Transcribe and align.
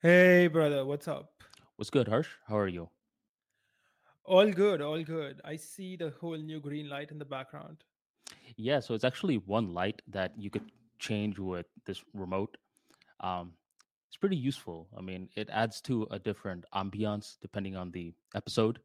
Hey, 0.00 0.46
brother, 0.46 0.84
what's 0.84 1.08
up? 1.08 1.32
What's 1.74 1.90
good, 1.90 2.06
Harsh? 2.06 2.28
How 2.46 2.56
are 2.56 2.68
you? 2.68 2.88
All 4.24 4.48
good, 4.52 4.80
all 4.80 5.02
good. 5.02 5.40
I 5.44 5.56
see 5.56 5.96
the 5.96 6.12
whole 6.20 6.36
new 6.36 6.60
green 6.60 6.88
light 6.88 7.10
in 7.10 7.18
the 7.18 7.24
background. 7.24 7.82
Yeah, 8.56 8.78
so 8.78 8.94
it's 8.94 9.02
actually 9.02 9.38
one 9.38 9.74
light 9.74 10.00
that 10.06 10.32
you 10.38 10.50
could 10.50 10.70
change 11.00 11.40
with 11.40 11.66
this 11.84 12.04
remote. 12.14 12.56
Um, 13.18 13.54
it's 14.08 14.16
pretty 14.16 14.36
useful. 14.36 14.86
I 14.96 15.00
mean, 15.00 15.28
it 15.34 15.48
adds 15.50 15.80
to 15.82 16.06
a 16.12 16.18
different 16.20 16.64
ambiance 16.72 17.36
depending 17.42 17.74
on 17.74 17.90
the 17.90 18.14
episode. 18.36 18.78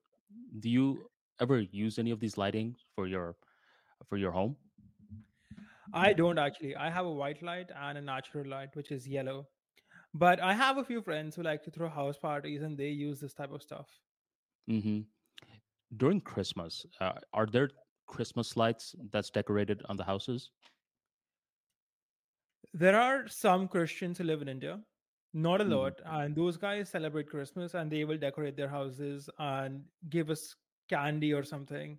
Do 0.62 0.70
you 0.70 1.10
ever 1.40 1.60
use 1.60 2.00
any 2.00 2.10
of 2.10 2.20
these 2.20 2.40
lighting 2.40 2.76
for 2.96 3.06
your 3.08 3.36
for 4.10 4.18
your 4.18 4.32
home? 4.32 4.56
I 5.94 6.14
don't 6.14 6.40
actually. 6.40 6.76
I 6.76 6.90
have 6.90 7.06
a 7.06 7.12
white 7.12 7.44
light 7.44 7.70
and 7.80 8.00
a 8.00 8.02
natural 8.02 8.48
light, 8.48 8.76
which 8.76 8.92
is 8.92 9.08
yellow. 9.08 9.48
But 10.14 10.40
I 10.40 10.54
have 10.54 10.78
a 10.78 10.84
few 10.84 11.02
friends 11.02 11.36
who 11.36 11.44
like 11.44 11.64
to 11.64 11.72
throw 11.72 11.90
house 11.90 12.18
parties 12.18 12.62
and 12.64 12.78
they 12.78 12.90
use 12.90 13.20
this 13.20 13.34
type 13.34 13.52
of 13.52 13.62
stuff. 13.62 14.00
hmm 14.68 15.02
During 15.96 16.22
Christmas, 16.22 16.86
uh, 17.00 17.14
are 17.34 17.46
there 17.46 17.70
Christmas 18.08 18.58
lights 18.58 18.96
that's 19.12 19.30
decorated 19.30 19.82
on 19.90 19.98
the 19.98 20.04
houses? 20.04 20.52
There 22.74 23.00
are 23.00 23.28
some 23.28 23.68
Christians 23.68 24.18
who 24.18 24.24
live 24.24 24.42
in 24.42 24.48
India, 24.50 24.80
not 25.34 25.62
a 25.62 25.64
hmm 25.66 25.74
lot, 25.76 26.02
and 26.06 26.36
those 26.36 26.58
guys 26.58 26.90
celebrate 26.90 27.30
Christmas 27.30 27.74
and 27.74 27.92
they 27.92 28.04
will 28.06 28.18
decorate 28.18 28.56
their 28.56 28.68
houses 28.70 29.30
and 29.40 29.84
give 30.10 30.30
us 30.30 30.56
candy 30.90 31.34
or 31.34 31.44
something. 31.44 31.98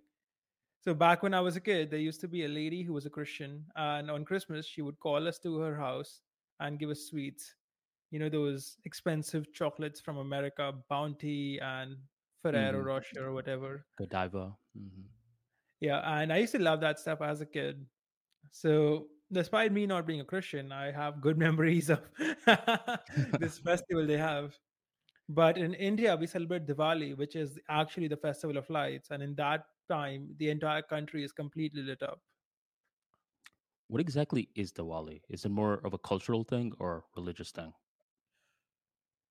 So 0.81 0.93
back 0.93 1.23
when 1.23 1.33
I 1.33 1.41
was 1.41 1.55
a 1.55 1.61
kid, 1.61 1.89
there 1.91 1.99
used 1.99 2.21
to 2.21 2.27
be 2.27 2.45
a 2.45 2.49
lady 2.49 2.83
who 2.83 2.93
was 2.93 3.05
a 3.05 3.09
Christian, 3.09 3.65
and 3.75 4.09
on 4.11 4.25
Christmas 4.25 4.65
she 4.65 4.81
would 4.81 4.99
call 4.99 5.27
us 5.27 5.39
to 5.39 5.57
her 5.59 5.75
house 5.75 6.21
and 6.59 6.79
give 6.79 6.89
us 6.89 7.07
sweets. 7.07 7.55
You 8.15 8.19
know 8.19 8.29
those 8.29 8.77
expensive 8.85 9.51
chocolates 9.51 9.99
from 9.99 10.15
America, 10.19 10.71
Bounty 10.89 11.59
and 11.59 11.97
Ferrero 12.41 12.79
hmm 12.79 12.85
Rocher 12.87 13.27
or 13.27 13.33
whatever. 13.33 13.85
Godiva. 13.97 14.57
hmm 14.73 15.07
Yeah, 15.81 15.99
and 15.99 16.31
I 16.31 16.37
used 16.37 16.53
to 16.53 16.59
love 16.59 16.79
that 16.81 16.99
stuff 16.99 17.21
as 17.21 17.41
a 17.41 17.45
kid. 17.45 17.85
So 18.51 19.07
despite 19.31 19.71
me 19.73 19.87
not 19.87 20.07
being 20.07 20.21
a 20.21 20.25
Christian, 20.25 20.71
I 20.71 20.91
have 20.91 21.21
good 21.21 21.37
memories 21.47 21.89
of 21.89 22.01
this 23.39 23.59
festival 23.59 24.07
they 24.07 24.17
have. 24.17 24.57
But 25.29 25.57
in 25.57 25.73
India, 25.75 26.15
we 26.15 26.27
celebrate 26.27 26.67
Diwali, 26.67 27.17
which 27.17 27.35
is 27.35 27.59
actually 27.69 28.09
the 28.09 28.17
festival 28.17 28.57
of 28.57 28.69
lights, 28.69 29.11
and 29.11 29.23
in 29.23 29.35
that 29.35 29.65
time, 29.89 30.35
the 30.39 30.49
entire 30.51 30.83
country 30.83 31.23
is 31.23 31.33
completely 31.33 31.83
lit 31.83 32.03
up. 32.03 32.21
What 33.87 33.99
exactly 33.99 34.49
is 34.53 34.71
Diwali? 34.73 35.23
Is 35.27 35.43
it 35.43 35.49
more 35.49 35.83
of 35.83 35.95
a 35.95 35.97
cultural 35.97 36.43
thing 36.43 36.73
or 36.77 37.05
religious 37.15 37.51
thing? 37.51 37.73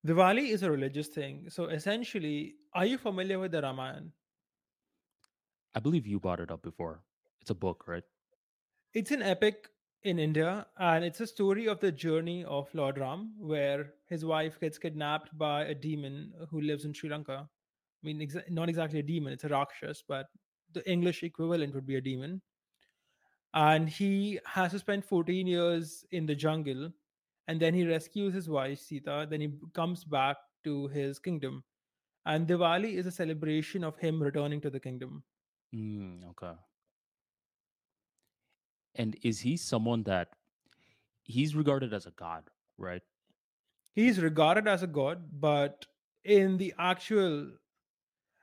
Diwali 0.06 0.50
is 0.50 0.62
a 0.62 0.70
religious 0.70 1.08
thing. 1.08 1.50
So 1.50 1.64
essentially, 1.66 2.56
are 2.74 2.86
you 2.86 2.96
familiar 2.98 3.38
with 3.38 3.52
the 3.52 3.62
Ramayana? 3.62 4.12
I 5.74 5.80
believe 5.80 6.06
you 6.06 6.20
brought 6.20 6.40
it 6.40 6.50
up 6.50 6.62
before. 6.62 7.02
It's 7.40 7.50
a 7.50 7.54
book, 7.54 7.86
right? 7.86 8.04
It's 8.94 9.10
an 9.10 9.22
epic 9.22 9.68
in 10.02 10.18
India, 10.18 10.66
and 10.78 11.04
it's 11.04 11.20
a 11.20 11.26
story 11.26 11.66
of 11.66 11.80
the 11.80 11.90
journey 11.92 12.44
of 12.44 12.72
Lord 12.74 12.98
Ram, 12.98 13.34
where 13.38 13.94
his 14.08 14.24
wife 14.24 14.60
gets 14.60 14.78
kidnapped 14.78 15.36
by 15.36 15.64
a 15.64 15.74
demon 15.74 16.32
who 16.50 16.60
lives 16.60 16.84
in 16.84 16.92
Sri 16.92 17.08
Lanka. 17.10 17.48
I 17.48 18.06
mean, 18.06 18.20
exa- 18.20 18.48
not 18.50 18.68
exactly 18.68 18.98
a 19.00 19.02
demon, 19.02 19.32
it's 19.32 19.44
a 19.44 19.48
Rakshas, 19.48 20.02
but 20.06 20.26
the 20.72 20.88
English 20.90 21.22
equivalent 21.22 21.74
would 21.74 21.86
be 21.86 21.96
a 21.96 22.00
demon. 22.00 22.42
And 23.54 23.88
he 23.88 24.40
has 24.44 24.72
to 24.72 24.78
spend 24.78 25.04
14 25.04 25.46
years 25.46 26.04
in 26.10 26.26
the 26.26 26.34
jungle, 26.34 26.92
and 27.48 27.60
then 27.60 27.74
he 27.74 27.86
rescues 27.86 28.34
his 28.34 28.48
wife, 28.48 28.78
Sita. 28.78 29.26
Then 29.28 29.40
he 29.40 29.52
comes 29.74 30.04
back 30.04 30.36
to 30.64 30.88
his 30.88 31.18
kingdom. 31.18 31.62
And 32.26 32.46
Diwali 32.46 32.94
is 32.94 33.06
a 33.06 33.10
celebration 33.10 33.84
of 33.84 33.98
him 33.98 34.22
returning 34.22 34.60
to 34.62 34.70
the 34.70 34.80
kingdom. 34.80 35.22
Mm, 35.74 36.30
okay. 36.30 36.52
And 38.94 39.16
is 39.22 39.40
he 39.40 39.56
someone 39.56 40.04
that 40.04 40.28
he's 41.24 41.54
regarded 41.54 41.92
as 41.92 42.06
a 42.06 42.12
god, 42.12 42.44
right? 42.78 43.02
He's 43.94 44.20
regarded 44.20 44.66
as 44.66 44.82
a 44.82 44.86
god, 44.86 45.22
but 45.40 45.84
in 46.24 46.56
the 46.56 46.72
actual 46.78 47.50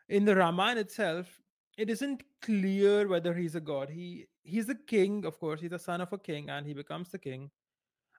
in 0.09 0.25
the 0.25 0.35
Ramayana 0.35 0.81
itself, 0.81 1.39
it 1.78 1.89
isn't 1.89 2.22
clear 2.41 3.07
whether 3.07 3.33
he's 3.33 3.56
a 3.56 3.62
god. 3.62 3.89
He 3.89 4.28
he's 4.44 4.69
a 4.69 4.75
king, 4.75 5.25
of 5.25 5.39
course. 5.39 5.62
He's 5.62 5.72
the 5.72 5.79
son 5.79 6.01
of 6.01 6.13
a 6.13 6.18
king, 6.18 6.50
and 6.50 6.68
he 6.68 6.73
becomes 6.73 7.09
the 7.09 7.18
king. 7.18 7.50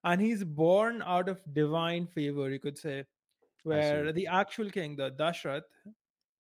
And 0.05 0.21
he's 0.21 0.45
born 0.45 1.03
out 1.03 1.29
of 1.29 1.43
divine 1.55 2.07
favor, 2.07 2.51
you 2.51 2.59
could 2.59 2.79
say, 2.79 3.07
where 3.65 4.13
the 4.13 4.27
actual 4.29 4.71
king, 4.71 4.97
the 4.97 5.11
Dashrath, 5.13 5.65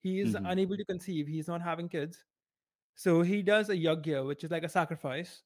he 0.01 0.21
is 0.21 0.37
hmm 0.37 0.47
unable 0.47 0.77
to 0.77 0.85
conceive. 0.85 1.29
He's 1.29 1.49
not 1.49 1.63
having 1.63 1.89
kids. 1.89 2.25
So 2.95 3.23
he 3.23 3.43
does 3.43 3.71
a 3.71 3.77
yagya, 3.77 4.27
which 4.27 4.45
is 4.45 4.51
like 4.51 4.65
a 4.65 4.69
sacrifice. 4.71 5.45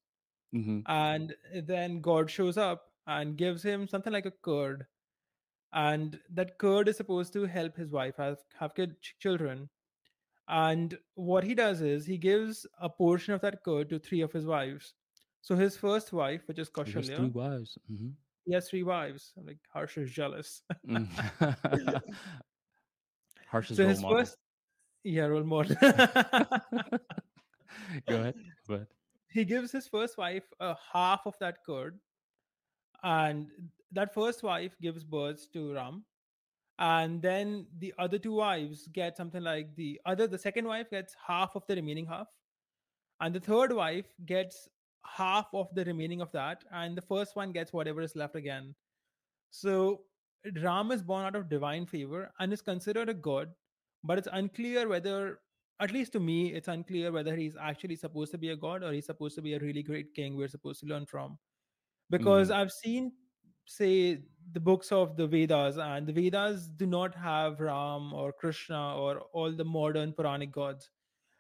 hmm 0.53 0.81
And 0.87 1.37
then 1.55 2.01
God 2.01 2.31
shows 2.31 2.57
up 2.57 2.93
and 3.07 3.37
gives 3.39 3.63
him 3.63 3.89
something 3.89 4.13
like 4.13 4.27
a 4.27 4.31
curd. 4.33 4.87
And 5.73 6.21
that 6.31 6.59
curd 6.59 6.89
is 6.89 6.97
supposed 6.97 7.33
to 7.35 7.45
help 7.47 7.77
his 7.77 7.93
wife 7.93 8.17
have, 8.17 8.45
have 8.59 8.75
kid, 8.75 9.01
ch- 9.03 9.17
children 9.19 9.71
And 10.49 10.99
what 11.15 11.45
he 11.45 11.55
does 11.55 11.83
is 11.83 12.07
he 12.07 12.19
gives 12.19 12.67
a 12.79 12.91
portion 12.91 13.35
of 13.35 13.43
that 13.43 13.65
curd 13.65 13.91
to 13.91 13.99
three 14.01 14.23
of 14.23 14.33
his 14.33 14.47
wives. 14.47 14.95
So 15.47 15.55
his 15.55 15.77
first 15.77 16.13
wife, 16.13 16.43
which 16.49 16.59
is 16.59 16.69
He 16.75 16.81
has 16.91 17.07
three 17.07 17.15
Kaushalya, 17.15 17.33
wives. 17.33 17.79
hmm 17.87 18.09
he 18.47 18.55
has 18.55 18.69
three 18.69 18.83
wives. 18.83 19.33
Like 19.37 19.59
Harsh 19.73 19.97
is 19.99 20.11
jealous. 20.11 20.63
Mm. 20.89 21.07
Harsh's 23.47 23.77
so 23.77 23.85
role 23.85 23.91
his 23.91 24.03
model. 24.03 24.19
first, 24.19 24.37
yeah, 25.05 25.27
role 25.27 25.45
model. 25.45 25.77
Go 28.09 28.17
ahead. 28.17 28.35
Go 28.69 28.75
ahead. 28.75 28.87
he 29.29 29.45
gives 29.45 29.71
his 29.71 29.87
first 29.87 30.19
wife 30.19 30.45
a 30.59 30.75
half 30.93 31.27
of 31.27 31.37
that 31.39 31.59
curd, 31.65 32.01
and 33.05 33.47
that 33.93 34.13
first 34.13 34.43
wife 34.43 34.77
gives 34.83 35.05
birth 35.05 35.47
to 35.53 35.75
Ram. 35.75 36.05
And 36.81 37.23
then 37.23 37.67
the 37.79 37.95
other 37.99 38.19
two 38.19 38.35
wives 38.35 38.89
get 38.93 39.17
something 39.17 39.43
like 39.43 39.75
the 39.77 40.01
other, 40.07 40.27
the 40.27 40.39
second 40.39 40.67
wife 40.67 40.91
gets 40.91 41.15
half 41.25 41.55
of 41.55 41.65
the 41.69 41.77
remaining 41.77 42.07
half, 42.07 42.27
and 43.21 43.33
the 43.35 43.41
third 43.41 43.73
wife 43.73 44.07
gets 44.25 44.69
half 45.09 45.49
of 45.55 45.75
the 45.75 45.85
remaining 45.85 46.21
of 46.21 46.33
that 46.33 46.65
and 46.73 46.97
the 46.97 47.03
first 47.03 47.37
one 47.37 47.53
gets 47.53 47.73
whatever 47.73 48.01
is 48.03 48.17
left 48.17 48.37
again. 48.37 48.75
So 49.51 50.05
ram 50.63 50.93
is 50.93 51.03
born 51.03 51.25
out 51.25 51.37
of 51.37 51.49
divine 51.49 51.87
favor 51.87 52.33
and 52.39 52.53
is 52.53 52.63
considered 52.63 53.09
a 53.09 53.15
god 53.15 53.53
but 54.05 54.17
it's 54.19 54.29
unclear 54.33 54.89
whether 54.89 55.41
at 55.81 55.91
least 55.91 56.13
to 56.13 56.21
me 56.21 56.53
it's 56.55 56.69
unclear 56.69 57.11
whether 57.11 57.35
he's 57.35 57.57
actually 57.57 57.97
supposed 57.97 58.31
to 58.31 58.39
be 58.39 58.51
a 58.51 58.57
god 58.57 58.83
or 58.85 58.93
he's 58.93 59.07
supposed 59.07 59.35
to 59.35 59.43
be 59.43 59.55
a 59.55 59.59
really 59.59 59.83
great 59.83 60.15
king 60.15 60.37
we're 60.37 60.49
supposed 60.49 60.81
to 60.81 60.87
learn 60.87 61.05
from. 61.07 61.39
Because 62.11 62.51
hmm 62.51 62.53
i've 62.53 62.73
seen 62.73 63.13
say 63.67 64.23
the 64.53 64.61
books 64.61 64.93
of 64.93 65.17
the 65.17 65.27
vedas 65.27 65.79
and 65.79 66.07
the 66.07 66.13
vedas 66.13 66.69
do 66.69 66.87
not 66.87 67.15
have 67.15 67.61
ram 67.61 68.13
or 68.13 68.33
krishna 68.33 68.97
or 68.97 69.21
all 69.33 69.53
the 69.53 69.65
modern 69.65 70.13
puranic 70.13 70.53
gods 70.53 70.91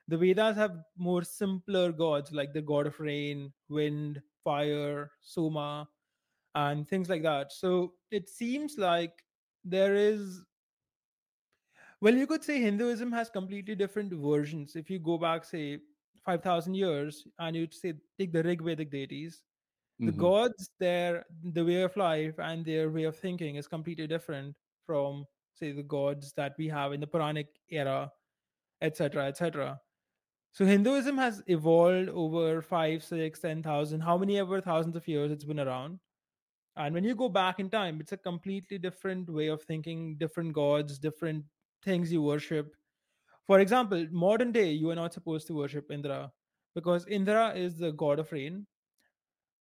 the 0.09 0.17
Vedas 0.17 0.56
have 0.56 0.78
more 0.97 1.22
simpler 1.22 1.93
gods 1.93 2.33
like 2.33 2.53
the 2.53 2.62
god 2.62 2.87
of 2.87 2.99
rain, 3.00 3.53
wind, 3.69 4.22
fire, 4.44 5.11
Soma, 5.21 5.89
and 6.55 6.89
things 6.89 7.09
like 7.09 7.22
that. 7.22 7.53
So 7.53 7.94
it 8.11 8.28
seems 8.28 8.78
like 8.78 9.12
there 9.65 9.94
is, 9.94 10.43
well, 12.00 12.15
you 12.15 12.27
could 12.27 12.44
say 12.44 12.61
Hinduism 12.61 13.12
has 13.12 13.31
completely 13.31 13.75
different 13.75 14.12
versions. 14.12 14.77
If 14.77 14.91
you 14.91 14.99
go 14.99 15.19
back, 15.19 15.44
say, 15.44 15.81
5,000 16.25 16.75
years, 16.75 17.27
and 17.38 17.56
you'd 17.56 17.75
say, 17.75 17.94
take 18.19 18.33
the 18.33 18.43
Rig 18.43 18.62
Vedic 18.62 18.91
deities, 18.91 19.43
the 20.05 20.12
hmm 20.12 20.12
gods, 20.12 20.71
their 20.81 21.25
the 21.43 21.65
way 21.65 21.83
of 21.83 21.97
life 21.97 22.38
and 22.38 22.65
their 22.65 22.91
way 22.91 23.05
of 23.05 23.17
thinking 23.17 23.56
is 23.56 23.69
completely 23.69 24.06
different 24.06 24.56
from, 24.87 25.26
say, 25.55 25.73
the 25.73 25.82
gods 25.82 26.32
that 26.35 26.55
we 26.58 26.69
have 26.69 26.93
in 26.93 27.00
the 27.00 27.06
Puranic 27.06 27.49
era, 27.70 28.11
etc., 28.82 29.26
etc. 29.26 29.81
So 30.56 30.64
Hinduism 30.64 31.19
has 31.19 31.43
evolved 31.49 32.08
over 32.08 32.62
five, 32.62 33.05
six, 33.05 33.41
ten 33.41 33.62
thousand, 33.62 34.00
how 34.00 34.17
many 34.17 34.38
ever 34.38 34.58
thousands 34.58 34.97
of 34.97 35.06
years 35.06 35.31
it's 35.31 35.44
been 35.44 35.61
around. 35.61 35.99
And 36.76 36.94
when 36.94 37.05
you 37.05 37.14
go 37.14 37.29
back 37.29 37.61
in 37.61 37.69
time, 37.69 38.00
it's 38.00 38.12
a 38.12 38.17
completely 38.17 38.79
different 38.79 39.29
way 39.29 39.49
of 39.49 39.62
thinking, 39.64 40.17
different 40.17 40.55
gods, 40.55 40.99
different 40.99 41.44
things 41.85 42.11
you 42.11 42.23
worship. 42.23 42.75
For 43.47 43.61
example, 43.61 44.06
modern 44.11 44.50
day, 44.50 44.70
you 44.73 44.88
are 44.88 44.94
not 44.94 45.12
supposed 45.12 45.47
to 45.49 45.53
worship 45.53 45.91
Indra 45.91 46.32
because 46.75 47.06
Indra 47.06 47.50
is 47.50 47.76
the 47.76 47.93
god 47.93 48.19
of 48.19 48.32
rain. 48.32 48.67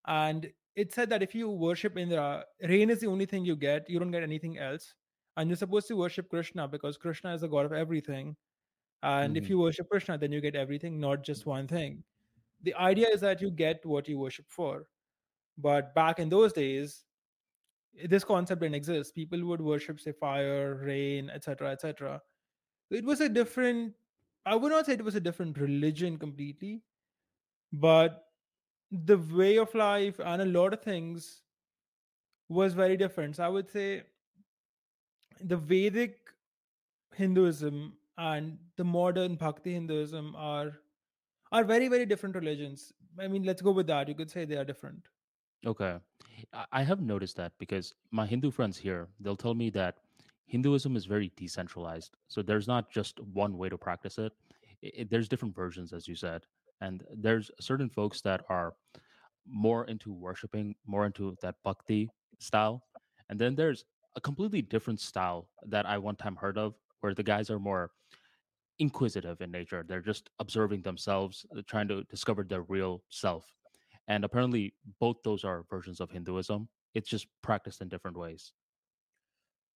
And 0.08 0.50
it 0.78 0.94
said 0.94 1.10
that 1.10 1.22
if 1.22 1.36
you 1.36 1.50
worship 1.50 1.98
Indra, 1.98 2.46
rain 2.70 2.90
is 2.90 3.02
the 3.02 3.08
only 3.08 3.26
thing 3.26 3.44
you 3.44 3.58
get. 3.58 3.90
You 3.90 4.00
don't 4.00 4.12
get 4.12 4.24
anything 4.24 4.60
else. 4.60 4.94
And 5.36 5.50
you're 5.50 5.58
supposed 5.58 5.90
to 5.90 5.98
worship 5.98 6.30
Krishna 6.30 6.70
because 6.70 6.96
Krishna 6.96 7.34
is 7.34 7.42
the 7.42 7.50
god 7.50 7.66
of 7.66 7.74
everything. 7.74 8.38
And 9.06 9.38
if 9.38 9.48
hmm 9.48 9.50
you 9.50 9.60
worship 9.60 9.90
Krishna, 9.90 10.18
then 10.18 10.32
you 10.32 10.42
get 10.42 10.56
everything, 10.56 11.00
not 11.00 11.24
just 11.24 11.46
one 11.46 11.68
thing. 11.68 12.04
The 12.64 12.74
idea 12.76 13.08
is 13.10 13.22
that 13.22 13.42
you 13.42 13.52
get 13.52 13.86
what 13.86 14.08
you 14.10 14.18
worship 14.18 14.48
for. 14.50 14.88
But 15.58 15.94
back 15.96 16.20
in 16.20 16.30
those 16.30 16.54
days, 16.54 17.06
this 18.06 18.24
concept 18.24 18.62
didn't 18.62 18.76
exist. 18.76 19.16
People 19.16 19.46
would 19.46 19.62
worship, 19.62 20.00
say, 20.00 20.12
fire, 20.12 20.76
rain, 20.84 21.30
etc., 21.30 21.72
etc. 21.72 22.22
It 22.90 23.06
was 23.06 23.22
a 23.22 23.30
different. 23.30 23.94
I 24.46 24.56
would 24.56 24.72
not 24.72 24.86
say 24.88 24.94
it 24.94 25.06
was 25.06 25.16
a 25.16 25.22
different 25.22 25.58
religion 25.58 26.18
completely, 26.18 26.84
but 27.74 28.26
the 28.92 29.18
way 29.18 29.58
of 29.58 29.74
life 29.76 30.20
and 30.20 30.42
a 30.42 30.46
lot 30.46 30.74
of 30.74 30.82
things 30.82 31.44
was 32.50 32.74
very 32.74 32.98
different. 32.98 33.36
So 33.38 33.44
I 33.46 33.50
would 33.50 33.70
say 33.70 34.04
the 35.42 35.58
Vedic 35.58 36.18
Hinduism 37.16 37.94
and 38.18 38.58
the 38.78 38.84
modern 38.84 39.36
Bhakti 39.36 39.74
Hinduism 39.74 40.36
are 40.36 40.80
are 41.52 41.64
very 41.64 41.88
very 41.88 42.06
different 42.06 42.36
religions. 42.36 42.94
I 43.20 43.28
mean, 43.28 43.44
let's 43.44 43.62
go 43.62 43.72
with 43.72 43.88
that. 43.88 44.08
You 44.08 44.16
could 44.16 44.32
say 44.32 44.46
they 44.46 44.58
are 44.58 44.66
different. 44.66 45.08
Okay. 45.66 45.98
I- 46.72 46.84
have 46.84 47.02
noticed 47.02 47.38
that 47.38 47.54
because 47.58 47.94
my 48.12 48.26
Hindu 48.26 48.52
friends 48.52 48.78
here, 48.78 49.08
they'll 49.20 49.36
tell 49.36 49.54
me 49.54 49.70
that 49.72 50.00
Hinduism 50.46 50.96
is 50.96 51.06
very 51.06 51.32
decentralized. 51.36 52.18
So 52.28 52.42
there's 52.42 52.68
not 52.68 52.92
just 52.92 53.20
one 53.20 53.58
way 53.58 53.70
to 53.70 53.78
practice 53.78 54.18
it. 54.20 54.34
I- 54.84 54.92
I- 55.00 55.04
there's 55.10 55.30
different 55.30 55.56
versions, 55.56 55.94
as 55.94 56.08
you 56.08 56.16
said. 56.16 56.46
And 56.82 57.06
there's 57.10 57.50
certain 57.60 57.90
folks 57.90 58.22
that 58.22 58.46
are 58.50 58.76
more 59.46 59.86
into 59.86 60.12
worshiping, 60.12 60.76
more 60.86 61.06
into 61.06 61.36
that 61.42 61.56
bhakti 61.64 62.10
style. 62.40 62.84
And 63.30 63.40
then 63.40 63.56
there's 63.56 63.86
a 64.16 64.22
completely 64.22 64.62
different 64.62 65.00
style 65.00 65.50
that 65.64 65.86
I 65.86 65.98
one 65.98 66.16
time 66.16 66.36
heard 66.36 66.58
of 66.58 66.76
where 67.00 67.14
the 67.14 67.24
guys 67.24 67.50
are 67.50 67.60
more 67.60 67.92
inquisitive 68.80 69.42
in 69.42 69.52
nature. 69.52 69.86
They're 69.88 70.02
just 70.02 70.30
observing 70.40 70.82
themselves, 70.82 71.46
uh, 71.56 71.62
trying 71.68 71.88
to 71.90 72.04
discover 72.04 72.44
their 72.44 72.64
real 72.64 73.04
self. 73.10 73.46
And 74.08 74.24
apparently, 74.24 74.74
both 75.00 75.18
those 75.24 75.44
are 75.44 75.66
versions 75.70 76.00
of 76.00 76.12
Hinduism. 76.12 76.68
It's 76.94 77.10
just 77.10 77.28
practiced 77.42 77.82
in 77.82 77.90
different 77.90 78.18
ways. 78.18 78.54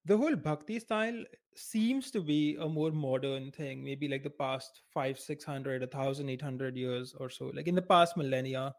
The 0.06 0.18
whole 0.18 0.36
Bhakti 0.36 0.80
style 0.80 1.24
seems 1.56 2.10
to 2.12 2.22
be 2.22 2.56
a 2.60 2.68
more 2.68 2.92
modern 2.92 3.52
thing, 3.52 3.84
maybe 3.84 4.08
like 4.08 4.24
the 4.24 4.30
past 4.30 4.82
five, 4.94 5.20
six 5.20 5.44
hundred, 5.44 5.84
a 5.84 5.88
thousand, 5.88 6.30
eight 6.30 6.42
hundred 6.42 6.78
years 6.78 7.14
or 7.20 7.30
so. 7.30 7.52
Like 7.54 7.68
in 7.68 7.76
the 7.76 7.82
past 7.82 8.16
millennia, 8.16 8.74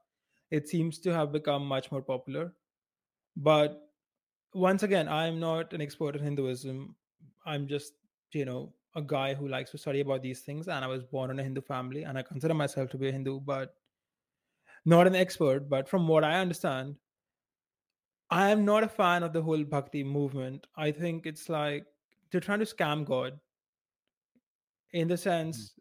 it 0.50 0.68
seems 0.68 0.98
to 1.00 1.12
have 1.12 1.30
become 1.32 1.66
much 1.66 1.92
more 1.92 2.02
popular. 2.02 2.54
But 3.36 3.80
once 4.54 4.82
again, 4.82 5.08
I'm 5.08 5.38
not 5.38 5.72
an 5.72 5.80
expert 5.80 6.16
in 6.16 6.22
Hinduism. 6.24 6.96
I'm 7.44 7.68
just, 7.68 7.92
you 8.32 8.44
know, 8.44 8.72
a 8.96 9.02
guy 9.02 9.34
who 9.34 9.48
likes 9.48 9.70
to 9.70 9.78
study 9.78 10.00
about 10.00 10.22
these 10.22 10.40
things. 10.40 10.68
And 10.68 10.84
I 10.84 10.88
was 10.88 11.04
born 11.04 11.30
in 11.30 11.38
a 11.38 11.42
Hindu 11.42 11.60
family 11.60 12.04
and 12.04 12.18
I 12.18 12.22
consider 12.22 12.54
myself 12.54 12.90
to 12.90 12.98
be 12.98 13.08
a 13.08 13.12
Hindu, 13.12 13.40
but 13.40 13.74
not 14.84 15.06
an 15.06 15.14
expert. 15.14 15.68
But 15.68 15.88
from 15.88 16.08
what 16.08 16.24
I 16.24 16.40
understand, 16.40 16.96
I 18.30 18.50
am 18.50 18.64
not 18.64 18.84
a 18.84 18.88
fan 18.88 19.22
of 19.22 19.32
the 19.32 19.42
whole 19.42 19.64
bhakti 19.64 20.04
movement. 20.04 20.66
I 20.76 20.92
think 20.92 21.26
it's 21.26 21.48
like 21.48 21.84
they're 22.30 22.40
trying 22.40 22.60
to 22.60 22.64
scam 22.64 23.04
God 23.04 23.38
in 24.92 25.08
the 25.08 25.14
Mm. 25.14 25.18
sense 25.18 25.74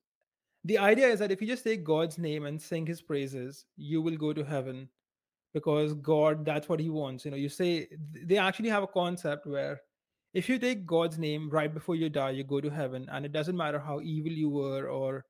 the 0.65 0.77
idea 0.77 1.07
is 1.07 1.19
that 1.19 1.31
if 1.31 1.41
you 1.41 1.47
just 1.47 1.63
take 1.63 1.83
God's 1.83 2.17
name 2.17 2.45
and 2.45 2.61
sing 2.61 2.85
his 2.85 3.01
praises, 3.01 3.65
you 3.77 4.01
will 4.01 4.17
go 4.17 4.33
to 4.33 4.44
heaven 4.44 4.89
because 5.53 5.94
God, 5.94 6.45
that's 6.45 6.67
what 6.67 6.79
he 6.79 6.89
wants. 6.89 7.25
You 7.25 7.31
know, 7.31 7.38
you 7.38 7.50
say 7.50 7.88
they 8.13 8.38
actually 8.38 8.69
have 8.69 8.83
a 8.83 8.88
concept 8.88 9.47
where 9.47 9.81
if 10.33 10.47
you 10.47 10.59
take 10.59 10.85
God's 10.85 11.17
name 11.17 11.49
right 11.49 11.73
before 11.73 11.95
you 11.95 12.09
die, 12.09 12.31
you 12.31 12.43
go 12.43 12.61
to 12.61 12.69
heaven, 12.69 13.07
and 13.11 13.25
it 13.25 13.31
doesn't 13.31 13.57
matter 13.57 13.79
how 13.79 13.99
evil 14.01 14.31
you 14.31 14.49
were 14.49 14.87
or 14.87 15.25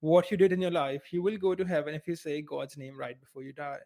what 0.00 0.30
you 0.30 0.36
did 0.36 0.52
in 0.52 0.60
your 0.60 0.70
life, 0.70 1.12
you 1.12 1.22
will 1.22 1.36
go 1.38 1.54
to 1.54 1.64
heaven 1.64 1.94
if 1.94 2.06
you 2.06 2.14
say 2.14 2.42
God's 2.42 2.76
name 2.76 2.98
right 2.98 3.18
before 3.18 3.42
you 3.42 3.52
die. 3.52 3.78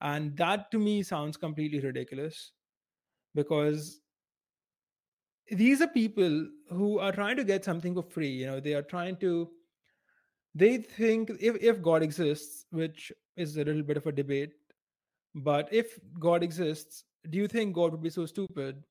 And 0.00 0.36
that 0.36 0.70
to 0.70 0.78
me 0.78 1.02
sounds 1.02 1.36
completely 1.36 1.80
ridiculous 1.80 2.52
because 3.34 4.00
these 5.50 5.80
are 5.80 5.88
people 5.88 6.46
who 6.68 6.98
are 6.98 7.12
trying 7.12 7.36
to 7.36 7.44
get 7.44 7.64
something 7.64 7.94
for 7.94 8.02
free. 8.02 8.30
You 8.30 8.46
know, 8.46 8.60
they 8.60 8.74
are 8.74 8.82
trying 8.82 9.16
to 9.18 9.50
they 10.54 10.78
think 10.78 11.30
if, 11.40 11.56
if 11.60 11.82
god 11.82 12.02
exists 12.02 12.66
which 12.70 13.12
is 13.36 13.56
a 13.56 13.64
little 13.64 13.82
bit 13.82 13.96
of 13.96 14.06
a 14.06 14.12
debate 14.12 14.52
but 15.34 15.68
if 15.72 15.98
god 16.18 16.42
exists 16.42 17.04
do 17.30 17.38
you 17.38 17.48
think 17.48 17.74
god 17.74 17.90
would 17.90 18.02
be 18.02 18.10
so 18.10 18.24
stupid 18.24 18.82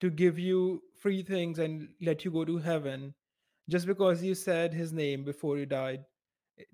to 0.00 0.10
give 0.10 0.38
you 0.38 0.82
free 1.00 1.22
things 1.22 1.58
and 1.58 1.88
let 2.00 2.24
you 2.24 2.30
go 2.30 2.44
to 2.44 2.58
heaven 2.58 3.14
just 3.68 3.86
because 3.86 4.22
you 4.22 4.34
said 4.34 4.74
his 4.74 4.92
name 4.92 5.24
before 5.24 5.58
you 5.58 5.66
died 5.66 6.04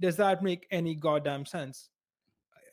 does 0.00 0.17
that 0.17 0.43
make 0.43 0.67
any 0.71 0.94
goddamn 0.94 1.44
sense 1.47 1.91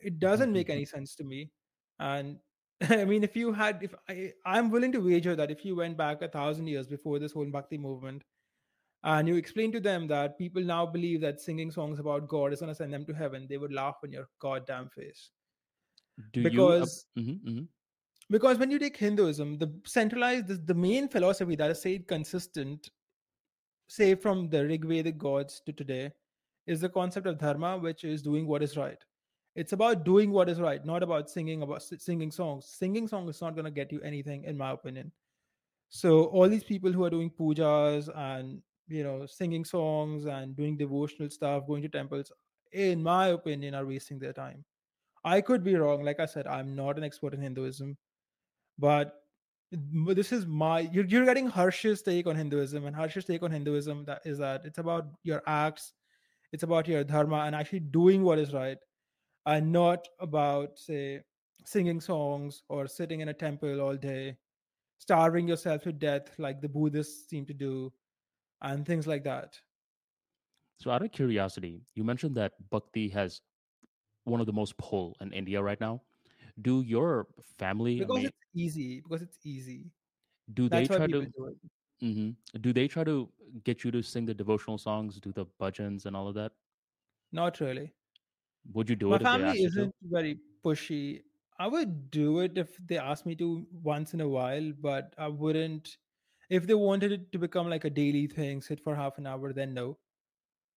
it 0.02 0.18
doesn't 0.18 0.52
make 0.52 0.70
any 0.70 0.84
sense 0.94 1.14
to 1.14 1.24
me 1.24 1.52
and 2.00 2.38
i 2.90 3.04
mean 3.04 3.24
if 3.24 3.36
you 3.36 3.52
had 3.52 3.82
if 3.82 3.94
i 4.08 4.32
i'm 4.46 4.70
willing 4.70 4.92
to 4.92 5.00
wager 5.00 5.36
that 5.36 5.50
if 5.50 5.64
you 5.64 5.76
went 5.76 5.96
back 5.96 6.22
a 6.22 6.28
thousand 6.28 6.66
years 6.66 6.86
before 6.88 7.18
this 7.18 7.32
whole 7.32 7.50
bhakti 7.50 7.78
movement 7.78 8.24
and 9.04 9.28
you 9.28 9.36
explain 9.36 9.72
to 9.72 9.80
them 9.80 10.06
that 10.08 10.38
people 10.38 10.62
now 10.62 10.84
believe 10.86 11.20
that 11.20 11.40
singing 11.40 11.70
songs 11.70 11.98
about 12.00 12.28
God 12.28 12.52
is 12.52 12.60
going 12.60 12.68
to 12.70 12.74
send 12.74 12.92
them 12.92 13.04
to 13.06 13.12
heaven, 13.12 13.46
they 13.48 13.58
would 13.58 13.72
laugh 13.72 13.96
in 14.04 14.12
your 14.12 14.28
goddamn 14.40 14.90
face. 14.90 15.30
Do 16.32 16.40
you? 16.42 16.68
Because 16.68 17.06
mhm, 17.16 17.40
mhm. 17.44 17.68
Because 18.32 18.58
when 18.58 18.70
you 18.70 18.78
take 18.78 18.96
Hinduism, 18.96 19.58
the 19.58 19.70
centralized 19.84 20.46
the, 20.48 20.54
the 20.54 20.74
main 20.74 21.06
philosophy 21.06 21.54
that 21.56 21.70
is 21.70 21.80
stayed 21.80 22.08
consistent, 22.08 22.88
say 23.88 24.14
from 24.14 24.48
the 24.48 24.64
Rig 24.64 25.18
gods 25.18 25.60
to 25.66 25.72
today, 25.72 26.10
is 26.66 26.80
the 26.80 26.88
concept 26.88 27.26
of 27.26 27.38
dharma, 27.38 27.76
which 27.76 28.04
is 28.04 28.22
doing 28.22 28.46
what 28.46 28.62
is 28.62 28.76
right. 28.78 28.96
It's 29.54 29.74
about 29.74 30.04
doing 30.04 30.30
what 30.30 30.48
is 30.48 30.60
right, 30.60 30.82
not 30.82 31.02
about 31.02 31.28
singing 31.28 31.60
about 31.60 31.82
singing 31.82 32.30
songs. 32.30 32.64
Singing 32.66 33.06
song 33.06 33.28
is 33.28 33.42
not 33.42 33.54
going 33.54 33.66
to 33.66 33.70
get 33.70 33.92
you 33.92 34.00
anything, 34.00 34.44
in 34.44 34.56
my 34.56 34.70
opinion. 34.70 35.12
So 35.90 36.24
all 36.24 36.48
these 36.48 36.64
people 36.64 36.90
who 36.90 37.04
are 37.04 37.10
doing 37.10 37.30
pujas 37.30 38.08
and 38.16 38.62
you 38.88 39.04
know 39.04 39.26
singing 39.26 39.66
songs 39.66 40.24
and 40.24 40.56
doing 40.56 40.78
devotional 40.78 41.28
stuff, 41.28 41.66
going 41.66 41.82
to 41.82 41.88
temples, 41.90 42.32
in 42.72 43.02
my 43.02 43.26
opinion, 43.26 43.74
are 43.74 43.84
wasting 43.84 44.18
their 44.18 44.32
time. 44.32 44.64
I 45.22 45.42
could 45.42 45.62
be 45.62 45.74
wrong. 45.74 46.02
Like 46.02 46.18
I 46.18 46.24
said, 46.24 46.46
I'm 46.46 46.74
not 46.74 46.96
an 46.96 47.04
expert 47.04 47.34
in 47.34 47.42
Hinduism, 47.42 47.98
but 48.82 49.22
this 49.70 50.32
is 50.32 50.44
my 50.44 50.80
you're, 50.80 51.04
you're 51.04 51.24
getting 51.24 51.46
Harsh's 51.46 52.02
take 52.02 52.26
on 52.26 52.34
Hinduism, 52.34 52.84
and 52.84 52.94
Harsh's 52.94 53.24
take 53.24 53.44
on 53.44 53.50
Hinduism 53.52 54.04
that 54.06 54.20
is 54.24 54.38
that 54.38 54.66
it's 54.66 54.78
about 54.78 55.06
your 55.22 55.40
acts, 55.46 55.92
it's 56.52 56.64
about 56.64 56.88
your 56.88 57.04
dharma, 57.04 57.44
and 57.46 57.54
actually 57.54 57.80
doing 57.80 58.24
what 58.24 58.40
is 58.40 58.52
right, 58.52 58.78
and 59.46 59.72
not 59.72 60.08
about 60.18 60.76
say 60.76 61.20
singing 61.64 62.00
songs 62.00 62.64
or 62.68 62.88
sitting 62.88 63.20
in 63.20 63.28
a 63.28 63.34
temple 63.34 63.80
all 63.80 63.96
day, 63.96 64.36
starving 64.98 65.46
yourself 65.46 65.84
to 65.84 65.92
death 65.92 66.28
like 66.38 66.60
the 66.60 66.68
Buddhists 66.68 67.30
seem 67.30 67.46
to 67.46 67.54
do, 67.54 67.92
and 68.62 68.84
things 68.84 69.06
like 69.06 69.22
that. 69.22 69.56
So, 70.78 70.90
out 70.90 71.02
of 71.02 71.12
curiosity, 71.12 71.82
you 71.94 72.02
mentioned 72.02 72.34
that 72.34 72.54
Bhakti 72.68 73.08
has 73.10 73.40
one 74.24 74.40
of 74.40 74.46
the 74.46 74.52
most 74.52 74.76
pull 74.76 75.16
in 75.20 75.32
India 75.32 75.62
right 75.62 75.80
now. 75.80 76.02
Do 76.60 76.80
your 76.82 77.28
family, 77.58 78.04
I 78.04 78.06
Because 78.06 78.08
mean, 78.08 78.30
it's 78.30 78.38
easy. 78.54 79.00
Because 79.00 79.22
it's 79.22 79.38
easy. 79.44 79.90
do 80.52 80.68
they 80.68 80.86
That's 80.86 80.90
why 80.90 80.98
try 80.98 81.06
to? 81.06 81.26
do 81.36 81.46
it. 81.48 81.58
hmm 82.02 82.30
Do 82.60 82.72
they 82.72 82.88
try 82.88 83.04
to 83.04 83.32
get 83.64 83.84
you 83.84 83.90
to 83.92 84.02
sing 84.02 84.26
the 84.26 84.34
devotional 84.34 84.78
songs, 84.78 85.20
do 85.20 85.32
the 85.32 85.46
bhajans 85.60 86.06
and 86.06 86.16
all 86.16 86.28
of 86.28 86.34
that? 86.36 86.52
Not 87.32 87.58
really. 87.58 87.92
Would 88.72 88.90
you 88.90 88.96
do 88.96 89.12
My 89.12 89.14
it 89.14 89.22
if 89.22 89.30
they 89.30 89.40
family 89.40 89.52
asked 89.52 89.62
you 89.66 89.70
to? 89.76 89.88
isn't 89.88 89.94
very 90.02 90.40
pushy. 90.64 91.22
I 91.58 91.68
would 91.68 92.10
do 92.10 92.40
it 92.40 92.58
if 92.58 92.76
they 92.78 92.98
asked 92.98 93.26
me 93.26 93.36
to 93.36 93.64
once 93.70 94.12
in 94.14 94.20
a 94.20 94.28
while, 94.28 94.72
but 94.72 95.14
I 95.18 95.28
wouldn't. 95.28 95.98
If 96.50 96.66
they 96.66 96.74
wanted 96.74 97.12
it 97.12 97.32
to 97.32 97.38
become 97.38 97.68
like 97.70 97.84
a 97.84 97.90
daily 97.90 98.26
thing, 98.26 98.60
sit 98.60 98.80
for 98.80 98.96
half 98.96 99.18
an 99.18 99.26
hour, 99.26 99.52
then 99.52 99.72
no. 99.74 99.98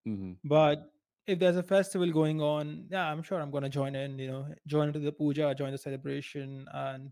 hmm 0.06 0.40
But 0.46 0.94
if 1.28 1.40
there's 1.40 1.58
a 1.58 1.64
festival 1.64 2.12
going 2.12 2.42
on, 2.42 2.86
yeah, 2.90 3.12
I'm 3.12 3.24
sure 3.24 3.40
I'm 3.40 3.52
gonna 3.52 3.70
join 3.70 3.96
in. 3.96 4.20
You 4.20 4.28
know, 4.28 4.48
join 4.68 4.88
into 4.88 5.00
the 5.00 5.12
puja, 5.12 5.56
join 5.56 5.72
the 5.72 5.78
celebration, 5.78 6.66
and 6.74 7.12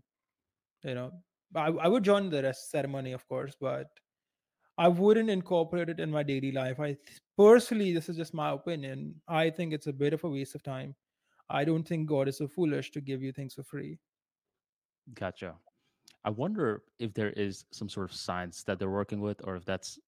you 0.84 0.94
know, 0.94 1.12
I, 1.54 1.68
I 1.68 1.88
would 1.88 2.04
join 2.04 2.30
the 2.30 2.42
rest 2.42 2.70
ceremony, 2.70 3.12
of 3.12 3.26
course, 3.28 3.56
but 3.60 3.88
I 4.78 4.88
wouldn't 4.88 5.30
incorporate 5.30 5.88
it 5.88 6.00
in 6.00 6.10
my 6.10 6.22
daily 6.22 6.52
life. 6.52 6.80
I 6.80 6.96
personally, 7.36 7.92
this 7.92 8.08
is 8.08 8.16
just 8.16 8.34
my 8.34 8.50
opinion. 8.52 9.20
I 9.28 9.50
think 9.50 9.72
it's 9.72 9.86
a 9.86 9.92
bit 9.92 10.12
of 10.12 10.24
a 10.24 10.28
waste 10.28 10.54
of 10.54 10.62
time. 10.62 10.94
I 11.50 11.64
don't 11.64 11.86
think 11.86 12.08
God 12.08 12.28
is 12.28 12.38
so 12.38 12.48
foolish 12.48 12.90
to 12.92 13.00
give 13.00 13.22
you 13.22 13.32
things 13.32 13.54
for 13.54 13.62
free. 13.62 13.98
Gotcha. 15.14 15.54
I 16.24 16.30
wonder 16.30 16.82
if 16.98 17.12
there 17.14 17.30
is 17.30 17.66
some 17.70 17.88
sort 17.88 18.10
of 18.10 18.16
science 18.16 18.62
that 18.64 18.78
they're 18.78 18.90
working 18.90 19.20
with, 19.20 19.40
or 19.44 19.56
if 19.56 19.64
that's 19.64 19.98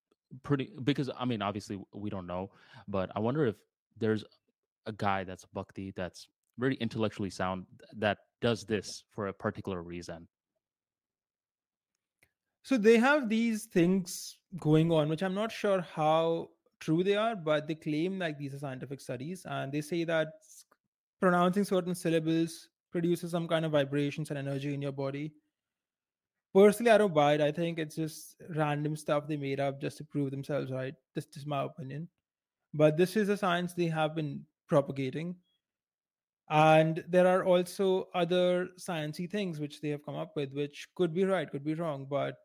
pretty. 0.42 0.70
Because 0.82 1.10
I 1.16 1.24
mean, 1.24 1.42
obviously 1.42 1.78
we 1.92 2.10
don't 2.10 2.26
know, 2.26 2.50
but 2.88 3.10
I 3.14 3.20
wonder 3.20 3.46
if 3.46 3.56
there's 3.98 4.24
a 4.86 4.92
guy 4.92 5.24
that's 5.24 5.44
a 5.44 5.48
bhakti 5.52 5.92
that's 5.96 6.28
very 6.58 6.76
intellectually 6.76 7.30
sound 7.30 7.66
that 7.96 8.18
does 8.40 8.64
this 8.64 9.04
for 9.10 9.26
a 9.26 9.32
particular 9.32 9.82
reason. 9.82 10.28
So 12.62 12.76
they 12.76 12.98
have 12.98 13.28
these 13.28 13.66
things 13.66 14.38
going 14.58 14.90
on, 14.90 15.08
which 15.08 15.22
I'm 15.22 15.34
not 15.34 15.52
sure 15.52 15.80
how 15.80 16.48
true 16.80 17.04
they 17.04 17.14
are, 17.14 17.36
but 17.36 17.68
they 17.68 17.74
claim 17.74 18.18
like 18.18 18.38
these 18.38 18.54
are 18.54 18.58
scientific 18.58 19.00
studies, 19.00 19.46
and 19.48 19.70
they 19.72 19.80
say 19.80 20.04
that 20.04 20.28
pronouncing 21.20 21.64
certain 21.64 21.94
syllables 21.94 22.68
produces 22.90 23.30
some 23.30 23.46
kind 23.46 23.64
of 23.64 23.72
vibrations 23.72 24.30
and 24.30 24.38
energy 24.38 24.74
in 24.74 24.82
your 24.82 24.92
body, 24.92 25.32
personally, 26.54 26.90
I 26.90 26.98
don't 26.98 27.14
buy 27.14 27.34
it. 27.34 27.40
I 27.40 27.52
think 27.52 27.78
it's 27.78 27.96
just 27.96 28.36
random 28.50 28.96
stuff 28.96 29.28
they 29.28 29.36
made 29.36 29.60
up 29.60 29.80
just 29.80 29.98
to 29.98 30.04
prove 30.04 30.30
themselves 30.30 30.72
right. 30.72 30.94
That's 31.14 31.26
just 31.26 31.46
my 31.46 31.64
opinion. 31.64 32.08
But 32.76 32.98
this 32.98 33.16
is 33.16 33.30
a 33.30 33.36
science 33.36 33.72
they 33.72 33.86
have 33.86 34.14
been 34.14 34.44
propagating. 34.68 35.36
And 36.50 37.02
there 37.08 37.26
are 37.26 37.44
also 37.44 38.08
other 38.14 38.68
sciencey 38.78 39.28
things 39.30 39.58
which 39.58 39.80
they 39.80 39.88
have 39.88 40.04
come 40.04 40.14
up 40.14 40.36
with, 40.36 40.52
which 40.52 40.86
could 40.94 41.14
be 41.14 41.24
right, 41.24 41.50
could 41.50 41.64
be 41.64 41.74
wrong. 41.74 42.06
But 42.08 42.36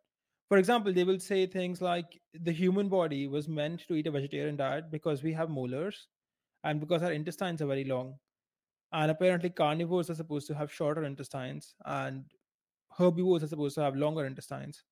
for 0.47 0.57
example, 0.57 0.93
they 0.93 1.03
will 1.03 1.19
say 1.19 1.45
things 1.45 1.81
like 1.81 2.19
the 2.33 2.51
human 2.51 2.87
body 2.87 3.27
was 3.27 3.47
meant 3.47 3.85
to 3.87 3.93
eat 3.95 4.07
a 4.07 4.11
vegetarian 4.11 4.55
diet 4.55 4.89
because 4.89 5.21
we 5.21 5.33
have 5.33 5.49
molars 5.49 6.07
and 6.63 6.79
because 6.79 7.03
our 7.03 7.11
intestines 7.11 7.61
are 7.61 7.67
very 7.67 7.83
long. 7.83 8.15
And 8.93 9.11
apparently, 9.11 9.49
carnivores 9.49 10.09
are 10.09 10.15
supposed 10.15 10.47
to 10.47 10.55
have 10.55 10.71
shorter 10.71 11.05
intestines, 11.05 11.75
and 11.85 12.25
herbivores 12.97 13.43
are 13.43 13.47
supposed 13.47 13.75
to 13.75 13.81
have 13.81 13.95
longer 13.95 14.25
intestines. 14.25 14.83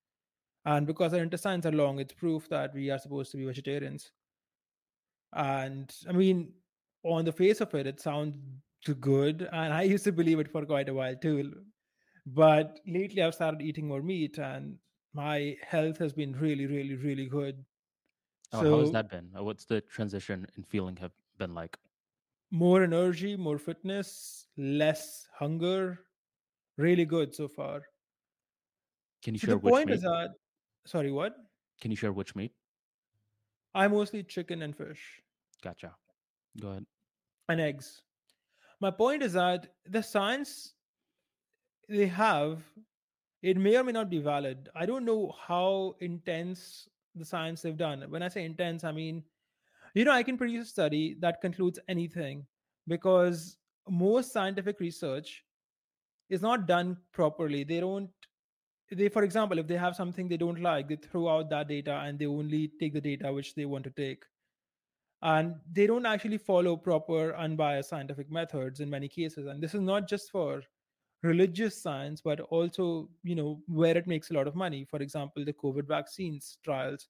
And 0.65 0.87
because 0.87 1.13
our 1.13 1.21
intestines 1.21 1.65
are 1.65 1.71
long, 1.71 1.99
it's 1.99 2.13
proof 2.13 2.47
that 2.49 2.73
we 2.73 2.89
are 2.89 2.99
supposed 2.99 3.31
to 3.31 3.37
be 3.37 3.45
vegetarians. 3.45 4.11
And 5.33 5.93
I 6.07 6.11
mean, 6.13 6.53
on 7.03 7.25
the 7.25 7.31
face 7.31 7.61
of 7.61 7.73
it, 7.75 7.87
it 7.87 7.99
sounds 7.99 8.35
too 8.83 8.95
good. 8.95 9.43
And 9.43 9.73
I 9.73 9.83
used 9.93 10.03
to 10.05 10.11
believe 10.11 10.39
it 10.39 10.51
for 10.51 10.65
quite 10.65 10.89
a 10.89 10.93
while 10.93 11.15
too. 11.15 11.65
But 12.25 12.79
lately, 12.87 13.21
I've 13.23 13.35
started 13.35 13.61
eating 13.61 13.87
more 13.87 14.01
meat, 14.03 14.37
and 14.39 14.79
my 15.13 15.57
health 15.63 15.97
has 15.99 16.13
been 16.13 16.33
really, 16.33 16.67
really, 16.67 16.95
really 16.95 17.27
good. 17.27 17.65
Oh, 18.51 18.63
how 18.63 18.79
has 18.79 18.91
that 18.91 19.09
been? 19.09 19.35
Uh, 19.35 19.43
What's 19.43 19.65
the 19.65 19.81
transition 19.81 20.45
and 20.55 20.67
feeling 20.67 20.97
have 20.97 21.13
been 21.37 21.53
like? 21.55 21.79
more 22.51 22.83
energy, 22.83 23.35
more 23.35 23.57
fitness, 23.57 24.47
less 24.57 25.27
hunger. 25.33 26.05
Really 26.77 27.05
good 27.05 27.35
so 27.35 27.47
far. 27.47 27.83
Can 29.21 29.33
you 29.33 29.39
So 29.39 29.47
share 29.47 29.55
the 29.55 29.57
which 29.57 29.83
point 29.83 29.89
is 29.89 30.01
meat? 30.01 30.03
that, 30.03 30.29
sorry, 30.85 31.11
what? 31.11 31.35
Can 31.81 31.91
you 31.91 31.97
share 31.97 32.13
which 32.13 32.35
meat? 32.35 32.53
I 33.73 33.87
mostly 33.87 34.19
eat 34.19 34.29
chicken 34.29 34.61
and 34.61 34.75
fish 34.75 35.21
Gotcha. 35.63 35.93
Go 36.59 36.69
ahead. 36.69 36.85
and 37.49 37.59
eggs. 37.61 38.01
My 38.81 38.91
point 38.91 39.21
is 39.23 39.33
that 39.33 39.67
the 39.85 40.01
science 40.01 40.73
they 41.89 42.07
have, 42.07 42.63
it 43.41 43.57
may 43.57 43.75
or 43.77 43.83
may 43.83 43.91
not 43.91 44.09
be 44.09 44.19
valid. 44.19 44.69
I 44.75 44.85
don't 44.85 45.03
know 45.05 45.33
how 45.47 45.95
intense 45.99 46.87
the 47.15 47.25
science 47.25 47.61
they've 47.61 47.75
done. 47.75 48.05
When 48.09 48.23
I 48.23 48.27
say 48.29 48.45
intense, 48.45 48.83
I 48.83 48.91
mean, 48.91 49.23
you 49.95 50.05
know, 50.05 50.11
I 50.11 50.23
can 50.23 50.37
produce 50.37 50.67
a 50.67 50.71
study 50.71 51.15
that 51.19 51.41
concludes 51.41 51.79
anything 51.89 52.45
because 52.87 53.57
most 53.89 54.31
scientific 54.31 54.79
research 54.79 55.43
is 56.29 56.41
not 56.41 56.67
done 56.67 56.95
properly. 57.11 57.63
They 57.63 57.79
don't 57.79 58.09
they 58.91 59.09
for 59.09 59.23
example 59.23 59.59
if 59.59 59.67
they 59.67 59.77
have 59.77 59.95
something 59.95 60.27
they 60.27 60.37
don't 60.37 60.61
like 60.61 60.87
they 60.87 60.95
throw 60.95 61.29
out 61.29 61.49
that 61.49 61.67
data 61.67 62.01
and 62.03 62.17
they 62.17 62.25
only 62.25 62.71
take 62.79 62.93
the 62.93 63.01
data 63.01 63.31
which 63.31 63.55
they 63.55 63.65
want 63.65 63.83
to 63.83 63.91
take. 63.91 64.23
And 65.21 65.55
they 65.69 65.85
don't 65.85 66.05
actually 66.05 66.37
follow 66.37 66.77
proper 66.77 67.35
unbiased 67.35 67.89
scientific 67.89 68.31
methods 68.31 68.79
in 68.79 68.89
many 68.89 69.09
cases. 69.09 69.47
And 69.47 69.61
this 69.61 69.73
is 69.75 69.81
not 69.81 70.07
just 70.07 70.31
for 70.31 70.63
religious 71.23 71.81
science 71.81 72.21
but 72.21 72.39
also 72.39 73.09
you 73.23 73.35
know 73.35 73.61
where 73.67 73.97
it 73.97 74.07
makes 74.07 74.31
a 74.31 74.33
lot 74.33 74.47
of 74.47 74.55
money. 74.55 74.85
For 74.85 75.01
example 75.01 75.45
the 75.45 75.53
covid 75.53 75.87
vaccines 75.87 76.57
trials. 76.63 77.07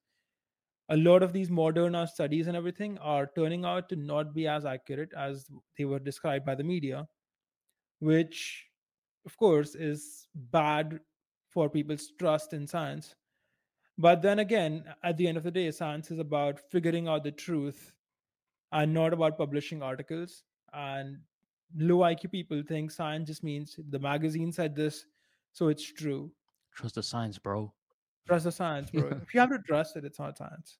A 0.91 0.97
lot 0.97 1.21
of 1.21 1.33
these 1.33 1.51
modern 1.51 1.95
studies 2.07 2.47
and 2.47 2.57
everything 2.57 2.97
are 2.97 3.29
turning 3.35 3.63
out 3.63 3.89
to 3.89 3.95
not 3.95 4.33
be 4.33 4.47
as 4.47 4.65
accurate 4.65 5.11
as 5.15 5.45
they 5.77 5.85
were 5.85 5.99
described 5.99 6.47
by 6.47 6.55
the 6.55 6.63
media 6.63 7.07
which 7.99 8.65
of 9.25 9.37
course 9.37 9.75
is 9.75 10.27
bad 10.51 10.99
for 11.49 11.69
people's 11.69 12.11
trust 12.19 12.53
in 12.53 12.67
science 12.67 13.15
but 13.97 14.21
then 14.21 14.39
again 14.39 14.83
at 15.03 15.17
the 15.17 15.27
end 15.27 15.37
of 15.37 15.43
the 15.43 15.51
day 15.51 15.69
science 15.71 16.11
is 16.11 16.19
about 16.19 16.59
figuring 16.71 17.07
out 17.07 17.23
the 17.23 17.31
truth 17.31 17.93
and 18.71 18.93
not 18.93 19.13
about 19.13 19.37
publishing 19.37 19.81
articles 19.83 20.43
and 20.73 21.19
low 21.75 21.99
iq 21.99 22.31
people 22.31 22.63
think 22.63 22.91
science 22.91 23.27
just 23.27 23.43
means 23.43 23.79
the 23.89 23.99
magazine 23.99 24.51
said 24.51 24.75
this 24.75 25.05
so 25.53 25.67
it's 25.69 25.91
true 25.93 26.31
Trust 26.73 26.95
the 26.95 27.03
science, 27.03 27.37
bro. 27.37 27.75
trust 28.25 28.45
the 28.45 28.51
science 28.51 28.91
bro 28.91 29.09
if 29.21 29.33
you 29.33 29.39
have 29.41 29.49
to 29.49 29.59
trust 29.59 29.95
it 29.97 30.05
it's 30.05 30.19
not 30.19 30.37
science 30.37 30.79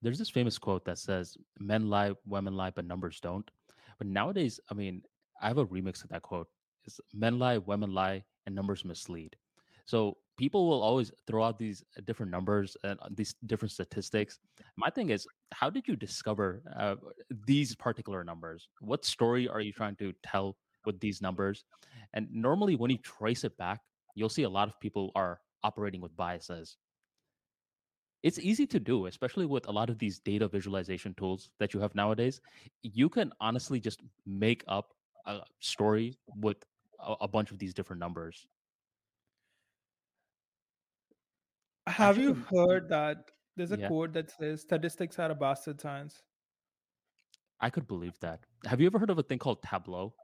There's 0.00 0.18
this 0.18 0.30
famous 0.30 0.58
quote 0.58 0.84
that 0.86 0.98
says, 0.98 1.36
"Men 1.58 1.88
lie, 1.90 2.14
women 2.24 2.54
lie, 2.54 2.70
but 2.70 2.86
numbers 2.86 3.20
don't." 3.20 3.50
But 3.98 4.06
nowadays, 4.06 4.58
I 4.70 4.74
mean, 4.74 5.02
I 5.40 5.48
have 5.48 5.58
a 5.58 5.66
remix 5.66 6.02
of 6.02 6.08
that 6.10 6.22
quote. 6.22 6.48
It's 6.84 6.98
"Men 7.12 7.38
lie, 7.38 7.58
women 7.58 7.92
lie, 7.92 8.24
and 8.46 8.54
numbers 8.54 8.84
mislead." 8.86 9.36
So 9.86 10.18
people 10.36 10.68
will 10.68 10.82
always 10.82 11.10
throw 11.26 11.44
out 11.44 11.58
these 11.58 11.82
uh, 11.96 12.02
different 12.04 12.30
numbers 12.30 12.76
and 12.84 12.98
uh, 13.00 13.08
these 13.10 13.34
different 13.46 13.72
statistics. 13.72 14.38
My 14.76 14.90
thing 14.90 15.10
is, 15.10 15.26
how 15.52 15.70
did 15.70 15.88
you 15.88 15.96
discover 15.96 16.62
uh, 16.76 16.96
these 17.46 17.74
particular 17.74 18.22
numbers? 18.24 18.68
What 18.80 19.04
story 19.04 19.48
are 19.48 19.60
you 19.60 19.72
trying 19.72 19.96
to 19.96 20.12
tell 20.22 20.56
with 20.84 21.00
these 21.00 21.22
numbers? 21.22 21.64
And 22.12 22.28
normally, 22.30 22.76
when 22.76 22.90
you 22.90 22.98
trace 22.98 23.44
it 23.44 23.56
back, 23.56 23.80
you'll 24.14 24.28
see 24.28 24.42
a 24.42 24.50
lot 24.50 24.68
of 24.68 24.78
people 24.80 25.12
are 25.14 25.40
operating 25.62 26.00
with 26.00 26.16
biases 26.16 26.76
it's 28.22 28.38
easy 28.38 28.66
to 28.66 28.80
do 28.80 29.06
especially 29.06 29.46
with 29.46 29.68
a 29.68 29.70
lot 29.70 29.88
of 29.88 29.98
these 29.98 30.18
data 30.18 30.48
visualization 30.48 31.14
tools 31.14 31.50
that 31.58 31.72
you 31.72 31.80
have 31.80 31.94
nowadays 31.94 32.40
you 32.82 33.08
can 33.08 33.32
honestly 33.40 33.78
just 33.78 34.02
make 34.26 34.64
up 34.68 34.94
a 35.26 35.40
story 35.60 36.16
with 36.36 36.56
a, 37.00 37.14
a 37.22 37.28
bunch 37.28 37.50
of 37.50 37.58
these 37.58 37.74
different 37.74 38.00
numbers 38.00 38.46
have 41.86 42.18
you 42.18 42.34
heard 42.34 42.88
that 42.88 43.18
there's 43.56 43.72
a 43.72 43.78
yeah. 43.78 43.88
quote 43.88 44.12
that 44.12 44.30
says 44.30 44.62
statistics 44.62 45.18
are 45.18 45.30
a 45.30 45.34
bastard 45.34 45.80
science 45.80 46.22
i 47.60 47.70
could 47.70 47.86
believe 47.88 48.18
that. 48.20 48.40
Have 48.66 48.80
you 48.80 48.86
ever 48.86 48.98
heard 48.98 49.10
of 49.10 49.18
a 49.18 49.22
thing 49.22 49.38
called 49.38 49.62
tableau? 49.62 50.14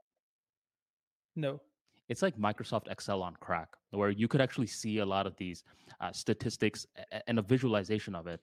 No. 1.35 1.61
It's 2.09 2.21
like 2.21 2.37
microsoft 2.37 2.91
excel 2.91 3.23
on 3.23 3.35
crack 3.39 3.69
where 3.91 4.09
you 4.09 4.27
could 4.27 4.41
actually 4.41 4.67
see 4.67 4.99
a 4.99 5.05
lot 5.05 5.25
of 5.25 5.35
these 5.37 5.63
uh, 6.01 6.11
statistics 6.11 6.85
and 7.27 7.39
a 7.39 7.41
visualization 7.41 8.13
of 8.15 8.27
it. 8.27 8.39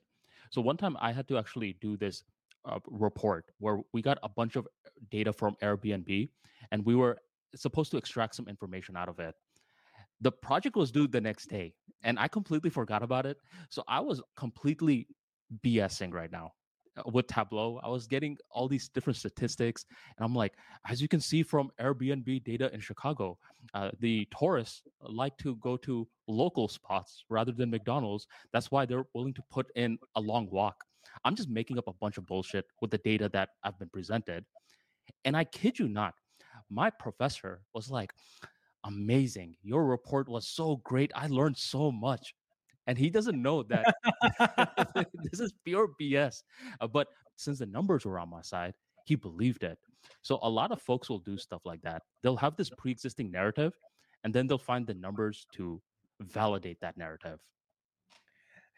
So 0.51 0.61
one 0.61 0.77
time 0.77 0.97
i 1.01 1.13
had 1.13 1.29
to 1.29 1.39
actually 1.39 1.77
do 1.81 1.97
this 1.97 2.25
uh, 2.65 2.79
report 2.87 3.45
where 3.59 3.81
we 3.93 4.03
got 4.03 4.19
a 4.23 4.29
bunch 4.29 4.57
of 4.57 4.67
data 5.11 5.33
from 5.33 5.57
airbnb 5.63 6.29
and 6.73 6.85
we 6.85 6.95
were 6.95 7.17
supposed 7.55 7.91
to 7.91 7.97
extract 7.97 8.35
some 8.35 8.49
information 8.49 8.97
out 8.97 9.09
of 9.09 9.19
it. 9.19 9.35
The 10.21 10.33
project 10.33 10.77
was 10.77 10.91
due 10.91 11.07
the 11.07 11.21
next 11.21 11.47
day 11.47 11.75
and 12.03 12.19
i 12.19 12.29
completely 12.29 12.71
forgot 12.71 13.03
about 13.03 13.27
it 13.27 13.39
so 13.69 13.83
i 13.89 14.01
was 14.01 14.21
completely 14.37 15.07
bsing 15.65 16.13
right 16.13 16.31
now 16.33 16.53
uh, 16.97 17.03
with 17.13 17.27
tableau 17.27 17.81
i 17.83 17.89
was 17.89 18.07
getting 18.07 18.37
all 18.51 18.69
these 18.69 18.89
different 18.89 19.17
statistics 19.17 19.85
and 20.17 20.25
i'm 20.25 20.35
like 20.35 20.55
as 20.89 21.01
you 21.01 21.09
can 21.09 21.21
see 21.21 21.43
from 21.43 21.71
airbnb 21.81 22.43
data 22.45 22.73
in 22.73 22.81
chicago 22.81 23.37
uh, 23.75 23.91
the 24.01 24.27
tourists 24.37 24.83
like 25.03 25.37
to 25.39 25.57
go 25.57 25.77
to 25.77 26.07
local 26.27 26.69
spots 26.69 27.25
rather 27.29 27.53
than 27.53 27.71
mcdonald's 27.71 28.27
that's 28.53 28.71
why 28.71 28.85
they're 28.85 29.07
willing 29.15 29.35
to 29.35 29.43
put 29.51 29.67
in 29.75 29.99
a 30.17 30.21
long 30.21 30.49
walk. 30.51 30.85
I'm 31.25 31.35
just 31.35 31.49
making 31.49 31.79
up 31.79 31.89
a 31.89 31.93
bunch 31.93 32.19
of 32.19 32.27
bullshit 32.27 32.67
with 32.81 32.91
the 32.91 32.99
data 32.99 33.29
that 33.33 33.51
i've 33.65 33.79
been 33.79 33.89
presented 33.89 34.45
and 35.25 35.37
i 35.37 35.45
kid 35.45 35.79
you 35.79 35.89
not 35.89 36.15
my 36.71 36.91
professor 36.91 37.63
was 37.75 37.91
like 37.91 38.13
amazing. 38.85 39.57
Your 39.63 39.85
report 39.85 40.29
was 40.29 40.49
so 40.49 40.77
great. 40.85 41.13
I 41.15 41.27
learned 41.27 41.57
so 41.57 41.93
much. 41.93 42.35
And 42.87 42.99
he 42.99 43.11
doesn't 43.11 43.41
know 43.41 43.63
that 43.65 43.95
this 45.31 45.41
is 45.41 45.53
pure 45.65 45.89
BS. 46.01 46.43
Uh, 46.81 46.87
but 46.87 47.09
since 47.37 47.59
the 47.59 47.67
numbers 47.67 48.05
were 48.05 48.19
on 48.19 48.31
my 48.31 48.43
side, 48.43 48.75
he 49.05 49.15
believed 49.15 49.63
it. 49.65 49.79
So 50.23 50.39
a 50.43 50.49
lot 50.49 50.73
of 50.73 50.81
folks 50.83 51.09
will 51.09 51.19
do 51.19 51.37
stuff 51.37 51.63
like 51.65 51.83
that. 51.83 52.03
They'll 52.23 52.37
have 52.37 52.57
this 52.57 52.71
pre 52.71 52.91
existing 52.91 53.31
narrative, 53.31 53.73
and 54.25 54.33
then 54.33 54.47
they'll 54.47 54.59
find 54.59 54.87
the 54.87 54.95
numbers 54.95 55.47
to 55.55 55.81
validate 56.21 56.81
that 56.81 56.97
narrative. 56.97 57.39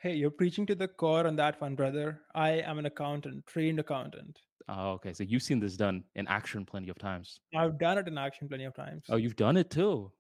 Hey 0.03 0.15
you're 0.15 0.31
preaching 0.31 0.67
to 0.67 0.75
the 0.75 0.87
core 0.87 1.27
on 1.27 1.35
that 1.37 1.59
one 1.61 1.75
brother 1.75 2.21
i 2.35 2.51
am 2.51 2.79
an 2.79 2.85
accountant 2.87 3.47
trained 3.47 3.81
accountant 3.81 4.39
Oh, 4.69 4.93
okay. 4.93 5.13
So 5.13 5.25
you've 5.25 5.43
seen 5.43 5.59
this 5.59 5.77
done 5.77 6.05
in 6.15 6.29
action 6.29 6.65
plenty 6.65 6.89
of 6.89 6.97
times. 6.99 7.41
i've 7.55 7.79
done 7.79 7.99
it 7.99 8.09
in 8.09 8.19
action 8.19 8.49
plenty 8.49 8.65
of 8.65 8.75
times 8.75 9.05
Oh, 9.09 9.17
you've 9.17 9.37
done 9.37 9.57
it 9.57 9.71
too. 9.71 10.13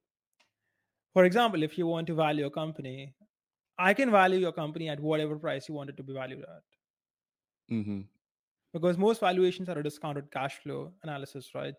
for 1.14 1.24
example 1.24 1.62
if 1.62 1.78
you 1.78 1.86
want 1.86 2.06
to 2.06 2.14
value 2.14 2.44
a 2.46 2.50
company 2.50 3.14
i 3.78 3.94
can 3.94 4.10
value 4.10 4.38
your 4.46 4.52
company 4.52 4.88
at 4.88 5.00
whatever 5.00 5.38
price 5.38 5.68
you 5.68 5.74
want 5.74 5.90
it 5.90 5.96
to 5.96 6.02
be 6.02 6.12
valued 6.14 6.44
at 6.56 6.62
hmm 7.68 8.02
because 8.72 8.96
most 8.98 9.20
valuations 9.20 9.68
are 9.68 9.78
a 9.78 9.82
discounted 9.82 10.30
cash 10.30 10.58
flow 10.58 10.92
analysis 11.02 11.54
right 11.54 11.74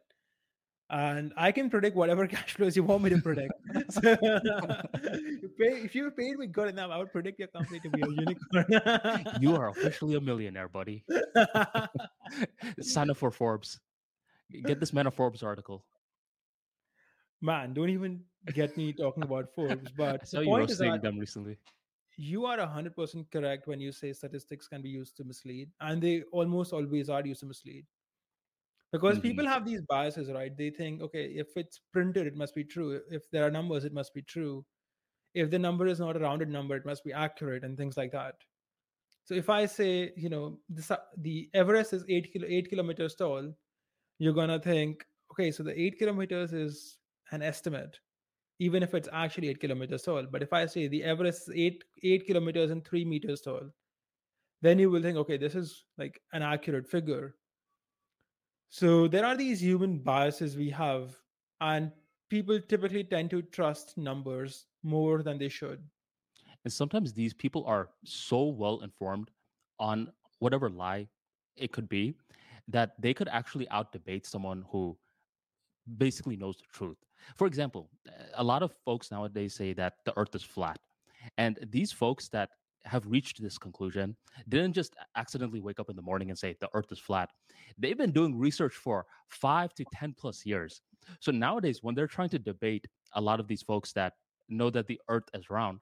and 0.90 1.34
i 1.38 1.52
can 1.52 1.70
predict 1.70 1.96
whatever 1.96 2.28
cash 2.36 2.54
flows 2.56 2.76
you 2.76 2.84
want 2.84 3.02
me 3.04 3.10
to 3.10 3.18
predict 3.22 3.54
so 3.90 4.02
if 5.60 5.96
you 5.96 6.12
paid 6.12 6.38
me 6.38 6.48
good 6.48 6.70
enough 6.70 6.92
i 6.92 6.98
would 6.98 7.12
predict 7.12 7.40
your 7.40 7.48
company 7.48 7.80
to 7.80 7.90
be 7.90 8.02
a 8.02 8.08
unicorn 8.08 9.26
You 9.40 9.56
are 9.56 9.70
officially 9.70 10.16
a 10.16 10.22
millionaire, 10.22 10.68
buddy. 10.70 11.04
Sign 12.82 13.10
up 13.10 13.18
for 13.18 13.32
Forbes. 13.32 13.80
Get 14.66 14.80
this 14.80 14.94
man 14.94 15.08
a 15.08 15.12
Forbes 15.12 15.42
article. 15.44 15.84
man 17.42 17.74
don't 17.74 17.90
even 17.90 18.22
get 18.54 18.76
me 18.78 18.94
talking 18.94 19.24
about 19.24 19.50
Forbes. 19.56 19.92
But 19.98 20.30
the 20.30 20.44
point 20.46 20.70
is 20.72 20.80
roasting 20.80 20.92
that 20.92 21.02
them 21.02 21.20
recently. 21.20 21.58
you 22.18 22.46
are 22.46 22.58
100% 22.58 23.32
correct 23.32 23.68
when 23.68 23.80
you 23.82 23.92
say 23.92 24.14
statistics 24.14 24.68
can 24.68 24.82
be 24.82 24.90
used 24.90 25.18
to 25.18 25.24
mislead, 25.24 25.70
and 25.82 26.02
they 26.02 26.24
almost 26.32 26.74
always 26.74 27.10
are 27.10 27.26
used 27.26 27.40
to 27.42 27.48
mislead. 27.48 27.86
Because 28.94 29.18
hmm 29.18 29.24
people 29.24 29.48
have 29.48 29.66
these 29.66 29.82
biases, 29.82 30.32
right? 30.32 30.58
They 30.58 30.70
think, 30.70 31.02
okay, 31.02 31.26
if 31.26 31.58
it's 31.58 31.82
printed, 31.92 32.28
it 32.28 32.38
must 32.38 32.56
be 32.56 32.64
true. 32.64 33.02
If 33.12 33.30
there 33.32 33.46
are 33.46 33.52
numbers, 33.52 33.86
it 33.86 33.94
must 33.94 34.14
be 34.14 34.22
true. 34.22 34.66
If 35.34 35.52
the 35.52 35.60
number 35.60 35.88
is 35.88 36.00
not 36.00 36.16
a 36.16 36.20
rounded 36.20 36.50
number, 36.50 36.76
it 36.78 36.86
must 36.86 37.04
be 37.04 37.14
accurate, 37.14 37.66
and 37.66 37.78
things 37.78 37.98
like 37.98 38.12
that. 38.14 38.36
So 39.26 39.34
if 39.36 39.50
I 39.50 39.66
say, 39.66 40.14
you 40.16 40.30
know, 40.30 40.60
the, 40.70 41.00
the 41.18 41.50
Everest 41.54 41.94
is 41.94 42.06
eight 42.10 42.32
kilo, 42.32 42.48
eight 42.48 42.70
kilometers 42.70 43.16
tall, 43.16 43.54
you're 44.20 44.34
gonna 44.34 44.60
think, 44.60 45.06
okay, 45.32 45.52
so 45.52 45.64
the 45.64 45.80
eight 45.80 45.98
kilometers 45.98 46.54
is 46.54 47.00
an 47.32 47.42
estimate, 47.42 48.00
even 48.60 48.84
if 48.84 48.94
it's 48.94 49.10
actually 49.12 49.50
eight 49.50 49.60
kilometers 49.60 50.04
tall. 50.04 50.28
But 50.32 50.44
if 50.44 50.54
I 50.54 50.68
say 50.68 50.88
the 50.88 51.04
Everest 51.04 51.50
is 51.50 51.56
eight 51.56 51.84
eight 52.04 52.28
kilometers 52.28 52.72
and 52.72 52.86
three 52.86 53.06
meters 53.06 53.42
tall, 53.42 53.72
then 54.62 54.80
you 54.80 54.92
will 54.92 55.02
think, 55.02 55.18
okay, 55.18 55.38
this 55.38 55.56
is 55.56 55.86
like 55.98 56.22
an 56.34 56.44
accurate 56.44 56.88
figure. 56.88 57.36
So 58.74 59.08
there 59.08 59.24
are 59.24 59.38
these 59.38 59.62
human 59.62 60.00
biases 60.00 60.58
we 60.58 60.72
have, 60.72 61.16
and 61.62 61.92
people 62.28 62.60
typically 62.60 63.04
tend 63.04 63.30
to 63.30 63.44
trust 63.44 63.96
numbers 64.00 64.66
more 64.82 65.22
than 65.22 65.38
they 65.38 65.48
should. 65.48 65.80
And 66.64 66.74
sometimes 66.74 67.14
these 67.14 67.36
people 67.36 67.64
are 67.68 67.90
so 68.04 68.46
well 68.46 68.80
informed 68.80 69.30
on 69.78 70.12
whatever 70.40 70.72
lie 70.72 71.08
it 71.56 71.72
could 71.72 71.88
be 71.88 72.16
that 72.68 73.00
they 73.00 73.14
could 73.14 73.28
actually 73.28 73.70
out 73.70 73.92
debate 73.92 74.26
someone 74.26 74.66
who 74.72 74.98
basically 76.00 76.36
knows 76.36 76.58
the 76.58 76.66
truth. 76.74 76.98
For 77.36 77.46
example, 77.46 77.92
a 78.34 78.44
lot 78.44 78.64
of 78.64 78.74
folks 78.84 79.12
nowadays 79.12 79.54
say 79.54 79.74
that 79.74 79.98
the 80.04 80.18
earth 80.18 80.34
is 80.34 80.42
flat. 80.42 80.80
And 81.38 81.60
these 81.70 81.92
folks 81.92 82.28
that 82.30 82.50
have 82.86 83.06
reached 83.08 83.42
this 83.42 83.58
conclusion 83.58 84.16
didn't 84.50 84.74
just 84.74 84.96
accidentally 85.16 85.62
wake 85.62 85.80
up 85.80 85.90
in 85.90 85.96
the 85.96 86.02
morning 86.02 86.30
and 86.30 86.38
say 86.38 86.56
the 86.60 86.70
earth 86.74 86.92
is 86.92 87.00
flat. 87.00 87.30
They've 87.78 87.98
been 87.98 88.12
doing 88.12 88.38
research 88.38 88.74
for 88.74 89.06
five 89.30 89.74
to 89.76 89.86
10 89.94 90.16
plus 90.18 90.46
years. 90.46 90.82
So 91.20 91.32
nowadays, 91.32 91.80
when 91.82 91.96
they're 91.96 92.08
trying 92.08 92.30
to 92.30 92.40
debate 92.40 92.86
a 93.14 93.22
lot 93.22 93.40
of 93.40 93.48
these 93.48 93.62
folks 93.62 93.94
that 93.94 94.14
know 94.50 94.70
that 94.70 94.88
the 94.88 95.00
earth 95.10 95.30
is 95.34 95.50
round, 95.50 95.80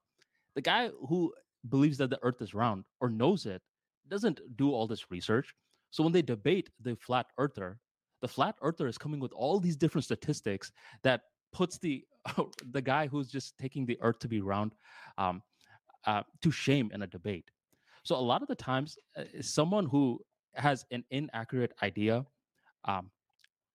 the 0.55 0.61
guy 0.61 0.89
who 1.07 1.33
believes 1.69 1.97
that 1.99 2.09
the 2.09 2.19
earth 2.23 2.41
is 2.41 2.53
round 2.53 2.85
or 2.99 3.09
knows 3.09 3.45
it 3.45 3.61
doesn't 4.07 4.39
do 4.57 4.71
all 4.71 4.87
this 4.87 5.11
research. 5.11 5.53
So 5.91 6.03
when 6.03 6.13
they 6.13 6.21
debate 6.21 6.69
the 6.81 6.95
flat 6.95 7.27
earther, 7.37 7.79
the 8.21 8.27
flat 8.27 8.55
earther 8.61 8.87
is 8.87 8.97
coming 8.97 9.19
with 9.19 9.33
all 9.33 9.59
these 9.59 9.75
different 9.75 10.05
statistics 10.05 10.71
that 11.03 11.21
puts 11.51 11.77
the 11.79 12.03
the 12.71 12.81
guy 12.81 13.07
who's 13.07 13.31
just 13.31 13.57
taking 13.57 13.85
the 13.85 13.97
earth 14.01 14.19
to 14.19 14.27
be 14.27 14.41
round 14.41 14.73
um, 15.17 15.41
uh, 16.05 16.23
to 16.41 16.51
shame 16.51 16.91
in 16.93 17.01
a 17.01 17.07
debate. 17.07 17.51
So 18.03 18.15
a 18.15 18.17
lot 18.17 18.41
of 18.41 18.47
the 18.47 18.55
times, 18.55 18.97
uh, 19.15 19.23
someone 19.41 19.85
who 19.87 20.19
has 20.55 20.85
an 20.91 21.03
inaccurate 21.11 21.73
idea, 21.83 22.25
um, 22.85 23.11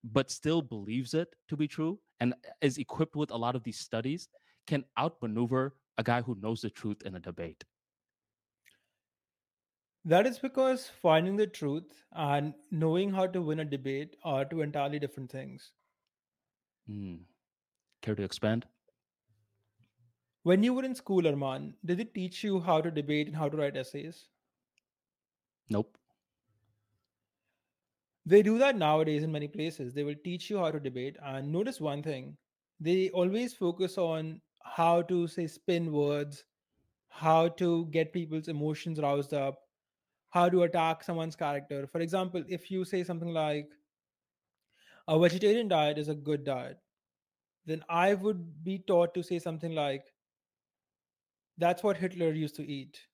but 0.05 0.31
still 0.31 0.63
believes 0.63 1.15
it 1.15 1.35
to 1.49 1.57
be 1.57 1.69
true 1.69 2.01
and 2.21 2.35
is 2.61 2.79
equipped 2.79 3.17
with 3.17 3.31
a 3.31 3.37
lot 3.37 3.57
of 3.57 3.65
these 3.65 3.79
studies, 3.79 4.29
can 4.67 4.85
outmaneuver 4.99 5.77
a 5.99 6.03
guy 6.03 6.23
who 6.23 6.37
knows 6.41 6.61
the 6.63 6.71
truth 6.71 7.03
in 7.05 7.15
a 7.15 7.21
debate. 7.21 7.65
That 10.07 10.27
is 10.27 10.39
because 10.39 10.89
finding 10.89 11.37
the 11.37 11.47
truth 11.47 12.07
and 12.13 12.55
knowing 12.71 13.11
how 13.13 13.27
to 13.27 13.43
win 13.43 13.61
a 13.61 13.65
debate 13.67 14.17
are 14.25 14.47
two 14.47 14.63
entirely 14.63 14.99
different 14.99 15.31
things. 15.31 15.75
Mm. 16.89 17.27
Care 18.03 18.15
to 18.17 18.23
expand? 18.25 18.67
When 20.47 20.63
you 20.63 20.75
were 20.75 20.85
in 20.85 20.95
school, 20.95 21.23
Arman, 21.25 21.75
did 21.85 21.99
it 21.99 22.15
teach 22.15 22.45
you 22.45 22.61
how 22.61 22.81
to 22.81 22.89
debate 22.89 23.27
and 23.27 23.35
how 23.35 23.49
to 23.49 23.57
write 23.57 23.77
essays? 23.77 24.29
Nope. 25.69 25.99
They 28.25 28.43
do 28.45 28.57
that 28.59 28.77
nowadays 28.77 29.25
in 29.25 29.33
many 29.33 29.49
places. 29.49 29.93
They 29.93 30.05
will 30.05 30.15
teach 30.23 30.49
you 30.49 30.59
how 30.59 30.71
to 30.71 30.79
debate. 30.79 31.17
And 31.21 31.51
notice 31.51 31.81
one 31.81 32.01
thing 32.01 32.37
they 32.79 33.11
always 33.11 33.55
focus 33.55 33.99
on 33.99 34.41
how 34.63 35.03
to 35.03 35.27
say 35.27 35.49
spin 35.49 35.91
words, 35.91 36.45
how 37.09 37.49
to 37.49 37.87
get 37.87 38.13
people's 38.13 38.47
emotions 38.47 39.01
roused 39.01 39.35
up, 39.35 39.59
how 40.31 40.49
to 40.49 40.63
attack 40.63 41.03
someone's 41.03 41.35
character. 41.35 41.89
For 41.89 42.01
example, 42.01 42.45
if 42.49 42.71
you 42.71 42.85
say 42.85 43.03
something 43.03 43.33
like, 43.33 43.73
a 45.09 45.19
vegetarian 45.19 45.67
diet 45.67 45.99
is 45.99 46.09
a 46.09 46.15
good 46.15 46.45
diet, 46.45 46.79
then 47.65 47.83
I 47.89 48.15
would 48.15 48.63
be 48.63 48.79
taught 48.79 49.13
to 49.15 49.25
say 49.25 49.41
something 49.41 49.75
like, 49.75 50.13
that's 51.59 51.83
what 51.83 51.97
Hitler 51.99 52.33
used 52.33 52.57
to 52.57 52.67
eat. 52.67 53.07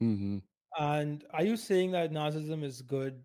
hmm 0.00 0.38
And 0.78 1.24
are 1.30 1.42
you 1.44 1.56
saying 1.56 1.90
that 1.92 2.12
Nazism 2.12 2.62
is 2.62 2.80
good? 2.82 3.24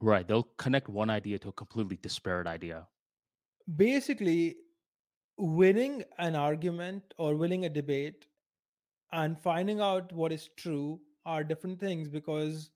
Right. 0.00 0.26
They'll 0.26 0.42
connect 0.58 0.88
one 0.88 1.08
idea 1.10 1.38
to 1.38 1.48
a 1.48 1.52
completely 1.52 1.96
disparate 1.96 2.46
idea. 2.46 2.88
Basically, 3.76 4.56
winning 5.38 6.04
an 6.18 6.36
argument 6.36 7.14
or 7.18 7.36
winning 7.36 7.64
a 7.64 7.68
debate 7.70 8.26
and 9.12 9.38
finding 9.40 9.80
out 9.80 10.12
what 10.12 10.32
is 10.32 10.48
true 10.56 11.00
are 11.26 11.44
different 11.44 11.80
things 11.80 12.08
because 12.08 12.70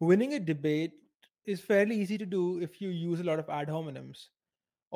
winning 0.00 0.34
a 0.34 0.40
debate 0.40 0.94
is 1.46 1.60
fairly 1.60 1.96
easy 2.00 2.18
to 2.18 2.26
do 2.26 2.60
if 2.60 2.80
you 2.80 2.90
use 2.90 3.20
a 3.20 3.24
lot 3.24 3.38
of 3.38 3.48
ad 3.48 3.68
hominems 3.68 4.28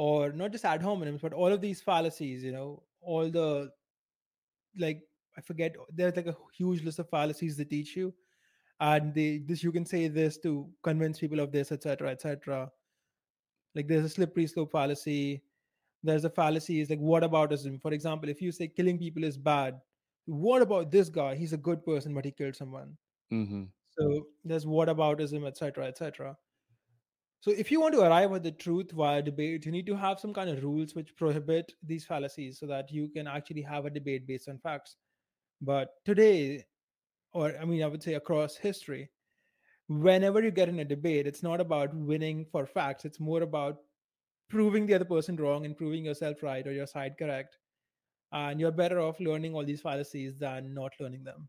or 0.04 0.32
not 0.40 0.52
just 0.52 0.64
ad 0.70 0.82
hominems 0.86 1.20
but 1.26 1.32
all 1.32 1.52
of 1.52 1.60
these 1.60 1.82
fallacies 1.82 2.44
you 2.44 2.52
know 2.52 2.82
all 3.00 3.30
the 3.36 3.70
like 4.84 5.00
i 5.36 5.40
forget 5.40 5.74
there's 6.00 6.16
like 6.16 6.32
a 6.32 6.36
huge 6.56 6.84
list 6.88 7.00
of 7.04 7.08
fallacies 7.10 7.56
they 7.56 7.64
teach 7.64 7.96
you 7.96 8.12
and 8.80 9.14
they 9.14 9.38
this 9.38 9.64
you 9.64 9.72
can 9.72 9.86
say 9.92 10.06
this 10.06 10.38
to 10.38 10.52
convince 10.82 11.18
people 11.18 11.40
of 11.40 11.50
this 11.50 11.72
etc 11.72 12.10
etc 12.10 12.70
like 13.74 13.88
there's 13.88 14.04
a 14.04 14.14
slippery 14.16 14.46
slope 14.46 14.70
fallacy 14.70 15.42
there's 16.04 16.24
a 16.24 16.30
fallacy 16.30 16.80
is 16.80 16.90
like 16.90 17.00
whataboutism 17.00 17.82
for 17.82 17.92
example 17.92 18.28
if 18.28 18.40
you 18.40 18.52
say 18.52 18.68
killing 18.68 18.98
people 18.98 19.24
is 19.24 19.36
bad 19.36 19.80
what 20.30 20.60
about 20.60 20.90
this 20.90 21.08
guy? 21.08 21.34
He's 21.34 21.54
a 21.54 21.56
good 21.56 21.82
person 21.86 22.12
but 22.14 22.26
he 22.26 22.30
killed 22.30 22.54
someone. 22.54 22.98
Hmm 23.30 23.64
so 23.98 24.26
there's 24.44 24.64
whataboutism 24.64 25.46
etc 25.46 25.86
etc 25.86 26.36
so 27.40 27.50
if 27.50 27.70
you 27.70 27.80
want 27.80 27.94
to 27.94 28.02
arrive 28.02 28.32
at 28.32 28.42
the 28.42 28.50
truth 28.50 28.90
via 28.92 29.22
debate 29.22 29.64
you 29.64 29.72
need 29.72 29.86
to 29.86 29.96
have 29.96 30.20
some 30.20 30.32
kind 30.32 30.50
of 30.50 30.62
rules 30.62 30.94
which 30.94 31.14
prohibit 31.16 31.72
these 31.82 32.04
fallacies 32.04 32.58
so 32.58 32.66
that 32.66 32.90
you 32.90 33.08
can 33.08 33.26
actually 33.26 33.62
have 33.62 33.86
a 33.86 33.90
debate 33.90 34.26
based 34.26 34.48
on 34.48 34.58
facts. 34.58 34.96
But 35.60 35.94
today 36.04 36.64
or 37.32 37.54
i 37.60 37.64
mean 37.64 37.82
i 37.82 37.86
would 37.86 38.02
say 38.02 38.14
across 38.14 38.56
history 38.56 39.10
whenever 39.88 40.42
you 40.42 40.50
get 40.50 40.68
in 40.68 40.78
a 40.78 40.84
debate 40.84 41.26
it's 41.26 41.42
not 41.42 41.60
about 41.60 41.94
winning 41.94 42.44
for 42.50 42.66
facts. 42.66 43.04
It's 43.04 43.20
more 43.20 43.42
about 43.42 43.78
proving 44.48 44.86
the 44.86 44.94
other 44.94 45.04
person 45.04 45.36
wrong 45.36 45.64
and 45.64 45.76
proving 45.76 46.04
yourself 46.04 46.42
right 46.42 46.66
or 46.66 46.72
your 46.72 46.86
side 46.86 47.16
correct. 47.18 47.58
And 48.32 48.60
you're 48.60 48.72
better 48.72 49.00
off 49.00 49.20
learning 49.20 49.54
all 49.54 49.64
these 49.64 49.80
fallacies 49.80 50.36
than 50.36 50.74
not 50.74 50.92
learning 51.00 51.24
them. 51.24 51.48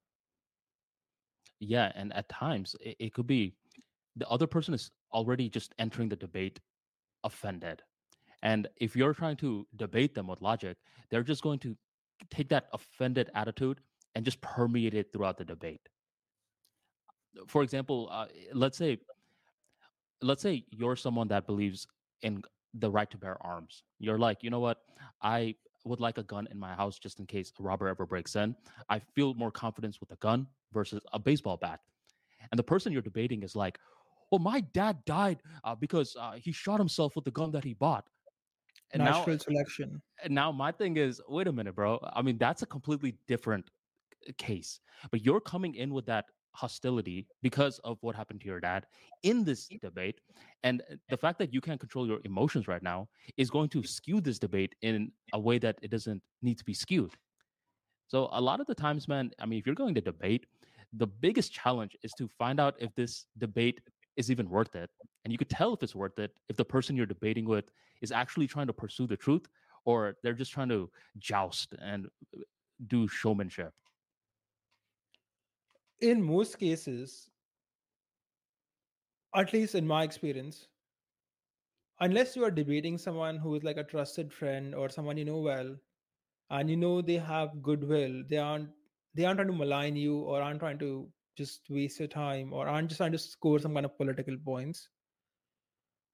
Yeah. 1.59 1.91
And 1.95 2.13
at 2.13 2.29
times, 2.29 2.75
it, 2.79 2.95
it 2.99 3.13
could 3.13 3.27
be 3.27 3.53
the 4.15 4.27
other 4.29 4.47
person 4.47 4.73
is 4.73 4.91
already 5.13 5.49
just 5.49 5.73
entering 5.79 6.09
the 6.09 6.15
debate 6.15 6.59
offended. 7.23 7.81
And 8.41 8.67
if 8.77 8.95
you're 8.95 9.13
trying 9.13 9.35
to 9.37 9.67
debate 9.75 10.15
them 10.15 10.27
with 10.27 10.41
logic, 10.41 10.77
they're 11.09 11.23
just 11.23 11.41
going 11.41 11.59
to 11.59 11.75
take 12.29 12.49
that 12.49 12.67
offended 12.73 13.29
attitude 13.35 13.79
and 14.15 14.23
just 14.23 14.39
permeate 14.41 14.93
it 14.93 15.11
throughout 15.11 15.37
the 15.37 15.45
debate. 15.45 15.81
For 17.47 17.63
example, 17.63 18.09
uh, 18.11 18.27
let's 18.53 18.77
say 18.77 18.97
let's 20.21 20.41
say 20.41 20.65
you're 20.71 20.95
someone 20.95 21.27
that 21.29 21.45
believes 21.45 21.87
in 22.21 22.41
the 22.73 22.89
right 22.89 23.09
to 23.09 23.17
bear 23.17 23.37
arms. 23.41 23.83
You're 23.99 24.17
like, 24.17 24.43
you 24.43 24.49
know 24.49 24.59
what? 24.59 24.79
I 25.21 25.55
would 25.85 25.99
like 25.99 26.17
a 26.17 26.23
gun 26.23 26.47
in 26.51 26.59
my 26.59 26.73
house 26.73 26.99
just 26.99 27.19
in 27.19 27.25
case 27.25 27.53
a 27.57 27.63
robber 27.63 27.87
ever 27.87 28.05
breaks 28.05 28.35
in. 28.35 28.55
I 28.89 28.99
feel 28.99 29.33
more 29.33 29.51
confidence 29.51 29.99
with 29.99 30.11
a 30.11 30.17
gun 30.17 30.47
versus 30.73 31.01
a 31.13 31.19
baseball 31.19 31.57
bat. 31.57 31.79
And 32.51 32.59
the 32.59 32.63
person 32.63 32.91
you're 32.91 33.01
debating 33.01 33.43
is 33.43 33.55
like, 33.55 33.79
well, 34.31 34.39
my 34.39 34.61
dad 34.61 35.03
died 35.05 35.41
uh, 35.63 35.75
because 35.75 36.15
uh, 36.19 36.33
he 36.33 36.51
shot 36.51 36.79
himself 36.79 37.15
with 37.15 37.25
the 37.25 37.31
gun 37.31 37.51
that 37.51 37.63
he 37.63 37.73
bought. 37.73 38.05
And 38.91 39.03
now, 39.03 39.23
selection 39.23 40.01
and 40.23 40.33
now 40.33 40.51
my 40.51 40.71
thing 40.71 40.97
is, 40.97 41.21
wait 41.27 41.47
a 41.47 41.51
minute, 41.51 41.75
bro. 41.75 41.99
I 42.13 42.21
mean, 42.23 42.37
that's 42.39 42.63
a 42.63 42.65
completely 42.65 43.15
different 43.27 43.69
case. 44.37 44.79
But 45.11 45.23
you're 45.23 45.39
coming 45.39 45.75
in 45.75 45.93
with 45.93 46.05
that 46.07 46.25
hostility 46.53 47.27
because 47.41 47.79
of 47.79 47.97
what 48.01 48.15
happened 48.15 48.41
to 48.41 48.47
your 48.47 48.59
dad 48.59 48.85
in 49.23 49.43
this 49.43 49.69
debate. 49.81 50.19
And 50.63 50.81
uh, 50.91 50.95
the 51.09 51.17
fact 51.17 51.37
that 51.39 51.53
you 51.53 51.61
can't 51.61 51.79
control 51.79 52.07
your 52.07 52.19
emotions 52.25 52.67
right 52.67 52.81
now 52.81 53.07
is 53.37 53.49
going 53.49 53.69
to 53.69 53.83
skew 53.83 54.21
this 54.21 54.39
debate 54.39 54.75
in 54.81 55.11
a 55.33 55.39
way 55.39 55.59
that 55.59 55.77
it 55.81 55.91
doesn't 55.91 56.21
need 56.41 56.57
to 56.57 56.65
be 56.65 56.73
skewed. 56.73 57.13
So 58.07 58.29
a 58.31 58.41
lot 58.41 58.59
of 58.59 58.65
the 58.65 58.75
times, 58.75 59.07
man, 59.07 59.31
I 59.39 59.45
mean, 59.45 59.59
if 59.59 59.67
you're 59.67 59.75
going 59.75 59.93
to 59.95 60.01
debate, 60.01 60.47
the 60.93 61.05
biggest 61.05 61.53
challenge 61.53 61.95
is 62.01 62.11
to 62.17 62.27
find 62.27 62.59
out 62.59 62.75
if 62.79 62.93
this 62.95 63.25
debate 63.37 63.79
is 64.19 64.29
even 64.29 64.49
worth 64.49 64.75
it. 64.75 64.89
And 65.23 65.31
you 65.31 65.37
could 65.37 65.49
tell 65.49 65.73
if 65.73 65.81
it's 65.81 65.95
worth 65.95 66.19
it 66.19 66.35
if 66.49 66.57
the 66.57 66.65
person 66.65 66.95
you're 66.95 67.05
debating 67.05 67.45
with 67.45 67.71
is 68.01 68.11
actually 68.11 68.47
trying 68.47 68.67
to 68.67 68.73
pursue 68.73 69.07
the 69.07 69.17
truth 69.17 69.47
or 69.85 70.17
they're 70.21 70.33
just 70.33 70.51
trying 70.51 70.69
to 70.69 70.91
joust 71.17 71.73
and 71.81 72.05
uh, 72.05 72.41
do 72.87 73.07
showmanship. 73.07 73.73
In 76.01 76.21
most 76.21 76.59
cases, 76.59 77.29
at 79.35 79.53
least 79.53 79.75
in 79.75 79.87
my 79.87 80.03
experience, 80.03 80.67
unless 82.01 82.35
you 82.35 82.43
are 82.43 82.51
debating 82.51 82.97
someone 82.97 83.37
who 83.37 83.55
is 83.55 83.63
like 83.63 83.77
a 83.77 83.83
trusted 83.83 84.33
friend 84.33 84.75
or 84.75 84.89
someone 84.89 85.17
you 85.17 85.25
know 85.25 85.39
well, 85.39 85.75
and 86.49 86.69
you 86.69 86.75
know 86.75 87.01
they 87.01 87.17
have 87.17 87.61
goodwill, 87.61 88.23
they 88.29 88.37
aren't 88.37 88.69
they 89.15 89.25
aren't 89.25 89.39
trying 89.39 89.51
to 89.51 89.57
malign 89.57 89.95
you 89.95 90.19
or 90.19 90.41
aren't 90.41 90.59
trying 90.59 90.79
to 90.79 91.07
just 91.39 91.69
waste 91.69 91.99
your 91.99 92.07
time 92.07 92.53
or 92.53 92.67
aren't 92.67 92.89
just 92.89 92.99
trying 92.99 93.13
to 93.13 93.17
score 93.17 93.59
some 93.59 93.73
kind 93.73 93.85
of 93.85 93.97
political 93.97 94.37
points. 94.45 94.89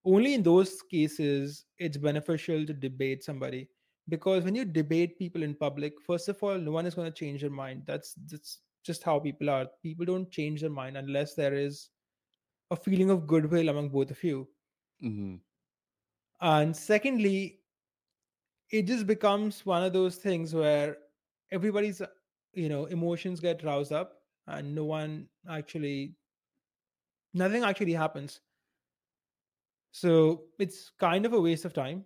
Only 0.06 0.36
in 0.36 0.44
those 0.44 0.82
cases 0.84 1.66
it's 1.80 1.98
beneficial 1.98 2.66
to 2.66 2.74
debate 2.74 3.24
somebody 3.24 3.68
because 4.08 4.44
when 4.44 4.56
you 4.56 4.66
debate 4.66 5.18
people 5.18 5.42
in 5.42 5.56
public, 5.56 5.94
first 6.06 6.30
of 6.30 6.42
all, 6.44 6.58
no 6.58 6.72
one 6.72 6.86
is 6.86 6.94
going 6.94 7.12
to 7.12 7.20
change 7.20 7.42
their 7.42 7.50
mind. 7.50 7.84
That's 7.88 8.14
that's 8.28 8.60
just 8.84 9.04
how 9.04 9.20
people 9.20 9.50
are. 9.50 9.66
People 9.82 10.06
don't 10.06 10.30
change 10.30 10.62
their 10.62 10.70
mind 10.70 10.98
unless 10.98 11.34
there 11.34 11.56
is 11.56 11.90
a 12.70 12.76
feeling 12.76 13.10
of 13.10 13.26
goodwill 13.26 13.70
among 13.70 13.90
both 13.90 14.12
of 14.12 14.24
you. 14.24 14.48
Mm-hmm. 15.04 15.36
And 16.42 16.76
secondly, 16.76 17.62
it 18.72 18.84
just 18.84 19.08
becomes 19.08 19.66
one 19.66 19.84
of 19.84 19.94
those 19.94 20.18
things 20.18 20.54
where 20.54 20.98
everybody's 21.52 22.02
you 22.54 22.70
know 22.70 22.86
emotions 22.86 23.40
get 23.40 23.64
roused 23.64 23.92
up 23.92 24.14
and 24.48 24.76
no 24.76 24.86
one 24.86 25.28
actually 25.50 26.16
nothing 27.34 27.64
actually 27.64 27.94
happens 27.94 28.42
so 29.92 30.44
it's 30.60 30.92
kind 31.00 31.26
of 31.26 31.34
a 31.34 31.42
waste 31.42 31.66
of 31.66 31.74
time 31.74 32.06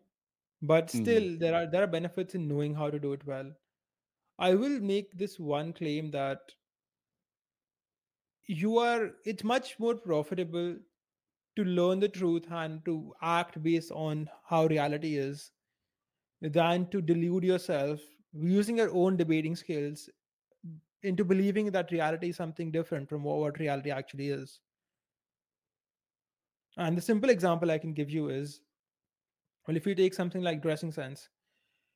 but 0.62 0.90
still 0.90 1.28
Mm-hmm. 1.28 1.40
there 1.40 1.56
are 1.56 1.68
there 1.68 1.84
are 1.84 1.88
benefits 1.96 2.36
in 2.36 2.48
knowing 2.48 2.74
how 2.76 2.90
to 2.90 3.00
do 3.00 3.14
it 3.14 3.26
well 3.26 3.52
i 4.40 4.54
will 4.56 4.80
make 4.80 5.18
this 5.18 5.40
one 5.40 5.74
claim 5.74 6.12
that 6.12 6.40
you 8.48 8.78
are 8.80 9.12
it's 9.26 9.44
much 9.44 9.80
more 9.80 9.96
profitable 9.96 10.76
to 11.56 11.64
learn 11.66 12.00
the 12.00 12.10
truth 12.10 12.46
and 12.52 12.84
to 12.86 13.14
act 13.22 13.62
based 13.64 13.92
on 13.92 14.30
how 14.50 14.66
reality 14.68 15.18
is 15.18 15.52
than 16.42 16.90
to 16.90 17.02
delude 17.02 17.44
yourself 17.44 18.02
using 18.34 18.78
your 18.78 18.92
own 18.94 19.18
debating 19.18 19.56
skills 19.56 20.10
into 21.04 21.24
believing 21.24 21.72
that 21.72 21.92
reality 21.92 22.30
is 22.30 22.36
something 22.36 22.72
different 22.72 23.08
from 23.08 23.24
what, 23.24 23.60
reality 23.60 23.92
actually 23.92 24.30
is. 24.30 24.60
And 26.78 26.98
the 26.98 27.02
simple 27.02 27.30
example 27.30 27.72
I 27.72 27.78
can 27.78 27.94
give 27.94 28.10
you 28.10 28.30
is 28.30 28.62
well, 29.68 29.78
if 29.78 29.86
you 29.86 29.94
take 29.94 30.16
something 30.16 30.42
like 30.42 30.64
dressing 30.64 30.92
sense, 30.92 31.30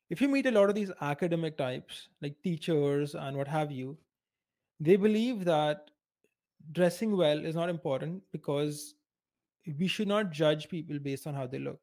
if 0.08 0.20
you 0.20 0.28
meet 0.28 0.46
a 0.46 0.50
lot 0.52 0.68
of 0.68 0.76
these 0.76 0.92
academic 1.00 1.58
types, 1.58 2.08
like 2.22 2.40
teachers 2.44 3.16
and 3.16 3.36
what 3.36 3.48
have 3.48 3.72
you, 3.72 3.98
they 4.78 4.94
believe 4.94 5.44
that 5.44 5.90
dressing 6.70 7.16
well 7.16 7.44
is 7.44 7.56
not 7.56 7.68
important 7.68 8.22
because 8.30 8.94
we 9.78 9.88
should 9.88 10.06
not 10.06 10.30
judge 10.30 10.68
people 10.68 10.98
based 11.00 11.26
on 11.26 11.34
how 11.34 11.48
they 11.48 11.58
look. 11.58 11.80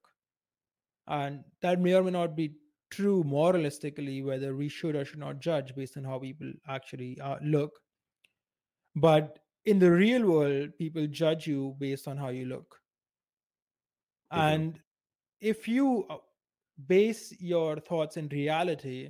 And 1.07 1.43
that 1.61 1.81
may 1.81 1.93
or 1.93 2.03
may 2.03 2.11
not 2.11 2.37
be 2.37 2.53
true 2.91 3.23
moralistically, 3.23 4.23
whether 4.23 4.55
we 4.55 4.69
should 4.69 4.95
or 4.95 5.05
should 5.05 5.19
not 5.19 5.39
judge 5.39 5.73
based 5.75 5.97
on 5.97 6.03
how 6.03 6.19
people 6.19 6.51
actually 6.67 7.19
uh, 7.21 7.37
look. 7.41 7.79
But 8.95 9.39
in 9.65 9.79
the 9.79 9.91
real 9.91 10.25
world, 10.27 10.69
people 10.77 11.07
judge 11.07 11.47
you 11.47 11.75
based 11.79 12.07
on 12.07 12.17
how 12.17 12.29
you 12.29 12.45
look. 12.45 12.77
Do. 14.31 14.39
And 14.39 14.79
if 15.39 15.67
you 15.67 16.05
uh, 16.09 16.17
base 16.87 17.33
your 17.39 17.77
thoughts 17.77 18.17
in 18.17 18.27
reality, 18.29 19.09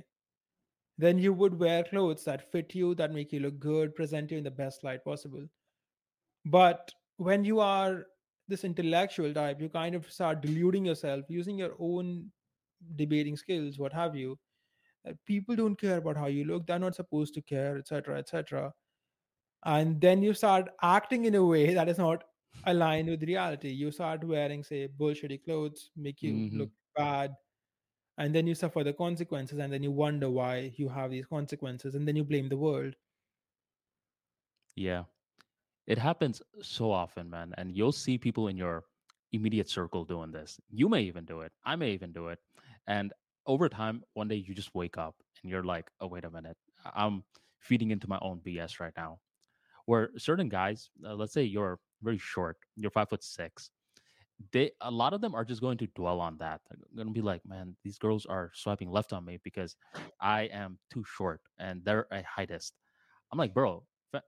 then 0.98 1.18
you 1.18 1.32
would 1.32 1.58
wear 1.58 1.84
clothes 1.84 2.24
that 2.24 2.50
fit 2.52 2.74
you, 2.74 2.94
that 2.94 3.12
make 3.12 3.32
you 3.32 3.40
look 3.40 3.58
good, 3.58 3.94
present 3.94 4.30
you 4.30 4.38
in 4.38 4.44
the 4.44 4.50
best 4.50 4.84
light 4.84 5.04
possible. 5.04 5.44
But 6.44 6.92
when 7.16 7.44
you 7.44 7.60
are 7.60 8.06
this 8.48 8.64
intellectual 8.64 9.32
type, 9.32 9.60
you 9.60 9.68
kind 9.68 9.94
of 9.94 10.10
start 10.10 10.42
deluding 10.42 10.84
yourself 10.84 11.24
using 11.28 11.56
your 11.56 11.74
own 11.78 12.30
debating 12.96 13.36
skills, 13.36 13.78
what 13.78 13.92
have 13.92 14.16
you. 14.16 14.38
People 15.26 15.56
don't 15.56 15.76
care 15.80 15.98
about 15.98 16.16
how 16.16 16.26
you 16.26 16.44
look, 16.44 16.66
they're 16.66 16.78
not 16.78 16.94
supposed 16.94 17.34
to 17.34 17.42
care, 17.42 17.76
etc., 17.78 18.18
etc. 18.18 18.72
And 19.64 20.00
then 20.00 20.22
you 20.22 20.34
start 20.34 20.70
acting 20.82 21.24
in 21.24 21.34
a 21.36 21.44
way 21.44 21.74
that 21.74 21.88
is 21.88 21.98
not 21.98 22.24
aligned 22.66 23.08
with 23.08 23.22
reality. 23.22 23.70
You 23.70 23.90
start 23.92 24.24
wearing, 24.24 24.62
say, 24.64 24.88
bullshitty 24.88 25.44
clothes, 25.44 25.90
make 25.96 26.22
you 26.22 26.42
Mm-hmm. 26.42 26.58
look 26.58 26.70
bad, 26.96 27.34
and 28.18 28.34
then 28.34 28.46
you 28.46 28.54
suffer 28.54 28.84
the 28.84 28.92
consequences, 28.92 29.58
and 29.58 29.72
then 29.72 29.82
you 29.82 29.90
wonder 29.92 30.30
why 30.30 30.72
you 30.76 30.88
have 30.88 31.10
these 31.10 31.26
consequences, 31.26 31.94
and 31.94 32.06
then 32.08 32.16
you 32.16 32.24
blame 32.24 32.48
the 32.48 32.56
world. 32.56 32.94
Yeah. 34.76 35.04
It 35.86 35.98
happens 35.98 36.42
so 36.62 36.90
often, 36.92 37.30
man. 37.30 37.54
And 37.58 37.76
you'll 37.76 37.92
see 37.92 38.18
people 38.18 38.48
in 38.48 38.56
your 38.56 38.84
immediate 39.32 39.68
circle 39.68 40.04
doing 40.04 40.30
this. 40.30 40.60
You 40.70 40.88
may 40.88 41.02
even 41.02 41.24
do 41.24 41.40
it. 41.40 41.52
I 41.64 41.76
may 41.76 41.90
even 41.92 42.12
do 42.12 42.28
it. 42.28 42.38
And 42.86 43.12
over 43.46 43.68
time, 43.68 44.02
one 44.14 44.28
day 44.28 44.36
you 44.36 44.54
just 44.54 44.74
wake 44.74 44.98
up 44.98 45.14
and 45.42 45.50
you're 45.50 45.64
like, 45.64 45.90
oh, 46.00 46.06
wait 46.06 46.24
a 46.24 46.30
minute. 46.30 46.56
I'm 46.94 47.24
feeding 47.60 47.90
into 47.90 48.08
my 48.08 48.18
own 48.22 48.40
BS 48.40 48.80
right 48.80 48.92
now. 48.96 49.20
Where 49.86 50.10
certain 50.16 50.48
guys, 50.48 50.90
uh, 51.04 51.14
let's 51.14 51.32
say 51.32 51.42
you're 51.42 51.78
very 52.02 52.18
short, 52.18 52.56
you're 52.76 52.90
five 52.90 53.08
foot 53.08 53.24
six, 53.24 53.70
they 54.52 54.72
a 54.80 54.90
lot 54.90 55.12
of 55.12 55.20
them 55.20 55.34
are 55.34 55.44
just 55.44 55.60
going 55.60 55.78
to 55.78 55.86
dwell 55.94 56.20
on 56.20 56.36
that. 56.38 56.60
They're 56.70 57.04
gonna 57.04 57.14
be 57.14 57.20
like, 57.20 57.42
man, 57.46 57.76
these 57.84 57.98
girls 57.98 58.26
are 58.26 58.50
swiping 58.54 58.90
left 58.90 59.12
on 59.12 59.24
me 59.24 59.38
because 59.42 59.76
I 60.20 60.42
am 60.52 60.78
too 60.92 61.04
short 61.04 61.40
and 61.58 61.84
they're 61.84 62.06
a 62.12 62.22
heightist. 62.22 62.72
I'm 63.30 63.38
like, 63.38 63.54
bro, 63.54 63.84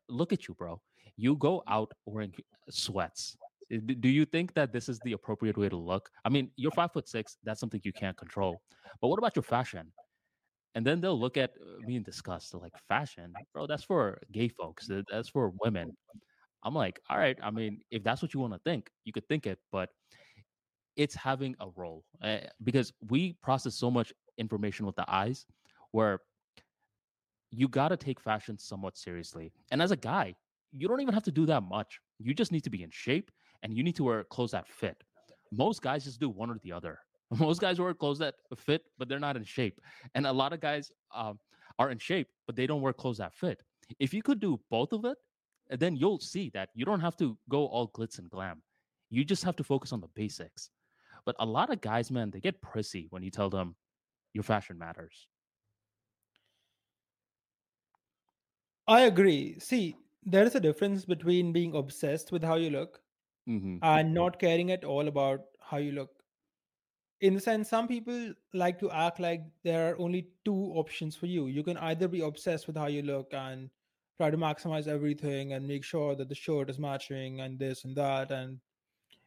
look 0.09 0.33
at 0.33 0.49
you, 0.49 0.55
bro. 0.55 0.81
You 1.17 1.37
go 1.37 1.62
out 1.69 1.93
wearing 2.07 2.35
sweats. 2.71 3.37
D- 3.70 3.94
Do 3.94 4.09
you 4.09 4.24
think 4.24 4.55
that 4.55 4.72
this 4.72 4.88
is 4.88 4.98
the 5.00 5.12
appropriate 5.12 5.57
way 5.57 5.68
to 5.68 5.77
look? 5.77 6.11
I 6.24 6.29
mean, 6.29 6.50
you're 6.57 6.70
five 6.72 6.92
foot 6.92 7.09
six. 7.09 7.37
That's 7.44 7.61
something 7.61 7.81
you 7.85 7.92
can't 7.92 8.16
control. 8.16 8.61
But 9.00 9.09
what 9.09 9.18
about 9.18 9.37
your 9.37 9.42
fashion? 9.42 9.92
And 10.74 10.85
then 10.85 11.00
they'll 11.00 11.18
look 11.18 11.37
at 11.37 11.50
uh, 11.61 11.87
me 11.87 11.96
in 11.96 12.03
disgust. 12.03 12.53
They're 12.53 12.61
like, 12.61 12.77
fashion, 12.88 13.33
bro. 13.53 13.66
That's 13.66 13.85
for 13.85 14.18
gay 14.33 14.48
folks. 14.48 14.90
That's 15.11 15.29
for 15.29 15.53
women. 15.61 15.96
I'm 16.64 16.74
like, 16.74 17.00
all 17.09 17.18
right. 17.18 17.38
I 17.42 17.50
mean, 17.50 17.81
if 17.90 18.03
that's 18.03 18.22
what 18.22 18.35
you 18.35 18.40
want 18.40 18.55
to 18.55 18.61
think, 18.64 18.90
you 19.05 19.12
could 19.12 19.29
think 19.29 19.46
it, 19.46 19.59
but 19.70 19.90
it's 20.96 21.14
having 21.14 21.55
a 21.61 21.68
role 21.77 22.05
uh, 22.22 22.38
because 22.62 22.92
we 23.09 23.35
process 23.42 23.74
so 23.74 23.90
much 23.90 24.12
information 24.38 24.87
with 24.87 24.96
the 24.96 25.05
eyes 25.09 25.46
where 25.92 26.20
you 27.50 27.68
got 27.68 27.88
to 27.88 27.96
take 27.96 28.18
fashion 28.18 28.59
somewhat 28.59 28.96
seriously. 28.96 29.53
And 29.70 29.81
as 29.81 29.90
a 29.90 29.96
guy, 29.96 30.35
you 30.72 30.88
don't 30.88 31.00
even 31.00 31.14
have 31.14 31.22
to 31.24 31.33
do 31.33 31.46
that 31.46 31.62
much. 31.62 32.00
You 32.18 32.35
just 32.35 32.50
need 32.50 32.64
to 32.64 32.70
be 32.70 32.83
in 32.83 32.90
shape 32.90 33.31
and 33.64 33.74
you 33.74 33.83
need 33.83 33.96
to 33.96 34.05
wear 34.05 34.22
clothes 34.24 34.53
that 34.53 34.68
fit. 34.68 35.03
Most 35.50 35.83
guys 35.83 36.05
just 36.05 36.20
do 36.20 36.29
one 36.29 36.50
or 36.50 36.59
the 36.62 36.70
other. 36.70 37.00
Most 37.38 37.61
guys 37.61 37.81
wear 37.81 37.94
clothes 37.94 38.18
that 38.18 38.35
fit, 38.57 38.83
but 38.98 39.09
they're 39.09 39.18
not 39.18 39.37
in 39.37 39.44
shape. 39.44 39.81
And 40.14 40.27
a 40.27 40.33
lot 40.33 40.53
of 40.53 40.61
guys 40.61 40.92
um, 41.14 41.40
are 41.79 41.90
in 41.90 41.98
shape, 41.98 42.29
but 42.46 42.55
they 42.55 42.66
don't 42.66 42.83
wear 42.83 42.92
clothes 42.92 43.18
that 43.18 43.35
fit. 43.35 43.62
If 43.98 44.12
you 44.14 44.22
could 44.22 44.38
do 44.38 44.61
both 44.70 44.92
of 44.92 45.05
it, 45.07 45.16
then 45.70 45.96
you'll 45.96 46.20
see 46.20 46.50
that 46.53 46.68
you 46.74 46.85
don't 46.85 47.00
have 47.00 47.16
to 47.16 47.37
go 47.48 47.66
all 47.66 47.88
glitz 47.88 48.18
and 48.18 48.31
glam. 48.31 48.62
You 49.11 49.24
just 49.24 49.44
have 49.44 49.57
to 49.57 49.64
focus 49.64 49.92
on 49.92 50.00
the 50.00 50.09
basics. 50.14 50.68
But 51.24 51.37
a 51.38 51.46
lot 51.46 51.70
of 51.70 51.81
guys, 51.81 52.11
man, 52.11 52.31
they 52.31 52.40
get 52.40 52.61
prissy 52.61 53.07
when 53.11 53.22
you 53.22 53.31
tell 53.31 53.48
them 53.48 53.74
your 54.35 54.44
fashion 54.44 54.79
matters. 54.79 55.27
I 58.87 59.03
agree. 59.03 59.59
See, 59.59 59.96
there 60.22 60.44
is 60.44 60.55
a 60.55 60.61
difference 60.61 61.07
between 61.07 61.53
being 61.53 61.74
obsessed 61.74 62.31
with 62.31 62.42
how 62.42 62.57
you 62.57 62.68
look 62.68 63.00
hmm 63.46 63.76
and 63.83 64.14
not 64.14 64.38
caring 64.38 64.70
at 64.70 64.85
all 64.85 65.09
about 65.09 65.40
how 65.61 65.76
you 65.78 65.92
look. 65.92 66.11
In 67.20 67.35
the 67.35 67.40
sense, 67.40 67.68
some 67.70 67.88
people 67.88 68.35
like 68.52 68.78
to 68.80 68.90
act 68.90 69.20
like 69.20 69.42
there 69.62 69.90
are 69.90 69.98
only 69.98 70.28
two 70.44 70.72
options 70.74 71.16
for 71.16 71.26
you. 71.26 71.46
You 71.46 71.62
can 71.62 71.78
either 71.78 72.09
be 72.09 72.20
obsessed 72.20 72.66
with 72.66 72.76
how 72.76 72.87
you 72.87 73.02
look 73.02 73.33
and 73.33 73.70
try 74.16 74.30
to 74.30 74.37
maximize 74.37 74.87
everything 74.87 75.52
and 75.52 75.66
make 75.66 75.85
sure 75.85 76.14
that 76.14 76.28
the 76.28 76.35
shirt 76.35 76.70
is 76.70 76.78
matching 76.78 77.40
and 77.40 77.59
this 77.59 77.85
and 77.85 77.96
that 77.96 78.30
and 78.30 78.59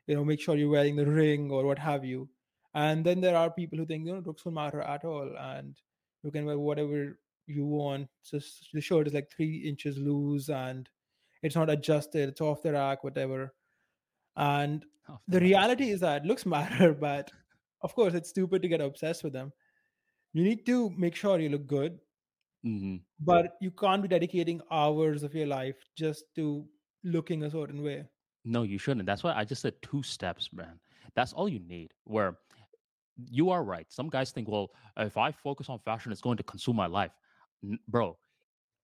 you 0.07 0.15
know 0.15 0.23
make 0.23 0.39
sure 0.39 0.55
you're 0.55 0.69
wearing 0.69 0.95
the 0.95 1.05
ring 1.05 1.51
or 1.51 1.65
what 1.65 1.79
have 1.79 2.05
you 2.05 2.27
and 2.73 3.05
then 3.05 3.19
there 3.19 3.35
are 3.35 3.51
people 3.51 3.77
who 3.77 3.85
think 3.85 4.05
you 4.05 4.13
know 4.13 4.21
looks 4.25 4.43
don't 4.43 4.53
matter 4.53 4.81
at 4.81 5.03
all 5.03 5.29
and 5.39 5.75
you 6.23 6.31
can 6.31 6.45
wear 6.45 6.57
whatever 6.57 7.17
you 7.47 7.65
want 7.65 8.07
just 8.29 8.69
the 8.73 8.81
shirt 8.81 9.07
is 9.07 9.13
like 9.13 9.29
three 9.29 9.57
inches 9.57 9.97
loose 9.97 10.49
and 10.49 10.89
it's 11.43 11.55
not 11.55 11.69
adjusted 11.69 12.29
it's 12.29 12.41
off 12.41 12.63
the 12.63 12.71
rack 12.71 13.03
whatever 13.03 13.53
and 14.37 14.85
Off 15.09 15.21
the 15.27 15.39
reality 15.39 15.89
is 15.91 15.99
that 16.01 16.25
looks 16.25 16.45
matter 16.55 16.93
but 16.93 17.31
of 17.81 17.93
course 17.95 18.13
it's 18.13 18.29
stupid 18.29 18.61
to 18.61 18.67
get 18.67 18.81
obsessed 18.81 19.23
with 19.23 19.33
them 19.33 19.51
you 20.33 20.43
need 20.43 20.65
to 20.65 20.89
make 20.97 21.15
sure 21.15 21.39
you 21.39 21.49
look 21.49 21.67
good 21.67 21.99
hmm 22.63 22.97
but 23.19 23.53
you 23.61 23.71
can't 23.71 24.01
be 24.03 24.07
dedicating 24.07 24.61
hours 24.71 25.23
of 25.23 25.33
your 25.33 25.47
life 25.47 25.75
just 25.97 26.25
to 26.35 26.65
looking 27.03 27.43
a 27.43 27.51
certain 27.51 27.81
way 27.83 28.05
No, 28.45 28.63
you 28.63 28.77
shouldn't. 28.79 29.05
That's 29.05 29.23
why 29.23 29.33
I 29.35 29.43
just 29.43 29.61
said 29.61 29.73
two 29.81 30.01
steps, 30.03 30.45
man. 30.53 30.79
That's 31.15 31.33
all 31.33 31.49
you 31.49 31.59
need. 31.59 31.89
Where 32.05 32.37
you 33.29 33.49
are 33.49 33.63
right. 33.63 33.85
Some 33.89 34.07
guys 34.09 34.31
think, 34.31 34.47
well, 34.47 34.69
if 34.97 35.17
I 35.17 35.31
focus 35.31 35.67
on 35.69 35.79
fashion, 35.79 36.13
it's 36.13 36.21
going 36.21 36.37
to 36.37 36.43
consume 36.43 36.77
my 36.77 36.85
life. 36.87 37.11
N- 37.63 37.79
bro, 37.89 38.17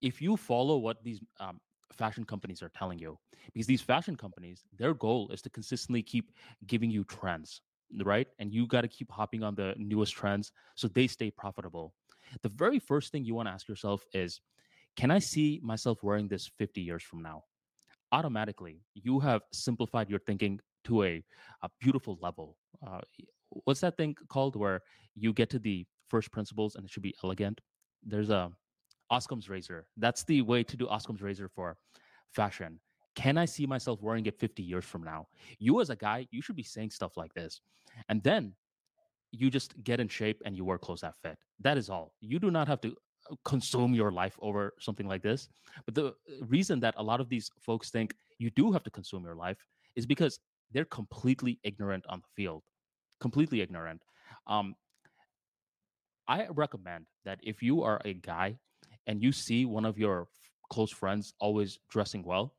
if 0.02 0.22
you 0.22 0.36
follow 0.36 0.76
what 0.78 1.02
these 1.04 1.22
um, 1.40 1.62
fashion 1.94 2.24
companies 2.24 2.62
are 2.62 2.70
telling 2.70 3.00
you, 3.00 3.18
because 3.54 3.68
these 3.68 3.82
fashion 3.82 4.16
companies, 4.16 4.64
their 4.78 4.94
goal 4.94 5.30
is 5.32 5.42
to 5.44 5.50
consistently 5.50 6.02
keep 6.02 6.32
giving 6.68 6.90
you 6.90 7.04
trends, 7.04 7.62
right? 8.04 8.28
And 8.40 8.52
you 8.52 8.68
got 8.68 8.82
to 8.82 8.88
keep 8.88 9.12
hopping 9.12 9.44
on 9.44 9.56
the 9.56 9.74
newest 9.78 10.14
trends 10.14 10.52
so 10.76 10.88
they 10.88 11.08
stay 11.08 11.32
profitable. 11.32 11.94
The 12.42 12.50
very 12.50 12.80
first 12.80 13.12
thing 13.12 13.26
you 13.26 13.36
want 13.36 13.48
to 13.48 13.54
ask 13.54 13.68
yourself 13.68 14.04
is, 14.14 14.42
can 14.96 15.12
I 15.12 15.20
see 15.20 15.60
myself 15.64 16.04
wearing 16.04 16.28
this 16.28 16.50
50 16.58 16.82
years 16.82 17.04
from 17.04 17.22
now? 17.22 17.44
Automatically, 18.12 18.82
you 18.94 19.20
have 19.20 19.42
simplified 19.52 20.10
your 20.10 20.20
thinking 20.20 20.60
to 20.86 21.04
a, 21.04 21.24
a 21.64 21.70
beautiful 21.80 22.18
level. 22.22 22.58
Uh, 22.86 23.00
what's 23.50 23.82
that 23.82 23.98
thing 23.98 24.16
called 24.30 24.56
where 24.56 24.82
you 25.16 25.34
get 25.34 25.50
to 25.50 25.60
the 25.60 25.86
first 26.10 26.32
principles 26.32 26.76
and 26.76 26.86
it 26.86 26.92
should 26.92 27.04
be 27.04 27.16
elegant? 27.24 27.60
There's 28.04 28.30
a 28.30 28.52
Occam's 29.16 29.50
razor. 29.50 29.86
That's 29.98 30.24
the 30.24 30.42
way 30.42 30.64
to 30.64 30.78
do 30.78 30.88
Occam's 30.88 31.22
razor 31.22 31.48
for 31.48 31.78
fashion. 32.32 32.80
Can 33.16 33.38
I 33.38 33.46
see 33.46 33.66
myself 33.66 34.02
wearing 34.02 34.26
it 34.26 34.40
50 34.40 34.64
years 34.64 34.86
from 34.86 35.04
now? 35.04 35.28
You, 35.60 35.82
as 35.82 35.90
a 35.90 35.96
guy, 35.96 36.28
you 36.32 36.42
should 36.42 36.56
be 36.56 36.64
saying 36.64 36.90
stuff 36.90 37.16
like 37.16 37.34
this. 37.34 37.62
And 38.10 38.24
then 38.24 38.54
you 39.32 39.50
just 39.50 39.82
get 39.84 40.00
in 40.00 40.08
shape 40.08 40.42
and 40.46 40.56
you 40.56 40.66
wear 40.66 40.78
clothes 40.78 41.02
that 41.02 41.16
fit. 41.22 41.38
That 41.60 41.78
is 41.78 41.90
all. 41.90 42.14
You 42.22 42.40
do 42.40 42.50
not 42.50 42.68
have 42.68 42.82
to 42.82 42.96
uh, 43.32 43.36
consume 43.46 43.94
your 43.94 44.12
life 44.12 44.38
over 44.42 44.74
something 44.80 45.08
like 45.08 45.22
this. 45.22 45.50
But 45.86 45.96
the 45.96 46.08
uh, 46.08 46.12
reason 46.42 46.80
that 46.80 46.96
a 46.98 47.04
lot 47.04 47.20
of 47.20 47.30
these 47.30 47.52
folks 47.62 47.92
think 47.92 48.16
you 48.40 48.50
do 48.52 48.72
have 48.72 48.84
to 48.84 48.92
consume 48.92 49.24
your 49.24 49.36
life 49.36 49.58
is 49.96 50.06
because 50.06 50.40
they're 50.72 50.86
completely 50.86 51.60
ignorant 51.64 52.06
on 52.10 52.20
the 52.20 52.28
field, 52.36 52.64
completely 53.22 53.62
ignorant. 53.62 54.02
Um, 54.48 54.76
I 56.28 56.48
recommend 56.50 57.06
that 57.26 57.40
if 57.44 57.62
you 57.62 57.84
are 57.84 58.02
a 58.06 58.14
guy 58.14 58.58
and 59.08 59.22
you 59.22 59.32
see 59.32 59.66
one 59.66 59.86
of 59.86 59.98
your 59.98 60.28
close 60.72 60.92
friends 60.92 61.34
always 61.40 61.80
dressing 61.90 62.24
well, 62.24 62.56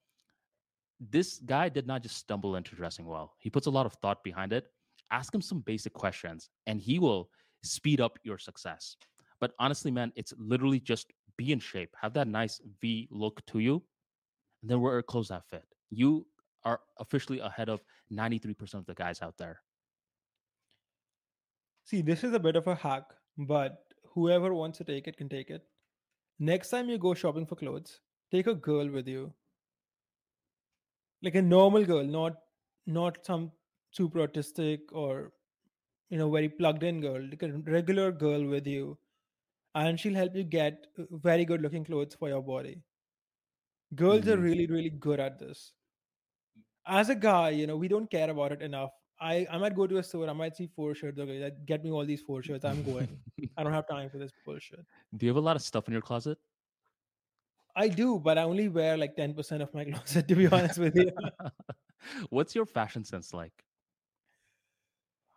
this 1.01 1.41
guy 1.45 1.69
did 1.69 1.87
not 1.87 2.03
just 2.03 2.17
stumble 2.17 2.57
into 2.57 2.75
dressing 2.75 3.07
well. 3.07 3.35
He 3.39 3.51
puts 3.51 3.67
a 3.67 3.71
lot 3.71 3.87
of 3.87 3.95
thought 3.95 4.23
behind 4.23 4.53
it. 4.53 4.67
Ask 5.11 5.35
him 5.35 5.43
some 5.43 5.61
basic 5.61 5.93
questions 5.93 6.51
and 6.67 6.81
he 6.81 6.99
will 6.99 7.31
speed 7.63 8.01
up 8.01 8.19
your 8.23 8.39
success. 8.39 8.97
But 9.41 9.53
honestly, 9.59 9.91
man, 9.91 10.13
it's 10.17 10.33
literally 10.39 10.81
just 10.81 11.13
be 11.37 11.53
in 11.53 11.59
shape, 11.59 11.95
have 12.01 12.15
that 12.15 12.29
nice 12.29 12.61
V 12.81 13.09
look 13.11 13.45
to 13.47 13.59
you, 13.59 13.83
and 14.63 14.71
then 14.71 14.81
wear 14.81 14.99
a 14.99 15.03
clothes 15.03 15.29
that 15.29 15.43
fit. 15.51 15.65
You 15.91 16.27
are 16.65 16.81
officially 16.99 17.41
ahead 17.41 17.69
of 17.69 17.83
93% 18.13 18.75
of 18.75 18.87
the 18.87 18.95
guys 18.95 19.21
out 19.21 19.37
there. 19.37 19.61
See, 21.85 22.01
this 22.01 22.25
is 22.25 22.33
a 22.33 22.39
bit 22.39 22.57
of 22.57 22.67
a 22.67 22.75
hack, 22.75 23.05
but 23.37 23.85
whoever 24.15 24.55
wants 24.55 24.79
to 24.79 24.85
take 24.85 25.07
it 25.07 25.17
can 25.17 25.29
take 25.29 25.51
it. 25.51 25.67
Next 26.39 26.71
time 26.71 26.89
you 26.89 26.99
go 26.99 27.15
shopping 27.15 27.47
for 27.47 27.57
clothes, 27.57 28.01
take 28.31 28.47
a 28.47 28.55
girl 28.55 28.89
with 28.91 29.07
you. 29.07 29.33
Like 31.23 31.37
a 31.37 31.43
normal 31.43 31.85
girl, 31.85 32.05
not 32.05 32.35
not 32.87 33.25
some 33.25 33.53
super 33.93 34.27
autistic 34.27 34.81
or 34.93 35.33
you 36.11 36.19
know 36.19 36.31
very 36.31 36.49
plugged 36.49 36.83
in 36.83 37.01
girl, 37.01 37.23
like 37.23 37.43
a 37.43 37.53
regular 37.67 38.11
girl 38.13 38.45
with 38.45 38.67
you. 38.67 38.99
And 39.75 39.99
she'll 39.99 40.15
help 40.15 40.37
you 40.37 40.45
get 40.45 40.87
uh, 40.99 41.05
very 41.11 41.45
good 41.45 41.61
looking 41.61 41.85
clothes 41.85 42.15
for 42.15 42.29
your 42.29 42.43
body. 42.43 42.83
Girls 43.95 44.23
mm-hmm. 44.23 44.31
are 44.33 44.37
really, 44.37 44.67
really 44.67 44.91
good 44.91 45.21
at 45.21 45.39
this. 45.39 45.73
As 46.87 47.09
a 47.09 47.15
guy, 47.15 47.51
you 47.51 47.67
know, 47.67 47.77
we 47.77 47.89
don't 47.89 48.11
care 48.11 48.31
about 48.31 48.53
it 48.53 48.63
enough. 48.63 48.91
I, 49.25 49.47
I 49.51 49.57
might 49.57 49.75
go 49.75 49.87
to 49.87 49.97
a 49.97 50.03
store, 50.03 50.29
I 50.29 50.35
might 50.35 50.55
see 50.55 50.67
four 50.67 50.95
shirts. 50.95 51.19
Okay, 51.19 51.51
get 51.65 51.83
me 51.83 51.91
all 51.91 52.05
these 52.05 52.21
four 52.21 52.43
shirts. 52.43 52.63
I'm 52.63 52.85
going. 52.85 53.09
I 53.57 53.63
don't 53.63 53.73
have 53.73 53.89
time 53.89 54.11
for 54.11 54.19
this 54.19 54.33
bullshit. 54.45 54.85
Do 55.17 55.25
you 55.25 55.31
have 55.31 55.39
a 55.39 55.47
lot 55.47 55.57
of 55.57 55.63
stuff 55.63 55.89
in 55.89 55.93
your 55.93 56.03
closet? 56.03 56.37
I 57.75 57.89
do, 57.89 58.19
but 58.19 58.37
I 58.37 58.43
only 58.43 58.69
wear 58.69 58.99
like 58.99 59.17
10% 59.17 59.63
of 59.63 59.73
my 59.73 59.85
closet, 59.91 60.29
to 60.29 60.35
be 60.35 60.47
honest 60.47 60.79
with 60.79 60.95
you. 60.95 61.11
What's 62.29 62.55
your 62.55 62.67
fashion 62.67 63.03
sense 63.03 63.33
like? 63.33 63.65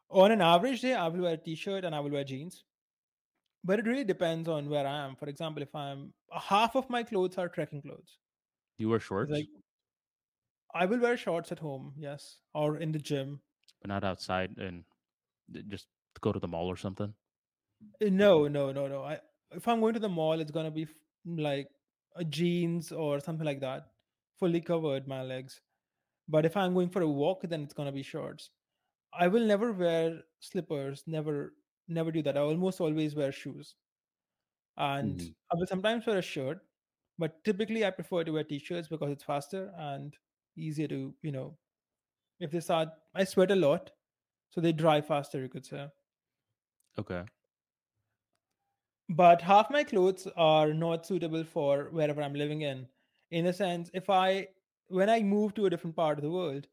On 0.10 0.32
an 0.34 0.42
average 0.42 0.82
day, 0.82 0.94
I 0.94 1.08
will 1.08 1.22
wear 1.22 1.34
a 1.36 1.38
t 1.38 1.56
shirt 1.56 1.86
and 1.86 1.96
I 1.96 2.02
will 2.02 2.12
wear 2.12 2.26
jeans. 2.26 2.66
But 3.64 3.80
it 3.80 3.86
really 3.86 4.04
depends 4.04 4.50
on 4.50 4.70
where 4.70 4.86
I 4.86 5.06
am. 5.06 5.16
For 5.16 5.30
example, 5.30 5.64
if 5.64 5.74
I'm 5.74 6.14
half 6.32 6.76
of 6.76 6.90
my 6.90 7.04
clothes 7.04 7.38
are 7.38 7.48
trekking 7.48 7.82
clothes. 7.82 8.18
You 8.78 8.90
wear 8.90 9.00
shorts? 9.00 9.32
Like, 9.32 9.48
I 10.74 10.86
will 10.86 11.00
wear 11.00 11.16
shorts 11.16 11.54
at 11.54 11.60
home, 11.60 11.94
yes, 11.98 12.40
or 12.54 12.78
in 12.78 12.92
the 12.92 13.00
gym. 13.00 13.40
But 13.82 13.90
not 13.90 14.04
outside 14.04 14.58
and 14.58 14.84
just 15.68 15.88
go 16.22 16.32
to 16.32 16.40
the 16.40 16.48
mall 16.48 16.68
or 16.68 16.78
something? 16.78 17.14
Uh, 18.02 18.10
no, 18.10 18.48
no, 18.48 18.72
no, 18.72 18.88
no. 18.88 19.04
I 19.04 19.20
if 19.52 19.68
I'm 19.68 19.80
going 19.80 19.94
to 19.94 20.00
the 20.00 20.10
mall, 20.10 20.40
it's 20.40 20.52
gonna 20.52 20.72
be 20.72 20.88
like 21.26 21.70
a 22.16 22.24
jeans 22.24 22.92
or 22.92 23.20
something 23.20 23.46
like 23.46 23.62
that, 23.62 23.88
fully 24.40 24.62
covered 24.62 25.08
my 25.08 25.22
legs. 25.22 25.62
But 26.28 26.46
if 26.46 26.58
I'm 26.58 26.74
going 26.74 26.90
for 26.90 27.02
a 27.02 27.08
walk, 27.08 27.42
then 27.44 27.64
it's 27.64 27.74
gonna 27.74 27.92
be 27.92 28.04
shorts. 28.04 28.50
I 29.14 29.28
will 29.28 29.46
never 29.46 29.72
wear 29.72 30.22
slippers. 30.40 31.04
Never, 31.08 31.54
never 31.88 32.12
do 32.12 32.22
that. 32.24 32.38
I 32.38 32.42
almost 32.42 32.82
always 32.82 33.16
wear 33.16 33.32
shoes, 33.32 33.76
and 34.76 35.20
mm-hmm. 35.20 35.30
I 35.52 35.56
will 35.56 35.68
sometimes 35.68 36.06
wear 36.06 36.18
a 36.18 36.22
shirt. 36.22 36.60
But 37.20 37.44
typically, 37.44 37.86
I 37.86 37.90
prefer 37.90 38.24
to 38.24 38.32
wear 38.32 38.44
t-shirts 38.44 38.88
because 38.88 39.12
it's 39.12 39.24
faster 39.24 39.72
and 39.78 40.14
easier 40.56 40.88
to, 40.90 41.14
you 41.24 41.32
know, 41.32 41.58
if 42.40 42.52
they 42.52 42.60
start, 42.60 42.90
I 43.16 43.24
sweat 43.24 43.52
a 43.52 43.56
lot, 43.56 43.92
so 44.50 44.62
they 44.62 44.72
dry 44.72 45.02
faster. 45.02 45.42
You 45.42 45.50
could 45.50 45.66
say. 45.66 45.88
Okay. 47.00 47.24
But 49.10 49.42
half 49.42 49.70
my 49.72 49.84
clothes 49.84 50.28
are 50.36 50.74
not 50.74 51.06
suitable 51.06 51.44
for 51.44 51.90
wherever 51.92 52.22
i'm 52.22 52.34
living 52.34 52.62
in. 52.62 52.88
In 53.32 53.46
a 53.46 53.54
sense 53.54 53.90
if 53.94 54.10
i 54.10 54.48
when 54.88 55.10
i 55.10 55.22
move 55.22 55.54
to 55.56 55.66
a 55.66 55.70
different 55.70 55.96
part 55.96 56.18
of 56.18 56.24
the 56.24 56.32
world 56.32 56.68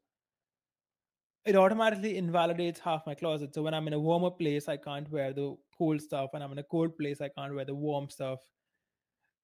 it 1.45 1.55
automatically 1.55 2.17
invalidates 2.17 2.79
half 2.79 3.05
my 3.05 3.13
closet. 3.13 3.53
So 3.53 3.61
when 3.61 3.73
i'm 3.73 3.87
in 3.87 3.93
a 3.93 3.99
warmer 3.99 4.31
place 4.31 4.67
i 4.67 4.77
can't 4.77 5.09
wear 5.11 5.31
the 5.33 5.55
cold 5.77 6.01
stuff. 6.01 6.31
And 6.33 6.43
i'm 6.43 6.51
in 6.51 6.59
a 6.59 6.63
cold 6.63 6.97
place 6.97 7.21
i 7.21 7.29
can't 7.29 7.55
wear 7.55 7.65
the 7.65 7.75
warm 7.75 8.09
stuff. 8.09 8.39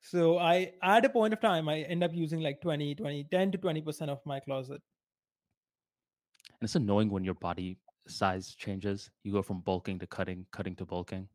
So 0.02 0.38
i 0.40 0.74
at 0.84 1.06
a 1.06 1.10
point 1.10 1.34
of 1.34 1.40
time 1.40 1.70
i 1.70 1.80
end 1.82 2.04
up 2.04 2.14
using 2.14 2.42
like 2.42 2.62
20 2.62 2.96
20 2.96 3.24
10 3.26 3.52
to 3.52 3.58
20% 3.58 4.10
of 4.10 4.20
my 4.26 4.40
closet 4.40 4.82
and 6.62 6.68
it's 6.68 6.76
annoying 6.76 7.10
when 7.10 7.24
your 7.24 7.34
body 7.36 7.78
size 8.08 8.56
changes 8.56 9.10
you 9.24 9.32
go 9.32 9.42
from 9.42 9.62
bulking 9.62 10.00
to 10.00 10.08
cutting 10.08 10.46
cutting 10.52 10.76
to 10.76 10.86
bulking 10.86 11.28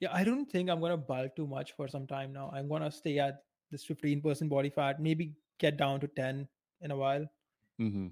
yeah, 0.00 0.10
I 0.12 0.24
don't 0.24 0.46
think 0.46 0.68
I'm 0.68 0.80
gonna 0.80 0.96
bulk 0.96 1.34
too 1.36 1.46
much 1.46 1.72
for 1.72 1.88
some 1.88 2.06
time 2.06 2.32
now. 2.32 2.50
I'm 2.54 2.68
gonna 2.68 2.90
stay 2.90 3.18
at 3.18 3.42
this 3.70 3.84
15% 3.86 4.48
body 4.48 4.70
fat, 4.70 5.00
maybe 5.00 5.32
get 5.58 5.76
down 5.76 6.00
to 6.00 6.08
10 6.08 6.46
in 6.80 6.90
a 6.90 6.96
while. 6.96 7.26
Mm-hmm. 7.80 8.08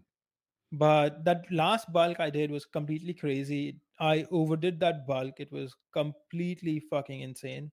But 0.72 1.24
that 1.24 1.44
last 1.50 1.92
bulk 1.92 2.18
I 2.18 2.30
did 2.30 2.50
was 2.50 2.64
completely 2.64 3.14
crazy. 3.14 3.80
I 4.00 4.26
overdid 4.30 4.80
that 4.80 5.06
bulk. 5.06 5.34
It 5.38 5.52
was 5.52 5.74
completely 5.92 6.80
fucking 6.90 7.20
insane. 7.20 7.70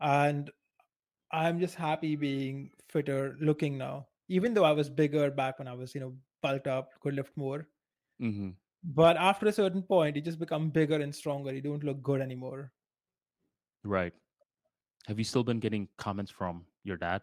And 0.00 0.50
I'm 1.32 1.60
just 1.60 1.74
happy 1.74 2.16
being 2.16 2.70
fitter 2.88 3.36
looking 3.40 3.76
now. 3.76 4.06
Even 4.28 4.54
though 4.54 4.64
I 4.64 4.72
was 4.72 4.88
bigger 4.88 5.30
back 5.30 5.58
when 5.58 5.68
I 5.68 5.74
was, 5.74 5.94
you 5.94 6.00
know, 6.00 6.14
bulked 6.42 6.66
up, 6.66 6.90
could 7.00 7.14
lift 7.14 7.36
more. 7.36 7.66
Mm-hmm. 8.20 8.50
But 8.84 9.16
after 9.16 9.46
a 9.46 9.52
certain 9.52 9.82
point, 9.82 10.16
you 10.16 10.22
just 10.22 10.38
become 10.38 10.70
bigger 10.70 11.00
and 11.00 11.14
stronger. 11.14 11.54
You 11.54 11.60
don't 11.60 11.84
look 11.84 12.02
good 12.02 12.20
anymore. 12.20 12.72
Right. 13.84 14.12
Have 15.06 15.18
you 15.18 15.24
still 15.24 15.44
been 15.44 15.60
getting 15.60 15.88
comments 15.98 16.30
from 16.30 16.64
your 16.84 16.96
dad? 16.96 17.22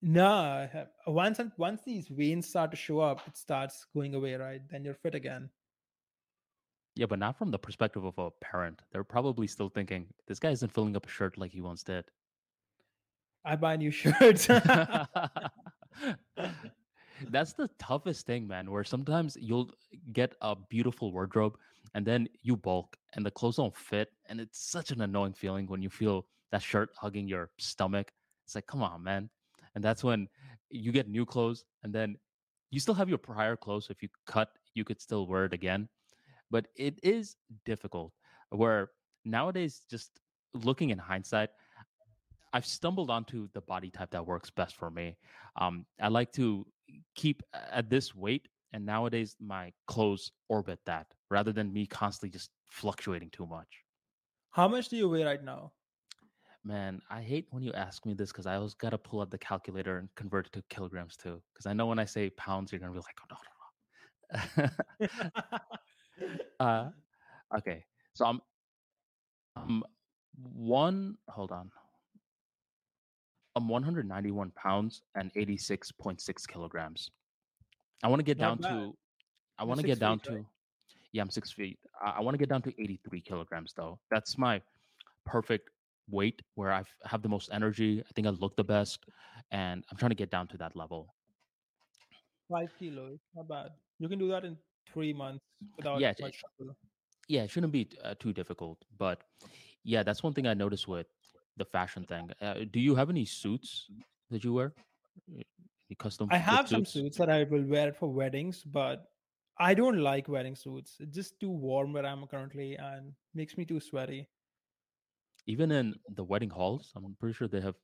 No, 0.00 0.68
once 1.08 1.40
once 1.56 1.82
these 1.84 2.06
veins 2.06 2.48
start 2.48 2.70
to 2.70 2.76
show 2.76 3.00
up, 3.00 3.26
it 3.26 3.36
starts 3.36 3.84
going 3.92 4.14
away, 4.14 4.34
right? 4.34 4.60
Then 4.70 4.84
you're 4.84 4.94
fit 4.94 5.16
again. 5.16 5.50
Yeah, 6.94 7.06
but 7.06 7.18
not 7.18 7.36
from 7.36 7.50
the 7.50 7.58
perspective 7.58 8.04
of 8.04 8.16
a 8.18 8.30
parent. 8.40 8.82
They're 8.92 9.02
probably 9.02 9.48
still 9.48 9.68
thinking 9.68 10.06
this 10.28 10.38
guy 10.38 10.50
isn't 10.50 10.72
filling 10.72 10.94
up 10.94 11.06
a 11.06 11.08
shirt 11.08 11.36
like 11.36 11.50
he 11.50 11.60
once 11.60 11.82
did. 11.82 12.04
I 13.44 13.56
buy 13.56 13.76
new 13.76 13.90
shirts. 13.92 14.48
That's 17.28 17.52
the 17.52 17.68
toughest 17.78 18.26
thing, 18.26 18.46
man. 18.46 18.70
Where 18.70 18.84
sometimes 18.84 19.36
you'll 19.40 19.70
get 20.12 20.34
a 20.40 20.56
beautiful 20.56 21.12
wardrobe 21.12 21.56
and 21.94 22.06
then 22.06 22.28
you 22.42 22.56
bulk 22.56 22.96
and 23.14 23.24
the 23.24 23.30
clothes 23.30 23.56
don't 23.56 23.76
fit. 23.76 24.10
And 24.26 24.40
it's 24.40 24.60
such 24.60 24.90
an 24.90 25.00
annoying 25.00 25.32
feeling 25.32 25.66
when 25.66 25.82
you 25.82 25.90
feel 25.90 26.26
that 26.50 26.62
shirt 26.62 26.90
hugging 26.96 27.28
your 27.28 27.50
stomach. 27.58 28.12
It's 28.44 28.54
like, 28.54 28.66
come 28.66 28.82
on, 28.82 29.02
man. 29.02 29.30
And 29.74 29.84
that's 29.84 30.04
when 30.04 30.28
you 30.70 30.92
get 30.92 31.08
new 31.08 31.26
clothes 31.26 31.64
and 31.82 31.92
then 31.92 32.16
you 32.70 32.80
still 32.80 32.94
have 32.94 33.08
your 33.08 33.18
prior 33.18 33.56
clothes. 33.56 33.86
So 33.86 33.92
if 33.92 34.02
you 34.02 34.08
cut, 34.26 34.50
you 34.74 34.84
could 34.84 35.00
still 35.00 35.26
wear 35.26 35.44
it 35.44 35.52
again. 35.52 35.88
But 36.50 36.66
it 36.76 36.98
is 37.02 37.36
difficult 37.64 38.12
where 38.50 38.90
nowadays, 39.24 39.82
just 39.90 40.20
looking 40.54 40.90
in 40.90 40.98
hindsight, 40.98 41.50
I've 42.52 42.64
stumbled 42.64 43.10
onto 43.10 43.48
the 43.52 43.60
body 43.60 43.90
type 43.90 44.10
that 44.10 44.26
works 44.26 44.50
best 44.50 44.76
for 44.76 44.90
me. 44.90 45.16
Um, 45.56 45.84
I 46.00 46.08
like 46.08 46.32
to 46.32 46.66
keep 47.14 47.42
at 47.52 47.90
this 47.90 48.14
weight, 48.14 48.48
and 48.72 48.84
nowadays 48.84 49.36
my 49.40 49.72
clothes 49.86 50.30
orbit 50.48 50.78
that 50.86 51.06
rather 51.30 51.52
than 51.52 51.72
me 51.72 51.86
constantly 51.86 52.30
just 52.30 52.50
fluctuating 52.70 53.30
too 53.30 53.46
much. 53.46 53.68
How 54.50 54.68
much 54.68 54.88
do 54.88 54.96
you 54.96 55.08
weigh 55.08 55.24
right 55.24 55.42
now? 55.42 55.72
Man, 56.64 57.00
I 57.10 57.22
hate 57.22 57.46
when 57.50 57.62
you 57.62 57.72
ask 57.72 58.04
me 58.04 58.14
this 58.14 58.30
because 58.32 58.46
I 58.46 58.56
always 58.56 58.74
got 58.74 58.90
to 58.90 58.98
pull 58.98 59.20
out 59.20 59.30
the 59.30 59.38
calculator 59.38 59.98
and 59.98 60.08
convert 60.16 60.46
it 60.46 60.52
to 60.52 60.62
kilograms 60.68 61.16
too. 61.16 61.40
Because 61.54 61.66
I 61.66 61.72
know 61.72 61.86
when 61.86 61.98
I 61.98 62.04
say 62.04 62.30
pounds, 62.30 62.72
you're 62.72 62.80
gonna 62.80 62.92
be 62.92 62.98
like, 62.98 63.18
oh 63.22 63.26
no, 63.30 63.36
no, 64.58 64.68
no. 64.68 64.68
uh, 66.60 66.90
okay, 67.56 67.84
so 68.14 68.26
I'm, 68.26 68.40
I'm 69.56 69.82
one. 70.52 71.16
Hold 71.28 71.52
on, 71.52 71.70
I'm 73.58 73.66
191 73.66 74.52
pounds 74.52 75.02
and 75.16 75.32
86.6 75.34 76.46
kilograms. 76.46 77.10
I 78.04 78.08
want 78.08 78.20
to 78.20 78.24
get 78.24 78.38
Not 78.38 78.60
down 78.60 78.72
bad. 78.72 78.84
to. 78.84 78.96
I 79.58 79.64
want 79.64 79.80
to 79.80 79.86
get 79.86 79.98
down 79.98 80.20
feet, 80.20 80.30
right? 80.30 80.38
to. 80.42 80.46
Yeah, 81.10 81.22
I'm 81.22 81.30
six 81.30 81.50
feet. 81.50 81.76
I, 82.00 82.10
I 82.18 82.20
want 82.20 82.34
to 82.34 82.38
get 82.38 82.48
down 82.48 82.62
to 82.62 82.70
83 82.80 83.20
kilograms 83.20 83.72
though. 83.76 83.98
That's 84.12 84.38
my 84.38 84.62
perfect 85.26 85.70
weight 86.08 86.40
where 86.54 86.72
I 86.72 86.84
have 87.04 87.22
the 87.22 87.28
most 87.28 87.50
energy. 87.52 88.00
I 88.08 88.12
think 88.14 88.28
I 88.28 88.30
look 88.30 88.54
the 88.54 88.62
best, 88.62 89.00
and 89.50 89.84
I'm 89.90 89.96
trying 89.96 90.10
to 90.10 90.14
get 90.22 90.30
down 90.30 90.46
to 90.48 90.56
that 90.58 90.76
level. 90.76 91.12
Five 92.48 92.68
kilos. 92.78 93.18
Not 93.34 93.48
bad. 93.48 93.70
You 93.98 94.08
can 94.08 94.20
do 94.20 94.28
that 94.28 94.44
in 94.44 94.56
three 94.92 95.12
months 95.12 95.42
without 95.76 95.98
Yeah, 95.98 96.10
it- 96.10 96.20
much 96.20 96.38
trouble. 96.38 96.76
yeah, 97.26 97.42
it 97.42 97.50
shouldn't 97.50 97.72
be 97.72 97.88
uh, 98.04 98.14
too 98.20 98.32
difficult. 98.32 98.78
But 98.96 99.22
yeah, 99.82 100.04
that's 100.04 100.22
one 100.22 100.32
thing 100.32 100.46
I 100.46 100.54
noticed 100.54 100.86
with 100.86 101.08
the 101.58 101.64
fashion 101.64 102.04
thing. 102.04 102.30
Uh, 102.40 102.54
do 102.70 102.80
you 102.80 102.94
have 102.94 103.10
any 103.10 103.24
suits 103.24 103.90
that 104.30 104.42
you 104.44 104.54
wear? 104.54 104.72
Uh, 105.30 105.42
Any 105.90 105.96
custom? 105.98 106.28
I 106.30 106.38
have 106.38 106.68
some 106.68 106.84
suits 106.84 107.18
that 107.18 107.28
I 107.28 107.44
will 107.44 107.64
wear 107.64 107.92
for 107.92 108.08
weddings, 108.08 108.62
but 108.64 109.04
I 109.58 109.74
don't 109.74 109.98
like 109.98 110.28
wearing 110.28 110.54
suits. 110.54 110.96
It's 111.00 111.14
just 111.14 111.40
too 111.40 111.50
warm 111.50 111.92
where 111.92 112.06
I'm 112.06 112.26
currently 112.26 112.76
and 112.76 113.12
makes 113.34 113.56
me 113.58 113.64
too 113.64 113.80
sweaty. 113.80 114.28
Even 115.46 115.70
in 115.72 115.94
the 116.14 116.24
wedding 116.24 116.50
halls, 116.50 116.92
I'm 116.94 117.16
pretty 117.18 117.34
sure 117.34 117.48
they 117.48 117.60
have 117.60 117.74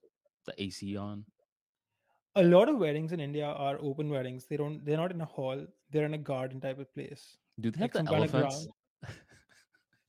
the 0.47 0.55
AC 0.63 0.97
on. 0.97 1.25
A 2.37 2.43
lot 2.43 2.69
of 2.69 2.77
weddings 2.79 3.13
in 3.13 3.21
India 3.21 3.47
are 3.47 3.79
open 3.81 4.11
weddings. 4.11 4.47
They 4.47 4.57
don't 4.57 4.85
they're 4.85 4.97
not 4.99 5.13
in 5.13 5.21
a 5.21 5.25
hall, 5.25 5.67
they're 5.91 6.05
in 6.05 6.15
a 6.15 6.19
garden 6.19 6.61
type 6.61 6.79
of 6.79 6.93
place. 6.93 7.39
Do 7.61 7.71
they 7.71 7.81
have 7.81 7.93
some 7.95 8.07
the 8.07 8.15
elephants? 8.15 8.69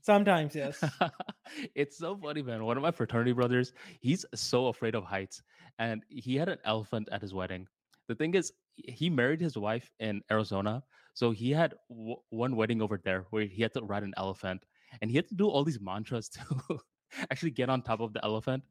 Sometimes, 0.06 0.54
yes. 0.56 0.84
it's 1.76 1.98
so 1.98 2.15
funny, 2.15 2.44
man. 2.44 2.63
One 2.63 2.78
of 2.78 2.84
my 2.84 2.91
fraternity 2.91 3.32
brothers, 3.32 3.74
he's 4.02 4.24
so 4.36 4.68
afraid 4.68 4.94
of 4.94 5.04
heights, 5.04 5.41
and 5.80 6.04
he 6.10 6.36
had 6.36 6.48
an 6.48 6.60
elephant 6.63 7.10
at 7.12 7.24
his 7.24 7.34
wedding. 7.34 7.68
The 8.08 8.13
thing 8.13 8.36
is, 8.36 8.54
he 8.76 9.10
married 9.10 9.41
his 9.41 9.58
wife 9.58 9.91
in 10.00 10.22
Arizona, 10.30 10.84
so 11.15 11.32
he 11.32 11.50
had 11.50 11.74
w- 11.89 12.18
one 12.30 12.56
wedding 12.56 12.84
over 12.84 13.02
there 13.04 13.26
where 13.32 13.46
he 13.46 13.63
had 13.63 13.74
to 13.74 13.82
ride 13.82 14.04
an 14.04 14.13
elephant, 14.15 14.63
and 15.02 15.10
he 15.10 15.15
had 15.15 15.28
to 15.30 15.36
do 15.36 15.48
all 15.50 15.63
these 15.63 15.82
mantras 15.82 16.30
to 16.38 16.80
actually 17.32 17.52
get 17.52 17.70
on 17.72 17.82
top 17.82 18.00
of 18.00 18.13
the 18.13 18.24
elephant. 18.24 18.63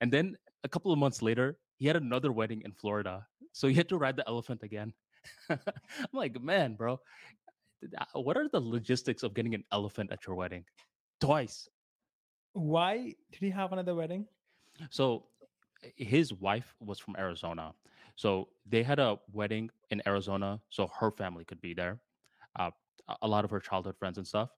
And 0.00 0.10
then 0.10 0.36
a 0.64 0.70
couple 0.70 0.90
of 0.90 0.98
months 0.98 1.20
later, 1.20 1.58
he 1.76 1.86
had 1.86 1.96
another 1.96 2.32
wedding 2.32 2.62
in 2.64 2.72
Florida, 2.72 3.26
so 3.52 3.68
he 3.68 3.74
had 3.74 3.90
to 3.90 3.98
ride 3.98 4.16
the 4.16 4.26
elephant 4.26 4.62
again. 4.62 4.94
I'm 5.50 5.58
like, 6.14 6.40
man, 6.40 6.76
bro, 6.76 6.98
what 8.12 8.36
are 8.36 8.48
the 8.48 8.60
logistics 8.60 9.22
of 9.22 9.34
getting 9.34 9.54
an 9.54 9.64
elephant 9.72 10.12
at 10.12 10.26
your 10.26 10.36
wedding? 10.36 10.64
Twice. 11.20 11.68
Why 12.52 13.14
did 13.32 13.40
he 13.40 13.50
have 13.50 13.72
another 13.72 13.94
wedding? 13.94 14.26
So 14.90 15.26
uh, 15.84 15.88
his 15.96 16.32
wife 16.32 16.74
was 16.80 16.98
from 16.98 17.16
Arizona. 17.18 17.74
So 18.16 18.48
they 18.66 18.82
had 18.82 18.98
a 18.98 19.18
wedding 19.32 19.70
in 19.90 20.02
Arizona 20.06 20.60
so 20.70 20.90
her 20.98 21.10
family 21.10 21.44
could 21.44 21.60
be 21.60 21.74
there. 21.74 22.00
Uh, 22.58 22.70
a 23.22 23.28
lot 23.28 23.44
of 23.44 23.50
her 23.50 23.60
childhood 23.60 23.96
friends 23.96 24.18
and 24.18 24.26
stuff. 24.26 24.50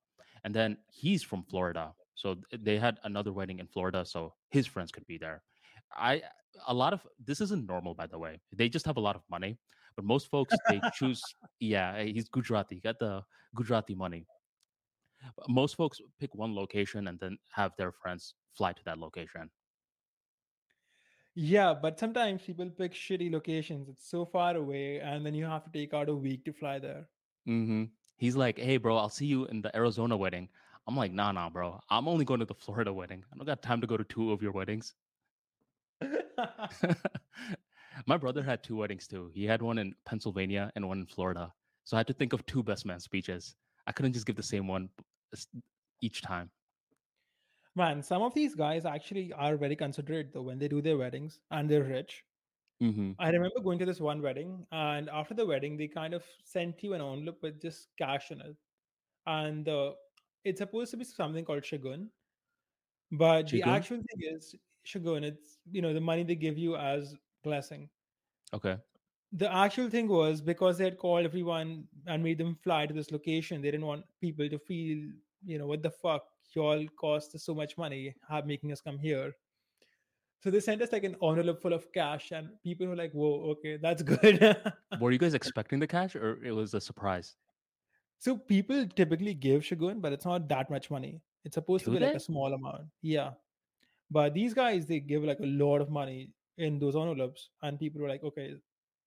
And 0.45 0.55
then 0.55 0.79
he's 0.89 1.23
from 1.23 1.45
Florida. 1.45 1.93
So 2.15 2.37
they 2.59 2.79
had 2.79 2.99
another 3.05 3.33
wedding 3.33 3.59
in 3.59 3.67
Florida 3.67 4.05
so 4.05 4.35
his 4.51 4.67
friends 4.67 4.91
could 4.91 5.07
be 5.07 5.19
there. 5.19 5.43
I 5.95 6.23
a 6.67 6.75
lot 6.75 6.93
of 6.93 7.07
this 7.25 7.41
isn't 7.41 7.67
normal 7.67 7.95
by 7.95 8.07
the 8.07 8.19
way. 8.19 8.41
They 8.53 8.69
just 8.69 8.87
have 8.87 8.97
a 8.97 9.01
lot 9.01 9.17
of 9.17 9.23
money, 9.31 9.59
but 9.97 10.05
most 10.05 10.31
folks 10.31 10.55
they 10.69 10.81
choose 10.95 11.23
yeah, 11.59 11.95
eh, 11.97 12.05
he's 12.07 12.29
Gujarati. 12.29 12.77
He 12.77 12.81
got 12.81 12.99
the 12.99 13.23
Gujarati 13.55 13.95
money. 13.95 14.27
Most 15.49 15.77
folks 15.77 16.01
pick 16.19 16.35
one 16.35 16.55
location 16.55 17.09
and 17.09 17.19
then 17.21 17.39
have 17.53 17.73
their 17.77 17.93
friends 17.93 18.35
fly 18.57 18.73
to 18.73 18.83
that 18.85 18.99
location. 18.99 19.51
Yeah, 21.35 21.75
but 21.75 21.99
sometimes 21.99 22.43
people 22.43 22.69
pick 22.71 22.93
shitty 22.93 23.31
locations. 23.31 23.89
It's 23.89 24.09
so 24.09 24.25
far 24.25 24.57
away, 24.57 25.01
and 25.01 25.25
then 25.25 25.35
you 25.35 25.45
have 25.45 25.65
to 25.65 25.71
take 25.71 25.95
out 25.95 26.09
a 26.09 26.15
week 26.15 26.45
to 26.45 26.53
fly 26.53 26.79
there. 26.79 27.09
Mm-hmm. 27.49 27.85
He's 28.17 28.37
like, 28.37 28.59
"Hey, 28.59 28.79
bro, 28.79 28.97
I'll 28.97 29.09
see 29.09 29.27
you 29.27 29.47
in 29.47 29.63
the 29.63 29.75
Arizona 29.77 30.17
wedding." 30.17 30.49
I'm 30.87 30.97
like, 30.97 31.13
"Nah, 31.13 31.33
nah, 31.33 31.49
bro. 31.49 31.81
I'm 31.89 32.09
only 32.09 32.25
going 32.25 32.41
to 32.41 32.47
the 32.47 32.55
Florida 32.55 32.93
wedding. 32.93 33.25
I 33.33 33.37
don't 33.37 33.47
got 33.47 33.63
time 33.63 33.81
to 33.81 33.87
go 33.87 33.97
to 33.97 34.05
two 34.05 34.33
of 34.33 34.43
your 34.43 34.53
weddings." 34.53 34.95
My 38.07 38.17
brother 38.17 38.43
had 38.43 38.63
two 38.63 38.77
weddings 38.77 39.07
too. 39.07 39.31
He 39.35 39.45
had 39.45 39.63
one 39.63 39.79
in 39.79 39.95
Pennsylvania 40.05 40.71
and 40.75 40.87
one 40.89 41.01
in 41.01 41.07
Florida. 41.07 41.55
So 41.85 41.97
I 41.97 42.01
had 42.01 42.07
to 42.09 42.13
think 42.15 42.33
of 42.33 42.45
two 42.47 42.63
best 42.63 42.87
man 42.87 43.01
speeches. 43.01 43.57
I 43.87 43.93
couldn't 43.93 44.13
just 44.13 44.27
give 44.27 44.37
the 44.37 44.43
same 44.43 44.67
one 44.69 44.91
each 46.01 46.23
time. 46.23 46.51
Man, 47.75 48.03
some 48.03 48.23
of 48.23 48.35
these 48.35 48.55
guys 48.55 48.85
actually 48.85 49.33
are 49.33 49.57
very 49.57 49.77
considerate 49.77 50.33
though 50.33 50.43
when 50.43 50.59
they 50.59 50.69
do 50.69 50.81
their 50.83 50.97
weddings 50.99 51.41
and 51.51 51.69
they're 51.71 51.85
rich. 51.85 52.25
hmm 52.81 53.13
I 53.19 53.31
remember 53.31 53.61
going 53.61 53.79
to 53.81 53.87
this 53.87 54.01
one 54.01 54.23
wedding, 54.23 54.67
and 54.73 55.09
after 55.11 55.35
the 55.35 55.47
wedding, 55.47 55.77
they 55.77 55.89
kind 55.89 56.15
of 56.15 56.25
sent 56.45 56.83
you 56.83 56.95
an 56.95 57.03
envelope 57.03 57.43
with 57.43 57.61
just 57.61 57.89
cash 57.99 58.31
in 58.33 58.41
it. 58.41 58.57
And 59.27 59.69
uh, 59.69 59.95
it's 60.45 60.61
supposed 60.61 60.93
to 60.93 60.99
be 60.99 61.05
something 61.05 61.45
called 61.45 61.63
shagun, 61.65 62.11
but 63.13 63.51
the 63.51 63.63
actual 63.63 63.99
thing 63.99 64.21
is 64.35 64.55
shagun. 64.87 65.23
It's 65.25 65.59
you 65.71 65.83
know 65.83 65.93
the 65.93 66.01
money 66.01 66.23
they 66.23 66.35
give 66.37 66.59
you 66.59 66.77
as 66.77 67.15
blessing. 67.43 67.89
Okay. 68.53 68.77
The 69.33 69.53
actual 69.55 69.89
thing 69.89 70.09
was 70.09 70.41
because 70.41 70.79
they 70.79 70.85
had 70.85 70.99
called 70.99 71.25
everyone 71.25 71.85
and 72.07 72.23
made 72.23 72.39
them 72.39 72.57
fly 72.63 72.87
to 72.87 72.93
this 72.95 73.13
location. 73.13 73.63
They 73.63 73.71
didn't 73.71 73.87
want 73.87 74.05
people 74.21 74.49
to 74.49 74.59
feel 74.59 74.99
you 75.45 75.59
know 75.59 75.67
what 75.67 75.83
the 75.83 75.91
fuck 75.91 76.23
y'all 76.55 76.85
cost 76.99 77.35
us 77.35 77.45
so 77.45 77.55
much 77.55 77.79
money, 77.79 78.15
have 78.29 78.47
making 78.47 78.73
us 78.73 78.81
come 78.81 78.99
here. 78.99 79.35
So 80.43 80.51
they 80.51 80.61
sent 80.61 80.83
us 80.83 80.93
like 80.93 81.05
an 81.05 81.17
envelope 81.23 81.61
full 81.61 81.73
of 81.73 81.93
cash, 81.93 82.33
and 82.33 82.49
people 82.63 82.87
were 82.87 82.97
like, 82.97 83.13
"Whoa, 83.13 83.51
okay, 83.53 83.77
that's 83.77 84.03
good." 84.15 84.57
Were 85.01 85.13
you 85.13 85.19
guys 85.19 85.35
expecting 85.35 85.79
the 85.79 85.87
cash 85.87 86.17
or 86.17 86.43
it 86.45 86.53
was 86.53 86.75
a 86.75 86.81
surprise? 86.81 87.37
so 88.21 88.37
people 88.37 88.87
typically 88.95 89.33
give 89.33 89.63
shagun, 89.63 90.01
but 90.01 90.13
it's 90.13 90.27
not 90.27 90.47
that 90.49 90.71
much 90.71 90.91
money. 90.91 91.23
It's 91.45 91.55
supposed 91.55 91.85
to 91.87 91.91
Do 91.91 91.99
be 91.99 92.05
like 92.05 92.15
a 92.15 92.21
small 92.21 92.53
amount. 92.53 92.83
Yeah, 93.01 93.31
but 94.11 94.35
these 94.35 94.53
guys 94.53 94.87
they 94.87 95.01
give 95.01 95.25
like 95.25 95.41
a 95.41 95.47
lot 95.47 95.81
of 95.81 95.91
money 95.91 96.31
in 96.67 96.79
those 96.79 96.97
envelopes, 96.97 97.51
and 97.63 97.79
people 97.79 98.01
were 98.03 98.09
like, 98.09 98.25
"Okay, 98.31 98.49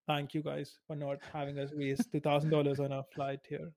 thank 0.08 0.34
you 0.34 0.44
guys 0.44 0.78
for 0.88 0.96
not 0.96 1.20
having 1.32 1.60
us 1.60 1.72
waste 1.82 2.12
two 2.12 2.20
thousand 2.20 2.50
dollars 2.56 2.80
on 2.80 2.92
a 2.92 3.04
flight 3.16 3.40
here." 3.48 3.72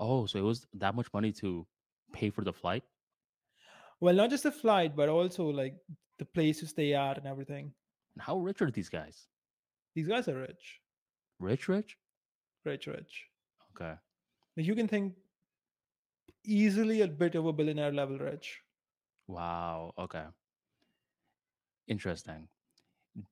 Oh, 0.00 0.26
so 0.26 0.38
it 0.38 0.42
was 0.42 0.66
that 0.74 0.94
much 0.94 1.12
money 1.12 1.32
to 1.40 1.66
pay 2.12 2.30
for 2.30 2.44
the 2.44 2.52
flight? 2.52 2.84
Well, 4.00 4.14
not 4.14 4.30
just 4.30 4.42
the 4.44 4.52
flight, 4.52 4.96
but 4.96 5.08
also 5.08 5.44
like 5.48 5.76
the 6.18 6.24
place 6.24 6.60
to 6.60 6.66
stay 6.66 6.94
at 6.94 7.18
and 7.18 7.26
everything. 7.26 7.72
And 8.14 8.22
how 8.22 8.38
rich 8.38 8.62
are 8.62 8.70
these 8.70 8.88
guys? 8.88 9.26
These 9.94 10.08
guys 10.08 10.28
are 10.28 10.38
rich, 10.40 10.80
Rich, 11.40 11.68
rich? 11.68 11.96
rich, 12.64 12.86
rich. 12.86 13.24
Okay. 13.74 13.94
Like 14.56 14.66
you 14.66 14.74
can 14.74 14.88
think 14.88 15.14
easily 16.44 17.00
a 17.02 17.08
bit 17.08 17.34
of 17.34 17.46
a 17.46 17.52
billionaire 17.52 17.92
level 17.92 18.18
rich. 18.18 18.60
Wow. 19.26 19.94
Okay. 19.98 20.24
Interesting. 21.86 22.48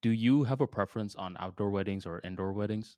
Do 0.03 0.11
you 0.11 0.45
have 0.45 0.61
a 0.61 0.67
preference 0.67 1.15
on 1.15 1.37
outdoor 1.39 1.71
weddings 1.71 2.07
or 2.07 2.21
indoor 2.25 2.53
weddings? 2.53 2.97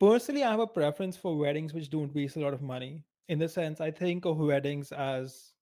Personally, 0.00 0.42
I 0.42 0.50
have 0.50 0.60
a 0.60 0.66
preference 0.66 1.16
for 1.16 1.36
weddings 1.36 1.72
which 1.72 1.90
don't 1.90 2.14
waste 2.14 2.36
a 2.36 2.40
lot 2.40 2.54
of 2.54 2.62
money. 2.62 3.04
In 3.28 3.38
the 3.38 3.48
sense, 3.48 3.80
I 3.80 3.90
think 3.90 4.24
of 4.24 4.38
weddings 4.38 4.90
as 4.92 5.52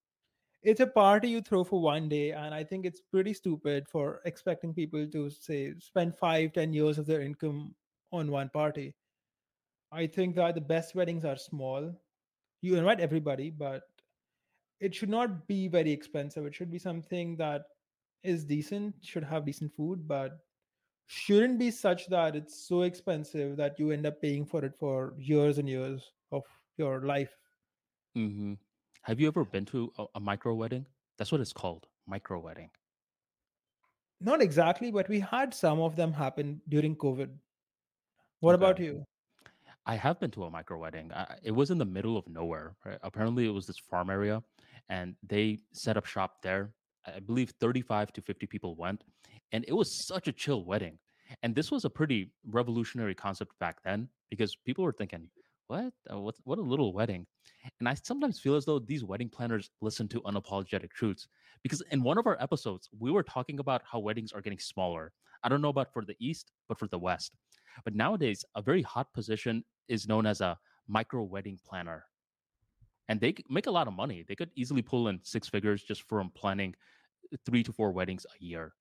it's 0.62 0.80
a 0.80 0.86
party 0.86 1.28
you 1.28 1.40
throw 1.40 1.64
for 1.64 1.80
one 1.80 2.08
day, 2.08 2.32
and 2.32 2.54
I 2.54 2.64
think 2.64 2.84
it's 2.84 3.00
pretty 3.00 3.32
stupid 3.34 3.88
for 3.88 4.20
expecting 4.24 4.74
people 4.74 5.06
to 5.06 5.30
say 5.30 5.74
spend 5.78 6.16
five, 6.16 6.52
ten 6.52 6.72
years 6.72 6.98
of 6.98 7.06
their 7.06 7.20
income 7.20 7.74
on 8.12 8.30
one 8.30 8.50
party. 8.50 8.94
I 9.92 10.06
think 10.06 10.36
that 10.36 10.54
the 10.54 10.60
best 10.60 10.94
weddings 10.94 11.24
are 11.24 11.36
small. 11.36 11.94
You 12.62 12.76
invite 12.76 13.00
everybody, 13.00 13.50
but 13.50 13.82
it 14.80 14.94
should 14.94 15.08
not 15.08 15.46
be 15.46 15.68
very 15.68 15.90
expensive. 15.90 16.46
It 16.46 16.54
should 16.54 16.70
be 16.70 16.78
something 16.78 17.36
that 17.36 17.64
is 18.22 18.44
decent, 18.44 18.94
should 19.02 19.24
have 19.24 19.44
decent 19.46 19.72
food, 19.74 20.06
but 20.08 20.38
shouldn't 21.06 21.58
be 21.58 21.70
such 21.70 22.06
that 22.08 22.36
it's 22.36 22.66
so 22.68 22.82
expensive 22.82 23.56
that 23.56 23.78
you 23.78 23.90
end 23.90 24.06
up 24.06 24.20
paying 24.22 24.44
for 24.46 24.64
it 24.64 24.74
for 24.78 25.14
years 25.18 25.58
and 25.58 25.68
years 25.68 26.12
of 26.32 26.44
your 26.78 27.02
life. 27.02 27.36
hmm 28.14 28.54
Have 29.02 29.20
you 29.20 29.28
ever 29.28 29.44
been 29.44 29.64
to 29.66 29.92
a, 29.98 30.06
a 30.16 30.20
micro 30.20 30.54
wedding? 30.54 30.86
That's 31.18 31.32
what 31.32 31.40
it's 31.40 31.52
called, 31.52 31.88
micro 32.06 32.38
wedding. 32.40 32.70
Not 34.20 34.40
exactly, 34.40 34.90
but 34.90 35.08
we 35.08 35.20
had 35.20 35.52
some 35.52 35.80
of 35.80 35.94
them 35.96 36.12
happen 36.14 36.62
during 36.68 36.96
COVID. 36.96 37.36
What 38.40 38.54
Okay. 38.54 38.56
about 38.56 38.78
you? 38.78 39.06
I 39.86 39.96
have 39.96 40.20
been 40.20 40.30
to 40.32 40.44
a 40.44 40.50
micro 40.50 40.78
wedding. 40.78 41.12
I, 41.12 41.36
it 41.42 41.50
was 41.52 41.70
in 41.70 41.78
the 41.78 41.84
middle 41.84 42.16
of 42.16 42.28
nowhere. 42.28 42.76
Right? 42.84 42.98
Apparently, 43.02 43.46
it 43.46 43.50
was 43.50 43.66
this 43.66 43.78
farm 43.78 44.10
area, 44.10 44.42
and 44.88 45.16
they 45.22 45.60
set 45.72 45.96
up 45.96 46.06
shop 46.06 46.42
there. 46.42 46.72
I 47.06 47.20
believe 47.20 47.50
35 47.60 48.12
to 48.12 48.22
50 48.22 48.46
people 48.46 48.76
went, 48.76 49.04
and 49.52 49.64
it 49.66 49.72
was 49.72 50.06
such 50.06 50.28
a 50.28 50.32
chill 50.32 50.64
wedding. 50.64 50.98
And 51.42 51.54
this 51.54 51.70
was 51.70 51.84
a 51.84 51.90
pretty 51.90 52.32
revolutionary 52.46 53.14
concept 53.14 53.58
back 53.60 53.82
then 53.84 54.08
because 54.30 54.56
people 54.66 54.84
were 54.84 54.92
thinking, 54.92 55.28
"What? 55.68 55.92
Uh, 56.12 56.18
what? 56.18 56.34
What 56.44 56.58
a 56.58 56.62
little 56.62 56.92
wedding!" 56.92 57.26
And 57.78 57.88
I 57.88 57.94
sometimes 57.94 58.40
feel 58.40 58.56
as 58.56 58.64
though 58.64 58.80
these 58.80 59.04
wedding 59.04 59.28
planners 59.28 59.70
listen 59.80 60.08
to 60.08 60.20
unapologetic 60.22 60.90
truths 60.90 61.28
because 61.62 61.82
in 61.92 62.02
one 62.02 62.18
of 62.18 62.26
our 62.26 62.36
episodes 62.42 62.88
we 62.98 63.10
were 63.10 63.22
talking 63.22 63.60
about 63.60 63.82
how 63.84 64.00
weddings 64.00 64.32
are 64.32 64.40
getting 64.40 64.58
smaller. 64.58 65.12
I 65.42 65.48
don't 65.48 65.62
know 65.62 65.68
about 65.68 65.92
for 65.92 66.04
the 66.04 66.16
East, 66.18 66.52
but 66.68 66.78
for 66.78 66.88
the 66.88 66.98
West. 66.98 67.36
But 67.84 67.94
nowadays, 67.94 68.44
a 68.54 68.62
very 68.62 68.82
hot 68.82 69.12
position 69.12 69.64
is 69.88 70.08
known 70.08 70.26
as 70.26 70.40
a 70.40 70.58
micro 70.88 71.22
wedding 71.22 71.58
planner. 71.64 72.06
And 73.10 73.20
they 73.20 73.34
make 73.50 73.66
a 73.66 73.72
lot 73.72 73.88
of 73.88 73.94
money. 73.94 74.24
They 74.26 74.36
could 74.36 74.52
easily 74.54 74.82
pull 74.82 75.08
in 75.08 75.18
six 75.24 75.48
figures 75.48 75.82
just 75.82 76.04
from 76.08 76.30
planning 76.30 76.76
three 77.44 77.64
to 77.64 77.72
four 77.72 77.90
weddings 77.90 78.24
a 78.24 78.44
year. 78.44 78.72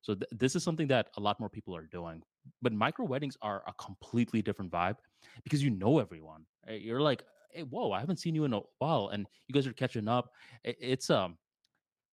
So 0.00 0.14
th- 0.14 0.30
this 0.32 0.56
is 0.56 0.64
something 0.64 0.88
that 0.88 1.08
a 1.18 1.20
lot 1.20 1.38
more 1.38 1.50
people 1.50 1.76
are 1.76 1.86
doing. 1.86 2.22
But 2.62 2.72
micro 2.72 3.04
weddings 3.04 3.36
are 3.42 3.62
a 3.68 3.74
completely 3.74 4.40
different 4.40 4.72
vibe 4.72 4.96
because 5.44 5.62
you 5.62 5.68
know 5.68 5.98
everyone. 5.98 6.46
You're 6.66 7.02
like, 7.02 7.24
hey, 7.52 7.62
whoa, 7.62 7.92
I 7.92 8.00
haven't 8.00 8.20
seen 8.20 8.34
you 8.34 8.44
in 8.44 8.54
a 8.54 8.60
while, 8.78 9.10
and 9.12 9.26
you 9.48 9.52
guys 9.52 9.66
are 9.66 9.74
catching 9.74 10.08
up. 10.08 10.32
It's 10.64 11.10
um, 11.10 11.36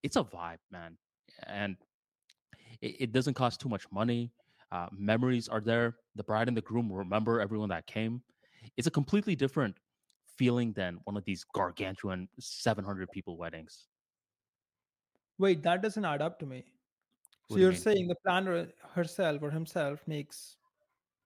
it's 0.02 0.16
a 0.16 0.24
vibe, 0.24 0.58
man, 0.70 0.98
and 1.46 1.76
it, 2.82 2.96
it 3.00 3.12
doesn't 3.12 3.34
cost 3.34 3.60
too 3.60 3.70
much 3.70 3.90
money. 3.90 4.30
Uh, 4.72 4.88
memories 4.92 5.48
are 5.48 5.62
there. 5.62 5.96
The 6.16 6.24
bride 6.24 6.48
and 6.48 6.56
the 6.56 6.60
groom 6.60 6.92
remember 6.92 7.40
everyone 7.40 7.70
that 7.70 7.86
came. 7.86 8.22
It's 8.76 8.86
a 8.86 8.90
completely 8.90 9.36
different 9.36 9.76
feeling 10.38 10.72
than 10.72 10.96
one 11.04 11.16
of 11.16 11.24
these 11.24 11.44
gargantuan 11.44 12.28
700 12.38 13.10
people 13.10 13.36
weddings. 13.36 13.88
Wait, 15.38 15.62
that 15.62 15.82
doesn't 15.82 16.04
add 16.04 16.22
up 16.22 16.38
to 16.38 16.46
me. 16.46 16.64
What 17.48 17.56
So 17.56 17.60
you 17.60 17.62
you're 17.64 17.72
mean? 17.72 17.80
saying 17.80 18.08
the 18.08 18.16
planner 18.24 18.72
herself 18.92 19.42
or 19.42 19.50
himself 19.50 20.06
makes 20.08 20.58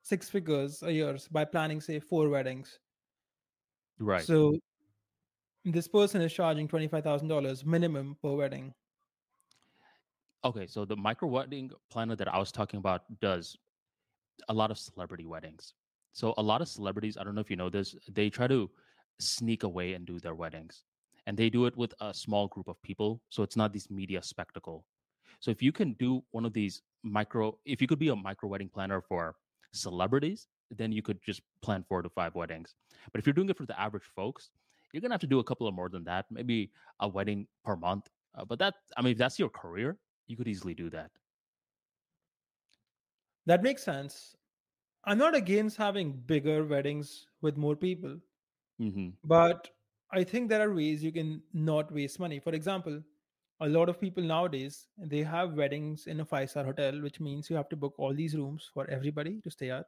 six 0.02 0.30
figures 0.30 0.82
a 0.82 0.92
year 0.92 1.18
by 1.30 1.44
planning, 1.46 1.80
say, 1.80 2.00
four 2.00 2.28
weddings. 2.30 2.80
Right. 3.98 4.22
So 4.24 4.58
this 5.64 5.88
person 5.88 6.20
is 6.20 6.34
charging 6.34 6.68
$25,000 6.68 7.64
minimum 7.64 8.14
per 8.16 8.34
wedding. 8.36 8.74
Okay, 10.44 10.66
so 10.66 10.84
the 10.84 10.96
micro 10.96 11.28
wedding 11.28 11.70
planner 11.90 12.16
that 12.16 12.28
I 12.28 12.38
was 12.38 12.50
talking 12.50 12.78
about 12.78 13.20
does 13.20 13.56
a 14.48 14.54
lot 14.54 14.70
of 14.70 14.78
celebrity 14.78 15.26
weddings. 15.26 15.74
So 16.12 16.34
a 16.38 16.42
lot 16.42 16.62
of 16.62 16.68
celebrities, 16.68 17.16
I 17.18 17.24
don't 17.24 17.34
know 17.34 17.42
if 17.42 17.50
you 17.50 17.56
know 17.56 17.70
this, 17.70 17.96
they 18.08 18.30
try 18.30 18.46
to 18.48 18.70
sneak 19.20 19.62
away 19.62 19.94
and 19.94 20.06
do 20.06 20.18
their 20.18 20.34
weddings. 20.34 20.84
And 21.26 21.36
they 21.36 21.50
do 21.50 21.66
it 21.66 21.76
with 21.76 21.94
a 22.00 22.12
small 22.14 22.48
group 22.48 22.68
of 22.68 22.80
people, 22.82 23.20
so 23.28 23.42
it's 23.42 23.56
not 23.56 23.72
this 23.72 23.90
media 23.90 24.22
spectacle. 24.22 24.84
So 25.40 25.50
if 25.50 25.62
you 25.62 25.72
can 25.72 25.92
do 25.94 26.22
one 26.30 26.44
of 26.44 26.52
these 26.52 26.82
micro 27.02 27.56
if 27.64 27.80
you 27.80 27.86
could 27.86 27.98
be 27.98 28.08
a 28.08 28.16
micro 28.16 28.48
wedding 28.48 28.68
planner 28.68 29.00
for 29.00 29.36
celebrities, 29.72 30.48
then 30.70 30.92
you 30.92 31.02
could 31.02 31.18
just 31.24 31.40
plan 31.62 31.84
4 31.88 32.02
to 32.02 32.08
5 32.08 32.34
weddings. 32.34 32.74
But 33.12 33.20
if 33.20 33.26
you're 33.26 33.34
doing 33.34 33.48
it 33.48 33.56
for 33.56 33.66
the 33.66 33.78
average 33.80 34.04
folks, 34.14 34.50
you're 34.92 35.00
to 35.00 35.08
have 35.08 35.20
to 35.20 35.26
do 35.26 35.38
a 35.38 35.44
couple 35.44 35.68
of 35.68 35.74
more 35.74 35.88
than 35.88 36.04
that, 36.04 36.26
maybe 36.30 36.72
a 37.00 37.08
wedding 37.08 37.46
per 37.64 37.76
month. 37.76 38.08
Uh, 38.34 38.44
but 38.44 38.58
that 38.58 38.74
I 38.96 39.02
mean 39.02 39.12
if 39.12 39.18
that's 39.18 39.38
your 39.38 39.48
career, 39.48 39.98
you 40.26 40.36
could 40.36 40.48
easily 40.48 40.74
do 40.74 40.90
that. 40.90 41.10
That 43.46 43.62
makes 43.62 43.82
sense. 43.82 44.36
I'm 45.04 45.18
not 45.18 45.34
against 45.34 45.76
having 45.76 46.12
bigger 46.12 46.64
weddings 46.64 47.26
with 47.40 47.56
more 47.56 47.74
people, 47.74 48.18
Mhm. 48.80 49.12
but 49.24 49.70
I 50.12 50.24
think 50.24 50.48
there 50.48 50.60
are 50.68 50.74
ways 50.74 51.04
you 51.04 51.12
can 51.12 51.42
not 51.52 51.92
waste 51.92 52.18
money. 52.20 52.40
For 52.40 52.52
example, 52.54 53.02
a 53.60 53.68
lot 53.68 53.88
of 53.88 54.00
people 54.00 54.22
nowadays 54.24 54.88
they 54.98 55.22
have 55.22 55.54
weddings 55.54 56.06
in 56.06 56.20
a 56.20 56.24
five 56.24 56.50
star 56.50 56.64
hotel, 56.64 57.00
which 57.02 57.20
means 57.20 57.50
you 57.50 57.56
have 57.56 57.68
to 57.70 57.76
book 57.76 57.94
all 57.98 58.14
these 58.14 58.36
rooms 58.36 58.70
for 58.74 58.88
everybody 58.90 59.40
to 59.42 59.50
stay 59.50 59.70
at. 59.70 59.86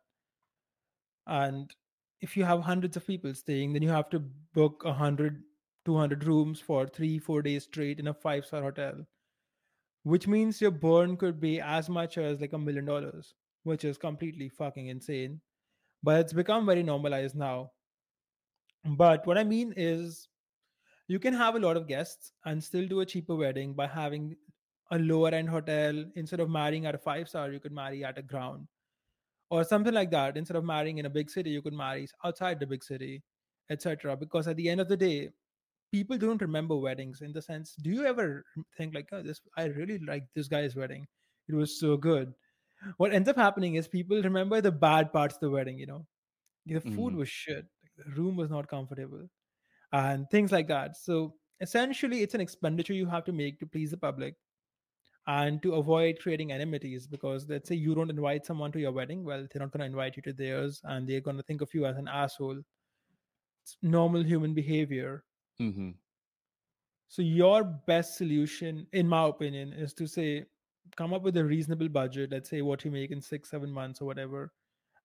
And 1.26 1.74
if 2.20 2.36
you 2.36 2.44
have 2.44 2.60
hundreds 2.60 2.96
of 2.96 3.06
people 3.06 3.34
staying, 3.34 3.72
then 3.72 3.82
you 3.82 3.88
have 3.90 4.08
to 4.10 4.20
book 4.20 4.84
100, 4.84 5.42
200 5.84 6.24
rooms 6.24 6.60
for 6.60 6.86
three, 6.86 7.18
four 7.18 7.42
days 7.42 7.64
straight 7.64 7.98
in 7.98 8.06
a 8.06 8.14
five 8.14 8.46
star 8.46 8.62
hotel, 8.62 9.06
which 10.04 10.28
means 10.28 10.60
your 10.60 10.70
burn 10.70 11.16
could 11.16 11.40
be 11.40 11.60
as 11.60 11.88
much 11.88 12.18
as 12.18 12.40
like 12.40 12.52
a 12.52 12.58
million 12.58 12.84
dollars, 12.84 13.34
which 13.64 13.84
is 13.84 13.98
completely 13.98 14.48
fucking 14.48 14.88
insane. 14.88 15.40
But 16.02 16.20
it's 16.20 16.32
become 16.32 16.66
very 16.66 16.82
normalized 16.82 17.36
now. 17.36 17.72
But 18.84 19.26
what 19.26 19.38
I 19.38 19.44
mean 19.44 19.72
is, 19.76 20.28
you 21.08 21.18
can 21.18 21.34
have 21.34 21.56
a 21.56 21.60
lot 21.60 21.76
of 21.76 21.88
guests 21.88 22.32
and 22.44 22.62
still 22.62 22.86
do 22.88 23.00
a 23.00 23.06
cheaper 23.06 23.36
wedding 23.36 23.74
by 23.74 23.86
having 23.86 24.36
a 24.90 24.98
lower 24.98 25.30
end 25.30 25.48
hotel. 25.50 26.04
Instead 26.16 26.40
of 26.40 26.50
marrying 26.50 26.86
at 26.86 26.94
a 26.94 26.98
five 26.98 27.28
star, 27.28 27.52
you 27.52 27.60
could 27.60 27.72
marry 27.72 28.04
at 28.04 28.18
a 28.18 28.22
ground 28.22 28.68
or 29.50 29.64
something 29.64 29.94
like 29.94 30.10
that. 30.10 30.36
Instead 30.36 30.56
of 30.56 30.64
marrying 30.64 30.98
in 30.98 31.06
a 31.06 31.10
big 31.10 31.30
city, 31.30 31.50
you 31.50 31.62
could 31.62 31.74
marry 31.74 32.08
outside 32.24 32.60
the 32.60 32.66
big 32.66 32.84
city, 32.84 33.22
etc. 33.70 34.16
Because 34.16 34.48
at 34.48 34.56
the 34.56 34.68
end 34.68 34.80
of 34.80 34.88
the 34.88 34.96
day, 34.96 35.30
people 35.92 36.18
don't 36.18 36.42
remember 36.42 36.76
weddings 36.76 37.22
in 37.22 37.32
the 37.32 37.42
sense. 37.42 37.76
Do 37.76 37.90
you 37.90 38.06
ever 38.06 38.44
think 38.76 38.94
like, 38.94 39.08
oh, 39.12 39.22
this? 39.22 39.40
I 39.56 39.66
really 39.66 39.98
like 40.00 40.24
this 40.34 40.48
guy's 40.48 40.76
wedding. 40.76 41.06
It 41.48 41.54
was 41.54 41.78
so 41.80 41.96
good. 41.96 42.34
What 42.98 43.12
ends 43.14 43.28
up 43.28 43.36
happening 43.36 43.76
is 43.76 43.88
people 43.88 44.22
remember 44.22 44.60
the 44.60 44.72
bad 44.72 45.12
parts 45.12 45.36
of 45.36 45.40
the 45.40 45.50
wedding. 45.50 45.78
You 45.78 45.86
know, 45.86 46.06
the 46.66 46.80
food 46.80 47.14
Mhm. 47.14 47.16
was 47.16 47.28
shit, 47.28 47.66
room 48.16 48.36
was 48.36 48.50
not 48.50 48.68
comfortable, 48.68 49.28
and 49.92 50.28
things 50.30 50.52
like 50.52 50.68
that. 50.68 50.96
So 50.96 51.34
essentially, 51.60 52.22
it's 52.22 52.34
an 52.34 52.40
expenditure 52.40 52.94
you 52.94 53.06
have 53.06 53.24
to 53.26 53.32
make 53.32 53.58
to 53.60 53.66
please 53.66 53.90
the 53.90 53.96
public 53.96 54.36
and 55.26 55.62
to 55.62 55.74
avoid 55.74 56.18
creating 56.20 56.52
enmities 56.52 57.06
because 57.06 57.48
let's 57.48 57.68
say 57.68 57.74
you 57.74 57.94
don't 57.94 58.10
invite 58.10 58.44
someone 58.44 58.72
to 58.72 58.80
your 58.80 58.92
wedding 58.92 59.24
well 59.24 59.46
they're 59.52 59.60
not 59.62 59.70
going 59.70 59.80
to 59.80 59.86
invite 59.86 60.16
you 60.16 60.22
to 60.22 60.32
theirs 60.32 60.80
and 60.84 61.08
they're 61.08 61.20
going 61.20 61.36
to 61.36 61.42
think 61.44 61.60
of 61.60 61.72
you 61.74 61.86
as 61.86 61.96
an 61.96 62.08
asshole 62.08 62.58
it's 63.62 63.76
normal 63.82 64.24
human 64.24 64.54
behavior 64.54 65.24
Mhm. 65.60 65.94
so 67.08 67.22
your 67.22 67.62
best 67.64 68.16
solution 68.16 68.86
in 68.92 69.08
my 69.08 69.28
opinion 69.28 69.72
is 69.72 69.94
to 69.94 70.06
say 70.06 70.44
come 70.96 71.12
up 71.14 71.22
with 71.22 71.36
a 71.36 71.44
reasonable 71.44 71.88
budget 71.88 72.30
let's 72.32 72.50
say 72.50 72.62
what 72.62 72.84
you 72.84 72.90
make 72.90 73.10
in 73.10 73.20
six 73.20 73.50
seven 73.50 73.70
months 73.70 74.00
or 74.00 74.06
whatever 74.06 74.52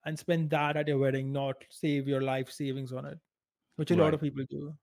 and 0.07 0.17
spend 0.17 0.49
that 0.49 0.77
at 0.77 0.87
your 0.87 0.97
wedding 0.97 1.31
not 1.31 1.63
save 1.69 2.07
your 2.07 2.21
life 2.21 2.49
savings 2.49 2.91
on 2.91 3.05
it 3.05 3.19
which 3.77 3.91
a 3.91 3.95
lot 3.95 4.13
of 4.13 4.19
people 4.19 4.43
do 4.49 4.73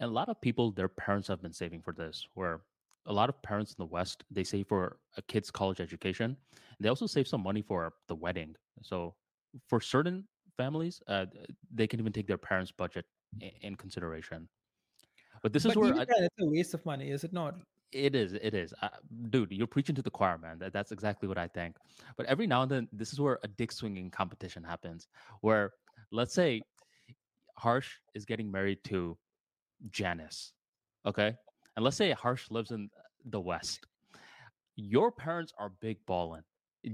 And 0.00 0.10
a 0.10 0.12
lot 0.12 0.28
of 0.28 0.40
people, 0.40 0.70
their 0.70 0.88
parents 0.88 1.28
have 1.28 1.42
been 1.42 1.52
saving 1.52 1.82
for 1.82 1.92
this. 1.92 2.26
Where 2.34 2.60
a 3.06 3.12
lot 3.12 3.28
of 3.28 3.42
parents 3.42 3.72
in 3.72 3.76
the 3.78 3.86
West, 3.86 4.24
they 4.30 4.44
save 4.44 4.68
for 4.68 4.98
a 5.16 5.22
kid's 5.22 5.50
college 5.50 5.80
education. 5.80 6.36
They 6.80 6.88
also 6.88 7.06
save 7.06 7.26
some 7.26 7.42
money 7.42 7.62
for 7.62 7.92
the 8.06 8.14
wedding. 8.14 8.54
So 8.82 9.14
for 9.68 9.80
certain 9.80 10.24
families, 10.56 11.02
uh, 11.08 11.26
they 11.74 11.88
can 11.88 11.98
even 11.98 12.12
take 12.12 12.28
their 12.28 12.38
parents' 12.38 12.70
budget 12.70 13.06
in 13.60 13.74
consideration. 13.74 14.48
But 15.42 15.52
this 15.52 15.64
is 15.64 15.74
but 15.74 15.80
where 15.80 15.90
even 15.90 16.00
I, 16.00 16.04
it's 16.08 16.40
a 16.40 16.46
waste 16.46 16.74
of 16.74 16.86
money 16.86 17.10
is 17.10 17.24
it 17.24 17.32
not 17.32 17.56
it 17.92 18.14
is. 18.14 18.34
It 18.34 18.54
is, 18.54 18.74
uh, 18.82 18.88
dude. 19.30 19.52
You're 19.52 19.66
preaching 19.66 19.94
to 19.94 20.02
the 20.02 20.10
choir, 20.10 20.38
man. 20.38 20.58
That, 20.58 20.72
that's 20.72 20.92
exactly 20.92 21.28
what 21.28 21.38
I 21.38 21.48
think. 21.48 21.76
But 22.16 22.26
every 22.26 22.46
now 22.46 22.62
and 22.62 22.70
then, 22.70 22.88
this 22.92 23.12
is 23.12 23.20
where 23.20 23.38
a 23.42 23.48
dick 23.48 23.72
swinging 23.72 24.10
competition 24.10 24.62
happens. 24.62 25.08
Where 25.40 25.72
let's 26.12 26.34
say 26.34 26.62
Harsh 27.56 27.88
is 28.14 28.24
getting 28.24 28.50
married 28.50 28.78
to 28.84 29.16
Janice. 29.90 30.52
Okay. 31.06 31.34
And 31.76 31.84
let's 31.84 31.96
say 31.96 32.10
Harsh 32.12 32.50
lives 32.50 32.70
in 32.70 32.90
the 33.24 33.40
West. 33.40 33.80
Your 34.76 35.10
parents 35.10 35.52
are 35.58 35.72
big 35.80 35.98
balling. 36.06 36.42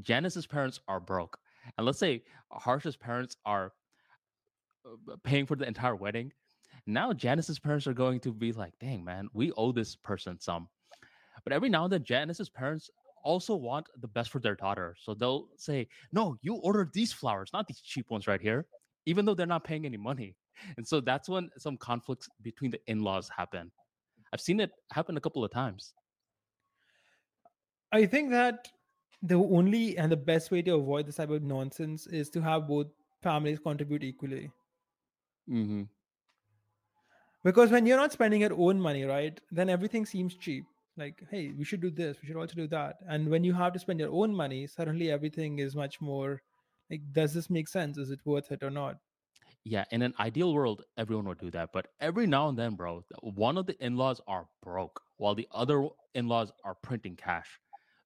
Janice's 0.03 0.47
parents 0.47 0.81
are 0.89 1.01
broke. 1.01 1.39
And 1.77 1.87
let's 1.87 1.99
say 1.99 2.23
Harsh's 2.51 2.97
parents 2.97 3.37
are 3.45 3.73
uh, 4.87 5.17
paying 5.23 5.47
for 5.47 5.57
the 5.57 5.67
entire 5.67 5.97
wedding. 5.97 6.33
Now 6.87 7.13
Janice's 7.13 7.59
parents 7.59 7.87
are 7.87 7.95
going 7.95 8.21
to 8.21 8.33
be 8.33 8.53
like, 8.53 8.75
dang, 8.79 9.05
man, 9.05 9.29
we 9.33 9.53
owe 9.53 9.73
this 9.73 9.97
person 9.97 10.39
some. 10.41 10.69
But 11.45 11.53
every 11.53 11.69
now 11.69 11.85
and 11.85 11.93
then, 11.93 12.05
Janice's 12.05 12.49
parents 12.49 12.91
also 13.23 13.55
want 13.55 13.89
the 14.01 14.09
best 14.09 14.31
for 14.31 14.39
their 14.39 14.55
daughter. 14.55 14.95
So 14.99 15.15
they'll 15.15 15.49
say, 15.57 15.89
no, 16.13 16.37
you 16.43 16.55
ordered 16.57 16.93
these 16.93 17.13
flowers, 17.13 17.51
not 17.53 17.67
these 17.67 17.81
cheap 17.81 18.11
ones 18.11 18.27
right 18.27 18.41
here, 18.41 18.67
even 19.07 19.25
though 19.25 19.35
they're 19.35 19.47
not 19.47 19.65
paying 19.65 19.87
any 19.87 19.97
money. 19.97 20.37
And 20.77 20.87
so 20.87 21.01
that's 21.01 21.29
when 21.29 21.51
some 21.59 21.77
conflicts 21.77 22.29
between 22.43 22.71
the 22.71 22.81
in 22.87 23.03
laws 23.03 23.29
happen. 23.37 23.73
I've 24.33 24.41
seen 24.41 24.61
it 24.61 24.71
happen 24.93 25.17
a 25.17 25.21
couple 25.21 25.45
of 25.45 25.51
times. 25.51 25.95
I 27.91 28.07
think 28.07 28.31
that 28.31 28.69
the 29.21 29.35
only 29.35 29.99
and 29.99 30.13
the 30.13 30.17
best 30.17 30.53
way 30.53 30.63
to 30.63 30.75
avoid 30.75 31.07
this 31.07 31.17
type 31.17 31.31
of 31.31 31.43
nonsense 31.43 32.07
is 32.07 32.31
to 32.31 32.41
have 32.41 32.69
both 32.69 32.87
families 33.21 33.59
contribute 33.59 34.05
equally. 34.05 34.51
Mm-hmm. 35.51 35.83
Because 37.43 37.71
when 37.71 37.85
you're 37.85 37.97
not 37.97 38.13
spending 38.13 38.41
your 38.43 38.55
own 38.55 38.81
money, 38.81 39.05
right, 39.05 39.39
then 39.51 39.69
everything 39.69 40.07
seems 40.07 40.35
cheap. 40.35 40.65
Like, 40.97 41.23
hey, 41.31 41.53
we 41.53 41.65
should 41.65 41.81
do 41.81 41.91
this, 41.91 42.21
we 42.21 42.27
should 42.29 42.37
also 42.37 42.55
do 42.55 42.69
that. 42.69 42.99
And 43.09 43.29
when 43.29 43.45
you 43.45 43.53
have 43.55 43.73
to 43.75 43.79
spend 43.79 44.01
your 44.01 44.13
own 44.13 44.35
money, 44.35 44.67
suddenly 44.67 45.11
everything 45.11 45.59
is 45.59 45.75
much 45.77 46.01
more 46.01 46.43
Like, 46.91 47.03
does 47.13 47.35
this 47.35 47.51
make 47.51 47.69
sense? 47.69 47.99
Is 47.99 48.11
it 48.11 48.21
worth 48.27 48.53
it 48.53 48.63
or 48.63 48.71
not? 48.71 48.99
Yeah, 49.65 49.85
in 49.91 50.03
an 50.03 50.15
ideal 50.21 50.53
world, 50.53 50.85
everyone 50.97 51.27
would 51.29 51.39
do 51.39 51.51
that. 51.53 51.73
But 51.73 51.89
every 52.01 52.27
now 52.27 52.49
and 52.49 52.59
then, 52.59 52.75
bro, 52.75 53.03
one 53.23 53.57
of 53.57 53.67
the 53.67 53.83
in 53.85 53.97
laws 53.97 54.21
are 54.27 54.47
broke 54.63 55.01
while 55.17 55.35
the 55.35 55.49
other 55.53 55.89
in 56.15 56.29
laws 56.29 56.53
are 56.65 56.75
printing 56.75 57.17
cash. 57.17 57.59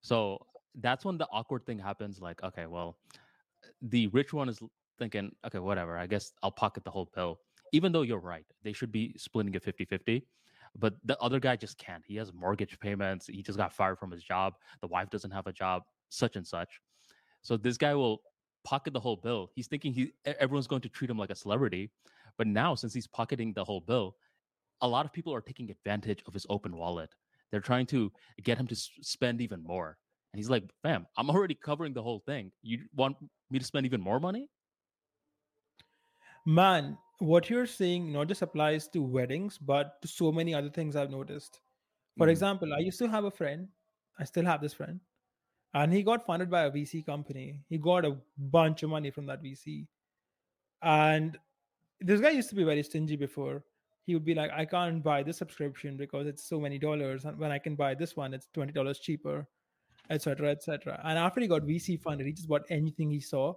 So 0.02 0.46
that's 0.76 1.04
when 1.04 1.18
the 1.18 1.26
awkward 1.32 1.66
thing 1.66 1.78
happens. 1.78 2.20
Like, 2.20 2.42
okay, 2.44 2.66
well, 2.66 2.98
the 3.82 4.08
rich 4.08 4.32
one 4.32 4.48
is 4.48 4.60
thinking, 4.98 5.34
okay, 5.46 5.58
whatever, 5.58 5.98
I 5.98 6.06
guess 6.06 6.32
I'll 6.42 6.52
pocket 6.52 6.84
the 6.84 6.90
whole 6.90 7.10
bill. 7.14 7.40
Even 7.72 7.92
though 7.92 8.02
you're 8.02 8.20
right, 8.20 8.46
they 8.62 8.72
should 8.72 8.92
be 8.92 9.14
splitting 9.18 9.54
it 9.54 9.64
50 9.64 9.84
50. 9.84 10.26
But 10.78 10.94
the 11.04 11.18
other 11.18 11.40
guy 11.40 11.56
just 11.56 11.76
can't. 11.78 12.04
He 12.06 12.16
has 12.16 12.32
mortgage 12.32 12.78
payments. 12.78 13.26
He 13.26 13.42
just 13.42 13.58
got 13.58 13.72
fired 13.72 13.98
from 13.98 14.10
his 14.10 14.22
job. 14.22 14.54
The 14.80 14.86
wife 14.86 15.10
doesn't 15.10 15.32
have 15.32 15.46
a 15.46 15.52
job, 15.52 15.82
such 16.08 16.36
and 16.36 16.46
such. 16.46 16.80
So 17.42 17.56
this 17.56 17.76
guy 17.76 17.94
will 17.94 18.22
pocket 18.64 18.92
the 18.92 19.00
whole 19.00 19.16
bill. 19.16 19.50
He's 19.54 19.66
thinking 19.66 19.92
he 19.92 20.12
everyone's 20.24 20.66
going 20.66 20.82
to 20.82 20.88
treat 20.88 21.10
him 21.10 21.18
like 21.18 21.30
a 21.30 21.34
celebrity. 21.34 21.90
But 22.36 22.46
now, 22.46 22.74
since 22.74 22.94
he's 22.94 23.06
pocketing 23.08 23.52
the 23.52 23.64
whole 23.64 23.80
bill, 23.80 24.16
a 24.80 24.88
lot 24.88 25.04
of 25.04 25.12
people 25.12 25.34
are 25.34 25.40
taking 25.40 25.70
advantage 25.70 26.22
of 26.26 26.34
his 26.34 26.46
open 26.48 26.76
wallet. 26.76 27.10
They're 27.50 27.60
trying 27.60 27.86
to 27.86 28.12
get 28.42 28.58
him 28.58 28.66
to 28.68 28.76
spend 28.76 29.40
even 29.40 29.62
more. 29.62 29.96
And 30.32 30.38
he's 30.38 30.50
like, 30.50 30.64
fam, 30.82 31.06
I'm 31.16 31.30
already 31.30 31.54
covering 31.54 31.94
the 31.94 32.02
whole 32.02 32.20
thing. 32.20 32.52
You 32.62 32.80
want 32.94 33.16
me 33.50 33.58
to 33.58 33.64
spend 33.64 33.86
even 33.86 34.00
more 34.00 34.20
money? 34.20 34.50
Man, 36.44 36.98
what 37.18 37.50
you're 37.50 37.66
saying 37.66 38.12
not 38.12 38.28
just 38.28 38.42
applies 38.42 38.88
to 38.88 39.02
weddings, 39.02 39.58
but 39.58 40.00
to 40.02 40.08
so 40.08 40.32
many 40.32 40.54
other 40.54 40.70
things 40.70 40.96
I've 40.96 41.10
noticed. 41.10 41.60
For 42.16 42.26
Mhm. 42.26 42.30
example, 42.30 42.74
I 42.74 42.78
used 42.78 42.98
to 43.00 43.08
have 43.08 43.24
a 43.24 43.30
friend, 43.30 43.68
I 44.18 44.24
still 44.24 44.44
have 44.44 44.60
this 44.60 44.74
friend, 44.74 45.00
and 45.74 45.92
he 45.92 46.02
got 46.02 46.24
funded 46.24 46.50
by 46.50 46.64
a 46.64 46.70
VC 46.70 47.02
company. 47.02 47.64
He 47.68 47.78
got 47.78 48.04
a 48.04 48.20
bunch 48.38 48.82
of 48.82 48.90
money 48.90 49.10
from 49.10 49.26
that 49.26 49.42
VC. 49.42 49.88
And 50.82 51.38
this 52.00 52.20
guy 52.20 52.30
used 52.30 52.48
to 52.50 52.54
be 52.56 52.64
very 52.64 52.82
stingy 52.82 53.16
before. 53.16 53.64
He 54.06 54.14
would 54.14 54.24
be 54.24 54.34
like, 54.34 54.50
I 54.52 54.64
can't 54.64 55.02
buy 55.02 55.22
this 55.22 55.38
subscription 55.38 55.96
because 55.96 56.26
it's 56.26 56.44
so 56.44 56.60
many 56.60 56.78
dollars. 56.78 57.24
And 57.24 57.38
when 57.38 57.52
I 57.52 57.58
can 57.58 57.76
buy 57.76 57.94
this 57.94 58.16
one, 58.16 58.34
it's 58.34 58.48
$20 58.54 59.00
cheaper, 59.00 59.48
etc., 60.10 60.50
etc. 60.50 61.00
And 61.04 61.18
after 61.18 61.40
he 61.40 61.48
got 61.48 61.62
VC 61.64 61.96
funded, 61.96 62.26
he 62.26 62.32
just 62.32 62.48
bought 62.48 62.64
anything 62.70 63.10
he 63.10 63.20
saw. 63.20 63.54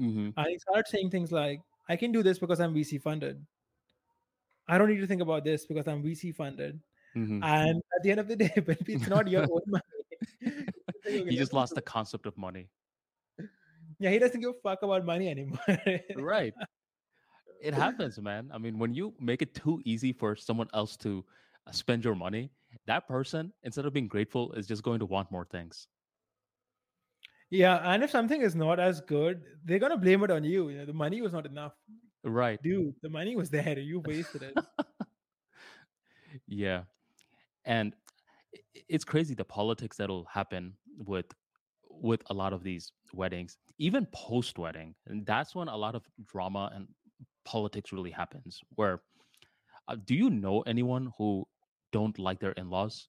Mm-hmm. 0.00 0.30
And 0.38 0.46
he 0.48 0.58
started 0.58 0.86
saying 0.88 1.10
things 1.10 1.32
like, 1.32 1.60
I 1.90 1.96
can 1.96 2.12
do 2.12 2.22
this 2.22 2.38
because 2.38 2.60
I'm 2.60 2.72
VC 2.72 3.02
funded. 3.02 3.44
I 4.68 4.78
don't 4.78 4.88
need 4.88 5.00
to 5.00 5.08
think 5.08 5.22
about 5.22 5.44
this 5.44 5.66
because 5.66 5.88
I'm 5.88 6.04
VC 6.04 6.32
funded. 6.32 6.78
Mm-hmm. 7.16 7.42
And 7.42 7.82
at 7.96 8.04
the 8.04 8.12
end 8.12 8.20
of 8.20 8.28
the 8.28 8.36
day, 8.44 8.52
when 8.64 8.76
it's 8.86 9.08
not 9.08 9.26
your 9.26 9.42
own 9.42 9.62
money, 9.66 10.66
he 11.28 11.36
just 11.36 11.52
lost 11.52 11.74
the 11.74 11.82
concept 11.82 12.26
of 12.26 12.38
money. 12.38 12.68
Yeah, 13.98 14.10
he 14.10 14.20
doesn't 14.20 14.40
give 14.40 14.50
a 14.50 14.60
fuck 14.62 14.82
about 14.82 15.04
money 15.04 15.28
anymore. 15.28 15.58
right. 16.16 16.54
It 17.60 17.74
happens, 17.74 18.18
man. 18.20 18.50
I 18.54 18.58
mean, 18.58 18.78
when 18.78 18.94
you 18.94 19.12
make 19.18 19.42
it 19.42 19.52
too 19.52 19.82
easy 19.84 20.12
for 20.12 20.36
someone 20.36 20.68
else 20.72 20.96
to 20.98 21.24
uh, 21.66 21.72
spend 21.72 22.04
your 22.04 22.14
money, 22.14 22.50
that 22.86 23.08
person, 23.08 23.52
instead 23.64 23.84
of 23.84 23.92
being 23.92 24.06
grateful, 24.06 24.52
is 24.52 24.68
just 24.68 24.84
going 24.84 25.00
to 25.00 25.06
want 25.06 25.30
more 25.32 25.44
things. 25.44 25.88
Yeah, 27.50 27.80
and 27.82 28.04
if 28.04 28.10
something 28.10 28.42
is 28.42 28.54
not 28.54 28.78
as 28.78 29.00
good, 29.00 29.42
they're 29.64 29.80
gonna 29.80 29.96
blame 29.96 30.22
it 30.22 30.30
on 30.30 30.44
you. 30.44 30.68
You 30.68 30.78
know, 30.78 30.86
the 30.86 30.92
money 30.92 31.20
was 31.20 31.32
not 31.32 31.46
enough. 31.46 31.72
Right. 32.22 32.62
Dude, 32.62 32.94
the 33.02 33.08
money 33.08 33.34
was 33.34 33.50
there. 33.50 33.78
You 33.78 34.00
wasted 34.00 34.42
it. 34.42 34.58
yeah. 36.46 36.82
And 37.64 37.94
it's 38.88 39.04
crazy 39.04 39.34
the 39.34 39.44
politics 39.44 39.96
that'll 39.96 40.26
happen 40.26 40.74
with 40.98 41.26
with 41.88 42.22
a 42.30 42.34
lot 42.34 42.52
of 42.52 42.62
these 42.62 42.92
weddings, 43.12 43.58
even 43.78 44.06
post 44.12 44.58
wedding. 44.58 44.94
And 45.06 45.26
that's 45.26 45.54
when 45.54 45.68
a 45.68 45.76
lot 45.76 45.94
of 45.94 46.02
drama 46.26 46.70
and 46.74 46.88
politics 47.44 47.92
really 47.92 48.10
happens. 48.10 48.60
Where 48.76 49.02
uh, 49.88 49.96
do 50.04 50.14
you 50.14 50.30
know 50.30 50.62
anyone 50.62 51.12
who 51.18 51.46
don't 51.92 52.18
like 52.18 52.38
their 52.40 52.52
in-laws? 52.52 53.08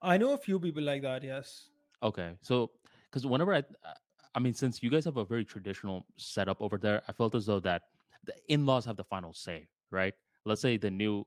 I 0.00 0.18
know 0.18 0.32
a 0.32 0.38
few 0.38 0.58
people 0.58 0.82
like 0.82 1.02
that, 1.02 1.22
yes. 1.22 1.68
Okay. 2.02 2.34
So 2.42 2.70
cuz 3.10 3.26
whenever 3.26 3.54
I 3.54 3.58
uh, 3.58 3.94
I 4.34 4.40
mean 4.40 4.54
since 4.54 4.82
you 4.82 4.90
guys 4.90 5.04
have 5.04 5.16
a 5.18 5.24
very 5.24 5.44
traditional 5.44 6.06
setup 6.16 6.60
over 6.60 6.78
there, 6.78 7.02
I 7.08 7.12
felt 7.12 7.34
as 7.34 7.46
though 7.46 7.60
that 7.60 7.82
the 8.24 8.34
in-laws 8.48 8.84
have 8.86 8.96
the 8.96 9.04
final 9.04 9.32
say, 9.32 9.68
right? 9.90 10.14
Let's 10.44 10.60
say 10.60 10.76
the 10.76 10.90
new 10.90 11.24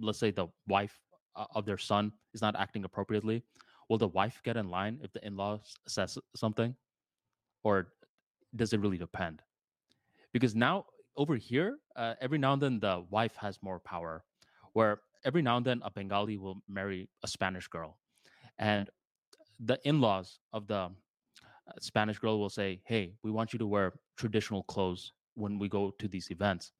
let's 0.00 0.18
say 0.18 0.30
the 0.30 0.48
wife 0.66 1.00
uh, 1.36 1.46
of 1.54 1.64
their 1.66 1.78
son 1.78 2.12
is 2.32 2.42
not 2.42 2.56
acting 2.56 2.84
appropriately, 2.84 3.42
will 3.88 3.98
the 3.98 4.08
wife 4.08 4.40
get 4.42 4.56
in 4.56 4.68
line 4.68 4.98
if 5.02 5.12
the 5.12 5.24
in-law 5.26 5.60
says 5.86 6.18
something, 6.34 6.74
or 7.62 7.88
does 8.56 8.72
it 8.72 8.80
really 8.80 8.98
depend? 8.98 9.42
Because 10.32 10.54
now 10.54 10.86
over 11.16 11.36
here, 11.36 11.78
uh, 11.96 12.14
every 12.20 12.38
now 12.38 12.52
and 12.54 12.62
then 12.62 12.80
the 12.80 13.04
wife 13.10 13.36
has 13.36 13.62
more 13.62 13.78
power, 13.78 14.24
where 14.72 15.00
every 15.24 15.42
now 15.42 15.56
and 15.56 15.66
then 15.66 15.80
a 15.84 15.90
Bengali 15.90 16.38
will 16.38 16.62
marry 16.68 17.08
a 17.22 17.28
Spanish 17.28 17.68
girl, 17.68 17.98
and 18.58 18.90
the 19.58 19.78
in-laws 19.84 20.38
of 20.52 20.66
the 20.66 20.74
uh, 20.74 20.90
Spanish 21.80 22.18
girl 22.18 22.38
will 22.38 22.50
say, 22.50 22.80
"Hey, 22.84 23.14
we 23.22 23.30
want 23.30 23.52
you 23.52 23.58
to 23.58 23.66
wear 23.66 23.92
traditional 24.16 24.62
clothes 24.64 25.12
when 25.34 25.58
we 25.58 25.68
go 25.68 25.92
to 25.98 26.08
these 26.08 26.30
events." 26.30 26.72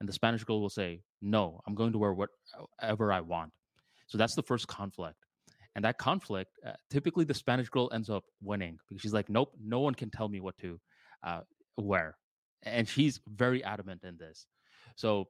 And 0.00 0.08
the 0.08 0.12
Spanish 0.12 0.44
girl 0.44 0.60
will 0.60 0.70
say, 0.70 1.02
"No, 1.20 1.60
I'm 1.66 1.74
going 1.74 1.92
to 1.92 1.98
wear 1.98 2.14
whatever 2.14 3.12
I 3.12 3.20
want." 3.20 3.52
So 4.06 4.18
that's 4.18 4.34
the 4.34 4.42
first 4.42 4.66
conflict. 4.66 5.16
And 5.76 5.84
that 5.84 5.98
conflict, 5.98 6.50
uh, 6.66 6.72
typically 6.90 7.24
the 7.24 7.34
Spanish 7.34 7.68
girl 7.68 7.88
ends 7.92 8.10
up 8.10 8.24
winning 8.42 8.78
because 8.88 9.00
she's 9.00 9.12
like, 9.12 9.28
nope, 9.28 9.52
no 9.62 9.80
one 9.80 9.94
can 9.94 10.10
tell 10.10 10.28
me 10.28 10.40
what 10.40 10.58
to 10.58 10.80
uh, 11.22 11.40
wear. 11.76 12.16
And 12.64 12.88
she's 12.88 13.20
very 13.28 13.62
adamant 13.62 14.02
in 14.04 14.16
this. 14.18 14.46
So 14.96 15.28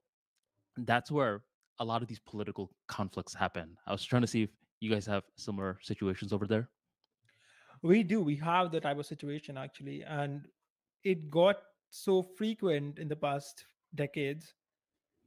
that's 0.79 1.11
where 1.11 1.43
a 1.79 1.85
lot 1.85 2.01
of 2.03 2.09
these 2.09 2.21
political 2.21 2.71
conflicts 2.89 3.35
happen. 3.35 3.77
I 3.87 3.93
was 3.93 4.05
trying 4.05 4.23
to 4.23 4.29
see 4.29 4.45
if 4.45 4.51
you 4.81 4.91
guys 4.91 5.07
have 5.07 5.25
similar 5.37 5.79
situations 5.83 6.33
over 6.33 6.47
there. 6.47 6.71
We 7.83 8.03
do. 8.03 8.21
We 8.23 8.37
have 8.37 8.71
the 8.71 8.81
type 8.81 8.99
of 8.99 9.07
situation 9.07 9.57
actually. 9.57 10.03
And 10.03 10.47
it 11.05 11.31
got 11.31 11.57
so 11.91 12.23
frequent 12.23 12.99
in 12.99 13.09
the 13.09 13.17
past 13.17 13.65
decades 13.95 14.55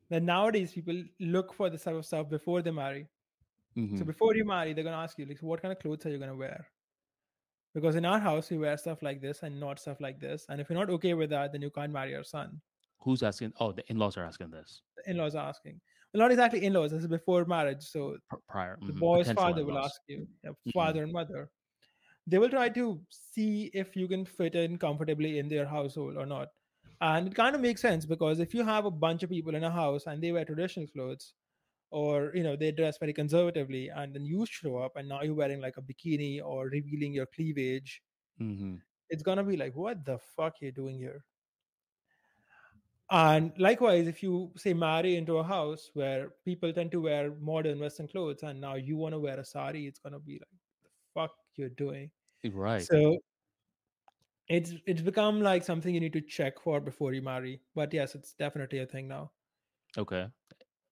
that 0.10 0.24
nowadays 0.24 0.72
people 0.74 1.04
look 1.20 1.54
for 1.54 1.70
this 1.70 1.84
type 1.84 1.96
of 1.96 2.06
stuff 2.06 2.30
before 2.30 2.62
they 2.62 2.72
marry. 2.72 3.08
Mm-hmm. 3.78 3.98
So 3.98 4.06
before 4.06 4.36
you 4.36 4.46
marry, 4.46 4.74
they're 4.74 4.84
gonna 4.84 4.98
ask 4.98 5.18
you 5.18 5.26
like, 5.26 5.40
what 5.42 5.62
kind 5.62 5.72
of 5.72 5.80
clothes 5.80 6.06
are 6.06 6.10
you 6.10 6.20
gonna 6.20 6.36
wear? 6.36 6.68
Because 7.74 7.96
in 7.96 8.06
our 8.06 8.20
house, 8.20 8.52
we 8.52 8.60
wear 8.60 8.78
stuff 8.78 9.02
like 9.02 9.20
this 9.20 9.42
and 9.42 9.60
not 9.60 9.80
stuff 9.80 10.00
like 10.00 10.20
this. 10.20 10.46
And 10.48 10.62
if 10.62 10.70
you're 10.70 10.78
not 10.78 10.92
okay 10.92 11.16
with 11.16 11.32
that, 11.32 11.52
then 11.52 11.64
you 11.64 11.72
can't 11.72 11.92
marry 11.92 12.12
your 12.12 12.24
son. 12.24 12.62
Who's 13.00 13.24
asking? 13.24 13.54
Oh, 13.60 13.72
the 13.72 13.84
in-laws 13.90 14.16
are 14.16 14.24
asking 14.24 14.52
this. 14.52 14.82
The 14.98 15.12
in-laws 15.12 15.34
are 15.34 15.50
asking. 15.50 15.82
Well, 16.14 16.22
not 16.22 16.32
exactly 16.32 16.64
in-laws. 16.64 16.92
This 16.92 17.02
is 17.02 17.08
before 17.08 17.46
marriage. 17.46 17.82
So 17.82 18.18
prior, 18.48 18.78
the 18.80 18.92
mm-hmm. 18.92 19.00
boy's 19.00 19.32
father 19.32 19.62
in-laws. 19.62 19.76
will 19.76 19.80
ask 19.80 20.02
you, 20.08 20.28
yeah, 20.44 20.52
father 20.72 21.00
mm-hmm. 21.00 21.04
and 21.06 21.14
mother. 21.14 21.50
They 22.26 22.38
will 22.38 22.50
try 22.50 22.70
to 22.70 23.02
see 23.10 23.70
if 23.74 23.96
you 23.96 24.08
can 24.08 24.26
fit 24.26 24.56
in 24.56 24.78
comfortably 24.78 25.40
in 25.40 25.50
their 25.50 25.66
household 25.66 26.18
or 26.18 26.26
not. 26.26 26.50
And 27.02 27.28
it 27.28 27.36
kind 27.36 27.54
of 27.54 27.62
makes 27.62 27.82
sense 27.82 28.06
because 28.06 28.40
if 28.40 28.54
you 28.54 28.64
have 28.64 28.86
a 28.86 28.92
bunch 28.92 29.24
of 29.24 29.30
people 29.30 29.56
in 29.56 29.64
a 29.64 29.72
house 29.72 30.04
and 30.08 30.22
they 30.22 30.32
wear 30.32 30.46
traditional 30.46 30.88
clothes, 30.88 31.34
or 31.94 32.32
you 32.34 32.42
know 32.44 32.56
they 32.56 32.72
dress 32.72 32.98
very 32.98 33.14
conservatively 33.14 33.90
and 33.96 34.16
then 34.16 34.26
you 34.26 34.46
show 34.50 34.78
up 34.78 34.96
and 34.96 35.08
now 35.08 35.22
you're 35.22 35.36
wearing 35.36 35.62
like 35.62 35.78
a 35.78 35.82
bikini 35.82 36.42
or 36.44 36.66
revealing 36.70 37.14
your 37.14 37.28
cleavage 37.28 38.02
mm-hmm. 38.42 38.76
it's 39.10 39.22
gonna 39.22 39.44
be 39.44 39.56
like 39.56 39.76
what 39.76 40.04
the 40.04 40.18
fuck 40.36 40.54
are 40.54 40.66
you 40.66 40.72
doing 40.72 40.98
here 40.98 41.24
and 43.12 43.54
likewise 43.60 44.08
if 44.08 44.24
you 44.24 44.52
say 44.58 44.74
marry 44.74 45.16
into 45.18 45.38
a 45.38 45.44
house 45.44 45.92
where 45.94 46.30
people 46.44 46.74
tend 46.74 46.92
to 46.92 47.02
wear 47.02 47.32
modern 47.40 47.80
western 47.80 48.08
clothes 48.08 48.42
and 48.42 48.60
now 48.60 48.74
you 48.74 48.98
want 48.98 49.14
to 49.14 49.20
wear 49.20 49.40
a 49.40 49.46
sari 49.46 49.86
it's 49.86 50.00
gonna 50.00 50.20
be 50.20 50.34
like 50.34 50.58
the 50.84 50.90
fuck 51.14 51.32
you're 51.56 51.70
doing. 51.70 52.12
Right. 52.52 52.82
So 52.82 53.18
it's 54.50 54.74
it's 54.86 55.02
become 55.02 55.42
like 55.42 55.64
something 55.64 55.94
you 55.94 56.02
need 56.02 56.14
to 56.14 56.22
check 56.22 56.60
for 56.60 56.82
before 56.82 57.14
you 57.14 57.22
marry 57.22 57.62
but 57.76 57.94
yes 57.94 58.14
it's 58.14 58.34
definitely 58.34 58.80
a 58.80 58.86
thing 58.86 59.08
now. 59.08 59.32
Okay. 59.98 60.28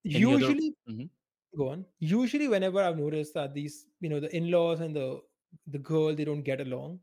Usually 0.04 0.74
other... 0.88 0.96
mm-hmm. 0.96 1.58
go 1.58 1.70
on. 1.70 1.86
Usually 2.00 2.48
whenever 2.48 2.82
i've 2.82 2.98
noticed 2.98 3.34
that 3.34 3.54
these 3.54 3.86
you 4.00 4.10
know 4.10 4.20
the 4.20 4.34
in-laws 4.36 4.80
and 4.80 4.96
the 4.96 5.20
the 5.68 5.80
girl 5.80 6.16
they 6.16 6.24
don't 6.24 6.44
get 6.44 6.62
along 6.62 7.00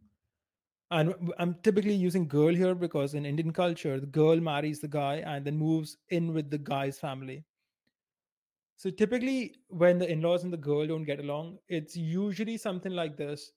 and 0.91 1.15
i'm 1.39 1.55
typically 1.63 1.93
using 1.93 2.27
girl 2.27 2.55
here 2.55 2.75
because 2.75 3.15
in 3.15 3.27
indian 3.27 3.53
culture 3.53 4.01
the 4.01 4.07
girl 4.07 4.41
marries 4.41 4.81
the 4.81 4.89
guy 4.89 5.17
and 5.17 5.45
then 5.45 5.57
moves 5.57 5.99
in 6.09 6.33
with 6.33 6.51
the 6.51 6.57
guy's 6.57 6.99
family 6.99 7.45
so 8.79 8.89
typically 8.89 9.55
when 9.69 9.99
the 9.99 10.11
in-laws 10.11 10.45
and 10.45 10.53
the 10.53 10.65
girl 10.71 10.87
don't 10.87 11.05
get 11.05 11.21
along 11.21 11.59
it's 11.69 11.97
usually 11.97 12.57
something 12.57 12.93
like 12.93 13.17
this 13.17 13.53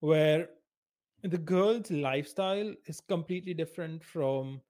where 0.00 0.50
the 1.22 1.38
girl's 1.38 1.90
lifestyle 1.90 2.74
is 2.86 3.00
completely 3.00 3.54
different 3.54 4.04
from 4.04 4.60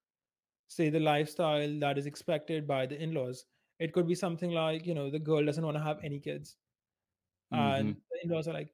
say 0.69 0.89
the 0.89 1.01
lifestyle 1.01 1.79
that 1.81 1.99
is 1.99 2.07
expected 2.07 2.67
by 2.67 2.87
the 2.87 3.03
in-laws 3.03 3.45
it 3.79 3.93
could 3.93 4.09
be 4.09 4.15
something 4.15 4.51
like, 4.51 4.87
you 4.87 4.95
know, 4.95 5.11
the 5.11 5.19
girl 5.19 5.45
doesn't 5.45 5.65
want 5.65 5.77
to 5.77 5.83
have 5.83 5.99
any 6.03 6.19
kids. 6.19 6.57
Mm-hmm. 7.53 7.63
And 7.63 7.97
the 8.11 8.25
in 8.25 8.31
laws 8.31 8.49
are 8.49 8.55
like, 8.55 8.71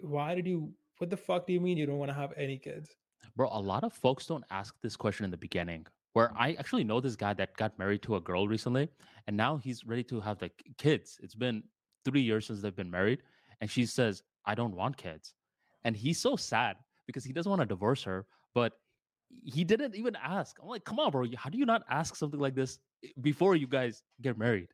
why 0.00 0.34
did 0.34 0.46
you, 0.46 0.72
what 0.98 1.10
the 1.10 1.16
fuck 1.16 1.46
do 1.46 1.52
you 1.52 1.60
mean 1.60 1.78
you 1.78 1.86
don't 1.86 1.98
want 1.98 2.10
to 2.10 2.14
have 2.14 2.32
any 2.36 2.58
kids? 2.58 2.90
Bro, 3.36 3.50
a 3.52 3.60
lot 3.60 3.84
of 3.84 3.92
folks 3.92 4.26
don't 4.26 4.44
ask 4.50 4.74
this 4.82 4.96
question 4.96 5.24
in 5.24 5.30
the 5.30 5.36
beginning. 5.36 5.86
Where 6.12 6.32
I 6.36 6.52
actually 6.52 6.84
know 6.84 7.00
this 7.00 7.16
guy 7.16 7.32
that 7.34 7.56
got 7.56 7.78
married 7.78 8.02
to 8.02 8.16
a 8.16 8.20
girl 8.20 8.46
recently, 8.46 8.88
and 9.26 9.36
now 9.36 9.56
he's 9.56 9.86
ready 9.86 10.04
to 10.04 10.20
have 10.20 10.42
like 10.42 10.62
kids. 10.76 11.18
It's 11.22 11.34
been 11.34 11.62
three 12.04 12.20
years 12.20 12.46
since 12.46 12.60
they've 12.60 12.76
been 12.76 12.90
married, 12.90 13.22
and 13.60 13.70
she 13.70 13.86
says, 13.86 14.22
"I 14.44 14.54
don't 14.54 14.76
want 14.76 14.96
kids," 14.96 15.34
and 15.84 15.96
he's 15.96 16.20
so 16.20 16.36
sad 16.36 16.76
because 17.06 17.24
he 17.24 17.32
doesn't 17.32 17.48
want 17.48 17.60
to 17.60 17.66
divorce 17.66 18.02
her, 18.04 18.26
but 18.54 18.74
he 19.44 19.64
didn't 19.64 19.94
even 19.94 20.16
ask. 20.16 20.56
I'm 20.62 20.68
like, 20.68 20.84
come 20.84 20.98
on, 20.98 21.10
bro, 21.10 21.26
how 21.36 21.50
do 21.50 21.58
you 21.58 21.66
not 21.66 21.82
ask 21.88 22.16
something 22.16 22.40
like 22.40 22.54
this 22.54 22.78
before 23.20 23.56
you 23.56 23.66
guys 23.66 24.02
get 24.20 24.38
married? 24.38 24.68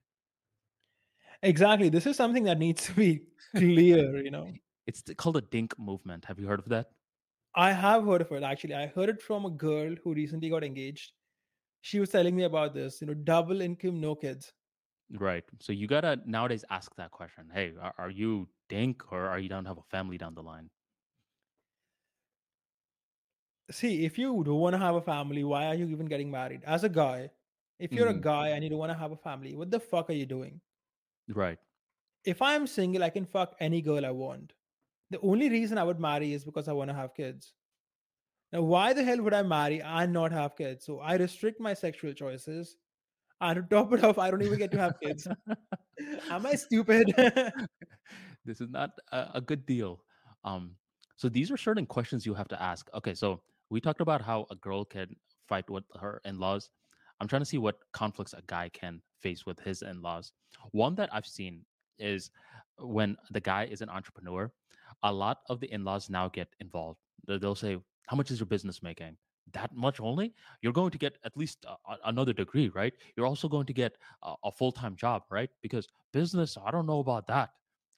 Exactly. 1.43 1.89
This 1.89 2.07
is 2.07 2.16
something 2.16 2.45
that 2.45 2.59
needs 2.59 2.84
to 2.86 2.93
be 2.93 3.22
clear, 3.57 4.22
you 4.22 4.30
know. 4.30 4.53
It's 4.86 5.03
called 5.16 5.36
a 5.36 5.41
dink 5.41 5.78
movement. 5.78 6.24
Have 6.24 6.39
you 6.39 6.47
heard 6.47 6.59
of 6.59 6.68
that? 6.68 6.89
I 7.55 7.72
have 7.72 8.05
heard 8.05 8.22
of 8.22 8.32
it 8.32 8.43
actually. 8.43 8.74
I 8.74 8.86
heard 8.86 9.09
it 9.09 9.22
from 9.22 9.45
a 9.45 9.51
girl 9.51 9.95
who 10.03 10.14
recently 10.14 10.51
got 10.51 10.64
engaged. 10.64 11.12
She 11.81 11.99
was 11.99 12.11
telling 12.11 12.37
me 12.37 12.45
about 12.45 12.72
this, 12.74 13.01
you 13.01 13.09
know, 13.09 13.14
double 13.14 13.61
income, 13.61 14.01
no 14.01 14.14
kids. 14.14 14.55
Right. 15.11 15.45
So 15.61 15.72
you 15.72 15.87
gotta 15.87 16.20
nowadays 16.26 16.64
ask 16.70 16.95
that 16.97 17.11
question. 17.12 17.51
Hey, 17.51 17.74
are, 17.76 17.95
are 17.99 18.11
you 18.11 18.49
dink 18.68 19.11
or 19.12 19.26
are 19.26 19.39
you 19.39 19.49
down 19.49 19.64
to 19.64 19.70
have 19.70 19.79
a 19.79 19.83
family 19.83 20.18
down 20.18 20.35
the 20.35 20.43
line? 20.43 20.70
See, 23.70 24.05
if 24.05 24.18
you 24.18 24.43
don't 24.45 24.61
want 24.61 24.74
to 24.74 24.79
have 24.79 24.95
a 24.95 25.01
family, 25.03 25.43
why 25.45 25.66
are 25.66 25.74
you 25.74 25.87
even 25.89 26.07
getting 26.07 26.31
married? 26.31 26.64
As 26.64 26.85
a 26.85 26.89
guy, 26.89 27.31
if 27.79 27.95
you're 27.97 28.09
Mhm. 28.09 28.09
a 28.09 28.20
guy 28.20 28.49
and 28.51 28.62
you 28.64 28.70
don't 28.70 28.79
want 28.79 28.91
to 28.93 28.99
have 28.99 29.12
a 29.12 29.16
family, 29.16 29.55
what 29.57 29.70
the 29.70 29.81
fuck 29.81 30.09
are 30.11 30.14
you 30.14 30.26
doing? 30.26 30.61
Right. 31.29 31.61
If 32.24 32.41
I'm 32.43 32.68
single, 32.68 33.03
I 33.03 33.11
can 33.11 33.24
fuck 33.26 33.57
any 33.59 33.83
girl 33.83 34.07
I 34.07 34.12
want. 34.12 34.55
The 35.11 35.20
only 35.20 35.49
reason 35.49 35.79
I 35.79 35.85
would 35.85 36.01
marry 36.01 36.33
is 36.35 36.45
because 36.45 36.68
I 36.68 36.74
want 36.74 36.91
to 36.91 36.95
have 36.95 37.14
kids. 37.14 37.55
Now, 38.53 38.63
why 38.63 38.93
the 38.93 39.05
hell 39.05 39.21
would 39.23 39.35
I 39.35 39.43
marry 39.43 39.83
and 39.83 40.13
not 40.13 40.33
have 40.33 40.57
kids? 40.57 40.87
So 40.87 41.01
I 41.01 41.17
restrict 41.17 41.61
my 41.61 41.75
sexual 41.75 42.13
choices. 42.15 42.77
And 43.41 43.57
to 43.57 43.63
top 43.77 43.93
it 43.93 44.03
off, 44.05 44.19
I 44.19 44.31
don't 44.31 44.43
even 44.43 44.59
get 44.59 44.71
to 44.73 44.79
have 44.79 44.95
kids. 45.03 45.29
Am 46.31 46.47
I 46.47 46.55
stupid? 46.55 47.13
this 48.45 48.61
is 48.61 48.71
not 48.71 48.91
a, 49.13 49.27
a 49.35 49.41
good 49.41 49.67
deal. 49.67 50.03
Um, 50.45 50.73
so 51.17 51.29
these 51.29 51.51
are 51.51 51.57
certain 51.57 51.87
questions 51.87 52.25
you 52.25 52.35
have 52.35 52.49
to 52.49 52.63
ask. 52.63 52.89
Okay, 52.95 53.15
so 53.15 53.41
we 53.71 53.81
talked 53.81 54.01
about 54.01 54.23
how 54.23 54.47
a 54.51 54.57
girl 54.57 54.85
can 54.85 55.15
fight 55.49 55.69
with 55.69 55.85
her 56.01 56.21
in-laws. 56.25 56.71
I'm 57.21 57.29
trying 57.29 57.43
to 57.43 57.47
see 57.47 57.59
what 57.59 57.79
conflicts 57.93 58.33
a 58.33 58.43
guy 58.47 58.71
can 58.73 59.03
face 59.21 59.45
with 59.45 59.59
his 59.61 59.83
in-laws. 59.83 60.33
One 60.71 60.95
that 60.95 61.11
I've 61.13 61.27
seen 61.27 61.65
is 61.99 62.31
when 62.79 63.17
the 63.33 63.41
guy 63.41 63.65
is 63.65 63.81
an 63.83 63.89
entrepreneur, 63.91 64.51
a 65.03 65.13
lot 65.13 65.39
of 65.51 65.59
the 65.61 65.71
in-laws 65.73 66.09
now 66.09 66.29
get 66.29 66.49
involved. 66.61 67.01
They- 67.27 67.39
They'll 67.39 67.55
say, 67.57 67.79
"How 68.09 68.17
much 68.17 68.31
is 68.31 68.41
your 68.41 68.47
business 68.47 68.83
making?" 68.83 69.17
That 69.53 69.75
much 69.75 69.99
only? 70.01 70.35
You're 70.61 70.75
going 70.75 70.91
to 70.91 70.99
get 70.99 71.17
at 71.25 71.35
least 71.37 71.65
a- 71.65 71.97
another 72.05 72.35
degree, 72.35 72.69
right? 72.69 72.93
You're 73.17 73.27
also 73.27 73.49
going 73.49 73.65
to 73.67 73.73
get 73.73 73.97
a, 74.23 74.35
a 74.45 74.53
full-time 74.53 74.95
job, 74.95 75.23
right? 75.31 75.49
Because 75.63 75.89
business, 76.13 76.59
I 76.63 76.71
don't 76.71 76.87
know 76.87 76.99
about 76.99 77.27
that. 77.29 77.51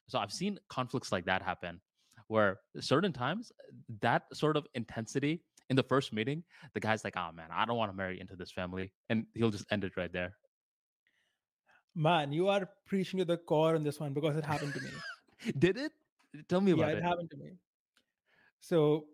So 0.07 0.19
I've 0.21 0.33
seen 0.33 0.61
conflicts 0.69 1.11
like 1.11 1.25
that 1.25 1.43
happen 1.43 1.81
where 2.29 2.61
certain 2.79 3.13
times 3.13 3.51
that 4.01 4.23
sort 4.33 4.57
of 4.57 4.65
intensity 4.75 5.43
in 5.69 5.75
the 5.77 5.83
first 5.83 6.13
meeting, 6.13 6.45
the 6.75 6.81
guy's 6.81 7.03
like, 7.03 7.17
oh 7.17 7.31
man, 7.33 7.49
I 7.53 7.65
don't 7.65 7.77
want 7.77 7.91
to 7.91 7.97
marry 7.97 8.21
into 8.21 8.37
this 8.37 8.53
family. 8.53 8.93
And 9.09 9.27
he'll 9.35 9.51
just 9.51 9.67
end 9.73 9.83
it 9.83 9.97
right 9.97 10.13
there. 10.13 10.37
Man, 11.95 12.33
you 12.33 12.49
are 12.49 12.69
preaching 12.87 13.19
to 13.19 13.25
the 13.25 13.37
core 13.37 13.75
on 13.75 13.83
this 13.83 13.99
one 13.99 14.13
because 14.13 14.37
it 14.37 14.45
happened 14.45 14.75
to 14.75 14.81
me. 14.81 14.91
Did 15.59 15.77
it? 15.77 15.93
Tell 16.49 16.61
me 16.61 16.71
yeah, 16.71 16.85
about 16.85 16.93
it 16.93 16.99
it. 16.99 17.03
happened 17.03 17.31
to 17.33 17.37
me. 17.37 17.51
So 18.61 19.07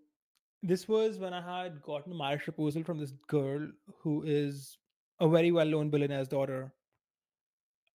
this 0.66 0.88
was 0.88 1.18
when 1.18 1.32
I 1.34 1.40
had 1.40 1.82
gotten 1.82 2.12
a 2.12 2.16
marriage 2.16 2.44
proposal 2.44 2.84
from 2.84 2.98
this 2.98 3.12
girl 3.28 3.68
who 4.02 4.22
is 4.24 4.78
a 5.20 5.28
very 5.28 5.52
well 5.52 5.66
known 5.66 5.90
billionaire's 5.90 6.28
daughter. 6.28 6.72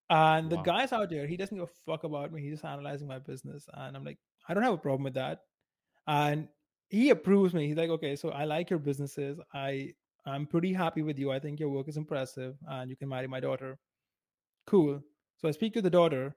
And 0.09 0.49
the 0.51 0.57
Wow. 0.57 0.63
guy's 0.63 0.91
out 0.91 1.09
there, 1.09 1.25
he 1.27 1.37
doesn't 1.37 1.57
give 1.57 1.63
a 1.69 1.91
fuck 1.91 2.03
about 2.03 2.31
me. 2.33 2.41
He's 2.41 2.53
just 2.53 2.65
analyzing 2.65 3.07
my 3.07 3.19
business. 3.19 3.67
And 3.73 3.95
I'm 3.95 4.03
like, 4.03 4.19
I 4.47 4.53
don't 4.53 4.63
have 4.63 4.73
a 4.73 4.77
problem 4.77 5.03
with 5.03 5.13
that. 5.15 5.41
And 6.07 6.49
he 6.89 7.09
approves 7.11 7.53
me. 7.53 7.67
He's 7.67 7.77
like, 7.77 7.89
okay, 7.91 8.15
so 8.15 8.29
I 8.29 8.45
like 8.45 8.69
your 8.69 8.79
businesses. 8.79 9.39
I 9.53 9.93
I'm 10.25 10.45
pretty 10.47 10.73
happy 10.73 11.01
with 11.03 11.17
you. 11.19 11.31
I 11.31 11.39
think 11.39 11.59
your 11.59 11.69
work 11.69 11.87
is 11.89 11.97
impressive 11.97 12.55
and 12.67 12.89
you 12.89 12.95
can 12.97 13.09
marry 13.09 13.27
my 13.27 13.39
daughter. 13.39 13.79
Cool. 14.67 15.01
So 15.37 15.47
I 15.47 15.51
speak 15.51 15.73
to 15.73 15.81
the 15.81 15.89
daughter, 15.89 16.35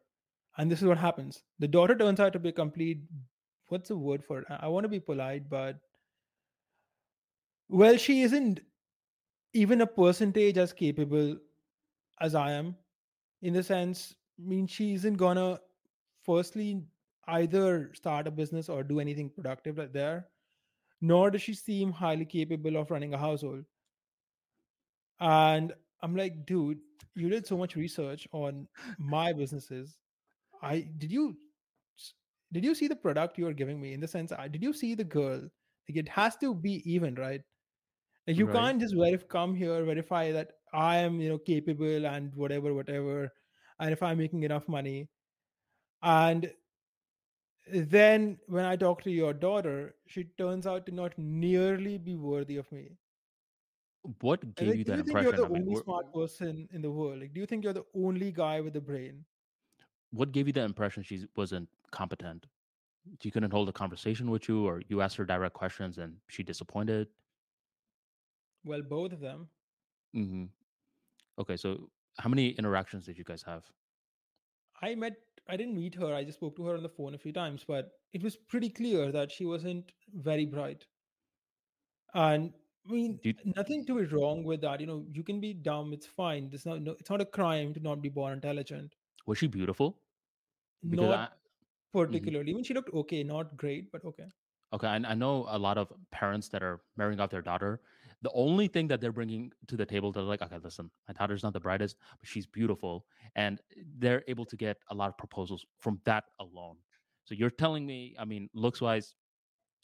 and 0.59 0.70
this 0.70 0.80
is 0.82 0.89
what 0.89 0.99
happens. 0.99 1.43
The 1.59 1.68
daughter 1.68 1.97
turns 1.97 2.20
out 2.20 2.32
to 2.35 2.39
be 2.41 2.51
a 2.51 2.53
complete 2.53 3.03
what's 3.68 3.89
the 3.89 3.97
word 3.97 4.24
for 4.24 4.41
it? 4.41 4.47
I 4.51 4.68
want 4.68 4.85
to 4.85 4.89
be 4.89 5.01
polite, 5.01 5.49
but 5.51 5.78
well, 7.69 7.97
she 7.97 8.23
isn't 8.23 8.61
even 9.53 9.81
a 9.81 9.87
percentage 9.87 10.59
as 10.59 10.73
capable 10.73 11.37
as 12.21 12.35
I 12.35 12.53
am. 12.53 12.77
In 13.43 13.53
the 13.55 13.62
sense, 13.62 14.15
I 14.39 14.49
mean, 14.49 14.67
she 14.67 14.95
isn't 14.95 15.17
gonna 15.17 15.61
firstly 16.23 16.83
either 17.29 17.93
start 17.95 18.27
a 18.27 18.31
business 18.31 18.69
or 18.69 18.83
do 18.83 19.01
anything 19.01 19.31
productive 19.31 19.93
there, 19.93 20.29
nor 21.01 21.31
does 21.31 21.43
she 21.43 21.55
seem 21.55 21.93
highly 21.93 22.25
capable 22.25 22.77
of 22.77 22.91
running 22.91 23.15
a 23.15 23.19
household. 23.19 23.65
And 25.21 25.73
I'm 26.03 26.17
like, 26.17 26.47
dude, 26.47 26.79
you 27.15 27.29
did 27.29 27.47
so 27.47 27.57
much 27.57 27.77
research 27.77 28.27
on 28.33 28.69
my 28.99 29.33
businesses. 29.33 29.97
I 30.62 30.89
did 30.99 31.12
you 31.12 31.37
did 32.53 32.65
you 32.65 32.75
see 32.75 32.89
the 32.89 32.97
product 32.97 33.39
you 33.39 33.47
are 33.47 33.53
giving 33.53 33.81
me? 33.81 33.93
In 33.93 34.01
the 34.01 34.09
sense, 34.09 34.33
I 34.33 34.49
did 34.49 34.62
you 34.62 34.73
see 34.73 34.95
the 34.95 35.05
girl? 35.05 35.41
Like 35.89 35.97
it 35.97 36.09
has 36.09 36.37
to 36.39 36.55
be 36.55 36.83
even, 36.91 37.15
right? 37.15 37.43
You 38.27 38.47
Right. 38.47 38.49
can't 38.49 38.81
just 38.81 38.95
verify 38.97 39.27
come 39.27 39.55
here, 39.55 39.83
verify 39.85 40.33
that 40.33 40.53
I 40.72 40.99
am, 40.99 41.20
you 41.20 41.29
know, 41.31 41.39
capable 41.39 42.07
and 42.07 42.35
whatever, 42.35 42.75
whatever, 42.75 43.33
and 43.79 43.93
if 43.93 44.03
I'm 44.03 44.18
making 44.18 44.43
enough 44.43 44.68
money. 44.68 45.09
And 46.03 46.55
then 47.70 48.39
when 48.47 48.64
I 48.64 48.75
talk 48.77 49.03
to 49.03 49.11
your 49.11 49.35
daughter, 49.35 49.97
she 50.07 50.25
turns 50.25 50.66
out 50.66 50.87
to 50.87 50.93
not 50.93 51.18
nearly 51.18 51.99
be 51.99 52.16
worthy 52.16 52.57
of 52.57 52.70
me. 52.72 52.97
What 54.20 54.55
gave 54.55 54.75
like, 54.75 54.77
you 54.77 54.85
do 54.85 54.93
that 54.93 54.99
you 54.99 55.03
think 55.03 55.20
you're 55.20 55.33
the 55.33 55.45
I 55.45 55.49
mean, 55.49 55.64
only 55.64 55.75
smart 55.77 56.12
person 56.12 56.68
in 56.72 56.83
the 56.83 56.91
world? 56.91 57.20
Like, 57.20 57.35
do 57.35 57.41
you 57.41 57.47
think 57.47 57.64
you're 57.64 57.72
the 57.72 57.87
only 57.95 58.33
guy 58.33 58.61
with 58.61 58.77
a 58.77 58.81
brain? 58.81 59.25
what 60.11 60.33
gave 60.33 60.47
you 60.47 60.53
the 60.53 60.62
impression 60.62 61.03
she 61.03 61.27
wasn't 61.37 61.68
competent? 61.91 62.47
She 63.22 63.31
couldn't 63.31 63.53
hold 63.53 63.68
a 63.68 63.72
conversation 63.72 64.31
with 64.31 64.49
you, 64.49 64.66
or 64.66 64.83
you 64.89 65.01
asked 65.03 65.16
her 65.16 65.27
direct 65.27 65.55
questions 65.55 65.99
and 65.99 66.18
she 66.29 66.43
disappointed? 66.43 67.09
Well, 68.65 68.83
both 68.83 69.12
of 69.12 69.21
them. 69.21 69.49
Mm-hmm. 70.17 70.45
Okay, 71.39 71.57
so 71.57 71.91
how 72.19 72.29
many 72.29 72.51
interactions 72.51 73.07
did 73.07 73.19
you 73.19 73.25
guys 73.25 73.43
have? 73.43 73.65
I 74.81 74.95
met, 74.95 75.17
I 75.49 75.57
didn't 75.57 75.75
meet 75.75 75.95
her. 75.97 76.15
I 76.15 76.25
just 76.25 76.39
spoke 76.39 76.57
to 76.57 76.65
her 76.67 76.77
on 76.77 76.83
the 76.83 76.89
phone 76.89 77.15
a 77.15 77.19
few 77.19 77.33
times, 77.33 77.65
but 77.67 77.93
it 78.12 78.23
was 78.23 78.37
pretty 78.37 78.69
clear 78.71 79.11
that 79.12 79.33
she 79.33 79.45
wasn't 79.47 79.93
very 80.15 80.47
bright. 80.47 80.87
And 82.15 82.53
I 82.89 82.93
mean, 82.93 83.19
you, 83.23 83.35
nothing 83.57 83.85
to 83.87 83.97
be 83.97 84.05
wrong 84.15 84.45
with 84.45 84.61
that. 84.62 84.81
You 84.81 84.87
know, 84.87 85.07
you 85.12 85.23
can 85.23 85.41
be 85.41 85.53
dumb. 85.55 85.93
It's 85.93 86.07
fine. 86.07 86.51
It's 86.53 86.67
not. 86.67 86.83
No, 86.83 86.93
it's 86.93 87.11
not 87.11 87.21
a 87.21 87.25
crime 87.27 87.73
to 87.75 87.81
not 87.81 88.01
be 88.03 88.09
born 88.09 88.33
intelligent. 88.35 88.95
was 89.27 89.39
she 89.39 89.47
beautiful? 89.47 89.99
Because 90.89 91.09
Not 91.09 91.19
I, 91.19 91.27
Mhm. 91.27 91.33
particularly. 91.93 92.53
I 92.53 92.55
mean, 92.55 92.65
she 92.65 92.75
looked 92.75 92.93
okay. 92.95 93.23
Not 93.25 93.57
great, 93.57 93.91
but 93.93 94.05
okay. 94.05 94.29
Okay, 94.73 94.89
and 94.89 95.07
I 95.07 95.15
know 95.15 95.47
a 95.49 95.59
lot 95.59 95.79
of 95.79 95.93
parents 96.11 96.49
that 96.49 96.62
are 96.62 96.81
marrying 96.97 97.21
off 97.21 97.31
their 97.31 97.43
daughter. 97.43 97.81
The 98.25 98.31
only 98.33 98.68
thing 98.68 98.89
that 98.89 99.03
they're 99.03 99.12
bringing 99.12 99.53
to 99.68 99.77
the 99.77 99.85
table, 99.85 100.11
they're 100.11 100.22
like, 100.22 100.41
okay, 100.41 100.57
listen, 100.62 100.91
my 101.07 101.12
daughter's 101.12 101.43
not 101.43 101.53
the 101.53 101.61
brightest, 101.61 101.97
but 102.18 102.27
she's 102.27 102.47
beautiful, 102.47 103.05
and 103.37 103.61
they're 103.99 104.25
able 104.29 104.47
to 104.47 104.57
get 104.57 104.79
a 104.91 104.95
lot 104.95 105.11
of 105.11 105.18
proposals 105.18 105.66
from 105.79 106.01
that 106.05 106.25
alone. 106.41 106.77
So 107.27 107.35
you're 107.35 107.51
telling 107.51 107.85
me, 107.87 108.16
I 108.18 108.25
mean, 108.25 108.49
looks 108.55 108.81
wise, 108.81 109.14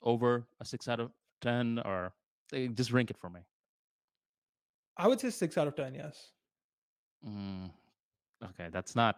over 0.02 0.46
a 0.58 0.64
six 0.64 0.88
out 0.88 1.00
of 1.00 1.10
ten, 1.42 1.80
or 1.84 2.14
eh, 2.54 2.68
just 2.72 2.92
rank 2.92 3.10
it 3.10 3.18
for 3.18 3.28
me. 3.28 3.40
I 4.96 5.06
would 5.06 5.20
say 5.20 5.28
six 5.28 5.58
out 5.58 5.68
of 5.68 5.76
ten. 5.76 5.94
Yes. 5.94 6.32
Mm, 7.26 7.70
okay, 8.42 8.68
that's 8.72 8.96
not 8.96 9.16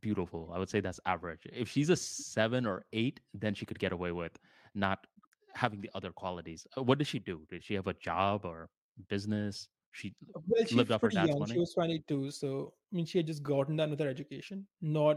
beautiful. 0.00 0.50
I 0.52 0.58
would 0.58 0.70
say 0.70 0.80
that's 0.80 0.98
average. 1.06 1.46
If 1.52 1.68
she's 1.68 1.90
a 1.90 1.96
seven 1.96 2.66
or 2.66 2.84
eight, 2.92 3.20
then 3.32 3.54
she 3.54 3.64
could 3.64 3.78
get 3.78 3.92
away 3.92 4.10
with 4.10 4.36
not 4.74 5.06
having 5.54 5.80
the 5.80 5.90
other 5.94 6.12
qualities. 6.12 6.66
Uh, 6.76 6.82
What 6.82 6.98
did 6.98 7.06
she 7.06 7.18
do? 7.18 7.46
Did 7.48 7.64
she 7.64 7.74
have 7.74 7.86
a 7.86 7.94
job 7.94 8.44
or 8.44 8.70
business? 9.08 9.68
She 9.92 10.14
Well, 10.46 10.64
she 10.66 10.74
lived 10.76 10.92
off 10.92 11.00
her 11.02 11.08
dad's 11.08 11.30
young. 11.30 11.46
She 11.46 11.58
was 11.58 11.74
22. 11.74 12.30
So, 12.30 12.74
I 12.92 12.96
mean, 12.96 13.06
she 13.06 13.18
had 13.18 13.26
just 13.26 13.42
gotten 13.42 13.76
done 13.76 13.90
with 13.90 14.00
her 14.00 14.08
education. 14.08 14.66
Not, 14.80 15.16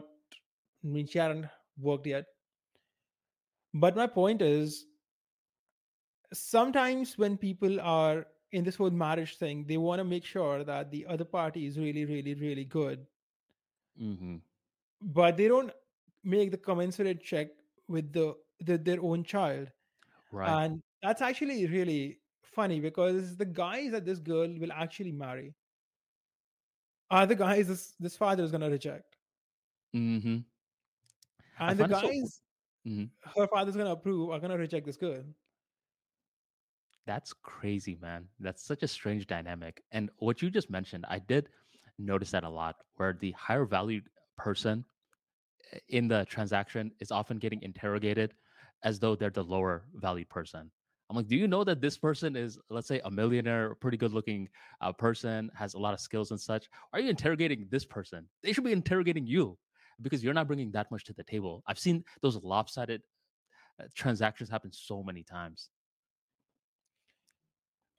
I 0.84 0.88
mean, 0.88 1.08
she 1.08 1.20
hadn't 1.20 1.46
worked 1.78 2.08
yet. 2.08 2.26
But 3.74 3.96
my 3.96 4.08
point 4.08 4.42
is, 4.42 4.86
sometimes 6.34 7.18
when 7.18 7.38
people 7.38 7.80
are 7.82 8.28
in 8.52 8.64
this 8.64 8.76
whole 8.76 8.90
marriage 8.92 9.38
thing, 9.38 9.66
they 9.66 9.78
want 9.78 10.00
to 10.00 10.04
make 10.04 10.26
sure 10.26 10.64
that 10.64 10.92
the 10.92 11.06
other 11.06 11.26
party 11.26 11.66
is 11.66 11.78
really, 11.78 12.06
really, 12.06 12.34
really 12.36 12.66
good, 12.66 13.08
hmm 13.98 14.38
but 15.02 15.38
they 15.38 15.48
don't 15.48 15.72
make 16.24 16.52
the 16.52 16.58
commensurate 16.58 17.22
check 17.24 17.50
with 17.88 18.12
the, 18.14 18.36
the 18.62 18.78
their 18.78 19.02
own 19.02 19.24
child. 19.24 19.70
Right. 20.34 20.66
And 20.66 20.82
That's 21.04 21.22
actually 21.22 21.66
really 21.68 22.18
funny 22.42 22.80
because 22.80 23.38
the 23.38 23.46
guys 23.46 23.92
that 23.92 24.04
this 24.04 24.20
girl 24.20 24.48
will 24.60 24.72
actually 24.72 25.12
marry 25.12 25.54
are 27.12 27.28
the 27.28 27.36
guys 27.36 27.68
this, 27.68 27.94
this 28.00 28.18
father 28.18 28.44
is 28.44 28.50
going 28.50 28.62
to 28.62 28.70
reject. 28.70 29.16
Mm-hmm. 29.96 30.38
And 31.60 31.80
the 31.80 31.84
it 31.84 31.92
so. 31.92 32.02
guys 32.02 32.42
mhm. 32.88 33.10
her 33.38 33.48
father's 33.48 33.76
going 33.76 33.86
to 33.86 33.92
approve 33.92 34.32
are 34.32 34.40
going 34.40 34.52
to 34.52 34.58
reject 34.58 34.88
this 34.88 34.98
girl. 34.98 35.24
That's 37.06 37.32
crazy, 37.34 37.98
man. 38.02 38.26
That's 38.40 38.66
such 38.66 38.82
a 38.82 38.88
strange 38.88 39.28
dynamic. 39.28 39.84
And 39.92 40.10
what 40.18 40.42
you 40.42 40.50
just 40.50 40.72
mentioned, 40.72 41.06
I 41.10 41.20
did 41.20 41.50
notice 42.00 42.32
that 42.32 42.44
a 42.44 42.50
lot, 42.50 42.78
where 42.96 43.16
the 43.20 43.32
higher 43.34 43.66
valued 43.66 44.10
person 44.38 44.84
eh, 45.74 45.80
in 45.90 46.08
the 46.08 46.26
transaction 46.26 46.92
is 47.00 47.12
often 47.12 47.38
getting 47.38 47.62
interrogated 47.62 48.34
as 48.84 49.00
though 49.00 49.16
they're 49.16 49.30
the 49.30 49.44
lower 49.44 49.86
valued 49.96 50.30
person. 50.30 50.72
I'm 51.10 51.18
like, 51.18 51.28
do 51.28 51.36
you 51.36 51.48
know 51.48 51.64
that 51.64 51.82
this 51.82 51.98
person 51.98 52.36
is, 52.36 52.58
let's 52.70 52.88
say, 52.88 53.02
a 53.06 53.12
millionaire, 53.12 53.76
pretty 53.76 53.98
good 53.98 54.14
looking 54.14 54.50
uh, 54.82 54.92
person, 54.92 55.52
has 55.56 55.74
a 55.74 55.80
lot 55.80 55.94
of 55.94 56.00
skills 56.00 56.32
and 56.32 56.40
such? 56.40 56.70
Are 56.94 57.00
you 57.00 57.10
interrogating 57.10 57.68
this 57.70 57.86
person? 57.86 58.28
They 58.42 58.54
should 58.54 58.64
be 58.64 58.72
interrogating 58.72 59.28
you 59.28 59.58
because 60.02 60.24
you're 60.24 60.34
not 60.34 60.48
bringing 60.48 60.72
that 60.72 60.90
much 60.92 61.04
to 61.06 61.14
the 61.14 61.24
table. 61.24 61.64
I've 61.68 61.80
seen 61.80 62.04
those 62.22 62.38
lopsided 62.42 63.02
uh, 63.82 63.86
transactions 63.96 64.50
happen 64.50 64.72
so 64.72 65.04
many 65.04 65.24
times. 65.24 65.70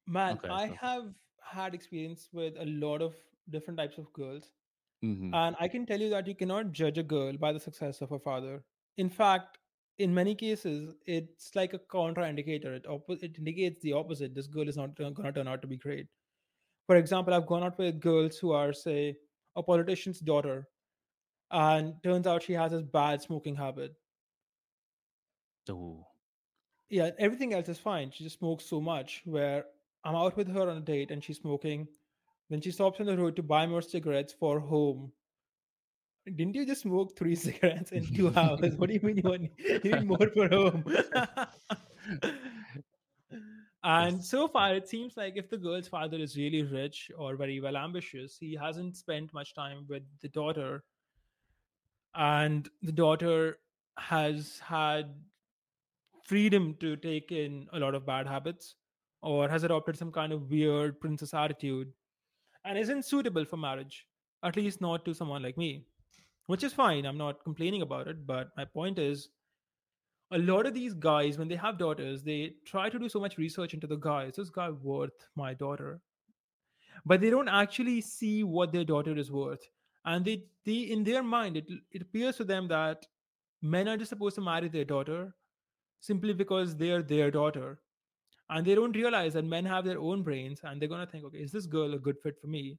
Man, 0.06 0.34
Okay, 0.34 0.48
I 0.50 0.66
have 0.80 1.14
had 1.42 1.74
experience 1.74 2.28
with 2.32 2.56
a 2.58 2.66
lot 2.66 3.02
of 3.02 3.14
different 3.50 3.78
types 3.78 3.98
of 3.98 4.12
girls. 4.12 4.52
hmm 5.02 5.32
And 5.32 5.56
I 5.60 5.68
can 5.68 5.86
tell 5.86 6.00
you 6.00 6.10
that 6.10 6.26
you 6.26 6.34
cannot 6.34 6.72
judge 6.72 6.98
a 6.98 7.02
girl 7.02 7.36
by 7.36 7.52
the 7.52 7.60
success 7.60 8.00
of 8.02 8.10
her 8.10 8.18
father. 8.18 8.64
In 8.98 9.10
fact, 9.10 9.58
in 9.98 10.12
many 10.12 10.34
cases, 10.34 10.94
it's 11.06 11.54
like 11.54 11.72
a 11.72 11.78
contraindicator. 11.78 12.76
It, 12.76 12.84
oppo- 12.86 13.22
it 13.22 13.38
indicates 13.38 13.80
the 13.82 13.92
opposite. 13.92 14.34
This 14.34 14.46
girl 14.46 14.68
is 14.68 14.76
not 14.76 14.96
going 14.96 15.14
to 15.14 15.32
turn 15.32 15.48
out 15.48 15.62
to 15.62 15.68
be 15.68 15.76
great. 15.76 16.06
For 16.86 16.96
example, 16.96 17.32
I've 17.32 17.46
gone 17.46 17.62
out 17.62 17.78
with 17.78 18.00
girls 18.00 18.36
who 18.36 18.52
are, 18.52 18.72
say, 18.72 19.16
a 19.56 19.62
politician's 19.62 20.20
daughter, 20.20 20.68
and 21.50 21.94
turns 22.02 22.26
out 22.26 22.42
she 22.42 22.52
has 22.54 22.72
this 22.72 22.82
bad 22.82 23.22
smoking 23.22 23.54
habit. 23.54 23.94
Ooh. 25.70 26.04
Yeah, 26.90 27.10
everything 27.18 27.54
else 27.54 27.68
is 27.68 27.78
fine. 27.78 28.10
She 28.10 28.24
just 28.24 28.38
smokes 28.38 28.66
so 28.66 28.80
much. 28.80 29.22
Where 29.24 29.64
I'm 30.04 30.16
out 30.16 30.36
with 30.36 30.48
her 30.48 30.68
on 30.68 30.76
a 30.76 30.80
date 30.80 31.10
and 31.10 31.24
she's 31.24 31.38
smoking. 31.38 31.88
Then 32.50 32.60
she 32.60 32.70
stops 32.70 33.00
on 33.00 33.06
the 33.06 33.16
road 33.16 33.36
to 33.36 33.42
buy 33.42 33.66
more 33.66 33.80
cigarettes 33.80 34.34
for 34.38 34.60
home. 34.60 35.10
Didn't 36.26 36.54
you 36.54 36.64
just 36.66 36.82
smoke 36.82 37.16
three 37.16 37.34
cigarettes 37.46 37.92
in 37.92 38.06
two 38.14 38.32
hours? 38.36 38.74
What 38.76 38.88
do 38.88 38.94
you 38.94 39.00
mean 39.02 39.18
you, 39.18 39.22
want, 39.28 39.50
you 39.58 39.80
need 39.82 40.06
more 40.06 40.30
for 40.34 40.48
home? 40.48 40.84
and 43.84 44.16
Yes. 44.16 44.28
so 44.30 44.48
far, 44.48 44.74
it 44.74 44.88
seems 44.88 45.16
like 45.16 45.34
if 45.36 45.50
the 45.50 45.58
girl's 45.58 45.88
father 45.88 46.16
is 46.18 46.36
really 46.36 46.62
rich 46.62 47.10
or 47.16 47.36
very 47.36 47.60
well 47.60 47.76
ambitious, 47.76 48.36
he 48.38 48.54
hasn't 48.54 48.96
spent 48.96 49.32
much 49.34 49.54
time 49.54 49.84
with 49.88 50.02
the 50.22 50.28
daughter, 50.28 50.82
and 52.14 52.68
the 52.82 52.92
daughter 52.92 53.58
has 53.98 54.58
had 54.60 55.14
freedom 56.22 56.74
to 56.80 56.96
take 56.96 57.30
in 57.32 57.68
a 57.72 57.78
lot 57.78 57.94
of 57.94 58.06
bad 58.06 58.26
habits 58.26 58.76
or 59.22 59.48
has 59.48 59.62
adopted 59.64 59.96
some 59.96 60.10
kind 60.10 60.32
of 60.32 60.50
weird 60.50 60.98
princess 61.00 61.34
attitude 61.34 61.92
and 62.64 62.78
isn't 62.78 63.04
suitable 63.04 63.44
for 63.44 63.56
marriage, 63.58 64.06
at 64.42 64.56
least 64.56 64.80
not 64.80 65.04
to 65.04 65.14
someone 65.14 65.42
like 65.42 65.56
me, 65.58 65.84
which 66.46 66.64
is 66.64 66.72
fine. 66.72 67.04
I'm 67.06 67.18
not 67.18 67.44
complaining 67.44 67.82
about 67.82 68.08
it, 68.08 68.26
but 68.26 68.56
my 68.56 68.64
point 68.64 68.98
is 68.98 69.28
a 70.30 70.38
lot 70.38 70.66
of 70.66 70.74
these 70.74 70.92
guys, 70.94 71.38
when 71.38 71.48
they 71.48 71.56
have 71.56 71.78
daughters, 71.78 72.22
they 72.22 72.56
try 72.66 72.90
to 72.90 72.98
do 72.98 73.08
so 73.08 73.20
much 73.20 73.38
research 73.38 73.72
into 73.74 73.86
the 73.86 73.96
guy. 73.96 74.24
Is 74.24 74.36
this 74.36 74.50
guy 74.50 74.70
worth 74.70 75.28
my 75.34 75.54
daughter? 75.54 76.00
But 77.06 77.20
they 77.20 77.30
don't 77.30 77.48
actually 77.48 78.00
see 78.00 78.44
what 78.44 78.72
their 78.72 78.84
daughter 78.84 79.16
is 79.16 79.30
worth. 79.30 79.68
And 80.04 80.24
they, 80.24 80.46
they 80.64 80.80
in 80.80 81.02
their 81.04 81.22
mind, 81.22 81.56
it, 81.56 81.66
it 81.92 82.02
appears 82.02 82.36
to 82.36 82.44
them 82.44 82.68
that 82.68 83.06
men 83.62 83.88
are 83.88 83.96
just 83.96 84.10
supposed 84.10 84.34
to 84.36 84.42
marry 84.42 84.68
their 84.68 84.84
daughter 84.84 85.34
simply 86.00 86.32
because 86.34 86.76
they 86.76 86.90
are 86.90 87.02
their 87.02 87.30
daughter. 87.30 87.80
And 88.50 88.66
they 88.66 88.74
don't 88.74 88.96
realize 88.96 89.34
that 89.34 89.44
men 89.44 89.64
have 89.66 89.84
their 89.84 90.00
own 90.00 90.22
brains 90.22 90.60
and 90.64 90.80
they're 90.80 90.88
going 90.88 91.04
to 91.04 91.10
think, 91.10 91.24
okay, 91.26 91.38
is 91.38 91.52
this 91.52 91.66
girl 91.66 91.94
a 91.94 91.98
good 91.98 92.18
fit 92.22 92.38
for 92.40 92.46
me? 92.48 92.78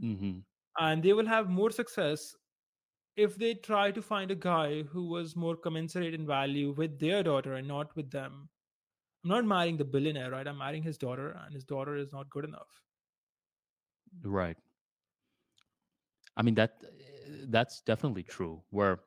hmm 0.00 0.42
And 0.78 1.02
they 1.02 1.12
will 1.12 1.26
have 1.26 1.48
more 1.48 1.70
success 1.70 2.34
if 3.26 3.36
they 3.36 3.54
try 3.54 3.90
to 3.92 4.02
find 4.02 4.30
a 4.30 4.34
guy 4.34 4.82
who 4.82 5.06
was 5.08 5.36
more 5.36 5.56
commensurate 5.56 6.14
in 6.14 6.26
value 6.26 6.72
with 6.72 6.98
their 6.98 7.22
daughter 7.22 7.54
and 7.54 7.68
not 7.68 7.94
with 7.96 8.10
them. 8.10 8.48
I'm 9.24 9.30
not 9.30 9.44
marrying 9.46 9.76
the 9.78 9.84
billionaire, 9.84 10.30
right? 10.30 10.46
I'm 10.48 10.58
marrying 10.58 10.82
his 10.82 10.98
daughter, 10.98 11.30
and 11.44 11.54
his 11.54 11.64
daughter 11.64 11.96
is 11.96 12.12
not 12.12 12.30
good 12.30 12.44
enough. 12.44 12.82
Right. 14.22 14.56
I 16.36 16.42
mean 16.42 16.54
that 16.54 16.82
eh, 16.84 17.44
that's 17.48 17.80
definitely 17.82 18.22
true. 18.22 18.62
Where 18.70 19.00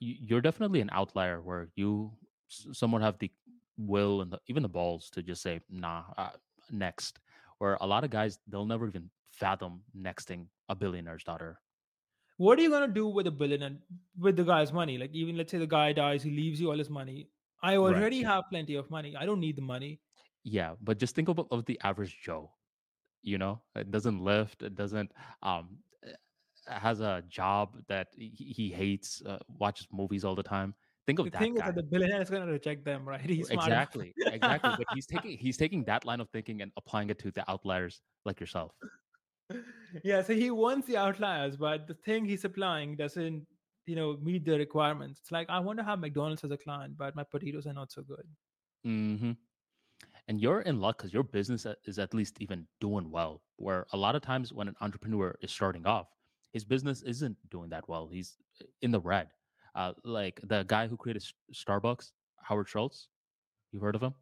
you- 0.00 0.18
you're 0.20 0.40
definitely 0.40 0.80
an 0.80 0.90
outlier, 0.92 1.40
where 1.42 1.70
you 1.76 2.12
someone 2.48 3.00
have 3.02 3.18
the 3.18 3.30
will 3.78 4.20
and 4.20 4.30
the, 4.32 4.38
even 4.48 4.62
the 4.62 4.68
balls 4.68 5.08
to 5.10 5.22
just 5.22 5.42
say 5.42 5.60
nah 5.70 6.04
uh, 6.18 6.30
next. 6.70 7.20
Where 7.58 7.78
a 7.80 7.86
lot 7.86 8.04
of 8.04 8.10
guys 8.10 8.38
they'll 8.48 8.66
never 8.66 8.86
even 8.88 9.10
fathom 9.32 9.84
nexting 9.96 10.48
a 10.68 10.74
billionaire's 10.74 11.24
daughter. 11.24 11.60
What 12.42 12.58
are 12.58 12.62
you 12.62 12.70
gonna 12.70 12.88
do 12.88 13.06
with 13.06 13.28
a 13.28 13.30
billion 13.30 13.62
and 13.62 13.78
with 14.18 14.36
the 14.36 14.44
guy's 14.44 14.72
money? 14.72 14.98
Like 14.98 15.14
even 15.14 15.36
let's 15.36 15.52
say 15.52 15.58
the 15.58 15.66
guy 15.66 15.92
dies, 15.92 16.24
he 16.24 16.30
leaves 16.30 16.60
you 16.60 16.70
all 16.72 16.78
his 16.78 16.90
money. 16.90 17.28
I 17.62 17.76
Right. 17.76 17.94
already 17.94 18.22
have 18.22 18.44
plenty 18.50 18.74
of 18.74 18.90
money. 18.90 19.14
I 19.16 19.24
don't 19.26 19.38
need 19.38 19.56
the 19.56 19.62
money. 19.62 20.00
Yeah, 20.42 20.74
but 20.82 20.98
just 20.98 21.14
think 21.14 21.28
of, 21.28 21.38
of 21.52 21.64
the 21.66 21.78
average 21.84 22.18
Joe. 22.20 22.50
You 23.22 23.38
know, 23.38 23.62
it 23.76 23.92
doesn't 23.92 24.18
lift. 24.18 24.64
It 24.64 24.74
doesn't 24.74 25.12
um 25.42 25.78
eh, 26.04 26.14
has 26.66 27.00
a 27.00 27.22
job 27.28 27.78
that 27.86 28.08
he, 28.16 28.52
he 28.58 28.70
hates. 28.70 29.22
Uh, 29.24 29.38
watches 29.60 29.86
movies 29.92 30.24
all 30.24 30.34
the 30.34 30.42
time. 30.42 30.74
Think 31.06 31.20
The 31.20 31.26
of 31.26 31.32
that 31.32 31.38
thing 31.42 31.56
is 31.56 31.62
that 31.62 31.76
the 31.76 31.84
billionaire 31.84 32.22
is 32.22 32.30
gonna 32.30 32.50
reject 32.50 32.84
them, 32.84 33.08
right? 33.08 33.20
He's. 33.36 33.50
Exactly, 33.50 34.14
exactly. 34.26 34.72
But 34.76 34.86
he's 34.90 35.06
taking 35.06 35.38
he's 35.38 35.56
taking 35.56 35.84
that 35.84 36.04
line 36.04 36.20
of 36.20 36.28
thinking 36.30 36.62
and 36.62 36.72
applying 36.76 37.10
it 37.10 37.20
to 37.20 37.30
the 37.30 37.48
outliers 37.48 38.00
like 38.24 38.40
yourself. 38.40 38.72
yeah, 40.04 40.22
so 40.22 40.34
he 40.34 40.50
wants 40.50 40.86
the 40.86 40.96
outliers, 40.96 41.56
but 41.56 41.86
the 41.86 41.94
thing 41.94 42.24
he's 42.24 42.40
supplying 42.42 42.96
doesn't, 42.96 43.46
you 43.86 43.96
know, 43.96 44.16
meet 44.22 44.44
the 44.44 44.58
requirements. 44.58 45.20
It's 45.20 45.32
like 45.32 45.48
I 45.50 45.58
want 45.60 45.78
to 45.78 45.84
have 45.84 45.98
McDonald's 46.00 46.44
as 46.44 46.50
a 46.50 46.56
client, 46.56 46.96
but 46.96 47.14
my 47.16 47.24
potatoes 47.24 47.66
are 47.66 47.72
not 47.74 47.92
so 47.92 48.02
good. 48.02 48.26
hmm 48.84 49.32
And 50.28 50.40
you're 50.40 50.60
in 50.62 50.80
luck 50.80 50.98
because 50.98 51.12
your 51.12 51.24
business 51.24 51.66
is 51.84 51.98
at 51.98 52.14
least 52.14 52.40
even 52.40 52.66
doing 52.80 53.10
well. 53.10 53.42
Where 53.56 53.86
a 53.92 53.96
lot 53.96 54.14
of 54.16 54.22
times 54.22 54.52
when 54.52 54.68
an 54.68 54.76
entrepreneur 54.80 55.36
is 55.42 55.50
starting 55.50 55.86
off, 55.86 56.08
his 56.52 56.64
business 56.64 57.02
isn't 57.02 57.36
doing 57.50 57.70
that 57.70 57.88
well. 57.88 58.08
He's 58.08 58.36
uh, 58.60 58.66
in 58.82 58.90
the 58.90 59.00
red. 59.00 59.28
Uh, 59.74 59.92
like 60.04 60.40
the 60.44 60.64
guy 60.64 60.86
who 60.86 60.96
created 60.96 61.24
Starbucks, 61.54 62.12
Howard 62.42 62.68
Schultz. 62.68 63.08
You 63.72 63.80
heard 63.80 63.94
of 63.94 64.02
him? 64.02 64.14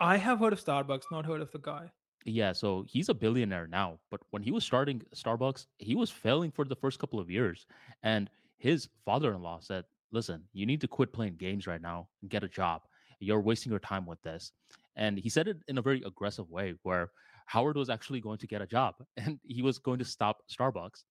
I 0.00 0.16
have 0.16 0.40
heard 0.40 0.52
of 0.52 0.64
Starbucks, 0.64 1.10
not 1.10 1.26
heard 1.26 1.40
of 1.40 1.52
the 1.52 1.58
guy. 1.58 1.92
Yeah, 2.24 2.52
so 2.52 2.84
he's 2.88 3.08
a 3.08 3.14
billionaire 3.14 3.66
now, 3.66 3.98
but 4.10 4.20
when 4.30 4.42
he 4.42 4.50
was 4.50 4.64
starting 4.64 5.02
Starbucks, 5.14 5.66
he 5.78 5.94
was 5.94 6.10
failing 6.10 6.50
for 6.50 6.64
the 6.64 6.76
first 6.76 6.98
couple 6.98 7.20
of 7.20 7.30
years. 7.30 7.66
And 8.02 8.28
his 8.58 8.88
father 9.04 9.32
in 9.32 9.42
law 9.42 9.60
said, 9.60 9.84
Listen, 10.10 10.42
you 10.54 10.64
need 10.64 10.80
to 10.80 10.88
quit 10.88 11.12
playing 11.12 11.36
games 11.36 11.66
right 11.66 11.82
now 11.82 12.08
and 12.22 12.30
get 12.30 12.42
a 12.42 12.48
job. 12.48 12.82
You're 13.20 13.40
wasting 13.40 13.70
your 13.70 13.78
time 13.78 14.06
with 14.06 14.20
this. 14.22 14.52
And 14.96 15.18
he 15.18 15.28
said 15.28 15.48
it 15.48 15.58
in 15.68 15.76
a 15.76 15.82
very 15.82 16.02
aggressive 16.06 16.50
way 16.50 16.74
where 16.82 17.10
Howard 17.46 17.76
was 17.76 17.90
actually 17.90 18.20
going 18.20 18.38
to 18.38 18.46
get 18.46 18.62
a 18.62 18.66
job 18.66 18.94
and 19.16 19.38
he 19.42 19.62
was 19.62 19.78
going 19.78 19.98
to 19.98 20.04
stop 20.04 20.38
Starbucks. 20.50 21.04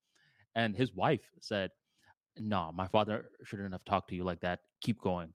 And 0.55 0.75
his 0.75 0.93
wife 0.93 1.21
said, 1.39 1.71
No, 2.39 2.71
my 2.73 2.87
father 2.87 3.29
shouldn't 3.43 3.71
have 3.71 3.85
talked 3.85 4.09
to 4.09 4.15
you 4.15 4.23
like 4.23 4.41
that. 4.41 4.59
Keep 4.81 5.01
going. 5.01 5.33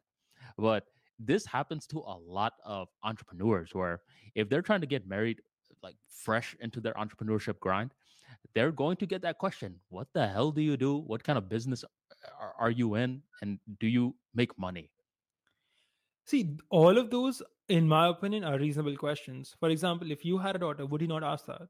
But 0.58 0.84
this 1.18 1.46
happens 1.46 1.86
to 1.88 1.98
a 1.98 2.18
lot 2.18 2.54
of 2.64 2.88
entrepreneurs 3.04 3.70
where 3.72 4.00
if 4.34 4.48
they're 4.48 4.62
trying 4.62 4.80
to 4.80 4.86
get 4.86 5.06
married 5.06 5.40
like 5.82 5.96
fresh 6.08 6.56
into 6.60 6.80
their 6.80 6.94
entrepreneurship 6.94 7.58
grind, 7.60 7.92
they're 8.54 8.72
going 8.72 8.96
to 8.96 9.06
get 9.06 9.22
that 9.22 9.38
question 9.38 9.76
What 9.88 10.08
the 10.12 10.26
hell 10.26 10.50
do 10.50 10.62
you 10.62 10.76
do? 10.76 10.98
What 10.98 11.24
kind 11.24 11.38
of 11.38 11.48
business 11.48 11.84
are, 12.40 12.54
are 12.58 12.70
you 12.70 12.94
in? 12.96 13.22
And 13.40 13.58
do 13.80 13.86
you 13.86 14.14
make 14.34 14.56
money? 14.58 14.90
See, 16.24 16.56
all 16.70 16.98
of 16.98 17.10
those, 17.10 17.42
in 17.68 17.88
my 17.88 18.08
opinion, 18.08 18.44
are 18.44 18.58
reasonable 18.58 18.96
questions. 18.96 19.56
For 19.58 19.70
example, 19.70 20.10
if 20.10 20.24
you 20.24 20.38
had 20.38 20.56
a 20.56 20.58
daughter, 20.58 20.86
would 20.86 21.00
you 21.00 21.08
not 21.08 21.24
ask 21.24 21.46
that? 21.46 21.62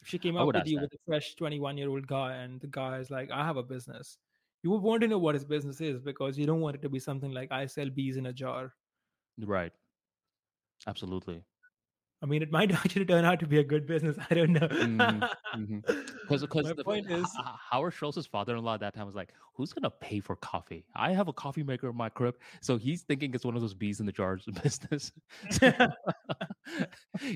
If 0.00 0.08
she 0.08 0.18
came 0.18 0.36
up 0.36 0.46
with 0.46 0.66
you 0.66 0.76
that. 0.76 0.82
with 0.82 0.92
a 0.94 0.98
fresh 1.06 1.34
21 1.36 1.78
year 1.78 1.88
old 1.88 2.06
guy 2.06 2.34
and 2.36 2.60
the 2.60 2.66
guy 2.66 2.98
is 2.98 3.10
like, 3.10 3.30
I 3.30 3.44
have 3.44 3.56
a 3.56 3.62
business, 3.62 4.18
you 4.62 4.70
would 4.70 4.82
want 4.82 5.02
to 5.02 5.08
know 5.08 5.18
what 5.18 5.34
his 5.34 5.44
business 5.44 5.80
is 5.80 6.00
because 6.00 6.38
you 6.38 6.46
don't 6.46 6.60
want 6.60 6.76
it 6.76 6.82
to 6.82 6.88
be 6.88 6.98
something 6.98 7.32
like, 7.32 7.50
I 7.52 7.66
sell 7.66 7.90
bees 7.90 8.16
in 8.16 8.26
a 8.26 8.32
jar. 8.32 8.74
Right. 9.38 9.72
Absolutely. 10.86 11.42
I 12.22 12.26
mean, 12.26 12.40
it 12.40 12.52
might 12.52 12.70
actually 12.84 13.04
turn 13.04 13.24
out 13.24 13.40
to 13.40 13.46
be 13.46 13.58
a 13.58 13.64
good 13.64 13.86
business. 13.86 14.16
I 14.30 14.34
don't 14.34 14.52
know. 14.52 14.68
Because 16.22 16.42
because 16.42 16.66
My 16.66 16.72
the 16.72 16.84
point 16.84 17.10
is, 17.10 17.26
Howard 17.70 17.92
Schultz's 17.92 18.26
father-in-law 18.26 18.74
at 18.74 18.80
that 18.80 18.94
time 18.94 19.04
was 19.04 19.14
like, 19.14 19.34
"Who's 19.54 19.72
gonna 19.72 19.90
pay 19.90 20.20
for 20.20 20.36
coffee? 20.36 20.86
I 20.94 21.12
have 21.12 21.28
a 21.28 21.32
coffee 21.32 21.62
maker 21.62 21.90
in 21.90 21.96
my 21.96 22.08
crib." 22.08 22.36
So 22.62 22.78
he's 22.78 23.02
thinking 23.02 23.34
it's 23.34 23.44
one 23.44 23.54
of 23.54 23.60
those 23.60 23.74
bees 23.74 24.00
in 24.00 24.06
the 24.06 24.12
jars 24.12 24.46
business. 24.62 25.12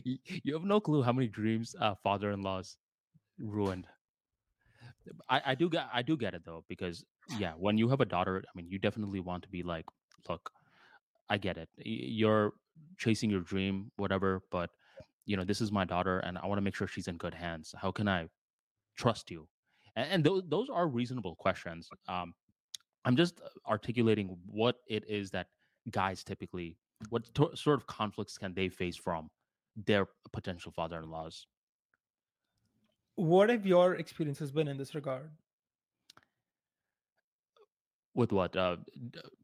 You, 0.04 0.18
you 0.44 0.54
have 0.54 0.64
no 0.64 0.80
clue 0.80 1.02
how 1.02 1.12
many 1.12 1.26
dreams 1.28 1.74
uh, 1.78 1.94
father-in-laws 2.02 2.78
ruined. 3.38 3.86
I, 5.28 5.42
I 5.46 5.54
do 5.54 5.68
get 5.68 5.88
I 5.92 6.02
do 6.02 6.16
get 6.16 6.32
it 6.32 6.42
though 6.44 6.64
because 6.68 7.04
yeah, 7.38 7.52
when 7.58 7.76
you 7.76 7.88
have 7.88 8.00
a 8.00 8.06
daughter, 8.06 8.42
I 8.46 8.50
mean, 8.56 8.66
you 8.70 8.78
definitely 8.78 9.20
want 9.20 9.42
to 9.42 9.48
be 9.50 9.62
like, 9.62 9.84
look, 10.28 10.50
I 11.28 11.38
get 11.38 11.56
it. 11.56 11.68
You're 11.78 12.52
chasing 12.98 13.30
your 13.30 13.40
dream, 13.40 13.90
whatever, 13.96 14.42
but 14.50 14.70
you 15.24 15.36
know, 15.36 15.44
this 15.44 15.60
is 15.60 15.72
my 15.72 15.84
daughter, 15.84 16.20
and 16.20 16.38
I 16.38 16.46
want 16.46 16.58
to 16.58 16.62
make 16.62 16.74
sure 16.76 16.86
she's 16.86 17.08
in 17.08 17.16
good 17.16 17.34
hands. 17.34 17.74
How 17.76 17.90
can 17.90 18.08
I 18.08 18.28
trust 18.96 19.30
you? 19.30 19.48
And, 19.96 20.08
and 20.12 20.24
those 20.24 20.42
those 20.48 20.68
are 20.70 20.86
reasonable 20.88 21.34
questions. 21.34 21.88
Um, 22.08 22.34
I'm 23.04 23.16
just 23.16 23.40
articulating 23.68 24.36
what 24.46 24.76
it 24.88 25.04
is 25.08 25.30
that 25.30 25.48
guys 25.90 26.24
typically, 26.24 26.76
what 27.10 27.24
to- 27.34 27.56
sort 27.56 27.78
of 27.80 27.86
conflicts 27.86 28.38
can 28.38 28.54
they 28.54 28.68
face 28.68 28.96
from 28.96 29.28
their 29.76 30.06
potential 30.32 30.72
father-in-laws. 30.72 31.46
what 33.16 33.48
have 33.48 33.66
your 33.66 33.94
experiences 33.94 34.52
been 34.52 34.68
in 34.68 34.76
this 34.76 34.94
regard? 34.94 35.30
With 38.16 38.32
what 38.32 38.56
uh 38.56 38.78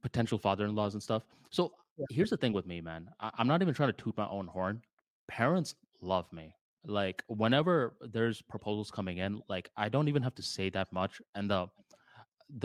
potential 0.02 0.38
father-in-laws 0.38 0.94
and 0.94 1.02
stuff. 1.02 1.24
So 1.50 1.72
Yeah. 1.98 2.06
here's 2.10 2.30
the 2.30 2.38
thing 2.38 2.54
with 2.54 2.66
me 2.66 2.80
man. 2.80 3.02
I- 3.20 3.30
i'm 3.38 3.46
not 3.52 3.60
even 3.62 3.74
trying 3.74 3.90
to 3.94 3.98
toot 4.04 4.16
my 4.16 4.28
own 4.28 4.46
horn. 4.48 4.82
Parents 5.28 5.74
love 6.00 6.32
me. 6.32 6.46
Like 6.84 7.22
whenever 7.28 7.96
there's 8.00 8.42
proposals 8.42 8.90
coming 8.90 9.18
in 9.18 9.40
like 9.48 9.70
i 9.76 9.88
don't 9.88 10.08
even 10.08 10.22
have 10.22 10.34
to 10.40 10.42
say 10.42 10.70
that 10.70 10.92
much 10.92 11.20
and 11.36 11.50
the 11.50 11.60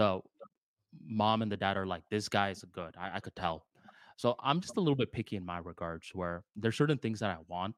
the 0.01 0.21
mom 1.23 1.41
and 1.43 1.51
the 1.51 1.57
dad 1.57 1.77
are 1.77 1.85
like 1.85 2.03
this 2.09 2.29
guy 2.29 2.49
is 2.49 2.63
good. 2.79 2.95
I, 2.97 3.17
I 3.17 3.19
could 3.19 3.35
tell. 3.35 3.67
So 4.17 4.35
i'm 4.39 4.59
just 4.61 4.77
a 4.77 4.81
little 4.81 4.95
bit 4.95 5.11
picky 5.11 5.35
in 5.35 5.45
my 5.45 5.59
regards 5.59 6.09
where 6.15 6.43
there's 6.55 6.77
certain 6.77 6.97
things 6.97 7.19
that 7.19 7.29
i 7.29 7.37
want 7.47 7.75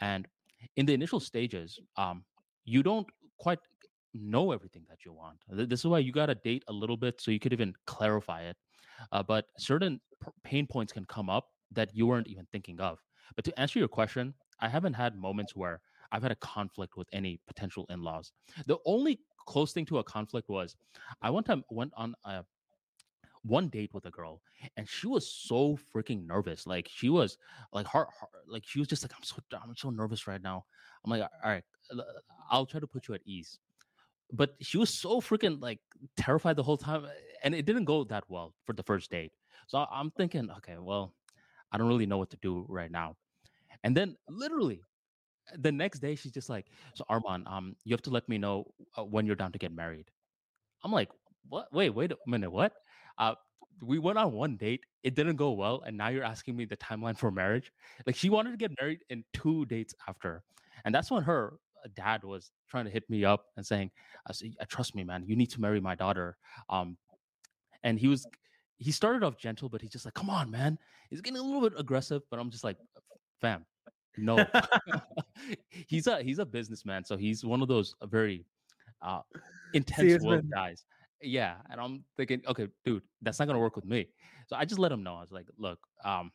and 0.00 0.28
in 0.76 0.84
the 0.86 0.94
initial 1.00 1.20
stages 1.20 1.78
um 1.96 2.24
you 2.64 2.82
don't 2.82 3.08
quite 3.38 3.60
know 4.20 4.52
everything 4.52 4.84
that 4.88 5.04
you 5.04 5.12
want. 5.12 5.38
This 5.48 5.80
is 5.80 5.86
why 5.86 6.00
you 6.00 6.12
got 6.12 6.26
to 6.26 6.34
date 6.34 6.64
a 6.68 6.72
little 6.72 6.96
bit 6.96 7.20
so 7.20 7.30
you 7.30 7.40
could 7.40 7.52
even 7.52 7.74
clarify 7.86 8.42
it 8.42 8.56
uh, 9.12 9.22
but 9.22 9.46
certain 9.58 10.00
p- 10.24 10.30
pain 10.42 10.66
points 10.66 10.92
can 10.92 11.04
come 11.06 11.30
up 11.30 11.48
that 11.72 11.94
you 11.94 12.06
weren't 12.06 12.28
even 12.28 12.46
thinking 12.50 12.80
of. 12.80 13.02
But 13.36 13.44
to 13.44 13.60
answer 13.60 13.78
your 13.78 13.88
question 13.88 14.34
i 14.60 14.68
haven't 14.68 14.94
had 14.94 15.14
moments 15.14 15.54
where 15.54 15.80
i've 16.10 16.22
had 16.22 16.32
a 16.32 16.36
conflict 16.36 16.96
with 16.96 17.06
any 17.12 17.38
potential 17.46 17.86
in-laws. 17.90 18.32
The 18.66 18.78
only 18.86 19.20
close 19.46 19.72
thing 19.72 19.86
to 19.86 19.98
a 19.98 20.04
conflict 20.04 20.48
was 20.48 20.76
i 21.22 21.30
one 21.30 21.44
time 21.44 21.62
went 21.70 21.92
on 21.96 22.14
a 22.24 22.44
one 23.42 23.68
date 23.68 23.90
with 23.94 24.04
a 24.06 24.10
girl 24.10 24.42
and 24.76 24.88
she 24.88 25.06
was 25.06 25.30
so 25.30 25.78
freaking 25.94 26.26
nervous 26.26 26.66
like 26.66 26.88
she 26.92 27.08
was 27.08 27.38
like 27.72 27.86
heart, 27.86 28.08
heart 28.18 28.32
like 28.48 28.64
she 28.66 28.80
was 28.80 28.88
just 28.88 29.04
like 29.04 29.12
i'm 29.16 29.22
so 29.22 29.36
i'm 29.62 29.76
so 29.76 29.90
nervous 29.90 30.26
right 30.26 30.42
now. 30.42 30.64
I'm 31.04 31.10
like 31.10 31.22
all 31.22 31.50
right 31.50 31.62
i'll 32.50 32.66
try 32.66 32.80
to 32.80 32.86
put 32.86 33.06
you 33.08 33.14
at 33.14 33.20
ease 33.24 33.58
but 34.32 34.54
she 34.60 34.78
was 34.78 34.90
so 34.92 35.20
freaking 35.20 35.60
like 35.60 35.80
terrified 36.16 36.56
the 36.56 36.62
whole 36.62 36.76
time 36.76 37.06
and 37.42 37.54
it 37.54 37.66
didn't 37.66 37.84
go 37.84 38.04
that 38.04 38.24
well 38.28 38.54
for 38.64 38.72
the 38.72 38.82
first 38.82 39.10
date 39.10 39.32
so 39.66 39.86
i'm 39.90 40.10
thinking 40.12 40.50
okay 40.50 40.76
well 40.78 41.14
i 41.72 41.78
don't 41.78 41.88
really 41.88 42.06
know 42.06 42.18
what 42.18 42.30
to 42.30 42.38
do 42.42 42.64
right 42.68 42.90
now 42.90 43.16
and 43.84 43.96
then 43.96 44.16
literally 44.28 44.80
the 45.58 45.72
next 45.72 46.00
day 46.00 46.14
she's 46.14 46.32
just 46.32 46.48
like 46.50 46.66
so 46.94 47.04
arman 47.10 47.50
um 47.50 47.74
you 47.84 47.92
have 47.92 48.02
to 48.02 48.10
let 48.10 48.28
me 48.28 48.38
know 48.38 48.64
uh, 48.98 49.04
when 49.04 49.26
you're 49.26 49.36
down 49.36 49.52
to 49.52 49.58
get 49.58 49.72
married 49.72 50.10
I'm 50.84 50.92
like, 50.92 51.10
what? 51.48 51.72
Wait, 51.72 51.90
wait 51.90 52.12
a 52.12 52.16
minute. 52.26 52.50
What? 52.50 52.72
Uh, 53.18 53.34
we 53.82 53.98
went 53.98 54.18
on 54.18 54.32
one 54.32 54.56
date. 54.56 54.84
It 55.02 55.14
didn't 55.14 55.36
go 55.36 55.52
well, 55.52 55.82
and 55.86 55.96
now 55.96 56.08
you're 56.08 56.24
asking 56.24 56.56
me 56.56 56.64
the 56.64 56.76
timeline 56.76 57.16
for 57.18 57.30
marriage. 57.30 57.72
Like 58.06 58.16
she 58.16 58.30
wanted 58.30 58.50
to 58.52 58.56
get 58.56 58.72
married 58.80 59.00
in 59.10 59.24
two 59.32 59.66
dates 59.66 59.94
after, 60.08 60.42
and 60.84 60.94
that's 60.94 61.10
when 61.10 61.22
her 61.24 61.54
uh, 61.84 61.88
dad 61.94 62.24
was 62.24 62.50
trying 62.68 62.84
to 62.84 62.90
hit 62.90 63.08
me 63.08 63.24
up 63.24 63.46
and 63.56 63.66
saying, 63.66 63.90
"I 64.28 64.64
trust 64.64 64.94
me, 64.94 65.04
man. 65.04 65.24
You 65.26 65.36
need 65.36 65.50
to 65.50 65.60
marry 65.60 65.80
my 65.80 65.94
daughter." 65.94 66.36
Um, 66.68 66.96
and 67.82 67.98
he 67.98 68.08
was, 68.08 68.26
he 68.78 68.92
started 68.92 69.22
off 69.22 69.36
gentle, 69.36 69.68
but 69.68 69.80
he's 69.80 69.90
just 69.90 70.04
like, 70.04 70.14
"Come 70.14 70.30
on, 70.30 70.50
man." 70.50 70.78
He's 71.10 71.20
getting 71.20 71.38
a 71.38 71.42
little 71.42 71.68
bit 71.68 71.78
aggressive, 71.78 72.22
but 72.30 72.38
I'm 72.38 72.50
just 72.50 72.64
like, 72.64 72.76
"Fam, 73.40 73.64
no." 74.16 74.44
he's 75.86 76.06
a 76.06 76.22
he's 76.22 76.38
a 76.38 76.46
businessman, 76.46 77.04
so 77.04 77.16
he's 77.16 77.44
one 77.44 77.62
of 77.62 77.68
those 77.68 77.94
uh, 78.00 78.06
very 78.06 78.44
uh, 79.02 79.20
intense 79.74 80.22
guys. 80.52 80.84
Yeah, 81.20 81.56
and 81.70 81.80
I'm 81.80 82.04
thinking, 82.16 82.42
okay, 82.46 82.68
dude, 82.84 83.02
that's 83.22 83.38
not 83.38 83.46
gonna 83.46 83.58
work 83.58 83.74
with 83.74 83.84
me. 83.84 84.08
So 84.46 84.56
I 84.56 84.64
just 84.64 84.78
let 84.78 84.92
him 84.92 85.02
know. 85.02 85.16
I 85.16 85.20
was 85.20 85.32
like, 85.32 85.46
look, 85.58 85.78
um, 86.04 86.30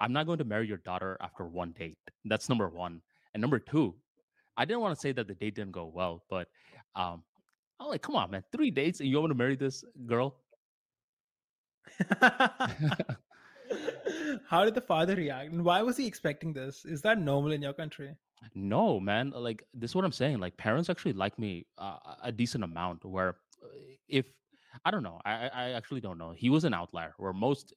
I'm 0.00 0.12
not 0.12 0.26
going 0.26 0.38
to 0.38 0.44
marry 0.44 0.66
your 0.66 0.78
daughter 0.78 1.18
after 1.20 1.46
one 1.46 1.72
date. 1.72 1.98
That's 2.24 2.48
number 2.48 2.68
one. 2.68 3.02
And 3.34 3.40
number 3.40 3.58
two, 3.58 3.94
I 4.60 4.66
didn't 4.66 4.82
want 4.82 4.94
to 4.94 5.00
say 5.00 5.12
that 5.12 5.26
the 5.26 5.34
date 5.34 5.54
didn't 5.54 5.72
go 5.72 5.86
well, 5.86 6.22
but 6.28 6.46
um, 6.94 7.22
I'm 7.80 7.88
like, 7.88 8.02
come 8.02 8.14
on, 8.14 8.30
man, 8.30 8.44
three 8.52 8.70
dates 8.70 9.00
and 9.00 9.08
you 9.08 9.18
want 9.18 9.30
to 9.30 9.34
marry 9.34 9.56
this 9.56 9.82
girl? 10.04 10.36
How 14.46 14.66
did 14.66 14.74
the 14.74 14.82
father 14.82 15.16
react? 15.16 15.50
And 15.50 15.64
why 15.64 15.80
was 15.80 15.96
he 15.96 16.06
expecting 16.06 16.52
this? 16.52 16.84
Is 16.84 17.00
that 17.02 17.18
normal 17.18 17.52
in 17.52 17.62
your 17.62 17.72
country? 17.72 18.14
No, 18.54 19.00
man. 19.00 19.32
Like 19.34 19.64
this 19.72 19.92
is 19.92 19.94
what 19.94 20.04
I'm 20.04 20.12
saying. 20.12 20.40
Like 20.40 20.58
parents 20.58 20.90
actually 20.90 21.14
like 21.14 21.38
me 21.38 21.64
uh, 21.78 21.96
a 22.22 22.30
decent 22.30 22.62
amount. 22.62 23.02
Where 23.06 23.36
uh, 23.62 23.68
if 24.08 24.26
I 24.84 24.90
don't 24.90 25.02
know, 25.02 25.20
I 25.24 25.32
I 25.32 25.50
I 25.54 25.70
actually 25.70 26.02
don't 26.02 26.18
know. 26.18 26.32
He 26.36 26.50
was 26.50 26.64
an 26.64 26.74
outlier. 26.74 27.14
Where 27.16 27.32
most 27.32 27.72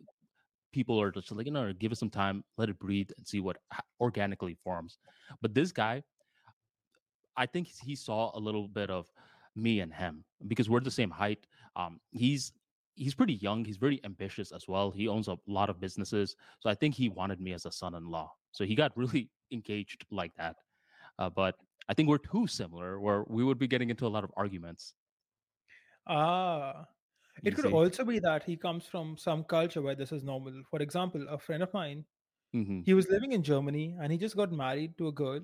people 0.73 0.99
are 0.99 1.11
just 1.11 1.31
like, 1.31 1.45
you 1.45 1.51
know, 1.53 1.71
give 1.71 1.93
it 1.93 1.97
some 1.97 2.09
time, 2.09 2.43
let 2.57 2.67
it 2.69 2.79
breathe, 2.79 3.09
and 3.17 3.25
see 3.25 3.39
what 3.39 3.57
organically 4.01 4.57
forms. 4.63 4.97
But 5.41 5.53
this 5.53 5.71
guy, 5.71 6.03
I 7.35 7.45
think 7.45 7.67
he 7.67 7.95
saw 7.95 8.31
a 8.35 8.39
little 8.39 8.67
bit 8.67 8.89
of 8.89 9.11
me 9.55 9.79
and 9.79 9.93
him 9.93 10.25
because 10.47 10.69
we're 10.69 10.79
the 10.81 10.91
same 10.91 11.11
height. 11.11 11.47
Um, 11.75 12.01
he's 12.11 12.53
he's 12.95 13.15
pretty 13.15 13.35
young. 13.35 13.65
He's 13.65 13.77
very 13.77 14.03
ambitious 14.03 14.51
as 14.51 14.67
well. 14.67 14.91
He 14.91 15.07
owns 15.07 15.27
a 15.27 15.37
lot 15.47 15.69
of 15.69 15.79
businesses, 15.79 16.35
so 16.59 16.69
I 16.69 16.75
think 16.75 16.95
he 16.95 17.09
wanted 17.09 17.39
me 17.41 17.53
as 17.53 17.65
a 17.65 17.71
son-in-law. 17.71 18.31
So 18.51 18.65
he 18.65 18.75
got 18.75 18.95
really 18.97 19.31
engaged 19.51 20.05
like 20.11 20.35
that. 20.35 20.57
Uh, 21.19 21.29
but 21.29 21.57
I 21.89 21.93
think 21.93 22.09
we're 22.09 22.17
too 22.19 22.47
similar, 22.47 22.99
where 22.99 23.23
we 23.29 23.43
would 23.43 23.59
be 23.59 23.67
getting 23.67 23.89
into 23.89 24.07
a 24.07 24.09
lot 24.15 24.23
of 24.23 24.31
arguments. 24.37 24.95
Ah, 26.07 26.87
it 27.43 27.51
You 27.51 27.55
could 27.55 27.65
see? 27.65 27.81
also 27.81 28.05
be 28.05 28.19
that 28.19 28.43
he 28.43 28.55
comes 28.57 28.87
from 28.87 29.17
some 29.17 29.43
culture 29.43 29.81
where 29.81 29.95
this 29.95 30.11
is 30.13 30.23
normal. 30.23 30.63
For 30.69 30.81
example, 30.81 31.27
a 31.29 31.37
friend 31.37 31.61
of 31.63 31.73
mine, 31.73 32.05
hmm 32.53 32.83
he 32.83 32.93
was 32.95 33.09
living 33.09 33.33
in 33.33 33.43
Germany 33.43 33.95
and 33.99 34.11
he 34.11 34.19
just 34.19 34.37
got 34.37 34.51
married 34.53 34.97
to 34.99 35.07
a 35.09 35.13
girl 35.13 35.41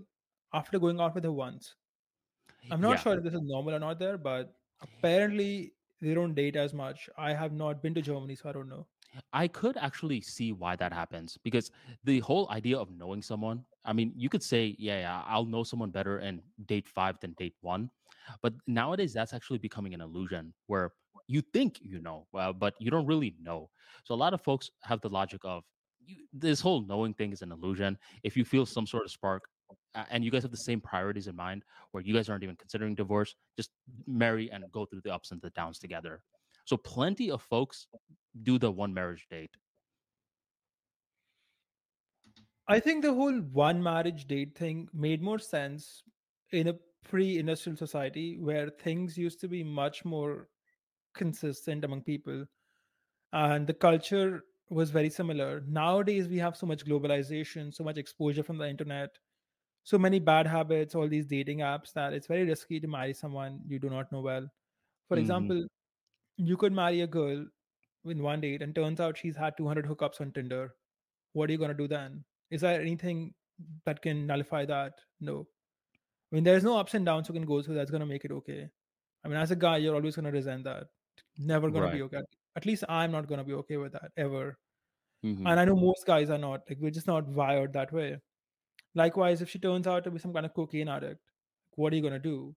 after 0.53 0.79
going 0.79 1.01
out 1.01 1.15
with 1.15 1.25
her 1.25 1.33
once. 1.33 1.75
I'm 2.71 2.81
not 2.81 2.99
Yeah, 2.99 2.99
sure 2.99 3.17
if 3.17 3.23
this 3.23 3.33
is 3.33 3.41
normal 3.43 3.75
or 3.75 3.79
not 3.79 3.99
there, 3.99 4.17
but 4.17 4.55
apparently 4.81 5.75
they 6.01 6.13
don't 6.13 6.33
date 6.35 6.55
as 6.55 6.73
much. 6.73 7.09
I 7.17 7.33
have 7.33 7.53
not 7.53 7.81
been 7.81 7.93
to 7.95 8.01
Germany, 8.01 8.35
so 8.35 8.49
I 8.49 8.53
don't 8.53 8.69
know. 8.69 8.87
I 9.33 9.47
could 9.47 9.75
actually 9.77 10.21
see 10.21 10.51
why 10.51 10.75
that 10.75 10.93
happens 10.93 11.37
because 11.37 11.71
the 12.03 12.19
whole 12.19 12.49
idea 12.51 12.77
of 12.77 12.91
knowing 12.91 13.21
someone, 13.21 13.65
I 13.83 13.93
mean, 13.93 14.13
you 14.15 14.29
could 14.29 14.43
say, 14.43 14.75
yeah, 14.77 14.99
yeah, 14.99 15.23
I'll 15.25 15.45
know 15.45 15.63
someone 15.63 15.89
better 15.91 16.19
in 16.19 16.43
date 16.65 16.87
five 16.87 17.19
than 17.19 17.33
date 17.33 17.55
one. 17.61 17.89
But 18.43 18.53
nowadays, 18.67 19.13
that's 19.13 19.33
actually 19.33 19.57
becoming 19.59 19.93
an 19.95 20.01
illusion 20.01 20.53
where 20.67 20.93
you 21.27 21.41
think 21.41 21.79
you 21.81 21.99
know, 22.01 22.27
uh, 22.35 22.53
but 22.53 22.75
you 22.79 22.91
don't 22.91 23.05
really 23.07 23.35
know. 23.39 23.71
So 24.03 24.13
a 24.13 24.17
lot 24.17 24.33
of 24.33 24.41
folks 24.41 24.69
have 24.83 25.01
the 25.01 25.09
logic 25.09 25.41
of 25.43 25.63
you, 25.99 26.27
this 26.31 26.59
whole 26.61 26.81
knowing 26.81 27.13
thing 27.15 27.31
is 27.31 27.41
an 27.41 27.51
illusion. 27.51 27.97
If 28.23 28.37
you 28.37 28.45
feel 28.45 28.65
some 28.65 28.85
sort 28.85 29.05
of 29.05 29.11
spark, 29.11 29.43
and 30.09 30.23
you 30.23 30.31
guys 30.31 30.43
have 30.43 30.51
the 30.51 30.57
same 30.57 30.81
priorities 30.81 31.27
in 31.27 31.35
mind, 31.35 31.63
where 31.91 32.03
you 32.03 32.13
guys 32.13 32.29
aren't 32.29 32.43
even 32.43 32.55
considering 32.55 32.95
divorce, 32.95 33.35
just 33.57 33.71
marry 34.07 34.49
and 34.51 34.63
go 34.71 34.85
through 34.85 35.01
the 35.03 35.13
ups 35.13 35.31
and 35.31 35.41
the 35.41 35.49
downs 35.51 35.79
together. 35.79 36.21
So 36.65 36.77
plenty 36.77 37.31
of 37.31 37.41
folks 37.41 37.87
do 38.43 38.59
the 38.59 38.71
one 38.71 38.93
marriage 38.93 39.27
date. 39.29 39.55
I 42.67 42.79
think 42.79 43.03
the 43.03 43.13
whole 43.13 43.33
one 43.33 43.81
marriage 43.81 44.27
date 44.27 44.55
thing 44.55 44.87
made 44.93 45.23
more 45.23 45.39
sense 45.39 46.03
in 46.51 46.67
a 46.67 46.75
pre 47.03 47.39
industrial 47.39 47.77
society 47.77 48.37
where 48.39 48.69
things 48.69 49.17
used 49.17 49.39
to 49.41 49.47
be 49.47 49.63
much 49.63 50.05
more 50.05 50.47
consistent 51.15 51.83
among 51.83 52.03
people 52.03 52.45
and 53.33 53.65
the 53.65 53.73
culture 53.73 54.43
was 54.69 54.91
very 54.91 55.09
similar. 55.09 55.63
Nowadays, 55.67 56.27
we 56.27 56.37
have 56.37 56.55
so 56.55 56.65
much 56.65 56.85
globalization, 56.85 57.73
so 57.73 57.83
much 57.83 57.97
exposure 57.97 58.43
from 58.43 58.57
the 58.57 58.69
internet, 58.69 59.09
so 59.83 59.97
many 59.97 60.19
bad 60.19 60.47
habits, 60.47 60.95
all 60.95 61.07
these 61.07 61.27
dating 61.27 61.59
apps 61.59 61.93
that 61.93 62.13
it's 62.13 62.27
very 62.27 62.45
risky 62.45 62.79
to 62.79 62.87
marry 62.87 63.13
someone 63.13 63.61
you 63.67 63.79
do 63.79 63.89
not 63.89 64.11
know 64.11 64.21
well. 64.21 64.49
For 65.09 65.17
hmm 65.17 65.19
example, 65.19 65.67
you 66.37 66.57
could 66.57 66.73
marry 66.73 67.01
a 67.01 67.07
girl 67.07 67.45
in 68.05 68.23
one 68.23 68.41
date 68.41 68.61
and 68.61 68.75
turns 68.75 68.99
out 68.99 69.17
she's 69.17 69.35
had 69.35 69.57
200 69.57 69.85
hookups 69.85 70.21
on 70.21 70.31
Tinder. 70.33 70.75
What 71.33 71.49
are 71.49 71.53
you 71.53 71.59
going 71.59 71.71
to 71.71 71.77
do 71.77 71.87
then? 71.87 72.25
Is 72.51 72.61
there 72.61 72.81
anything 72.81 73.35
that 73.85 74.01
can 74.01 74.27
nullify 74.27 74.65
that. 74.65 75.01
No. 75.19 75.47
I 76.31 76.35
mean, 76.35 76.43
there's 76.43 76.63
no 76.63 76.77
ups 76.77 76.93
and 76.93 77.05
downs 77.05 77.27
you 77.27 77.33
can 77.33 77.45
go 77.45 77.61
through 77.61 77.75
that's 77.75 77.91
going 77.91 78.01
to 78.01 78.05
make 78.05 78.25
it 78.25 78.31
okay. 78.31 78.69
I 79.23 79.27
mean, 79.27 79.37
as 79.37 79.51
a 79.51 79.55
guy, 79.55 79.77
you're 79.77 79.95
always 79.95 80.15
going 80.15 80.25
to 80.25 80.31
resent 80.31 80.63
that. 80.65 80.89
Never 81.37 81.71
going 81.71 81.81
Right. 81.81 81.91
to 81.91 81.97
be 81.97 82.03
okay. 82.03 82.21
At 82.55 82.65
least 82.65 82.83
I'm 82.89 83.11
not 83.11 83.27
going 83.27 83.39
to 83.39 83.43
be 83.45 83.53
okay 83.53 83.77
with 83.77 83.93
that 83.93 84.11
ever. 84.17 84.59
Mhm. 85.23 85.45
And 85.45 85.59
I 85.59 85.65
know 85.65 85.75
most 85.75 86.05
guys 86.05 86.29
are 86.29 86.37
not. 86.37 86.63
Like, 86.69 86.79
we're 86.79 86.91
just 86.91 87.07
not 87.07 87.27
wired 87.27 87.73
that 87.73 87.91
way. 87.93 88.19
Likewise, 88.99 89.41
if 89.41 89.49
she 89.49 89.59
turns 89.59 89.87
out 89.87 90.03
to 90.05 90.11
be 90.11 90.19
some 90.19 90.33
kind 90.33 90.45
of 90.45 90.53
cocaine 90.53 90.89
addict, 90.89 91.21
what 91.75 91.93
are 91.93 91.95
you 91.97 92.01
going 92.01 92.13
to 92.21 92.27
do? 92.29 92.55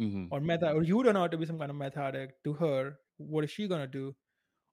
Mhm. 0.00 0.28
Or 0.30 0.40
meth, 0.40 0.62
or 0.64 0.82
you 0.82 1.02
turn 1.04 1.16
out 1.16 1.30
to 1.32 1.38
be 1.38 1.46
some 1.46 1.58
kind 1.58 1.70
of 1.70 1.76
meth 1.76 1.96
addict 1.96 2.44
to 2.44 2.54
her, 2.54 2.98
what 3.18 3.44
is 3.44 3.50
she 3.50 3.68
going 3.68 3.80
to 3.82 3.86
do? 3.98 4.16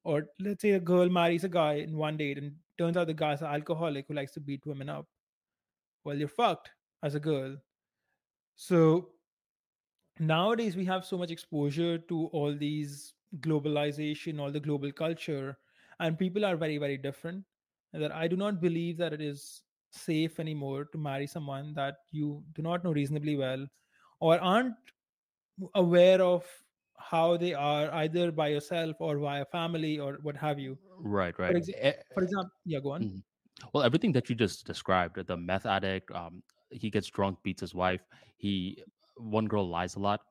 Or 0.03 0.29
let's 0.39 0.61
say 0.61 0.71
a 0.71 0.79
girl 0.79 1.09
marries 1.09 1.43
a 1.43 1.49
guy 1.49 1.73
in 1.75 1.97
one 1.97 2.17
date 2.17 2.37
and 2.37 2.57
turns 2.77 2.97
out 2.97 3.07
the 3.07 3.13
guy's 3.13 3.41
an 3.41 3.47
alcoholic 3.47 4.07
who 4.07 4.15
likes 4.15 4.33
to 4.33 4.39
beat 4.41 4.65
women 4.65 4.89
up. 4.89 5.07
Well, 6.03 6.17
you're 6.17 6.27
fucked 6.27 6.71
as 7.03 7.15
a 7.15 7.19
girl. 7.19 7.57
So 8.55 9.15
nowadays 10.19 10.75
we 10.75 10.85
have 10.85 11.05
so 11.05 11.17
much 11.17 11.31
exposure 11.31 11.97
to 11.97 12.27
all 12.27 12.55
these 12.55 13.13
globalization, 13.39 14.39
all 14.39 14.51
the 14.51 14.59
global 14.59 14.91
culture, 14.91 15.57
and 15.99 16.17
people 16.17 16.45
are 16.45 16.55
very, 16.55 16.77
very 16.77 16.97
different. 16.97 17.45
And 17.93 18.01
that 18.03 18.11
I 18.13 18.27
do 18.27 18.35
not 18.37 18.61
believe 18.61 18.97
that 18.97 19.13
it 19.13 19.21
is 19.21 19.63
safe 19.91 20.39
anymore 20.39 20.85
to 20.85 20.97
marry 20.97 21.27
someone 21.27 21.73
that 21.75 21.97
you 22.11 22.43
do 22.53 22.61
not 22.61 22.83
know 22.83 22.91
reasonably 22.93 23.35
well 23.35 23.67
or 24.19 24.39
aren't 24.39 24.75
aware 25.75 26.21
of 26.21 26.45
how 26.97 27.35
they 27.37 27.53
are 27.53 27.91
either 27.95 28.31
by 28.31 28.47
yourself 28.49 28.95
or 28.99 29.17
via 29.17 29.45
family 29.45 29.99
or 29.99 30.19
what 30.21 30.35
have 30.37 30.59
you. 30.59 30.77
Right, 30.99 31.35
For, 31.35 31.43
right. 31.43 31.55
exa- 31.55 31.75
Eh, 31.77 31.93
for 32.13 32.23
example, 32.23 32.51
yeah, 32.65 32.79
go 32.79 32.91
on. 32.91 33.03
Mhm. 33.03 33.23
Well, 33.73 33.83
everything 33.83 34.11
that 34.13 34.29
you 34.29 34.35
just 34.35 34.65
described, 34.65 35.17
the 35.27 35.37
meth 35.37 35.65
addict, 35.65 36.11
um, 36.11 36.43
he 36.71 36.89
gets 36.89 37.07
drunk, 37.07 37.41
beats 37.43 37.61
his 37.61 37.75
wife. 37.75 38.01
He 38.37 38.83
one 39.17 39.45
girl 39.45 39.67
lies 39.67 39.95
a 39.95 39.99
lot. 39.99 40.21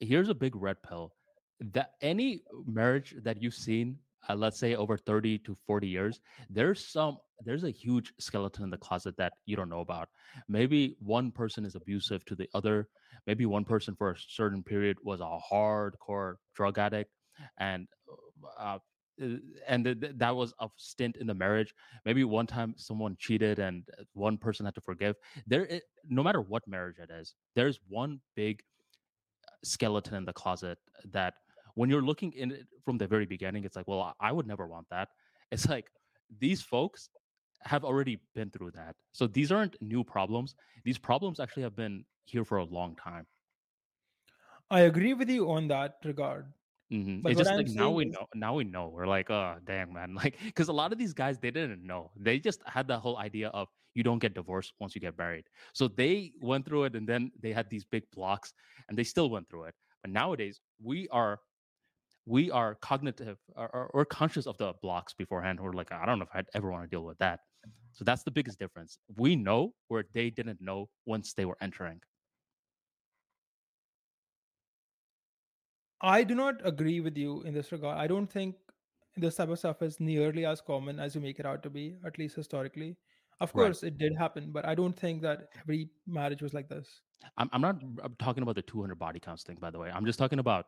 Here's 0.00 0.28
a 0.28 0.34
big 0.34 0.54
red 0.56 0.82
pill. 0.82 1.12
That 1.60 1.94
any 2.00 2.44
marriage 2.66 3.14
that 3.22 3.42
you've 3.42 3.54
seen, 3.54 3.98
uh, 4.28 4.34
let's 4.34 4.58
say 4.58 4.74
over 4.74 4.96
30 4.96 5.38
to 5.38 5.56
40 5.66 5.86
years, 5.88 6.20
there's 6.50 6.84
some 6.84 7.18
there's 7.44 7.64
a 7.64 7.70
huge 7.70 8.12
skeleton 8.18 8.64
in 8.64 8.70
the 8.70 8.76
closet 8.76 9.16
that 9.16 9.32
you 9.46 9.54
don't 9.54 9.68
know 9.68 9.80
about. 9.80 10.08
Maybe 10.48 10.96
one 10.98 11.30
person 11.30 11.64
is 11.64 11.76
abusive 11.76 12.24
to 12.24 12.34
the 12.34 12.48
other. 12.52 12.88
Maybe 13.26 13.46
one 13.46 13.64
person 13.64 13.94
for 13.94 14.10
a 14.10 14.16
certain 14.18 14.62
period 14.62 14.96
was 15.04 15.20
a 15.20 15.38
hardcore 15.52 16.34
drug 16.54 16.78
addict 16.78 17.10
and 17.58 17.86
uh, 18.58 18.78
uh, 19.20 19.28
and 19.66 19.84
th- 19.84 20.00
th- 20.00 20.12
that 20.16 20.34
was 20.34 20.54
a 20.60 20.68
stint 20.76 21.16
in 21.16 21.26
the 21.26 21.34
marriage 21.34 21.74
maybe 22.04 22.22
one 22.22 22.46
time 22.46 22.74
someone 22.76 23.16
cheated 23.18 23.58
and 23.58 23.82
uh, 23.98 24.04
one 24.12 24.36
person 24.38 24.64
had 24.64 24.74
to 24.74 24.80
forgive 24.80 25.16
there 25.46 25.68
no 26.08 26.22
matter 26.22 26.40
what 26.40 26.66
marriage 26.68 26.98
it 26.98 27.10
is 27.10 27.34
there's 27.56 27.80
one 27.88 28.20
big 28.36 28.62
skeleton 29.64 30.14
in 30.14 30.24
the 30.24 30.32
closet 30.32 30.78
that 31.10 31.34
when 31.78 31.88
you're 31.90 32.02
looking 32.10 32.32
in 32.32 32.50
it 32.52 32.66
from 32.84 32.98
the 32.98 33.06
very 33.06 33.26
beginning 33.26 33.64
it's 33.64 33.76
like 33.76 33.88
well 33.88 34.14
i 34.20 34.32
would 34.32 34.46
never 34.46 34.66
want 34.66 34.86
that 34.90 35.08
it's 35.52 35.68
like 35.68 35.86
these 36.44 36.60
folks 36.62 37.08
have 37.62 37.84
already 37.84 38.20
been 38.34 38.50
through 38.50 38.70
that 38.70 38.94
so 39.12 39.26
these 39.26 39.50
aren't 39.52 39.76
new 39.80 40.02
problems 40.04 40.54
these 40.84 40.98
problems 40.98 41.40
actually 41.40 41.62
have 41.62 41.76
been 41.76 42.04
here 42.24 42.44
for 42.44 42.58
a 42.58 42.64
long 42.64 42.96
time 42.96 43.26
I 44.70 44.80
agree 44.80 45.14
with 45.14 45.30
you 45.30 45.50
on 45.50 45.68
that 45.68 45.96
regard. 46.04 46.52
hmm 46.90 47.20
But 47.22 47.32
It's 47.32 47.38
just 47.38 47.50
I'm 47.50 47.58
like 47.58 47.68
now 47.68 47.90
we 47.90 48.06
is, 48.06 48.12
know. 48.12 48.26
Now 48.34 48.54
we 48.54 48.64
know. 48.64 48.88
We're 48.88 49.06
like, 49.06 49.30
oh 49.30 49.56
dang, 49.64 49.92
man. 49.92 50.14
Like, 50.22 50.36
because 50.44 50.68
a 50.68 50.72
lot 50.72 50.92
of 50.92 50.98
these 50.98 51.14
guys 51.14 51.38
they 51.38 51.50
didn't 51.50 51.84
know. 51.86 52.10
They 52.16 52.38
just 52.38 52.60
had 52.66 52.88
that 52.88 53.00
whole 53.00 53.16
idea 53.18 53.48
of 53.48 53.68
you 53.94 54.02
don't 54.02 54.18
get 54.18 54.34
divorced 54.34 54.74
once 54.78 54.94
you 54.94 55.00
get 55.00 55.16
married. 55.18 55.46
So 55.72 55.88
they 55.88 56.32
went 56.40 56.66
through 56.66 56.84
it, 56.84 56.94
and 56.96 57.08
then 57.08 57.32
they 57.40 57.52
had 57.52 57.68
these 57.70 57.84
big 57.84 58.04
blocks, 58.12 58.52
and 58.88 58.96
they 58.98 59.04
still 59.04 59.30
went 59.30 59.48
through 59.48 59.64
it. 59.64 59.74
But 60.02 60.10
nowadays, 60.12 60.60
we 60.82 61.08
are 61.08 61.40
we 62.28 62.50
are 62.50 62.74
cognitive 62.76 63.38
or, 63.56 63.90
or, 63.94 64.04
conscious 64.04 64.46
of 64.46 64.58
the 64.58 64.74
blocks 64.82 65.14
beforehand. 65.14 65.58
We're 65.58 65.72
like, 65.72 65.90
I 65.90 66.04
don't 66.04 66.18
know 66.18 66.26
if 66.26 66.34
I'd 66.34 66.46
ever 66.54 66.70
want 66.70 66.84
to 66.84 66.88
deal 66.88 67.04
with 67.04 67.16
that. 67.18 67.40
So 67.92 68.04
that's 68.04 68.22
the 68.22 68.30
biggest 68.30 68.58
difference. 68.58 68.98
We 69.16 69.34
know 69.34 69.72
where 69.88 70.04
they 70.12 70.28
didn't 70.30 70.60
know 70.60 70.88
once 71.06 71.32
they 71.32 71.46
were 71.46 71.56
entering. 71.62 72.00
I 76.00 76.22
do 76.22 76.34
not 76.34 76.64
agree 76.64 77.00
with 77.00 77.16
you 77.16 77.42
in 77.42 77.54
this 77.54 77.72
regard. 77.72 77.98
I 77.98 78.06
don't 78.06 78.30
think 78.30 78.56
this 79.16 79.36
type 79.36 79.48
of 79.48 79.58
stuff 79.58 79.82
is 79.82 79.98
nearly 79.98 80.44
as 80.44 80.60
common 80.60 81.00
as 81.00 81.14
you 81.14 81.20
make 81.20 81.40
it 81.40 81.46
out 81.46 81.62
to 81.64 81.70
be, 81.70 81.96
at 82.04 82.18
least 82.18 82.36
historically. 82.36 82.96
Of 83.40 83.54
Right. 83.54 83.64
course, 83.66 83.82
it 83.82 83.98
did 83.98 84.12
happen, 84.16 84.52
but 84.52 84.66
I 84.66 84.74
don't 84.74 84.96
think 84.96 85.22
that 85.22 85.48
every 85.60 85.90
marriage 86.06 86.42
was 86.42 86.54
like 86.54 86.68
this. 86.68 87.00
I'm, 87.36 87.48
I'm 87.52 87.60
not 87.60 87.82
I'm 88.02 88.14
talking 88.18 88.42
about 88.42 88.54
the 88.54 88.62
200 88.62 88.96
body 88.98 89.18
counts 89.18 89.42
thing, 89.42 89.58
by 89.60 89.70
the 89.70 89.78
way. 89.78 89.90
I'm 89.90 90.06
just 90.06 90.18
talking 90.18 90.38
about 90.38 90.66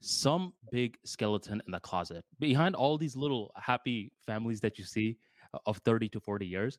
some 0.00 0.52
big 0.70 0.96
skeleton 1.04 1.60
in 1.66 1.72
the 1.72 1.80
closet 1.80 2.24
behind 2.38 2.74
all 2.74 2.96
these 2.96 3.16
little 3.16 3.50
happy 3.56 4.12
families 4.26 4.60
that 4.60 4.78
you 4.78 4.84
see 4.84 5.16
uh, 5.54 5.58
of 5.66 5.78
30 5.78 6.08
to 6.10 6.20
40 6.20 6.46
years. 6.46 6.78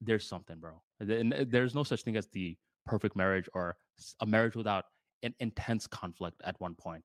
There's 0.00 0.26
something, 0.26 0.58
bro. 0.58 0.82
And 1.00 1.32
uh, 1.32 1.44
there's 1.48 1.74
no 1.74 1.84
such 1.84 2.02
thing 2.02 2.16
as 2.16 2.28
the 2.28 2.56
perfect 2.86 3.16
marriage 3.16 3.48
or 3.54 3.76
a 4.20 4.26
marriage 4.26 4.56
without 4.56 4.84
an 5.22 5.34
intense 5.40 5.86
conflict 5.86 6.40
at 6.44 6.60
one 6.60 6.74
point. 6.74 7.04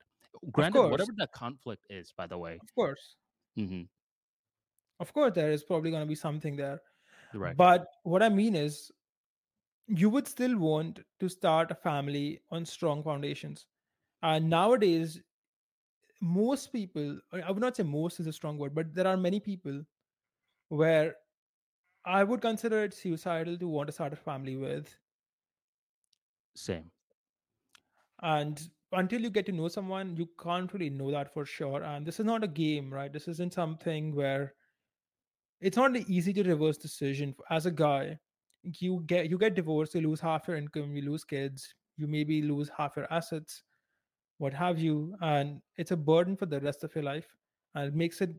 Granted, 0.51 0.79
course. 0.79 0.91
whatever 0.91 1.11
that 1.17 1.31
conflict 1.31 1.85
is, 1.89 2.13
by 2.17 2.27
the 2.27 2.37
way. 2.37 2.59
Of 2.61 2.73
course. 2.73 3.15
hmm 3.55 3.83
Of 4.99 5.13
course, 5.13 5.33
there 5.35 5.51
is 5.51 5.63
probably 5.63 5.91
going 5.91 6.03
to 6.03 6.07
be 6.07 6.15
something 6.15 6.55
there. 6.55 6.81
Right. 7.33 7.55
But 7.55 7.87
what 8.03 8.23
I 8.23 8.29
mean 8.29 8.55
is, 8.55 8.91
you 9.87 10.09
would 10.09 10.27
still 10.27 10.57
want 10.57 11.01
to 11.19 11.29
start 11.29 11.69
a 11.69 11.75
family 11.75 12.39
on 12.49 12.65
strong 12.65 13.03
foundations. 13.03 13.67
And 14.23 14.49
nowadays, 14.49 15.21
most 16.25 16.73
people, 16.73 17.19
I 17.31 17.51
would 17.51 17.61
not 17.61 17.75
say 17.77 17.83
most 17.83 18.19
is 18.19 18.25
a 18.25 18.33
strong 18.33 18.57
word, 18.57 18.73
but 18.73 18.95
there 18.95 19.05
are 19.05 19.15
many 19.15 19.39
people 19.39 19.83
where 20.69 21.15
I 22.03 22.23
would 22.23 22.41
consider 22.41 22.83
it 22.83 22.95
suicidal 22.95 23.59
to 23.59 23.67
want 23.67 23.87
to 23.87 23.93
start 23.93 24.11
a 24.11 24.15
family 24.15 24.55
with. 24.55 24.95
Same. 26.55 26.89
And 28.23 28.59
until 28.91 29.21
you 29.21 29.29
get 29.29 29.45
to 29.45 29.51
know 29.51 29.67
someone, 29.67 30.17
you 30.17 30.27
can't 30.41 30.73
really 30.73 30.89
know 30.89 31.11
that 31.11 31.31
for 31.31 31.45
sure. 31.45 31.83
And 31.83 32.07
this 32.07 32.19
is 32.19 32.25
not 32.25 32.43
a 32.43 32.47
game, 32.47 32.91
right? 32.91 33.13
This 33.13 33.27
isn't 33.27 33.53
something 33.53 34.15
where 34.15 34.55
it's 35.61 35.77
not 35.77 35.95
an 35.95 36.05
easy 36.07 36.33
to 36.33 36.43
reverse 36.43 36.77
decision 36.77 37.35
as 37.51 37.67
a 37.67 37.71
guy. 37.71 38.17
You 38.63 39.03
get 39.05 39.29
you 39.29 39.37
get 39.37 39.53
divorced, 39.53 39.93
you 39.93 40.01
lose 40.01 40.19
half 40.19 40.47
your 40.47 40.57
income, 40.57 40.95
you 40.95 41.03
lose 41.03 41.23
kids, 41.23 41.75
you 41.97 42.07
maybe 42.07 42.41
lose 42.41 42.71
half 42.75 42.95
your 42.95 43.07
assets, 43.13 43.61
what 44.37 44.53
have 44.53 44.79
you, 44.79 45.15
and 45.21 45.61
it's 45.77 45.91
a 45.91 45.97
burden 45.97 46.35
for 46.37 46.45
the 46.45 46.59
rest 46.59 46.83
of 46.83 46.93
your 46.95 47.03
life, 47.03 47.35
and 47.75 47.87
it 47.87 47.95
makes 47.95 48.21
it 48.21 48.35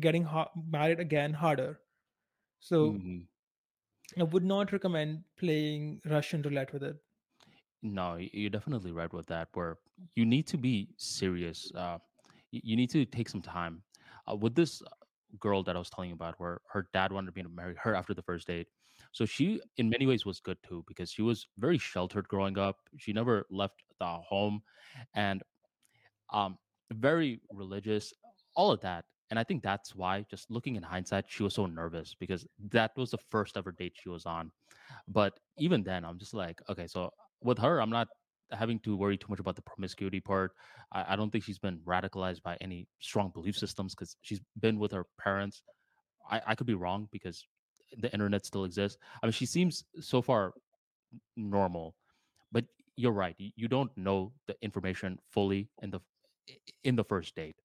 getting 0.00 0.24
ha- 0.24 0.50
married 0.56 1.00
again 1.00 1.32
harder. 1.34 1.80
So 2.60 3.00
Mhm. 3.00 3.28
I 4.18 4.22
would 4.24 4.44
not 4.44 4.70
recommend 4.70 5.24
playing 5.36 6.02
Russian 6.04 6.42
roulette 6.42 6.74
with 6.74 6.82
it. 6.82 7.02
No, 7.82 8.16
you're 8.16 8.50
definitely 8.50 8.92
right 8.92 9.12
with 9.12 9.26
that. 9.26 9.48
Where 9.54 9.78
you 10.16 10.26
need 10.26 10.46
to 10.48 10.58
be 10.58 10.94
serious. 10.96 11.70
Uh, 11.74 11.98
you 12.50 12.76
need 12.76 12.90
to 12.90 13.04
take 13.04 13.28
some 13.28 13.42
time. 13.42 13.82
Uh, 14.30 14.34
with 14.36 14.54
this 14.54 14.82
girl 15.38 15.62
that 15.64 15.76
I 15.76 15.78
was 15.78 15.90
telling 15.90 16.10
you 16.10 16.14
about, 16.14 16.40
where 16.40 16.60
her 16.72 16.88
dad 16.92 17.12
wanted 17.12 17.36
me 17.36 17.42
to 17.42 17.48
marry 17.48 17.76
her 17.76 17.94
after 17.94 18.14
the 18.14 18.22
first 18.22 18.46
date. 18.48 18.68
So 19.12 19.24
she, 19.24 19.60
in 19.76 19.88
many 19.88 20.06
ways, 20.06 20.24
was 20.24 20.40
good 20.40 20.58
too 20.66 20.84
because 20.86 21.10
she 21.10 21.22
was 21.22 21.46
very 21.58 21.78
sheltered 21.78 22.28
growing 22.28 22.58
up. 22.58 22.76
She 22.98 23.12
never 23.12 23.46
left 23.50 23.82
the 23.98 24.06
home, 24.06 24.62
and 25.14 25.42
um, 26.32 26.58
very 26.92 27.40
religious, 27.52 28.12
all 28.54 28.70
of 28.70 28.80
that. 28.80 29.04
And 29.30 29.38
I 29.38 29.44
think 29.44 29.62
that's 29.62 29.94
why, 29.94 30.24
just 30.30 30.50
looking 30.50 30.76
in 30.76 30.82
hindsight, 30.82 31.26
she 31.28 31.42
was 31.42 31.54
so 31.54 31.66
nervous 31.66 32.14
because 32.18 32.46
that 32.70 32.92
was 32.96 33.10
the 33.10 33.18
first 33.30 33.56
ever 33.58 33.72
date 33.72 33.92
she 33.94 34.08
was 34.08 34.24
on. 34.24 34.50
But 35.06 35.38
even 35.58 35.82
then, 35.82 36.04
I'm 36.04 36.18
just 36.18 36.32
like, 36.32 36.62
okay, 36.68 36.86
so 36.86 37.10
with 37.42 37.58
her, 37.58 37.80
I'm 37.80 37.90
not 37.90 38.08
having 38.52 38.80
to 38.80 38.96
worry 38.96 39.18
too 39.18 39.26
much 39.28 39.40
about 39.40 39.56
the 39.56 39.62
promiscuity 39.62 40.20
part. 40.20 40.52
I, 40.92 41.12
I 41.12 41.16
don't 41.16 41.30
think 41.30 41.44
she's 41.44 41.58
been 41.58 41.78
radicalized 41.80 42.42
by 42.42 42.56
any 42.62 42.88
strong 43.00 43.30
belief 43.30 43.56
systems 43.56 43.94
because 43.94 44.16
she's 44.22 44.40
been 44.58 44.78
with 44.78 44.92
her 44.92 45.04
parents. 45.20 45.62
I, 46.30 46.40
I 46.46 46.54
could 46.54 46.66
be 46.66 46.74
wrong 46.74 47.08
because 47.12 47.44
the 47.96 48.12
internet 48.12 48.44
still 48.44 48.64
exists. 48.64 48.98
I 49.22 49.26
mean, 49.26 49.32
she 49.32 49.46
seems 49.46 49.84
so 50.00 50.20
far 50.22 50.52
normal, 51.36 51.94
but 52.52 52.64
you're 52.96 53.12
right. 53.12 53.34
You, 53.38 53.68
don't 53.68 53.96
know 53.96 54.32
the 54.46 54.56
information 54.62 55.18
fully 55.30 55.68
in 55.82 55.90
the 55.90 56.00
in 56.84 56.96
the 56.96 57.04
first 57.04 57.34
date. 57.34 57.56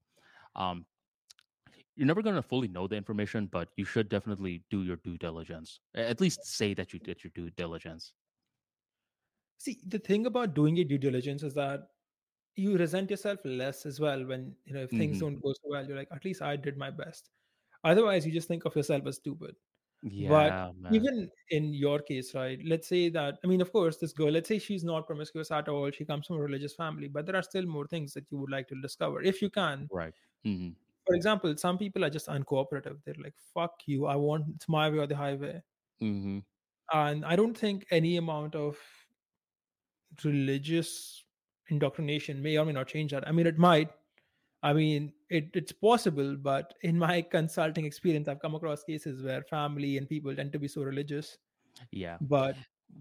Um, 0.54 0.86
you're 1.96 2.06
never 2.06 2.22
going 2.22 2.34
to 2.34 2.42
fully 2.42 2.68
know 2.68 2.86
the 2.86 2.96
information, 2.96 3.46
but 3.46 3.68
you 3.76 3.84
should 3.84 4.08
definitely 4.08 4.62
do 4.70 4.82
your 4.82 4.96
due 4.96 5.16
diligence. 5.18 5.80
At 5.94 6.20
least 6.20 6.44
say 6.44 6.74
that 6.74 6.92
you 6.92 6.98
did 6.98 7.22
your 7.22 7.30
due 7.34 7.50
diligence. 7.50 8.12
See, 9.58 9.80
the 9.86 9.98
thing 9.98 10.26
about 10.26 10.54
doing 10.54 10.76
your 10.76 10.84
due 10.84 10.98
diligence 10.98 11.42
is 11.42 11.54
that 11.54 11.88
you 12.56 12.76
resent 12.76 13.10
yourself 13.10 13.40
less 13.44 13.86
as 13.86 13.98
well 14.00 14.24
when 14.24 14.54
you 14.64 14.74
know 14.74 14.82
if 14.82 14.90
things 14.90 15.16
Mhm. 15.16 15.20
don't 15.20 15.42
go 15.42 15.52
so 15.52 15.70
well. 15.70 15.86
You're 15.86 15.96
like, 15.96 16.12
at 16.12 16.24
least 16.24 16.42
I 16.42 16.56
did 16.56 16.76
my 16.76 16.90
best. 16.90 17.30
Otherwise, 17.82 18.26
you 18.26 18.32
just 18.32 18.48
think 18.48 18.64
of 18.64 18.76
yourself 18.76 19.06
as 19.06 19.16
stupid. 19.16 19.56
Yeah, 20.04 20.28
but 20.28 20.74
man. 20.76 21.08
even 21.08 21.30
in 21.50 21.72
your 21.74 21.98
case 22.00 22.34
right 22.34 22.60
let's 22.64 22.88
say 22.88 23.08
that 23.08 23.38
i 23.44 23.46
mean 23.46 23.60
of 23.60 23.72
course 23.72 23.96
this 23.98 24.12
girl 24.12 24.30
let's 24.30 24.48
say 24.48 24.58
she's 24.58 24.84
not 24.84 25.06
promiscuous 25.06 25.50
at 25.50 25.68
all 25.68 25.90
she 25.90 26.04
comes 26.04 26.26
from 26.26 26.36
a 26.36 26.40
religious 26.40 26.74
family 26.74 27.08
but 27.08 27.26
there 27.26 27.36
are 27.36 27.42
still 27.42 27.64
more 27.66 27.86
things 27.86 28.12
that 28.14 28.30
you 28.30 28.38
would 28.38 28.50
like 28.50 28.68
to 28.68 28.80
discover 28.82 29.22
if 29.22 29.40
you 29.42 29.50
can 29.50 29.90
Right. 29.90 30.14
hmm 30.44 30.76
for 31.06 31.14
example 31.14 31.56
some 31.56 31.78
people 31.78 32.04
are 32.04 32.10
just 32.10 32.26
uncooperative 32.28 33.02
they're 33.04 33.14
like 33.22 33.34
fuck 33.54 33.80
you 33.86 34.06
i 34.06 34.14
want 34.16 34.44
it's 34.54 34.68
my 34.68 34.88
way 34.90 34.98
or 34.98 35.06
the 35.06 35.16
highway 35.16 35.62
hmm 36.00 36.38
and 36.92 37.24
i 37.24 37.36
don't 37.36 37.56
think 37.58 37.86
any 37.90 38.16
amount 38.16 38.54
of 38.54 38.78
religious 40.24 41.24
indoctrination 41.68 42.42
may 42.42 42.56
or 42.58 42.64
may 42.64 42.72
not 42.72 42.86
change 42.86 43.10
that 43.12 43.26
i 43.26 43.32
mean 43.32 43.46
it 43.46 43.58
might 43.58 43.90
i 44.64 44.72
mean 44.72 45.12
it, 45.30 45.50
it's 45.54 45.72
possible 45.72 46.36
but 46.36 46.74
in 46.82 46.98
my 46.98 47.22
consulting 47.36 47.84
experience 47.86 48.28
i've 48.28 48.40
come 48.40 48.54
across 48.56 48.84
cases 48.84 49.22
where 49.22 49.42
family 49.42 49.96
and 49.98 50.08
people 50.08 50.34
tend 50.34 50.52
to 50.52 50.58
be 50.58 50.68
so 50.68 50.82
religious 50.82 51.38
Yeah. 51.92 52.18
but 52.20 52.56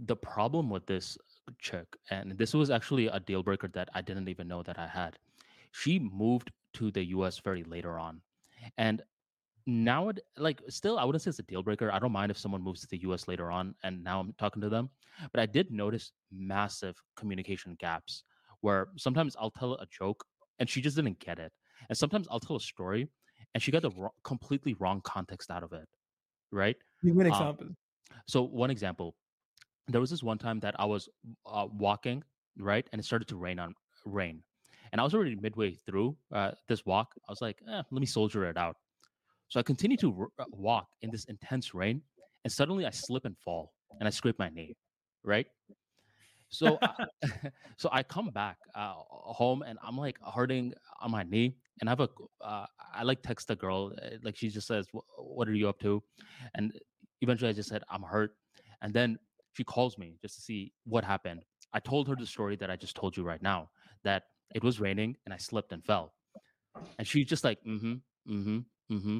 The 0.07 0.16
problem 0.18 0.70
with 0.70 0.88
this 0.88 1.18
chick, 1.59 1.88
and 2.09 2.34
this 2.38 2.53
was 2.53 2.70
actually 2.72 3.07
a 3.07 3.20
deal 3.20 3.43
breaker 3.43 3.68
that 3.70 3.89
I 3.93 4.01
didn't 4.01 4.30
even 4.30 4.47
know 4.47 4.64
that 4.64 4.80
I 4.80 4.88
had. 4.88 5.20
She 5.72 5.99
moved 5.99 6.51
to 6.76 6.91
the 6.91 7.03
US 7.05 7.39
very 7.39 7.64
later 7.64 7.99
on. 7.99 8.22
And 8.78 9.03
now 9.66 10.09
it 10.09 10.20
like 10.38 10.61
still 10.70 10.99
I 10.99 11.05
wouldn't 11.05 11.22
say 11.24 11.30
it's 11.30 11.39
a 11.39 11.43
deal 11.43 11.64
breaker. 11.64 11.91
I 11.91 11.99
don't 11.99 12.11
mind 12.11 12.32
if 12.32 12.38
someone 12.38 12.61
moves 12.64 12.82
to 12.82 12.88
the 12.88 13.01
US 13.03 13.28
later 13.28 13.51
on 13.51 13.76
and 13.84 14.03
now 14.03 14.20
I'm 14.22 14.34
talking 14.34 14.61
to 14.64 14.70
them. 14.70 14.89
But 15.34 15.41
I 15.41 15.47
did 15.47 15.72
notice 15.72 16.14
massive 16.32 17.01
communication 17.16 17.76
gaps 17.80 18.24
where 18.61 18.89
sometimes 18.97 19.36
I'll 19.39 19.51
tell 19.51 19.74
a 19.76 19.88
joke 19.88 20.26
and 20.60 20.70
she 20.70 20.82
just 20.82 20.95
didn't 20.95 21.20
get 21.20 21.39
it. 21.39 21.51
And 21.89 21.97
sometimes 21.97 22.28
I'll 22.30 22.39
tell 22.39 22.56
a 22.58 22.62
story 22.62 23.10
and 23.54 23.62
she 23.64 23.72
got 23.72 23.82
the 23.82 23.91
wrong, 23.91 24.12
completely 24.24 24.74
wrong 24.76 25.01
context 25.01 25.51
out 25.51 25.64
of 25.64 25.74
it. 25.74 25.88
Right. 26.51 26.78
give 27.04 27.16
me 27.16 27.22
an 27.22 27.28
Um, 27.28 27.58
example 27.58 27.68
so 28.28 28.43
one 28.43 28.72
example, 28.72 29.18
there 29.88 30.01
was 30.01 30.10
this 30.10 30.24
one 30.24 30.38
time 30.38 30.60
that 30.62 30.80
I 30.80 30.86
was 30.86 31.10
uh, 31.45 31.68
walking, 31.72 32.24
right, 32.58 32.88
and 32.91 32.99
it 32.99 33.04
started 33.04 33.28
to 33.30 33.38
rain 33.38 33.60
on 33.60 33.76
rain, 34.06 34.43
and 34.91 35.01
I 35.01 35.04
was 35.04 35.14
already 35.14 35.36
midway 35.36 35.74
through 35.74 36.18
uh, 36.32 36.51
this 36.68 36.86
walk. 36.86 37.16
I 37.28 37.32
was 37.32 37.41
like, 37.41 37.62
eh, 37.68 37.84
let 37.91 37.99
me 37.99 38.06
soldier 38.06 38.45
it 38.45 38.58
out. 38.58 38.78
So 39.49 39.60
I 39.60 39.64
continued 39.64 39.99
to 40.01 40.16
r- 40.22 40.30
uh, 40.39 40.45
walk 40.51 40.89
in 41.01 41.12
this 41.12 41.26
intense 41.26 41.74
rain, 41.74 42.04
and 42.43 42.51
suddenly 42.54 42.86
I 42.86 42.91
slip 42.91 43.26
and 43.26 43.38
fall, 43.38 43.74
and 43.99 44.08
I 44.08 44.12
scrape 44.12 44.39
my 44.39 44.49
knee, 44.49 44.78
right. 45.24 45.47
So, 46.54 46.78
I, 46.82 46.93
so 47.78 47.89
I 47.91 48.04
come 48.04 48.30
back 48.30 48.58
uh, 48.76 48.93
home, 49.10 49.64
and 49.64 49.78
I'm 49.84 49.97
like 49.97 50.18
hurting 50.34 50.74
on 51.01 51.12
my 51.12 51.24
knee, 51.24 51.56
and 51.82 51.89
I 51.89 51.91
have 51.91 51.99
a, 51.99 52.10
uh, 52.41 52.66
I 52.93 53.04
like 53.04 53.22
text 53.24 53.47
the 53.47 53.56
girl, 53.56 53.93
uh, 54.01 54.18
like 54.22 54.38
she 54.38 54.49
just 54.49 54.68
says, 54.68 54.88
"What 55.18 55.47
are 55.49 55.54
you 55.54 55.68
up 55.68 55.80
to?" 55.80 56.01
And 56.54 56.72
eventually, 57.22 57.49
I 57.49 57.54
just 57.54 57.70
said, 57.70 57.84
"I'm 57.89 58.04
hurt," 58.04 58.36
and 58.82 58.93
then 58.93 59.18
she 59.54 59.64
calls 59.64 59.97
me 59.97 60.18
just 60.22 60.36
to 60.36 60.41
see 60.41 60.74
what 60.86 61.04
happened. 61.04 61.41
I 61.74 61.80
told 61.80 62.08
her 62.08 62.16
the 62.16 62.28
story 62.28 62.56
that 62.58 62.70
I 62.70 62.76
just 62.76 62.95
told 62.95 63.18
you 63.18 63.24
right 63.24 63.41
now, 63.41 63.70
that 64.04 64.24
it 64.54 64.64
was 64.64 64.80
raining 64.80 65.16
and 65.26 65.34
I 65.34 65.38
slipped 65.38 65.74
and 65.74 65.84
fell, 65.84 66.14
and 66.99 67.08
she's 67.08 67.26
just 67.26 67.43
like, 67.43 67.60
"Mm-hmm, 67.68 67.93
mm-hmm, 68.32 68.60
mm-hmm," 68.93 69.20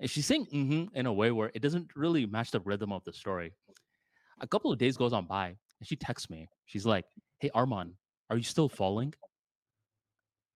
and 0.00 0.10
she's 0.10 0.26
saying 0.26 0.46
"mm-hmm" 0.52 0.96
in 0.96 1.06
a 1.06 1.12
way 1.12 1.30
where 1.30 1.52
it 1.54 1.62
doesn't 1.62 1.88
really 1.94 2.26
match 2.26 2.50
the 2.50 2.60
rhythm 2.60 2.92
of 2.92 3.04
the 3.04 3.12
story. 3.12 3.52
A 4.40 4.46
couple 4.46 4.72
of 4.72 4.78
days 4.78 4.96
goes 4.96 5.12
on 5.12 5.26
by, 5.26 5.56
and 5.80 5.86
she 5.88 5.96
texts 5.96 6.30
me. 6.30 6.48
She's 6.66 6.86
like, 6.86 7.06
"Hey 7.40 7.50
Arman, 7.54 7.94
are 8.30 8.36
you 8.36 8.42
still 8.42 8.68
falling?" 8.68 9.14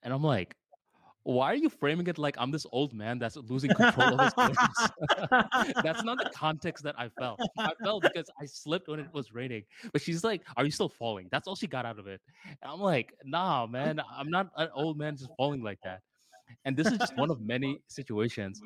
And 0.02 0.12
I'm 0.12 0.22
like, 0.22 0.56
"Why 1.24 1.46
are 1.52 1.56
you 1.56 1.68
framing 1.70 2.06
it 2.08 2.18
like 2.18 2.36
I'm 2.38 2.50
this 2.50 2.66
old 2.72 2.92
man 2.94 3.18
that's 3.18 3.36
losing 3.36 3.72
control 3.72 4.14
of 4.14 4.20
his 4.20 4.34
feelings?" 4.34 4.92
that's 5.82 6.02
not 6.04 6.18
the 6.18 6.26
context 6.26 6.84
that 6.84 6.98
I 6.98 7.08
felt. 7.10 7.40
I 7.64 7.72
felt 7.82 8.04
because 8.04 8.30
I 8.40 8.46
slipped 8.46 8.88
when 8.88 9.00
it 9.00 9.12
was 9.12 9.32
raining. 9.32 9.64
But 9.92 10.02
she's 10.02 10.24
like, 10.24 10.42
"Are 10.56 10.64
you 10.64 10.70
still 10.72 10.88
falling?" 10.88 11.28
That's 11.30 11.46
all 11.48 11.56
she 11.56 11.66
got 11.68 11.86
out 11.86 11.98
of 11.98 12.06
it. 12.06 12.20
And 12.46 12.72
I'm 12.72 12.80
like, 12.80 13.14
"Nah, 13.24 13.66
man, 13.66 14.00
I'm 14.10 14.30
not 14.30 14.50
an 14.56 14.70
old 14.74 14.98
man 14.98 15.16
just 15.16 15.30
falling 15.36 15.62
like 15.62 15.80
that." 15.84 16.02
And 16.64 16.76
this 16.76 16.90
is 16.92 16.98
just 16.98 17.16
one 17.16 17.30
of 17.30 17.40
many 17.40 17.80
situations. 17.88 18.60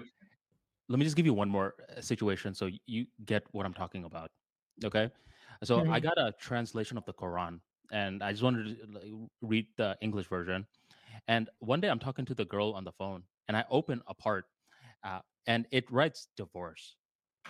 Let 0.88 0.98
me 0.98 1.04
just 1.04 1.16
give 1.16 1.26
you 1.26 1.34
one 1.34 1.48
more 1.48 1.74
uh, 1.96 2.00
situation 2.00 2.54
so 2.54 2.70
you 2.86 3.06
get 3.24 3.42
what 3.52 3.66
I'm 3.66 3.74
talking 3.74 4.04
about. 4.04 4.30
Okay. 4.84 5.10
So 5.64 5.84
I 5.90 5.98
Mhm. 5.98 6.00
got 6.00 6.18
a 6.18 6.32
translation 6.40 6.96
of 6.98 7.04
the 7.04 7.12
Quran 7.14 7.60
and 7.92 8.22
I 8.22 8.32
just 8.32 8.42
wanted 8.42 8.78
to 8.78 9.30
read 9.42 9.66
the 9.76 9.96
English 10.00 10.26
version. 10.28 10.66
And 11.28 11.48
one 11.60 11.80
day 11.80 11.88
I'm 11.88 11.98
talking 11.98 12.24
to 12.26 12.34
the 12.34 12.44
girl 12.44 12.72
on 12.72 12.84
the 12.84 12.92
phone 12.92 13.24
and 13.48 13.56
I 13.56 13.64
open 13.70 14.02
a 14.06 14.14
part 14.14 14.46
uh, 15.04 15.20
and 15.46 15.66
it 15.70 15.90
writes 15.90 16.28
divorce. 16.36 16.96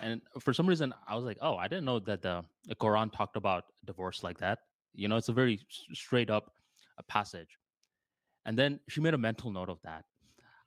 And 0.00 0.22
for 0.40 0.52
some 0.52 0.66
reason, 0.66 0.92
I 1.06 1.14
was 1.16 1.24
like, 1.24 1.38
oh, 1.40 1.56
I 1.56 1.68
didn't 1.68 1.84
know 1.86 1.98
that 2.00 2.22
the, 2.22 2.44
the 2.66 2.74
Quran 2.76 3.12
talked 3.12 3.36
about 3.36 3.64
divorce 3.84 4.22
like 4.22 4.38
that. 4.38 4.60
You 4.94 5.08
know, 5.08 5.16
it's 5.16 5.28
a 5.28 5.32
very 5.32 5.60
straight 5.92 6.30
up 6.30 6.52
uh, 6.98 7.02
passage. 7.08 7.58
And 8.44 8.58
then 8.58 8.80
she 8.88 9.00
made 9.00 9.14
a 9.14 9.18
mental 9.18 9.50
note 9.50 9.68
of 9.68 9.80
that. 9.82 10.04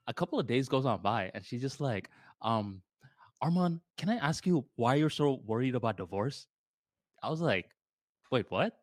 A 0.06 0.14
couple 0.14 0.38
of 0.38 0.46
days 0.46 0.68
goes 0.68 0.86
on 0.86 1.02
by 1.02 1.30
and 1.34 1.44
she's 1.44 1.60
just 1.62 1.80
like, 1.80 2.10
um, 2.42 2.82
Arman, 3.42 3.80
can 3.96 4.08
I 4.10 4.16
ask 4.16 4.46
you 4.46 4.66
why 4.76 4.94
you're 4.96 5.10
so 5.10 5.40
worried 5.46 5.74
about 5.74 5.96
divorce? 5.96 6.46
I 7.22 7.30
was 7.30 7.40
like, 7.40 7.66
wait, 8.30 8.46
what? 8.48 8.74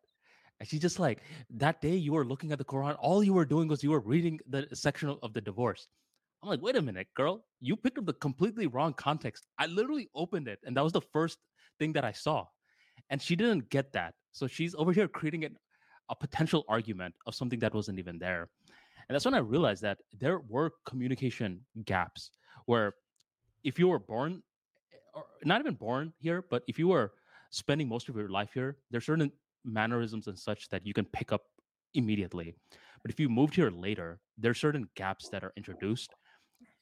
And 0.60 0.68
she's 0.68 0.80
just 0.80 0.98
like, 0.98 1.20
that 1.50 1.80
day 1.80 1.94
you 1.94 2.12
were 2.12 2.24
looking 2.24 2.52
at 2.52 2.58
the 2.58 2.64
Quran, 2.64 2.96
all 2.98 3.22
you 3.22 3.32
were 3.32 3.44
doing 3.44 3.68
was 3.68 3.82
you 3.82 3.90
were 3.90 4.00
reading 4.00 4.40
the 4.48 4.66
section 4.74 5.16
of, 5.22 5.32
the 5.32 5.40
divorce. 5.40 5.86
I'm 6.42 6.48
like, 6.48 6.62
wait 6.62 6.76
a 6.76 6.82
minute, 6.82 7.08
girl, 7.14 7.44
you 7.60 7.76
picked 7.76 7.98
up 7.98 8.06
the 8.06 8.12
completely 8.14 8.66
wrong 8.66 8.92
context. 8.94 9.46
I 9.58 9.66
literally 9.66 10.08
opened 10.14 10.48
it, 10.48 10.58
and 10.64 10.76
that 10.76 10.84
was 10.84 10.92
the 10.92 11.00
first 11.00 11.38
thing 11.78 11.92
that 11.94 12.04
I 12.04 12.12
saw. 12.12 12.46
And 13.10 13.20
she 13.22 13.36
didn't 13.36 13.70
get 13.70 13.92
that. 13.92 14.14
So 14.32 14.46
she's 14.46 14.74
over 14.74 14.92
here 14.92 15.08
creating 15.08 15.44
an, 15.44 15.56
a 16.10 16.14
potential 16.14 16.64
argument 16.68 17.14
of 17.26 17.34
something 17.34 17.58
that 17.60 17.74
wasn't 17.74 17.98
even 17.98 18.18
there. 18.18 18.48
And 19.08 19.14
that's 19.14 19.24
when 19.24 19.34
I 19.34 19.38
realized 19.38 19.82
that 19.82 19.98
there 20.18 20.40
were 20.48 20.72
communication 20.84 21.64
gaps 21.84 22.30
where 22.66 22.94
if 23.64 23.78
you 23.78 23.88
were 23.88 23.98
born 23.98 24.42
eh, 24.92 24.96
or 25.14 25.24
not 25.44 25.60
even 25.60 25.74
born 25.74 26.12
here, 26.18 26.44
but 26.50 26.62
if 26.68 26.78
you 26.78 26.88
were 26.88 27.12
spending 27.50 27.88
most 27.88 28.08
of 28.08 28.16
your 28.16 28.28
life 28.28 28.52
here, 28.52 28.78
there's 28.90 29.06
certain 29.06 29.32
mannerisms 29.64 30.26
and 30.28 30.38
such 30.38 30.68
that 30.70 30.86
you 30.86 30.94
can 30.94 31.04
pick 31.06 31.32
up 31.32 31.42
immediately. 31.94 32.54
But 33.02 33.10
if 33.10 33.20
you 33.20 33.28
moved 33.28 33.54
here 33.54 33.70
later, 33.70 34.20
there's 34.36 34.60
certain 34.60 34.88
gaps 34.94 35.28
that 35.30 35.44
are 35.44 35.52
introduced, 35.56 36.14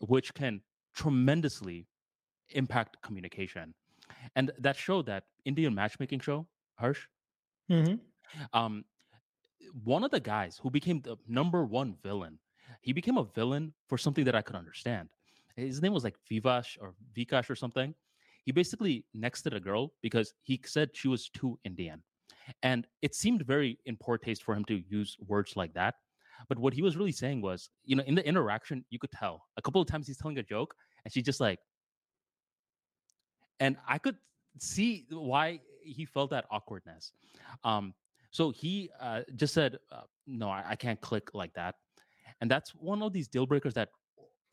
which 0.01 0.35
can 0.35 0.63
tremendously 0.95 1.89
impact 2.51 2.99
communication. 3.03 3.75
And 4.37 4.53
that 4.59 4.77
show, 4.77 5.03
that 5.03 5.25
Indian 5.45 5.75
matchmaking 5.75 6.21
show, 6.21 6.49
Harsh, 6.77 7.09
Mhm. 7.69 8.01
um, 8.53 8.85
one 9.85 10.05
of 10.05 10.11
the 10.11 10.21
guys 10.21 10.59
who 10.63 10.71
became 10.71 11.01
the 11.03 11.17
number 11.27 11.65
one 11.65 11.97
villain, 12.03 12.39
he 12.83 12.93
became 12.93 13.17
a 13.17 13.25
villain 13.25 13.75
for 13.89 13.99
something 13.99 14.25
that 14.25 14.35
I 14.35 14.43
could 14.43 14.57
understand. 14.57 15.09
His 15.57 15.81
name 15.83 15.93
was 15.93 16.05
like 16.05 16.17
Vivash 16.31 16.77
or 16.81 16.95
Vikash 17.17 17.49
or 17.51 17.57
something. 17.57 17.95
He 18.47 18.53
basically 18.53 19.05
nexted 19.15 19.55
a 19.55 19.61
girl 19.61 19.93
because 20.03 20.33
he 20.45 20.61
said 20.65 20.91
she 20.95 21.09
was 21.09 21.29
too 21.29 21.59
Indian. 21.65 22.03
And 22.63 22.87
it 23.03 23.15
seemed 23.15 23.43
very 23.43 23.79
in 23.87 23.97
poor 23.97 24.19
taste 24.19 24.45
for 24.45 24.55
him 24.55 24.65
to 24.67 24.83
use 24.89 25.17
words 25.27 25.57
like 25.57 25.75
that. 25.75 25.97
But 26.49 26.59
what 26.59 26.73
he 26.73 26.81
was 26.81 26.97
really 26.97 27.13
saying 27.13 27.43
was, 27.43 27.71
you 27.85 27.97
know, 27.97 28.05
in 28.05 28.15
the 28.15 28.27
interaction, 28.27 28.85
you 28.91 29.01
could 29.01 29.11
tell 29.11 29.47
a 29.57 29.63
couple 29.63 29.83
of 29.83 29.89
times 29.89 30.07
he's 30.07 30.17
telling 30.17 30.39
a 30.39 30.45
joke 30.45 30.75
and 31.05 31.13
she's 31.13 31.25
just 31.25 31.41
like, 31.41 31.59
and 33.59 33.77
I 33.89 33.99
could 33.99 34.17
see 34.59 35.07
why 35.11 35.61
he 35.83 36.05
felt 36.05 36.31
that 36.31 36.45
awkwardness. 36.51 37.13
Um, 37.65 37.95
so 38.31 38.51
he 38.51 38.91
uh, 39.01 39.23
just 39.35 39.55
said, 39.55 39.79
uh, 39.91 40.03
"No, 40.27 40.51
I, 40.51 40.63
I 40.69 40.77
can't 40.77 41.01
click 41.01 41.31
like 41.33 41.55
that," 41.55 41.77
and 42.43 42.51
that's 42.51 42.75
one 42.75 43.03
of 43.03 43.15
these 43.15 43.29
deal 43.29 43.47
breakers 43.47 43.73
that 43.75 43.89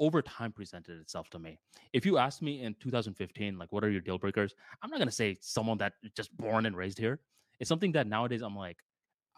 over 0.03 0.21
time 0.21 0.51
presented 0.51 0.99
itself 0.99 1.29
to 1.31 1.39
me. 1.39 1.57
If 1.93 2.05
you 2.05 2.17
asked 2.17 2.41
me 2.41 2.61
in 2.63 2.75
2015, 2.79 3.57
like, 3.57 3.71
what 3.71 3.83
are 3.83 3.89
your 3.89 4.01
deal 4.01 4.17
breakers? 4.17 4.53
I'm 4.81 4.89
not 4.89 4.99
gonna 4.99 5.11
say 5.11 5.37
someone 5.41 5.77
that 5.79 5.93
just 6.15 6.35
born 6.37 6.65
and 6.65 6.75
raised 6.77 6.97
here. 6.97 7.21
It's 7.59 7.69
something 7.69 7.91
that 7.93 8.07
nowadays 8.07 8.41
I'm 8.41 8.55
like, 8.55 8.79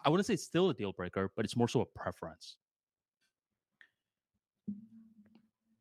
I 0.06 0.10
wouldn't 0.10 0.26
say 0.28 0.36
it's 0.36 0.44
still 0.44 0.70
a 0.70 0.74
deal 0.74 0.94
breaker, 0.94 1.32
but 1.36 1.46
it's 1.46 1.56
more 1.58 1.68
so 1.68 1.82
a 1.82 1.86
preference. 1.86 2.58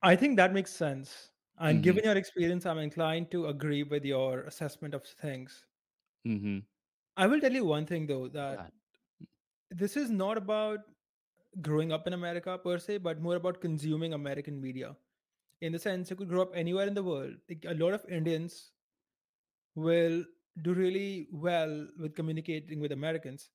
I 0.03 0.15
think 0.17 0.37
that 0.37 0.53
makes 0.53 0.71
sense. 0.73 1.31
And 1.59 1.83
hmm 1.83 1.83
given 1.83 2.05
your 2.05 2.17
experience, 2.17 2.65
I'm 2.67 2.79
inclined 2.79 3.31
to 3.33 3.47
agree 3.49 3.83
with 3.83 4.05
your 4.05 4.43
assessment 4.43 4.95
of 4.95 5.05
things. 5.05 5.67
hmm 6.25 6.59
I 7.17 7.27
will 7.27 7.41
tell 7.41 7.53
you 7.53 7.65
one 7.65 7.87
thing 7.87 8.07
though 8.07 8.29
that 8.29 8.59
God. 8.59 8.73
this 9.71 9.97
is 9.97 10.11
not 10.11 10.37
about 10.39 10.81
growing 11.63 11.93
up 11.93 12.07
in 12.07 12.13
America 12.13 12.59
per 12.59 12.79
se, 12.79 12.99
but 12.99 13.21
more 13.21 13.37
about 13.37 13.61
consuming 13.61 14.13
American 14.15 14.61
media. 14.61 14.97
In 15.61 15.73
the 15.73 15.79
sense, 15.79 16.11
you 16.11 16.17
could 16.17 16.29
grow 16.29 16.43
up 16.43 16.53
anywhere 16.55 16.87
in 16.87 16.95
the 16.95 17.03
world. 17.03 17.35
Like, 17.49 17.65
a 17.69 17.75
lot 17.75 17.95
of 17.95 18.05
Indians 18.09 18.73
will 19.75 20.25
do 20.63 20.75
really 20.75 21.29
well 21.33 21.89
with 21.99 22.15
communicating 22.15 22.81
with 22.81 22.93
Americans 22.93 23.51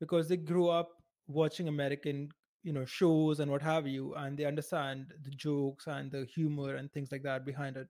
because 0.00 0.28
they 0.28 0.36
grew 0.36 0.68
up 0.68 1.02
watching 1.26 1.68
American, 1.68 2.30
you 2.62 2.72
know, 2.72 2.84
shows 2.84 3.40
and 3.40 3.50
what 3.50 3.62
have 3.62 3.86
you, 3.86 4.14
and 4.14 4.36
they 4.38 4.44
understand 4.44 5.14
the 5.22 5.30
jokes 5.30 5.86
and 5.86 6.10
the 6.10 6.24
humor 6.26 6.76
and 6.76 6.92
things 6.92 7.10
like 7.12 7.22
that 7.22 7.44
behind 7.44 7.76
it. 7.76 7.88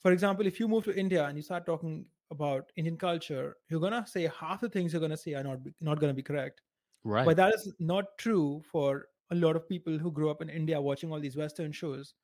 For 0.00 0.12
example, 0.12 0.46
if 0.46 0.58
you 0.58 0.68
move 0.68 0.84
to 0.84 0.98
India 0.98 1.24
and 1.26 1.36
you 1.36 1.42
start 1.42 1.64
talking 1.66 2.06
about 2.30 2.72
Indian 2.76 2.96
culture, 2.96 3.56
you're 3.68 3.80
gonna 3.80 4.06
say 4.06 4.26
half 4.26 4.60
the 4.60 4.68
things 4.68 4.92
you're 4.92 5.00
gonna 5.00 5.16
say 5.16 5.34
are 5.34 5.44
not 5.44 5.60
not 5.80 6.00
gonna 6.00 6.14
be 6.14 6.22
correct. 6.22 6.62
Right. 7.04 7.32
But 7.32 7.36
that 7.38 7.54
is 7.54 7.72
not 7.78 8.18
true 8.18 8.62
for 8.62 9.08
a 9.30 9.34
lot 9.34 9.56
of 9.56 9.68
people 9.68 9.98
who 9.98 10.10
grew 10.12 10.30
up 10.30 10.42
in 10.42 10.50
India 10.50 10.80
watching 10.80 11.12
all 11.12 11.20
these 11.20 11.36
Western 11.36 11.72
shows 11.72 12.14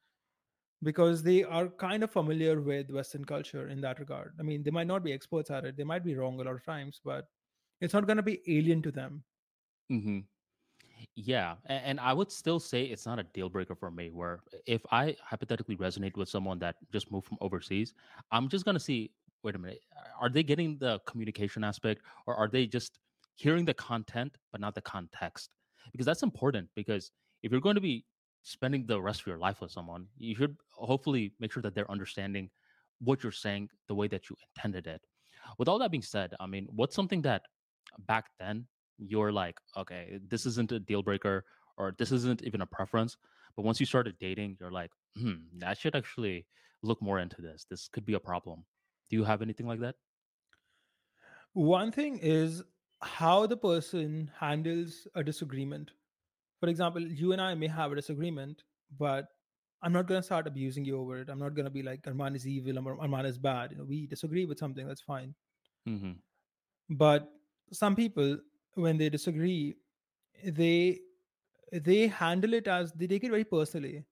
because 0.82 1.22
they 1.22 1.44
are 1.44 1.68
kind 1.68 2.04
of 2.04 2.10
familiar 2.12 2.60
with 2.60 2.90
Western 2.90 3.24
culture 3.24 3.68
in 3.68 3.80
that 3.82 3.98
regard. 4.00 4.36
I 4.38 4.42
mean, 4.42 4.62
they 4.62 4.70
might 4.70 4.86
not 4.86 5.04
be 5.04 5.12
experts 5.12 5.50
at 5.50 5.64
it, 5.64 5.76
they 5.76 5.84
might 5.84 6.04
be 6.04 6.16
wrong 6.16 6.40
a 6.40 6.44
lot 6.44 6.54
of 6.54 6.64
times, 6.64 7.00
but 7.04 7.28
it's 7.80 7.94
not 7.94 8.06
going 8.06 8.18
to 8.18 8.22
be 8.22 8.42
alien 8.48 8.82
to 8.82 8.92
them. 8.92 9.24
hmm 9.88 10.20
Yeah, 11.16 11.56
and 11.66 12.00
I 12.00 12.12
would 12.14 12.32
still 12.32 12.60
say 12.60 12.84
it's 12.86 13.06
not 13.06 13.18
a 13.18 13.24
deal 13.24 13.48
breaker 13.50 13.74
for 13.76 13.90
me. 13.90 14.10
Where 14.10 14.44
if 14.66 14.82
I 14.92 15.16
hypothetically 15.22 15.76
resonate 15.76 16.16
with 16.16 16.28
someone 16.28 16.58
that 16.60 16.76
just 16.92 17.10
moved 17.12 17.28
from 17.28 17.38
overseas, 17.40 17.94
I'm 18.30 18.48
just 18.48 18.64
gonna 18.64 18.80
see. 18.80 19.12
Wait 19.44 19.54
a 19.56 19.58
minute, 19.58 19.82
are 20.20 20.30
they 20.30 20.42
getting 20.42 20.78
the 20.78 21.00
communication 21.06 21.64
aspect, 21.64 22.02
or 22.26 22.34
are 22.36 22.48
they 22.48 22.66
just 22.66 23.00
hearing 23.36 23.64
the 23.64 23.74
content 23.74 24.36
but 24.52 24.60
not 24.60 24.74
the 24.74 24.82
context? 24.82 25.54
Because 25.92 26.06
that's 26.06 26.22
important. 26.22 26.68
Because 26.74 27.12
if 27.42 27.52
you're 27.52 27.60
going 27.60 27.76
to 27.76 27.80
be 27.80 28.04
spending 28.42 28.86
the 28.86 29.00
rest 29.00 29.20
of 29.20 29.26
your 29.26 29.38
life 29.38 29.60
with 29.60 29.70
someone, 29.70 30.06
you 30.18 30.34
should 30.34 30.56
hopefully 30.72 31.32
make 31.40 31.52
sure 31.52 31.62
that 31.62 31.74
they're 31.74 31.90
understanding 31.90 32.50
what 33.00 33.22
you're 33.22 33.32
saying 33.32 33.68
the 33.88 33.94
way 33.94 34.08
that 34.08 34.28
you 34.28 34.36
intended 34.56 34.86
it. 34.86 35.00
With 35.58 35.68
all 35.68 35.78
that 35.78 35.90
being 35.90 36.02
said, 36.02 36.34
I 36.40 36.46
mean, 36.46 36.66
what's 36.70 36.94
something 36.94 37.22
that 37.22 37.42
back 38.06 38.26
then 38.38 38.66
you're 38.98 39.32
like, 39.32 39.58
okay, 39.76 40.18
this 40.28 40.46
isn't 40.46 40.72
a 40.72 40.80
deal 40.80 41.02
breaker 41.02 41.44
or 41.76 41.94
this 41.98 42.12
isn't 42.12 42.42
even 42.42 42.62
a 42.62 42.66
preference. 42.66 43.16
But 43.54 43.64
once 43.64 43.80
you 43.80 43.86
started 43.86 44.16
dating, 44.18 44.56
you're 44.60 44.70
like, 44.70 44.90
hmm, 45.18 45.34
I 45.64 45.74
should 45.74 45.94
actually 45.94 46.46
look 46.82 47.00
more 47.02 47.18
into 47.18 47.40
this. 47.40 47.66
This 47.68 47.88
could 47.88 48.04
be 48.04 48.14
a 48.14 48.20
problem. 48.20 48.64
Do 49.10 49.16
you 49.16 49.24
have 49.24 49.42
anything 49.42 49.66
like 49.66 49.80
that? 49.80 49.94
One 51.52 51.90
thing 51.90 52.18
is 52.18 52.62
how 53.02 53.46
the 53.46 53.56
person 53.56 54.30
handles 54.38 55.06
a 55.14 55.22
disagreement. 55.24 55.92
For 56.60 56.68
example, 56.68 57.02
you 57.02 57.32
and 57.32 57.40
I 57.40 57.54
may 57.54 57.66
have 57.68 57.92
a 57.92 57.96
disagreement, 57.96 58.64
but 58.98 59.28
I'm 59.82 59.92
not 59.92 60.06
going 60.06 60.20
to 60.20 60.26
start 60.26 60.46
abusing 60.46 60.84
you 60.84 60.98
over 60.98 61.18
it. 61.20 61.28
I'm 61.28 61.38
not 61.38 61.54
going 61.54 61.64
to 61.66 61.70
be 61.70 61.82
like, 61.82 62.02
Arman 62.02 62.36
is 62.36 62.46
evil, 62.46 62.78
Ar- 62.78 62.96
Arman 62.98 63.26
is 63.26 63.38
bad. 63.38 63.72
You 63.72 63.78
know, 63.78 63.84
we 63.84 64.06
disagree 64.06 64.46
with 64.46 64.58
something, 64.58 64.86
that's 64.86 65.02
fine. 65.02 65.34
hmm 65.86 66.12
But 66.90 67.32
some 67.72 67.96
people, 67.96 68.38
when 68.74 68.98
they 68.98 69.08
disagree, 69.08 69.76
they 70.44 71.00
they 71.72 72.06
handle 72.08 72.54
it 72.54 72.68
as 72.68 72.92
they 72.92 73.06
take 73.06 73.24
it 73.24 73.30
very 73.30 73.44
personally. 73.44 74.04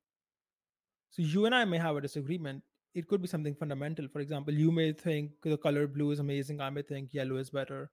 So 1.11 1.23
you 1.23 1.47
and 1.47 1.55
I 1.55 1.65
may 1.65 1.78
have 1.78 1.97
a 1.97 2.01
disagreement. 2.01 2.62
It 2.94 3.09
could 3.09 3.23
be 3.23 3.28
something 3.28 3.55
fundamental. 3.55 4.06
For 4.09 4.20
example, 4.20 4.52
you 4.55 4.70
may 4.70 4.93
think 4.93 5.40
the 5.43 5.56
color 5.56 5.86
blue 5.86 6.11
is 6.11 6.19
amazing. 6.19 6.61
I 6.61 6.70
may 6.70 6.82
think 6.82 7.15
yellow 7.15 7.36
is 7.36 7.51
better. 7.51 7.90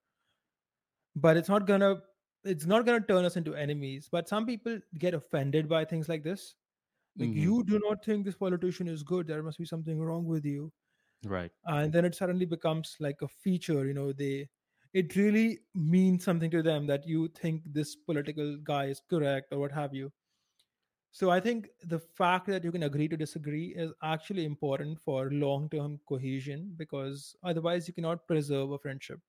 But 1.16 1.38
it's 1.38 1.50
not 1.50 1.68
gonna 1.68 2.02
it's 2.44 2.66
not 2.66 2.86
gonna 2.86 3.02
turn 3.06 3.26
us 3.26 3.38
into 3.38 3.56
enemies. 3.56 4.10
But 4.12 4.30
some 4.30 4.46
people 4.46 4.80
get 4.98 5.14
offended 5.14 5.70
by 5.70 5.86
things 5.86 6.10
like 6.10 6.24
this. 6.24 6.56
Like 7.20 7.32
hmm 7.32 7.48
you 7.48 7.64
do 7.64 7.80
not 7.80 8.06
think 8.06 8.26
this 8.26 8.36
politician 8.38 8.88
is 8.88 9.04
good. 9.04 9.28
There 9.28 9.44
must 9.44 9.60
be 9.60 9.66
something 9.66 10.02
wrong 10.02 10.26
with 10.26 10.46
you. 10.46 10.74
Right. 11.24 11.52
And 11.66 11.94
then 11.94 12.06
it 12.06 12.16
suddenly 12.16 12.46
becomes 12.46 12.98
like 13.00 13.22
a 13.22 13.28
feature. 13.28 13.86
You 13.86 13.94
know, 13.94 14.14
they 14.14 14.50
it 14.94 15.16
really 15.16 15.62
means 15.76 16.24
something 16.26 16.52
to 16.52 16.64
them 16.64 16.88
that 16.88 17.08
you 17.08 17.30
think 17.30 17.64
this 17.66 17.96
political 17.96 18.58
guy 18.58 18.86
is 18.88 19.02
correct 19.10 19.54
or 19.54 19.60
what 19.60 19.72
have 19.72 19.94
you. 19.96 20.12
So 21.12 21.30
I 21.30 21.40
think 21.40 21.70
the 21.84 22.00
fact 22.00 22.48
that 22.48 22.64
you 22.64 22.72
can 22.72 22.84
agree 22.84 23.08
to 23.08 23.18
disagree 23.18 23.68
is 23.76 23.94
actually 24.02 24.46
important 24.46 25.00
for 25.00 25.30
long-term 25.32 26.00
cohesion 26.08 26.74
because 26.76 27.36
otherwise 27.44 27.88
you 27.88 27.94
cannot 27.94 28.28
preserve 28.28 28.72
a 28.72 28.80
friendship. 28.80 29.20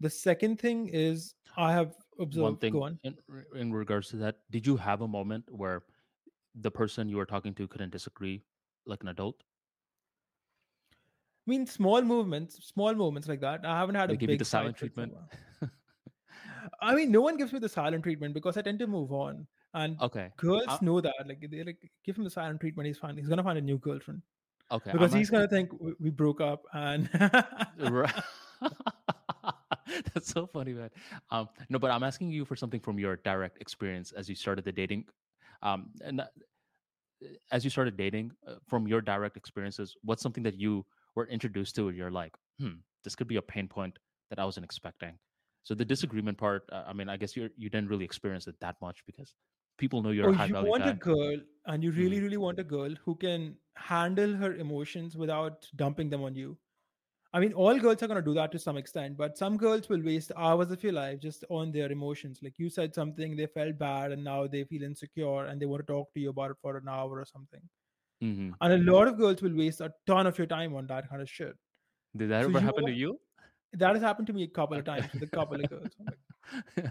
The 0.00 0.10
second 0.10 0.60
thing 0.60 0.88
is 0.88 1.34
I 1.56 1.72
have 1.72 1.94
observed. 2.18 2.42
One 2.42 2.56
thing 2.56 2.74
on. 2.76 2.98
in 3.04 3.16
in 3.54 3.72
regards 3.72 4.08
to 4.10 4.16
that, 4.16 4.38
did 4.50 4.66
you 4.66 4.76
have 4.76 5.00
a 5.00 5.08
moment 5.08 5.44
where 5.50 5.82
the 6.54 6.70
person 6.70 7.08
you 7.08 7.16
were 7.16 7.26
talking 7.26 7.54
to 7.54 7.66
couldn't 7.68 7.90
disagree 7.90 8.42
like 8.86 9.02
an 9.02 9.08
adult? 9.08 9.42
I 10.92 11.50
mean, 11.50 11.66
small 11.66 12.02
movements, 12.02 12.64
small 12.66 12.94
moments 12.94 13.26
like 13.26 13.40
that. 13.40 13.64
I 13.64 13.78
haven't 13.78 13.94
had 13.94 14.10
a 14.10 14.12
They 14.12 14.18
give 14.18 14.30
you 14.30 14.36
the 14.36 14.44
silent 14.44 14.76
treatment? 14.76 15.14
I 16.80 16.94
mean, 16.94 17.10
no 17.10 17.22
one 17.22 17.36
gives 17.36 17.52
me 17.52 17.58
the 17.58 17.68
silent 17.68 18.02
treatment 18.02 18.34
because 18.34 18.56
I 18.56 18.62
tend 18.62 18.78
to 18.80 18.86
move 18.86 19.12
on, 19.12 19.46
and 19.74 20.00
okay. 20.02 20.30
girls 20.36 20.64
I, 20.68 20.78
know 20.82 21.00
that. 21.00 21.14
Like 21.26 21.44
they 21.50 21.64
like 21.64 21.90
give 22.04 22.16
him 22.16 22.24
the 22.24 22.30
silent 22.30 22.60
treatment. 22.60 22.86
He's 22.86 22.98
fine. 22.98 23.16
He's 23.16 23.28
gonna 23.28 23.42
find 23.42 23.58
a 23.58 23.62
new 23.62 23.78
girlfriend 23.78 24.22
okay. 24.70 24.92
because 24.92 25.12
I'm 25.12 25.18
he's 25.18 25.30
gonna 25.30 25.48
think 25.48 25.70
we, 25.80 25.94
we 25.98 26.10
broke 26.10 26.40
up 26.40 26.64
and. 26.72 27.08
That's 30.14 30.28
so 30.28 30.46
funny, 30.46 30.72
man. 30.72 30.90
Um, 31.30 31.48
no, 31.68 31.78
but 31.78 31.90
I'm 31.90 32.02
asking 32.02 32.30
you 32.30 32.44
for 32.44 32.56
something 32.56 32.80
from 32.80 32.98
your 32.98 33.16
direct 33.16 33.58
experience 33.60 34.12
as 34.12 34.28
you 34.28 34.34
started 34.34 34.64
the 34.64 34.72
dating. 34.72 35.06
Um, 35.62 35.92
and 36.02 36.20
uh, 36.20 36.26
as 37.50 37.64
you 37.64 37.70
started 37.70 37.96
dating, 37.96 38.32
uh, 38.46 38.56
from 38.66 38.86
your 38.86 39.00
direct 39.00 39.36
experiences, 39.36 39.96
what's 40.02 40.22
something 40.22 40.42
that 40.44 40.54
you 40.54 40.84
were 41.14 41.26
introduced 41.26 41.74
to 41.76 41.88
and 41.88 41.96
you're 41.96 42.10
like, 42.10 42.34
hmm, 42.58 42.74
this 43.04 43.14
could 43.16 43.26
be 43.28 43.36
a 43.36 43.42
pain 43.42 43.68
point 43.68 43.98
that 44.30 44.38
I 44.38 44.44
wasn't 44.44 44.64
expecting. 44.64 45.18
So 45.64 45.74
the 45.74 45.84
disagreement 45.84 46.38
part, 46.38 46.64
uh, 46.72 46.84
I 46.86 46.92
mean, 46.92 47.08
I 47.08 47.16
guess 47.16 47.36
you 47.36 47.50
you 47.56 47.68
didn't 47.68 47.88
really 47.88 48.04
experience 48.04 48.46
it 48.46 48.56
that 48.60 48.76
much 48.80 49.04
because 49.06 49.34
people 49.78 50.02
know 50.02 50.10
you're 50.10 50.28
or 50.28 50.32
a 50.32 50.32
high 50.40 50.46
you 50.46 50.56
value 50.56 50.70
want 50.70 50.86
a 50.86 50.92
girl 50.92 51.38
and 51.66 51.84
you 51.84 51.92
hmm 51.96 52.02
really 52.02 52.20
really 52.20 52.36
want 52.36 52.58
a 52.58 52.64
girl 52.64 52.94
who 53.04 53.14
can 53.14 53.56
handle 53.76 54.34
her 54.34 54.54
emotions 54.54 55.16
without 55.16 55.68
dumping 55.76 56.10
them 56.10 56.22
on 56.22 56.34
you 56.34 56.58
i 57.34 57.40
mean 57.40 57.52
all 57.52 57.78
girls 57.78 58.02
are 58.02 58.06
going 58.06 58.20
to 58.20 58.24
do 58.28 58.34
that 58.34 58.50
to 58.52 58.58
some 58.58 58.76
extent 58.76 59.16
but 59.16 59.36
some 59.36 59.56
girls 59.56 59.88
will 59.88 60.02
waste 60.02 60.32
hours 60.36 60.70
of 60.70 60.82
your 60.82 60.92
life 60.92 61.20
just 61.20 61.44
on 61.50 61.70
their 61.72 61.92
emotions. 61.92 62.40
Like 62.42 62.58
you 62.58 62.70
said 62.70 62.94
something 62.94 63.36
they 63.36 63.46
felt 63.46 63.78
bad 63.78 64.12
and 64.12 64.24
now 64.24 64.46
they 64.46 64.64
feel 64.64 64.82
insecure 64.82 65.44
and 65.46 65.60
they 65.60 65.66
want 65.66 65.86
to 65.86 65.92
talk 65.92 66.12
to 66.14 66.20
you 66.20 66.30
about 66.30 66.50
it 66.52 66.56
for 66.62 66.76
an 66.76 66.88
hour 66.88 67.20
or 67.20 67.26
something. 67.26 67.60
Hmm 68.20 68.50
and 68.60 68.72
a 68.88 68.92
lot 68.92 69.08
of 69.08 69.18
girls 69.18 69.42
will 69.42 69.56
waste 69.56 69.80
a 69.80 69.92
ton 70.06 70.26
of 70.26 70.38
your 70.38 70.46
time 70.46 70.74
on 70.74 70.86
that 70.86 71.08
kind 71.08 71.22
of 71.22 71.28
shit. 71.28 71.56
Did 72.16 72.30
that 72.30 72.44
so 72.44 72.50
ever 72.50 72.60
happen 72.60 72.86
to 72.86 72.92
you? 72.92 73.18
that 73.74 73.94
has 73.94 74.02
happened 74.02 74.26
to 74.26 74.32
me 74.32 74.44
a 74.44 74.48
couple 74.48 74.76
of 74.78 74.84
times 74.84 75.06
with 75.12 75.22
a 75.22 75.26
couple 75.36 75.62
of 75.62 75.68
girls. 75.68 75.92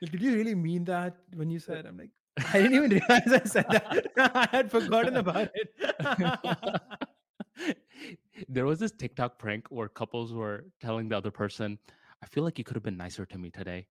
"Like, 0.00 0.12
did 0.12 0.22
you 0.22 0.34
really 0.34 0.54
mean 0.54 0.84
that 0.84 1.16
when 1.34 1.50
you 1.50 1.58
said 1.58 1.84
i'm 1.86 1.98
like 1.98 2.10
i 2.52 2.58
didn't 2.62 2.74
even 2.74 2.90
realize 2.90 3.32
i 3.32 3.44
said 3.44 3.66
that. 3.70 4.06
I 4.34 4.48
had 4.50 4.70
forgotten 4.70 5.16
about 5.16 5.50
it 5.54 5.68
there 8.48 8.66
was 8.66 8.78
this 8.78 8.92
TikTok 8.92 9.38
prank 9.38 9.66
where 9.70 9.88
couples 9.88 10.32
were 10.32 10.64
telling 10.80 11.08
the 11.08 11.16
other 11.16 11.30
person, 11.30 11.78
I 12.22 12.26
feel 12.26 12.44
like 12.44 12.58
you 12.58 12.64
could 12.64 12.76
have 12.76 12.82
been 12.82 12.96
nicer 12.96 13.26
to 13.26 13.38
me 13.38 13.50
today. 13.50 13.86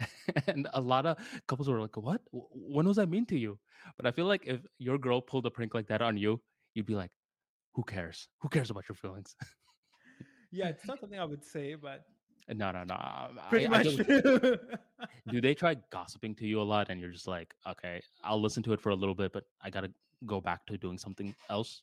and 0.46 0.68
a 0.74 0.80
lot 0.80 1.06
of 1.06 1.18
couples 1.46 1.68
were 1.68 1.80
like, 1.80 1.96
What? 1.96 2.20
When 2.32 2.86
was 2.86 2.98
I 2.98 3.04
mean 3.04 3.26
to 3.26 3.38
you? 3.38 3.58
But 3.96 4.06
I 4.06 4.10
feel 4.10 4.26
like 4.26 4.46
if 4.46 4.60
your 4.78 4.98
girl 4.98 5.20
pulled 5.20 5.46
a 5.46 5.50
prank 5.50 5.74
like 5.74 5.86
that 5.88 6.02
on 6.02 6.16
you, 6.16 6.40
you'd 6.74 6.86
be 6.86 6.94
like, 6.94 7.10
Who 7.74 7.82
cares? 7.84 8.28
Who 8.40 8.48
cares 8.48 8.70
about 8.70 8.84
your 8.88 8.96
feelings? 8.96 9.36
yeah 10.54 10.68
it's 10.68 10.86
not 10.86 11.00
something 11.00 11.18
i 11.18 11.24
would 11.24 11.42
say 11.42 11.74
but 11.74 12.04
no, 12.48 12.70
no, 12.72 12.84
no. 12.84 12.94
um, 12.94 13.40
pretty 13.48 13.66
I 13.66 13.82
much 13.82 13.96
true. 13.96 14.58
do 15.28 15.40
they 15.40 15.54
try 15.54 15.76
gossiping 15.90 16.34
to 16.36 16.46
you 16.46 16.60
a 16.60 16.64
lot 16.64 16.88
and 16.90 17.00
you're 17.00 17.10
just 17.10 17.28
like, 17.28 17.54
Okay, 17.66 18.02
I'll 18.24 18.40
listen 18.40 18.62
to 18.64 18.72
it 18.72 18.80
for 18.80 18.90
a 18.90 18.94
little 18.96 19.14
bit, 19.14 19.32
but 19.32 19.44
I 19.62 19.70
got 19.70 19.82
to 19.82 19.90
go 20.26 20.40
back 20.40 20.66
to 20.66 20.76
doing 20.76 20.98
something 20.98 21.34
else? 21.48 21.82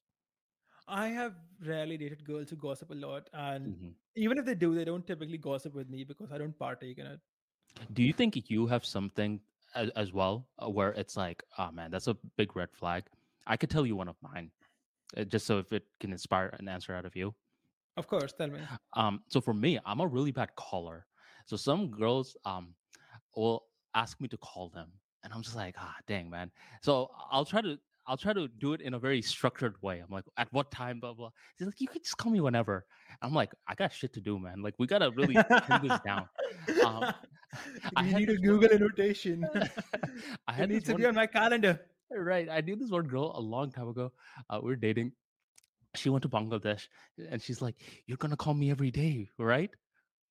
I 0.89 1.07
have 1.09 1.35
rarely 1.65 1.97
dated 1.97 2.23
girls 2.25 2.49
who 2.49 2.55
gossip 2.57 2.91
a 2.91 2.95
lot, 2.95 3.29
and 3.33 3.73
Mhm. 3.73 3.95
even 4.15 4.37
if 4.37 4.45
they 4.45 4.55
do, 4.55 4.73
they 4.75 4.85
don't 4.85 5.05
typically 5.07 5.37
gossip 5.37 5.73
with 5.73 5.89
me 5.89 6.03
because 6.03 6.31
I 6.31 6.37
don't 6.37 6.57
partake 6.57 6.97
in 6.97 7.05
it. 7.07 7.21
Do 7.93 8.03
you 8.03 8.13
think 8.13 8.49
you 8.49 8.67
have 8.67 8.85
something 8.85 9.39
as, 9.75 9.89
as 9.91 10.13
well 10.13 10.47
uh, 10.61 10.69
where 10.69 10.91
it's 10.93 11.15
like, 11.17 11.43
oh 11.57 11.71
man, 11.71 11.91
that's 11.91 12.07
a 12.07 12.15
big 12.37 12.55
red 12.55 12.69
flag? 12.73 13.05
I 13.47 13.57
could 13.57 13.69
tell 13.69 13.85
you 13.85 13.95
one 13.95 14.07
of 14.09 14.15
mine, 14.21 14.51
uh, 15.17 15.23
just 15.23 15.45
so 15.45 15.59
if 15.59 15.71
it 15.73 15.85
can 15.99 16.11
inspire 16.11 16.47
an 16.59 16.67
answer 16.67 16.93
out 16.93 17.05
of 17.05 17.15
you. 17.15 17.35
Of 17.97 18.07
course, 18.07 18.33
tell 18.33 18.49
me. 18.49 18.67
Um, 18.93 19.21
so 19.29 19.41
for 19.41 19.53
me, 19.53 19.79
I'm 19.85 19.99
a 19.99 20.07
really 20.07 20.31
bad 20.31 20.55
caller. 20.55 21.05
So 21.45 21.55
some 21.57 21.89
girls 21.91 22.37
um 22.45 22.75
will 23.35 23.63
ask 23.95 24.19
me 24.21 24.27
to 24.29 24.37
call 24.37 24.69
them, 24.69 24.89
and 25.23 25.33
I'm 25.33 25.41
just 25.41 25.55
like, 25.55 25.75
ah, 25.77 25.95
dang, 26.07 26.29
man. 26.29 26.51
So 26.81 27.11
I'll 27.31 27.45
try 27.45 27.61
to 27.61 27.79
I'll 28.09 28.17
try 28.17 28.33
to 28.33 28.47
do 28.47 28.73
it 28.73 28.81
in 28.81 28.95
a 28.95 28.99
very 28.99 29.21
structured 29.21 29.75
way. 29.83 29.99
I'm 29.99 30.09
like, 30.09 30.25
at 30.35 30.51
what 30.51 30.71
time, 30.71 30.99
blah 30.99 31.13
blah. 31.13 31.29
She's 31.57 31.67
like, 31.67 31.79
you 31.79 31.87
can 31.87 32.01
just 32.01 32.17
call 32.17 32.31
me 32.31 32.41
whenever. 32.41 32.85
I'm 33.21 33.33
like, 33.35 33.51
I 33.67 33.75
got 33.75 33.93
shit 33.93 34.13
to 34.13 34.21
do, 34.21 34.39
man. 34.39 34.63
Like 34.63 34.73
we 34.79 34.87
gotta 34.87 35.11
really 35.11 35.35
pin 35.35 35.79
this 35.87 35.99
down. 36.03 36.27
Um, 36.83 37.13
I 37.95 38.03
you 38.05 38.09
had 38.11 38.19
need 38.19 38.29
a 38.29 38.33
one- 38.33 38.41
Google 38.41 38.71
annotation. 38.73 39.45
I 40.47 40.61
it 40.63 40.69
needs 40.69 40.85
to 40.85 40.95
be 40.95 41.05
on 41.05 41.13
my 41.13 41.27
calendar. 41.27 41.79
right. 42.11 42.49
I 42.49 42.61
knew 42.61 42.75
this 42.75 42.89
one 42.89 43.05
girl 43.07 43.31
a 43.35 43.39
long 43.41 43.71
time 43.71 43.87
ago. 43.87 44.11
Uh, 44.49 44.59
we 44.63 44.69
were 44.71 44.75
dating. 44.75 45.11
She 45.95 46.09
went 46.09 46.23
to 46.23 46.29
Bangladesh, 46.29 46.87
and 47.29 47.41
she's 47.41 47.61
like, 47.61 47.75
"You're 48.07 48.17
gonna 48.17 48.37
call 48.37 48.53
me 48.55 48.69
every 48.71 48.91
day, 48.91 49.29
right?" 49.37 49.69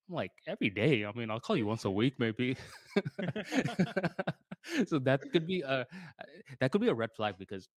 I'm 0.08 0.14
like, 0.14 0.32
"Every 0.46 0.70
day? 0.70 1.04
I 1.04 1.12
mean, 1.12 1.30
I'll 1.30 1.40
call 1.40 1.56
you 1.56 1.66
once 1.66 1.84
a 1.84 1.90
week, 1.90 2.14
maybe." 2.18 2.56
so 4.86 4.98
that 5.00 5.20
could 5.32 5.46
be 5.46 5.60
a 5.62 5.86
that 6.60 6.72
could 6.72 6.80
be 6.80 6.88
a 6.88 6.94
red 6.94 7.10
flag 7.14 7.34
because 7.38 7.68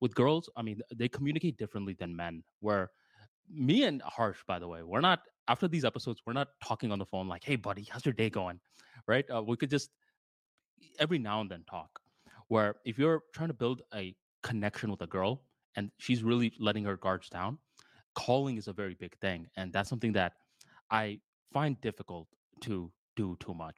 with 0.00 0.14
girls, 0.14 0.48
I 0.56 0.62
mean, 0.62 0.80
they 0.94 1.08
communicate 1.08 1.56
differently 1.56 1.96
than 1.98 2.14
men. 2.14 2.42
Where 2.60 2.90
me 3.48 3.84
and 3.84 4.02
Harsh, 4.02 4.38
by 4.46 4.58
the 4.58 4.68
way, 4.68 4.82
we're 4.82 5.00
not 5.00 5.20
after 5.48 5.68
these 5.68 5.84
episodes, 5.84 6.20
we're 6.26 6.32
not 6.32 6.48
talking 6.62 6.92
on 6.92 6.98
the 6.98 7.06
phone 7.06 7.28
like, 7.28 7.44
"Hey, 7.44 7.56
buddy, 7.56 7.84
how's 7.90 8.04
your 8.04 8.14
day 8.14 8.30
going?" 8.30 8.60
Right? 9.06 9.24
Uh, 9.30 9.42
we 9.42 9.56
could 9.56 9.70
just 9.70 9.90
every 10.98 11.18
now 11.18 11.40
and 11.40 11.50
then 11.50 11.64
talk. 11.68 12.00
Where 12.48 12.76
if 12.84 12.98
you're 12.98 13.22
trying 13.34 13.48
to 13.48 13.54
build 13.54 13.82
a 13.94 14.14
connection 14.42 14.90
with 14.90 15.02
a 15.02 15.06
girl 15.06 15.42
and 15.76 15.90
she's 15.98 16.22
really 16.22 16.52
letting 16.58 16.84
her 16.84 16.96
guards 16.96 17.28
down, 17.28 17.58
calling 18.14 18.56
is 18.56 18.68
a 18.68 18.72
very 18.72 18.94
big 18.94 19.16
thing, 19.20 19.48
and 19.56 19.72
that's 19.72 19.88
something 19.88 20.12
that 20.14 20.34
I 20.90 21.20
find 21.52 21.80
difficult 21.80 22.28
to 22.62 22.90
do 23.16 23.36
too 23.40 23.54
much. 23.54 23.76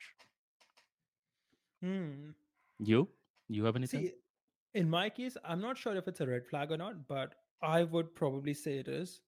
Hmm. 1.82 2.30
You? 2.78 3.08
You 3.48 3.64
have 3.64 3.76
anything? 3.76 4.06
See, 4.06 4.12
in 4.74 4.88
my 4.88 5.10
case, 5.10 5.36
I'm 5.44 5.60
not 5.60 5.76
sure 5.76 5.96
if 5.96 6.08
it's 6.08 6.20
a 6.20 6.26
red 6.26 6.46
flag 6.46 6.70
or 6.70 6.76
not, 6.76 7.06
but 7.08 7.34
I 7.62 7.84
would 7.84 8.14
probably 8.14 8.54
say 8.54 8.78
it 8.78 8.88
is. 8.88 9.20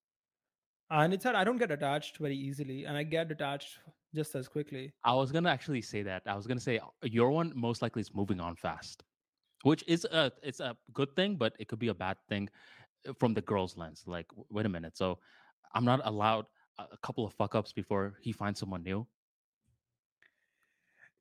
And 0.90 1.12
it's 1.14 1.24
that 1.24 1.34
I 1.34 1.44
don't 1.44 1.58
get 1.58 1.70
attached 1.70 2.18
very 2.18 2.36
easily, 2.36 2.84
and 2.84 2.96
I 2.96 3.02
get 3.02 3.30
attached 3.30 3.78
just 4.14 4.34
as 4.34 4.48
quickly. 4.48 4.92
I 5.02 5.14
was 5.14 5.32
gonna 5.32 5.50
actually 5.50 5.82
say 5.82 6.02
that. 6.02 6.22
I 6.26 6.36
was 6.36 6.46
gonna 6.46 6.60
say 6.60 6.78
uh, 6.78 6.88
your 7.02 7.30
one 7.30 7.52
most 7.54 7.82
likely 7.82 8.00
is 8.00 8.14
moving 8.14 8.40
on 8.40 8.54
fast, 8.56 9.02
which 9.62 9.82
is 9.86 10.04
a 10.04 10.30
it's 10.42 10.60
a 10.60 10.76
good 10.92 11.14
thing, 11.16 11.36
but 11.36 11.54
it 11.58 11.68
could 11.68 11.78
be 11.78 11.88
a 11.88 11.94
bad 11.94 12.16
thing 12.28 12.48
uh, 13.08 13.12
from 13.18 13.34
the 13.34 13.40
girl's 13.42 13.76
lens. 13.76 14.04
Like, 14.06 14.26
wait 14.50 14.66
a 14.66 14.68
minute, 14.68 14.96
so 14.96 15.18
I'm 15.74 15.84
not 15.84 16.00
allowed 16.04 16.46
a 16.78 16.96
couple 17.02 17.24
of 17.24 17.32
fuck 17.34 17.54
ups 17.54 17.72
before 17.72 18.14
he 18.20 18.32
finds 18.32 18.60
someone 18.60 18.82
new. 18.82 19.06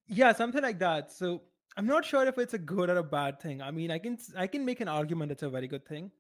Yeah, 0.08 0.34
something 0.34 0.62
like 0.62 0.80
that. 0.80 1.12
So 1.12 1.44
I'm 1.78 1.86
not 1.86 2.06
sure 2.06 2.26
if 2.28 2.38
it's 2.38 2.54
a 2.54 2.58
good 2.58 2.90
or 2.90 2.98
a 2.98 3.04
bad 3.04 3.40
thing. 3.40 3.62
I 3.62 3.72
mean, 3.72 3.92
I 3.92 4.00
can 4.00 4.18
I 4.38 4.48
can 4.48 4.66
make 4.66 4.82
an 4.82 4.88
argument 4.88 5.32
it's 5.32 5.44
a 5.44 5.50
very 5.50 5.68
good 5.68 5.86
thing. 5.86 6.12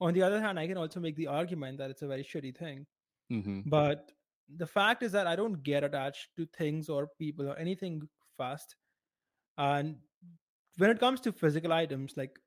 On 0.00 0.12
the 0.12 0.22
other 0.22 0.40
hand, 0.40 0.58
I 0.58 0.66
can 0.66 0.76
also 0.76 1.00
make 1.00 1.16
the 1.16 1.28
argument 1.28 1.78
that 1.78 1.90
it's 1.90 2.02
a 2.02 2.08
very 2.08 2.24
shitty 2.24 2.56
thing. 2.56 2.86
Mm-hmm. 3.30 3.60
But 3.66 4.10
the 4.56 4.66
fact 4.66 5.02
is 5.02 5.12
that 5.12 5.26
I 5.26 5.36
don't 5.36 5.62
get 5.62 5.84
attached 5.84 6.28
to 6.36 6.46
things 6.46 6.88
or 6.88 7.08
people 7.18 7.48
or 7.48 7.56
anything 7.56 8.02
fast. 8.36 8.74
And 9.58 9.96
when 10.78 10.90
it 10.90 10.98
comes 10.98 11.20
to 11.20 11.32
physical 11.32 11.72
items 11.72 12.14
like 12.16 12.38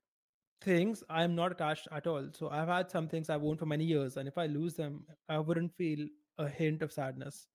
things, 0.62 1.04
I'm 1.10 1.36
not 1.36 1.52
attached 1.52 1.88
at 1.92 2.08
all. 2.08 2.30
So 2.32 2.50
I've 2.50 2.68
had 2.68 2.90
some 2.90 3.08
things 3.08 3.30
I've 3.30 3.44
owned 3.44 3.60
for 3.60 3.66
many 3.66 3.84
years, 3.84 4.18
and 4.18 4.28
if 4.28 4.38
I 4.38 4.46
lose 4.48 4.74
them, 4.74 5.04
I 5.30 5.40
wouldn't 5.40 5.76
feel 5.76 6.08
a 6.38 6.48
hint 6.48 6.82
of 6.82 6.92
sadness. 6.92 7.48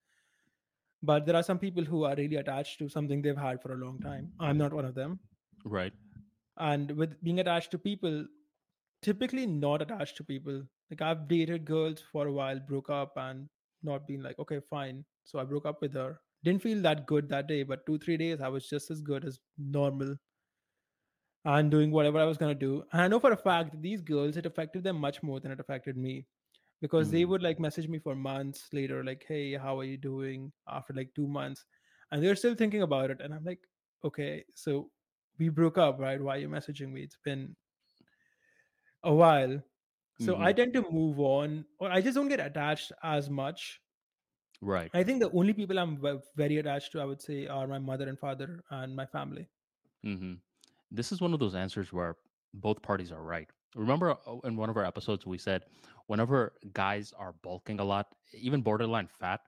But 1.02 1.24
there 1.26 1.36
are 1.36 1.42
some 1.42 1.58
people 1.58 1.84
who 1.84 2.04
are 2.04 2.14
really 2.14 2.36
attached 2.36 2.78
to 2.78 2.88
something 2.88 3.22
they've 3.22 3.36
had 3.36 3.62
for 3.62 3.72
a 3.72 3.76
long 3.76 3.98
time. 4.00 4.32
I'm 4.38 4.58
not 4.58 4.72
one 4.72 4.84
of 4.84 4.94
them. 4.94 5.18
Right. 5.64 5.92
And 6.58 6.90
with 6.92 7.22
being 7.22 7.40
attached 7.40 7.70
to 7.70 7.78
people, 7.78 8.26
typically 9.02 9.46
not 9.46 9.80
attached 9.80 10.16
to 10.18 10.24
people. 10.24 10.62
Like 10.90 11.00
I've 11.00 11.26
dated 11.26 11.64
girls 11.64 12.02
for 12.12 12.26
a 12.26 12.32
while, 12.32 12.60
broke 12.60 12.90
up, 12.90 13.12
and 13.16 13.48
not 13.82 14.06
been 14.06 14.22
like, 14.22 14.38
okay, 14.38 14.60
fine. 14.68 15.04
So 15.24 15.38
I 15.38 15.44
broke 15.44 15.64
up 15.64 15.80
with 15.80 15.94
her. 15.94 16.20
Didn't 16.44 16.62
feel 16.62 16.82
that 16.82 17.06
good 17.06 17.28
that 17.30 17.46
day, 17.48 17.62
but 17.62 17.84
two, 17.86 17.98
three 17.98 18.16
days 18.16 18.40
I 18.40 18.48
was 18.48 18.68
just 18.68 18.90
as 18.90 19.00
good 19.00 19.24
as 19.24 19.38
normal 19.58 20.16
and 21.44 21.70
doing 21.70 21.90
whatever 21.90 22.18
I 22.18 22.24
was 22.24 22.36
gonna 22.38 22.54
do. 22.54 22.84
And 22.92 23.02
I 23.02 23.08
know 23.08 23.20
for 23.20 23.32
a 23.32 23.36
fact 23.36 23.72
that 23.72 23.82
these 23.82 24.00
girls, 24.00 24.36
it 24.36 24.46
affected 24.46 24.84
them 24.84 24.96
much 24.96 25.22
more 25.22 25.40
than 25.40 25.52
it 25.52 25.60
affected 25.60 25.96
me. 25.96 26.26
Because 26.80 27.10
they 27.10 27.24
Mm-hmm. 27.24 27.26
would 27.26 27.42
like 27.42 27.60
message 27.60 27.88
me 27.88 27.98
for 27.98 28.14
months 28.14 28.68
later, 28.72 29.04
like, 29.04 29.24
hey, 29.28 29.54
how 29.54 29.78
are 29.78 29.84
you 29.84 29.96
doing? 29.98 30.52
After 30.68 30.92
like 30.94 31.12
two 31.14 31.28
months. 31.28 31.64
And 32.10 32.22
they're 32.22 32.36
still 32.36 32.54
thinking 32.54 32.82
about 32.82 33.10
it. 33.10 33.20
And 33.20 33.34
I'm 33.34 33.44
like, 33.44 33.60
okay, 34.04 34.44
so 34.54 34.90
we 35.38 35.48
broke 35.48 35.78
up, 35.78 35.98
right? 36.00 36.20
Why 36.20 36.36
are 36.36 36.40
you 36.40 36.48
messaging 36.48 36.92
me? 36.92 37.02
It's 37.02 37.18
been 37.24 37.54
a 39.04 39.12
while. 39.14 39.60
So 40.18 40.36
Mm-hmm. 40.36 40.40
I 40.40 40.52
tend 40.52 40.72
to 40.74 40.90
move 40.90 41.18
on, 41.20 41.64
or 41.78 41.90
I 41.90 42.00
just 42.00 42.14
don't 42.16 42.28
get 42.28 42.40
attached 42.40 42.92
as 43.02 43.28
much. 43.30 43.80
Right. 44.60 44.92
I 44.94 45.02
think 45.02 45.20
the 45.20 45.30
only 45.32 45.52
people 45.52 45.78
I'm 45.78 46.00
very 46.36 46.58
attached 46.58 46.92
to, 46.92 47.00
I 47.00 47.04
would 47.04 47.20
say, 47.20 47.46
are 47.48 47.66
my 47.66 47.78
mother 47.78 48.08
and 48.08 48.18
father 48.18 48.62
and 48.70 48.94
my 48.94 49.06
family. 49.06 49.48
Mm-hmm. 50.04 50.34
This 50.90 51.12
is 51.12 51.20
one 51.20 51.32
of 51.32 51.40
those 51.40 51.54
answers 51.54 51.92
where 51.92 52.16
both 52.54 52.82
parties 52.82 53.12
are 53.12 53.22
right. 53.22 53.48
Remember 53.76 54.10
uh, 54.26 54.38
in 54.44 54.56
one 54.56 54.68
of 54.68 54.76
our 54.76 54.84
episodes, 54.84 55.26
we 55.26 55.38
said 55.38 55.62
whenever 56.06 56.54
guys 56.72 57.12
are 57.16 57.34
bulking 57.42 57.78
a 57.80 57.84
lot, 57.84 58.08
even 58.32 58.62
borderline 58.62 59.06
fat, 59.06 59.40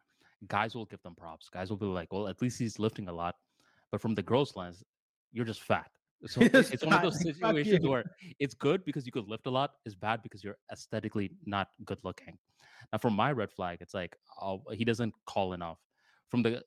guys 0.47 0.75
will 0.75 0.87
give 0.87 1.03
them 1.03 1.15
props. 1.15 1.49
Guys 1.49 1.71
will 1.71 1.77
be 1.77 1.87
like, 1.87 2.13
well, 2.13 2.29
at 2.29 2.41
least 2.41 2.59
he's 2.59 2.79
lifting 2.79 3.09
a 3.09 3.13
lot. 3.13 3.35
But 3.91 4.01
from 4.01 4.15
the 4.15 4.23
girl's 4.23 4.55
lens, 4.57 4.85
you're 5.33 5.45
just 5.45 5.63
fat. 5.63 5.91
So 6.27 6.41
it- 6.41 6.55
It's 6.55 6.71
it's 6.71 6.85
one 6.85 6.95
of 6.95 7.03
those 7.03 7.21
situations 7.29 7.85
where 7.87 8.05
it's 8.39 8.55
good 8.55 8.85
because 8.85 9.07
you 9.07 9.13
could 9.13 9.29
lift 9.29 9.47
a 9.47 9.51
lot, 9.51 9.73
is 9.85 9.97
bad 9.97 10.23
because 10.23 10.45
you're 10.45 10.59
aesthetically 10.71 11.33
not 11.47 11.69
good 11.85 11.99
looking. 12.05 12.39
Now, 12.93 12.99
from 12.99 13.15
my 13.15 13.33
red 13.33 13.51
flag, 13.51 13.79
it's 13.81 13.95
like, 13.95 14.17
oh, 14.41 14.63
he 14.73 14.85
doesn't 14.85 15.15
call 15.27 15.53
enough. 15.53 15.79
From 16.31 16.43
the 16.43 16.63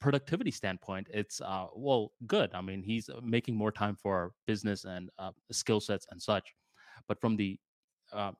productivity 0.00 0.50
standpoint, 0.50 1.08
it's 1.12 1.40
uh, 1.40 1.66
well, 1.74 2.12
good. 2.26 2.50
I 2.54 2.60
mean, 2.60 2.82
he's 2.82 3.08
uh, 3.08 3.20
making 3.22 3.56
more 3.56 3.72
time 3.72 3.96
for 3.96 4.32
business 4.46 4.84
and 4.84 5.10
uh, 5.18 5.32
skill 5.50 5.80
sets 5.80 6.06
and 6.10 6.20
such. 6.20 6.54
But 7.06 7.20
from 7.20 7.36
the 7.36 7.58
uh, 8.12 8.32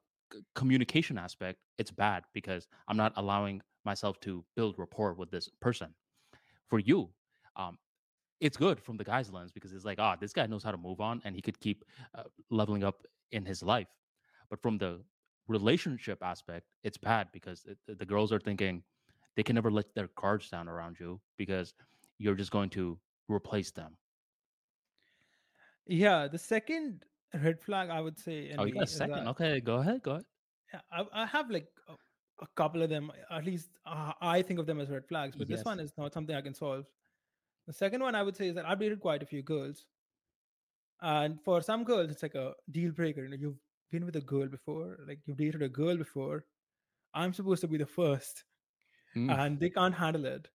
communication 0.54 1.18
aspect, 1.18 1.58
it's 1.78 1.90
bad 1.90 2.24
because 2.34 2.68
I'm 2.88 2.96
not 2.96 3.12
allowing 3.16 3.62
myself 3.84 4.20
to 4.20 4.44
build 4.56 4.78
rapport 4.78 5.14
with 5.14 5.30
this 5.30 5.48
person. 5.60 5.94
For 6.68 6.78
you, 6.78 7.10
um, 7.56 7.78
it's 8.40 8.56
good 8.56 8.80
from 8.80 8.96
the 8.96 9.04
guy's 9.04 9.32
lens 9.32 9.50
because 9.52 9.72
it's 9.72 9.84
like, 9.84 9.98
ah, 9.98 10.16
this 10.20 10.32
guy 10.32 10.46
knows 10.46 10.62
how 10.62 10.70
to 10.70 10.76
move 10.76 11.00
on 11.00 11.20
and 11.24 11.34
he 11.34 11.42
could 11.42 11.58
keep 11.60 11.84
uh, 12.14 12.24
leveling 12.50 12.84
up 12.84 13.02
in 13.32 13.44
his 13.44 13.62
life. 13.62 13.88
But 14.50 14.62
from 14.62 14.78
the 14.78 15.00
relationship 15.48 16.22
aspect, 16.22 16.66
it's 16.84 16.98
bad 16.98 17.28
because 17.32 17.64
it, 17.66 17.78
the 17.98 18.06
girls 18.06 18.32
are 18.32 18.38
thinking 18.38 18.82
they 19.38 19.44
can 19.44 19.54
never 19.54 19.70
let 19.70 19.94
their 19.94 20.08
guards 20.16 20.48
down 20.50 20.68
around 20.68 20.96
you 20.98 21.20
because 21.36 21.72
you're 22.18 22.34
just 22.34 22.50
going 22.50 22.68
to 22.68 22.98
replace 23.28 23.70
them. 23.70 23.96
Yeah, 25.86 26.26
the 26.26 26.38
second 26.38 27.04
red 27.32 27.60
flag 27.60 27.88
I 27.88 28.00
would 28.00 28.18
say 28.18 28.52
Oh, 28.58 28.64
you 28.64 28.74
got 28.74 28.82
a 28.82 28.86
second? 28.88 29.26
that 29.26 29.28
Okay, 29.28 29.60
go 29.60 29.76
ahead. 29.76 30.02
Go 30.02 30.10
ahead. 30.14 30.24
yeah, 30.74 30.80
I, 30.90 31.04
I 31.22 31.26
have 31.26 31.52
like 31.52 31.68
a, 31.88 31.92
a 32.42 32.48
couple 32.56 32.82
of 32.82 32.90
them. 32.90 33.12
At 33.30 33.44
least 33.44 33.68
uh, 33.86 34.10
I 34.20 34.42
think 34.42 34.58
of 34.58 34.66
them 34.66 34.80
as 34.80 34.90
red 34.90 35.06
flags, 35.06 35.36
but 35.36 35.46
this 35.46 35.64
one 35.64 35.78
is 35.78 35.92
not 35.96 36.12
something 36.12 36.34
I 36.34 36.40
can 36.40 36.52
solve. 36.52 36.86
The 37.68 37.72
second 37.72 38.02
one 38.02 38.16
I 38.16 38.24
would 38.24 38.36
say 38.36 38.48
is 38.48 38.56
that 38.56 38.66
I've 38.68 38.80
dated 38.80 38.98
quite 38.98 39.22
a 39.22 39.26
few 39.26 39.42
girls, 39.42 39.84
and 41.00 41.40
for 41.44 41.62
some 41.62 41.84
girls 41.84 42.10
it's 42.10 42.24
like 42.24 42.34
a 42.34 42.54
deal 42.72 42.90
breaker. 42.90 43.22
You 43.22 43.28
know, 43.28 43.36
you've 43.38 43.60
been 43.92 44.04
with 44.04 44.16
a 44.16 44.20
girl 44.20 44.48
before, 44.48 44.98
like 45.06 45.20
you've 45.26 45.36
dated 45.36 45.62
a 45.62 45.68
girl 45.68 45.96
before. 45.96 46.44
I'm 47.14 47.32
supposed 47.32 47.60
to 47.60 47.68
be 47.68 47.78
the 47.78 47.86
first, 47.86 48.42
Mm, 49.14 49.38
and 49.38 49.60
they 49.60 49.70
can't 49.70 49.94
handle 49.96 50.24
it. 50.26 50.48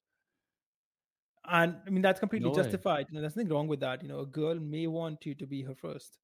And 1.45 1.81
I 1.85 1.89
mean 1.89 2.01
that's 2.01 2.19
completely 2.19 2.49
no 2.49 2.51
justified. 2.51 3.07
You 3.09 3.15
know, 3.15 3.21
there's 3.21 3.35
nothing 3.37 3.49
wrong 3.49 3.67
with 3.69 3.79
that. 3.81 4.01
You 4.01 4.07
know, 4.09 4.19
a 4.19 4.25
girl 4.25 4.55
may 4.59 4.87
want 4.87 5.25
you 5.25 5.35
to 5.35 5.45
be 5.47 5.61
her 5.63 5.75
first. 5.75 6.19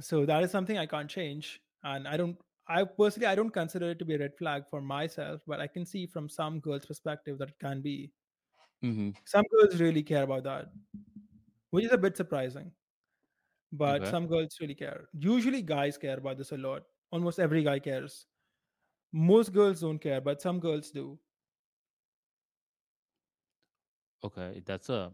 So 0.00 0.26
that 0.26 0.42
is 0.42 0.50
something 0.50 0.76
I 0.78 0.86
can't 0.86 1.08
change. 1.10 1.62
And 1.82 2.06
I 2.08 2.16
don't 2.16 2.38
I 2.66 2.84
personally 2.84 3.26
I 3.26 3.34
don't 3.34 3.50
consider 3.50 3.90
it 3.90 3.98
to 3.98 4.04
be 4.04 4.14
a 4.14 4.18
red 4.18 4.36
flag 4.36 4.68
for 4.68 4.80
myself, 4.80 5.42
but 5.46 5.60
I 5.60 5.66
can 5.66 5.84
see 5.86 6.06
from 6.06 6.28
some 6.28 6.60
girls' 6.60 6.86
perspective 6.86 7.38
that 7.38 7.50
it 7.50 7.58
can 7.58 7.80
be. 7.82 8.12
hmm 8.82 9.16
Some 9.26 9.44
girls 9.50 9.80
really 9.80 10.02
care 10.02 10.22
about 10.22 10.44
that, 10.44 10.72
which 11.70 11.84
is 11.84 11.92
a 11.92 11.98
bit 11.98 12.16
surprising. 12.16 12.72
But 13.72 14.06
Okay. 14.06 14.06
some 14.06 14.26
girls 14.26 14.58
really 14.60 14.74
care. 14.74 15.08
Usually 15.12 15.62
guys 15.62 15.98
care 15.98 16.18
about 16.18 16.38
this 16.38 16.52
a 16.52 16.56
lot. 16.58 16.84
Almost 17.12 17.38
every 17.38 17.62
guy 17.62 17.78
cares. 17.80 18.26
Most 19.14 19.54
girls 19.54 19.80
don't 19.80 19.98
care, 19.98 20.20
but 20.20 20.42
some 20.42 20.60
girls 20.60 20.90
do. 20.90 21.18
Okay, 24.22 24.62
that's 24.64 24.88
a 24.88 25.12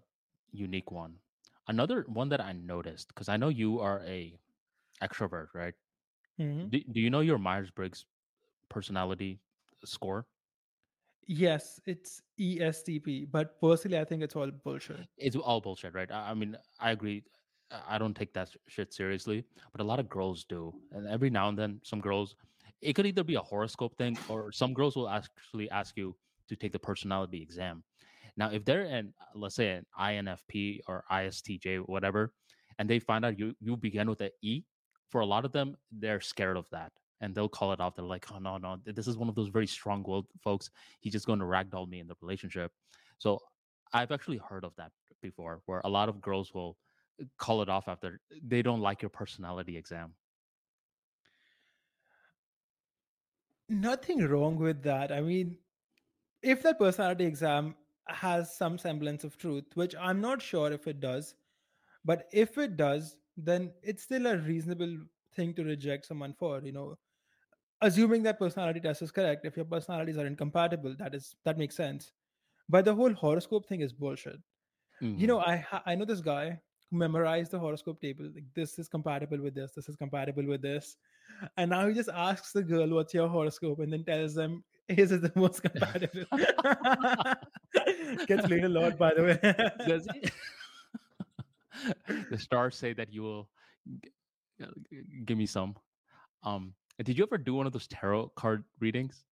unique 0.52 0.90
one. 0.90 1.18
Another 1.66 2.02
one 2.06 2.28
that 2.30 2.40
I 2.40 2.52
noticed 2.52 3.08
because 3.08 3.28
I 3.28 3.36
know 3.36 3.48
you 3.48 3.80
are 3.80 4.00
a 4.00 4.38
extrovert, 5.02 5.48
right? 5.54 5.74
Mhm. 6.38 6.70
Do, 6.70 6.80
do 6.80 7.00
you 7.00 7.10
know 7.10 7.20
your 7.20 7.38
Myers 7.38 7.70
Briggs 7.70 8.06
personality 8.70 9.40
score? 9.84 10.26
Yes, 11.26 11.80
it's 11.86 12.22
ESTP, 12.38 13.24
but 13.24 13.58
personally 13.60 13.98
I 13.98 14.04
think 14.04 14.22
it's 14.22 14.36
all 14.36 14.50
bullshit. 14.50 15.08
It's 15.16 15.36
all 15.36 15.60
bullshit, 15.60 15.94
right? 15.94 16.10
I, 16.10 16.30
I 16.30 16.34
mean, 16.34 16.56
I 16.78 16.90
agree. 16.90 17.24
I 17.70 17.98
don't 17.98 18.14
take 18.14 18.34
that 18.34 18.50
shit 18.66 18.92
seriously, 18.92 19.44
but 19.70 19.80
a 19.80 19.84
lot 19.84 20.00
of 20.00 20.08
girls 20.08 20.44
do. 20.44 20.74
And 20.90 21.06
every 21.06 21.30
now 21.30 21.48
and 21.48 21.56
then, 21.58 21.80
some 21.84 22.00
girls, 22.00 22.34
it 22.80 22.94
could 22.94 23.06
either 23.06 23.24
be 23.24 23.34
a 23.34 23.40
horoscope 23.40 23.96
thing 23.96 24.18
or 24.28 24.52
some 24.52 24.72
girls 24.74 24.96
will 24.96 25.08
actually 25.08 25.70
ask 25.70 25.96
you 25.96 26.16
to 26.48 26.56
take 26.56 26.72
the 26.72 26.78
personality 26.78 27.42
exam. 27.42 27.82
Now, 28.36 28.50
if 28.50 28.64
they're 28.64 28.82
an, 28.82 29.12
uh, 29.20 29.38
let's 29.38 29.54
say, 29.56 29.70
an 29.72 29.86
INFP 29.98 30.80
or 30.88 31.04
ISTJ, 31.10 31.80
whatever, 31.88 32.32
and 32.78 32.88
they 32.88 32.98
find 32.98 33.24
out 33.24 33.38
you 33.38 33.54
you 33.60 33.76
begin 33.76 34.08
with 34.08 34.20
an 34.20 34.30
E, 34.42 34.62
for 35.10 35.20
a 35.20 35.26
lot 35.26 35.44
of 35.44 35.52
them, 35.52 35.76
they're 35.90 36.20
scared 36.20 36.56
of 36.56 36.66
that. 36.70 36.92
And 37.20 37.34
they'll 37.34 37.50
call 37.50 37.72
it 37.72 37.80
off. 37.80 37.96
They're 37.96 38.04
like, 38.04 38.26
oh, 38.32 38.38
no, 38.38 38.56
no, 38.56 38.78
this 38.86 39.06
is 39.06 39.18
one 39.18 39.28
of 39.28 39.34
those 39.34 39.48
very 39.48 39.66
strong 39.66 40.02
willed 40.06 40.26
folks. 40.42 40.70
He's 41.00 41.12
just 41.12 41.26
going 41.26 41.40
to 41.40 41.44
ragdoll 41.44 41.86
me 41.86 42.00
in 42.00 42.06
the 42.06 42.14
relationship. 42.22 42.72
So 43.18 43.40
I've 43.92 44.10
actually 44.10 44.38
heard 44.38 44.64
of 44.64 44.72
that 44.78 44.90
before, 45.20 45.60
where 45.66 45.82
a 45.84 45.88
lot 45.90 46.08
of 46.08 46.22
girls 46.22 46.54
will 46.54 46.78
call 47.36 47.60
it 47.60 47.68
off 47.68 47.88
after 47.88 48.20
they 48.42 48.62
don't 48.62 48.80
like 48.80 49.02
your 49.02 49.10
personality 49.10 49.76
exam. 49.76 50.14
Nothing 53.70 54.26
wrong 54.26 54.56
with 54.56 54.82
that. 54.84 55.12
I 55.12 55.20
mean, 55.20 55.58
if 56.42 56.62
that 56.62 56.78
personality 56.78 57.24
exam 57.26 57.76
has 58.08 58.56
some 58.56 58.78
semblance 58.78 59.24
of 59.24 59.38
truth, 59.38 59.64
which 59.74 59.94
I'm 59.96 60.20
not 60.20 60.42
sure 60.42 60.72
if 60.72 60.86
it 60.88 61.00
does, 61.00 61.36
but 62.04 62.28
if 62.32 62.58
it 62.58 62.76
does, 62.76 63.16
then 63.36 63.74
it's 63.82 64.04
still 64.04 64.26
a 64.26 64.38
reasonable 64.38 64.98
thing 65.34 65.54
to 65.54 65.64
reject 65.64 66.06
someone 66.06 66.34
for. 66.34 66.60
You 66.62 66.72
know, 66.72 66.98
assuming 67.82 68.22
that 68.24 68.38
personality 68.38 68.80
test 68.80 69.02
is 69.02 69.12
correct. 69.12 69.46
If 69.46 69.56
your 69.56 69.66
personalities 69.66 70.18
are 70.18 70.26
incompatible, 70.26 70.96
that 70.98 71.14
is 71.14 71.36
that 71.44 71.58
makes 71.58 71.76
sense. 71.76 72.12
But 72.68 72.84
the 72.86 72.94
whole 72.94 73.14
horoscope 73.14 73.66
thing 73.66 73.80
is 73.82 73.92
bullshit. 73.92 74.40
You 75.16 75.26
know, 75.26 75.38
Mhm. 75.38 75.40
I 75.40 75.64
I 75.86 75.94
know 75.94 76.04
this 76.04 76.20
guy 76.20 76.60
who 76.90 76.96
memorized 76.98 77.50
the 77.52 77.58
horoscope 77.58 78.00
table. 78.00 78.30
Like 78.34 78.52
this 78.54 78.78
is 78.78 78.88
compatible 78.88 79.40
with 79.40 79.54
this. 79.54 79.72
This 79.72 79.88
is 79.88 79.96
compatible 79.96 80.46
with 80.46 80.62
this. 80.62 80.96
And 81.56 81.70
now 81.70 81.86
he 81.88 81.94
just 81.94 82.08
asks 82.08 82.52
the 82.52 82.62
girl, 82.62 82.88
"What's 82.88 83.14
your 83.14 83.28
horoscope?" 83.28 83.80
and 83.80 83.92
then 83.92 84.04
tells 84.04 84.34
them 84.34 84.62
his 84.88 85.12
is 85.12 85.20
the 85.20 85.32
most 85.36 85.62
compatible. 85.62 86.24
Gets 88.26 88.48
laid 88.48 88.64
a 88.64 88.68
lot, 88.68 88.98
by 88.98 89.14
the 89.14 89.22
way. 89.22 89.38
Does 89.86 90.06
he? 90.14 90.30
the 92.30 92.38
stars 92.38 92.76
say 92.76 92.92
that 92.92 93.12
you 93.12 93.22
will 93.22 93.48
g- 94.02 94.10
g- 94.90 95.22
give 95.24 95.38
me 95.38 95.46
some. 95.46 95.76
Um, 96.42 96.74
did 97.02 97.16
you 97.16 97.24
ever 97.24 97.38
do 97.38 97.54
one 97.54 97.66
of 97.66 97.72
those 97.72 97.86
tarot 97.86 98.32
card 98.36 98.64
readings? 98.80 99.24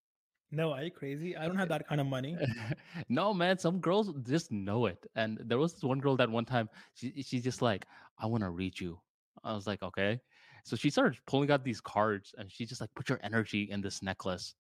no, 0.51 0.73
are 0.73 0.83
you 0.83 0.91
crazy? 0.91 1.37
I 1.37 1.47
don't 1.47 1.59
have 1.59 1.69
that 1.69 1.87
kind 1.87 2.01
of 2.01 2.07
money. 2.07 2.35
no, 3.11 3.35
man. 3.35 3.59
Some 3.59 3.81
girls 3.81 4.13
just 4.23 4.51
know 4.51 4.87
it, 4.87 5.05
and 5.15 5.39
there 5.45 5.59
was 5.59 5.75
this 5.75 5.83
one 5.83 5.99
girl 5.99 6.17
that 6.17 6.31
one 6.31 6.47
time 6.47 6.71
she 6.95 7.23
she's 7.23 7.45
just 7.45 7.61
like, 7.61 7.85
"I 8.19 8.27
want 8.27 8.45
to 8.45 8.51
read 8.51 8.81
you." 8.81 8.99
I 9.45 9.53
was 9.55 9.67
like, 9.67 9.83
"Okay." 9.83 10.21
So 10.69 10.77
she 10.77 10.91
started 10.91 11.19
pulling 11.27 11.51
out 11.51 11.65
these 11.65 11.81
cards, 11.81 12.35
and 12.37 12.53
she 12.53 12.67
just 12.67 12.83
like, 12.83 12.95
"Put 12.95 13.09
your 13.09 13.19
energy 13.23 13.71
in 13.71 13.81
this 13.81 14.03
necklace." 14.03 14.55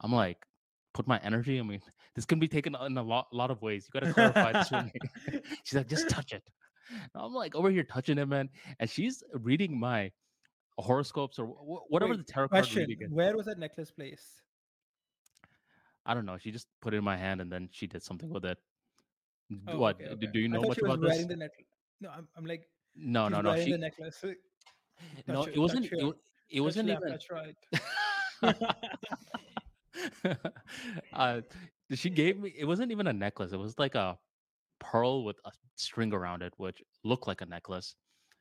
I'm 0.00 0.12
like, 0.12 0.44
"Put 0.92 1.06
my 1.06 1.18
energy?" 1.20 1.58
I 1.58 1.62
mean, 1.62 1.80
this 2.14 2.26
can 2.26 2.38
be 2.38 2.46
taken 2.46 2.76
in 2.84 2.98
a 2.98 3.02
lot 3.02 3.28
lot 3.32 3.50
of 3.50 3.62
ways. 3.62 3.88
You 3.88 3.98
got 3.98 4.06
to 4.06 4.12
clarify 4.12 4.52
this 4.52 4.70
me. 4.70 4.92
she's 5.64 5.74
like, 5.74 5.88
"Just 5.88 6.10
touch 6.16 6.32
it." 6.34 6.44
And 6.90 7.10
I'm 7.14 7.32
like 7.32 7.54
over 7.54 7.70
here 7.70 7.84
touching 7.84 8.18
it, 8.18 8.26
man, 8.26 8.50
and 8.78 8.90
she's 8.90 9.22
reading 9.32 9.80
my 9.80 10.12
horoscopes 10.78 11.38
or 11.38 11.46
wh- 11.46 11.90
whatever 11.90 12.12
Wait, 12.12 12.18
the 12.26 12.32
tarot 12.32 12.48
card 12.48 12.62
question: 12.64 12.82
reading 12.82 13.06
is. 13.06 13.12
Where 13.12 13.34
was 13.34 13.46
that 13.46 13.58
necklace 13.58 13.90
placed? 13.90 14.42
I 16.04 16.12
don't 16.12 16.26
know. 16.26 16.36
She 16.36 16.50
just 16.52 16.68
put 16.82 16.92
it 16.92 16.98
in 16.98 17.04
my 17.04 17.16
hand 17.16 17.40
and 17.40 17.50
then 17.50 17.68
she 17.72 17.86
did 17.86 18.02
something 18.02 18.28
with 18.28 18.44
it. 18.44 18.58
Oh, 19.66 19.78
What? 19.78 19.96
okay, 19.96 20.10
okay. 20.10 20.26
Do 20.32 20.38
you 20.38 20.48
know 20.48 20.60
much 20.60 20.78
she 20.78 20.84
about 20.84 21.00
this? 21.00 21.26
No, 22.00 22.10
I'm, 22.10 22.28
I'm 22.36 22.44
like, 22.44 22.68
No, 22.94 23.26
she's 23.26 23.32
no, 23.32 23.40
no. 23.40 23.50
wearing 23.50 23.70
the 23.70 23.78
necklace. 23.78 24.24
No. 25.26 25.44
It 25.44 25.58
wasn't. 25.58 25.86
It, 25.86 26.14
it 26.50 26.60
wasn't 26.60 26.88
left, 26.88 27.02
even. 27.02 27.12
touch 27.12 27.26
right. 27.30 27.56
uh, 31.12 31.40
she 31.94 32.10
gave 32.10 32.38
me. 32.38 32.52
It 32.56 32.64
wasn't 32.64 32.92
even 32.92 33.06
a 33.06 33.12
necklace. 33.12 33.52
It 33.52 33.58
was 33.58 33.78
like 33.78 33.94
a 33.94 34.18
pearl 34.78 35.24
with 35.24 35.36
a 35.44 35.52
string 35.76 36.12
around 36.12 36.42
it, 36.42 36.52
which 36.56 36.82
looked 37.04 37.26
like 37.26 37.40
a 37.40 37.46
necklace. 37.46 37.94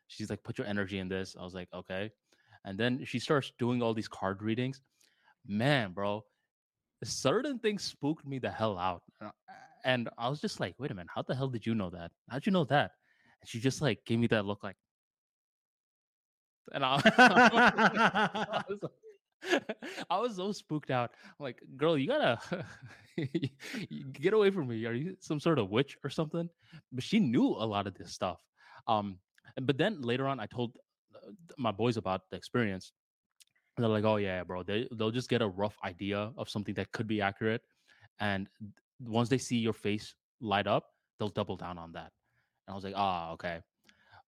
She's 0.07 0.29
like, 0.29 0.43
"Put 0.43 0.57
your 0.57 0.67
energy 0.67 0.99
in 0.99 1.07
this." 1.07 1.35
I 1.39 1.43
was 1.43 1.53
like, 1.53 1.69
"Okay," 1.73 2.11
and 2.65 2.77
then 2.77 3.03
she 3.05 3.19
starts 3.19 3.51
doing 3.57 3.81
all 3.81 3.93
these 3.93 4.07
card 4.07 4.41
readings. 4.43 4.81
Man, 5.47 5.93
bro, 5.93 6.23
certain 7.03 7.59
things 7.59 7.83
spooked 7.83 8.25
me 8.25 8.39
the 8.39 8.51
hell 8.51 8.77
out, 8.77 9.03
Uh, 9.21 9.29
and 9.83 10.09
I 10.17 10.29
was 10.29 10.41
just 10.41 10.59
like, 10.59 10.75
"Wait 10.79 10.91
a 10.91 10.93
minute, 10.93 11.09
how 11.13 11.21
the 11.23 11.35
hell 11.35 11.49
did 11.49 11.65
you 11.65 11.75
know 11.75 11.89
that? 11.91 12.11
How'd 12.29 12.45
you 12.45 12.51
know 12.51 12.65
that?" 12.65 12.91
And 13.41 13.49
she 13.49 13.59
just 13.59 13.81
like 13.81 14.03
gave 14.05 14.19
me 14.19 14.27
that 14.27 14.45
look, 14.45 14.63
like, 14.63 14.77
and 16.73 16.83
I, 16.83 17.01
I 17.17 18.63
was 18.69 18.79
I 20.09 20.19
was 20.19 20.35
so 20.35 20.51
spooked 20.51 20.91
out. 20.91 21.11
I'm 21.23 21.43
like, 21.43 21.61
girl, 21.77 21.97
you 21.97 22.07
gotta 22.07 22.65
get 24.11 24.33
away 24.33 24.49
from 24.51 24.67
me. 24.67 24.85
Are 24.85 24.93
you 24.93 25.15
some 25.19 25.39
sort 25.39 25.59
of 25.59 25.69
witch 25.69 25.97
or 26.03 26.09
something? 26.09 26.49
But 26.91 27.03
she 27.03 27.19
knew 27.19 27.47
a 27.47 27.65
lot 27.65 27.87
of 27.87 27.93
this 27.95 28.11
stuff. 28.11 28.39
Um, 28.87 29.19
but 29.61 29.77
then 29.77 30.01
later 30.01 30.27
on, 30.27 30.39
I 30.39 30.45
told 30.47 30.77
uh, 31.15 31.31
my 31.57 31.71
boys 31.71 31.97
about 31.97 32.21
the 32.29 32.37
experience. 32.37 32.93
And 33.77 33.83
they're 33.83 33.91
like, 33.91 34.05
"Oh 34.05 34.15
yeah, 34.15 34.43
bro. 34.43 34.63
They 34.63 34.87
they'll 34.93 35.11
just 35.11 35.29
get 35.29 35.41
a 35.41 35.47
rough 35.47 35.77
idea 35.83 36.31
of 36.37 36.49
something 36.49 36.73
that 36.75 36.91
could 36.93 37.07
be 37.07 37.21
accurate, 37.21 37.61
and 38.19 38.47
once 38.99 39.27
they 39.27 39.37
see 39.37 39.57
your 39.57 39.73
face 39.73 40.15
light 40.39 40.65
up, 40.65 40.91
they'll 41.19 41.27
double 41.29 41.57
down 41.57 41.77
on 41.77 41.91
that." 41.91 42.11
And 42.67 42.71
I 42.71 42.75
was 42.75 42.85
like, 42.85 42.93
"Ah, 42.95 43.31
okay." 43.33 43.61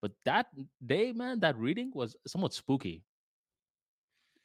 But 0.08 0.16
that 0.24 0.46
day, 0.86 1.12
man, 1.12 1.42
that 1.42 1.58
reading 1.58 1.92
was 1.94 2.16
somewhat 2.26 2.54
spooky. 2.54 3.04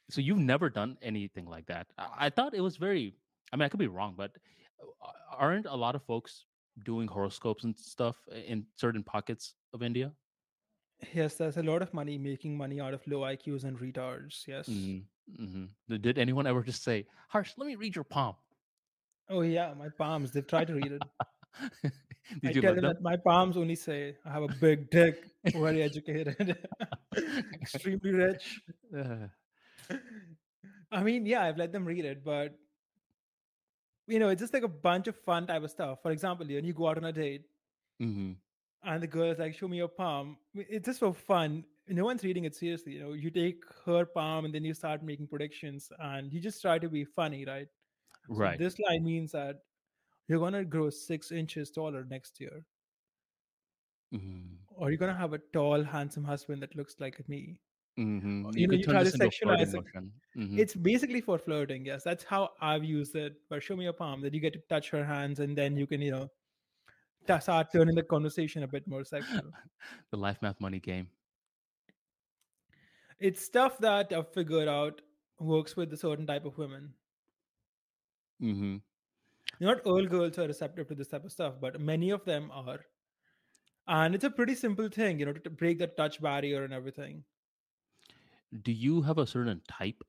So 0.09 0.19
you've 0.19 0.37
never 0.37 0.69
done 0.69 0.97
anything 1.01 1.45
like 1.45 1.67
that. 1.67 1.87
I, 1.97 2.25
I 2.25 2.29
thought 2.29 2.53
it 2.53 2.59
was 2.59 2.75
very. 2.75 3.15
I 3.53 3.55
mean, 3.55 3.63
I 3.63 3.69
could 3.69 3.79
be 3.79 3.87
wrong, 3.87 4.15
but 4.17 4.31
uh, 4.81 5.11
aren't 5.37 5.67
a 5.67 5.75
lot 5.75 5.95
of 5.95 6.03
folks 6.03 6.43
doing 6.83 7.07
horoscopes 7.07 7.63
and 7.63 7.77
stuff 7.77 8.17
in 8.27 8.65
certain 8.75 9.03
pockets 9.03 9.55
of 9.73 9.81
India? 9.83 10.11
yes, 11.13 11.35
there's 11.35 11.55
a 11.55 11.63
lot 11.63 11.81
of 11.81 11.93
money 11.93 12.17
making 12.17 12.57
money 12.57 12.81
out 12.81 12.93
of 12.93 13.07
low 13.07 13.21
IQs 13.21 13.63
and 13.63 13.79
retards. 13.79 14.45
Yes. 14.45 14.67
Mm-hmm. 14.67 15.45
Mm-hmm. 15.45 15.95
Did 16.01 16.17
anyone 16.17 16.45
ever 16.45 16.61
just 16.61 16.83
say, 16.83 17.05
"Harsh, 17.29 17.51
let 17.55 17.67
me 17.67 17.75
read 17.75 17.95
your 17.95 18.03
palm"? 18.03 18.35
Oh 19.29 19.41
yeah, 19.41 19.73
my 19.79 19.87
palms. 19.87 20.31
They've 20.31 20.45
tried 20.45 20.67
to 20.67 20.75
read 20.75 20.91
it. 20.91 21.03
Did 22.41 22.45
I 22.45 22.53
you 22.55 22.61
tell 22.61 22.75
them? 22.75 22.81
that 22.81 23.01
my 23.01 23.17
palms 23.17 23.57
only 23.57 23.75
say 23.75 24.17
I 24.25 24.31
have 24.31 24.43
a 24.43 24.47
big 24.47 24.89
dick, 24.89 25.29
very 25.53 25.81
educated, 25.83 26.57
extremely 27.53 28.11
rich. 28.11 28.61
Uh, 28.95 29.27
I 30.91 31.03
mean, 31.03 31.25
yeah, 31.25 31.43
I've 31.43 31.57
let 31.57 31.71
them 31.71 31.85
read 31.85 32.05
it, 32.05 32.23
but 32.23 32.57
you 34.07 34.19
know, 34.19 34.29
it's 34.29 34.41
just 34.41 34.53
like 34.53 34.63
a 34.63 34.67
bunch 34.67 35.07
of 35.07 35.15
fun 35.15 35.47
type 35.47 35.63
of 35.63 35.71
stuff. 35.71 36.01
For 36.01 36.11
example, 36.11 36.45
when 36.47 36.65
you 36.65 36.73
go 36.73 36.89
out 36.89 36.97
on 36.97 37.05
a 37.05 37.11
date 37.13 37.45
mhm. 37.99 38.35
and 38.83 39.01
the 39.01 39.07
girl 39.07 39.31
is 39.31 39.39
like, 39.39 39.53
"Show 39.55 39.67
me 39.67 39.77
your 39.77 39.87
palm," 39.87 40.37
it's 40.53 40.85
just 40.85 40.99
for 40.99 41.13
fun. 41.13 41.63
No 41.87 42.05
one's 42.05 42.23
reading 42.23 42.45
it 42.45 42.55
seriously. 42.55 42.93
You 42.93 42.99
know, 43.01 43.13
you 43.13 43.29
take 43.29 43.63
her 43.85 44.05
palm 44.05 44.45
and 44.45 44.53
then 44.53 44.63
you 44.63 44.73
start 44.73 45.03
making 45.03 45.27
predictions, 45.27 45.91
and 45.99 46.31
you 46.33 46.39
just 46.39 46.61
try 46.61 46.79
to 46.79 46.89
be 46.89 47.03
funny, 47.05 47.45
right? 47.45 47.67
So 48.31 48.49
Right. 48.49 48.57
this 48.57 48.77
line 48.79 49.03
means 49.03 49.31
that 49.33 49.57
you're 50.27 50.39
gonna 50.39 50.65
grow 50.65 50.89
six 50.89 51.31
inches 51.31 51.71
taller 51.71 52.05
next 52.05 52.39
year, 52.39 52.65
Mhm. 54.13 54.57
or 54.69 54.89
you're 54.91 54.97
gonna 54.97 55.17
have 55.17 55.33
a 55.33 55.39
tall, 55.39 55.83
handsome 55.83 56.23
husband 56.23 56.61
that 56.61 56.75
looks 56.75 56.99
like 56.99 57.27
me. 57.27 57.59
Mhm. 57.97 58.53
You 58.55 58.61
You 58.61 58.67
know, 58.67 58.73
you 58.77 58.83
try 58.83 59.03
to 59.03 59.03
this 59.03 59.13
into 59.15 59.27
a 59.27 59.31
flirting 59.31 59.67
sexualize 59.67 59.73
it. 59.75 60.39
Mhm. 60.39 60.59
It's 60.59 60.75
basically 60.75 61.21
for 61.21 61.37
flirting. 61.37 61.85
Yes, 61.85 62.03
that's 62.03 62.23
how 62.23 62.53
I've 62.61 62.83
used 62.83 63.15
it. 63.15 63.41
But 63.49 63.61
show 63.63 63.75
me 63.75 63.83
your 63.83 63.93
palm. 63.93 64.21
That 64.21 64.33
you 64.33 64.39
get 64.39 64.53
to 64.53 64.59
touch 64.69 64.89
her 64.91 65.03
hands, 65.05 65.39
and 65.39 65.57
then 65.57 65.75
you 65.77 65.85
can, 65.87 66.01
you 66.01 66.11
know, 66.11 66.31
ta- 67.27 67.39
start 67.39 67.71
turning 67.73 67.95
the 67.95 68.03
conversation 68.03 68.63
a 68.63 68.67
bit 68.67 68.87
more 68.87 69.03
sexual. 69.05 69.51
the 70.11 70.17
life 70.17 70.41
math 70.41 70.59
money 70.61 70.79
game. 70.79 71.09
it's 73.19 73.41
stuff 73.41 73.77
that 73.79 74.11
I've 74.11 74.33
figured 74.33 74.67
out 74.67 75.01
works 75.39 75.75
with 75.75 75.93
a 75.93 75.97
certain 75.97 76.27
type 76.27 76.45
of 76.45 76.57
women. 76.57 76.93
hmm 78.39 78.77
Not 79.63 79.81
all 79.85 80.05
girls 80.05 80.37
are 80.37 80.47
receptive 80.47 80.89
to 80.89 80.95
this 80.95 81.07
type 81.07 81.23
of 81.23 81.31
stuff, 81.31 81.53
but 81.61 81.79
many 81.79 82.09
of 82.09 82.25
them 82.25 82.51
are. 82.51 82.79
And 83.87 84.13
it's 84.13 84.23
a 84.23 84.29
pretty 84.29 84.55
simple 84.55 84.89
thing, 84.89 85.19
you 85.19 85.25
know, 85.25 85.33
to, 85.33 85.39
to 85.39 85.49
break 85.49 85.79
the 85.79 85.87
touch 85.87 86.21
barrier 86.21 86.63
and 86.63 86.73
everything. 86.73 87.23
Do 88.61 88.71
you 88.71 89.01
have 89.01 89.17
a 89.17 89.25
certain 89.25 89.61
type? 89.67 90.03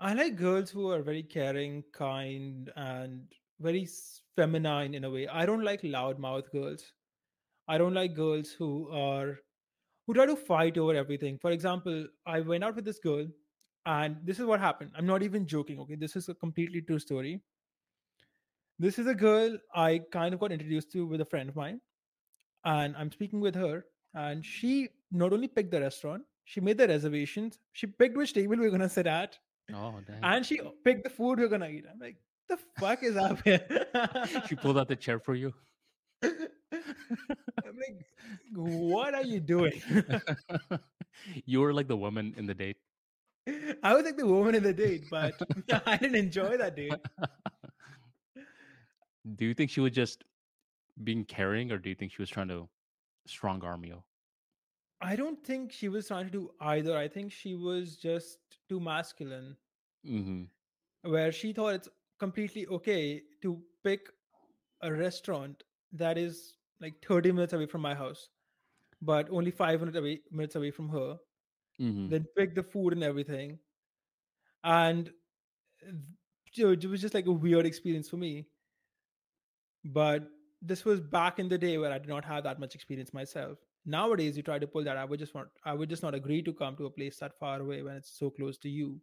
I 0.00 0.14
like 0.14 0.34
girls 0.34 0.68
who 0.68 0.90
are 0.90 1.00
very 1.00 1.22
caring, 1.22 1.84
kind, 1.92 2.72
and 2.74 3.22
very 3.60 3.88
feminine 4.34 4.94
in 4.94 5.04
a 5.04 5.10
way. 5.10 5.28
I 5.28 5.46
don't 5.46 5.62
like 5.62 5.82
loudmouth 5.82 6.50
girls. 6.50 6.92
I 7.68 7.78
don't 7.78 7.94
like 7.94 8.14
girls 8.14 8.50
who 8.50 8.90
are 8.90 9.38
who 10.06 10.14
try 10.14 10.26
to 10.26 10.34
fight 10.34 10.76
over 10.76 10.96
everything. 10.96 11.38
For 11.38 11.52
example, 11.52 12.08
I 12.26 12.40
went 12.40 12.64
out 12.64 12.74
with 12.74 12.84
this 12.84 12.98
girl, 12.98 13.28
and 13.86 14.16
this 14.24 14.38
is 14.38 14.46
what 14.46 14.60
happened. 14.60 14.90
I'm 14.96 15.06
not 15.06 15.22
even 15.22 15.46
joking. 15.46 15.78
Okay, 15.80 15.94
this 15.96 16.16
is 16.16 16.28
a 16.28 16.34
completely 16.34 16.80
true 16.82 16.98
story. 16.98 17.40
This 18.78 18.98
is 18.98 19.06
a 19.06 19.14
girl 19.14 19.56
I 19.74 20.00
kind 20.10 20.34
of 20.34 20.40
got 20.40 20.52
introduced 20.52 20.90
to 20.92 21.06
with 21.06 21.20
a 21.20 21.24
friend 21.24 21.48
of 21.48 21.56
mine, 21.56 21.80
and 22.64 22.96
I'm 22.96 23.10
speaking 23.12 23.40
with 23.40 23.54
her, 23.54 23.84
and 24.14 24.44
she 24.44 24.88
not 25.10 25.32
only 25.32 25.48
picked 25.48 25.70
the 25.70 25.80
restaurant, 25.80 26.22
she 26.44 26.60
made 26.60 26.78
the 26.78 26.88
reservations, 26.88 27.58
she 27.72 27.86
picked 27.86 28.16
which 28.16 28.32
table 28.32 28.56
we 28.56 28.66
are 28.66 28.70
gonna 28.70 28.88
sit 28.88 29.06
at, 29.06 29.38
Oh, 29.72 30.00
dang. 30.06 30.18
and 30.22 30.44
she 30.44 30.60
picked 30.84 31.04
the 31.04 31.10
food 31.10 31.38
we 31.38 31.44
are 31.44 31.48
gonna 31.48 31.68
eat. 31.68 31.84
I'm 31.90 31.98
like, 32.00 32.16
the 32.48 32.58
fuck 32.78 33.02
is 33.02 33.16
up 33.16 33.42
here? 33.44 33.60
she 34.48 34.56
pulled 34.56 34.78
out 34.78 34.88
the 34.88 34.96
chair 34.96 35.18
for 35.20 35.34
you. 35.34 35.52
I'm 36.22 37.76
like, 37.76 38.04
what 38.54 39.14
are 39.14 39.22
you 39.22 39.38
doing? 39.40 39.80
you 41.46 41.60
were 41.60 41.72
like 41.72 41.88
the 41.88 41.96
woman 41.96 42.34
in 42.36 42.46
the 42.46 42.54
date. 42.54 42.76
I 43.82 43.94
was 43.94 44.04
like 44.04 44.16
the 44.16 44.26
woman 44.26 44.54
in 44.54 44.62
the 44.62 44.72
date, 44.72 45.10
but 45.10 45.40
I 45.86 45.96
didn't 45.96 46.16
enjoy 46.16 46.56
that 46.58 46.76
date. 46.76 47.00
do 49.36 49.44
you 49.44 49.54
think 49.54 49.70
she 49.70 49.80
was 49.80 49.92
just 49.92 50.24
being 51.04 51.24
caring, 51.24 51.72
or 51.72 51.78
do 51.78 51.88
you 51.88 51.94
think 51.94 52.12
she 52.12 52.22
was 52.22 52.30
trying 52.30 52.48
to 52.48 52.68
strong 53.26 53.62
arm 53.64 53.84
you? 53.84 54.02
I 55.00 55.16
don't 55.16 55.42
think 55.44 55.72
she 55.72 55.88
was 55.88 56.08
trying 56.08 56.26
to 56.26 56.30
do 56.30 56.50
either. 56.60 56.96
I 56.96 57.08
think 57.08 57.32
she 57.32 57.54
was 57.54 57.96
just 57.96 58.38
too 58.68 58.80
masculine, 58.80 59.56
hmm 60.04 60.44
where 61.02 61.32
she 61.32 61.52
thought 61.52 61.74
it's 61.74 61.88
completely 62.18 62.66
okay 62.66 63.22
to 63.42 63.60
pick 63.82 64.08
a 64.82 64.92
restaurant 64.92 65.64
that 65.92 66.18
is 66.18 66.54
like 66.80 67.04
30 67.04 67.32
minutes 67.32 67.52
away 67.52 67.66
from 67.66 67.80
my 67.80 67.94
house, 67.94 68.28
but 69.02 69.28
only 69.30 69.50
five 69.50 69.80
minutes 69.80 69.98
away, 69.98 70.20
minutes 70.30 70.56
away 70.56 70.70
from 70.70 70.88
her. 70.90 71.18
Hmm 71.82 72.12
Then 72.12 72.26
pick 72.36 72.54
the 72.54 72.62
food 72.62 72.92
and 72.94 73.02
everything. 73.04 73.58
And 74.64 75.12
you 76.54 76.64
know, 76.66 76.72
it 76.72 76.84
was 76.84 77.00
just 77.00 77.14
like 77.14 77.26
a 77.26 77.32
weird 77.32 77.66
experience 77.66 78.08
for 78.08 78.16
me. 78.16 78.46
But 79.84 80.28
this 80.60 80.84
was 80.84 81.00
back 81.00 81.38
in 81.38 81.48
the 81.48 81.58
day 81.58 81.78
where 81.78 81.92
I 81.92 81.98
did 81.98 82.08
not 82.08 82.24
have 82.24 82.44
that 82.44 82.60
much 82.60 82.74
experience 82.74 83.12
myself. 83.12 83.58
Nowadays, 83.84 84.36
you 84.36 84.42
try 84.42 84.58
to 84.58 84.66
pull 84.66 84.84
that. 84.84 84.96
I 84.96 85.04
would 85.04 85.18
just 85.18 85.34
want. 85.34 85.48
I 85.64 85.72
would 85.74 85.88
just 85.88 86.02
not 86.02 86.14
agree 86.14 86.42
to 86.42 86.52
come 86.52 86.76
to 86.76 86.86
a 86.86 86.90
place 86.90 87.18
that 87.18 87.38
far 87.38 87.60
away 87.60 87.82
when 87.82 87.96
it's 87.96 88.10
so 88.10 88.30
close 88.30 88.58
to 88.58 88.68
you. 88.68 89.00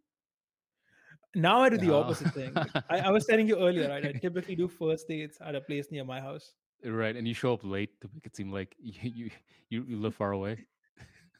Now 1.36 1.62
I 1.62 1.70
do 1.70 1.78
the 1.78 1.92
Oh. 1.92 1.92
opposite 1.92 2.34
thing. 2.34 2.62
I, 2.90 3.00
I 3.00 3.12
was 3.12 3.26
telling 3.26 3.48
you 3.48 3.58
earlier, 3.60 3.88
right? 3.90 4.06
I 4.06 4.14
typically 4.14 4.56
do 4.56 4.68
first 4.68 5.08
dates 5.08 5.38
at 5.42 5.56
a 5.56 5.62
place 5.62 5.92
near 5.92 6.06
my 6.06 6.22
house. 6.22 6.56
right, 6.84 7.16
and 7.16 7.28
you 7.28 7.34
show 7.34 7.54
up 7.54 7.64
late 7.64 8.00
to 8.02 8.10
make 8.14 8.26
it 8.26 8.36
seem 8.36 8.52
like 8.52 8.76
you 8.80 9.30
you, 9.70 9.84
you 9.88 9.98
live 9.98 10.16
far 10.16 10.32
away. 10.32 10.66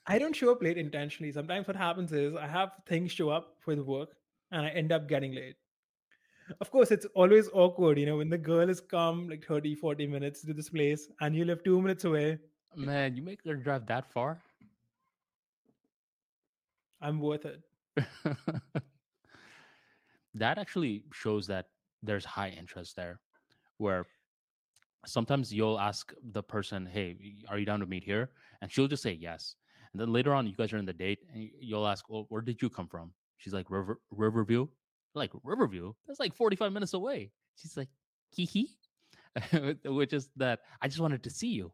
I 0.10 0.18
don't 0.18 0.36
show 0.36 0.52
up 0.52 0.64
late 0.64 0.80
intentionally. 0.80 1.32
Sometimes 1.32 1.68
what 1.68 1.76
happens 1.76 2.12
is 2.12 2.36
I 2.36 2.48
have 2.48 2.72
things 2.88 3.12
show 3.12 3.30
up 3.30 3.58
with 3.68 3.78
work 3.78 4.10
and 4.52 4.66
I 4.66 4.70
end 4.70 4.92
up 4.92 5.08
getting 5.08 5.36
late. 5.36 5.56
Of 6.60 6.72
course, 6.72 6.90
it's 6.90 7.06
always 7.14 7.48
awkward, 7.54 8.00
you 8.00 8.08
know, 8.08 8.18
when 8.18 8.28
the 8.28 8.38
girl 8.40 8.68
has 8.68 8.82
come 8.82 9.30
like 9.30 9.46
30, 9.46 9.76
40 9.76 10.08
minutes 10.08 10.42
to 10.42 10.54
this 10.54 10.68
place 10.68 11.10
and 11.22 11.36
you 11.36 11.46
live 11.46 11.64
two 11.64 11.80
minutes 11.80 12.06
away. 12.06 12.40
Man, 12.76 13.16
you 13.16 13.22
make 13.22 13.42
her 13.46 13.54
drive 13.56 13.86
that 13.86 14.12
far? 14.12 14.42
I'm 17.02 17.20
worth 17.20 17.46
it. 17.46 17.62
that 20.34 20.58
actually 20.58 21.04
shows 21.14 21.46
that 21.48 21.68
there's 22.02 22.26
high 22.26 22.50
interest 22.50 22.96
there 22.96 23.20
where 23.78 24.08
sometimes 25.06 25.54
you'll 25.54 25.80
ask 25.80 26.14
the 26.32 26.44
person 26.44 26.86
hey 26.86 27.16
are 27.48 27.58
you 27.58 27.66
down 27.66 27.80
to 27.80 27.86
meet 27.86 28.04
here 28.04 28.32
and 28.62 28.72
she'll 28.72 28.88
just 28.88 29.04
say 29.04 29.12
yes 29.12 29.56
and 29.94 30.02
then 30.02 30.12
later 30.14 30.34
on 30.34 30.48
you 30.48 30.56
guys 30.56 30.72
are 30.74 30.78
in 30.78 30.86
the 30.86 30.94
date 30.94 31.20
and 31.34 31.50
you'll 31.60 31.88
ask 31.88 32.10
well 32.10 32.26
where 32.30 32.42
did 32.42 32.62
you 32.62 32.70
come 32.70 32.88
from? 32.88 33.12
She's 33.38 33.54
like 33.54 33.70
River, 33.70 34.00
riverview. 34.12 34.68
Like 35.16 35.32
riverview? 35.44 35.94
That's 36.08 36.20
like 36.20 36.36
45 36.36 36.72
minutes 36.72 36.94
away. 36.94 37.32
She's 37.56 37.76
like 37.76 37.90
hee 38.30 38.46
hee. 38.46 38.70
Which 39.86 40.14
is 40.14 40.30
that 40.38 40.60
i 40.82 40.88
just 40.88 41.00
wanted 41.00 41.24
to 41.24 41.30
see 41.30 41.48
you. 41.50 41.72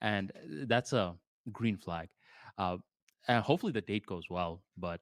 And 0.00 0.32
uh, 0.34 0.64
that's 0.66 0.92
a 0.92 1.14
green 1.52 1.76
flag. 1.76 2.08
Uh, 2.58 2.78
and 3.28 3.42
hopefully 3.42 3.72
the 3.72 3.80
date 3.80 4.06
goes 4.06 4.24
well 4.30 4.62
but 4.76 5.00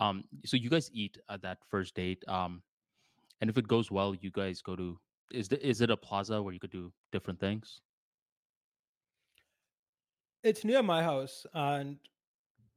um, 0.00 0.24
so 0.44 0.56
you 0.56 0.70
guys 0.70 0.90
eat 0.92 1.18
at 1.28 1.42
that 1.42 1.58
first 1.68 1.94
date, 1.94 2.24
um, 2.26 2.62
and 3.40 3.50
if 3.50 3.58
it 3.58 3.68
goes 3.68 3.90
well, 3.90 4.14
you 4.14 4.30
guys 4.30 4.62
go 4.62 4.74
to 4.74 4.98
is 5.30 5.46
the, 5.48 5.64
is 5.64 5.80
it 5.80 5.90
a 5.90 5.96
plaza 5.96 6.42
where 6.42 6.52
you 6.52 6.58
could 6.58 6.72
do 6.72 6.90
different 7.12 7.38
things? 7.38 7.82
It's 10.42 10.64
near 10.64 10.82
my 10.82 11.02
house. 11.02 11.46
And 11.54 11.98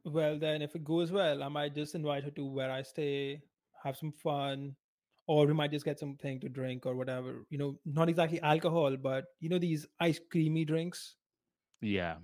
well, 0.05 0.37
then 0.39 0.61
if 0.61 0.75
it 0.75 0.83
goes 0.83 1.11
well, 1.11 1.43
I 1.43 1.47
might 1.47 1.75
just 1.75 1.95
invite 1.95 2.23
her 2.23 2.31
to 2.31 2.45
where 2.45 2.71
I 2.71 2.81
stay, 2.81 3.41
have 3.83 3.97
some 3.97 4.11
fun, 4.11 4.75
or 5.27 5.45
we 5.47 5.53
might 5.53 5.71
just 5.71 5.85
get 5.85 5.99
something 5.99 6.39
to 6.41 6.49
drink 6.49 6.85
or 6.85 6.95
whatever. 6.95 7.45
You 7.49 7.57
know, 7.57 7.79
not 7.85 8.09
exactly 8.09 8.41
alcohol, 8.41 8.97
but 8.97 9.25
you 9.39 9.49
know, 9.49 9.59
these 9.59 9.87
ice 9.99 10.19
creamy 10.31 10.65
drinks. 10.65 11.15
Yeah, 11.81 12.15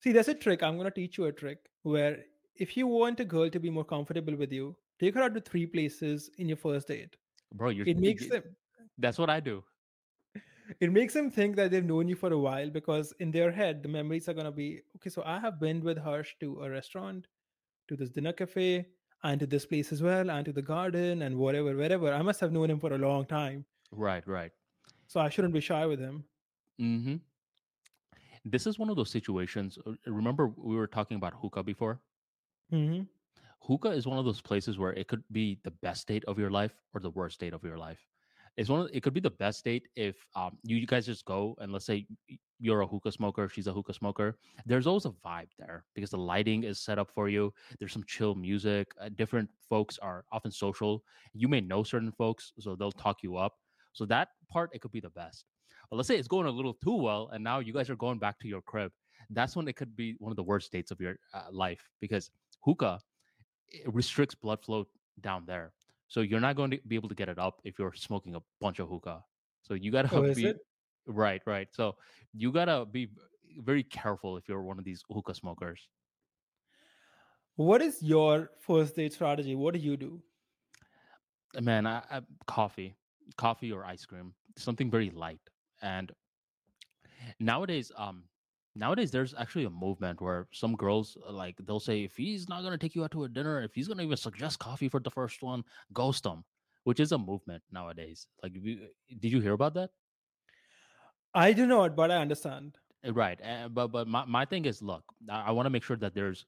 See, 0.00 0.12
there's 0.12 0.28
a 0.28 0.34
trick. 0.34 0.62
I'm 0.62 0.76
going 0.76 0.86
to 0.86 0.90
teach 0.90 1.16
you 1.18 1.26
a 1.26 1.32
trick 1.32 1.58
where 1.82 2.24
if 2.56 2.76
you 2.76 2.86
want 2.86 3.20
a 3.20 3.24
girl 3.24 3.48
to 3.50 3.60
be 3.60 3.70
more 3.70 3.84
comfortable 3.84 4.36
with 4.36 4.52
you, 4.52 4.76
take 4.98 5.14
her 5.14 5.22
out 5.22 5.34
to 5.34 5.40
three 5.40 5.66
places 5.66 6.30
in 6.38 6.48
your 6.48 6.56
first 6.56 6.88
date. 6.88 7.16
bro, 7.54 7.70
you're 7.70 7.86
It 7.86 7.98
makes 7.98 8.28
them 8.28 8.42
that's 8.98 9.18
what 9.18 9.30
I 9.30 9.40
do. 9.40 9.64
It 10.80 10.92
makes 10.92 11.14
them 11.14 11.30
think 11.30 11.56
that 11.56 11.70
they've 11.70 11.84
known 11.84 12.08
you 12.08 12.16
for 12.16 12.32
a 12.32 12.38
while 12.38 12.70
because 12.70 13.12
in 13.20 13.30
their 13.30 13.50
head 13.50 13.82
the 13.82 13.88
memories 13.88 14.28
are 14.28 14.34
going 14.34 14.46
to 14.46 14.52
be 14.52 14.80
okay 14.96 15.10
so 15.10 15.22
i 15.24 15.38
have 15.38 15.58
been 15.60 15.82
with 15.82 15.98
harsh 15.98 16.34
to 16.40 16.62
a 16.62 16.70
restaurant 16.70 17.26
to 17.88 17.96
this 17.96 18.10
dinner 18.10 18.32
cafe 18.32 18.86
and 19.24 19.40
to 19.40 19.46
this 19.46 19.66
place 19.66 19.92
as 19.92 20.02
well 20.02 20.30
and 20.30 20.44
to 20.46 20.52
the 20.52 20.62
garden 20.62 21.22
and 21.22 21.36
whatever 21.36 21.76
wherever 21.76 22.12
i 22.12 22.22
must 22.22 22.40
have 22.40 22.52
known 22.52 22.70
him 22.70 22.80
for 22.80 22.92
a 22.94 22.98
long 22.98 23.24
time 23.26 23.64
Right, 23.92 24.26
right. 24.26 24.52
so 25.06 25.20
i 25.20 25.28
shouldn't 25.28 25.54
be 25.54 25.60
shy 25.60 25.86
with 25.86 26.00
him 26.00 26.24
hmm 26.78 27.16
This 28.44 28.66
is 28.66 28.78
one 28.78 28.88
of 28.90 28.96
those 28.96 29.10
situations. 29.10 29.78
uh, 29.86 29.94
Remember, 30.06 30.46
we 30.56 30.76
were 30.76 30.86
talking 30.86 31.16
about 31.16 31.34
hookah 31.34 31.62
before. 31.64 32.00
hmm 32.70 33.02
hookah 33.62 33.90
is 33.92 34.06
one 34.06 34.18
of 34.18 34.26
those 34.26 34.42
places 34.42 34.78
where 34.78 34.92
it 34.92 35.08
could 35.08 35.24
be 35.32 35.58
the 35.64 35.70
best 35.70 36.06
date 36.06 36.24
of 36.26 36.38
your 36.38 36.50
life 36.50 36.74
or 36.92 37.00
the 37.00 37.10
worst 37.10 37.40
date 37.40 37.54
of 37.54 37.64
your 37.64 37.78
life. 37.78 38.06
It's 38.56 38.68
one. 38.68 38.82
Of, 38.82 38.90
it 38.92 39.02
could 39.02 39.14
be 39.14 39.20
the 39.20 39.30
best 39.30 39.64
date 39.64 39.88
if 39.96 40.16
um, 40.36 40.58
you, 40.62 40.76
you 40.76 40.86
guys 40.86 41.06
just 41.06 41.24
go 41.24 41.56
and 41.60 41.72
let's 41.72 41.86
say 41.86 42.06
you're 42.60 42.82
a 42.82 42.86
hookah 42.86 43.12
smoker, 43.12 43.48
she's 43.48 43.66
a 43.66 43.72
hookah 43.72 43.94
smoker. 43.94 44.36
There's 44.66 44.86
always 44.86 45.04
a 45.04 45.10
vibe 45.10 45.48
there 45.58 45.84
because 45.94 46.10
the 46.10 46.18
lighting 46.18 46.62
is 46.62 46.78
set 46.78 46.98
up 46.98 47.10
for 47.10 47.28
you. 47.28 47.52
There's 47.78 47.92
some 47.92 48.04
chill 48.06 48.34
music. 48.34 48.92
Uh, 49.00 49.08
different 49.16 49.50
folks 49.68 49.98
are 49.98 50.24
often 50.30 50.52
social. 50.52 51.02
You 51.34 51.48
may 51.48 51.60
know 51.60 51.82
certain 51.82 52.12
folks, 52.12 52.52
so 52.60 52.76
they'll 52.76 52.92
talk 52.92 53.22
you 53.22 53.36
up. 53.36 53.54
So 53.92 54.06
that 54.06 54.28
part 54.48 54.70
it 54.72 54.80
could 54.80 54.92
be 54.92 55.00
the 55.00 55.10
best. 55.10 55.44
But 55.90 55.96
let's 55.96 56.08
say 56.08 56.16
it's 56.16 56.28
going 56.28 56.46
a 56.46 56.50
little 56.50 56.74
too 56.74 56.94
well, 56.94 57.30
and 57.32 57.42
now 57.42 57.58
you 57.58 57.72
guys 57.72 57.90
are 57.90 57.96
going 57.96 58.18
back 58.18 58.38
to 58.40 58.48
your 58.48 58.62
crib. 58.62 58.92
That's 59.30 59.56
when 59.56 59.66
it 59.66 59.76
could 59.76 59.96
be 59.96 60.14
one 60.18 60.30
of 60.30 60.36
the 60.36 60.42
worst 60.42 60.70
dates 60.72 60.90
of 60.90 61.00
your 61.00 61.16
uh, 61.34 61.44
life 61.50 61.88
because 62.00 62.30
hookah 62.60 63.00
restricts 63.86 64.34
blood 64.34 64.62
flow 64.62 64.86
down 65.20 65.44
there. 65.46 65.72
So 66.12 66.20
you're 66.20 66.40
not 66.40 66.56
going 66.56 66.70
to 66.72 66.78
be 66.86 66.94
able 66.94 67.08
to 67.08 67.14
get 67.14 67.30
it 67.30 67.38
up 67.38 67.62
if 67.64 67.78
you're 67.78 67.94
smoking 67.94 68.34
a 68.34 68.42
bunch 68.60 68.80
of 68.80 68.88
hookah. 68.88 69.24
So 69.62 69.72
you 69.72 69.90
gotta 69.90 70.10
oh 70.14 70.34
be 70.34 70.52
right, 71.06 71.40
right. 71.46 71.68
So 71.72 71.96
you 72.34 72.52
gotta 72.52 72.84
be 72.84 73.08
very 73.64 73.82
careful 73.82 74.36
if 74.36 74.46
you're 74.46 74.62
one 74.62 74.78
of 74.78 74.84
these 74.84 75.02
hookah 75.10 75.34
smokers. 75.34 75.88
what 77.56 77.80
is 77.80 78.02
your 78.02 78.50
first 78.60 78.96
date 78.96 79.12
strategy 79.12 79.54
what 79.54 79.72
do 79.74 79.80
you 79.80 79.96
do 79.96 80.22
Uh, 81.56 81.60
Man, 81.60 81.86
I, 81.86 82.02
I, 82.10 82.20
coffee, 82.46 82.94
coffee 83.36 83.72
or 83.72 83.84
ice 83.84 84.04
cream, 84.04 84.34
something 84.56 84.90
very 84.90 85.10
light. 85.10 85.40
And 85.82 86.12
nowadays, 87.40 87.92
um, 87.96 88.24
nowadays 88.74 89.10
there's 89.10 89.34
actually 89.36 89.64
a 89.64 89.70
movement 89.70 90.20
where 90.20 90.48
some 90.52 90.74
girls 90.76 91.16
uh, 91.28 91.32
like 91.32 91.56
they'll 91.66 91.80
say 91.80 92.04
if 92.04 92.16
he's 92.16 92.48
not 92.48 92.62
gonna 92.62 92.78
take 92.78 92.94
you 92.94 93.04
out 93.04 93.10
to 93.12 93.24
a 93.24 93.28
dinner, 93.28 93.62
if 93.62 93.74
he's 93.74 93.88
gonna 93.88 94.02
even 94.02 94.16
suggest 94.16 94.58
coffee 94.58 94.88
for 94.88 95.00
the 95.00 95.10
first 95.10 95.42
one, 95.42 95.64
ghost 95.92 96.24
him, 96.26 96.44
which 96.84 97.00
is 97.00 97.12
a 97.12 97.18
movement 97.18 97.62
nowadays. 97.70 98.26
Like, 98.42 98.52
you- 98.54 98.88
did 99.18 99.32
you 99.32 99.40
hear 99.40 99.52
about 99.52 99.74
that? 99.74 99.90
i 101.34 101.52
do 101.52 101.66
not 101.66 101.96
but 101.96 102.10
i 102.10 102.16
understand 102.16 102.78
Uh, 103.04 103.12
Right. 103.12 103.40
Uh, 103.42 103.68
but 103.68 103.88
but 103.88 104.06
my, 104.06 104.24
my 104.24 104.44
thing 104.44 104.64
is 104.64 104.80
look, 104.80 105.02
I, 105.28 105.48
I 105.48 105.50
want 105.50 105.66
to 105.66 105.70
make 105.70 105.82
sure 105.82 105.96
that 105.96 106.14
there's 106.14 106.46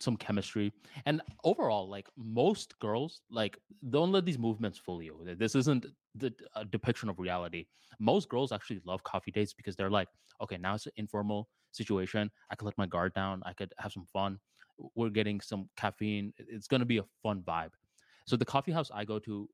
some 0.00 0.16
chemistry. 0.18 0.72
And 1.06 1.22
overall, 1.44 1.88
like 1.88 2.08
most 2.16 2.78
girls, 2.78 3.22
like 3.30 3.56
don't 3.88 4.12
let 4.12 4.26
these 4.26 4.38
movements 4.38 4.78
fool 4.78 5.00
you. 5.02 5.14
This 5.42 5.54
isn't 5.54 5.86
the 6.14 6.32
a 6.54 6.64
depiction 6.64 7.08
of 7.08 7.18
reality. 7.18 7.66
Most 7.98 8.28
girls 8.28 8.52
actually 8.52 8.80
love 8.84 9.02
coffee 9.04 9.30
dates 9.30 9.52
because 9.52 9.76
they're 9.76 9.90
like, 9.90 10.08
okay, 10.40 10.56
now 10.58 10.74
it's 10.74 10.86
an 10.86 10.92
informal 10.96 11.48
situation. 11.72 12.30
I 12.50 12.56
could 12.56 12.66
let 12.66 12.78
my 12.78 12.86
guard 12.86 13.14
down. 13.14 13.42
I 13.46 13.52
could 13.52 13.72
have 13.78 13.92
some 13.92 14.06
fun. 14.12 14.38
We're 14.94 15.10
getting 15.10 15.40
some 15.40 15.68
caffeine. 15.76 16.32
It's 16.38 16.66
gonna 16.66 16.84
be 16.84 16.98
a 16.98 17.04
fun 17.22 17.42
vibe. 17.42 17.70
So 18.26 18.36
the 18.36 18.44
coffee 18.44 18.72
house 18.72 18.90
I 18.92 19.04
go 19.04 19.18
to, 19.20 19.48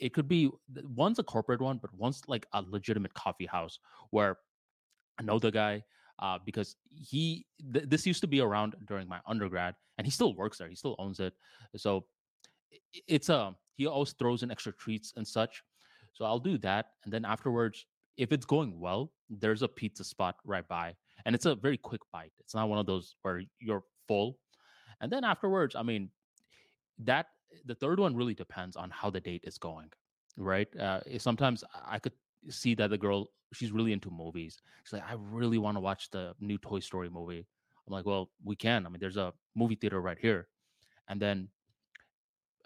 it 0.00 0.12
could 0.12 0.28
be 0.28 0.50
one's 0.94 1.18
a 1.18 1.22
corporate 1.22 1.60
one, 1.60 1.78
but 1.78 1.92
one's 1.94 2.22
like 2.26 2.46
a 2.52 2.62
legitimate 2.66 3.14
coffee 3.14 3.46
house 3.46 3.78
where 4.10 4.38
I 5.18 5.22
know 5.22 5.38
the 5.38 5.50
guy 5.50 5.84
uh, 6.18 6.38
because 6.44 6.76
he 6.88 7.46
th- 7.72 7.86
this 7.88 8.06
used 8.06 8.20
to 8.20 8.26
be 8.26 8.40
around 8.40 8.74
during 8.86 9.08
my 9.08 9.20
undergrad, 9.26 9.74
and 9.98 10.06
he 10.06 10.10
still 10.10 10.34
works 10.34 10.58
there. 10.58 10.68
He 10.68 10.74
still 10.74 10.96
owns 10.98 11.20
it. 11.20 11.34
So 11.76 12.06
it's 13.08 13.28
a 13.28 13.54
he 13.76 13.86
always 13.86 14.12
throws 14.12 14.42
in 14.42 14.50
extra 14.50 14.72
treats 14.72 15.12
and 15.16 15.26
such. 15.26 15.62
So 16.14 16.24
I'll 16.24 16.38
do 16.38 16.58
that, 16.58 16.86
and 17.04 17.12
then 17.12 17.24
afterwards, 17.24 17.86
if 18.16 18.32
it's 18.32 18.46
going 18.46 18.78
well, 18.80 19.12
there's 19.28 19.62
a 19.62 19.68
pizza 19.68 20.04
spot 20.04 20.36
right 20.44 20.66
by, 20.66 20.94
and 21.26 21.34
it's 21.34 21.46
a 21.46 21.54
very 21.54 21.76
quick 21.76 22.00
bite. 22.12 22.32
It's 22.38 22.54
not 22.54 22.68
one 22.68 22.78
of 22.78 22.86
those 22.86 23.16
where 23.22 23.42
you're 23.60 23.84
full, 24.08 24.38
and 25.00 25.10
then 25.12 25.24
afterwards, 25.24 25.74
I 25.74 25.82
mean, 25.82 26.10
that 26.98 27.26
the 27.66 27.74
third 27.74 27.98
one 27.98 28.16
really 28.16 28.34
depends 28.34 28.76
on 28.76 28.90
how 28.90 29.10
the 29.10 29.20
date 29.20 29.42
is 29.44 29.58
going, 29.58 29.90
right? 30.36 30.68
Uh, 30.76 31.00
sometimes 31.18 31.64
I 31.86 31.98
could 31.98 32.12
see 32.48 32.74
that 32.76 32.90
the 32.90 32.98
girl 32.98 33.28
she's 33.52 33.72
really 33.72 33.92
into 33.92 34.10
movies. 34.10 34.60
She's 34.84 34.92
like, 34.92 35.08
I 35.08 35.14
really 35.18 35.58
want 35.58 35.76
to 35.76 35.80
watch 35.80 36.10
the 36.10 36.34
new 36.40 36.58
Toy 36.58 36.80
Story 36.80 37.08
movie. 37.08 37.46
I'm 37.86 37.92
like, 37.92 38.06
well, 38.06 38.30
we 38.42 38.56
can. 38.56 38.86
I 38.86 38.88
mean, 38.88 38.98
there's 39.00 39.16
a 39.16 39.32
movie 39.54 39.76
theater 39.76 40.00
right 40.00 40.18
here. 40.20 40.48
And 41.08 41.20
then 41.20 41.48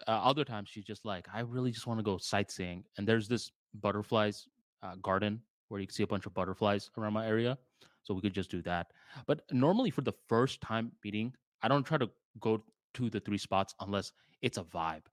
uh, 0.07 0.11
other 0.11 0.43
times 0.43 0.69
she's 0.69 0.85
just 0.85 1.05
like, 1.05 1.27
I 1.33 1.41
really 1.41 1.71
just 1.71 1.87
want 1.87 1.99
to 1.99 2.03
go 2.03 2.17
sightseeing. 2.17 2.83
And 2.97 3.07
there's 3.07 3.27
this 3.27 3.51
butterflies 3.81 4.47
uh, 4.83 4.95
garden 5.01 5.41
where 5.67 5.79
you 5.81 5.87
can 5.87 5.93
see 5.93 6.03
a 6.03 6.07
bunch 6.07 6.25
of 6.25 6.33
butterflies 6.33 6.89
around 6.97 7.13
my 7.13 7.27
area. 7.27 7.57
So 8.03 8.13
we 8.13 8.21
could 8.21 8.33
just 8.33 8.49
do 8.49 8.61
that. 8.63 8.87
But 9.27 9.41
normally 9.51 9.91
for 9.91 10.01
the 10.01 10.13
first 10.27 10.61
time 10.61 10.91
meeting, 11.03 11.33
I 11.61 11.67
don't 11.67 11.83
try 11.83 11.97
to 11.97 12.09
go 12.39 12.63
to 12.95 13.09
the 13.09 13.19
three 13.19 13.37
spots 13.37 13.75
unless 13.79 14.11
it's 14.41 14.57
a 14.57 14.63
vibe. 14.63 15.03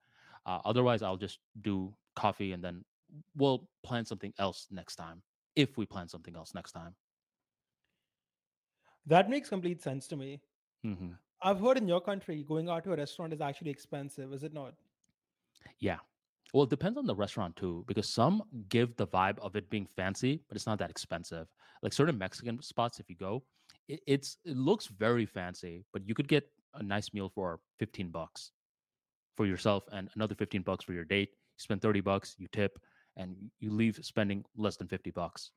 Uh, 0.45 0.59
otherwise, 0.65 1.01
I'll 1.03 1.17
just 1.17 1.39
do 1.61 1.93
coffee 2.15 2.53
and 2.53 2.63
then 2.63 2.83
we'll 3.35 3.69
plan 3.83 4.05
something 4.05 4.33
else 4.39 4.67
next 4.71 4.95
time 4.95 5.21
if 5.55 5.77
we 5.77 5.85
plan 5.85 6.07
something 6.07 6.35
else 6.35 6.53
next 6.55 6.71
time. 6.71 6.95
That 9.07 9.29
makes 9.29 9.49
complete 9.49 9.81
sense 9.81 10.07
to 10.09 10.15
me. 10.15 10.41
hmm 10.83 11.11
I've 11.41 11.59
heard 11.59 11.77
in 11.77 11.87
your 11.87 12.01
country 12.01 12.43
going 12.47 12.69
out 12.69 12.83
to 12.85 12.93
a 12.93 12.97
restaurant 12.97 13.33
is 13.33 13.41
actually 13.41 13.71
expensive, 13.71 14.33
is 14.33 14.43
it 14.43 14.53
not? 14.53 14.73
Yeah. 15.79 15.97
Well, 16.53 16.63
it 16.63 16.69
depends 16.69 16.97
on 16.97 17.05
the 17.05 17.15
restaurant 17.15 17.55
too, 17.55 17.83
because 17.87 18.09
some 18.09 18.41
give 18.69 18.95
the 18.95 19.07
vibe 19.07 19.37
of 19.39 19.55
it 19.55 19.69
being 19.69 19.85
fancy, 19.85 20.41
but 20.47 20.55
it's 20.55 20.65
not 20.65 20.79
that 20.79 20.89
expensive. 20.89 21.47
Like 21.83 21.93
certain 21.93 22.17
Mexican 22.17 22.61
spots, 22.61 22.99
if 22.99 23.09
you 23.09 23.15
go, 23.15 23.43
it, 23.87 24.01
it's 24.07 24.37
it 24.45 24.57
looks 24.57 24.87
very 24.87 25.25
fancy, 25.25 25.85
but 25.93 26.07
you 26.07 26.15
could 26.15 26.27
get 26.27 26.49
a 26.73 26.83
nice 26.83 27.13
meal 27.13 27.29
for 27.29 27.59
15 27.79 28.09
bucks 28.09 28.51
for 29.35 29.45
yourself 29.45 29.83
and 29.91 30.09
another 30.15 30.35
15 30.35 30.61
bucks 30.63 30.85
for 30.85 30.93
your 30.93 31.05
date. 31.05 31.29
You 31.31 31.61
spend 31.61 31.81
30 31.81 32.01
bucks, 32.01 32.35
you 32.37 32.47
tip, 32.51 32.79
and 33.17 33.35
you 33.59 33.71
leave 33.71 33.99
spending 34.01 34.43
less 34.55 34.77
than 34.77 34.87
50 34.87 35.11
bucks. 35.11 35.51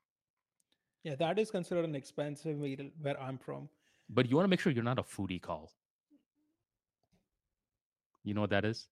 Yeah, 1.04 1.14
that 1.14 1.38
is 1.38 1.50
considered 1.50 1.86
an 1.86 1.94
expensive 1.94 2.58
meal 2.58 2.90
where 3.00 3.18
I'm 3.20 3.38
from. 3.38 3.68
But 4.12 4.28
you 4.28 4.36
want 4.36 4.44
to 4.44 4.48
make 4.48 4.60
sure 4.60 4.72
you're 4.72 4.84
not 4.84 4.98
a 4.98 5.02
foodie 5.02 5.40
call. 5.40 5.72
You 8.24 8.34
know 8.34 8.40
what 8.40 8.50
that 8.50 8.64
is? 8.64 8.88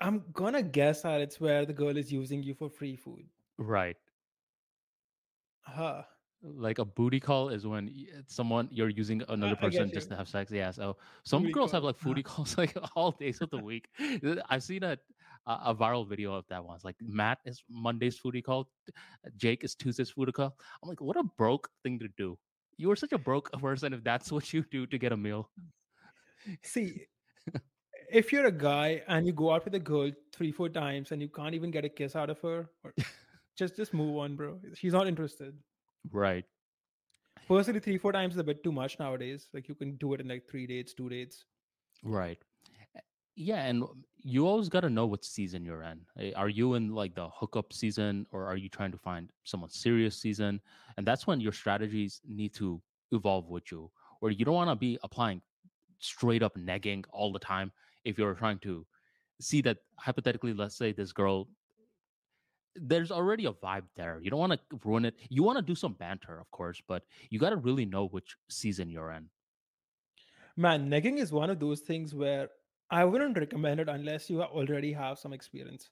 I'm 0.00 0.24
gonna 0.32 0.62
guess 0.62 1.02
that 1.02 1.20
it's 1.20 1.40
where 1.40 1.64
the 1.64 1.72
girl 1.72 1.96
is 1.96 2.10
using 2.10 2.42
you 2.42 2.54
for 2.54 2.68
free 2.68 2.96
food. 2.96 3.26
Right. 3.58 3.96
Huh. 5.60 6.02
Like 6.42 6.78
a 6.78 6.84
booty 6.84 7.20
call 7.20 7.50
is 7.50 7.66
when 7.66 7.88
eh, 7.88 8.22
someone 8.26 8.68
you're 8.72 8.88
using 8.88 9.22
another 9.28 9.54
get 9.60 9.60
person 9.60 9.92
just 9.92 10.08
to 10.08 10.16
have 10.16 10.26
sex. 10.26 10.50
Yeah. 10.50 10.72
So 10.72 10.96
some 11.24 11.42
Booty 11.42 11.52
girls 11.52 11.70
have 11.70 11.84
like 11.84 11.98
foodie 11.98 12.24
calls 12.30 12.58
like 12.58 12.76
all 12.96 13.12
days 13.12 13.40
of 13.42 13.50
the 13.50 13.58
week. 13.58 13.88
I've 14.50 14.64
seen 14.64 14.82
a 14.82 14.98
a 15.46 15.52
a 15.66 15.74
viral 15.74 16.08
video 16.08 16.34
of 16.34 16.44
that 16.48 16.64
once. 16.64 16.82
Like 16.82 16.96
Matt 17.00 17.38
is 17.44 17.62
Monday's 17.68 18.18
foodie 18.18 18.42
call, 18.42 18.68
Jake 19.36 19.62
is 19.62 19.76
Tuesday's 19.76 20.12
foodie 20.12 20.32
call. 20.32 20.56
I'm 20.82 20.88
like, 20.88 21.00
what 21.00 21.16
a 21.16 21.22
broke 21.22 21.68
thing 21.84 22.00
to 22.00 22.08
do. 22.16 22.36
You 22.82 22.90
are 22.90 22.96
such 22.96 23.12
a 23.12 23.18
broke 23.18 23.52
person 23.60 23.92
if 23.92 24.02
that's 24.02 24.32
what 24.32 24.52
you 24.52 24.64
do 24.68 24.86
to 24.86 24.98
get 24.98 25.12
a 25.12 25.16
meal. 25.16 25.48
See, 26.62 27.06
if 28.12 28.32
you're 28.32 28.46
a 28.46 28.52
guy 28.52 29.02
and 29.06 29.24
you 29.24 29.32
go 29.32 29.52
out 29.52 29.64
with 29.64 29.76
a 29.76 29.78
girl 29.78 30.10
three, 30.34 30.50
four 30.50 30.68
times 30.68 31.12
and 31.12 31.22
you 31.22 31.28
can't 31.28 31.54
even 31.54 31.70
get 31.70 31.84
a 31.84 31.88
kiss 31.88 32.16
out 32.16 32.28
of 32.28 32.40
her, 32.40 32.68
or 32.82 32.92
just 33.56 33.76
just 33.76 33.94
move 33.94 34.16
on, 34.16 34.34
bro. 34.34 34.58
She's 34.74 34.92
not 34.92 35.06
interested. 35.06 35.54
Right. 36.10 36.44
Personally, 37.46 37.78
three, 37.78 37.98
four 37.98 38.12
times 38.12 38.34
is 38.34 38.40
a 38.40 38.44
bit 38.50 38.64
too 38.64 38.72
much 38.72 38.98
nowadays. 38.98 39.48
Like 39.54 39.68
you 39.68 39.76
can 39.76 39.94
do 39.96 40.14
it 40.14 40.20
in 40.20 40.26
like 40.26 40.48
three 40.50 40.66
dates, 40.66 40.92
two 40.92 41.08
dates. 41.08 41.44
Right. 42.02 42.42
Yeah, 43.34 43.64
and 43.64 43.84
you 44.22 44.46
always 44.46 44.68
got 44.68 44.80
to 44.80 44.90
know 44.90 45.06
what 45.06 45.24
season 45.24 45.64
you're 45.64 45.82
in. 45.82 46.00
Eh, 46.18 46.32
Are 46.36 46.48
you 46.48 46.74
in 46.74 46.94
like 46.94 47.14
the 47.14 47.28
hookup 47.28 47.72
season 47.72 48.26
or 48.30 48.46
are 48.46 48.56
you 48.56 48.68
trying 48.68 48.92
to 48.92 48.98
find 48.98 49.30
someone 49.44 49.70
serious 49.70 50.16
season? 50.16 50.60
And 50.96 51.06
that's 51.06 51.26
when 51.26 51.40
your 51.40 51.52
strategies 51.52 52.20
need 52.28 52.52
to 52.54 52.80
evolve 53.10 53.48
with 53.48 53.72
you. 53.72 53.90
Or 54.20 54.30
you 54.30 54.44
don't 54.44 54.54
want 54.54 54.70
to 54.70 54.76
be 54.76 54.98
applying 55.02 55.40
straight 55.98 56.42
up 56.42 56.56
negging 56.56 57.04
all 57.12 57.32
the 57.32 57.38
time 57.38 57.72
if 58.04 58.18
you're 58.18 58.34
trying 58.34 58.58
to 58.60 58.86
see 59.40 59.62
that 59.62 59.78
hypothetically, 59.96 60.52
let's 60.52 60.76
say 60.76 60.92
this 60.92 61.12
girl 61.12 61.48
there's 62.74 63.10
already 63.10 63.44
a 63.44 63.52
vibe 63.52 63.84
there. 63.96 64.18
You 64.22 64.30
don't 64.30 64.40
want 64.40 64.52
to 64.52 64.80
ruin 64.84 65.04
it. 65.04 65.14
You 65.28 65.42
want 65.42 65.58
to 65.58 65.62
do 65.62 65.74
some 65.74 65.92
banter, 65.92 66.38
of 66.38 66.50
course, 66.50 66.80
but 66.88 67.02
you 67.30 67.38
got 67.38 67.50
to 67.50 67.56
really 67.56 67.84
know 67.84 68.06
which 68.06 68.34
season 68.48 68.88
you're 68.88 69.10
in. 69.12 69.28
Man, 70.56 70.88
negging 70.88 71.18
is 71.18 71.32
one 71.32 71.50
of 71.50 71.60
those 71.60 71.80
things 71.80 72.14
where 72.14 72.48
I 72.92 73.04
wouldn't 73.04 73.38
recommend 73.38 73.80
it 73.80 73.88
unless 73.88 74.30
you 74.30 74.42
already 74.42 74.92
have 74.92 75.18
some 75.18 75.32
experience. 75.32 75.90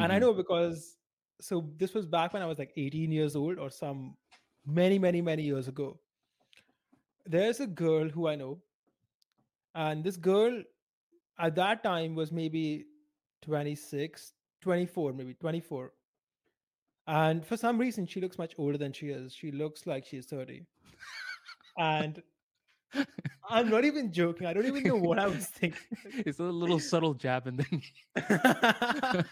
And 0.00 0.12
I 0.12 0.18
Mhm. 0.18 0.20
know 0.20 0.34
because 0.34 0.98
so 1.40 1.70
this 1.76 1.94
was 1.94 2.06
back 2.06 2.32
when 2.34 2.42
I 2.42 2.46
was 2.46 2.58
like 2.58 2.72
18 2.76 3.12
years 3.12 3.36
old 3.36 3.58
or 3.58 3.70
some 3.70 4.16
many, 4.66 4.98
many, 4.98 5.22
many 5.22 5.42
years 5.44 5.68
ago. 5.68 6.00
There's 7.26 7.60
a 7.60 7.66
girl 7.66 8.08
who 8.08 8.28
I 8.28 8.36
know, 8.36 8.62
and 9.74 10.04
this 10.04 10.16
girl 10.16 10.62
at 11.38 11.54
that 11.56 11.82
time 11.84 12.14
was 12.14 12.32
maybe 12.32 12.86
26, 13.42 14.34
24, 14.60 15.12
maybe 15.12 15.34
24. 15.34 15.94
And 17.06 17.46
for 17.46 17.56
some 17.56 17.78
reason, 17.78 18.06
she 18.06 18.20
looks 18.20 18.38
much 18.38 18.54
older 18.58 18.78
than 18.78 18.92
she 18.92 19.10
is. 19.10 19.34
She 19.34 19.52
looks 19.52 19.86
like 19.86 20.04
she's 20.06 20.26
30. 20.26 20.66
And 21.78 22.22
I'm 23.48 23.68
not 23.68 23.84
even 23.84 24.12
joking. 24.12 24.46
I 24.46 24.52
don't 24.52 24.66
even 24.66 24.82
know 24.84 24.96
what 24.96 25.18
I 25.18 25.26
was 25.26 25.46
thinking. 25.58 25.80
it's 26.26 26.38
a 26.38 26.44
little 26.44 26.78
subtle 26.80 27.14
jab 27.14 27.46
and 27.46 27.58
then 27.58 27.82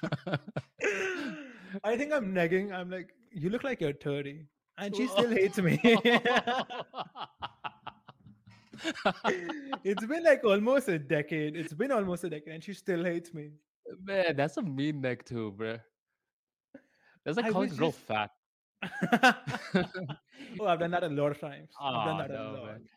I 1.85 1.97
think 1.97 2.13
I'm 2.13 2.33
negging. 2.35 2.73
I'm 2.73 2.91
like, 2.91 3.11
you 3.33 3.51
look 3.51 3.63
like 3.65 3.81
you're 3.81 3.93
30. 3.93 4.45
And 4.79 4.95
she 4.97 5.07
still 5.09 5.29
hates 5.41 5.59
me. 5.59 5.81
it's 9.85 10.05
been 10.07 10.23
like 10.25 10.45
almost 10.45 10.89
a 10.89 10.99
decade. 10.99 11.57
It's 11.57 11.73
been 11.75 11.91
almost 11.93 12.25
a 12.25 12.31
decade, 12.31 12.55
and 12.55 12.63
she 12.65 12.75
still 12.75 13.05
hates 13.05 13.35
me. 13.35 13.51
Man, 14.05 14.37
that's 14.37 14.57
a 14.57 14.63
mean 14.63 15.01
neg 15.01 15.25
too, 15.25 15.53
bro. 15.53 15.79
That's 17.25 17.37
like 17.37 17.47
I 17.47 17.51
calling 17.51 17.73
a 17.73 17.75
girl 17.75 17.91
just- 17.91 18.03
fat. 18.05 18.31
oh, 20.61 20.67
I've 20.67 20.79
done 20.79 20.93
that 20.93 21.03
a 21.03 21.09
lot 21.09 21.33
of 21.33 21.41
times. 21.41 21.71
I've 21.81 22.07
done 22.07 22.19
that 22.19 22.31
a 22.31 22.43
lot. 22.53 22.67
man. 22.67 22.89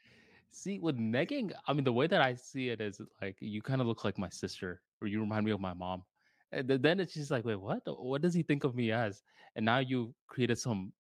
See, 0.52 0.80
with 0.80 0.98
negging, 0.98 1.54
I 1.68 1.74
mean, 1.74 1.86
the 1.86 1.94
way 1.94 2.08
that 2.08 2.22
I 2.22 2.36
see 2.36 2.70
it 2.70 2.82
is 2.82 3.02
like 3.22 3.38
you 3.40 3.62
kind 3.62 3.80
of 3.82 3.88
look 3.88 4.04
like 4.04 4.18
my 4.18 4.30
sister, 4.30 4.82
or 5.02 5.08
you 5.08 5.20
remind 5.22 5.46
me 5.46 5.52
of 5.52 5.62
my 5.62 5.74
mom. 5.74 6.04
And 6.52 6.68
then 6.68 7.00
it's 7.00 7.14
just 7.14 7.32
like, 7.32 7.46
wait, 7.46 7.56
what? 7.56 7.82
What 7.86 8.22
does 8.22 8.34
he 8.34 8.44
think 8.44 8.66
of 8.66 8.76
me 8.76 8.92
as? 8.92 9.24
And 9.56 9.66
now 9.66 9.80
you 9.80 10.14
created 10.28 10.60
some 10.60 10.92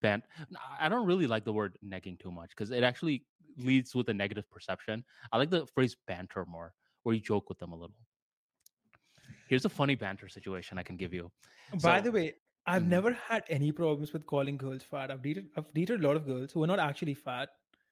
band. 0.00 0.22
I 0.80 0.88
don't 0.88 1.06
really 1.06 1.26
like 1.26 1.44
the 1.44 1.52
word 1.52 1.76
negging 1.84 2.18
too 2.20 2.30
much 2.30 2.50
because 2.50 2.70
it 2.70 2.84
actually 2.84 3.24
leads 3.58 3.94
with 3.94 4.08
a 4.08 4.14
negative 4.14 4.48
perception. 4.48 5.04
I 5.32 5.38
like 5.38 5.50
the 5.50 5.66
phrase 5.66 5.96
banter 6.06 6.44
more, 6.46 6.72
where 7.02 7.16
you 7.16 7.20
joke 7.20 7.48
with 7.48 7.58
them 7.58 7.72
a 7.72 7.76
little. 7.76 7.96
Here's 9.48 9.64
a 9.64 9.68
funny 9.68 9.96
banter 9.96 10.28
situation 10.28 10.78
I 10.78 10.84
can 10.84 10.96
give 10.96 11.12
you. 11.12 11.32
By 11.82 11.98
So- 11.98 12.04
the 12.04 12.12
way, 12.12 12.34
I've 12.66 12.82
Mhm. 12.84 12.88
never 12.88 13.12
had 13.12 13.44
any 13.48 13.72
problems 13.72 14.12
with 14.12 14.26
calling 14.26 14.56
girls 14.56 14.84
fat. 14.84 15.10
I've 15.10 15.22
dated, 15.22 15.50
I've 15.56 15.72
dated 15.74 16.00
a 16.04 16.06
lot 16.06 16.16
of 16.16 16.26
girls 16.26 16.52
who 16.52 16.60
were 16.60 16.66
not 16.68 16.78
actually 16.78 17.14
fat, 17.14 17.50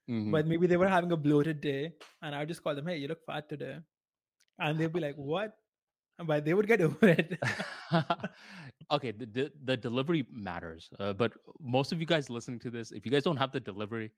Mhm. 0.09 0.33
but 0.33 0.47
maybe 0.47 0.67
they 0.67 0.77
were 0.77 0.89
having 0.89 1.13
a 1.13 1.17
bloated 1.17 1.61
day, 1.61 1.93
and 2.23 2.35
I 2.35 2.45
just 2.45 2.63
call 2.63 2.75
them, 2.75 2.87
"Hey, 2.87 2.99
you 2.99 3.09
look 3.09 3.25
fat 3.25 3.49
today," 3.49 3.79
and 4.59 4.79
they'd 4.79 4.93
be 4.93 5.01
like, 5.01 5.17
"What?" 5.17 5.57
But 6.19 6.45
they 6.45 6.55
would 6.55 6.67
get 6.69 6.81
over 6.89 7.09
it. 7.09 7.39
okay, 8.93 9.13
the, 9.13 9.27
the 9.27 9.53
the 9.65 9.77
delivery 9.77 10.27
matters, 10.31 10.89
uh, 11.01 11.13
but 11.13 11.33
most 11.61 11.93
of 11.93 12.01
you 12.01 12.07
guys 12.07 12.31
listening 12.31 12.61
to 12.61 12.71
this, 12.71 12.93
if 12.93 13.05
you 13.07 13.13
guys 13.13 13.23
don't 13.25 13.37
have 13.37 13.53
the 13.53 13.61
delivery, 13.61 14.13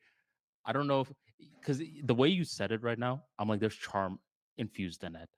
I 0.65 0.73
don't 0.73 0.87
know 0.87 1.01
if 1.03 1.13
because 1.61 1.81
the 2.05 2.15
way 2.15 2.29
you 2.29 2.45
said 2.45 2.73
it 2.73 2.83
right 2.83 2.99
now, 2.99 3.25
I'm 3.39 3.49
like 3.49 3.61
there's 3.61 3.77
charm 3.77 4.19
infused 4.59 5.05
in 5.05 5.17
it. 5.17 5.29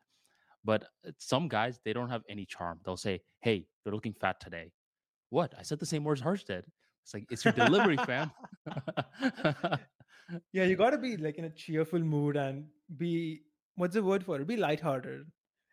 But 0.65 0.85
uh, 1.07 1.13
some 1.19 1.49
guys 1.49 1.81
they 1.85 1.93
don't 1.93 2.11
have 2.11 2.23
any 2.29 2.45
charm. 2.47 2.81
They'll 2.85 2.97
say, 2.97 3.23
"Hey, 3.41 3.67
you're 3.85 3.95
looking 3.95 4.15
fat 4.15 4.41
today." 4.41 4.73
What? 5.31 5.55
I 5.59 5.63
said 5.63 5.79
the 5.79 5.87
same 5.87 6.05
words 6.05 6.21
Harsh 6.21 6.45
did. 6.45 6.65
It's 7.05 7.15
like 7.15 7.27
it's 7.31 7.45
your 7.45 7.53
delivery, 7.55 7.97
fam. 7.99 8.31
yeah, 10.53 10.65
you 10.65 10.77
got 10.77 10.91
to 10.91 10.99
be 10.99 11.17
like 11.17 11.39
in 11.39 11.45
a 11.45 11.51
cheerful 11.51 12.01
mood 12.01 12.37
and 12.37 12.67
be 12.97 13.43
what's 13.77 13.95
the 13.95 14.03
word 14.03 14.25
for 14.25 14.41
it? 14.41 14.47
Be 14.47 14.57
lighthearted. 14.57 15.27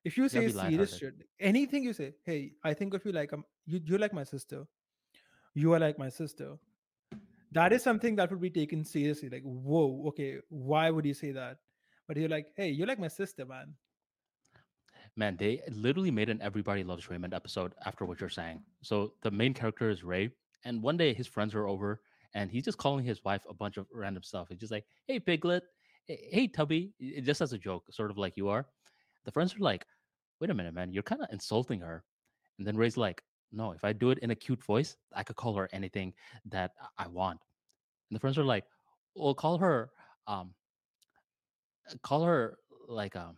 If 0.04 0.18
you 0.18 0.30
say 0.30 0.48
serious 0.50 0.98
shit, 0.98 1.16
anything 1.40 1.84
you 1.84 1.94
say, 1.94 2.14
hey, 2.26 2.52
I 2.64 2.74
think 2.74 2.94
of 2.94 3.04
you 3.06 3.12
like 3.12 3.34
um, 3.34 3.44
you, 3.66 3.82
you're 3.84 4.00
like 4.00 4.14
my 4.14 4.24
sister. 4.24 4.66
You 5.56 5.74
are 5.74 5.80
like 5.80 5.98
my 5.98 6.10
sister. 6.10 6.58
That 7.52 7.74
is 7.74 7.82
something 7.82 8.16
that 8.18 8.30
would 8.30 8.42
be 8.42 8.50
taken 8.50 8.84
seriously. 8.84 9.30
Like, 9.30 9.44
whoa, 9.44 10.04
okay, 10.10 10.38
why 10.50 10.90
would 10.92 11.06
you 11.06 11.14
say 11.14 11.32
that? 11.32 11.58
But 12.08 12.18
you're 12.18 12.30
like, 12.30 12.48
hey, 12.56 12.70
you're 12.70 12.88
like 12.88 13.00
my 13.00 13.08
sister, 13.08 13.46
man. 13.46 13.74
Man, 15.16 15.38
they 15.38 15.62
literally 15.72 16.12
made 16.12 16.30
an 16.30 16.42
Everybody 16.42 16.84
Loves 16.84 17.10
Raymond 17.10 17.34
episode 17.34 17.74
after 17.86 18.06
what 18.06 18.20
you're 18.20 18.30
saying. 18.30 18.62
So 18.82 19.14
the 19.24 19.32
main 19.32 19.54
character 19.54 19.90
is 19.90 20.04
Ray, 20.04 20.32
and 20.66 20.84
one 20.84 20.98
day 20.98 21.14
his 21.14 21.26
friends 21.26 21.56
are 21.56 21.68
over, 21.68 22.02
and 22.36 22.52
he's 22.52 22.66
just 22.66 22.80
calling 22.80 23.06
his 23.06 23.24
wife 23.26 23.46
a 23.50 23.56
bunch 23.56 23.78
of 23.78 23.88
random 23.94 24.24
stuff. 24.24 24.50
He's 24.50 24.60
just 24.60 24.74
like, 24.74 24.88
"Hey, 25.08 25.20
Piglet," 25.22 25.66
"Hey, 26.08 26.30
hey, 26.34 26.48
Tubby," 26.50 26.94
just 27.24 27.42
as 27.42 27.54
a 27.54 27.60
joke, 27.60 27.88
sort 27.92 28.12
of 28.12 28.20
like 28.20 28.38
you 28.38 28.50
are. 28.50 28.70
The 29.26 29.32
friends 29.34 29.56
are 29.56 29.60
like, 29.60 29.88
"Wait 30.42 30.52
a 30.52 30.56
minute, 30.56 30.74
man, 30.76 30.94
you're 30.94 31.04
kind 31.04 31.24
of 31.24 31.30
insulting 31.32 31.82
her." 31.82 32.06
And 32.60 32.68
then 32.68 32.78
Ray's 32.78 32.98
like, 32.98 33.24
"No, 33.54 33.74
if 33.74 33.84
I 33.86 33.94
do 33.94 34.12
it 34.12 34.20
in 34.20 34.32
a 34.32 34.36
cute 34.36 34.64
voice, 34.64 34.98
I 35.14 35.24
could 35.24 35.38
call 35.38 35.56
her 35.56 35.70
anything 35.74 36.16
that 36.46 36.74
I 36.82 37.06
I 37.06 37.08
want." 37.08 37.42
And 38.10 38.16
the 38.18 38.22
friends 38.22 38.38
are 38.40 38.46
like, 38.46 38.68
"Well, 39.16 39.36
call 39.36 39.60
her, 39.60 39.94
um, 40.28 40.56
call 42.04 42.24
her 42.24 42.58
like 42.88 43.16
um." 43.16 43.38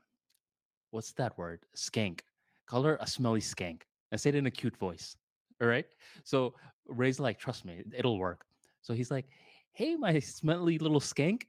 what's 0.91 1.13
that 1.13 1.37
word? 1.37 1.67
Skank. 1.77 2.21
Call 2.67 2.83
her 2.83 2.97
a 3.01 3.07
smelly 3.07 3.41
skank. 3.41 3.83
And 4.11 4.21
say 4.21 4.29
it 4.31 4.35
in 4.35 4.47
a 4.47 4.51
cute 4.51 4.77
voice. 4.77 5.17
All 5.61 5.67
right. 5.69 5.85
So 6.25 6.55
Ray's 6.87 7.19
like, 7.19 7.39
trust 7.39 7.65
me, 7.65 7.83
it'll 7.95 8.19
work. 8.19 8.46
So 8.88 8.93
he's 8.93 9.11
like, 9.11 9.26
"Hey, 9.73 9.97
my 9.97 10.18
smelly 10.19 10.77
little 10.80 11.01
skank," 11.01 11.43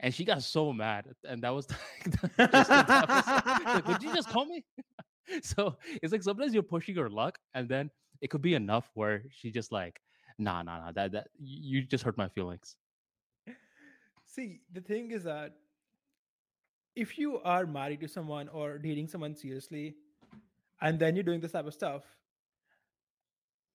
and 0.00 0.12
she 0.12 0.22
got 0.22 0.42
so 0.42 0.70
mad, 0.70 1.06
and 1.24 1.42
that 1.42 1.54
was 1.54 1.66
like, 2.38 3.86
"Did 3.86 4.02
you 4.02 4.12
just 4.14 4.28
call 4.28 4.44
me?" 4.44 4.66
so 5.42 5.78
it's 6.02 6.12
like 6.12 6.22
sometimes 6.22 6.52
you're 6.52 6.62
pushing 6.62 6.94
your 6.94 7.08
luck, 7.08 7.38
and 7.54 7.70
then 7.70 7.90
it 8.20 8.28
could 8.28 8.42
be 8.42 8.52
enough 8.52 8.90
where 8.92 9.22
she 9.30 9.50
just 9.50 9.72
like, 9.72 9.98
"Nah, 10.36 10.62
nah, 10.62 10.78
nah, 10.78 10.92
that 10.92 11.12
that 11.12 11.28
you 11.38 11.80
just 11.80 12.04
hurt 12.04 12.18
my 12.18 12.28
feelings." 12.28 12.76
See, 14.26 14.60
the 14.70 14.82
thing 14.82 15.10
is 15.10 15.24
that 15.24 15.56
if 16.94 17.16
you 17.16 17.38
are 17.38 17.64
married 17.64 18.02
to 18.02 18.08
someone 18.08 18.46
or 18.50 18.76
dating 18.76 19.08
someone 19.08 19.34
seriously, 19.34 19.96
and 20.82 20.98
then 20.98 21.16
you're 21.16 21.24
doing 21.24 21.40
this 21.40 21.52
type 21.52 21.66
of 21.66 21.72
stuff, 21.72 22.02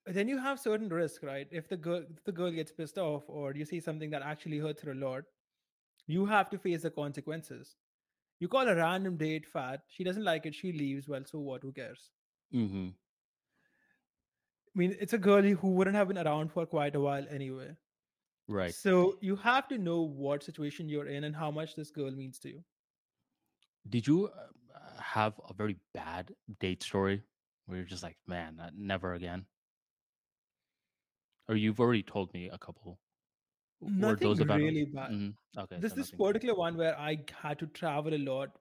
then 0.05 0.27
you 0.27 0.37
have 0.37 0.59
certain 0.59 0.89
risk, 0.89 1.23
right? 1.23 1.47
If 1.51 1.69
the 1.69 1.77
girl 1.77 2.03
if 2.09 2.23
the 2.23 2.31
girl 2.31 2.51
gets 2.51 2.71
pissed 2.71 2.97
off 2.97 3.23
or 3.27 3.53
you 3.53 3.65
see 3.65 3.79
something 3.79 4.09
that 4.11 4.21
actually 4.21 4.59
hurts 4.59 4.83
her 4.83 4.91
a 4.91 4.95
lot, 4.95 5.23
you 6.07 6.25
have 6.25 6.49
to 6.49 6.57
face 6.57 6.81
the 6.81 6.89
consequences. 6.89 7.75
You 8.39 8.47
call 8.47 8.67
a 8.67 8.75
random 8.75 9.15
date 9.15 9.45
fat, 9.45 9.81
she 9.87 10.03
doesn't 10.03 10.23
like 10.23 10.45
it, 10.45 10.55
she 10.55 10.73
leaves. 10.73 11.07
Well, 11.07 11.23
so 11.25 11.39
what? 11.39 11.61
Who 11.61 11.71
cares? 11.71 12.09
Mm-hmm. 12.53 12.89
I 14.75 14.79
mean, 14.79 14.97
it's 14.99 15.13
a 15.13 15.17
girl 15.17 15.43
who 15.43 15.69
wouldn't 15.69 15.95
have 15.95 16.07
been 16.07 16.17
around 16.17 16.51
for 16.51 16.65
quite 16.65 16.95
a 16.95 16.99
while 16.99 17.25
anyway. 17.29 17.75
Right. 18.47 18.73
So 18.73 19.17
you 19.21 19.35
have 19.37 19.67
to 19.69 19.77
know 19.77 20.01
what 20.01 20.43
situation 20.43 20.89
you're 20.89 21.07
in 21.07 21.23
and 21.23 21.35
how 21.35 21.51
much 21.51 21.75
this 21.75 21.91
girl 21.91 22.11
means 22.11 22.39
to 22.39 22.49
you. 22.49 22.63
Did 23.89 24.07
you 24.07 24.27
uh, 24.27 25.01
have 25.01 25.39
a 25.47 25.53
very 25.53 25.77
bad 25.93 26.33
date 26.59 26.83
story 26.83 27.21
where 27.65 27.77
you're 27.77 27.87
just 27.87 28.03
like, 28.03 28.17
man, 28.27 28.59
uh, 28.59 28.71
never 28.75 29.13
again? 29.13 29.45
Or 31.53 31.55
you've 31.55 31.79
already 31.79 32.01
told 32.01 32.33
me 32.33 32.49
a 32.49 32.57
couple. 32.57 32.99
Nothing 33.81 34.27
those 34.29 34.39
about 34.39 34.59
really 34.59 34.85
bad. 34.85 35.11
Mhm. 35.11 35.35
Okay, 35.55 35.79
This 35.79 35.91
so 35.91 35.95
this 35.95 36.11
particular 36.11 36.55
one 36.55 36.75
where 36.77 36.97
I 36.97 37.23
had 37.31 37.59
to 37.59 37.67
travel 37.67 38.13
a 38.13 38.17
lot 38.17 38.57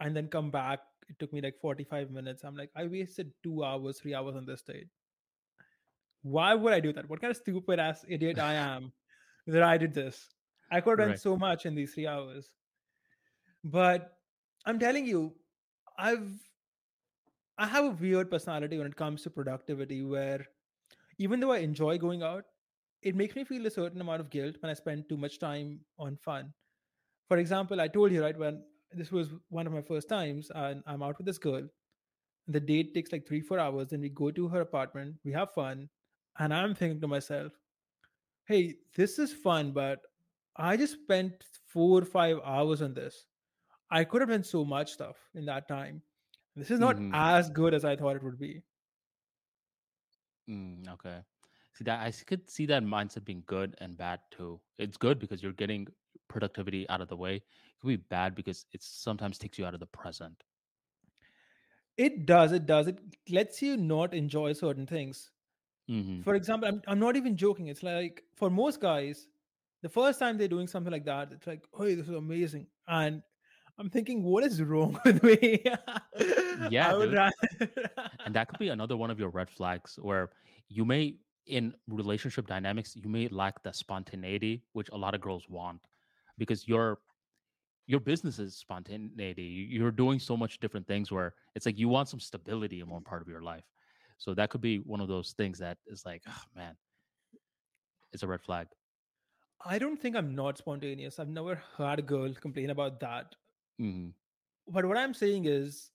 and 0.00 0.14
then 0.16 0.28
come 0.28 0.50
back. 0.52 0.80
It 1.08 1.18
took 1.18 1.32
me 1.32 1.40
like 1.40 1.58
45 1.60 2.10
minutes. 2.12 2.44
I'm 2.44 2.54
like, 2.54 2.70
I 2.76 2.86
wasted 2.86 3.32
two 3.42 3.64
hours, 3.64 4.00
three 4.00 4.14
hours 4.14 4.36
on 4.36 4.46
this 4.46 4.62
date. 4.62 4.88
Why 6.22 6.54
would 6.54 6.72
I 6.72 6.80
do 6.80 6.92
that? 6.92 7.08
What 7.08 7.20
kind 7.20 7.30
of 7.30 7.36
stupid 7.36 7.78
ass 7.80 8.04
idiot 8.08 8.38
I 8.38 8.54
am 8.54 8.92
that 9.46 9.62
I 9.62 9.78
did 9.78 9.94
this? 9.94 10.28
I 10.70 10.80
could 10.80 10.90
have 10.92 10.98
done 11.08 11.12
Right. 11.12 11.18
so 11.18 11.36
much 11.36 11.66
in 11.66 11.74
these 11.74 11.94
three 11.94 12.06
hours. 12.06 12.50
But 13.64 14.18
I'm 14.66 14.78
telling 14.78 15.06
you, 15.06 15.36
I've 15.96 16.40
I 17.58 17.66
have 17.66 17.84
a 17.84 17.90
weird 17.90 18.30
personality 18.30 18.78
when 18.78 18.86
it 18.86 18.96
comes 18.96 19.22
to 19.22 19.30
productivity 19.30 20.02
where 20.02 20.46
even 21.18 21.40
though 21.40 21.52
I 21.52 21.58
enjoy 21.58 21.98
going 21.98 22.22
out, 22.22 22.44
it 23.02 23.14
makes 23.16 23.36
me 23.36 23.44
feel 23.44 23.66
a 23.66 23.70
certain 23.70 24.00
amount 24.00 24.20
of 24.20 24.30
guilt 24.30 24.56
when 24.60 24.70
I 24.70 24.74
spend 24.74 25.08
too 25.08 25.16
much 25.16 25.38
time 25.38 25.84
on 25.98 26.16
fun. 26.16 26.54
For 27.28 27.38
example, 27.38 27.80
I 27.80 27.88
told 27.88 28.12
you, 28.12 28.22
right, 28.22 28.38
when 28.38 28.64
this 28.92 29.12
was 29.12 29.30
one 29.50 29.66
of 29.66 29.72
my 29.72 29.82
first 29.82 30.08
times, 30.08 30.50
and 30.54 30.82
I'm 30.86 31.02
out 31.02 31.18
with 31.18 31.26
this 31.26 31.38
girl. 31.38 31.68
The 32.48 32.60
date 32.60 32.94
takes 32.94 33.12
like 33.12 33.26
three, 33.26 33.40
four 33.42 33.58
hours. 33.58 33.88
Then 33.88 34.00
we 34.00 34.08
go 34.10 34.30
to 34.30 34.48
her 34.48 34.60
apartment, 34.62 35.16
we 35.24 35.32
have 35.32 35.52
fun. 35.52 35.90
And 36.38 36.54
I'm 36.54 36.74
thinking 36.74 37.00
to 37.02 37.08
myself, 37.08 37.52
hey, 38.46 38.76
this 38.96 39.18
is 39.18 39.32
fun, 39.32 39.72
but 39.72 40.00
I 40.56 40.76
just 40.76 40.94
spent 41.02 41.44
four 41.66 42.02
or 42.02 42.04
five 42.04 42.38
hours 42.44 42.82
on 42.82 42.94
this. 42.94 43.26
I 43.90 44.04
could 44.04 44.22
have 44.22 44.30
done 44.30 44.44
so 44.44 44.64
much 44.64 44.92
stuff 44.92 45.18
in 45.34 45.46
that 45.46 45.68
time. 45.68 46.02
This 46.56 46.70
is 46.70 46.80
not 46.80 47.00
Mhm. 47.00 47.12
as 47.12 47.50
good 47.50 47.74
as 47.74 47.84
I 47.84 47.96
thought 47.96 48.16
it 48.16 48.24
would 48.24 48.38
be. 48.38 48.62
Mm, 50.48 50.88
okay. 50.94 51.20
See 51.74 51.84
that 51.84 52.00
I 52.00 52.10
could 52.10 52.50
see 52.50 52.66
that 52.66 52.82
mindset 52.82 53.24
being 53.24 53.44
good 53.46 53.76
and 53.80 53.96
bad 53.96 54.20
too. 54.30 54.60
It's 54.78 54.96
good 54.96 55.18
because 55.18 55.42
you're 55.42 55.52
getting 55.52 55.86
productivity 56.28 56.88
out 56.88 57.00
of 57.00 57.08
the 57.08 57.16
way. 57.16 57.36
It 57.36 57.44
could 57.80 57.88
be 57.88 57.96
bad 57.96 58.34
because 58.34 58.66
it 58.72 58.82
sometimes 58.82 59.38
takes 59.38 59.58
you 59.58 59.66
out 59.66 59.74
of 59.74 59.80
the 59.80 59.86
present. 59.86 60.42
It 61.96 62.26
does, 62.26 62.52
it 62.52 62.66
does. 62.66 62.88
It 62.88 62.98
lets 63.28 63.62
you 63.62 63.76
not 63.76 64.14
enjoy 64.14 64.52
certain 64.52 64.86
things. 64.86 65.30
hmm 65.88 66.20
For 66.20 66.34
example, 66.34 66.68
I'm, 66.68 66.82
I'm 66.86 66.98
not 66.98 67.16
even 67.16 67.36
joking. 67.36 67.68
It's 67.68 67.82
like 67.82 68.24
for 68.36 68.50
most 68.50 68.80
guys, 68.80 69.26
the 69.82 69.88
first 69.88 70.18
time 70.18 70.38
they're 70.38 70.48
doing 70.48 70.66
something 70.66 70.92
like 70.92 71.04
that, 71.06 71.32
it's 71.32 71.46
like, 71.46 71.64
hey, 71.78 71.94
this 71.94 72.08
is 72.08 72.14
amazing. 72.14 72.66
And 72.88 73.22
I'm 73.78 73.88
thinking, 73.90 74.22
what 74.24 74.42
is 74.44 74.60
wrong 74.62 74.98
with 75.04 75.22
me? 75.22 75.62
Yeah, 76.70 76.92
rather. 76.92 77.30
And 78.24 78.34
that 78.34 78.48
could 78.48 78.58
be 78.58 78.68
another 78.70 78.96
one 78.96 79.10
of 79.10 79.18
your 79.18 79.28
red 79.30 79.48
flags 79.50 79.98
where 80.02 80.30
you 80.68 80.84
may 80.84 81.16
in 81.46 81.72
relationship 81.86 82.46
dynamics 82.46 82.94
you 82.94 83.08
may 83.08 83.26
lack 83.28 83.62
the 83.62 83.72
spontaneity 83.72 84.62
which 84.74 84.90
a 84.92 84.96
lot 84.96 85.14
of 85.14 85.20
girls 85.22 85.48
want 85.48 85.80
because 86.36 86.68
your 86.68 86.98
your 87.86 88.00
business 88.00 88.38
is 88.38 88.54
spontaneity. 88.56 89.42
You- 89.44 89.78
You're 89.78 89.90
doing 89.90 90.18
so 90.18 90.36
much 90.36 90.58
different 90.60 90.86
things 90.86 91.10
where 91.10 91.34
it's 91.54 91.64
like 91.64 91.78
you 91.78 91.88
want 91.88 92.08
some 92.08 92.20
stability 92.20 92.80
in 92.80 92.88
one 92.90 93.02
part 93.02 93.22
of 93.22 93.28
your 93.28 93.40
life. 93.42 93.64
So 94.18 94.34
that 94.34 94.50
could 94.50 94.60
be 94.60 94.78
one 94.80 95.00
of 95.00 95.08
those 95.08 95.32
things 95.32 95.58
that 95.60 95.78
is 95.86 96.04
like, 96.04 96.22
oh 96.28 96.42
man, 96.54 96.76
it's 98.12 98.22
a 98.24 98.26
red 98.26 98.42
flag. 98.42 98.66
I 99.64 99.78
don't 99.78 99.96
think 100.00 100.16
I'm 100.16 100.34
not 100.34 100.58
spontaneous. 100.58 101.18
I've 101.18 101.28
never 101.28 101.54
heard 101.76 101.98
a 102.00 102.02
girl 102.02 102.32
complain 102.34 102.70
about 102.70 103.00
that. 103.00 103.34
Hmm 103.78 104.08
But 104.68 104.84
what 104.84 104.96
I'm 104.96 105.14
saying 105.14 105.46
is, 105.46 105.90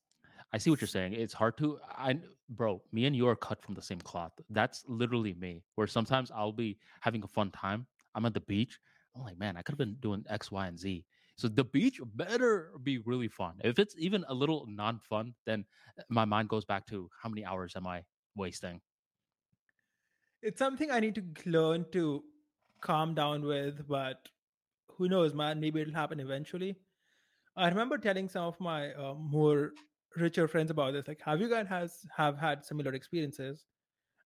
I 0.52 0.58
see 0.58 0.70
what 0.70 0.82
you're 0.82 0.88
saying. 0.88 1.14
It's 1.14 1.34
hard 1.34 1.58
to, 1.58 1.80
I, 1.90 2.20
bro. 2.50 2.82
Me 2.92 3.06
and 3.06 3.16
you 3.16 3.28
are 3.28 3.36
cut 3.36 3.64
from 3.64 3.74
the 3.74 3.82
same 3.82 4.00
cloth. 4.00 4.34
That's 4.50 4.84
literally 4.88 5.34
me. 5.34 5.64
Where 5.76 5.88
sometimes 5.88 6.32
I'll 6.32 6.52
be 6.52 6.78
having 7.02 7.24
a 7.24 7.28
fun 7.28 7.52
time. 7.52 7.88
I'm 8.14 8.26
at 8.26 8.34
the 8.34 8.42
beach. 8.42 8.80
I'm 9.16 9.24
like, 9.24 9.38
man, 9.38 9.58
I 9.58 9.62
could 9.62 9.74
have 9.74 9.80
been 9.80 9.96
doing 10.00 10.24
X, 10.30 10.52
Y, 10.52 10.68
and 10.68 10.80
Z. 10.80 11.06
So 11.38 11.48
the 11.48 11.64
beach 11.64 12.00
better 12.16 12.72
be 12.84 13.00
really 13.00 13.28
fun. 13.28 13.56
If 13.64 13.80
it's 13.80 13.96
even 13.98 14.24
a 14.28 14.34
little 14.34 14.66
non-fun, 14.68 15.34
then 15.46 15.66
uh, 15.98 16.04
my 16.10 16.26
mind 16.26 16.50
goes 16.50 16.66
back 16.66 16.86
to 16.88 17.10
how 17.22 17.30
many 17.30 17.44
hours 17.44 17.76
am 17.76 17.88
I 17.88 18.04
wasting? 18.36 18.80
it's 20.44 20.60
something 20.60 20.92
I 20.92 21.00
need 21.00 21.16
to 21.16 21.24
learn 21.50 21.86
to 21.94 22.24
calm 22.82 23.16
down 23.16 23.44
with, 23.46 23.88
but 23.88 24.28
who 24.98 25.08
knows, 25.08 25.34
man? 25.34 25.60
Maybe 25.60 25.82
it'll 25.82 25.94
happen 25.94 26.20
eventually. 26.20 26.76
I 27.56 27.68
remember 27.70 27.98
telling 27.98 28.30
some 28.30 28.46
of 28.46 28.60
my 28.60 28.94
uh, 28.94 29.14
more 29.14 29.72
richer 30.16 30.48
friends 30.48 30.72
about 30.72 30.94
this. 30.94 31.08
Like, 31.08 31.22
have 31.26 31.40
you 31.40 31.50
guys 31.50 31.68
has 31.68 32.06
have 32.16 32.38
had 32.38 32.66
similar 32.66 32.94
experiences? 32.94 33.66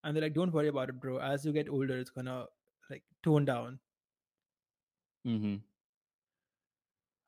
And 0.04 0.16
they're 0.16 0.24
like, 0.24 0.34
don't 0.34 0.54
worry 0.54 0.68
about 0.70 0.90
it, 0.90 1.00
bro. 1.02 1.18
As 1.18 1.46
you 1.46 1.52
get 1.52 1.70
older, 1.70 1.98
it's 1.98 2.10
gonna 2.10 2.46
like 2.90 3.04
tone 3.24 3.46
down. 3.46 3.80
Mm-hmm. 5.28 5.56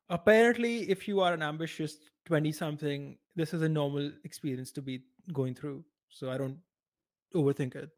Apparently, 0.10 0.90
if 0.90 1.08
you 1.08 1.20
are 1.20 1.34
an 1.34 1.44
ambitious 1.44 1.98
twenty 2.26 2.52
something, 2.52 3.18
this 3.36 3.54
is 3.54 3.62
a 3.62 3.70
normal 3.70 4.12
experience 4.24 4.72
to 4.74 4.82
be 4.82 5.02
going 5.34 5.54
through. 5.54 5.84
So 6.10 6.32
I 6.32 6.38
don't 6.38 6.58
overthink 7.36 7.76
it. 7.76 7.90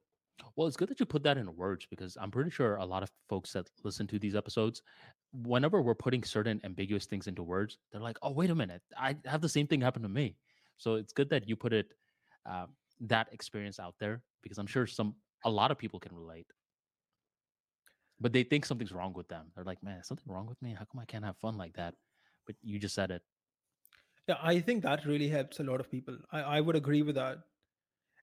Well, 0.55 0.67
it's 0.67 0.75
good 0.75 0.89
that 0.89 0.99
you 0.99 1.05
put 1.05 1.23
that 1.23 1.37
in 1.37 1.55
words 1.55 1.85
because 1.89 2.17
I'm 2.19 2.31
pretty 2.31 2.49
sure 2.49 2.77
a 2.77 2.85
lot 2.85 3.03
of 3.03 3.11
folks 3.29 3.53
that 3.53 3.69
listen 3.83 4.07
to 4.07 4.17
these 4.17 4.35
episodes, 4.35 4.81
whenever 5.33 5.81
we're 5.81 5.95
putting 5.95 6.23
certain 6.23 6.61
ambiguous 6.63 7.05
things 7.05 7.27
into 7.27 7.43
words, 7.43 7.79
they're 7.91 8.01
like, 8.01 8.17
"Oh, 8.21 8.31
wait 8.31 8.49
a 8.49 8.55
minute, 8.55 8.83
I 8.97 9.17
have 9.25 9.41
the 9.41 9.49
same 9.49 9.67
thing 9.67 9.81
happen 9.81 10.01
to 10.03 10.09
me." 10.09 10.37
So 10.77 10.95
it's 10.95 11.13
good 11.13 11.29
that 11.29 11.47
you 11.47 11.55
put 11.55 11.73
it 11.73 11.93
uh, 12.45 12.67
that 13.01 13.31
experience 13.33 13.79
out 13.79 13.95
there 13.99 14.23
because 14.41 14.57
I'm 14.57 14.67
sure 14.67 14.87
some 14.87 15.15
a 15.45 15.49
lot 15.49 15.71
of 15.71 15.77
people 15.77 15.99
can 15.99 16.15
relate, 16.15 16.51
but 18.19 18.33
they 18.33 18.43
think 18.43 18.65
something's 18.65 18.91
wrong 18.91 19.13
with 19.13 19.27
them. 19.27 19.51
They're 19.55 19.63
like, 19.63 19.81
"Man, 19.83 20.03
something 20.03 20.31
wrong 20.31 20.47
with 20.47 20.61
me? 20.61 20.73
How 20.73 20.85
come 20.85 20.99
I 20.99 21.05
can't 21.05 21.25
have 21.25 21.37
fun 21.37 21.57
like 21.57 21.73
that?" 21.73 21.95
But 22.45 22.55
you 22.61 22.79
just 22.79 22.95
said 22.95 23.11
it. 23.11 23.23
Yeah, 24.27 24.37
I 24.41 24.59
think 24.59 24.83
that 24.83 25.05
really 25.05 25.29
helps 25.29 25.59
a 25.59 25.63
lot 25.63 25.79
of 25.79 25.89
people. 25.91 26.17
I, 26.31 26.41
I 26.41 26.61
would 26.61 26.75
agree 26.75 27.01
with 27.01 27.15
that. 27.15 27.43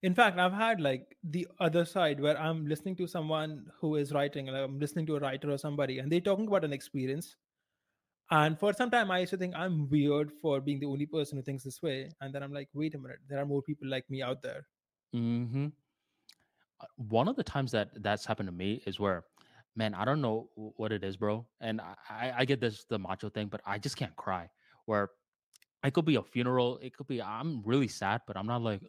In 0.03 0.15
fact, 0.15 0.39
I've 0.39 0.53
had 0.53 0.81
like 0.81 1.17
the 1.23 1.47
other 1.61 1.85
side 1.85 2.21
where 2.21 2.37
I'm 2.39 2.67
listening 2.67 2.97
to 2.97 3.07
someone 3.07 3.71
who 3.81 3.95
is 3.97 4.13
writing, 4.13 4.49
I'm 4.49 4.79
listening 4.79 5.07
to 5.07 5.17
a 5.17 5.21
writer 5.21 5.51
or 5.51 5.59
somebody, 5.59 5.99
and 5.99 6.11
they're 6.11 6.21
talking 6.21 6.47
about 6.47 6.65
an 6.65 6.73
experience. 6.73 7.37
And 8.31 8.59
for 8.59 8.73
some 8.73 8.91
time, 8.91 9.11
I 9.11 9.21
used 9.21 9.31
to 9.31 9.39
think 9.39 9.55
I'm 9.57 9.89
weird 9.91 10.33
for 10.33 10.61
being 10.61 10.81
the 10.81 10.87
only 10.87 11.07
person 11.07 11.39
who 11.39 11.43
thinks 11.45 11.65
this 11.65 11.83
way. 11.83 12.11
And 12.21 12.35
then 12.35 12.43
I'm 12.43 12.53
like, 12.53 12.71
wait 12.75 12.95
a 12.95 12.99
minute, 12.99 13.21
there 13.29 13.39
are 13.41 13.47
more 13.47 13.63
people 13.63 13.89
like 13.89 14.09
me 14.11 14.23
out 14.23 14.43
there. 14.43 14.69
hmm 15.13 15.69
One 16.97 17.29
of 17.29 17.37
the 17.37 17.45
times 17.45 17.73
that 17.73 18.03
that's 18.03 18.25
happened 18.25 18.47
to 18.49 18.53
me 18.53 18.83
is 18.87 19.01
where, 19.01 19.25
man, 19.75 19.95
I 19.95 20.05
don't 20.05 20.21
know 20.21 20.51
what 20.55 20.93
it 20.93 21.03
is, 21.03 21.17
bro. 21.17 21.49
And 21.61 21.81
I, 21.81 21.97
I 22.09 22.33
I 22.39 22.45
get 22.45 22.61
this 22.61 22.85
the 22.85 22.99
macho 22.99 23.29
thing, 23.31 23.49
but 23.49 23.61
I 23.65 23.79
just 23.79 23.97
can't 23.97 24.15
cry. 24.17 24.51
Where 24.85 25.11
it 25.85 25.95
could 25.95 26.07
be 26.07 26.17
a 26.17 26.23
funeral, 26.25 26.79
it 26.79 26.95
could 26.97 27.09
be 27.09 27.23
I'm 27.23 27.63
really 27.65 27.89
sad, 27.89 28.23
but 28.27 28.37
I'm 28.37 28.47
not 28.47 28.63
like, 28.63 28.83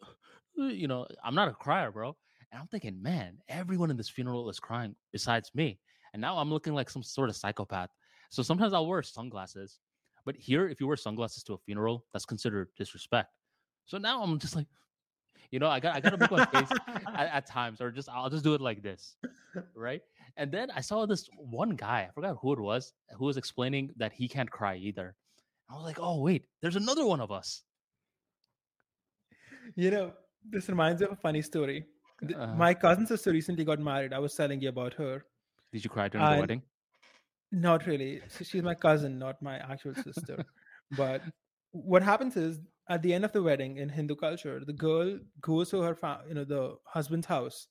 you 0.68 0.88
know, 0.88 1.06
I'm 1.24 1.34
not 1.34 1.48
a 1.48 1.52
crier, 1.52 1.90
bro. 1.90 2.16
And 2.52 2.60
I'm 2.60 2.66
thinking, 2.66 3.00
man, 3.00 3.38
everyone 3.48 3.90
in 3.90 3.96
this 3.96 4.08
funeral 4.08 4.50
is 4.50 4.60
crying 4.60 4.94
besides 5.12 5.50
me. 5.54 5.78
And 6.12 6.20
now 6.20 6.38
I'm 6.38 6.50
looking 6.50 6.74
like 6.74 6.90
some 6.90 7.02
sort 7.02 7.28
of 7.28 7.36
psychopath. 7.36 7.90
So 8.30 8.42
sometimes 8.42 8.72
I'll 8.72 8.86
wear 8.86 9.02
sunglasses. 9.02 9.78
But 10.24 10.36
here, 10.36 10.68
if 10.68 10.80
you 10.80 10.86
wear 10.86 10.96
sunglasses 10.96 11.42
to 11.44 11.54
a 11.54 11.58
funeral, 11.58 12.04
that's 12.12 12.24
considered 12.24 12.68
disrespect. 12.76 13.30
So 13.86 13.98
now 13.98 14.22
I'm 14.22 14.38
just 14.38 14.56
like, 14.56 14.66
you 15.50 15.58
know, 15.58 15.68
I 15.68 15.80
got 15.80 15.96
I 15.96 16.00
gotta 16.00 16.16
make 16.16 16.30
my 16.30 16.44
face 16.46 16.68
at, 17.16 17.28
at 17.28 17.46
times, 17.48 17.80
or 17.80 17.90
just 17.90 18.08
I'll 18.08 18.30
just 18.30 18.44
do 18.44 18.54
it 18.54 18.60
like 18.60 18.82
this, 18.82 19.16
right? 19.74 20.00
And 20.36 20.52
then 20.52 20.70
I 20.70 20.80
saw 20.80 21.06
this 21.06 21.28
one 21.36 21.70
guy, 21.70 22.06
I 22.08 22.12
forgot 22.12 22.36
who 22.40 22.52
it 22.52 22.60
was, 22.60 22.92
who 23.16 23.24
was 23.24 23.36
explaining 23.36 23.90
that 23.96 24.12
he 24.12 24.28
can't 24.28 24.50
cry 24.50 24.76
either. 24.76 25.16
I 25.68 25.74
was 25.74 25.84
like, 25.84 25.98
oh, 26.00 26.20
wait, 26.20 26.44
there's 26.62 26.76
another 26.76 27.04
one 27.04 27.20
of 27.20 27.30
us. 27.30 27.62
You 29.76 29.90
know, 29.90 30.12
this 30.48 30.68
reminds 30.68 31.00
me 31.00 31.06
of 31.06 31.12
a 31.12 31.16
funny 31.16 31.42
story. 31.42 31.86
Uh, 32.36 32.46
My 32.56 32.74
cousin 32.74 33.06
sister 33.06 33.30
recently 33.32 33.64
got 33.64 33.78
married. 33.80 34.12
I 34.12 34.18
was 34.18 34.34
telling 34.34 34.60
you 34.60 34.68
about 34.68 34.94
her. 34.94 35.24
did 35.72 35.84
you 35.84 35.90
cry 35.90 36.08
during 36.08 36.26
the 36.34 36.40
wedding? 36.40 36.62
Not 37.52 37.86
really. 37.86 38.20
So 38.28 38.44
she's 38.44 38.62
my 38.62 38.74
cousin, 38.74 39.18
not 39.18 39.40
my 39.42 39.56
actual 39.58 39.94
sister. 39.94 40.44
but 40.92 41.22
what 41.72 42.02
happens 42.02 42.36
is 42.36 42.60
at 42.88 43.02
the 43.02 43.12
end 43.14 43.24
of 43.24 43.32
the 43.32 43.42
wedding 43.42 43.76
in 43.78 43.88
Hindu 43.88 44.16
culture, 44.16 44.60
the 44.64 44.72
girl 44.72 45.18
goes 45.40 45.70
to 45.70 45.80
her, 45.82 45.94
fa- 45.94 46.22
you 46.28 46.34
know, 46.34 46.44
the 46.44 46.76
husband's 46.84 47.26
house, 47.26 47.68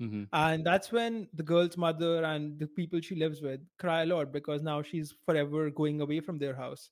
hmm 0.00 0.24
and 0.32 0.64
that's 0.64 0.90
when 0.90 1.28
the 1.34 1.42
girl's 1.42 1.76
mother 1.76 2.24
and 2.24 2.58
the 2.58 2.66
people 2.66 3.00
she 3.00 3.14
lives 3.14 3.42
with 3.42 3.60
cry 3.78 4.02
a 4.02 4.06
lot 4.06 4.32
because 4.32 4.62
now 4.62 4.80
she's 4.82 5.12
forever 5.26 5.68
going 5.70 6.00
away 6.00 6.20
from 6.20 6.38
their 6.38 6.54
house. 6.56 6.88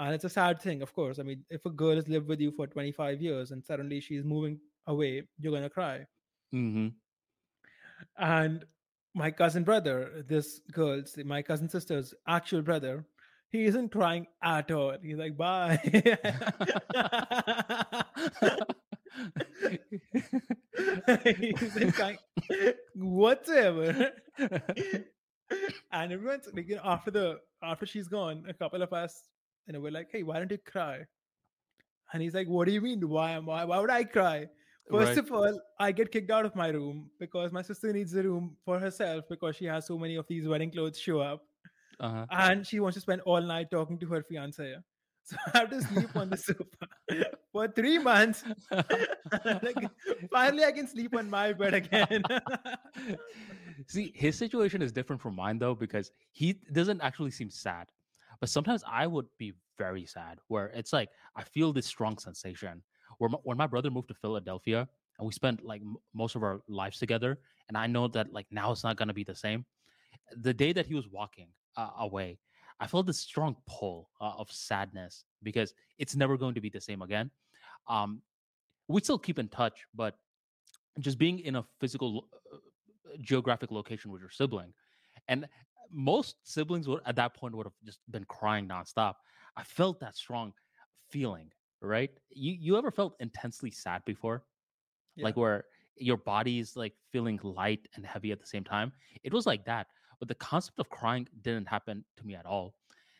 And 0.00 0.14
it's 0.14 0.24
a 0.24 0.30
sad 0.30 0.60
thing, 0.60 0.82
of 0.82 0.92
course. 0.94 1.20
I 1.20 1.22
mean, 1.22 1.44
if 1.50 1.64
a 1.66 1.70
girl 1.70 1.94
has 1.96 2.08
lived 2.08 2.26
with 2.28 2.40
you 2.40 2.50
for 2.52 2.66
25 2.66 3.20
years 3.22 3.52
and 3.52 3.64
suddenly 3.64 4.00
she's 4.00 4.24
moving 4.24 4.58
away, 4.86 5.22
you're 5.38 5.52
gonna 5.52 5.70
cry. 5.70 6.06
hmm 6.52 6.88
and 8.18 8.64
my 9.14 9.30
cousin 9.30 9.64
brother 9.64 10.24
this 10.28 10.60
girl's 10.72 11.16
my 11.24 11.42
cousin 11.42 11.68
sister's 11.68 12.14
actual 12.28 12.62
brother 12.62 13.04
he 13.50 13.64
isn't 13.64 13.90
crying 13.90 14.26
at 14.42 14.70
all 14.70 14.96
he's 15.02 15.18
like 15.18 15.36
bye 15.36 15.78
he 21.24 21.54
isn't 21.60 21.92
crying 21.94 22.18
whatsoever 22.94 24.12
and 25.92 26.12
everyone's 26.12 26.48
like 26.54 26.68
you 26.68 26.76
know 26.76 26.82
after 26.84 27.10
the 27.10 27.38
after 27.62 27.86
she's 27.86 28.08
gone 28.08 28.44
a 28.48 28.54
couple 28.54 28.82
of 28.82 28.92
us 28.92 29.24
know 29.72 29.80
we're 29.80 29.90
like 29.90 30.08
hey 30.12 30.22
why 30.22 30.38
don't 30.38 30.50
you 30.50 30.58
cry 30.58 31.00
and 32.12 32.22
he's 32.22 32.34
like 32.34 32.48
what 32.48 32.66
do 32.66 32.72
you 32.72 32.80
mean 32.80 33.08
why 33.08 33.30
am 33.32 33.48
I 33.48 33.64
why 33.64 33.78
would 33.78 33.90
i 33.90 34.04
cry 34.04 34.48
First 34.90 35.10
Right. 35.10 35.18
of 35.18 35.32
all, 35.32 35.60
I 35.78 35.92
get 35.92 36.10
kicked 36.10 36.30
out 36.30 36.44
of 36.44 36.56
my 36.56 36.68
room 36.68 37.10
because 37.20 37.52
my 37.52 37.62
sister 37.62 37.92
needs 37.92 38.14
a 38.14 38.22
room 38.22 38.56
for 38.64 38.78
herself 38.78 39.24
because 39.28 39.54
she 39.56 39.64
has 39.66 39.86
so 39.86 39.96
many 39.96 40.16
of 40.16 40.26
these 40.26 40.48
wedding 40.48 40.70
clothes 40.70 40.98
show 40.98 41.20
up 41.20 41.44
uh-huh. 42.00 42.26
and 42.30 42.66
she 42.66 42.80
wants 42.80 42.96
to 42.96 43.00
spend 43.00 43.20
all 43.22 43.40
night 43.40 43.70
talking 43.70 43.98
to 43.98 44.06
her 44.06 44.22
fiance. 44.22 44.76
So 45.22 45.36
I 45.54 45.58
have 45.58 45.70
to 45.70 45.80
sleep 45.82 46.16
on 46.16 46.30
the 46.30 46.36
sofa 46.36 46.88
for 47.52 47.68
three 47.68 47.98
months. 47.98 48.42
like, 48.72 49.76
finally, 50.32 50.64
I 50.64 50.72
can 50.72 50.88
sleep 50.88 51.14
on 51.14 51.30
my 51.30 51.52
bed 51.52 51.74
again. 51.74 52.24
See, 53.86 54.12
his 54.16 54.36
situation 54.36 54.82
is 54.82 54.90
different 54.90 55.22
from 55.22 55.36
mine 55.36 55.58
though, 55.58 55.74
because 55.74 56.10
he 56.32 56.54
doesn't 56.72 57.00
actually 57.02 57.30
seem 57.30 57.48
sad. 57.48 57.86
But 58.40 58.48
sometimes 58.48 58.82
I 58.90 59.06
would 59.06 59.26
be 59.38 59.52
very 59.78 60.06
sad, 60.06 60.38
where 60.48 60.68
it's 60.68 60.92
like 60.92 61.10
I 61.36 61.44
feel 61.44 61.72
this 61.72 61.86
strong 61.86 62.18
sensation. 62.18 62.82
Where 63.18 63.28
my, 63.30 63.38
when 63.42 63.58
my 63.58 63.66
brother 63.66 63.90
moved 63.90 64.08
to 64.08 64.14
Philadelphia 64.14 64.88
and 65.18 65.26
we 65.26 65.32
spent 65.32 65.64
like 65.64 65.82
m- 65.82 65.96
most 66.14 66.36
of 66.36 66.42
our 66.42 66.62
lives 66.68 66.98
together, 66.98 67.38
and 67.68 67.76
I 67.76 67.86
know 67.86 68.08
that 68.08 68.32
like 68.32 68.46
now 68.50 68.72
it's 68.72 68.84
not 68.84 68.96
gonna 68.96 69.14
be 69.14 69.24
the 69.24 69.34
same. 69.34 69.66
The 70.36 70.54
day 70.54 70.72
that 70.72 70.86
he 70.86 70.94
was 70.94 71.08
walking 71.08 71.48
uh, 71.76 71.90
away, 71.98 72.38
I 72.78 72.86
felt 72.86 73.06
this 73.06 73.18
strong 73.18 73.56
pull 73.66 74.10
uh, 74.20 74.32
of 74.38 74.50
sadness 74.50 75.24
because 75.42 75.74
it's 75.98 76.16
never 76.16 76.36
going 76.36 76.54
to 76.54 76.60
be 76.60 76.70
the 76.70 76.80
same 76.80 77.02
again. 77.02 77.30
Um, 77.88 78.22
we 78.88 79.00
still 79.00 79.18
keep 79.18 79.38
in 79.38 79.48
touch, 79.48 79.84
but 79.94 80.16
just 80.98 81.18
being 81.18 81.40
in 81.40 81.56
a 81.56 81.64
physical 81.80 82.28
uh, 82.52 82.56
geographic 83.20 83.70
location 83.70 84.10
with 84.10 84.20
your 84.20 84.30
sibling 84.30 84.72
and 85.28 85.46
most 85.92 86.36
siblings 86.44 86.88
would 86.88 87.00
at 87.06 87.16
that 87.16 87.34
point 87.34 87.54
would 87.54 87.66
have 87.66 87.74
just 87.84 88.00
been 88.10 88.24
crying 88.24 88.68
nonstop. 88.68 89.14
I 89.56 89.62
felt 89.64 90.00
that 90.00 90.16
strong 90.16 90.52
feeling 91.10 91.50
right? 91.80 92.10
You 92.30 92.52
you 92.52 92.76
ever 92.76 92.90
felt 92.90 93.14
intensely 93.20 93.70
sad 93.70 94.02
before? 94.04 94.44
Like 95.16 95.36
where 95.36 95.64
your 95.96 96.16
body's 96.16 96.76
like 96.76 96.94
feeling 97.12 97.38
light 97.42 97.86
and 97.94 98.06
heavy 98.06 98.32
at 98.32 98.40
the 98.40 98.46
same 98.46 98.64
time? 98.64 98.92
It 99.22 99.32
was 99.32 99.46
like 99.46 99.64
that 99.66 99.88
but 100.18 100.28
the 100.28 100.34
concept 100.34 100.78
of 100.78 100.90
crying 100.90 101.26
didn't 101.40 101.66
happen 101.66 102.04
to 102.18 102.26
me 102.26 102.34
at 102.34 102.44
all. 102.44 102.74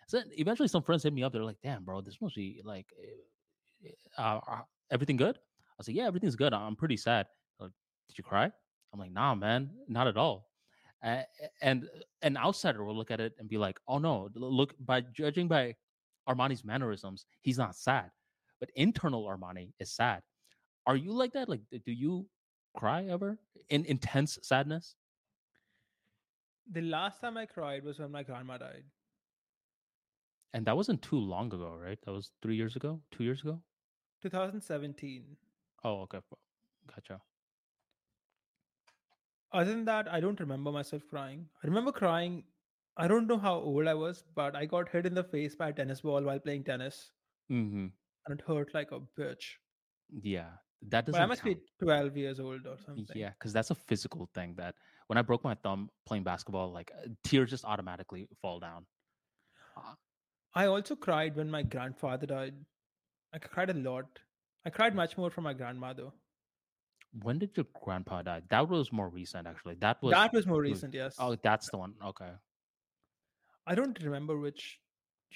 So 0.06 0.20
eventually 0.32 0.68
some 0.68 0.82
friends 0.82 1.02
hit 1.02 1.14
me 1.14 1.22
up. 1.22 1.32
They're 1.32 1.44
like 1.44 1.60
damn 1.62 1.84
bro 1.84 2.00
this 2.00 2.20
must 2.20 2.36
be 2.36 2.60
like 2.64 2.86
eh, 3.02 3.88
uh, 4.18 4.40
uh, 4.46 4.62
everything 4.90 5.16
good? 5.16 5.36
I 5.36 5.74
was 5.78 5.88
like 5.88 5.96
yeah 5.96 6.06
everything's 6.06 6.36
good. 6.36 6.52
I'm 6.52 6.76
pretty 6.76 6.96
sad. 6.96 7.26
Like, 7.58 7.70
did 8.08 8.18
you 8.18 8.24
cry? 8.24 8.50
I'm 8.92 9.00
like 9.00 9.12
nah 9.12 9.34
man 9.34 9.70
not 9.88 10.06
at 10.06 10.16
all 10.16 10.49
uh, 11.04 11.22
and 11.62 11.88
an 12.22 12.36
outsider 12.36 12.84
will 12.84 12.96
look 12.96 13.10
at 13.10 13.20
it 13.20 13.32
and 13.38 13.48
be 13.48 13.58
like 13.58 13.78
oh 13.88 13.98
no 13.98 14.28
look 14.34 14.74
by 14.80 15.00
judging 15.00 15.48
by 15.48 15.74
armani's 16.28 16.64
mannerisms 16.64 17.26
he's 17.40 17.58
not 17.58 17.74
sad. 17.76 18.10
But 18.60 18.70
internal 18.76 19.24
armani 19.24 19.72
is 19.80 19.90
sad. 19.90 20.20
Are 20.86 20.96
you 20.96 21.12
like 21.12 21.32
that? 21.32 21.48
Like 21.48 21.62
do 21.70 21.92
you 21.92 22.26
cry 22.76 23.06
ever 23.06 23.38
in 23.70 23.84
intense 23.86 24.38
sadness? 24.42 24.94
The 26.70 26.82
last 26.82 27.20
time 27.20 27.36
I 27.36 27.46
cried 27.46 27.84
was 27.84 27.98
when 27.98 28.12
my 28.12 28.22
grandma 28.22 28.58
died. 28.58 28.84
and 30.52 30.66
that 30.66 30.76
wasn't 30.76 31.02
too 31.02 31.18
long 31.18 31.46
ago 31.54 31.74
right? 31.80 31.98
That 32.04 32.12
was 32.12 32.30
three 32.42 32.56
years 32.56 32.76
ago? 32.76 33.00
Two 33.10 33.24
years 33.24 33.40
ago? 33.42 33.62
2017. 34.22 35.36
oh 35.84 36.00
okay 36.02 36.20
gotcha 36.94 37.20
Other 39.52 39.70
than 39.70 39.84
that, 39.84 40.08
I 40.12 40.18
don't 40.20 40.40
remember 40.40 40.72
myself 40.72 41.06
crying. 41.06 41.48
I 41.62 41.66
remember 41.68 41.92
crying. 41.92 42.44
I 42.96 43.06
don't 43.06 43.26
know 43.28 43.38
how 43.38 43.54
old 43.60 43.86
I 43.86 43.94
was, 43.94 44.22
but 44.34 44.56
I 44.56 44.66
got 44.66 44.88
hit 44.88 45.06
in 45.06 45.14
the 45.14 45.22
face 45.24 45.54
by 45.54 45.68
a 45.68 45.72
tennis 45.72 46.00
ball 46.00 46.22
while 46.22 46.40
playing 46.40 46.64
tennis, 46.64 47.12
hmm 47.48 47.88
and 48.26 48.40
it 48.40 48.46
hurt 48.46 48.72
like 48.74 48.92
a 48.92 49.00
bitch. 49.00 49.56
yeah 50.22 50.50
that 50.82 51.04
doesn't 51.06 51.20
But 51.20 51.24
I 51.24 51.26
must 51.26 51.42
count. 51.42 51.58
be 51.58 51.84
12 51.84 52.16
years 52.16 52.40
old 52.40 52.66
or 52.66 52.78
something. 52.78 53.16
Yeah, 53.16 53.30
because 53.30 53.52
that's 53.52 53.70
a 53.70 53.74
physical 53.74 54.30
thing 54.34 54.54
that 54.56 54.74
when 55.08 55.18
I 55.18 55.22
broke 55.22 55.44
my 55.44 55.54
thumb 55.54 55.90
playing 56.06 56.24
basketball, 56.24 56.72
like 56.72 56.90
uh, 56.96 57.08
tears 57.22 57.50
just 57.50 57.64
automatically 57.64 58.28
fall 58.40 58.60
down. 58.60 58.86
Uh, 59.76 59.94
I 60.54 60.66
also 60.66 60.96
cried 60.96 61.36
when 61.36 61.50
my 61.50 61.62
grandfather 61.62 62.26
died. 62.26 62.64
I 63.32 63.38
cried 63.38 63.70
a 63.70 63.74
lot. 63.74 64.20
I 64.64 64.70
cried 64.70 64.94
much 64.94 65.16
more 65.18 65.30
for 65.30 65.40
my 65.42 65.54
grandmother. 65.54 66.12
When 67.12 67.38
did 67.38 67.56
your 67.56 67.66
grandpa 67.82 68.22
die? 68.22 68.42
That 68.50 68.68
was 68.68 68.92
more 68.92 69.08
recent, 69.08 69.46
actually. 69.46 69.76
That 69.80 70.02
was 70.02 70.12
that 70.12 70.32
was 70.32 70.46
more 70.46 70.60
recent, 70.60 70.94
yes. 70.94 71.16
oh, 71.18 71.36
that's 71.42 71.70
the 71.70 71.78
one. 71.78 71.94
Okay, 72.04 72.30
I 73.66 73.74
don't 73.74 73.98
remember 74.02 74.38
which 74.38 74.78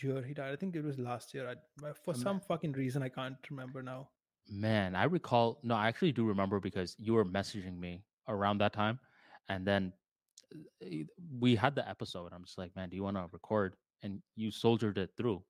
year 0.03 0.23
he 0.23 0.35
died. 0.35 0.53
I 0.53 0.57
think 0.57 0.77
it 0.77 0.85
was 0.85 0.99
last 0.99 1.35
year. 1.35 1.49
I, 1.49 1.93
for 2.05 2.15
some 2.15 2.41
fucking 2.41 2.73
reason, 2.73 3.03
I 3.03 3.09
can't 3.09 3.37
remember 3.51 3.83
now. 3.83 4.09
man, 4.51 4.95
I 4.95 5.05
recall. 5.05 5.59
No, 5.63 5.75
I 5.75 5.89
actually 5.89 6.13
do 6.13 6.25
remember 6.25 6.61
because 6.61 6.97
you 6.99 7.15
were 7.15 7.25
messaging 7.25 7.79
me 7.79 8.03
around 8.29 8.59
that 8.59 8.73
time, 8.73 8.99
and 9.49 9.67
then 9.67 9.93
uh, 10.83 10.89
we 11.39 11.57
had 11.57 11.75
the 11.75 11.89
episode. 11.89 12.33
I'm 12.33 12.45
just 12.45 12.59
like, 12.59 12.75
man, 12.77 12.89
do 12.91 12.97
you 12.97 13.03
want 13.03 13.17
to 13.17 13.27
record? 13.33 13.75
And 14.03 14.21
you 14.37 14.51
soldiered 14.51 14.99
it 14.99 15.11
through. 15.17 15.43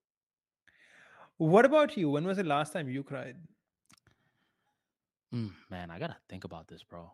What 1.39 1.65
about 1.65 1.97
you? 1.97 2.11
When 2.11 2.25
was 2.25 2.37
the 2.37 2.45
last 2.45 2.73
time 2.73 2.89
you 2.89 3.03
cried? 3.03 3.37
Mm, 5.35 5.53
man, 5.71 5.91
I 5.91 5.99
gotta 5.99 6.17
think 6.29 6.45
about 6.45 6.69
this, 6.69 6.83
bro. 6.83 7.11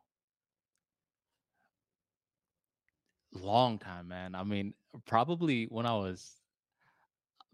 Long 3.33 3.79
time, 3.79 4.09
man. 4.09 4.35
I 4.35 4.43
mean, 4.45 4.75
probably 5.07 5.65
when 5.67 5.87
I 5.87 5.95
was, 5.95 6.37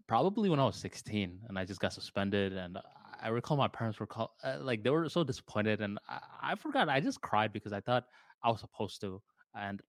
probably 0.07 0.49
when 0.49 0.59
I 0.59 0.65
was 0.65 0.75
16, 0.75 1.41
and 1.47 1.57
I 1.59 1.65
just 1.65 1.79
got 1.79 1.93
suspended. 1.93 2.53
And 2.53 2.77
I 3.21 3.29
recall 3.29 3.57
my 3.57 3.67
parents 3.67 3.99
were 3.99 4.07
call, 4.07 4.35
uh, 4.43 4.57
like 4.61 4.83
they 4.83 4.89
were 4.89 5.07
so 5.09 5.23
disappointed, 5.23 5.81
and 5.81 5.99
I, 6.09 6.19
I 6.41 6.55
forgot. 6.55 6.89
I 6.89 6.99
just 6.99 7.21
cried 7.21 7.53
because 7.53 7.73
I 7.73 7.81
thought 7.81 8.05
I 8.43 8.49
was 8.49 8.61
supposed 8.61 9.01
to, 9.01 9.21
and 9.55 9.81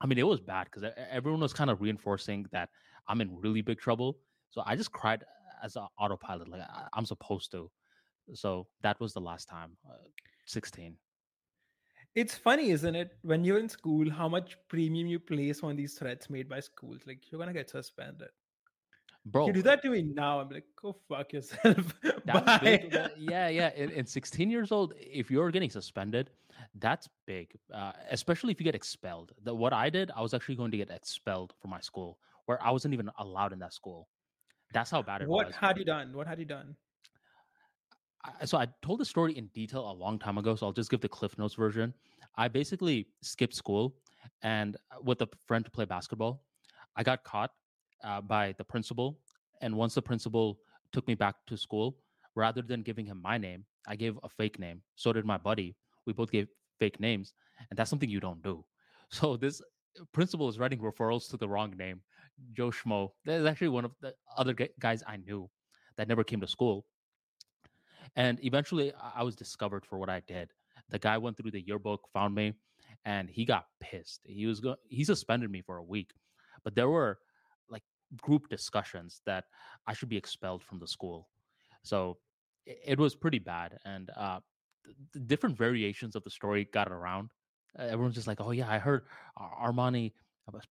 I 0.00 0.06
mean, 0.06 0.18
it 0.18 0.26
was 0.26 0.40
bad 0.40 0.64
because 0.72 0.90
everyone 1.10 1.40
was 1.40 1.52
kind 1.52 1.70
of 1.70 1.80
reinforcing 1.80 2.46
that 2.52 2.70
I'm 3.08 3.20
in 3.20 3.36
really 3.38 3.62
big 3.62 3.78
trouble. 3.78 4.18
So 4.50 4.62
I 4.66 4.76
just 4.76 4.92
cried 4.92 5.24
as 5.62 5.76
an 5.76 5.86
autopilot, 5.98 6.48
like 6.48 6.62
I, 6.62 6.88
I'm 6.94 7.06
supposed 7.06 7.52
to. 7.52 7.70
So 8.34 8.66
that 8.82 8.98
was 9.00 9.12
the 9.12 9.20
last 9.20 9.48
time, 9.48 9.76
uh, 9.88 9.96
16. 10.46 10.96
It's 12.14 12.34
funny, 12.34 12.70
isn't 12.70 12.94
it? 12.94 13.16
When 13.22 13.44
you're 13.44 13.58
in 13.58 13.68
school, 13.68 14.10
how 14.10 14.28
much 14.28 14.56
premium 14.68 15.06
you 15.06 15.18
place 15.18 15.62
on 15.62 15.76
these 15.76 15.94
threats 15.94 16.28
made 16.28 16.48
by 16.48 16.60
schools. 16.60 17.00
Like 17.06 17.30
you're 17.30 17.38
gonna 17.38 17.54
get 17.54 17.70
suspended. 17.70 18.28
Bro, 19.24 19.46
you 19.46 19.52
do 19.52 19.62
that 19.62 19.82
to 19.82 19.90
me 19.90 20.02
now. 20.02 20.40
I'm 20.40 20.50
like, 20.50 20.64
go 20.80 20.96
fuck 21.08 21.32
yourself. 21.32 21.94
Bye. 22.26 22.58
big. 22.60 22.92
yeah, 23.18 23.48
yeah. 23.48 23.70
In, 23.76 23.90
in 23.90 24.04
16 24.04 24.50
years 24.50 24.72
old, 24.72 24.94
if 24.98 25.30
you're 25.30 25.50
getting 25.52 25.70
suspended, 25.70 26.30
that's 26.80 27.08
big. 27.24 27.52
Uh, 27.72 27.92
especially 28.10 28.52
if 28.52 28.60
you 28.60 28.64
get 28.64 28.74
expelled. 28.74 29.30
The, 29.44 29.54
what 29.54 29.72
I 29.72 29.90
did, 29.90 30.10
I 30.16 30.22
was 30.22 30.34
actually 30.34 30.56
going 30.56 30.72
to 30.72 30.76
get 30.76 30.90
expelled 30.90 31.54
from 31.60 31.70
my 31.70 31.78
school, 31.78 32.18
where 32.46 32.60
I 32.62 32.72
wasn't 32.72 32.94
even 32.94 33.10
allowed 33.18 33.52
in 33.52 33.60
that 33.60 33.72
school. 33.72 34.08
That's 34.72 34.90
how 34.90 35.02
bad 35.02 35.22
it 35.22 35.28
what 35.28 35.46
was. 35.46 35.54
What 35.54 35.68
had 35.68 35.78
you 35.78 35.84
done? 35.84 36.12
What 36.14 36.26
had 36.26 36.40
you 36.40 36.44
done? 36.44 36.74
I- 38.24 38.44
so 38.44 38.58
I 38.58 38.66
told 38.82 39.00
the 39.00 39.04
story 39.04 39.36
in 39.36 39.46
detail 39.48 39.90
a 39.90 39.92
long 39.92 40.18
time 40.18 40.38
ago, 40.38 40.54
so 40.54 40.66
I'll 40.66 40.72
just 40.72 40.90
give 40.90 41.00
the 41.00 41.08
Cliff 41.08 41.36
Notes 41.38 41.54
version. 41.54 41.92
I 42.36 42.48
basically 42.48 43.08
skipped 43.20 43.54
school 43.54 43.96
and 44.42 44.76
uh, 44.90 44.96
with 45.02 45.22
a 45.22 45.28
friend 45.46 45.64
to 45.64 45.70
play 45.70 45.84
basketball. 45.84 46.44
I 46.96 47.02
got 47.02 47.24
caught 47.24 47.50
uh, 48.04 48.20
by 48.20 48.54
the 48.58 48.64
principal, 48.64 49.18
and 49.60 49.76
once 49.76 49.94
the 49.94 50.02
principal 50.02 50.58
took 50.92 51.06
me 51.08 51.14
back 51.14 51.34
to 51.46 51.56
school, 51.56 51.98
rather 52.34 52.62
than 52.62 52.82
giving 52.82 53.06
him 53.06 53.20
my 53.20 53.38
name, 53.38 53.64
I 53.86 53.96
gave 53.96 54.18
a 54.22 54.28
fake 54.28 54.58
name. 54.58 54.82
So 54.94 55.12
did 55.12 55.24
my 55.24 55.38
buddy. 55.38 55.76
We 56.06 56.12
both 56.12 56.30
gave 56.30 56.48
fake 56.78 57.00
names, 57.00 57.32
and 57.70 57.78
that's 57.78 57.90
something 57.90 58.08
you 58.10 58.20
don't 58.20 58.42
do. 58.42 58.64
So 59.12 59.36
this 59.36 59.60
principal 60.12 60.48
is 60.48 60.58
writing 60.58 60.78
referrals 60.78 61.28
to 61.30 61.36
the 61.36 61.46
wrong 61.46 61.76
name, 61.76 62.00
Joe 62.54 62.70
Schmo. 62.70 63.10
That 63.26 63.40
is 63.40 63.44
actually 63.46 63.68
one 63.68 63.84
of 63.84 63.92
the 64.00 64.14
other 64.38 64.54
guys 64.80 65.02
I 65.06 65.16
knew 65.18 65.50
that 65.96 66.08
never 66.08 66.24
came 66.24 66.40
to 66.40 66.46
school. 66.46 66.86
And 68.16 68.38
eventually, 68.44 68.92
I 69.14 69.22
was 69.22 69.36
discovered 69.36 69.84
for 69.86 69.98
what 69.98 70.08
I 70.08 70.20
did. 70.26 70.52
The 70.90 70.98
guy 70.98 71.18
went 71.18 71.36
through 71.36 71.50
the 71.52 71.62
yearbook, 71.66 72.08
found 72.12 72.34
me, 72.34 72.54
and 73.04 73.28
he 73.28 73.44
got 73.44 73.66
pissed. 73.80 74.20
He 74.24 74.46
was 74.46 74.60
go- 74.60 74.76
he 74.88 75.04
suspended 75.04 75.50
me 75.50 75.62
for 75.62 75.78
a 75.78 75.82
week, 75.82 76.12
but 76.64 76.74
there 76.74 76.88
were 76.88 77.18
like 77.68 77.82
group 78.20 78.48
discussions 78.48 79.22
that 79.26 79.44
I 79.86 79.94
should 79.94 80.08
be 80.08 80.16
expelled 80.16 80.62
from 80.62 80.78
the 80.78 80.86
school. 80.86 81.28
So 81.82 82.18
it, 82.66 82.78
it 82.86 82.98
was 82.98 83.14
pretty 83.14 83.38
bad, 83.38 83.78
and 83.84 84.10
uh, 84.16 84.40
different 85.26 85.56
variations 85.56 86.16
of 86.16 86.24
the 86.24 86.30
story 86.30 86.68
got 86.72 86.90
around. 86.90 87.30
Uh, 87.78 87.84
everyone's 87.84 88.14
just 88.14 88.26
like, 88.26 88.40
"Oh 88.40 88.50
yeah, 88.50 88.70
I 88.70 88.78
heard 88.78 89.06
Armani 89.38 90.12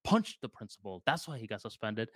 punched 0.03 0.41
the 0.41 0.49
principal. 0.49 1.02
That's 1.06 1.28
why 1.28 1.38
he 1.38 1.48
got 1.48 1.62
suspended." 1.62 2.10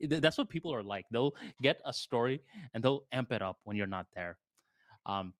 That's 0.00 0.38
what 0.38 0.48
people 0.48 0.74
are 0.74 0.82
like. 0.82 1.06
They'll 1.10 1.34
get 1.60 1.80
a 1.84 1.92
story 1.92 2.42
and 2.74 2.82
they'll 2.82 3.04
amp 3.12 3.32
it 3.32 3.42
up 3.42 3.58
when 3.64 3.76
you're 3.76 3.86
not 3.86 4.06
there. 4.14 4.38
Um, 5.06 5.34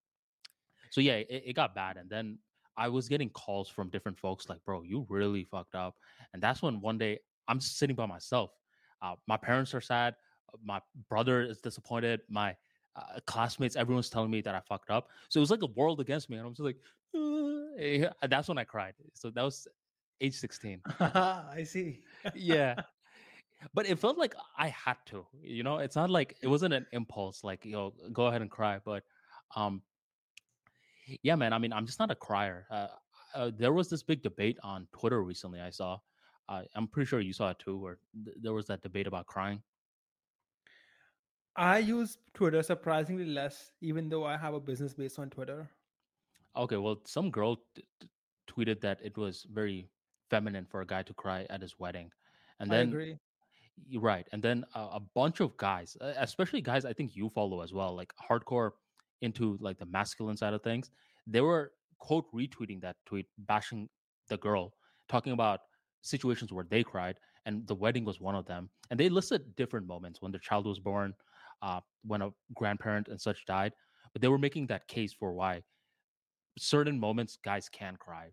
so 0.90 1.00
yeah, 1.00 1.14
it, 1.14 1.42
it 1.46 1.52
got 1.56 1.74
bad, 1.74 1.96
and 1.96 2.10
then 2.10 2.38
I 2.76 2.88
was 2.88 3.08
getting 3.08 3.30
calls 3.30 3.68
from 3.68 3.88
different 3.88 4.18
folks 4.18 4.48
like, 4.48 4.64
"Bro, 4.64 4.82
you 4.82 5.06
really 5.08 5.44
fucked 5.44 5.74
up." 5.74 5.96
And 6.32 6.42
that's 6.42 6.62
when 6.62 6.80
one 6.80 6.98
day 6.98 7.18
I'm 7.48 7.60
sitting 7.60 7.96
by 7.96 8.06
myself. 8.06 8.50
Uh, 9.00 9.14
my 9.26 9.36
parents 9.36 9.74
are 9.74 9.80
sad. 9.80 10.14
Uh, 10.52 10.58
my 10.62 10.80
brother 11.08 11.42
is 11.42 11.60
disappointed. 11.60 12.20
My 12.28 12.56
uh, 12.96 13.20
classmates, 13.26 13.76
everyone's 13.76 14.10
telling 14.10 14.30
me 14.30 14.40
that 14.42 14.54
I 14.54 14.60
fucked 14.60 14.90
up. 14.90 15.08
So 15.28 15.38
it 15.38 15.42
was 15.42 15.50
like 15.50 15.62
a 15.62 15.72
world 15.74 16.00
against 16.00 16.28
me, 16.28 16.36
and 16.36 16.46
I 16.46 16.48
was 16.48 16.58
like, 16.58 16.76
uh, 17.14 18.26
that's 18.28 18.48
when 18.48 18.58
I 18.58 18.64
cried. 18.64 18.94
So 19.14 19.30
that 19.30 19.42
was 19.42 19.66
age 20.20 20.34
16. 20.34 20.80
I 21.00 21.64
see. 21.64 22.00
yeah, 22.34 22.76
but 23.74 23.86
it 23.86 23.98
felt 23.98 24.18
like 24.18 24.34
I 24.56 24.68
had 24.68 24.96
to. 25.06 25.26
You 25.42 25.62
know, 25.62 25.78
it's 25.78 25.96
not 25.96 26.10
like 26.10 26.36
it 26.42 26.48
wasn't 26.48 26.74
an 26.74 26.86
impulse, 26.92 27.44
like 27.44 27.64
you 27.64 27.72
know, 27.72 27.92
go 28.12 28.26
ahead 28.26 28.42
and 28.42 28.50
cry. 28.50 28.80
But 28.84 29.04
um, 29.56 29.82
yeah, 31.22 31.36
man. 31.36 31.52
I 31.52 31.58
mean, 31.58 31.72
I'm 31.72 31.86
just 31.86 31.98
not 31.98 32.10
a 32.10 32.14
crier. 32.14 32.66
Uh, 32.70 32.88
uh, 33.34 33.50
there 33.56 33.72
was 33.72 33.88
this 33.88 34.02
big 34.02 34.22
debate 34.22 34.58
on 34.62 34.86
Twitter 34.92 35.22
recently. 35.22 35.60
I 35.60 35.70
saw. 35.70 35.98
Uh, 36.48 36.62
I'm 36.74 36.88
pretty 36.88 37.06
sure 37.06 37.20
you 37.20 37.32
saw 37.32 37.50
it 37.50 37.58
too, 37.58 37.78
where 37.78 37.98
th- 38.24 38.36
there 38.42 38.52
was 38.52 38.66
that 38.66 38.82
debate 38.82 39.06
about 39.06 39.26
crying. 39.26 39.62
I 41.56 41.78
use 41.78 42.18
Twitter 42.34 42.62
surprisingly 42.62 43.26
less, 43.26 43.72
even 43.80 44.08
though 44.08 44.24
I 44.24 44.36
have 44.36 44.54
a 44.54 44.60
business 44.60 44.94
based 44.94 45.18
on 45.18 45.30
Twitter. 45.30 45.68
Okay, 46.56 46.76
well, 46.76 47.00
some 47.04 47.30
girl 47.30 47.56
t- 47.74 47.84
t- 48.00 48.08
tweeted 48.48 48.80
that 48.80 48.98
it 49.02 49.16
was 49.16 49.46
very 49.52 49.88
feminine 50.30 50.66
for 50.66 50.80
a 50.80 50.86
guy 50.86 51.02
to 51.02 51.14
cry 51.14 51.46
at 51.50 51.60
his 51.60 51.78
wedding, 51.78 52.10
and 52.58 52.70
then 52.70 53.18
Right. 53.98 54.26
And 54.32 54.42
then 54.42 54.64
a 54.74 55.00
bunch 55.00 55.40
of 55.40 55.56
guys, 55.56 55.96
especially 56.00 56.60
guys 56.60 56.84
I 56.84 56.92
think 56.92 57.16
you 57.16 57.30
follow 57.30 57.62
as 57.62 57.72
well, 57.72 57.94
like 57.94 58.12
hardcore 58.16 58.72
into 59.20 59.56
like 59.60 59.78
the 59.78 59.86
masculine 59.86 60.36
side 60.36 60.54
of 60.54 60.62
things, 60.62 60.90
they 61.26 61.40
were 61.40 61.72
quote 61.98 62.26
retweeting 62.32 62.80
that 62.82 62.96
tweet, 63.06 63.26
bashing 63.38 63.88
the 64.28 64.36
girl, 64.36 64.74
talking 65.08 65.32
about 65.32 65.60
situations 66.02 66.52
where 66.52 66.66
they 66.68 66.82
cried, 66.82 67.16
and 67.46 67.66
the 67.66 67.74
wedding 67.74 68.04
was 68.04 68.20
one 68.20 68.34
of 68.34 68.46
them. 68.46 68.68
And 68.90 68.98
they 68.98 69.08
listed 69.08 69.54
different 69.56 69.86
moments 69.86 70.20
when 70.22 70.32
the 70.32 70.38
child 70.38 70.66
was 70.66 70.78
born, 70.78 71.14
uh, 71.60 71.80
when 72.04 72.22
a 72.22 72.30
grandparent 72.54 73.08
and 73.08 73.20
such 73.20 73.44
died, 73.46 73.72
but 74.12 74.22
they 74.22 74.28
were 74.28 74.38
making 74.38 74.66
that 74.68 74.86
case 74.88 75.12
for 75.12 75.32
why 75.32 75.62
certain 76.58 76.98
moments 76.98 77.38
guys 77.44 77.68
can 77.68 77.96
cry. 77.96 78.28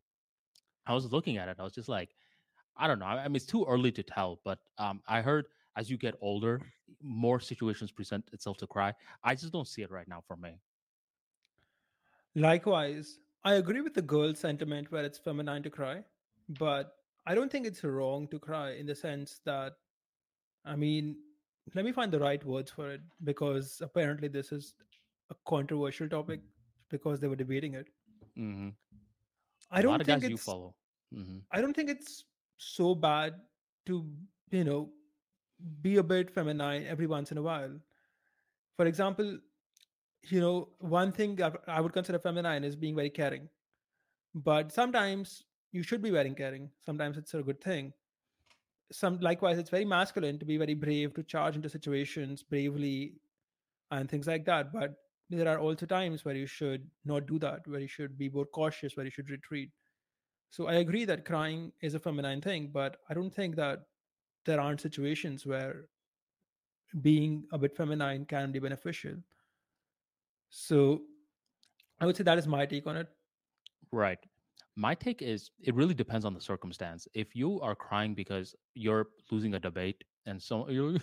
I 0.85 0.93
was 0.93 1.11
looking 1.11 1.37
at 1.37 1.47
it, 1.47 1.57
I 1.59 1.63
was 1.63 1.73
just 1.73 1.89
like, 1.89 2.09
I 2.79 2.87
don't 2.87 2.99
know. 2.99 3.05
I 3.05 3.27
mean, 3.27 3.35
it's 3.35 3.45
too 3.45 3.65
early 3.65 3.91
to 3.91 4.01
tell, 4.01 4.39
but 4.43 4.59
um, 4.77 5.01
I 5.07 5.21
heard 5.21 5.45
as 5.75 5.89
you 5.89 5.97
get 5.97 6.15
older, 6.21 6.61
more 7.01 7.39
situations 7.39 7.91
present 7.91 8.27
itself 8.33 8.57
to 8.57 8.67
cry. 8.67 8.93
I 9.23 9.35
just 9.35 9.53
don't 9.53 9.67
see 9.67 9.81
it 9.81 9.91
right 9.91 10.07
now 10.07 10.21
for 10.27 10.35
me. 10.35 10.59
Likewise, 12.35 13.19
I 13.43 13.55
agree 13.55 13.81
with 13.81 13.93
the 13.93 14.01
girl 14.01 14.33
sentiment 14.33 14.91
where 14.91 15.03
it's 15.03 15.17
feminine 15.17 15.63
to 15.63 15.69
cry, 15.69 16.03
but 16.57 16.95
I 17.25 17.35
don't 17.35 17.51
think 17.51 17.67
it's 17.67 17.83
wrong 17.83 18.27
to 18.29 18.39
cry 18.39 18.71
in 18.71 18.85
the 18.85 18.95
sense 18.95 19.41
that, 19.45 19.73
I 20.65 20.75
mean, 20.75 21.17
let 21.75 21.85
me 21.85 21.91
find 21.91 22.11
the 22.11 22.19
right 22.19 22.43
words 22.43 22.71
for 22.71 22.91
it 22.91 23.01
because 23.23 23.81
apparently 23.81 24.27
this 24.27 24.51
is 24.51 24.73
a 25.29 25.35
controversial 25.47 26.09
topic 26.09 26.41
because 26.89 27.19
they 27.19 27.27
were 27.27 27.35
debating 27.35 27.75
it. 27.75 27.87
Mm-hmm. 28.37 28.69
I 29.71 29.81
don't 29.81 30.03
think 30.03 30.23
it's, 30.23 30.29
you 30.29 30.37
follow. 30.37 30.75
Mm-hmm. 31.13 31.37
I 31.51 31.61
don't 31.61 31.75
think 31.75 31.89
it's 31.89 32.25
so 32.59 32.93
bad 32.93 33.35
to 33.87 34.05
you 34.51 34.63
know 34.63 34.89
be 35.81 35.97
a 35.97 36.03
bit 36.03 36.29
feminine 36.29 36.85
every 36.87 37.07
once 37.07 37.31
in 37.31 37.37
a 37.37 37.41
while. 37.41 37.71
For 38.77 38.85
example 38.85 39.39
you 40.27 40.41
know 40.41 40.67
one 40.79 41.11
thing 41.13 41.39
i 41.67 41.79
would 41.79 41.93
consider 41.93 42.19
feminine 42.19 42.63
is 42.63 42.75
being 42.75 42.95
very 42.95 43.09
caring. 43.09 43.49
But 44.35 44.71
sometimes 44.71 45.43
you 45.71 45.81
should 45.81 46.01
be 46.01 46.11
very 46.11 46.31
caring. 46.31 46.69
Sometimes 46.85 47.17
it's 47.17 47.33
a 47.33 47.41
good 47.41 47.61
thing. 47.61 47.93
Some 48.91 49.19
likewise 49.19 49.57
it's 49.57 49.69
very 49.69 49.85
masculine 49.85 50.37
to 50.39 50.45
be 50.45 50.57
very 50.57 50.73
brave 50.73 51.13
to 51.15 51.23
charge 51.23 51.55
into 51.55 51.69
situations 51.69 52.43
bravely 52.43 53.13
and 53.91 54.09
things 54.09 54.27
like 54.27 54.45
that. 54.45 54.71
But 54.73 54.95
there 55.29 55.47
are 55.47 55.59
also 55.59 55.85
times 55.85 56.25
where 56.25 56.35
you 56.35 56.47
should 56.47 56.87
not 57.05 57.27
do 57.27 57.39
that 57.39 57.67
where 57.67 57.79
you 57.79 57.87
should 57.87 58.17
be 58.17 58.29
more 58.29 58.45
cautious 58.45 58.95
where 58.95 59.05
you 59.05 59.11
should 59.11 59.29
retreat 59.29 59.71
so 60.49 60.67
I 60.67 60.75
agree 60.75 61.05
that 61.05 61.25
crying 61.25 61.71
is 61.81 61.93
a 61.93 61.99
feminine 61.99 62.41
thing, 62.41 62.69
but 62.73 62.97
I 63.09 63.13
don't 63.13 63.33
think 63.33 63.55
that 63.55 63.83
there 64.45 64.59
aren't 64.59 64.81
situations 64.81 65.45
where 65.45 65.85
being 67.01 67.45
a 67.51 67.57
bit 67.57 67.75
feminine 67.75 68.25
can 68.25 68.51
be 68.51 68.59
beneficial. 68.59 69.15
So 70.49 71.01
I 71.99 72.05
would 72.05 72.17
say 72.17 72.23
that 72.23 72.37
is 72.37 72.47
my 72.47 72.65
take 72.65 72.87
on 72.87 72.97
it. 72.97 73.07
Right. 73.91 74.19
My 74.75 74.95
take 74.95 75.21
is 75.21 75.51
it 75.61 75.75
really 75.75 75.93
depends 75.93 76.25
on 76.25 76.33
the 76.33 76.41
circumstance. 76.41 77.07
If 77.13 77.35
you 77.35 77.59
are 77.61 77.75
crying 77.75 78.15
because 78.15 78.55
you're 78.73 79.09
losing 79.29 79.53
a 79.53 79.59
debate 79.59 80.03
and 80.25 80.41
so 80.41 80.67
you're 80.69 80.93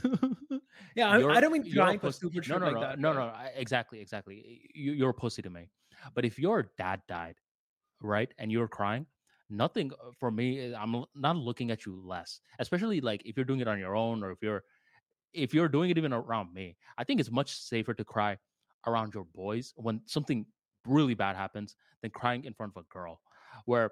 yeah, 0.97 1.09
I, 1.09 1.37
I, 1.37 1.41
don't 1.41 1.53
mean 1.53 1.73
crying 1.73 2.01
for 2.01 2.11
stupid 2.11 2.37
no, 2.37 2.43
shit 2.43 2.61
no, 2.61 2.67
like 2.67 2.75
no, 2.75 2.81
that. 2.81 2.99
No, 2.99 3.13
no, 3.13 3.27
no, 3.27 3.33
exactly, 3.55 4.01
exactly. 4.01 4.71
You, 4.75 4.93
you're 4.93 5.11
a 5.11 5.15
pussy 5.15 5.43
to 5.43 5.51
me. 5.51 5.69
But 6.15 6.25
if 6.25 6.39
your 6.39 6.71
dad 6.79 7.03
died, 7.09 7.37
right, 8.01 8.33
and 8.39 8.51
you're 8.51 8.69
crying, 8.69 9.07
nothing 9.51 9.91
uh, 9.93 10.11
for 10.19 10.31
me 10.31 10.73
eh, 10.73 10.75
i'm 10.79 11.05
not 11.15 11.37
looking 11.37 11.71
at 11.71 11.87
you 11.87 12.01
less 12.05 12.41
especially 12.59 13.01
like 13.01 13.23
if 13.25 13.37
you're 13.37 13.45
doing 13.45 13.61
it 13.61 13.69
on 13.69 13.79
your 13.79 13.95
own 13.95 14.23
or 14.23 14.31
if 14.31 14.39
you're 14.43 14.65
if 15.33 15.55
you're 15.55 15.69
doing 15.69 15.91
it 15.91 15.99
even 15.99 16.13
around 16.13 16.53
me 16.53 16.77
i 16.99 17.05
think 17.05 17.21
it's 17.21 17.31
much 17.31 17.57
safer 17.59 17.95
to 17.95 18.05
cry 18.05 18.37
around 18.87 19.15
your 19.15 19.25
boys 19.35 19.73
when 19.77 20.01
something 20.07 20.45
really 20.87 21.15
bad 21.15 21.37
happens 21.37 21.77
than 22.03 22.11
crying 22.11 22.45
in 22.45 22.55
front 22.55 22.73
of 22.77 22.83
a 22.83 22.93
girl 22.93 23.21
where 23.65 23.91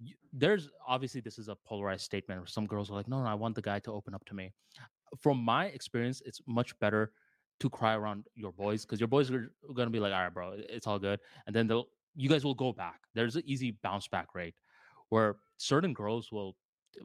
you, 0.00 0.14
there's 0.32 0.68
obviously 0.86 1.20
this 1.20 1.38
is 1.38 1.48
a 1.48 1.56
polarized 1.66 2.04
statement 2.04 2.40
where 2.40 2.46
some 2.46 2.66
girls 2.66 2.90
are 2.90 2.94
like 2.94 3.08
no 3.08 3.20
no 3.20 3.28
i 3.28 3.34
want 3.34 3.54
the 3.54 3.62
guy 3.62 3.78
to 3.78 3.92
open 3.92 4.14
up 4.14 4.24
to 4.24 4.34
me. 4.34 4.52
From 5.18 5.38
my 5.38 5.66
experience 5.66 6.22
it's 6.26 6.40
much 6.46 6.78
better 6.78 7.12
to 7.60 7.70
cry 7.70 7.94
around 7.94 8.26
your 8.34 8.52
boys 8.52 8.84
because 8.84 9.00
your 9.00 9.08
boys 9.08 9.30
are 9.30 9.50
going 9.74 9.86
to 9.86 9.90
be 9.90 9.98
like 9.98 10.12
all 10.12 10.22
right 10.22 10.32
bro 10.32 10.52
it's 10.56 10.86
all 10.86 10.98
good 10.98 11.18
and 11.46 11.56
then 11.56 11.66
they'll 11.66 11.88
you 12.18 12.28
guys 12.28 12.44
will 12.44 12.54
go 12.54 12.72
back. 12.72 13.00
There's 13.14 13.36
an 13.36 13.44
easy 13.46 13.76
bounce 13.82 14.08
back 14.08 14.34
rate 14.34 14.54
where 15.10 15.36
certain 15.56 15.92
girls 15.92 16.30
will 16.30 16.56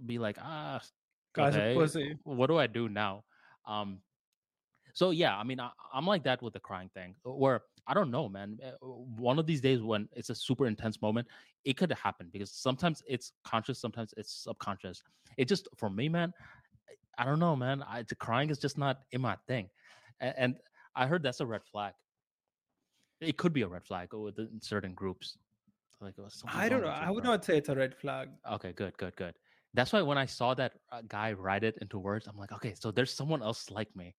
be 0.05 0.19
like, 0.19 0.37
ah, 0.41 0.81
okay, 1.37 1.75
what 2.23 2.47
do 2.47 2.57
I 2.57 2.67
do 2.67 2.89
now? 2.89 3.23
Um, 3.65 3.99
so 4.93 5.09
yeah, 5.09 5.35
I 5.35 5.43
mean, 5.43 5.59
I, 5.59 5.71
am 5.93 6.05
like 6.05 6.23
that 6.23 6.41
with 6.41 6.53
the 6.53 6.59
crying 6.59 6.89
thing, 6.93 7.15
uh, 7.25 7.31
where 7.31 7.61
I 7.87 7.93
don't 7.93 8.11
know, 8.11 8.29
man. 8.29 8.59
Eh, 8.61 8.71
one 8.81 9.39
of 9.39 9.47
these 9.47 9.59
days 9.59 9.81
when 9.81 10.07
it's 10.13 10.29
a 10.29 10.35
super 10.35 10.67
intense 10.67 11.01
moment, 11.01 11.27
it 11.65 11.77
could 11.77 11.91
happen 11.91 12.29
because 12.31 12.51
sometimes 12.51 13.01
it's 13.07 13.31
conscious, 13.43 13.79
sometimes 13.79 14.13
it's 14.17 14.43
subconscious. 14.43 15.01
It 15.37 15.47
just 15.47 15.67
for 15.75 15.89
me, 15.89 16.09
man. 16.09 16.33
I 17.17 17.25
don't 17.25 17.39
know, 17.39 17.55
man. 17.55 17.83
I, 17.83 18.03
the 18.03 18.15
crying 18.15 18.49
is 18.49 18.57
just 18.57 18.77
not 18.77 19.01
in 19.11 19.21
my 19.21 19.35
thing, 19.47 19.69
and, 20.19 20.33
and 20.37 20.55
I 20.95 21.07
heard 21.07 21.23
that's 21.23 21.41
a 21.41 21.45
red 21.45 21.61
flag. 21.71 21.93
It 23.19 23.37
could 23.37 23.53
be 23.53 23.61
a 23.63 23.67
red 23.67 23.83
flag 23.83 24.13
with 24.13 24.37
certain 24.61 24.93
groups. 24.93 25.37
Like 26.03 26.15
I 26.47 26.69
don't 26.69 26.81
know. 26.81 26.87
I 26.87 27.09
would 27.09 27.23
not 27.23 27.45
say 27.45 27.57
it's 27.57 27.69
a 27.69 27.75
red 27.75 27.95
flag. 27.95 28.29
Okay, 28.51 28.73
good, 28.73 28.97
good, 28.97 29.15
good. 29.15 29.35
That's 29.73 29.91
why 29.91 30.01
when 30.01 30.17
I 30.17 30.25
saw 30.25 30.53
that 30.53 30.73
uh, 30.91 31.01
guy 31.07 31.33
write 31.33 31.63
it 31.63 31.77
into 31.81 31.97
words, 31.97 32.27
I'm 32.27 32.37
like, 32.37 32.51
okay, 32.51 32.73
so 32.79 32.91
there's 32.91 33.11
someone 33.11 33.41
else 33.41 33.71
like 33.71 33.95
me. 33.95 34.15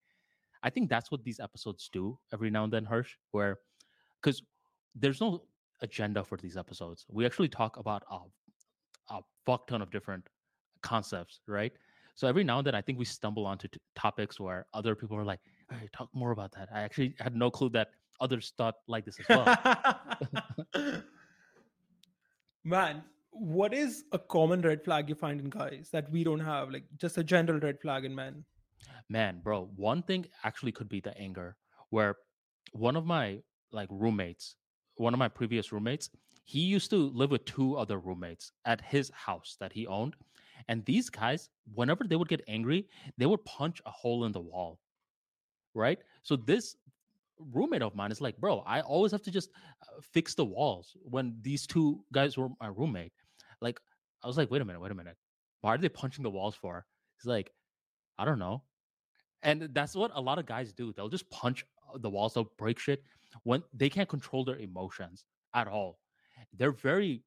I 0.62 0.70
think 0.70 0.89
that's 0.89 1.11
what 1.11 1.23
these 1.23 1.39
episodes 1.40 1.89
do 1.93 2.19
every 2.32 2.51
now 2.51 2.65
and 2.65 2.73
then, 2.73 2.85
Harsh, 2.85 3.12
where 3.32 3.59
because 4.20 4.43
there's 4.94 5.20
no 5.20 5.43
agenda 5.82 6.24
for 6.24 6.39
these 6.39 6.56
episodes. 6.56 7.05
We 7.09 7.27
actually 7.27 7.48
talk 7.48 7.77
about 7.77 8.02
a, 8.11 8.19
a 9.11 9.20
fuck 9.44 9.66
ton 9.66 9.82
of 9.82 9.90
different 9.90 10.27
concepts, 10.82 11.40
right? 11.47 11.73
So 12.15 12.27
every 12.27 12.44
now 12.44 12.59
and 12.59 12.66
then, 12.66 12.74
I 12.74 12.81
think 12.81 12.98
we 12.98 13.05
stumble 13.05 13.47
onto 13.47 13.69
t- 13.69 13.78
topics 13.94 14.40
where 14.40 14.66
other 14.73 14.94
people 14.94 15.16
are 15.16 15.24
like, 15.24 15.40
"Hey, 15.70 15.89
talk 15.93 16.09
more 16.15 16.31
about 16.31 16.52
that." 16.52 16.69
I 16.73 16.81
actually 16.81 17.15
had 17.19 17.35
no 17.36 17.51
clue 17.51 17.69
that 17.70 17.89
others 18.20 18.52
thought 18.56 18.77
like 18.86 19.05
this 19.05 19.19
as 19.20 19.28
well. 19.28 19.47
Man, 22.64 23.02
what 23.30 23.74
is 23.74 24.04
a 24.12 24.18
common 24.18 24.62
red 24.62 24.82
flag 24.82 25.10
you 25.10 25.14
find 25.14 25.38
in 25.38 25.50
guys 25.50 25.90
that 25.92 26.10
we 26.10 26.24
don't 26.24 26.40
have? 26.40 26.70
Like 26.70 26.84
just 26.96 27.18
a 27.18 27.24
general 27.24 27.60
red 27.60 27.78
flag 27.80 28.06
in 28.06 28.14
men. 28.14 28.44
Man, 29.10 29.40
bro, 29.42 29.70
one 29.76 30.02
thing 30.02 30.26
actually 30.44 30.72
could 30.72 30.88
be 30.88 31.00
the 31.00 31.16
anger, 31.18 31.56
where 31.90 32.16
one 32.72 32.96
of 32.96 33.04
my 33.04 33.40
like 33.70 33.88
roommates, 33.90 34.56
one 34.96 35.12
of 35.12 35.18
my 35.18 35.28
previous 35.28 35.72
roommates, 35.72 36.08
he 36.44 36.60
used 36.60 36.88
to 36.90 36.96
live 36.96 37.30
with 37.30 37.44
two 37.44 37.76
other 37.76 37.98
roommates 37.98 38.52
at 38.64 38.80
his 38.80 39.10
house 39.10 39.56
that 39.60 39.72
he 39.72 39.86
owned. 39.86 40.16
And 40.68 40.84
these 40.86 41.10
guys, 41.10 41.50
whenever 41.74 42.04
they 42.04 42.16
would 42.16 42.28
get 42.28 42.42
angry, 42.48 42.88
they 43.18 43.26
would 43.26 43.44
punch 43.44 43.82
a 43.84 43.90
hole 43.90 44.24
in 44.24 44.32
the 44.32 44.40
wall. 44.40 44.78
Right? 45.74 45.98
So 46.22 46.36
this 46.36 46.76
roommate 47.39 47.82
of 47.82 47.94
mine 47.94 48.11
is 48.11 48.20
like, 48.20 48.36
bro, 48.39 48.61
I 48.61 48.81
always 48.81 49.12
have 49.12 49.23
to 49.23 49.31
just 49.31 49.51
uh, 49.82 50.01
fix 50.01 50.35
the 50.35 50.44
walls 50.44 50.97
when 51.02 51.36
these 51.40 51.66
two 51.66 52.05
guys 52.12 52.36
were 52.36 52.48
my 52.61 52.69
roommate. 52.69 53.12
Like, 53.61 53.81
I 54.23 54.27
was 54.27 54.36
like, 54.36 54.51
wait 54.51 54.62
a 54.62 54.65
minute, 54.65 54.81
wait 54.81 54.93
a 54.93 54.94
minute. 54.94 55.16
Why 55.61 55.74
are 55.74 55.78
they 55.78 55.89
punching 55.89 56.23
the 56.23 56.31
walls 56.31 56.55
for? 56.55 56.85
He's 57.19 57.27
like, 57.27 57.52
I 58.19 58.24
don't 58.24 58.39
know. 58.39 58.62
And 59.43 59.69
that's 59.73 59.94
what 59.94 60.11
a 60.15 60.20
lot 60.20 60.39
of 60.39 60.47
guys 60.47 60.73
do. 60.73 60.93
They'll 60.93 61.09
just 61.09 61.28
punch 61.31 61.65
uh, 61.93 61.98
the 61.98 62.11
walls, 62.11 62.35
they'll 62.35 62.51
break 62.59 62.78
shit 62.78 63.02
when 63.43 63.62
they 63.73 63.89
can't 63.89 64.09
control 64.09 64.44
their 64.44 64.59
emotions 64.59 65.24
at 65.55 65.69
all. 65.69 65.98
They're 66.56 66.73
very 66.73 67.23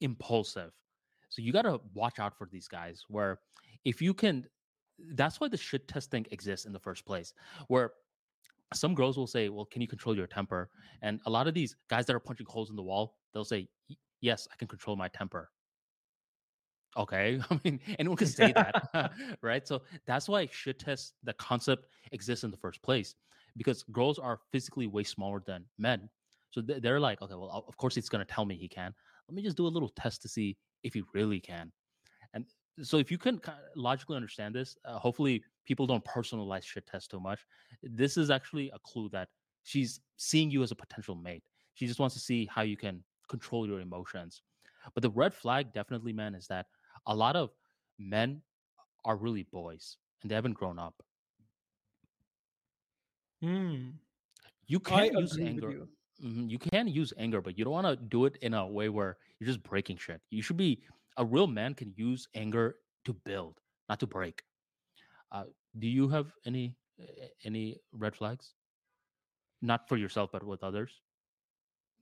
impulsive. 0.00 0.72
So 1.28 1.42
you 1.42 1.52
got 1.52 1.62
to 1.62 1.80
watch 1.94 2.18
out 2.18 2.36
for 2.36 2.48
these 2.50 2.68
guys 2.68 3.02
where 3.08 3.40
if 3.84 4.00
you 4.02 4.14
can 4.14 4.46
that's 5.14 5.40
why 5.40 5.48
the 5.48 5.56
shit 5.56 5.88
testing 5.88 6.24
exists 6.30 6.66
in 6.66 6.72
the 6.72 6.78
first 6.78 7.04
place 7.04 7.34
where 7.66 7.92
some 8.74 8.94
girls 8.94 9.16
will 9.16 9.26
say, 9.26 9.48
"Well, 9.48 9.64
can 9.64 9.82
you 9.82 9.88
control 9.88 10.16
your 10.16 10.26
temper?" 10.26 10.70
And 11.02 11.20
a 11.26 11.30
lot 11.30 11.46
of 11.48 11.54
these 11.54 11.76
guys 11.88 12.06
that 12.06 12.14
are 12.16 12.20
punching 12.20 12.46
holes 12.48 12.70
in 12.70 12.76
the 12.76 12.82
wall, 12.82 13.16
they'll 13.32 13.44
say, 13.44 13.68
"Yes, 14.20 14.48
I 14.52 14.56
can 14.56 14.68
control 14.68 14.96
my 14.96 15.08
temper." 15.08 15.50
Okay, 16.96 17.40
I 17.50 17.60
mean, 17.64 17.80
anyone 17.98 18.16
can 18.16 18.26
say 18.28 18.52
that, 18.52 19.12
right? 19.42 19.66
So 19.66 19.82
that's 20.06 20.28
why 20.28 20.46
shit 20.46 20.78
test 20.78 21.14
the 21.22 21.32
concept 21.34 21.86
exists 22.12 22.44
in 22.44 22.50
the 22.50 22.56
first 22.56 22.82
place, 22.82 23.14
because 23.56 23.82
girls 23.84 24.18
are 24.18 24.40
physically 24.52 24.86
way 24.86 25.04
smaller 25.04 25.42
than 25.46 25.64
men. 25.78 26.08
So 26.50 26.60
they're 26.60 27.00
like, 27.00 27.20
okay, 27.20 27.34
well, 27.34 27.64
of 27.66 27.76
course 27.76 27.96
he's 27.96 28.08
gonna 28.08 28.24
tell 28.24 28.44
me 28.44 28.56
he 28.56 28.68
can. 28.68 28.94
Let 29.28 29.34
me 29.34 29.42
just 29.42 29.56
do 29.56 29.66
a 29.66 29.68
little 29.68 29.88
test 29.88 30.22
to 30.22 30.28
see 30.28 30.56
if 30.84 30.94
he 30.94 31.02
really 31.12 31.40
can. 31.40 31.72
And 32.32 32.44
so 32.82 32.98
if 32.98 33.10
you 33.10 33.18
can 33.18 33.40
logically 33.74 34.16
understand 34.16 34.54
this, 34.54 34.76
uh, 34.84 34.98
hopefully 34.98 35.42
people 35.64 35.86
don't 35.86 36.04
personalize 36.04 36.64
shit 36.64 36.86
test 36.86 37.10
too 37.10 37.20
much. 37.20 37.40
This 37.82 38.16
is 38.16 38.30
actually 38.30 38.70
a 38.74 38.78
clue 38.78 39.08
that 39.10 39.28
she's 39.62 40.00
seeing 40.16 40.50
you 40.50 40.62
as 40.62 40.70
a 40.70 40.76
potential 40.76 41.14
mate. 41.14 41.42
She 41.74 41.86
just 41.86 41.98
wants 41.98 42.14
to 42.14 42.20
see 42.20 42.46
how 42.46 42.62
you 42.62 42.76
can 42.76 43.02
control 43.28 43.66
your 43.66 43.80
emotions. 43.80 44.42
But 44.92 45.02
the 45.02 45.10
red 45.10 45.34
flag, 45.34 45.72
definitely, 45.72 46.12
man, 46.12 46.34
is 46.34 46.46
that 46.48 46.66
a 47.06 47.14
lot 47.14 47.36
of 47.36 47.50
men 47.98 48.42
are 49.04 49.16
really 49.16 49.44
boys 49.44 49.96
and 50.22 50.30
they 50.30 50.34
haven't 50.34 50.54
grown 50.54 50.78
up. 50.78 50.94
Hmm. 53.42 53.90
You 54.66 54.80
can 54.80 55.16
use 55.16 55.38
anger. 55.38 55.70
You. 55.70 55.88
Mm-hmm, 56.24 56.48
you 56.48 56.58
can 56.58 56.88
use 56.88 57.12
anger, 57.18 57.40
but 57.40 57.58
you 57.58 57.64
don't 57.64 57.72
want 57.72 57.86
to 57.86 57.96
do 57.96 58.24
it 58.24 58.36
in 58.40 58.54
a 58.54 58.66
way 58.66 58.88
where 58.88 59.18
you're 59.38 59.46
just 59.46 59.62
breaking 59.62 59.96
shit. 59.98 60.20
You 60.30 60.42
should 60.42 60.56
be 60.56 60.82
a 61.16 61.24
real 61.24 61.46
man 61.46 61.74
can 61.74 61.92
use 61.96 62.28
anger 62.34 62.76
to 63.04 63.12
build, 63.12 63.60
not 63.88 64.00
to 64.00 64.06
break. 64.06 64.42
Uh, 65.32 65.44
do 65.78 65.86
you 65.86 66.08
have 66.08 66.32
any 66.46 66.76
any 67.44 67.80
red 67.92 68.14
flags? 68.14 68.54
Not 69.62 69.88
for 69.88 69.96
yourself, 69.96 70.30
but 70.32 70.44
with 70.44 70.62
others, 70.62 71.00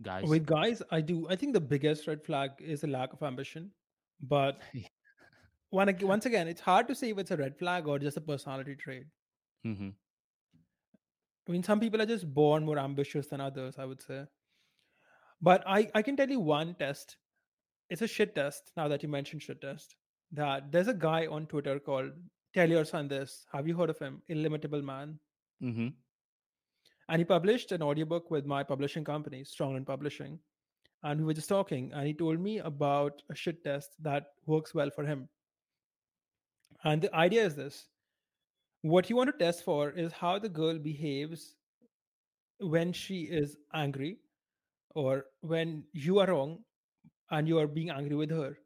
guys. 0.03 0.25
With 0.25 0.47
guys, 0.47 0.83
I 0.91 1.01
do. 1.01 1.27
I 1.29 1.37
think 1.37 1.53
the 1.53 1.61
biggest 1.61 2.07
red 2.07 2.25
flag 2.25 2.51
is 2.61 2.85
a 2.85 2.87
lack 2.87 3.13
of 3.13 3.23
ambition. 3.23 3.71
But 4.21 4.61
one, 5.71 5.97
once 6.03 6.27
again, 6.27 6.49
it's 6.49 6.61
hard 6.61 6.89
to 6.89 6.95
say 6.95 7.11
if 7.11 7.19
it's 7.19 7.31
a 7.31 7.37
red 7.37 7.57
flag 7.59 7.89
or 7.89 7.99
just 7.99 8.17
a 8.17 8.21
personality 8.21 8.75
trait. 8.75 9.05
Mm-hmm. 9.67 9.91
I 11.49 11.53
mean, 11.53 11.63
some 11.63 11.81
people 11.81 12.01
are 12.01 12.07
just 12.07 12.33
born 12.33 12.65
more 12.65 12.79
ambitious 12.79 13.29
than 13.29 13.41
others. 13.41 13.77
I 13.79 13.85
would 13.85 14.03
say. 14.03 14.25
But 15.41 15.65
I, 15.67 15.89
I 15.93 16.03
can 16.03 16.17
tell 16.17 16.31
you 16.31 16.39
one 16.39 16.77
test. 16.79 17.17
It's 17.91 18.01
a 18.01 18.07
shit 18.07 18.35
test. 18.35 18.71
Now 18.77 18.89
that 18.89 19.03
you 19.03 19.09
mentioned 19.09 19.43
shit 19.43 19.61
test, 19.61 19.97
that 20.31 20.71
there's 20.71 20.89
a 20.89 20.95
guy 20.95 21.27
on 21.27 21.47
Twitter 21.47 21.81
called 21.81 22.13
tell 22.55 22.69
your 22.69 22.85
son 22.85 23.09
this. 23.09 23.47
Have 23.53 23.67
you 23.67 23.77
heard 23.77 23.91
of 23.91 23.99
him? 23.99 24.23
Illimitable 24.29 24.83
Man. 24.83 25.19
Mm-hmm. 25.63 25.89
And 27.09 27.19
he 27.19 27.25
published 27.25 27.73
an 27.73 27.83
audiobook 27.83 28.31
with 28.31 28.47
my 28.47 28.63
publishing 28.63 29.05
company, 29.05 29.45
Strongland 29.45 29.87
Publishing. 29.87 30.39
And 31.03 31.21
we 31.21 31.27
were 31.27 31.35
just 31.35 31.49
talking, 31.49 31.91
and 31.93 32.07
he 32.07 32.15
told 32.15 32.41
me 32.41 32.59
about 32.59 33.23
a 33.31 33.35
shit 33.35 33.65
test 33.65 33.91
that 34.03 34.27
works 34.47 34.73
well 34.73 34.91
for 34.91 35.05
him. 35.05 35.29
And 36.85 37.03
the 37.03 37.15
idea 37.15 37.45
is 37.45 37.57
this 37.57 37.87
what 38.83 39.09
you 39.09 39.17
want 39.17 39.31
to 39.31 39.45
test 39.45 39.65
for 39.65 39.91
is 39.91 40.13
how 40.13 40.39
the 40.39 40.49
girl 40.49 40.79
behaves 40.79 41.55
when 42.59 42.93
she 42.93 43.23
is 43.23 43.57
angry 43.75 44.19
or 44.95 45.27
when 45.41 45.85
you 45.93 46.19
are 46.19 46.27
wrong 46.27 46.59
and 47.31 47.47
you 47.47 47.59
are 47.59 47.67
being 47.69 47.91
angry 47.91 48.17
with 48.17 48.31
her 48.31 48.59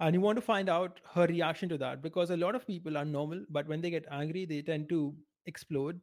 and 0.00 0.14
you 0.14 0.20
want 0.20 0.36
to 0.36 0.42
find 0.42 0.68
out 0.68 1.00
her 1.14 1.26
reaction 1.26 1.68
to 1.68 1.78
that 1.78 2.02
because 2.02 2.30
a 2.30 2.36
lot 2.36 2.54
of 2.54 2.66
people 2.66 2.98
are 2.98 3.04
normal 3.04 3.40
but 3.50 3.66
when 3.68 3.80
they 3.80 3.90
get 3.90 4.06
angry 4.10 4.44
they 4.44 4.60
tend 4.62 4.88
to 4.88 5.14
explode 5.46 6.00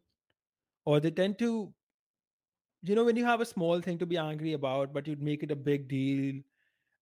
or 0.85 0.99
they 0.99 1.11
tend 1.11 1.37
to 1.37 1.73
you 2.83 2.95
know 2.95 3.03
when 3.03 3.15
you 3.15 3.25
have 3.25 3.41
a 3.41 3.45
small 3.45 3.81
thing 3.81 3.97
to 3.97 4.05
be 4.05 4.17
angry 4.17 4.53
about 4.53 4.93
but 4.93 5.07
you'd 5.07 5.21
make 5.21 5.43
it 5.43 5.51
a 5.51 5.55
big 5.55 5.87
deal 5.87 6.41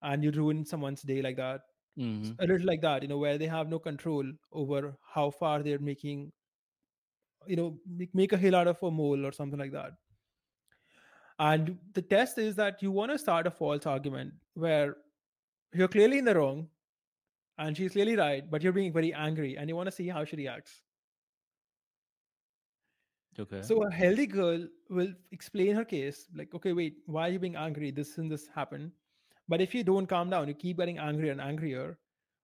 and 0.01 0.23
you 0.23 0.31
ruin 0.31 0.65
someone's 0.65 1.01
day 1.01 1.21
like 1.21 1.37
that 1.37 1.61
mm-hmm. 1.97 2.31
a 2.39 2.47
little 2.47 2.65
like 2.65 2.81
that 2.81 3.01
you 3.01 3.07
know 3.07 3.17
where 3.17 3.37
they 3.37 3.47
have 3.47 3.69
no 3.69 3.79
control 3.79 4.25
over 4.51 4.95
how 5.13 5.29
far 5.29 5.61
they're 5.61 5.79
making 5.79 6.31
you 7.45 7.55
know 7.55 7.77
make, 7.87 8.13
make 8.13 8.33
a 8.33 8.37
hill 8.37 8.55
out 8.55 8.67
of 8.67 8.81
a 8.83 8.91
mole 8.91 9.25
or 9.25 9.31
something 9.31 9.59
like 9.59 9.71
that 9.71 9.93
and 11.39 11.77
the 11.93 12.01
test 12.01 12.37
is 12.37 12.55
that 12.55 12.81
you 12.81 12.91
want 12.91 13.11
to 13.11 13.17
start 13.17 13.47
a 13.47 13.51
false 13.51 13.85
argument 13.85 14.33
where 14.55 14.97
you're 15.73 15.87
clearly 15.87 16.17
in 16.17 16.25
the 16.25 16.35
wrong 16.35 16.67
and 17.59 17.75
she's 17.75 17.91
clearly 17.91 18.15
right, 18.15 18.49
but 18.49 18.63
you're 18.63 18.73
being 18.73 18.91
very 18.91 19.13
angry 19.13 19.57
and 19.57 19.69
you 19.69 19.75
want 19.75 19.87
to 19.87 19.91
see 19.91 20.07
how 20.07 20.23
she 20.23 20.37
reacts. 20.37 20.81
Okay. 23.37 23.61
So 23.61 23.83
a 23.83 23.91
healthy 23.91 24.25
girl 24.25 24.65
will 24.89 25.13
explain 25.31 25.75
her 25.75 25.85
case, 25.85 26.27
like, 26.35 26.53
okay, 26.55 26.73
wait, 26.73 26.97
why 27.05 27.27
are 27.27 27.31
you 27.31 27.39
being 27.39 27.55
angry? 27.55 27.91
This 27.91 28.17
and 28.17 28.31
this 28.31 28.47
happened. 28.55 28.91
But 29.47 29.61
if 29.61 29.75
you 29.75 29.83
don't 29.83 30.07
calm 30.07 30.29
down, 30.29 30.47
you 30.47 30.53
keep 30.53 30.77
getting 30.77 30.97
angrier 30.99 31.31
and 31.31 31.41
angrier, 31.41 31.97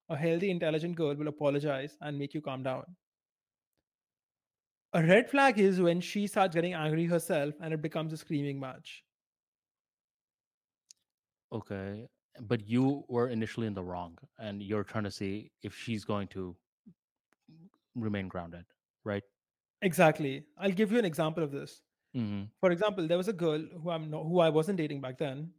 a 0.10 0.18
healthy, 0.18 0.52
intelligent 0.52 0.96
girl 0.96 1.16
will 1.16 1.30
apologize 1.30 1.98
and 2.02 2.18
make 2.20 2.34
you 2.34 2.42
calm 2.42 2.64
down. 2.64 2.84
A 4.94 5.04
red 5.04 5.30
flag 5.30 5.60
is 5.60 5.82
when 5.82 6.00
she 6.02 6.28
starts 6.28 6.56
getting 6.56 6.74
angry 6.74 7.06
herself 7.06 7.54
and 7.62 7.74
it 7.74 7.82
becomes 7.82 8.14
a 8.14 8.18
screaming 8.18 8.60
match. 8.60 9.04
Okay 11.52 12.08
but 12.41 12.68
you 12.68 13.03
were 13.07 13.30
initially 13.30 13.68
in 13.68 13.74
the 13.74 13.84
wrong 13.84 14.18
and 14.40 14.62
you're 14.62 14.84
trying 14.84 15.03
to 15.03 15.12
see 15.12 15.52
if 15.64 15.76
she's 15.76 16.03
going 16.03 16.28
to 16.28 16.56
remain 17.95 18.28
grounded 18.28 18.66
right? 19.06 19.24
Exactly. 19.82 20.44
I'll 20.57 20.72
give 20.72 20.91
you 20.91 20.98
an 20.99 21.06
example 21.06 21.44
of 21.44 21.52
this. 21.52 21.82
Mm-hmm. 22.16 22.44
for 22.62 22.72
example 22.72 23.07
there 23.10 23.18
was 23.18 23.28
a 23.28 23.34
girl 23.34 23.62
who 23.84 23.90
i'm 23.90 24.10
not, 24.10 24.24
who 24.24 24.40
i 24.40 24.48
wasn't 24.48 24.78
dating 24.78 25.02
back 25.02 25.18
then 25.18 25.52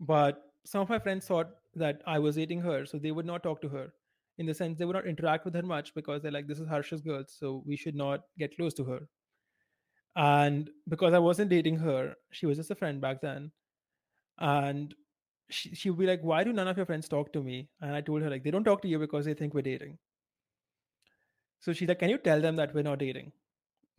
but 0.00 0.50
some 0.64 0.80
of 0.80 0.88
my 0.88 0.98
friends 0.98 1.28
thought 1.28 1.50
that 1.76 2.00
i 2.08 2.18
was 2.18 2.34
dating 2.34 2.60
her 2.60 2.84
so 2.84 2.98
they 2.98 3.12
would 3.12 3.24
not 3.24 3.44
talk 3.44 3.60
to 3.62 3.68
her. 3.68 3.92
In 4.38 4.46
the 4.46 4.54
sense 4.54 4.78
they 4.78 4.84
would 4.84 4.96
not 4.96 5.06
interact 5.06 5.44
with 5.44 5.54
her 5.54 5.62
much 5.62 5.94
because 5.94 6.20
they're 6.20 6.32
like 6.32 6.48
this 6.48 6.58
is 6.58 6.66
harsh's 6.66 7.00
girl 7.02 7.22
so 7.28 7.62
we 7.64 7.76
should 7.76 7.94
not 7.94 8.22
get 8.36 8.56
close 8.56 8.74
to 8.74 8.84
her. 8.84 9.08
And 10.16 10.70
because 10.88 11.14
i 11.14 11.20
wasn't 11.20 11.50
dating 11.50 11.76
her 11.76 12.16
she 12.32 12.46
was 12.46 12.56
just 12.58 12.72
a 12.72 12.74
friend 12.74 13.00
back 13.00 13.20
then 13.20 13.52
and 14.38 14.94
she, 15.50 15.74
she 15.74 15.90
would 15.90 15.98
be 15.98 16.06
like, 16.06 16.22
Why 16.22 16.44
do 16.44 16.52
none 16.52 16.68
of 16.68 16.76
your 16.76 16.86
friends 16.86 17.08
talk 17.08 17.32
to 17.32 17.42
me? 17.42 17.68
And 17.80 17.94
I 17.94 18.00
told 18.00 18.22
her, 18.22 18.30
like, 18.30 18.44
they 18.44 18.50
don't 18.50 18.64
talk 18.64 18.82
to 18.82 18.88
you 18.88 18.98
because 18.98 19.24
they 19.24 19.34
think 19.34 19.54
we're 19.54 19.62
dating. 19.62 19.98
So 21.60 21.72
she's 21.72 21.88
like, 21.88 21.98
Can 21.98 22.10
you 22.10 22.18
tell 22.18 22.40
them 22.40 22.56
that 22.56 22.74
we're 22.74 22.82
not 22.82 22.98
dating? 22.98 23.32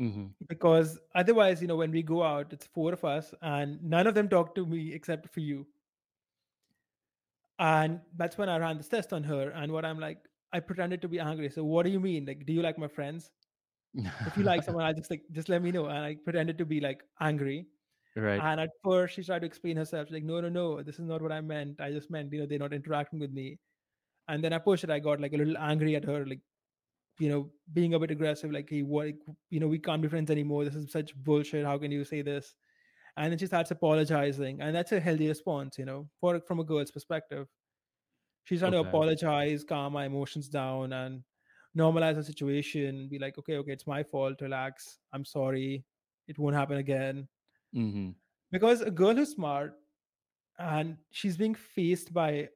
Mm-hmm. 0.02 0.26
Because 0.48 1.00
otherwise, 1.16 1.62
you 1.62 1.68
know, 1.68 1.76
when 1.76 1.92
we 1.92 2.02
go 2.02 2.24
out, 2.24 2.52
it's 2.52 2.68
four 2.68 2.94
of 2.94 3.06
us 3.06 3.34
and 3.42 3.82
none 3.84 4.08
of 4.08 4.16
them 4.16 4.28
talk 4.28 4.56
to 4.56 4.66
me 4.66 4.94
except 4.94 5.34
for 5.34 5.40
you. 5.40 5.66
And 7.60 8.00
that's 8.18 8.38
when 8.38 8.50
I 8.50 8.58
ran 8.58 8.78
this 8.78 8.88
test 8.88 9.14
on 9.14 9.24
her. 9.24 9.50
And 9.52 9.72
what 9.72 9.86
I'm 9.86 10.00
like, 10.00 10.18
I 10.52 10.60
pretended 10.60 11.02
to 11.04 11.08
be 11.08 11.20
angry. 11.20 11.50
So 11.50 11.64
what 11.64 11.84
do 11.84 11.92
you 11.92 12.00
mean? 12.00 12.26
Like, 12.26 12.46
do 12.46 12.54
you 12.54 12.62
like 12.62 12.78
my 12.78 12.88
friends? 12.88 13.32
if 13.96 14.36
you 14.38 14.44
like 14.44 14.64
someone, 14.66 14.86
I 14.86 14.94
just 14.94 15.10
like 15.10 15.22
just 15.32 15.50
let 15.50 15.62
me 15.62 15.72
know. 15.72 15.86
And 15.86 16.00
I 16.00 16.16
pretended 16.24 16.58
to 16.58 16.66
be 16.66 16.80
like 16.80 17.04
angry. 17.20 17.68
Right. 18.16 18.46
And 18.46 18.60
at 18.62 18.72
first, 18.84 19.16
she 19.16 19.24
tried 19.24 19.40
to 19.40 19.46
explain 19.48 19.78
herself. 19.78 20.08
She's 20.08 20.14
like, 20.16 20.24
no, 20.24 20.42
no, 20.42 20.50
no, 20.50 20.82
this 20.84 20.96
is 21.00 21.06
not 21.06 21.22
what 21.22 21.32
I 21.32 21.42
meant. 21.42 21.80
I 21.82 21.92
just 21.92 22.10
meant, 22.12 22.34
you 22.34 22.40
know, 22.40 22.46
they're 22.48 22.60
not 22.60 22.74
interacting 22.74 23.20
with 23.20 23.32
me. 23.32 23.60
And 24.28 24.44
then 24.44 24.54
I 24.54 24.60
pushed 24.60 24.84
it. 24.86 24.90
I 24.92 25.00
got 25.00 25.22
like 25.22 25.34
a 25.34 25.38
little 25.38 25.58
angry 25.58 25.96
at 25.96 26.06
her, 26.06 26.26
like 26.26 26.42
you 27.20 27.30
know, 27.30 27.52
being 27.74 27.94
a 27.94 28.00
bit 28.00 28.12
aggressive, 28.12 28.52
like, 28.52 28.70
hey, 28.70 28.82
what, 28.84 29.08
you 29.52 29.60
know, 29.60 29.68
we 29.68 29.80
can't 29.80 30.02
be 30.02 30.08
friends 30.08 30.32
anymore. 30.32 30.66
This 30.66 30.76
is 30.76 30.92
such 30.92 31.16
bullshit. 31.16 31.66
How 31.66 31.78
can 31.78 31.92
you 31.92 32.04
say 32.06 32.22
this? 32.24 32.56
And 33.18 33.32
then 33.32 33.40
she 33.40 33.48
starts 33.48 33.72
apologizing, 33.72 34.62
and 34.62 34.76
that's 34.76 34.92
a 34.94 35.00
healthy 35.00 35.28
response, 35.28 35.78
you 35.78 35.86
know, 35.86 36.10
for 36.20 36.40
from 36.42 36.60
a 36.60 36.64
girl's 36.66 36.92
perspective. 36.92 37.48
She's 38.44 38.60
trying 38.60 38.72
Okay. 38.72 38.74
to 38.74 38.80
apologize, 38.80 39.64
calm 39.64 39.94
my 39.94 40.06
emotions 40.06 40.50
down, 40.50 40.94
and 40.94 41.24
normalize 41.78 42.16
the 42.16 42.24
situation. 42.24 43.08
Be 43.10 43.20
like, 43.20 43.38
okay, 43.38 43.58
okay, 43.58 43.72
it's 43.74 43.88
my 43.88 44.04
fault. 44.04 44.42
Relax. 44.42 45.00
I'm 45.14 45.26
sorry. 45.26 45.86
It 46.28 46.38
won't 46.40 46.56
happen 46.56 46.78
again. 46.78 47.28
Hmm 47.74 48.12
Because 48.52 48.82
a 48.82 48.92
girl 48.92 49.16
who's 49.16 49.32
smart 49.32 49.80
and 50.60 50.98
she's 51.12 51.38
being 51.38 51.56
faced 51.56 52.14
by 52.14 52.50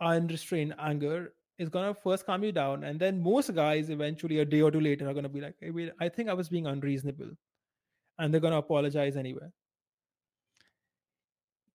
unrestrained 0.00 0.74
anger 0.78 1.34
is 1.58 1.68
gonna 1.68 1.94
first 1.94 2.26
calm 2.26 2.44
you 2.44 2.52
down, 2.52 2.84
and 2.84 3.00
then 3.00 3.22
most 3.22 3.54
guys 3.54 3.90
eventually 3.90 4.40
a 4.40 4.44
day 4.44 4.60
or 4.62 4.70
two 4.70 4.80
later 4.80 5.08
are 5.08 5.14
gonna 5.14 5.28
be 5.28 5.40
like, 5.40 5.56
"Hey, 5.60 5.70
wait, 5.70 5.92
I 6.00 6.08
think 6.08 6.28
I 6.28 6.34
was 6.34 6.48
being 6.48 6.66
unreasonable," 6.66 7.30
and 8.18 8.32
they're 8.34 8.40
gonna 8.40 8.58
apologize 8.58 9.16
anyway. 9.16 9.48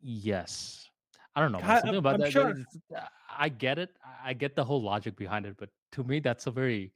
Yes. 0.01 0.89
I 1.35 1.41
don't 1.41 1.51
know. 1.51 1.59
I, 1.59 1.79
Something 1.79 1.89
I'm, 1.89 1.95
about 1.95 2.13
I'm 2.15 2.19
that. 2.21 2.25
that 2.25 2.31
sure. 2.31 2.53
uh, 2.95 3.05
I 3.29 3.49
get 3.49 3.79
it. 3.79 3.95
I 4.23 4.33
get 4.33 4.55
the 4.55 4.63
whole 4.63 4.81
logic 4.81 5.15
behind 5.15 5.45
it, 5.45 5.55
but 5.57 5.69
to 5.93 6.03
me, 6.03 6.19
that's 6.19 6.47
a 6.47 6.51
very 6.51 6.93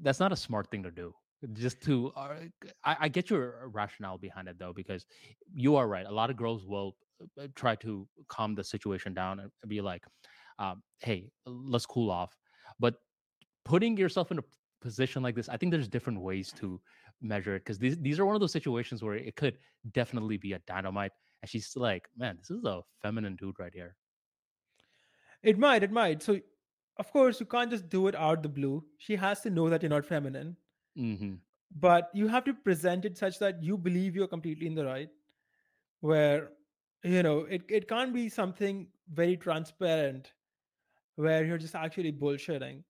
that's 0.00 0.20
not 0.20 0.32
a 0.32 0.36
smart 0.36 0.70
thing 0.70 0.82
to 0.84 0.90
do. 0.90 1.14
Just 1.52 1.80
to, 1.82 2.12
uh, 2.16 2.36
I, 2.84 2.96
I 3.02 3.08
get 3.08 3.30
your 3.30 3.68
rationale 3.68 4.18
behind 4.18 4.48
it 4.48 4.58
though, 4.58 4.72
because 4.72 5.06
you 5.52 5.76
are 5.76 5.86
right. 5.86 6.04
A 6.04 6.10
lot 6.10 6.30
of 6.30 6.36
girls 6.36 6.66
will 6.66 6.96
uh, 7.40 7.46
try 7.54 7.76
to 7.76 8.08
calm 8.28 8.56
the 8.56 8.64
situation 8.64 9.14
down 9.14 9.38
and 9.40 9.50
be 9.68 9.80
like, 9.80 10.04
um, 10.58 10.82
"Hey, 10.98 11.30
let's 11.46 11.86
cool 11.86 12.10
off." 12.10 12.36
But 12.80 12.96
putting 13.64 13.96
yourself 13.96 14.32
in 14.32 14.38
a 14.38 14.44
position 14.80 15.22
like 15.22 15.36
this, 15.36 15.48
I 15.48 15.56
think 15.56 15.70
there's 15.70 15.88
different 15.88 16.20
ways 16.20 16.52
to 16.58 16.80
measure 17.20 17.54
it 17.54 17.60
because 17.60 17.78
these 17.78 17.96
these 17.98 18.18
are 18.18 18.26
one 18.26 18.34
of 18.34 18.40
those 18.40 18.52
situations 18.52 19.02
where 19.02 19.14
it 19.14 19.36
could 19.36 19.58
definitely 19.92 20.38
be 20.38 20.54
a 20.54 20.58
dynamite. 20.60 21.12
And 21.42 21.48
she's 21.48 21.76
like, 21.76 22.08
"Man, 22.16 22.36
this 22.38 22.50
is 22.50 22.64
a 22.64 22.82
feminine 23.00 23.36
dude 23.36 23.60
right 23.60 23.72
here." 23.72 23.96
It 25.42 25.58
might, 25.58 25.82
it 25.82 25.90
might. 25.90 26.22
So, 26.22 26.40
of 26.96 27.10
course, 27.12 27.40
you 27.40 27.46
can't 27.46 27.70
just 27.70 27.88
do 27.88 28.06
it 28.08 28.14
out 28.14 28.42
the 28.42 28.48
blue. 28.48 28.84
She 28.98 29.16
has 29.16 29.40
to 29.42 29.50
know 29.50 29.68
that 29.68 29.82
you're 29.82 29.90
not 29.90 30.06
feminine, 30.06 30.56
hmm 30.98 31.34
but 31.76 32.10
you 32.12 32.28
have 32.28 32.44
to 32.44 32.54
present 32.54 33.04
it 33.04 33.16
such 33.16 33.38
that 33.38 33.62
you 33.62 33.76
believe 33.76 34.16
you're 34.16 34.28
completely 34.28 34.66
in 34.66 34.74
the 34.74 34.84
right. 34.84 35.10
Where, 36.00 36.50
you 37.02 37.22
know, 37.22 37.40
it, 37.40 37.62
it 37.68 37.88
can't 37.88 38.14
be 38.14 38.28
something 38.28 38.86
very 39.12 39.36
transparent 39.36 40.32
where 41.16 41.44
you're 41.44 41.58
just 41.58 41.74
actually 41.74 42.12
bullshitting. 42.12 42.82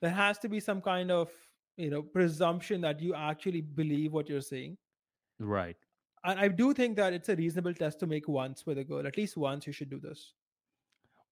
There 0.00 0.10
has 0.10 0.38
to 0.40 0.48
be 0.48 0.60
some 0.60 0.80
kind 0.80 1.10
of, 1.10 1.30
you 1.76 1.90
know, 1.90 2.02
presumption 2.02 2.80
that 2.82 3.00
you 3.00 3.14
actually 3.14 3.60
believe 3.60 4.12
what 4.12 4.28
you're 4.28 4.40
saying. 4.40 4.76
Right. 5.38 5.76
And 6.24 6.38
I 6.38 6.48
do 6.48 6.74
think 6.74 6.96
that 6.96 7.12
it's 7.12 7.28
a 7.28 7.36
reasonable 7.36 7.72
test 7.72 8.00
to 8.00 8.06
make 8.06 8.28
once 8.28 8.66
with 8.66 8.78
a 8.78 8.84
girl. 8.84 9.06
At 9.06 9.16
least 9.16 9.36
once 9.36 9.66
you 9.66 9.72
should 9.72 9.88
do 9.88 9.98
this. 9.98 10.34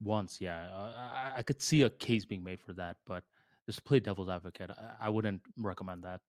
Once, 0.01 0.41
yeah, 0.41 0.69
uh, 0.73 0.93
I, 0.97 1.33
I 1.39 1.43
could 1.43 1.61
see 1.61 1.83
a 1.83 1.91
case 1.91 2.25
being 2.25 2.45
made 2.45 2.61
for 2.63 2.73
that, 2.75 2.97
but 3.07 3.25
just 3.69 3.85
play 3.85 4.01
devil's 4.01 4.31
advocate. 4.31 4.71
I, 4.71 5.07
I 5.07 5.09
wouldn't 5.11 5.43
recommend 5.59 6.03
that. 6.05 6.21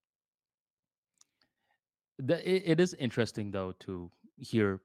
The, 2.20 2.38
it, 2.48 2.64
it 2.66 2.80
is 2.82 2.94
interesting 2.96 3.50
though 3.50 3.74
to 3.82 4.12
hear 4.38 4.82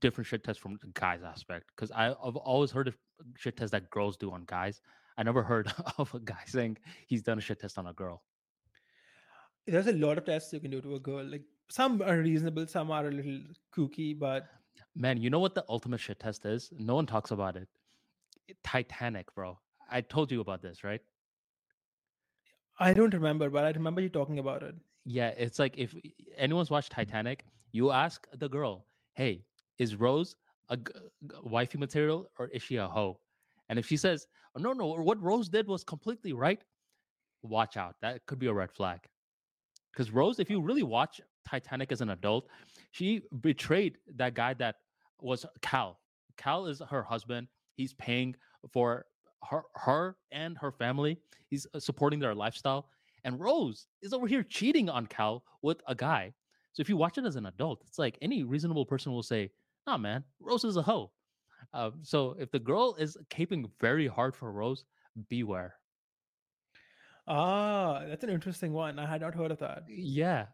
different 0.00 0.26
shit 0.26 0.42
tests 0.42 0.62
from 0.62 0.78
the 0.80 0.88
guys 0.94 1.22
aspect 1.22 1.66
because 1.76 1.90
I've 1.90 2.14
always 2.14 2.70
heard 2.70 2.88
of 2.88 2.96
shit 3.36 3.58
tests 3.58 3.72
that 3.72 3.90
girls 3.90 4.16
do 4.16 4.32
on 4.32 4.44
guys. 4.46 4.80
I 5.18 5.22
never 5.22 5.42
heard 5.42 5.70
of 5.98 6.14
a 6.14 6.20
guy 6.20 6.44
saying 6.46 6.78
he's 7.06 7.22
done 7.22 7.36
a 7.36 7.42
shit 7.42 7.60
test 7.60 7.78
on 7.78 7.86
a 7.86 7.92
girl. 7.92 8.22
There's 9.66 9.86
a 9.86 9.92
lot 9.92 10.16
of 10.16 10.24
tests 10.24 10.52
you 10.54 10.60
can 10.60 10.70
do 10.70 10.80
to 10.80 10.94
a 10.94 10.98
girl. 10.98 11.24
Like 11.24 11.44
some 11.68 12.00
are 12.00 12.16
reasonable, 12.16 12.66
some 12.66 12.90
are 12.90 13.06
a 13.06 13.10
little 13.10 13.40
kooky, 13.76 14.18
but 14.18 14.48
Man, 14.94 15.20
you 15.20 15.30
know 15.30 15.38
what 15.38 15.54
the 15.54 15.64
ultimate 15.68 16.00
shit 16.00 16.20
test 16.20 16.44
is? 16.46 16.70
No 16.78 16.94
one 16.94 17.06
talks 17.06 17.30
about 17.30 17.56
it. 17.56 17.68
Titanic, 18.64 19.34
bro. 19.34 19.58
I 19.90 20.00
told 20.00 20.32
you 20.32 20.40
about 20.40 20.62
this, 20.62 20.84
right? 20.84 21.00
I 22.78 22.92
don't 22.92 23.14
remember, 23.14 23.50
but 23.50 23.64
I 23.64 23.70
remember 23.70 24.00
you 24.00 24.08
talking 24.08 24.38
about 24.38 24.62
it. 24.62 24.74
Yeah, 25.04 25.28
it's 25.28 25.58
like 25.58 25.76
if 25.78 25.94
anyone's 26.36 26.70
watched 26.70 26.92
mm. 26.92 26.96
Titanic, 26.96 27.44
you 27.72 27.90
ask 27.90 28.26
the 28.34 28.48
girl, 28.48 28.86
"Hey, 29.14 29.44
is 29.78 29.96
Rose 29.96 30.36
a 30.68 30.76
g- 30.76 30.84
g- 31.30 31.36
wifey 31.42 31.78
material 31.78 32.30
or 32.38 32.48
is 32.48 32.62
she 32.62 32.76
a 32.76 32.88
hoe?" 32.88 33.20
And 33.68 33.78
if 33.78 33.86
she 33.86 33.96
says, 33.96 34.26
oh, 34.54 34.60
"No, 34.60 34.72
no, 34.72 34.86
what 34.86 35.20
Rose 35.20 35.48
did 35.48 35.66
was 35.66 35.84
completely 35.84 36.32
right," 36.32 36.62
watch 37.42 37.76
out. 37.76 37.96
That 38.00 38.24
could 38.26 38.38
be 38.38 38.46
a 38.46 38.52
red 38.54 38.72
flag. 38.72 39.00
Because 39.92 40.10
Rose, 40.10 40.38
if 40.38 40.48
you 40.50 40.60
really 40.60 40.82
watch 40.82 41.20
Titanic 41.46 41.92
as 41.92 42.00
an 42.00 42.10
adult, 42.10 42.48
she 42.92 43.22
betrayed 43.40 43.98
that 44.16 44.34
guy 44.34 44.54
that 44.54 44.76
was 45.20 45.44
Cal. 45.60 46.00
Cal 46.36 46.66
is 46.66 46.80
her 46.90 47.02
husband. 47.02 47.48
He's 47.74 47.92
paying 47.94 48.36
for 48.70 49.06
her, 49.48 49.62
her 49.74 50.16
and 50.30 50.56
her 50.58 50.72
family. 50.72 51.18
He's 51.48 51.66
uh, 51.74 51.80
supporting 51.80 52.20
their 52.20 52.34
lifestyle. 52.34 52.88
And 53.24 53.38
Rose 53.38 53.86
is 54.02 54.12
over 54.12 54.26
here 54.26 54.42
cheating 54.42 54.88
on 54.88 55.06
Cal 55.06 55.44
with 55.62 55.80
a 55.86 55.94
guy. 55.94 56.32
So 56.72 56.80
if 56.80 56.88
you 56.88 56.96
watch 56.96 57.18
it 57.18 57.24
as 57.24 57.36
an 57.36 57.46
adult, 57.46 57.82
it's 57.86 57.98
like 57.98 58.18
any 58.22 58.42
reasonable 58.44 58.86
person 58.86 59.12
will 59.12 59.22
say, 59.22 59.50
"Nah, 59.86 59.98
man, 59.98 60.24
Rose 60.40 60.64
is 60.64 60.76
a 60.76 60.82
hoe." 60.82 61.12
Uh, 61.72 61.90
so 62.02 62.34
if 62.38 62.50
the 62.50 62.58
girl 62.58 62.96
is 62.98 63.16
caping 63.30 63.70
very 63.80 64.06
hard 64.06 64.34
for 64.34 64.50
Rose, 64.50 64.84
beware. 65.28 65.74
Ah, 67.28 68.02
that's 68.06 68.24
an 68.24 68.30
interesting 68.30 68.72
one. 68.72 68.98
I 68.98 69.06
had 69.06 69.20
not 69.20 69.34
heard 69.34 69.52
of 69.52 69.58
that. 69.58 69.84
Yeah, 69.88 70.46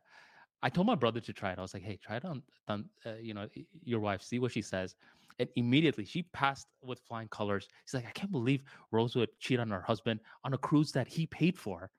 I 0.62 0.69
told 0.69 0.86
my 0.86 0.94
brother 0.94 1.20
to 1.20 1.32
try 1.32 1.52
it. 1.52 1.59
I 1.59 1.62
was 1.62 1.73
like, 1.73 1.82
"Hey, 1.82 1.97
try 1.97 2.16
it 2.16 2.24
on, 2.24 2.43
on 2.66 2.90
uh, 3.06 3.15
you 3.15 3.32
know, 3.32 3.48
your 3.85 4.01
wife. 4.01 4.23
See 4.23 4.39
what 4.39 4.52
she 4.52 4.62
says." 4.62 4.97
And 5.39 5.48
immediately 5.56 6.05
she 6.05 6.23
passed 6.32 6.66
with 6.82 7.01
flying 7.06 7.28
colors. 7.28 7.69
She's 7.85 7.94
like, 7.94 8.06
"I 8.06 8.10
can't 8.10 8.32
believe 8.32 8.62
Rose 8.90 9.15
would 9.16 9.31
cheat 9.39 9.60
on 9.60 9.70
her 9.70 9.82
husband 9.82 10.20
on 10.44 10.55
a 10.55 10.59
cruise 10.59 10.93
that 10.93 11.09
he 11.09 11.27
paid 11.27 11.56
for." 11.56 11.90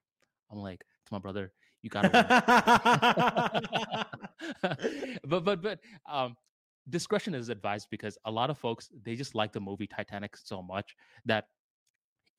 I'm 0.50 0.58
like, 0.58 0.80
"To 0.80 1.12
my 1.12 1.18
brother, 1.18 1.52
you 1.82 1.90
gotta 1.90 2.10
win." 2.12 2.26
but 5.24 5.44
but 5.44 5.62
but 5.62 5.80
um, 6.10 6.36
discretion 6.88 7.34
is 7.34 7.48
advised 7.48 7.88
because 7.90 8.18
a 8.24 8.30
lot 8.30 8.50
of 8.50 8.58
folks 8.58 8.88
they 9.04 9.14
just 9.14 9.34
like 9.34 9.52
the 9.52 9.60
movie 9.60 9.86
Titanic 9.86 10.36
so 10.36 10.62
much 10.62 10.96
that 11.24 11.46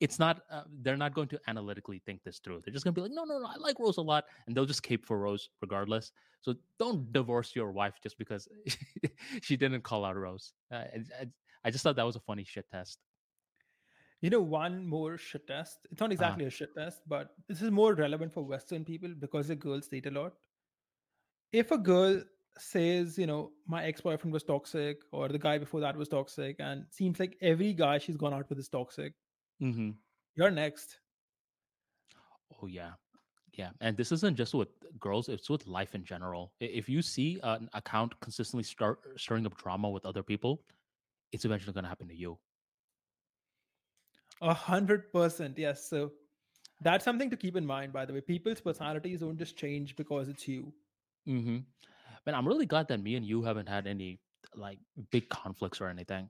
it's 0.02 0.18
not 0.18 0.40
uh, 0.50 0.64
they're 0.82 0.96
not 0.96 1.14
going 1.14 1.28
to 1.28 1.38
analytically 1.46 2.02
think 2.04 2.24
this 2.24 2.40
through. 2.40 2.60
They're 2.64 2.72
just 2.72 2.84
going 2.84 2.92
to 2.94 3.00
be 3.00 3.02
like 3.06 3.12
no 3.14 3.22
no 3.22 3.38
no 3.38 3.46
i 3.46 3.56
like 3.56 3.78
rose 3.78 3.98
a 3.98 4.02
lot 4.02 4.24
and 4.46 4.56
they'll 4.56 4.66
just 4.66 4.82
cape 4.82 5.06
for 5.06 5.18
rose 5.18 5.48
regardless. 5.60 6.10
So 6.40 6.56
don't 6.80 7.12
divorce 7.12 7.54
your 7.54 7.70
wife 7.70 7.94
just 8.02 8.18
because 8.18 8.48
she 9.42 9.56
didn't 9.56 9.82
call 9.82 10.04
out 10.04 10.16
rose. 10.16 10.54
Uh, 10.72 10.84
I, 11.20 11.26
I, 11.64 11.70
just 11.70 11.84
thought 11.84 11.94
that 11.94 12.10
was 12.12 12.16
a 12.16 12.20
funny 12.20 12.42
shit 12.42 12.66
test. 12.68 12.98
You 14.20 14.30
know, 14.30 14.40
one 14.40 14.84
more 14.88 15.18
shit 15.18 15.46
test. 15.46 15.86
It's 15.92 16.00
not 16.00 16.10
uh, 16.10 16.14
exactly 16.14 16.46
a 16.46 16.50
shit 16.50 16.74
test, 16.76 17.02
but 17.06 17.28
this 17.48 17.62
is 17.62 17.70
more 17.70 17.94
relevant 17.94 18.32
for 18.32 18.42
Western 18.42 18.84
people 18.84 19.10
because 19.16 19.46
the 19.48 19.54
girls 19.54 19.86
date 19.86 20.06
a 20.06 20.10
lot. 20.10 20.32
If 21.52 21.70
a 21.70 21.78
girl 21.78 22.22
says, 22.58 23.18
you 23.18 23.28
know, 23.28 23.52
my 23.68 23.84
ex 23.84 24.00
boyfriend 24.00 24.32
was 24.32 24.42
toxic 24.42 24.98
or 25.12 25.28
the 25.28 25.38
guy 25.38 25.58
before 25.58 25.80
that 25.80 25.96
was 25.96 26.08
toxic, 26.08 26.56
and 26.58 26.86
seems 26.90 27.20
like 27.20 27.36
every 27.40 27.72
guy 27.72 27.98
she's 27.98 28.16
gone 28.16 28.34
out 28.34 28.48
with 28.48 28.58
is 28.58 28.68
toxic, 28.68 29.14
hmm 29.62 29.90
you're 30.34 30.50
next. 30.50 30.98
oh 32.60 32.66
yeah 32.66 32.92
yeah 33.54 33.70
and 33.80 33.96
this 33.96 34.12
isn't 34.12 34.36
just 34.36 34.54
with 34.54 34.68
girls 34.98 35.28
it's 35.28 35.48
with 35.50 35.66
life 35.66 35.94
in 35.94 36.04
general 36.04 36.52
if 36.60 36.88
you 36.88 37.02
see 37.02 37.38
an 37.44 37.68
account 37.74 38.18
consistently 38.20 38.64
start 38.64 38.98
stirring 39.16 39.46
up 39.46 39.56
drama 39.56 39.88
with 39.88 40.04
other 40.04 40.22
people 40.22 40.62
it's 41.32 41.44
eventually 41.44 41.72
going 41.72 41.84
to 41.84 41.88
happen 41.88 42.08
to 42.08 42.16
you 42.16 42.38
A 44.40 44.52
hundred 44.52 45.12
percent, 45.12 45.56
yes. 45.56 45.88
So 45.88 46.12
that's 46.80 47.04
something 47.04 47.30
to 47.30 47.36
keep 47.36 47.56
in 47.56 47.64
mind, 47.64 47.92
by 47.92 48.04
the 48.04 48.12
way. 48.12 48.20
People's 48.20 48.60
personalities 48.60 49.20
don't 49.20 49.38
just 49.38 49.56
change 49.56 49.96
because 49.96 50.28
it's 50.28 50.48
you. 50.48 50.72
Mm-hmm. 51.28 51.58
Man, 52.26 52.34
I'm 52.34 52.46
really 52.46 52.66
glad 52.66 52.88
that 52.88 53.00
me 53.02 53.14
and 53.16 53.24
you 53.24 53.42
haven't 53.42 53.68
had 53.68 53.86
any 53.86 54.18
like 54.56 54.78
big 55.10 55.28
conflicts 55.28 55.80
or 55.80 55.88
anything. 55.88 56.28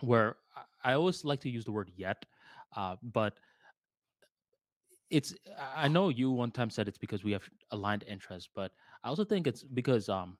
Where 0.00 0.36
I 0.82 0.94
always 0.94 1.24
like 1.24 1.40
to 1.40 1.50
use 1.50 1.64
the 1.64 1.72
word 1.72 1.90
yet, 1.96 2.24
uh, 2.76 2.96
but 3.02 3.38
it's 5.10 5.34
I 5.58 5.84
I 5.84 5.88
know 5.88 6.08
you 6.08 6.30
one 6.30 6.50
time 6.50 6.70
said 6.70 6.88
it's 6.88 6.98
because 6.98 7.24
we 7.24 7.32
have 7.32 7.48
aligned 7.70 8.04
interests, 8.06 8.48
but 8.54 8.72
I 9.02 9.08
also 9.08 9.24
think 9.24 9.46
it's 9.46 9.62
because 9.64 10.08
um 10.08 10.38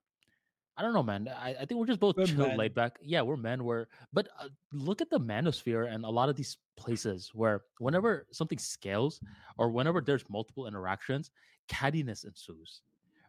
I 0.76 0.82
don't 0.82 0.94
know, 0.94 1.02
man. 1.02 1.28
I, 1.28 1.50
I 1.60 1.66
think 1.66 1.78
we're 1.78 1.86
just 1.86 2.00
both 2.00 2.16
We're 2.16 2.24
chill, 2.24 2.46
men. 2.48 2.56
laid 2.56 2.74
back. 2.74 2.98
Yeah, 3.02 3.22
we're 3.22 3.36
men. 3.36 3.64
We're 3.64 3.86
but 4.12 4.28
uh, 4.40 4.48
look 4.72 5.02
at 5.02 5.10
the 5.10 5.20
manosphere 5.20 5.92
and 5.92 6.04
a 6.04 6.10
lot 6.10 6.28
of 6.30 6.36
these 6.36 6.56
places 6.76 7.30
where 7.34 7.64
whenever 7.78 8.26
something 8.32 8.58
scales 8.58 9.20
or 9.58 9.70
whenever 9.70 10.00
there's 10.00 10.28
multiple 10.30 10.66
interactions, 10.66 11.30
cattiness 11.68 12.24
ensues, 12.24 12.82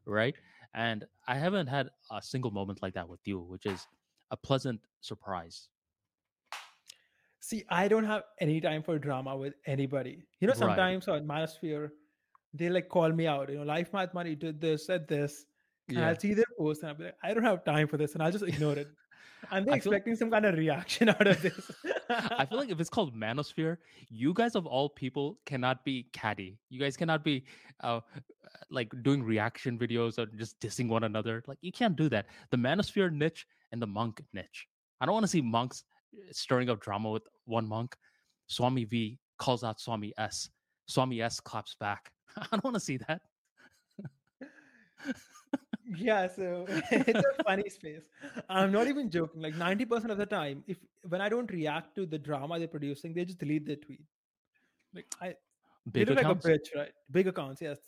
right? 0.06 0.36
And 0.74 1.06
I 1.28 1.36
haven't 1.36 1.68
had 1.68 1.90
a 2.12 2.22
single 2.22 2.52
moment 2.52 2.82
like 2.82 2.94
that 2.94 3.10
with 3.10 3.22
you, 3.28 3.40
which 3.42 3.66
is 3.66 3.88
a 4.32 4.38
pleasant 4.38 4.82
surprise. 5.02 5.70
See, 7.42 7.64
I 7.70 7.88
don't 7.88 8.06
have 8.06 8.24
any 8.40 8.62
time 8.62 8.84
for 8.84 8.98
drama 9.00 9.36
with 9.36 9.56
anybody. 9.66 10.24
You 10.40 10.48
know, 10.48 10.52
Right. 10.54 10.60
sometimes 10.60 11.08
on 11.08 11.26
Manosphere, 11.26 11.90
they 12.54 12.70
like 12.70 12.88
call 12.88 13.12
me 13.12 13.26
out. 13.28 13.50
You 13.50 13.58
know, 13.58 13.64
Life 13.64 13.92
Math 13.94 14.14
Money 14.14 14.36
did 14.36 14.62
this, 14.62 14.86
said 14.86 15.08
this, 15.08 15.46
and 15.90 15.98
Yeah. 15.98 16.10
I'll 16.10 16.20
see 16.20 16.34
their 16.36 16.46
post 16.58 16.84
and 16.84 16.90
I'll 16.92 16.96
be 16.98 17.06
like, 17.06 17.18
I 17.24 17.34
don't 17.34 17.44
have 17.44 17.64
time 17.66 17.88
for 17.88 17.98
this, 17.98 18.14
and 18.14 18.22
I'll 18.24 18.32
just 18.32 18.46
ignore 18.46 18.78
it. 18.78 18.88
And 19.52 19.66
they're 19.66 19.74
I 19.74 19.80
feel 19.80 19.92
expecting 19.94 20.16
some 20.16 20.30
kind 20.30 20.46
of 20.46 20.56
reaction 20.56 21.10
out 21.16 21.26
of 21.26 21.42
this. 21.42 21.72
I 22.10 22.46
feel 22.46 22.60
like 22.60 22.70
if 22.70 22.80
it's 22.80 22.92
called 22.92 23.16
Manosphere, 23.16 23.78
you 24.08 24.36
guys 24.36 24.54
of 24.56 24.68
all 24.68 24.88
people 24.88 25.40
cannot 25.48 25.84
be 25.84 26.04
catty. 26.14 26.60
You 26.70 26.80
guys 26.80 26.96
cannot 26.96 27.24
be 27.24 27.46
uh, 27.80 28.02
like 28.70 28.94
doing 29.02 29.24
reaction 29.24 29.80
videos 29.80 30.20
or 30.20 30.28
just 30.28 30.60
dissing 30.60 30.88
one 30.90 31.06
another. 31.06 31.44
Like 31.48 31.58
you 31.62 31.72
can't 31.72 31.96
do 31.96 32.08
that. 32.10 32.28
The 32.52 32.58
Manosphere 32.58 33.12
niche 33.12 33.48
and 33.72 33.82
the 33.82 33.88
monk 33.88 34.22
niche. 34.32 34.68
I 35.00 35.08
don't 35.08 35.14
want 35.14 35.24
to 35.24 35.28
see 35.36 35.42
monks 35.42 35.86
Uh, 36.14 36.32
stirring 36.32 36.70
up 36.70 36.82
drama 36.82 37.10
with 37.10 37.24
one 37.46 37.68
monk. 37.68 37.96
Swami 38.48 38.86
V 38.86 39.20
calls 39.38 39.64
out 39.64 39.80
Swami 39.80 40.14
S. 40.18 40.50
Swami 40.88 41.22
S 41.22 41.40
claps 41.40 41.76
back. 41.80 42.12
I 42.38 42.48
don't 42.52 42.64
want 42.64 42.76
to 42.76 42.80
see 42.80 42.98
that. 42.98 43.22
yeah, 45.98 46.28
so 46.28 46.66
it's 46.92 47.20
a 47.40 47.44
funny 47.44 47.70
space. 47.70 48.02
I'm 48.50 48.72
not 48.72 48.88
even 48.88 49.10
joking. 49.10 49.42
Like 49.42 49.56
90% 49.56 50.10
of 50.10 50.18
the 50.18 50.26
time, 50.26 50.64
if 50.68 50.78
when 51.08 51.22
I 51.22 51.30
don't 51.30 51.50
react 51.52 51.96
to 51.96 52.06
the 52.06 52.18
drama 52.20 52.60
they're 52.60 52.68
producing, 52.68 53.14
they 53.14 53.26
just 53.26 53.40
delete 53.40 53.66
their 53.66 53.78
tweet. 53.78 54.04
Like 54.94 55.06
I 55.22 55.36
they 55.86 56.04
Big 56.04 56.10
look 56.10 56.20
accounts. 56.20 56.46
like 56.46 56.56
a 56.56 56.58
bitch, 56.60 56.76
right? 56.76 56.92
Big 57.10 57.28
accounts, 57.28 57.62
yes. 57.62 57.80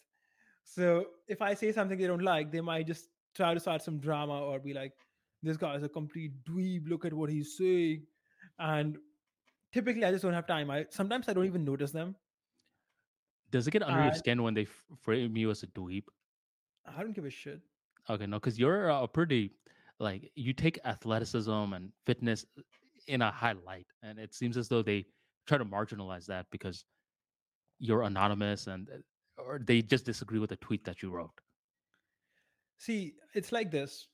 So 0.63 1.05
if 1.27 1.41
I 1.41 1.53
say 1.53 1.71
something 1.71 1.97
they 1.97 2.07
don't 2.07 2.23
like, 2.23 2.51
they 2.51 2.61
might 2.61 2.87
just 2.87 3.09
try 3.35 3.53
to 3.53 3.59
start 3.59 3.81
some 3.83 3.99
drama 3.99 4.41
or 4.41 4.59
be 4.59 4.73
like, 4.73 4.93
"This 5.43 5.57
guy 5.57 5.75
is 5.75 5.83
a 5.83 5.89
complete 5.89 6.31
dweeb. 6.45 6.87
Look 6.89 7.05
at 7.05 7.13
what 7.13 7.29
he's 7.29 7.57
saying," 7.57 8.07
and 8.59 8.97
typically 9.71 10.05
I 10.05 10.11
just 10.11 10.23
don't 10.23 10.33
have 10.33 10.47
time. 10.47 10.69
I 10.69 10.85
sometimes 10.89 11.27
I 11.29 11.33
don't 11.33 11.45
even 11.45 11.65
notice 11.65 11.91
them. 11.91 12.15
Does 13.51 13.67
it 13.67 13.71
get 13.71 13.83
under 13.83 14.03
your 14.03 14.13
skin 14.13 14.41
when 14.41 14.53
they 14.53 14.63
f- 14.63 14.85
frame 15.01 15.37
you 15.37 15.51
as 15.51 15.61
a 15.63 15.67
dweeb? 15.67 16.03
I 16.85 17.01
don't 17.01 17.13
give 17.13 17.25
a 17.25 17.29
shit. 17.29 17.61
Okay, 18.09 18.25
no, 18.25 18.37
because 18.37 18.57
you're 18.57 18.89
a 18.89 19.07
pretty 19.07 19.51
like 19.99 20.31
you 20.35 20.53
take 20.53 20.79
athleticism 20.85 21.51
and 21.51 21.91
fitness 22.05 22.45
in 23.07 23.21
a 23.21 23.31
high 23.31 23.53
light, 23.65 23.87
and 24.01 24.17
it 24.19 24.33
seems 24.33 24.57
as 24.57 24.67
though 24.67 24.81
they 24.81 25.05
try 25.45 25.57
to 25.57 25.65
marginalize 25.65 26.25
that 26.25 26.47
because 26.51 26.85
you're 27.79 28.03
anonymous 28.03 28.67
and 28.67 28.89
uh, 28.89 29.41
or 29.41 29.59
they 29.65 29.81
just 29.81 30.05
disagree 30.05 30.39
with 30.39 30.49
the 30.49 30.55
tweet 30.57 30.83
that 30.85 31.01
you 31.01 31.09
wrote. 31.11 31.31
See, 32.77 33.13
it's 33.33 33.51
like 33.51 33.71
this. 33.71 34.07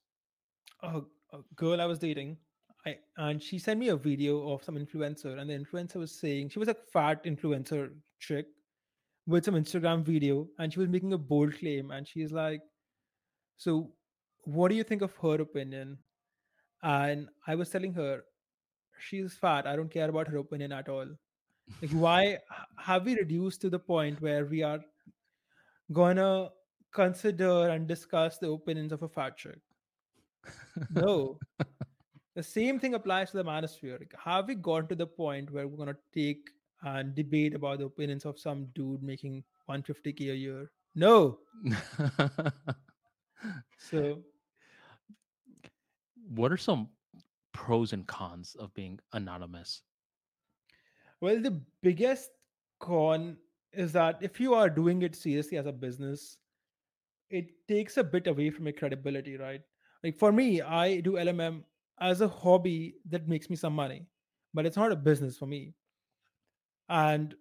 A, 0.84 1.02
a 1.34 1.40
girl 1.56 1.82
I 1.82 1.86
was 1.86 2.00
dating, 2.00 2.38
I 2.86 2.98
and 3.18 3.42
she 3.42 3.60
sent 3.60 3.80
me 3.80 3.90
a 3.90 3.98
video 3.98 4.52
of 4.52 4.64
some 4.64 4.76
influencer, 4.76 5.38
and 5.40 5.50
the 5.50 5.54
influencer 5.54 5.96
was 5.96 6.12
saying 6.12 6.50
she 6.50 6.60
was 6.60 6.70
a 6.70 6.74
fat 6.74 7.24
influencer 7.24 7.92
chick 8.20 8.48
with 9.28 9.46
some 9.46 9.56
Instagram 9.56 10.04
video, 10.04 10.48
and 10.58 10.72
she 10.72 10.80
was 10.80 10.90
making 10.90 11.14
a 11.14 11.18
bold 11.18 11.58
claim, 11.58 11.92
and 11.92 12.08
she's 12.08 12.32
like, 12.32 12.62
"So, 13.58 13.92
what 14.44 14.70
do 14.70 14.76
you 14.76 14.84
think 14.84 15.02
of 15.02 15.16
her 15.18 15.42
opinion?" 15.42 15.98
And 16.84 17.28
I 17.48 17.56
was 17.56 17.70
telling 17.70 17.94
her, 17.94 18.24
"She's 18.98 19.34
fat. 19.34 19.68
I 19.68 19.76
don't 19.76 19.92
care 19.92 20.10
about 20.10 20.28
her 20.30 20.38
opinion 20.38 20.72
at 20.72 20.88
all. 20.90 21.08
Like, 21.82 21.92
why 22.06 22.40
have 22.78 23.06
we 23.06 23.16
reduced 23.16 23.62
to 23.62 23.70
the 23.70 23.80
point 23.80 24.22
where 24.22 24.46
we 24.46 24.64
are 24.64 24.80
gonna 25.92 26.50
consider 26.92 27.70
and 27.70 27.88
discuss 27.88 28.38
the 28.38 28.52
opinions 28.52 28.94
of 28.94 29.04
a 29.04 29.10
fat 29.10 29.38
chick?" 29.38 29.60
No. 30.92 31.40
The 32.40 32.44
same 32.44 32.80
thing 32.80 32.94
applies 32.94 33.32
to 33.32 33.38
the 33.38 33.44
manosphere. 33.44 34.02
Have 34.18 34.48
we 34.48 34.56
gone 34.56 34.88
to 34.88 34.96
the 34.96 35.06
point 35.06 35.52
where 35.52 35.68
we're 35.68 35.76
gonna 35.76 35.98
take 36.14 36.50
and 36.84 37.14
debate 37.14 37.54
about 37.54 37.80
the 37.80 37.86
opinions 37.88 38.24
of 38.24 38.40
some 38.40 38.68
dude 38.74 39.04
making 39.04 39.44
150k 39.70 40.32
a 40.32 40.36
year? 40.38 40.72
No. 40.96 41.40
So 43.78 44.24
what 46.34 46.54
are 46.54 46.58
some 46.58 46.88
pros 47.52 47.92
and 47.92 48.08
cons 48.08 48.56
of 48.58 48.74
being 48.74 49.00
anonymous? 49.12 49.82
well, 51.20 51.42
the 51.42 51.62
biggest 51.84 52.30
con 52.80 53.36
is 53.74 53.92
that 53.92 54.18
if 54.22 54.40
you 54.40 54.54
are 54.54 54.70
doing 54.70 55.02
it 55.02 55.14
seriously 55.14 55.58
as 55.58 55.66
a 55.66 55.74
business, 55.74 56.38
it 57.30 57.52
takes 57.68 57.98
a 57.98 58.04
bit 58.04 58.28
away 58.28 58.50
from 58.50 58.66
your 58.66 58.74
credibility, 58.74 59.36
right? 59.36 59.62
Like 60.06 60.18
for 60.18 60.32
me, 60.32 60.62
I 60.62 61.02
do 61.02 61.14
LMM 61.14 61.64
as 62.00 62.22
a 62.22 62.28
hobby 62.28 62.96
that 63.06 63.28
makes 63.28 63.50
me 63.50 63.56
some 63.56 63.74
money, 63.74 64.08
but 64.54 64.66
it's 64.66 64.78
not 64.78 64.92
a 64.92 64.96
business 64.96 65.38
for 65.38 65.46
me. 65.48 65.76
And 66.90 67.36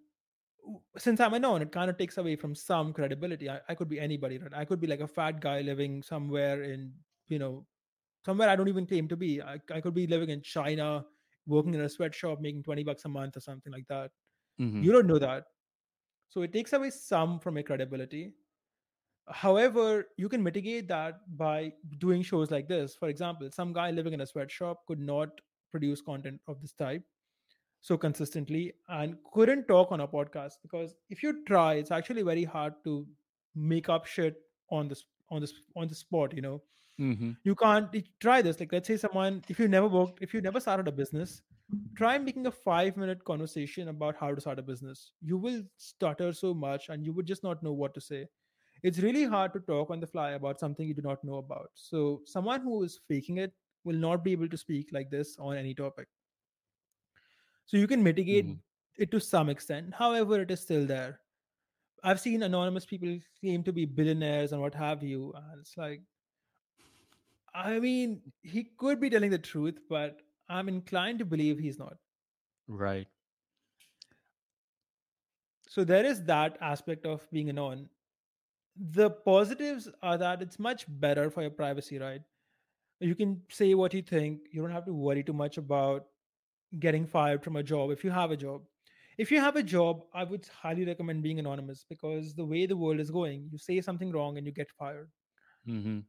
since 0.97 1.20
I'm 1.20 1.35
a 1.35 1.39
known, 1.39 1.62
it 1.62 1.72
kind 1.72 1.90
of 1.90 1.97
takes 1.97 2.18
away 2.18 2.36
from 2.36 2.55
some 2.55 2.93
credibility. 2.93 3.48
I, 3.48 3.60
I 3.68 3.74
could 3.74 3.89
be 3.89 4.01
anybody, 4.01 4.39
right? 4.39 4.52
I 4.55 4.64
could 4.64 4.80
be 4.80 4.86
like 4.86 5.01
a 5.01 5.09
fat 5.09 5.40
guy 5.40 5.60
living 5.60 6.02
somewhere 6.02 6.62
in, 6.62 6.94
you 7.28 7.39
know, 7.39 7.66
somewhere 8.24 8.48
I 8.48 8.56
don't 8.56 8.68
even 8.68 8.86
claim 8.86 9.09
to 9.09 9.16
be. 9.16 9.43
I, 9.43 9.60
I 9.72 9.80
could 9.80 9.94
be 9.94 10.06
living 10.06 10.30
in 10.30 10.43
China, 10.43 11.06
working 11.47 11.74
in 11.74 11.80
a 11.82 11.89
sweatshop, 11.89 12.40
making 12.40 12.64
20 12.64 12.85
bucks 12.85 13.05
a 13.05 13.09
month 13.09 13.36
or 13.36 13.40
something 13.40 13.72
like 13.72 13.86
that. 13.89 14.12
Mhm. 14.59 14.85
You 14.85 14.93
don't 14.93 15.06
know 15.06 15.18
that. 15.18 15.47
So 16.28 16.43
it 16.43 16.52
takes 16.52 16.72
away 16.72 16.90
some 16.90 17.40
from 17.40 17.56
your 17.56 17.64
credibility. 17.64 18.35
However, 19.30 20.06
you 20.16 20.28
can 20.28 20.42
mitigate 20.42 20.88
that 20.88 21.20
by 21.36 21.72
doing 21.98 22.22
shows 22.22 22.50
like 22.50 22.68
this. 22.68 22.94
For 22.94 23.09
example, 23.09 23.50
some 23.50 23.72
guy 23.72 23.90
living 23.90 24.12
in 24.14 24.20
a 24.22 24.26
sweatshop 24.26 24.86
could 24.86 25.00
not 25.00 25.40
produce 25.70 26.00
content 26.00 26.40
of 26.48 26.60
this 26.62 26.72
type 26.72 27.02
so 27.80 27.96
consistently 27.96 28.72
and 28.88 29.16
couldn't 29.32 29.68
talk 29.68 29.92
on 29.92 30.00
a 30.00 30.09
podcast 30.09 30.55
because 30.62 30.94
if 31.10 31.22
you 31.22 31.44
try, 31.44 31.74
it's 31.74 31.90
actually 31.90 32.22
very 32.22 32.44
hard 32.44 32.74
to 32.84 33.06
make 33.55 33.88
up 33.88 34.06
shit 34.06 34.40
on 34.70 34.88
this 34.88 35.05
on 35.30 35.40
this 35.40 35.52
on 35.76 35.88
the 35.88 35.94
spot. 35.94 36.34
You 36.34 36.42
know, 36.42 36.62
Mhm. 36.98 37.36
you 37.44 37.55
can't 37.55 37.94
try 38.20 38.40
this. 38.42 38.59
Like, 38.59 38.72
let's 38.72 38.88
say 38.88 38.96
someone 38.96 39.44
if 39.48 39.59
you 39.59 39.68
never 39.68 39.88
worked, 39.88 40.22
if 40.22 40.32
you 40.34 40.40
never 40.40 40.59
started 40.59 40.88
a 40.88 40.92
business, 40.92 41.42
try 41.94 42.16
making 42.18 42.46
a 42.46 42.50
five 42.50 42.96
minute 42.96 43.22
conversation 43.24 43.88
about 43.88 44.16
how 44.16 44.34
to 44.34 44.40
start 44.40 44.59
a 44.59 44.62
business. 44.62 45.12
You 45.20 45.36
will 45.36 45.62
stutter 45.76 46.32
so 46.32 46.55
much 46.55 46.88
and 46.88 47.05
you 47.05 47.12
would 47.12 47.26
just 47.26 47.42
not 47.44 47.62
know 47.62 47.72
what 47.72 47.94
to 47.94 48.00
say 48.00 48.26
it's 48.82 48.98
really 49.00 49.24
hard 49.24 49.52
to 49.55 49.60
talk 49.60 49.90
on 49.90 50.00
the 50.00 50.06
fly 50.06 50.32
about 50.32 50.60
something 50.60 50.86
you 50.86 50.94
do 50.94 51.02
not 51.02 51.24
know 51.24 51.36
about. 51.36 51.70
So, 51.74 52.22
someone 52.26 52.62
who 52.62 52.82
is 52.84 52.98
faking 53.09 53.38
it 53.38 53.55
will 53.84 53.96
not 53.96 54.24
be 54.24 54.32
able 54.32 54.48
to 54.48 54.56
speak 54.59 54.90
like 54.92 55.10
this 55.10 55.38
on 55.38 55.56
any 55.56 55.74
topic. 55.74 56.09
So, 57.66 57.76
you 57.76 57.86
can 57.86 58.02
mitigate 58.02 58.46
Mhm. 58.46 58.60
it 58.96 59.10
to 59.12 59.20
some 59.20 59.48
extent. 59.48 59.94
However, 59.94 60.40
it 60.40 60.50
is 60.50 60.60
still 60.60 60.86
there. 60.86 61.20
I've 62.05 62.20
seen 62.20 62.42
anonymous 62.42 62.86
people 62.86 63.18
claim 63.40 63.64
to 63.64 63.72
be 63.72 63.86
billionaires 63.86 64.52
and 64.52 64.62
what 64.62 64.74
have 64.74 65.02
you. 65.05 65.32
And 65.34 65.60
it's 65.60 65.76
like, 65.76 66.02
I 67.55 67.78
mean, 67.80 68.32
he 68.42 68.64
could 68.64 69.00
be 69.00 69.10
telling 69.10 69.30
the 69.30 69.38
truth, 69.38 69.80
but 69.88 70.22
I'm 70.48 70.68
inclined 70.68 71.18
to 71.20 71.24
believe 71.24 71.59
he's 71.59 71.78
not. 71.78 71.98
Right. 72.68 73.09
So, 75.68 75.84
there 75.84 76.05
is 76.05 76.24
that 76.24 76.59
aspect 76.60 77.06
of 77.06 77.30
being 77.30 77.48
anon. 77.48 77.90
The 78.78 79.10
positives 79.10 79.88
are 80.02 80.16
that 80.18 80.40
it's 80.42 80.59
much 80.59 80.84
better 80.88 81.30
for 81.30 81.42
your 81.42 81.50
privacy, 81.50 81.98
right? 81.98 82.22
you 83.00 83.14
can 83.14 83.42
say 83.50 83.74
what 83.74 83.94
you 83.94 84.02
think 84.02 84.40
you 84.52 84.62
don't 84.62 84.72
have 84.72 84.84
to 84.86 84.92
worry 84.94 85.22
too 85.22 85.32
much 85.32 85.59
about 85.59 86.06
getting 86.80 87.06
fired 87.06 87.42
from 87.44 87.56
a 87.56 87.62
job 87.62 87.90
if 87.90 88.05
you 88.05 88.10
have 88.10 88.30
a 88.32 88.36
job. 88.36 88.62
If 89.18 89.30
you 89.32 89.40
have 89.40 89.56
a 89.56 89.62
job 89.62 90.05
i 90.14 90.24
would 90.24 90.46
highly 90.48 90.84
recommend 90.84 91.22
being 91.22 91.38
anonymous 91.40 91.84
because 91.88 92.34
the 92.34 92.44
way 92.44 92.66
the 92.66 92.76
world 92.76 93.00
is 93.00 93.10
going 93.10 93.48
you 93.52 93.59
say 93.59 93.80
something 93.80 94.12
wrong 94.12 94.38
and 94.38 94.46
you 94.46 94.52
get 94.52 94.70
fired. 94.70 95.10
Hmm 95.66 96.00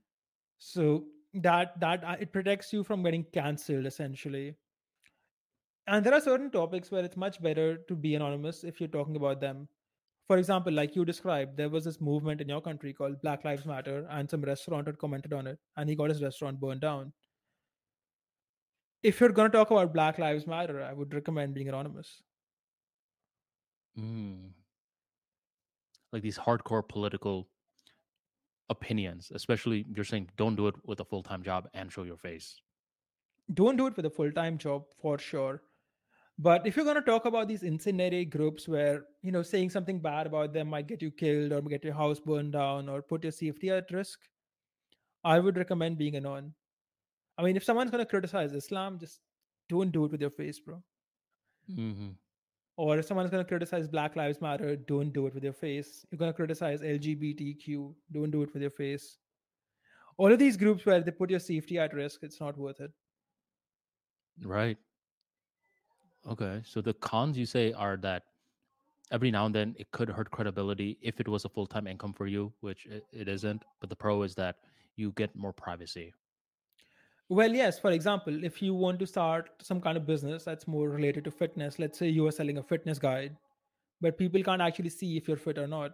so 0.57 1.05
that 1.33 1.79
that 1.79 2.03
uh, 2.03 2.15
it 2.19 2.31
protects 2.33 2.73
you 2.73 2.83
from 2.83 3.03
getting 3.03 3.23
cancelled 3.33 3.85
essentially. 3.85 4.55
And 5.87 6.05
there 6.05 6.13
are 6.13 6.21
certain 6.21 6.51
topics 6.51 6.91
where 6.91 7.03
it's 7.03 7.17
much 7.17 7.41
better 7.41 7.77
to 7.77 7.95
be 7.95 8.15
anonymous 8.15 8.63
if 8.63 8.79
you're 8.79 8.89
talking 8.89 9.15
about 9.15 9.41
them 9.41 9.67
for 10.29 10.37
example 10.41 10.73
like 10.79 10.95
you 10.97 11.03
described 11.09 11.57
there 11.57 11.69
was 11.75 11.83
this 11.89 11.99
movement 12.09 12.41
in 12.45 12.49
your 12.53 12.61
country 12.61 12.93
called 12.93 13.21
black 13.23 13.43
lives 13.49 13.65
matter 13.71 13.97
and 14.11 14.29
some 14.29 14.41
restaurant 14.51 14.87
had 14.87 14.97
commented 15.05 15.33
on 15.33 15.47
it 15.53 15.59
and 15.77 15.89
he 15.89 15.95
got 16.03 16.09
his 16.15 16.23
restaurant 16.23 16.59
burned 16.61 16.81
down 16.81 17.13
if 19.03 19.19
you're 19.19 19.31
going 19.39 19.51
to 19.51 19.57
talk 19.57 19.71
about 19.71 19.93
black 19.93 20.17
lives 20.19 20.47
matter 20.47 20.81
i 20.83 20.93
would 20.93 21.13
recommend 21.13 21.53
being 21.53 21.67
anonymous 21.69 22.21
Mm. 23.97 24.53
Like 26.11 26.21
these 26.23 26.37
hardcore 26.37 26.87
political 26.87 27.49
opinions, 28.69 29.31
especially 29.33 29.85
you're 29.95 30.05
saying 30.05 30.29
don't 30.37 30.55
do 30.55 30.67
it 30.67 30.75
with 30.85 30.99
a 30.99 31.05
full 31.05 31.23
time 31.23 31.43
job 31.43 31.67
and 31.73 31.91
show 31.91 32.03
your 32.03 32.17
face. 32.17 32.61
don't 33.53 33.77
do 33.77 33.87
it 33.87 33.95
with 33.97 34.05
a 34.05 34.09
full-time 34.09 34.57
job 34.63 34.85
for 35.01 35.17
sure 35.17 35.61
but 36.41 36.65
if 36.65 36.75
you're 36.75 36.85
going 36.85 36.95
to 36.95 37.09
talk 37.09 37.25
about 37.25 37.47
these 37.47 37.63
incendiary 37.63 38.25
groups 38.25 38.67
where 38.67 39.05
you 39.21 39.31
know 39.31 39.41
saying 39.43 39.69
something 39.69 39.99
bad 39.99 40.27
about 40.27 40.53
them 40.53 40.69
might 40.69 40.87
get 40.87 41.01
you 41.01 41.11
killed 41.11 41.51
or 41.51 41.61
get 41.61 41.83
your 41.83 41.93
house 41.93 42.19
burned 42.19 42.53
down 42.53 42.89
or 42.89 43.01
put 43.01 43.23
your 43.23 43.31
safety 43.31 43.69
at 43.69 43.91
risk 43.91 44.19
i 45.23 45.39
would 45.39 45.57
recommend 45.57 45.97
being 45.97 46.15
anon 46.15 46.53
i 47.37 47.43
mean 47.43 47.57
if 47.57 47.63
someone's 47.63 47.91
going 47.91 48.05
to 48.05 48.13
criticize 48.15 48.53
islam 48.53 48.97
just 48.99 49.19
don't 49.67 49.91
do 49.91 50.05
it 50.05 50.11
with 50.11 50.21
your 50.21 50.37
face 50.41 50.59
bro 50.59 50.81
Mm-hmm. 51.77 52.09
Or 52.77 52.97
if 52.97 53.05
someone's 53.05 53.29
going 53.29 53.43
to 53.43 53.47
criticize 53.47 53.87
Black 53.87 54.15
Lives 54.15 54.41
Matter, 54.41 54.75
don't 54.75 55.11
do 55.11 55.27
it 55.27 55.33
with 55.33 55.43
your 55.43 55.53
face. 55.53 56.05
You're 56.09 56.17
going 56.17 56.31
to 56.31 56.35
criticize 56.35 56.81
LGBTQ, 56.81 57.93
don't 58.11 58.31
do 58.31 58.43
it 58.43 58.53
with 58.53 58.61
your 58.61 58.71
face. 58.71 59.17
All 60.17 60.31
of 60.31 60.39
these 60.39 60.57
groups 60.57 60.85
where 60.85 61.01
they 61.01 61.11
put 61.11 61.29
your 61.29 61.39
safety 61.39 61.77
at 61.77 61.93
risk, 61.93 62.23
it's 62.23 62.39
not 62.39 62.57
worth 62.57 62.79
it. 62.79 62.91
Right. 64.43 64.77
Okay. 66.27 66.61
So 66.65 66.81
the 66.81 66.93
cons 66.95 67.37
you 67.37 67.45
say 67.45 67.73
are 67.73 67.97
that 67.97 68.23
every 69.11 69.31
now 69.31 69.45
and 69.45 69.55
then 69.55 69.75
it 69.79 69.91
could 69.91 70.09
hurt 70.09 70.31
credibility 70.31 70.97
if 71.01 71.19
it 71.19 71.27
was 71.27 71.45
a 71.45 71.49
full 71.49 71.67
time 71.67 71.87
income 71.87 72.13
for 72.13 72.27
you, 72.27 72.51
which 72.61 72.85
it, 72.85 73.05
it 73.11 73.27
isn't. 73.27 73.63
But 73.79 73.89
the 73.89 73.95
pro 73.95 74.23
is 74.23 74.35
that 74.35 74.57
you 74.95 75.11
get 75.13 75.35
more 75.35 75.53
privacy. 75.53 76.13
Well, 77.29 77.53
yes, 77.53 77.77
for 77.79 77.91
example, 77.91 78.43
if 78.43 78.61
you 78.61 78.73
want 78.73 78.97
to 78.99 79.07
start 79.07 79.51
some 79.61 79.79
kind 79.79 79.97
of 79.97 80.07
business 80.07 80.43
that's 80.43 80.67
more 80.67 80.89
related 80.89 81.23
to 81.25 81.31
fitness, 81.31 81.77
let's 81.77 81.97
say 81.99 82.09
you 82.09 82.25
are 82.25 82.31
selling 82.31 82.57
a 82.57 82.63
fitness 82.63 82.97
guide, 82.97 83.37
but 84.01 84.17
people 84.17 84.41
can't 84.41 84.63
actually 84.63 84.89
see 84.89 85.15
if 85.15 85.27
you're 85.27 85.37
fit 85.37 85.59
or 85.59 85.67
not. 85.67 85.91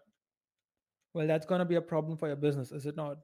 Well, 1.13 1.27
that's 1.27 1.45
going 1.45 1.59
to 1.59 1.65
be 1.65 1.75
a 1.75 1.81
problem 1.81 2.17
for 2.17 2.27
your 2.27 2.37
business, 2.37 2.71
is 2.71 2.85
it 2.85 2.95
not? 2.95 3.17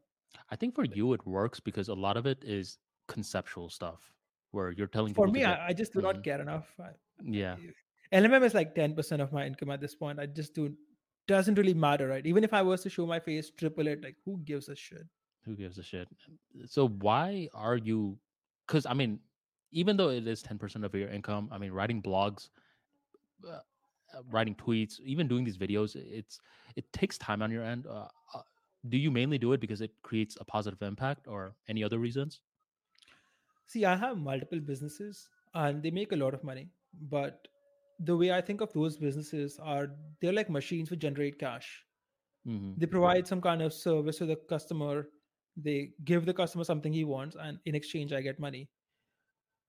I 0.49 0.57
think 0.57 0.75
for 0.75 0.83
you 0.83 1.13
it 1.13 1.25
works 1.25 1.61
because 1.61 1.87
a 1.87 1.93
lot 1.93 2.17
of 2.17 2.25
it 2.25 2.43
is 2.43 2.79
conceptual 3.07 3.69
stuff 3.69 4.13
where 4.51 4.71
you're 4.71 4.87
telling 4.87 5.13
For 5.13 5.27
me. 5.27 5.43
I, 5.43 5.67
I 5.69 5.73
just 5.73 5.93
do 5.93 5.99
Mhm. 5.99 6.03
not 6.03 6.23
care 6.23 6.41
enough. 6.41 6.73
I, 6.79 6.91
Yeah. 7.23 7.57
LMM 8.11 8.43
is 8.43 8.53
like 8.53 8.75
10% 8.75 9.21
of 9.21 9.31
my 9.31 9.45
income 9.45 9.69
at 9.71 9.79
this 9.79 9.95
point. 9.95 10.19
I 10.19 10.25
just 10.25 10.53
do 10.53 10.75
doesn't 11.27 11.55
really 11.55 11.73
matter, 11.73 12.07
right? 12.07 12.25
Even 12.25 12.43
if 12.43 12.53
I 12.53 12.61
was 12.61 12.81
to 12.83 12.89
show 12.89 13.05
my 13.05 13.19
face, 13.19 13.49
triple 13.51 13.87
it, 13.87 14.03
like 14.03 14.17
who 14.25 14.39
gives 14.39 14.69
a 14.69 14.75
shit? 14.75 15.07
Who 15.45 15.55
gives 15.55 15.77
a 15.77 15.83
shit? 15.83 16.07
So 16.65 16.87
why 16.89 17.47
are 17.53 17.77
you? 17.77 18.17
Because 18.67 18.85
I 18.85 18.93
mean, 18.93 19.19
even 19.71 19.95
though 19.97 20.09
it 20.09 20.27
is 20.27 20.41
ten 20.41 20.57
percent 20.57 20.83
of 20.83 20.93
your 20.93 21.09
income, 21.09 21.47
I 21.51 21.57
mean, 21.57 21.71
writing 21.71 22.01
blogs, 22.01 22.49
uh, 23.47 23.51
uh, 24.13 24.21
writing 24.29 24.55
tweets, 24.55 24.99
even 24.99 25.27
doing 25.27 25.43
these 25.43 25.57
videos, 25.57 25.95
it's 25.95 26.39
it 26.75 26.91
takes 26.91 27.17
time 27.17 27.41
on 27.41 27.51
your 27.51 27.63
end. 27.63 27.87
Uh, 27.87 28.07
uh, 28.33 28.41
do 28.89 28.97
you 28.97 29.11
mainly 29.11 29.37
do 29.37 29.53
it 29.53 29.61
because 29.61 29.81
it 29.81 29.91
creates 30.03 30.37
a 30.39 30.45
positive 30.45 30.81
impact, 30.81 31.27
or 31.27 31.55
any 31.69 31.83
other 31.83 31.99
reasons? 31.99 32.41
See, 33.71 33.85
I 33.85 33.95
have 33.95 34.17
multiple 34.17 34.59
businesses 34.59 35.29
and 35.53 35.81
they 35.83 35.91
make 35.91 36.11
a 36.11 36.15
lot 36.15 36.33
of 36.33 36.43
money, 36.43 36.69
but 36.93 37.47
the 37.99 38.17
way 38.17 38.31
I 38.31 38.41
think 38.41 38.61
of 38.61 38.73
those 38.73 38.97
businesses 38.97 39.59
are 39.59 39.95
they're 40.19 40.33
like 40.33 40.49
machines 40.49 40.89
which 40.91 40.99
generate 40.99 41.39
cash. 41.39 41.85
hmm 42.45 42.73
They 42.77 42.87
provide 42.87 43.27
some 43.27 43.41
kind 43.41 43.61
of 43.61 43.73
service 43.73 44.17
to 44.19 44.25
the 44.25 44.35
customer. 44.37 45.09
They 45.57 45.93
give 46.05 46.25
the 46.25 46.33
customer 46.33 46.63
something 46.65 46.93
he 46.93 47.05
wants, 47.05 47.35
and 47.39 47.59
in 47.65 47.75
exchange, 47.75 48.13
I 48.13 48.21
get 48.21 48.39
money. 48.39 48.69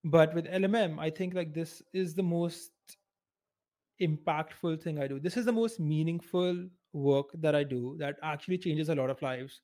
But 0.05 0.33
with 0.33 0.47
LMM, 0.47 0.97
I 0.99 1.09
think 1.09 1.33
like 1.33 1.53
this 1.53 1.83
is 1.93 2.15
the 2.15 2.23
most 2.23 2.71
impactful 4.01 4.81
thing 4.81 4.99
I 4.99 5.07
do. 5.07 5.19
This 5.19 5.37
is 5.37 5.45
the 5.45 5.51
most 5.51 5.79
meaningful 5.79 6.67
work 6.93 7.29
that 7.35 7.55
I 7.55 7.63
do 7.63 7.95
that 7.99 8.17
actually 8.21 8.57
changes 8.57 8.89
a 8.89 8.95
lot 8.95 9.09
of 9.09 9.21
lives. 9.21 9.61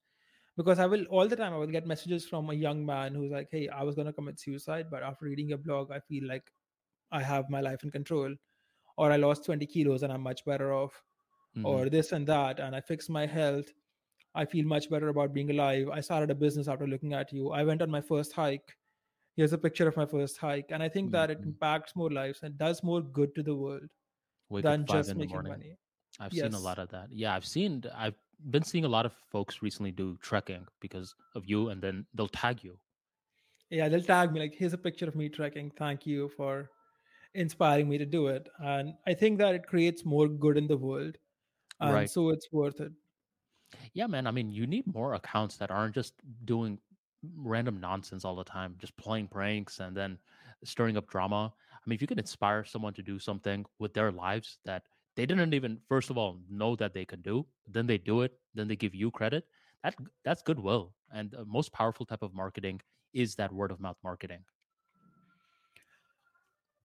Because 0.60 0.80
I 0.80 0.86
will 0.88 1.06
all 1.07 1.27
the 1.27 1.38
time 1.38 1.53
I 1.53 1.57
will 1.57 1.73
get 1.77 1.88
messages 1.88 2.27
from 2.27 2.49
a 2.52 2.53
young 2.53 2.86
man 2.86 3.15
who's 3.15 3.31
like, 3.31 3.49
Hey, 3.52 3.68
I 3.69 3.84
was 3.84 3.95
gonna 3.95 4.14
commit 4.14 4.40
suicide, 4.40 4.88
but 4.91 5.03
after 5.03 5.26
reading 5.26 5.49
your 5.49 5.57
blog, 5.60 5.91
I 5.91 5.99
feel 6.02 6.27
like 6.27 6.52
I 7.11 7.22
have 7.23 7.49
my 7.49 7.61
life 7.61 7.84
in 7.84 7.91
control. 7.91 8.36
Or 8.98 9.11
I 9.11 9.18
lost 9.18 9.45
20 9.45 9.65
kilos 9.68 10.03
and 10.03 10.14
I'm 10.14 10.22
much 10.22 10.45
better 10.45 10.73
off. 10.73 11.03
hmm 11.56 11.80
Or 11.80 11.90
this 11.90 12.11
and 12.14 12.27
that, 12.27 12.60
and 12.60 12.76
I 12.76 12.81
fixed 12.81 13.10
my 13.10 13.26
health. 13.27 13.73
I 14.36 14.45
feel 14.45 14.65
much 14.65 14.90
better 14.90 15.10
about 15.10 15.34
being 15.34 15.52
alive. 15.52 15.90
I 15.90 16.02
started 16.02 16.31
a 16.31 16.36
business 16.36 16.68
after 16.68 16.88
looking 16.88 17.14
at 17.14 17.34
you. 17.34 17.52
I 17.52 17.64
went 17.64 17.81
on 17.84 17.91
my 17.91 18.02
first 18.02 18.34
hike. 18.34 18.77
Here's 19.36 19.53
a 19.53 19.57
picture 19.60 19.88
of 19.88 19.98
my 19.98 20.06
first 20.07 20.38
hike. 20.38 20.72
And 20.72 20.84
I 20.84 20.90
think 20.90 21.11
that 21.14 21.31
it 21.31 21.40
Mhm. 21.40 21.45
impacts 21.45 21.95
more 21.95 22.11
lives 22.11 22.44
and 22.44 22.57
does 22.57 22.84
more 22.84 23.02
good 23.02 23.36
to 23.36 23.44
the 23.44 23.56
world 23.56 23.90
Wake 24.49 24.68
than 24.68 24.86
just 24.86 25.15
making 25.15 25.45
morning. 25.45 25.48
money. 25.48 25.77
I've 26.19 26.34
seen 26.36 26.53
a 26.53 26.60
lot 26.60 26.80
of 26.80 26.90
that. 26.90 27.11
Yeah, 27.11 27.36
I've 27.36 27.45
seen. 27.45 27.84
I've 27.94 28.15
been 28.49 28.64
seeing 28.64 28.86
a 28.86 28.90
lot 28.90 29.06
of 29.06 29.14
folks 29.32 29.61
recently 29.61 29.91
do 29.91 30.18
trekking 30.22 30.68
because 30.80 31.16
of 31.36 31.45
you, 31.45 31.70
and 31.70 31.82
then 31.82 32.06
they'll 32.14 32.28
tag 32.28 32.64
you. 32.64 32.80
Yeah, 33.70 33.90
they'll 33.90 34.02
tag 34.02 34.32
me 34.32 34.40
like, 34.40 34.56
here's 34.56 34.74
a 34.74 34.78
picture 34.78 35.07
of 35.07 35.16
me 35.16 35.30
trekking. 35.30 35.72
Thank 35.72 36.06
you 36.07 36.30
for 36.30 36.70
inspiring 37.36 37.88
me 37.88 37.98
to 37.99 38.06
do 38.06 38.28
it. 38.28 38.49
And 38.60 38.95
I 39.06 39.14
think 39.14 39.38
that 39.40 39.53
it 39.53 39.68
creates 39.68 40.06
more 40.06 40.28
good 40.28 40.57
in 40.57 40.68
the 40.68 40.78
world. 40.78 41.18
And 41.80 41.94
Right. 41.94 42.10
so 42.10 42.30
it's 42.30 42.52
worth 42.52 42.80
it. 42.82 42.91
Yeah, 43.94 44.07
man. 44.07 44.26
I 44.26 44.32
mean, 44.32 44.49
you 44.49 44.66
need 44.66 44.88
more 44.88 45.14
accounts 45.14 45.57
that 45.57 45.70
aren't 45.70 45.94
just 45.94 46.16
doing 46.45 46.80
random 47.36 47.80
nonsense 47.80 48.26
all 48.26 48.36
the 48.36 48.44
time, 48.44 48.76
just 48.80 48.98
playing 48.98 49.28
pranks 49.28 49.80
and 49.80 49.95
then 49.95 50.18
stirring 50.64 50.98
up 50.98 51.07
drama. 51.07 51.53
I 51.72 51.78
mean, 51.86 51.95
if 51.95 52.02
you 52.02 52.07
can 52.07 52.20
inspire 52.20 52.64
someone 52.66 52.94
to 52.95 53.03
do 53.03 53.20
something 53.20 53.66
with 53.78 53.94
their 53.94 54.11
lives 54.11 54.57
that 54.66 54.84
they 55.20 55.26
didn't 55.26 55.54
even, 55.54 55.82
first 55.90 56.10
of 56.10 56.18
all, 56.18 56.40
know 56.50 56.76
that 56.78 56.94
they 56.94 57.06
can 57.06 57.22
do, 57.22 57.46
then 57.68 57.88
they 57.88 57.98
do 57.98 58.22
it, 58.22 58.40
then 58.54 58.68
they 58.70 58.76
give 58.78 58.96
you 58.96 59.12
credit. 59.12 59.46
That 59.84 59.96
that's 60.24 60.41
goodwill, 60.41 60.96
and 61.12 61.32
the 61.32 61.46
most 61.46 61.74
powerful 61.74 62.06
type 62.06 62.24
of 62.24 62.34
marketing 62.34 62.82
is 63.14 63.36
that 63.36 63.52
word 63.52 63.72
of 63.72 63.80
mouth 63.82 63.98
marketing. 64.04 64.46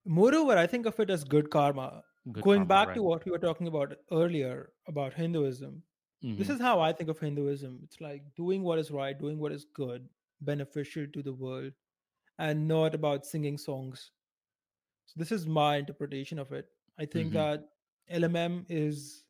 Moreover, 0.05 0.57
I 0.57 0.67
think 0.67 0.85
of 0.85 0.99
it 0.99 1.09
as 1.09 1.23
good 1.23 1.49
karma. 1.49 2.03
Good 2.31 2.43
Going 2.43 2.49
karma, 2.49 2.67
back 2.67 2.93
right? 2.93 3.01
to 3.01 3.03
what 3.03 3.25
we 3.25 3.31
were 3.31 3.39
talking 3.39 3.67
about 3.67 3.97
earlier 4.11 4.73
about 4.87 5.13
Hinduism, 5.13 5.83
this 6.37 6.49
Mhm. 6.49 6.49
is 6.49 6.59
how 6.59 6.79
I 6.79 6.93
think 6.93 7.09
of 7.09 7.19
Hinduism. 7.19 7.81
It's 7.83 8.01
like 8.01 8.35
doing 8.35 8.63
what 8.63 8.79
is 8.79 8.91
right, 8.91 9.17
doing 9.17 9.39
what 9.39 9.51
is 9.51 9.65
good, 9.65 10.09
beneficial 10.41 11.07
to 11.07 11.23
the 11.23 11.33
world, 11.33 11.73
and 12.39 12.67
not 12.67 12.95
about 12.95 13.25
singing 13.25 13.57
songs. 13.57 14.11
So 15.05 15.13
this 15.17 15.31
is 15.31 15.47
my 15.47 15.77
interpretation 15.77 16.39
of 16.39 16.53
it. 16.53 16.69
I 16.99 17.05
think 17.05 17.31
Mhm. 17.31 17.33
that 17.33 17.69
LMM 18.13 18.65
is 18.69 19.23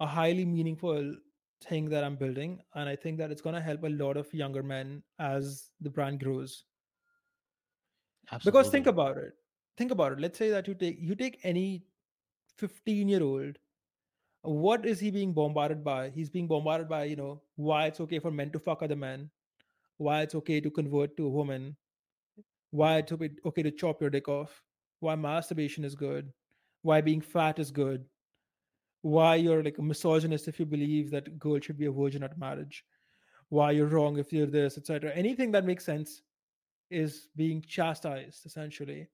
a 0.00 0.06
highly 0.06 0.44
meaningful 0.44 1.14
thing 1.62 1.88
that 1.90 2.04
I'm 2.04 2.16
building, 2.16 2.60
and 2.74 2.88
I 2.88 2.96
think 2.96 3.18
that 3.18 3.30
it's 3.30 3.42
going 3.42 3.54
to 3.54 3.60
help 3.60 3.82
a 3.84 3.88
lot 3.88 4.16
of 4.16 4.32
younger 4.32 4.62
men 4.62 5.02
as 5.18 5.70
the 5.80 5.90
brand 5.90 6.20
grows. 6.20 6.64
Absolutely. 8.30 8.58
Because 8.58 8.72
think 8.72 8.86
about 8.86 9.16
it. 9.16 9.32
Think 9.76 9.90
about 9.90 10.12
it. 10.12 10.20
Let's 10.20 10.38
say 10.38 10.50
that 10.50 10.68
you 10.68 10.74
take 10.74 10.98
you 11.00 11.14
take 11.14 11.40
any 11.42 11.84
15 12.58 13.08
year 13.08 13.22
old 13.22 13.58
what 14.44 14.84
is 14.84 15.00
he 15.00 15.10
being 15.10 15.32
bombarded 15.32 15.82
by? 15.82 16.10
He's 16.10 16.28
being 16.28 16.46
bombarded 16.46 16.86
by, 16.86 17.04
you 17.04 17.16
know, 17.16 17.40
why 17.56 17.86
it's 17.86 18.00
okay 18.00 18.18
for 18.18 18.30
men 18.30 18.50
to 18.50 18.58
fuck 18.58 18.82
other 18.82 18.96
men, 18.96 19.30
why 19.96 20.20
it's 20.20 20.34
okay 20.34 20.60
to 20.60 20.70
convert 20.70 21.16
to 21.16 21.26
a 21.26 21.30
woman, 21.30 21.76
why 22.70 22.98
it's 22.98 23.10
okay 23.12 23.30
okay 23.46 23.62
to 23.62 23.70
chop 23.70 24.02
your 24.02 24.10
dick 24.10 24.28
off, 24.28 24.62
why 25.00 25.14
masturbation 25.14 25.82
is 25.82 25.94
good, 25.94 26.30
why 26.84 27.00
being 27.00 27.22
fat 27.22 27.58
is 27.58 27.70
good, 27.70 28.04
why 29.00 29.36
you're 29.36 29.64
like 29.64 29.78
a 29.78 29.82
misogynist 29.82 30.48
if 30.48 30.60
you 30.60 30.66
believe 30.66 31.10
that 31.10 31.26
a 31.26 31.30
girl 31.30 31.58
should 31.58 31.78
be 31.78 31.86
a 31.86 31.90
virgin 31.90 32.22
at 32.22 32.38
marriage, 32.38 32.84
why 33.48 33.70
you're 33.70 33.86
wrong 33.86 34.18
if 34.18 34.32
you're 34.32 34.46
this, 34.46 34.76
etc. 34.76 35.10
Anything 35.14 35.50
that 35.52 35.64
makes 35.64 35.84
sense 35.84 36.20
is 36.90 37.28
being 37.36 37.64
chastised 37.66 38.44
essentially. 38.44 39.08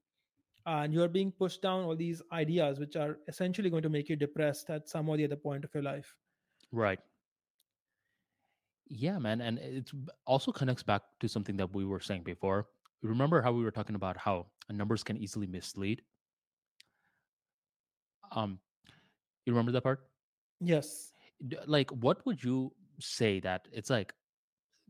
And 0.67 0.93
you're 0.93 1.09
being 1.09 1.31
pushed 1.31 1.63
down 1.63 1.85
all 1.85 1.95
these 1.95 2.21
ideas 2.33 2.81
which 2.81 2.97
are 2.97 3.19
essentially 3.29 3.71
going 3.71 3.85
to 3.85 3.89
make 3.89 4.09
you 4.09 4.17
depressed 4.17 4.69
at 4.69 4.89
some 4.89 5.09
or 5.09 5.17
the 5.17 5.25
other 5.25 5.37
point 5.37 5.65
of 5.65 5.73
your 5.73 5.85
life. 5.85 6.17
Right. 6.73 6.99
Yeah, 8.89 9.21
man, 9.21 9.41
and 9.41 9.59
it 9.61 9.89
also 10.27 10.51
connects 10.51 10.83
back 10.83 11.03
to 11.21 11.29
something 11.29 11.57
that 11.59 11.73
we 11.73 11.85
were 11.85 12.01
saying 12.01 12.25
before. 12.25 12.67
Remember 13.03 13.41
how 13.41 13.53
we 13.53 13.63
were 13.63 13.71
talking 13.71 13.95
about 13.95 14.17
how 14.17 14.47
numbers 14.69 15.05
can 15.05 15.17
easily 15.17 15.47
mislead? 15.47 16.03
Um, 18.33 18.59
you 19.47 19.53
remember 19.53 19.73
that 19.73 19.83
part? 19.83 20.01
Yes. 20.61 21.13
D- 21.47 21.57
Like, 21.67 21.91
what 21.91 22.25
would 22.27 22.43
you 22.43 22.73
say 23.01 23.41
that 23.41 23.69
it's 23.73 23.91
like? 23.91 24.13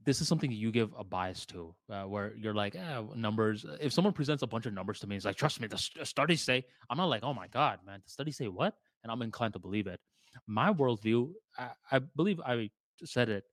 This 0.03 0.23
is 0.23 0.29
something 0.29 0.51
you 0.51 0.73
give 0.73 0.95
a 0.99 1.05
bias 1.05 1.45
to, 1.47 1.75
uh, 1.91 2.05
where 2.05 2.35
you're 2.35 2.55
like, 2.55 2.75
eh, 2.75 3.03
numbers. 3.15 3.67
If 3.83 3.93
someone 3.93 4.15
presents 4.15 4.43
a 4.43 4.47
bunch 4.47 4.65
of 4.65 4.73
numbers 4.73 4.99
to 5.01 5.07
me, 5.07 5.17
it's 5.17 5.27
like, 5.27 5.37
trust 5.37 5.61
me, 5.61 5.67
the 5.69 5.77
st- 5.77 6.07
studies 6.07 6.41
say. 6.41 6.65
I'm 6.89 6.97
not 6.97 7.07
like, 7.11 7.23
oh 7.23 7.35
my 7.35 7.49
god, 7.49 7.81
man, 7.85 8.01
the 8.03 8.11
studies 8.11 8.39
say 8.39 8.49
what, 8.49 8.75
and 9.03 9.13
I'm 9.13 9.21
inclined 9.21 9.53
to 9.53 9.59
believe 9.59 9.87
it. 9.87 10.01
My 10.47 10.73
worldview, 10.73 11.33
I, 11.59 11.71
I 11.93 11.99
believe 11.99 12.41
I 12.41 12.71
said 13.05 13.29
it 13.29 13.45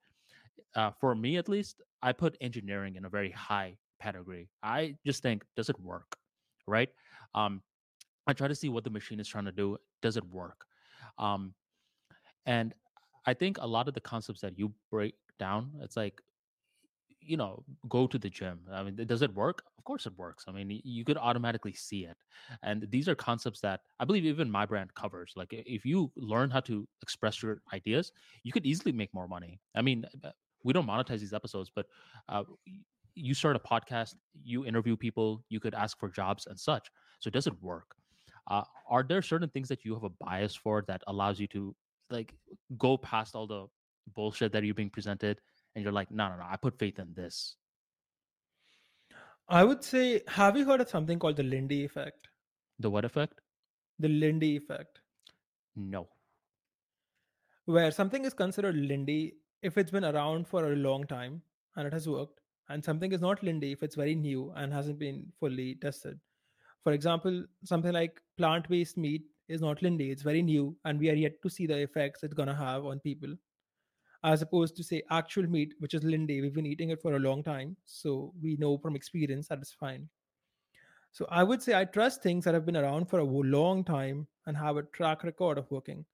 uh, 0.76 0.92
for 0.92 1.16
me 1.16 1.38
at 1.38 1.50
least, 1.50 1.82
I 2.02 2.14
put 2.14 2.38
engineering 2.40 2.96
in 2.96 3.06
a 3.06 3.10
very 3.10 3.32
high 3.32 3.78
pedigree 4.00 4.48
I 4.62 4.96
just 5.06 5.24
think, 5.24 5.44
does 5.56 5.70
it 5.70 5.80
work? 5.80 6.16
Right? 6.68 6.90
Um, 7.34 7.62
I 8.28 8.34
try 8.34 8.48
to 8.48 8.56
see 8.56 8.70
what 8.70 8.84
the 8.84 8.90
machine 8.90 9.20
is 9.20 9.28
trying 9.28 9.46
to 9.46 9.52
do. 9.52 9.78
Does 10.02 10.18
it 10.18 10.26
work? 10.26 10.66
Um, 11.18 11.56
and 12.46 12.74
I 13.26 13.34
think 13.34 13.58
a 13.60 13.68
lot 13.68 13.88
of 13.88 13.94
the 13.94 14.02
concepts 14.02 14.42
that 14.42 14.58
you 14.58 14.74
break 14.90 15.16
down, 15.40 15.74
it's 15.82 15.98
like, 15.98 16.22
you 17.20 17.36
know, 17.38 17.66
go 17.90 18.08
to 18.08 18.18
the 18.18 18.30
gym. 18.30 18.62
I 18.72 18.84
mean, 18.84 18.96
does 18.96 19.22
it 19.22 19.34
work? 19.34 19.64
Of 19.78 19.84
course 19.84 20.06
it 20.06 20.18
works. 20.18 20.46
I 20.48 20.52
mean, 20.52 20.82
you 20.86 21.04
could 21.04 21.18
automatically 21.18 21.74
see 21.74 22.06
it. 22.06 22.18
And 22.64 22.88
these 22.90 23.10
are 23.10 23.16
concepts 23.16 23.60
that 23.62 23.82
I 24.00 24.06
believe 24.06 24.26
even 24.26 24.50
my 24.50 24.66
brand 24.66 24.94
covers. 24.96 25.34
Like, 25.36 25.50
if 25.52 25.86
you 25.86 26.12
learn 26.16 26.52
how 26.52 26.62
to 26.62 26.88
express 27.02 27.42
your 27.44 27.62
ideas, 27.74 28.14
you 28.44 28.52
could 28.54 28.66
easily 28.66 28.94
make 28.94 29.14
more 29.14 29.28
money. 29.28 29.60
I 29.76 29.82
mean, 29.82 30.06
uh, 30.24 30.32
we 30.64 30.74
don't 30.74 30.88
monetize 30.88 31.20
these 31.20 31.34
episodes, 31.34 31.70
but 31.74 31.88
uh, 32.30 32.44
you 33.16 33.34
start 33.34 33.56
a 33.58 33.60
podcast, 33.60 34.16
you 34.44 34.66
interview 34.66 34.96
people, 34.96 35.44
you 35.50 35.60
could 35.60 35.74
ask 35.74 36.00
for 36.00 36.10
jobs 36.10 36.46
and 36.48 36.60
such. 36.60 36.92
So, 37.20 37.30
does 37.30 37.48
it 37.48 37.62
work? 37.62 37.97
Uh, 38.50 38.64
are 38.90 39.04
there 39.04 39.22
certain 39.22 39.50
things 39.50 39.68
that 39.68 39.84
you 39.84 39.94
have 39.94 40.04
a 40.04 40.10
bias 40.10 40.56
for 40.56 40.84
that 40.88 41.02
allows 41.08 41.40
you 41.40 41.48
to 41.48 41.76
like 42.10 42.34
go 42.78 42.98
past 42.98 43.36
all 43.36 43.46
the 43.48 43.66
bullshit 44.16 44.52
that 44.54 44.64
you're 44.64 44.74
being 44.74 44.90
presented, 44.90 45.42
and 45.76 45.84
you're 45.84 45.92
like, 45.92 46.10
no, 46.12 46.30
no, 46.30 46.38
no, 46.38 46.46
I 46.50 46.56
put 46.56 46.80
faith 46.80 47.00
in 47.00 47.14
this. 47.14 47.58
I 49.50 49.64
would 49.64 49.84
say, 49.84 50.22
have 50.28 50.58
you 50.58 50.66
heard 50.66 50.82
of 50.82 50.90
something 50.90 51.20
called 51.20 51.38
the 51.38 51.44
Lindy 51.44 51.84
effect? 51.86 52.28
The 52.80 52.90
what 52.90 53.06
effect? 53.06 53.42
The 54.00 54.08
Lindy 54.10 54.56
effect, 54.58 55.00
No. 55.76 56.08
where 57.66 57.92
something 57.92 58.24
is 58.26 58.34
considered 58.34 58.76
Lindy 58.76 59.36
if 59.62 59.78
it's 59.78 59.92
been 59.92 60.06
around 60.06 60.48
for 60.48 60.72
a 60.72 60.76
long 60.76 61.06
time 61.06 61.42
and 61.76 61.88
it 61.88 61.94
has 61.94 62.08
worked, 62.08 62.40
and 62.70 62.84
something 62.84 63.12
is 63.12 63.22
not 63.22 63.42
Lindy 63.44 63.72
if 63.72 63.84
it's 63.84 63.96
very 63.96 64.16
new 64.16 64.52
and 64.56 64.72
hasn't 64.74 65.00
been 65.00 65.32
fully 65.40 65.76
tested. 65.76 66.20
For 66.88 66.94
example, 66.94 67.44
something 67.66 67.92
like 67.92 68.22
plant 68.38 68.70
based 68.70 68.96
meat 68.96 69.24
is 69.50 69.60
not 69.60 69.82
Lindy, 69.82 70.10
it's 70.10 70.22
very 70.22 70.42
new, 70.42 70.74
and 70.86 70.98
we 70.98 71.10
are 71.10 71.16
yet 71.16 71.34
to 71.44 71.50
see 71.50 71.68
the 71.68 71.80
effects 71.80 72.24
it's 72.24 72.34
going 72.34 72.48
to 72.48 72.56
have 72.56 72.86
on 72.86 73.02
people. 73.02 73.36
As 74.24 74.42
opposed 74.42 74.78
to, 74.78 74.86
say, 74.86 75.04
actual 75.12 75.48
meat, 75.48 75.74
which 75.80 75.94
is 75.94 76.06
Lindy, 76.06 76.40
we've 76.40 76.54
been 76.54 76.66
eating 76.66 76.92
it 76.92 77.02
for 77.02 77.18
a 77.18 77.20
long 77.20 77.44
time, 77.44 77.76
so 77.84 78.32
we 78.42 78.56
know 78.56 78.78
from 78.78 78.96
experience 78.96 79.50
that 79.50 79.60
it's 79.60 79.74
fine. 79.74 80.08
So 81.12 81.28
I 81.30 81.44
would 81.44 81.62
say 81.62 81.76
I 81.76 81.84
trust 81.84 82.24
things 82.24 82.46
that 82.46 82.54
have 82.54 82.66
been 82.66 82.78
around 82.78 83.10
for 83.10 83.20
a 83.20 83.26
long 83.26 83.84
time 83.84 84.26
and 84.46 84.56
have 84.56 84.78
a 84.78 84.84
track 84.84 85.26
record 85.26 85.58
of 85.58 85.70
working. 85.70 86.06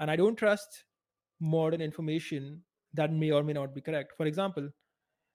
And 0.00 0.10
I 0.10 0.16
don't 0.16 0.36
trust 0.36 0.84
modern 1.38 1.82
information 1.82 2.62
that 2.94 3.12
may 3.12 3.30
or 3.30 3.42
may 3.42 3.52
not 3.52 3.74
be 3.74 3.82
correct. 3.82 4.14
For 4.16 4.24
example, 4.24 4.70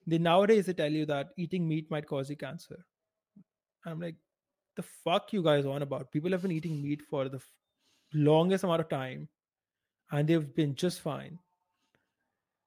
they 0.08 0.18
nowadays 0.18 0.66
they 0.66 0.74
tell 0.74 0.92
you 0.92 1.06
that 1.06 1.28
eating 1.38 1.68
meat 1.68 1.92
might 1.92 2.08
cause 2.08 2.28
you 2.28 2.38
cancer. 2.38 2.84
I'm 3.86 4.00
like, 4.00 4.16
the 4.76 4.84
fuck 4.84 5.34
you 5.34 5.44
guys 5.44 5.66
on 5.66 5.82
about? 5.82 6.12
People 6.12 6.32
have 6.32 6.42
been 6.42 6.52
eating 6.52 6.82
meat 6.82 7.02
for 7.10 7.30
the 7.30 7.38
f- 7.38 7.50
longest 8.14 8.64
amount 8.64 8.82
of 8.82 8.90
time, 8.90 9.28
and 10.12 10.28
they've 10.28 10.54
been 10.56 10.76
just 10.76 11.02
fine. 11.02 11.40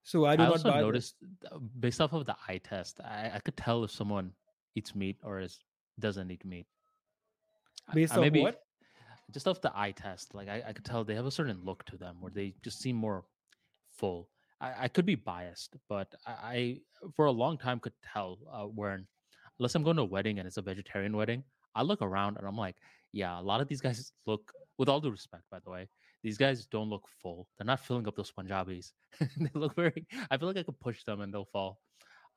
So 0.03 0.25
I 0.25 0.37
do 0.37 0.45
I 0.45 0.47
not 0.47 0.53
also 0.53 0.71
buy 0.71 0.77
this. 0.77 0.83
noticed 0.83 1.15
uh, 1.51 1.59
based 1.81 2.01
off 2.01 2.13
of 2.13 2.27
the 2.27 2.37
eye 2.49 2.59
test, 2.59 3.01
I, 3.05 3.33
I 3.35 3.41
could 3.41 3.57
tell 3.57 3.83
if 3.85 3.91
someone 3.91 4.33
eats 4.75 4.95
meat 4.95 5.17
or 5.25 5.41
is 5.41 5.59
doesn't 5.99 6.31
eat 6.31 6.45
meat. 6.45 6.67
Based 7.93 8.13
I 8.13 8.17
off 8.17 8.21
maybe 8.21 8.43
what? 8.43 8.63
just 9.33 9.49
off 9.49 9.61
the 9.61 9.73
eye 9.75 9.91
test, 9.91 10.35
like 10.35 10.49
I, 10.49 10.63
I 10.69 10.73
could 10.73 10.85
tell 10.85 11.03
they 11.05 11.15
have 11.15 11.27
a 11.27 11.31
certain 11.31 11.59
look 11.65 11.85
to 11.87 11.97
them 11.97 12.17
where 12.21 12.31
they 12.33 12.55
just 12.63 12.81
seem 12.81 12.97
more 12.97 13.25
full. 13.91 14.29
I, 14.61 14.85
I 14.85 14.89
could 14.89 15.07
be 15.07 15.17
biased, 15.17 15.77
but 15.89 16.15
I, 16.27 16.33
I 16.33 16.81
for 17.17 17.27
a 17.27 17.33
long 17.33 17.59
time 17.59 17.81
could 17.81 17.93
tell 18.13 18.39
uh, 18.53 18.65
when 18.65 19.07
unless 19.59 19.75
I'm 19.75 19.83
going 19.83 19.97
to 19.97 20.03
a 20.03 20.07
wedding 20.07 20.39
and 20.39 20.47
it's 20.47 20.57
a 20.57 20.63
vegetarian 20.63 21.17
wedding, 21.17 21.43
I 21.77 21.83
look 21.83 22.03
around 22.03 22.39
and 22.39 22.47
I'm 22.47 22.57
like, 22.57 22.77
yeah, 23.13 23.39
a 23.39 23.43
lot 23.43 23.61
of 23.61 23.69
these 23.69 23.81
guys 23.81 24.13
look, 24.27 24.53
with 24.79 24.89
all 24.89 25.01
due 25.01 25.11
respect, 25.11 25.45
by 25.51 25.61
the 25.61 25.71
way, 25.71 25.89
these 26.23 26.39
guys 26.39 26.67
don't 26.67 26.91
look 26.91 27.07
full. 27.23 27.49
They're 27.59 27.67
not 27.67 27.81
filling 27.81 28.09
up 28.09 28.17
those 28.17 28.33
Punjabis. 28.33 28.93
they 29.39 29.51
look 29.55 29.77
very. 29.77 30.07
I 30.31 30.37
feel 30.39 30.49
like 30.49 30.59
I 30.59 30.65
could 30.65 30.81
push 30.81 31.05
them 31.05 31.21
and 31.21 31.33
they'll 31.33 31.45
fall. 31.53 31.81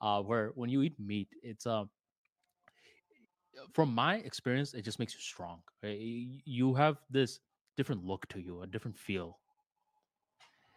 Uh, 0.01 0.21
where 0.21 0.51
when 0.55 0.69
you 0.69 0.81
eat 0.83 0.99
meat, 0.99 1.29
it's 1.43 1.65
um 1.65 1.89
from 3.73 3.93
my 3.93 4.15
experience, 4.17 4.73
it 4.73 4.83
just 4.83 4.99
makes 4.99 5.13
you 5.13 5.19
strong. 5.21 5.61
You 5.83 6.73
have 6.75 6.97
this 7.09 7.39
different 7.77 8.05
look 8.05 8.27
to 8.29 8.39
you, 8.41 8.61
a 8.61 8.67
different 8.67 8.97
feel. 8.97 9.39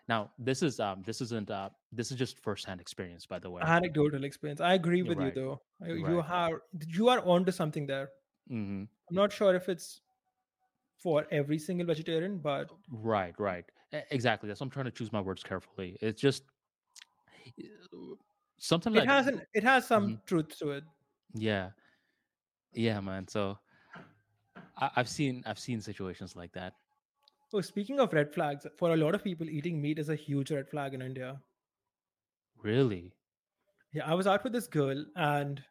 Now, 0.09 0.31
this 0.39 0.63
is 0.63 0.81
um 0.81 1.03
this 1.07 1.21
isn't 1.21 1.51
uh 1.51 1.71
this 1.93 2.11
is 2.11 2.19
just 2.19 2.39
firsthand 2.41 2.81
experience, 2.81 3.27
by 3.27 3.39
the 3.39 3.51
way. 3.51 3.63
Anecdotal 3.63 4.25
experience. 4.25 4.61
I 4.61 4.75
agree 4.75 5.03
You're 5.03 5.09
with 5.09 5.19
you 5.21 5.25
right. 5.27 5.35
though. 5.35 5.63
Uh, 5.85 5.95
You 5.95 6.19
Right. 6.19 6.27
are 6.29 6.63
you 6.89 7.09
are 7.09 7.21
onto 7.25 7.53
something 7.53 7.87
there. 7.87 8.11
Hmm 8.49 8.85
I'm 9.09 9.15
not 9.17 9.33
sure 9.33 9.55
if 9.55 9.69
it's 9.69 10.01
for 10.97 11.27
every 11.31 11.59
single 11.59 11.87
vegetarian, 11.87 12.39
but 12.41 12.71
Right, 12.91 13.39
right. 13.39 13.65
Exactly. 13.93 14.49
That's 14.49 14.61
I'm 14.61 14.71
trying 14.71 14.87
to 14.87 14.91
choose 14.91 15.13
my 15.13 15.21
words 15.21 15.43
carefully. 15.43 15.97
It's 16.01 16.21
just 16.21 16.45
sometimes 18.59 18.95
it 18.95 19.05
like 19.05 19.09
has 19.09 19.27
an, 19.27 19.43
it 19.55 19.63
has 19.63 19.87
some 19.87 20.17
Mhm. 20.17 20.21
truth 20.27 20.57
to 20.59 20.71
it. 20.73 20.85
yeah, 21.35 21.71
yeah, 22.73 23.01
man. 23.01 23.29
So 23.29 23.59
I, 24.77 24.91
I've 24.97 25.09
seen 25.09 25.43
I've 25.47 25.59
seen 25.59 25.81
situations 25.81 26.37
like 26.37 26.53
that. 26.53 26.75
Oh, 27.53 27.61
speaking 27.61 28.01
of 28.01 28.13
red 28.13 28.35
flags, 28.35 28.67
for 28.77 28.91
a 28.93 28.97
lot 28.97 29.15
of 29.15 29.23
people, 29.23 29.49
eating 29.49 29.81
meat 29.81 30.01
is 30.01 30.09
a 30.09 30.17
huge 30.17 30.51
red 30.51 30.69
flag 30.69 30.93
in 30.93 31.01
India. 31.01 31.41
Really? 32.57 33.13
Yeah, 33.93 34.11
I 34.11 34.15
was 34.15 34.27
out 34.27 34.45
with 34.45 34.53
this 34.53 34.67
girl 34.67 35.05
and 35.17 35.65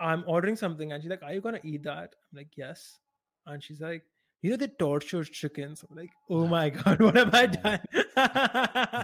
I'm 0.00 0.24
ordering 0.26 0.56
something, 0.56 0.92
and 0.92 1.02
she's 1.02 1.10
like, 1.10 1.22
"Are 1.22 1.32
you 1.32 1.40
gonna 1.40 1.60
eat 1.62 1.82
that?" 1.84 2.14
I'm 2.32 2.38
like, 2.38 2.56
"Yes," 2.56 2.98
and 3.46 3.62
she's 3.62 3.80
like, 3.80 4.04
"You 4.42 4.50
know 4.50 4.56
they 4.56 4.68
torture 4.68 5.24
chickens." 5.24 5.84
I'm 5.88 5.96
like, 5.96 6.10
"Oh 6.28 6.46
my 6.46 6.70
god, 6.80 7.00
what 7.00 7.16
have 7.16 7.34
I 7.34 7.46
done?" 7.46 7.80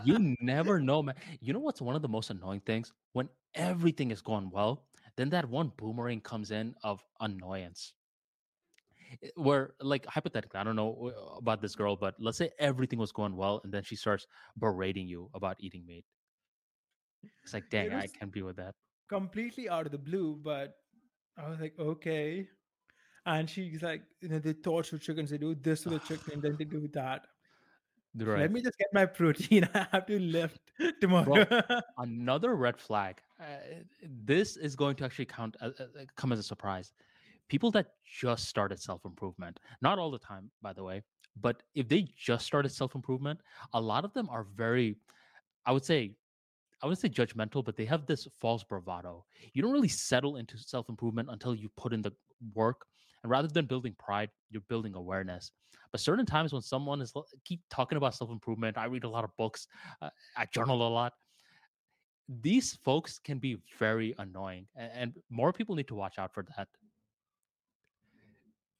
You 0.05 0.36
never 0.40 0.81
know, 0.81 1.02
man. 1.02 1.16
You 1.40 1.52
know 1.52 1.60
what's 1.60 1.81
one 1.81 1.97
of 1.97 2.02
the 2.02 2.09
most 2.09 2.31
annoying 2.31 2.60
things? 2.60 2.93
When 3.12 3.28
everything 3.55 4.10
is 4.10 4.23
going 4.23 4.51
well, 4.51 4.86
then 5.16 5.31
that 5.31 5.48
one 5.48 5.73
boomerang 5.77 6.20
comes 6.20 6.51
in 6.51 6.74
of 6.82 7.05
annoyance. 7.20 7.93
Where, 9.36 9.74
like, 9.81 10.05
hypothetically, 10.06 10.59
I 10.59 10.64
don't 10.64 10.77
know 10.77 11.12
uh, 11.14 11.36
about 11.36 11.62
this 11.62 11.74
girl, 11.74 11.97
but 11.97 12.14
let's 12.18 12.39
say 12.39 12.51
everything 12.59 12.98
was 12.98 13.12
going 13.12 13.36
well, 13.36 13.60
and 13.64 13.73
then 13.73 13.82
she 13.85 13.97
starts 13.97 14.27
berating 14.59 15.06
you 15.06 15.31
about 15.35 15.56
eating 15.60 15.86
meat. 15.86 16.05
It's 17.44 17.55
like, 17.55 17.70
dang, 17.70 17.90
know, 17.90 17.97
I 17.97 18.09
can't 18.09 18.32
be 18.32 18.43
with 18.43 18.56
that. 18.56 18.74
completely 19.09 19.68
out 19.68 19.86
of 19.86 19.93
the 19.93 19.98
blue, 19.98 20.39
but 20.43 20.74
I 21.38 21.48
was 21.48 21.60
like, 21.60 21.74
okay. 21.78 22.48
And 23.26 23.50
she's 23.50 23.82
like, 23.82 24.02
you 24.20 24.28
know, 24.28 24.38
they 24.38 24.52
torture 24.52 24.98
chickens, 24.98 25.30
they 25.30 25.38
do 25.38 25.54
this 25.54 25.82
to 25.82 25.90
the 25.90 25.98
chicken, 25.98 26.40
then 26.40 26.56
they 26.56 26.64
do 26.64 26.88
that. 26.92 27.26
Right. 28.18 28.40
Let 28.40 28.52
me 28.52 28.62
just 28.62 28.78
get 28.78 28.86
my 28.94 29.04
protein. 29.04 29.68
I 29.74 29.86
have 29.92 30.06
to 30.06 30.18
lift 30.18 30.58
tomorrow. 31.02 31.44
Another 31.98 32.56
red 32.56 32.80
flag. 32.80 33.20
Uh, 33.38 33.44
this 34.02 34.56
is 34.56 34.74
going 34.74 34.96
to 34.96 35.04
actually 35.04 35.26
count 35.26 35.54
as, 35.60 35.74
uh, 35.78 35.84
uh, 36.00 36.04
come 36.16 36.32
as 36.32 36.38
a 36.38 36.42
surprise. 36.42 36.94
People 37.50 37.70
that 37.72 37.88
just 38.06 38.46
started 38.48 38.80
self 38.80 39.04
improvement, 39.04 39.60
not 39.82 39.98
all 39.98 40.10
the 40.10 40.18
time, 40.18 40.50
by 40.62 40.72
the 40.72 40.82
way, 40.82 41.02
but 41.38 41.62
if 41.74 41.88
they 41.88 42.08
just 42.16 42.46
started 42.46 42.70
self 42.70 42.94
improvement, 42.94 43.38
a 43.74 43.80
lot 43.80 44.06
of 44.06 44.14
them 44.14 44.30
are 44.30 44.46
very, 44.56 44.96
I 45.66 45.72
would 45.72 45.84
say, 45.84 46.12
I 46.82 46.86
wouldn't 46.86 47.01
say 47.01 47.09
judgmental, 47.09 47.65
but 47.65 47.77
they 47.77 47.86
have 47.86 48.07
this 48.07 48.28
false 48.39 48.62
bravado. 48.62 49.24
You 49.55 49.62
don't 49.62 49.73
really 49.73 49.89
settle 49.89 50.36
into 50.36 50.59
self 50.59 50.89
improvement 50.89 51.31
until 51.31 51.55
you 51.55 51.69
put 51.77 51.93
in 51.93 52.03
the 52.03 52.12
work. 52.55 52.86
And 53.23 53.31
rather 53.31 53.48
than 53.48 53.66
building 53.66 53.94
pride, 53.98 54.31
you're 54.51 54.62
building 54.69 54.94
awareness. 54.94 55.51
But 55.90 56.01
certain 56.01 56.27
times 56.27 56.53
when 56.53 56.62
someone 56.62 57.01
is 57.01 57.12
keep 57.44 57.62
talking 57.70 57.97
about 57.97 58.15
self 58.15 58.31
improvement, 58.31 58.77
I 58.77 58.85
read 58.86 59.05
a 59.05 59.09
lot 59.09 59.24
of 59.24 59.31
books, 59.36 59.66
uh, 60.03 60.11
I 60.36 60.47
journal 60.47 60.86
a 60.86 60.90
lot. 60.90 61.15
These 62.28 62.74
folks 62.85 63.19
can 63.20 63.39
be 63.39 63.62
very 63.78 64.15
annoying, 64.19 64.66
a- 64.77 64.81
and 64.81 65.15
more 65.31 65.53
people 65.53 65.77
need 65.77 65.89
to 65.89 65.94
watch 65.94 66.19
out 66.19 66.35
for 66.35 66.44
that. 66.57 66.69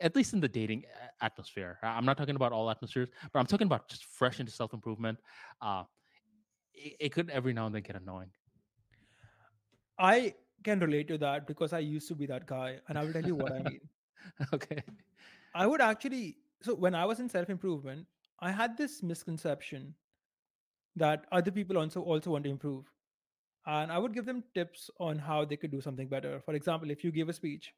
At 0.01 0.15
least 0.15 0.35
in 0.35 0.41
the 0.41 0.49
dating 0.49 0.85
atmosphere. 1.23 1.79
I- 1.83 1.97
I'm 1.97 2.05
not 2.05 2.19
talking 2.19 2.37
about 2.37 2.53
all 2.53 2.71
atmospheres, 2.71 3.09
but 3.33 3.39
I'm 3.39 3.47
talking 3.47 3.67
about 3.67 3.89
just 3.89 4.05
fresh 4.05 4.41
into 4.41 4.53
self 4.53 4.75
improvement. 4.75 5.19
Uh, 5.63 5.85
it, 6.77 6.97
it 7.01 7.09
could 7.11 7.31
every 7.31 7.53
now 7.53 7.67
and 7.67 7.75
then 7.75 7.83
get 7.83 7.97
annoying. 7.97 8.31
I 9.99 10.35
can 10.65 10.81
relate 10.81 11.09
to 11.09 11.19
that 11.19 11.47
because 11.47 11.73
I 11.73 11.79
used 11.81 12.09
to 12.09 12.15
be 12.15 12.27
that 12.27 12.47
guy, 12.47 12.81
and 12.89 12.99
I 12.99 13.05
will 13.05 13.13
tell 13.13 13.25
you 13.25 13.35
what 13.37 13.53
I 13.53 13.63
mean. 13.63 13.81
okay. 14.55 14.83
I 15.55 15.67
would 15.67 15.81
actually 15.81 16.39
so 16.63 16.75
when 16.75 16.95
I 16.95 17.05
was 17.05 17.21
in 17.21 17.29
self 17.29 17.51
improvement, 17.51 18.07
I 18.41 18.51
had 18.51 18.77
this 18.77 19.03
misconception 19.03 19.95
that 20.97 21.27
other 21.33 21.51
people 21.51 21.79
also 21.79 22.03
also 22.03 22.31
want 22.31 22.45
to 22.45 22.51
improve, 22.51 22.87
and 23.67 23.93
I 23.93 23.99
would 23.99 24.15
give 24.15 24.27
them 24.27 24.45
tips 24.55 24.91
on 25.01 25.19
how 25.19 25.45
they 25.45 25.57
could 25.57 25.71
do 25.73 25.81
something 25.81 26.09
better. 26.09 26.41
For 26.41 26.55
example, 26.55 26.91
if 26.91 27.05
you 27.05 27.13
give 27.13 27.29
a 27.29 27.33
speech, 27.35 27.75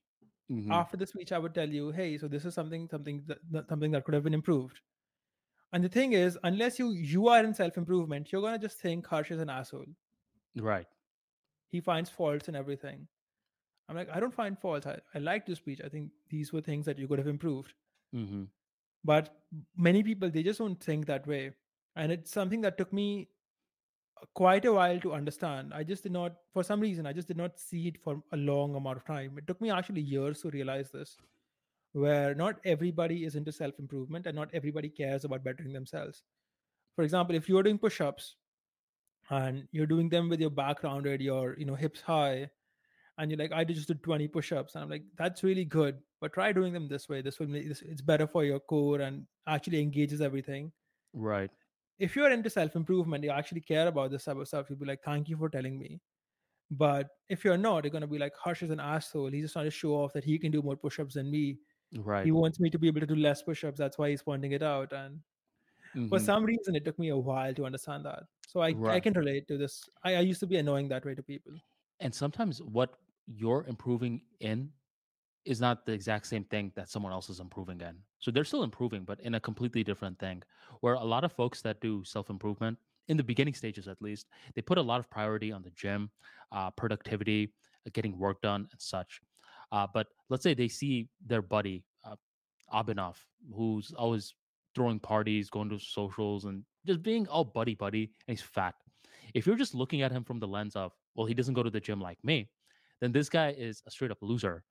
Mhm. 0.49 0.83
after 0.83 0.97
the 0.97 1.07
speech, 1.07 1.33
I 1.33 1.39
would 1.39 1.55
tell 1.55 1.69
you, 1.79 1.91
"Hey, 1.93 2.19
so 2.19 2.29
this 2.29 2.45
is 2.47 2.55
something 2.55 2.89
something 2.89 3.25
that- 3.27 3.69
something 3.69 3.93
that 3.93 4.05
could 4.05 4.15
have 4.15 4.25
been 4.25 4.35
improved." 4.43 4.81
And 5.73 5.85
the 5.85 5.89
thing 5.89 6.13
is, 6.13 6.39
unless 6.45 6.79
you 6.79 6.91
you 6.93 7.29
are 7.29 7.45
in 7.45 7.55
self 7.55 7.77
improvement, 7.77 8.33
you're 8.33 8.43
gonna 8.43 8.59
just 8.59 8.79
think 8.79 9.07
Harsh 9.07 9.31
is 9.31 9.41
an 9.41 9.51
asshole. 9.51 9.87
Right. 10.57 10.87
He 11.71 11.81
finds 11.81 12.11
faults 12.11 12.49
in 12.49 12.57
everything. 12.57 13.07
I'm 13.89 13.97
like, 13.97 14.11
I 14.11 14.21
don't 14.21 14.35
find 14.35 14.59
faults. 14.59 14.87
I, 14.87 14.99
I 15.15 15.19
like 15.19 15.47
the 15.47 15.57
speech. 15.57 15.81
I 15.85 15.89
think 15.89 16.11
these 16.31 16.53
were 16.53 16.61
things 16.61 16.87
that 16.87 16.99
you 16.99 17.09
could 17.09 17.19
have 17.19 17.29
improved. 17.29 17.75
hmm 18.13 18.45
but 19.05 19.29
many 19.77 20.03
people 20.03 20.31
they 20.31 20.43
just 20.43 20.59
don't 20.59 20.81
think 20.85 21.07
that 21.07 21.27
way 21.27 21.53
and 21.97 22.13
it's 22.13 22.33
something 22.33 22.61
that 22.61 22.77
took 22.79 22.93
me 22.93 23.29
uh, 24.23 24.27
quite 24.35 24.65
a 24.65 24.73
while 24.73 24.99
to 25.01 25.13
understand 25.13 25.73
i 25.73 25.83
just 25.83 26.03
did 26.03 26.13
not 26.13 26.37
for 26.53 26.63
some 26.63 26.81
reason 26.81 27.07
i 27.07 27.13
just 27.13 27.29
did 27.29 27.37
not 27.37 27.59
see 27.59 27.87
it 27.89 27.99
for 28.03 28.23
a 28.33 28.37
long 28.37 28.75
amount 28.75 28.97
of 28.97 29.05
time 29.05 29.39
it 29.39 29.47
took 29.47 29.61
me 29.61 29.71
actually 29.71 30.01
years 30.01 30.43
to 30.43 30.51
realize 30.51 30.91
this 30.91 31.17
where 31.99 32.35
not 32.35 32.61
everybody 32.65 33.25
is 33.25 33.35
into 33.35 33.53
self 33.53 33.79
improvement 33.79 34.27
and 34.27 34.37
not 34.37 34.49
everybody 34.53 34.89
cares 34.89 35.25
about 35.25 35.45
bettering 35.45 35.73
themselves 35.73 36.23
for 36.97 37.03
example 37.03 37.37
if 37.37 37.49
you're 37.49 37.63
doing 37.63 37.79
push-ups 37.79 38.37
and 39.31 39.67
you're 39.73 39.87
doing 39.87 40.09
them 40.09 40.29
with 40.29 40.41
your 40.41 40.51
back 40.51 40.83
rounded 40.83 41.21
your 41.21 41.57
you 41.59 41.65
know 41.65 41.75
hips 41.75 42.01
high 42.01 42.49
and 43.19 43.31
you're 43.31 43.39
like 43.39 43.53
i 43.53 43.65
just 43.65 43.89
did 43.89 44.03
20 44.03 44.29
push-ups 44.29 44.75
and 44.75 44.85
i'm 44.85 44.91
like 44.91 45.05
that's 45.17 45.43
really 45.43 45.65
good 45.65 45.99
but 46.21 46.33
try 46.33 46.53
doing 46.53 46.73
them 46.73 46.89
this 46.89 47.09
way. 47.09 47.23
This 47.23 47.39
will 47.39 47.47
make 47.47 47.69
this 47.69 47.83
it's 47.83 48.03
better 48.03 48.27
for 48.27 48.45
your 48.45 48.61
core 48.61 49.01
and 49.01 49.27
actually 49.47 49.81
engages 49.81 50.21
everything. 50.21 50.73
Right. 51.13 51.51
If 51.99 52.17
you're 52.17 52.31
into 52.31 52.51
self 52.51 52.77
improvement, 52.77 53.25
you 53.25 53.31
actually 53.31 53.61
care 53.61 53.89
about 53.89 54.11
this 54.11 54.25
type 54.25 54.37
of 54.37 54.49
stuff. 54.49 54.67
You'll 54.69 54.79
be 54.79 54.87
like, 54.87 55.03
thank 55.05 55.29
you 55.29 55.37
for 55.37 55.49
telling 55.49 55.79
me. 55.79 56.01
But 56.71 57.09
if 57.29 57.45
you're 57.45 57.57
not, 57.57 57.85
you're 57.85 57.91
gonna 57.91 58.07
be 58.07 58.19
like, 58.19 58.35
Harsh 58.37 58.63
is 58.63 58.71
an 58.71 58.81
asshole. 58.81 59.31
He's 59.31 59.45
just 59.45 59.55
trying 59.55 59.65
to 59.67 59.71
show 59.71 59.93
off 59.93 60.13
that 60.13 60.25
he 60.25 60.39
can 60.39 60.51
do 60.51 60.63
more 60.63 60.77
push-ups 60.77 61.15
than 61.15 61.31
me. 61.31 61.59
Right. 61.93 62.25
He 62.25 62.33
wants 62.33 62.61
me 62.61 62.71
to 62.71 62.79
be 62.79 62.89
able 62.89 63.01
to 63.01 63.07
do 63.07 63.15
less 63.17 63.43
push-ups. 63.43 63.79
That's 63.79 63.99
why 63.99 64.11
he's 64.11 64.23
pointing 64.23 64.53
it 64.53 64.63
out. 64.63 64.93
And 64.93 65.21
for 66.09 66.19
Mhm. 66.19 66.27
some 66.27 66.45
reason, 66.45 66.77
it 66.77 66.85
took 66.85 66.99
me 66.99 67.11
a 67.11 67.17
while 67.17 67.55
to 67.55 67.67
understand 67.67 68.05
that. 68.07 68.25
So 68.47 68.63
I, 68.63 68.77
I 68.89 69.01
can 69.01 69.15
relate 69.15 69.49
to 69.49 69.59
this. 69.59 69.89
I, 70.05 70.17
I 70.17 70.21
used 70.21 70.41
to 70.41 70.47
be 70.47 70.57
annoying 70.57 70.89
that 70.89 71.05
way 71.05 71.15
to 71.15 71.23
people. 71.23 71.55
And 72.01 72.15
sometimes 72.15 72.63
what 72.63 72.99
you're 73.27 73.65
improving 73.69 74.23
in 74.41 74.73
is 75.45 75.61
not 75.61 75.87
the 75.87 75.93
exact 75.93 76.27
same 76.27 76.45
thing 76.45 76.73
that 76.77 76.89
someone 76.89 77.13
else 77.13 77.31
is 77.31 77.41
improving 77.41 77.81
in. 77.81 77.99
So 78.19 78.31
they're 78.31 78.45
still 78.45 78.65
improving, 78.65 79.05
but 79.05 79.21
in 79.21 79.35
a 79.35 79.41
completely 79.41 79.85
different 79.85 80.19
thing. 80.19 80.43
Where 80.81 80.95
a 80.95 81.05
lot 81.05 81.25
of 81.25 81.33
folks 81.33 81.63
that 81.63 81.81
do 81.81 82.05
self 82.05 82.31
improvement, 82.31 82.79
in 83.09 83.17
the 83.17 83.25
beginning 83.25 83.55
stages 83.55 83.89
at 83.89 84.03
least, 84.03 84.29
they 84.55 84.63
put 84.63 84.79
a 84.79 84.83
lot 84.83 85.01
of 85.01 85.11
priority 85.11 85.53
on 85.53 85.63
the 85.63 85.71
gym, 85.71 86.11
uh, 86.53 86.71
productivity, 86.73 87.55
uh, 87.87 87.91
getting 87.95 88.19
work 88.19 88.43
done, 88.43 88.69
and 88.71 88.81
such. 88.81 89.21
Uh, 89.71 89.87
but 89.93 90.07
let's 90.31 90.43
say 90.43 90.55
they 90.55 90.69
see 90.69 91.09
their 91.27 91.43
buddy, 91.43 91.85
uh, 92.05 92.83
who's 93.55 93.93
always 93.97 94.35
throwing 94.75 95.01
parties, 95.01 95.51
going 95.51 95.69
to 95.69 95.79
socials, 95.79 96.45
and 96.45 96.65
just 96.87 97.03
being 97.03 97.27
all 97.29 97.45
buddy 97.45 97.75
buddy, 97.75 98.11
and 98.27 98.37
he's 98.37 98.43
fat. 98.43 98.75
If 99.35 99.47
you're 99.47 99.57
just 99.57 99.75
looking 99.75 100.03
at 100.03 100.13
him 100.13 100.25
from 100.25 100.39
the 100.39 100.49
lens 100.49 100.77
of, 100.77 100.93
well, 101.15 101.27
he 101.27 101.35
doesn't 101.35 101.55
go 101.55 101.63
to 101.63 101.71
the 101.71 101.81
gym 101.81 102.01
like 102.01 102.19
me, 102.23 102.49
then 103.01 103.13
this 103.13 103.29
guy 103.29 103.55
is 103.57 103.83
a 103.87 103.91
straight 103.91 104.11
up 104.11 104.19
loser. 104.23 104.65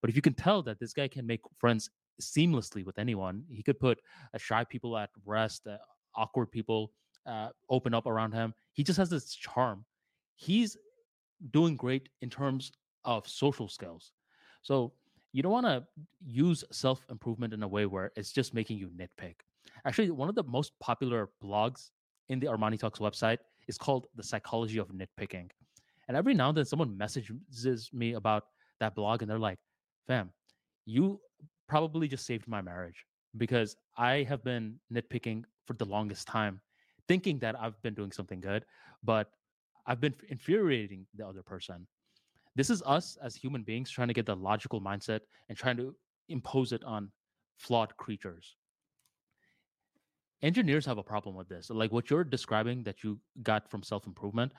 But 0.00 0.10
if 0.10 0.16
you 0.16 0.22
can 0.22 0.34
tell 0.34 0.62
that 0.62 0.78
this 0.78 0.92
guy 0.92 1.08
can 1.08 1.26
make 1.26 1.40
friends 1.58 1.90
seamlessly 2.20 2.84
with 2.84 2.98
anyone, 2.98 3.44
he 3.48 3.62
could 3.62 3.78
put 3.78 4.00
uh, 4.32 4.38
shy 4.38 4.64
people 4.64 4.96
at 4.96 5.10
rest, 5.24 5.66
uh, 5.66 5.76
awkward 6.16 6.50
people 6.50 6.92
uh, 7.26 7.48
open 7.70 7.94
up 7.94 8.06
around 8.06 8.32
him. 8.32 8.54
He 8.72 8.84
just 8.84 8.98
has 8.98 9.10
this 9.10 9.34
charm. 9.34 9.84
He's 10.36 10.76
doing 11.50 11.76
great 11.76 12.08
in 12.22 12.30
terms 12.30 12.72
of 13.04 13.28
social 13.28 13.68
skills. 13.68 14.12
So 14.64 14.92
you 15.32 15.42
don't 15.42 15.52
want 15.52 15.66
to 15.66 15.84
use 16.24 16.64
self 16.72 17.04
improvement 17.10 17.52
in 17.52 17.62
a 17.62 17.68
way 17.68 17.86
where 17.86 18.10
it's 18.16 18.32
just 18.32 18.54
making 18.54 18.78
you 18.78 18.88
nitpick. 18.88 19.36
Actually, 19.84 20.10
one 20.10 20.28
of 20.28 20.34
the 20.34 20.42
most 20.44 20.72
popular 20.80 21.30
blogs 21.42 21.90
in 22.30 22.40
the 22.40 22.46
Armani 22.46 22.78
Talks 22.78 22.98
website 22.98 23.38
is 23.68 23.76
called 23.76 24.06
The 24.16 24.22
Psychology 24.22 24.78
of 24.78 24.88
Nitpicking. 24.88 25.50
And 26.08 26.16
every 26.16 26.34
now 26.34 26.48
and 26.48 26.56
then 26.58 26.64
someone 26.64 26.96
messages 26.96 27.90
me 27.92 28.14
about 28.14 28.44
that 28.80 28.94
blog 28.94 29.22
and 29.22 29.30
they're 29.30 29.38
like, 29.38 29.58
fam, 30.06 30.30
you 30.86 31.20
probably 31.68 32.08
just 32.08 32.26
saved 32.26 32.48
my 32.48 32.62
marriage 32.62 33.04
because 33.36 33.76
I 33.96 34.22
have 34.28 34.42
been 34.44 34.76
nitpicking 34.92 35.44
for 35.66 35.74
the 35.74 35.84
longest 35.84 36.26
time, 36.26 36.60
thinking 37.08 37.38
that 37.40 37.58
I've 37.60 37.80
been 37.82 37.94
doing 37.94 38.12
something 38.12 38.40
good, 38.40 38.64
but 39.02 39.30
I've 39.86 40.00
been 40.00 40.14
infuriating 40.28 41.06
the 41.14 41.26
other 41.26 41.42
person. 41.42 41.86
This 42.56 42.70
is 42.70 42.82
us 42.86 43.18
as 43.22 43.34
human 43.34 43.62
beings 43.62 43.90
trying 43.90 44.08
to 44.08 44.14
get 44.14 44.26
the 44.26 44.36
logical 44.36 44.80
mindset 44.80 45.20
and 45.48 45.58
trying 45.58 45.76
to 45.78 45.94
impose 46.28 46.72
it 46.72 46.84
on 46.84 47.10
flawed 47.58 47.96
creatures. 47.96 48.56
Engineers 50.42 50.86
have 50.86 50.98
a 50.98 51.02
problem 51.02 51.34
with 51.34 51.48
this. 51.48 51.70
Like 51.70 51.90
what 51.90 52.10
you're 52.10 52.24
describing 52.24 52.82
that 52.84 53.02
you 53.02 53.18
got 53.42 53.68
from 53.70 53.82
self 53.82 54.06
improvement, 54.06 54.52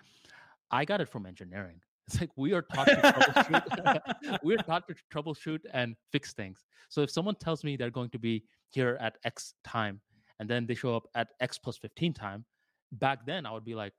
I 0.72 0.84
got 0.84 1.00
it 1.02 1.10
from 1.10 1.26
engineering. 1.26 1.82
It's 2.08 2.22
like 2.22 2.30
we 2.36 2.54
are 2.54 2.62
taught 2.62 2.86
to 2.86 2.96
troubleshoot. 2.98 4.40
we're 4.44 4.58
taught 4.58 4.88
to 4.88 4.96
troubleshoot 5.12 5.62
and 5.74 5.96
fix 6.12 6.34
things. 6.34 6.64
So 6.88 7.02
if 7.02 7.10
someone 7.10 7.34
tells 7.34 7.64
me 7.64 7.78
they're 7.78 7.90
going 7.90 8.12
to 8.12 8.20
be 8.20 8.44
here 8.70 8.96
at 9.02 9.18
X 9.24 9.56
time 9.64 10.02
and 10.40 10.48
then 10.48 10.68
they 10.68 10.76
show 10.76 10.96
up 10.96 11.08
at 11.16 11.30
X 11.40 11.58
plus 11.58 11.78
15 11.78 12.14
time, 12.14 12.46
back 12.92 13.26
then 13.26 13.48
I 13.48 13.52
would 13.54 13.66
be 13.66 13.74
like, 13.74 13.94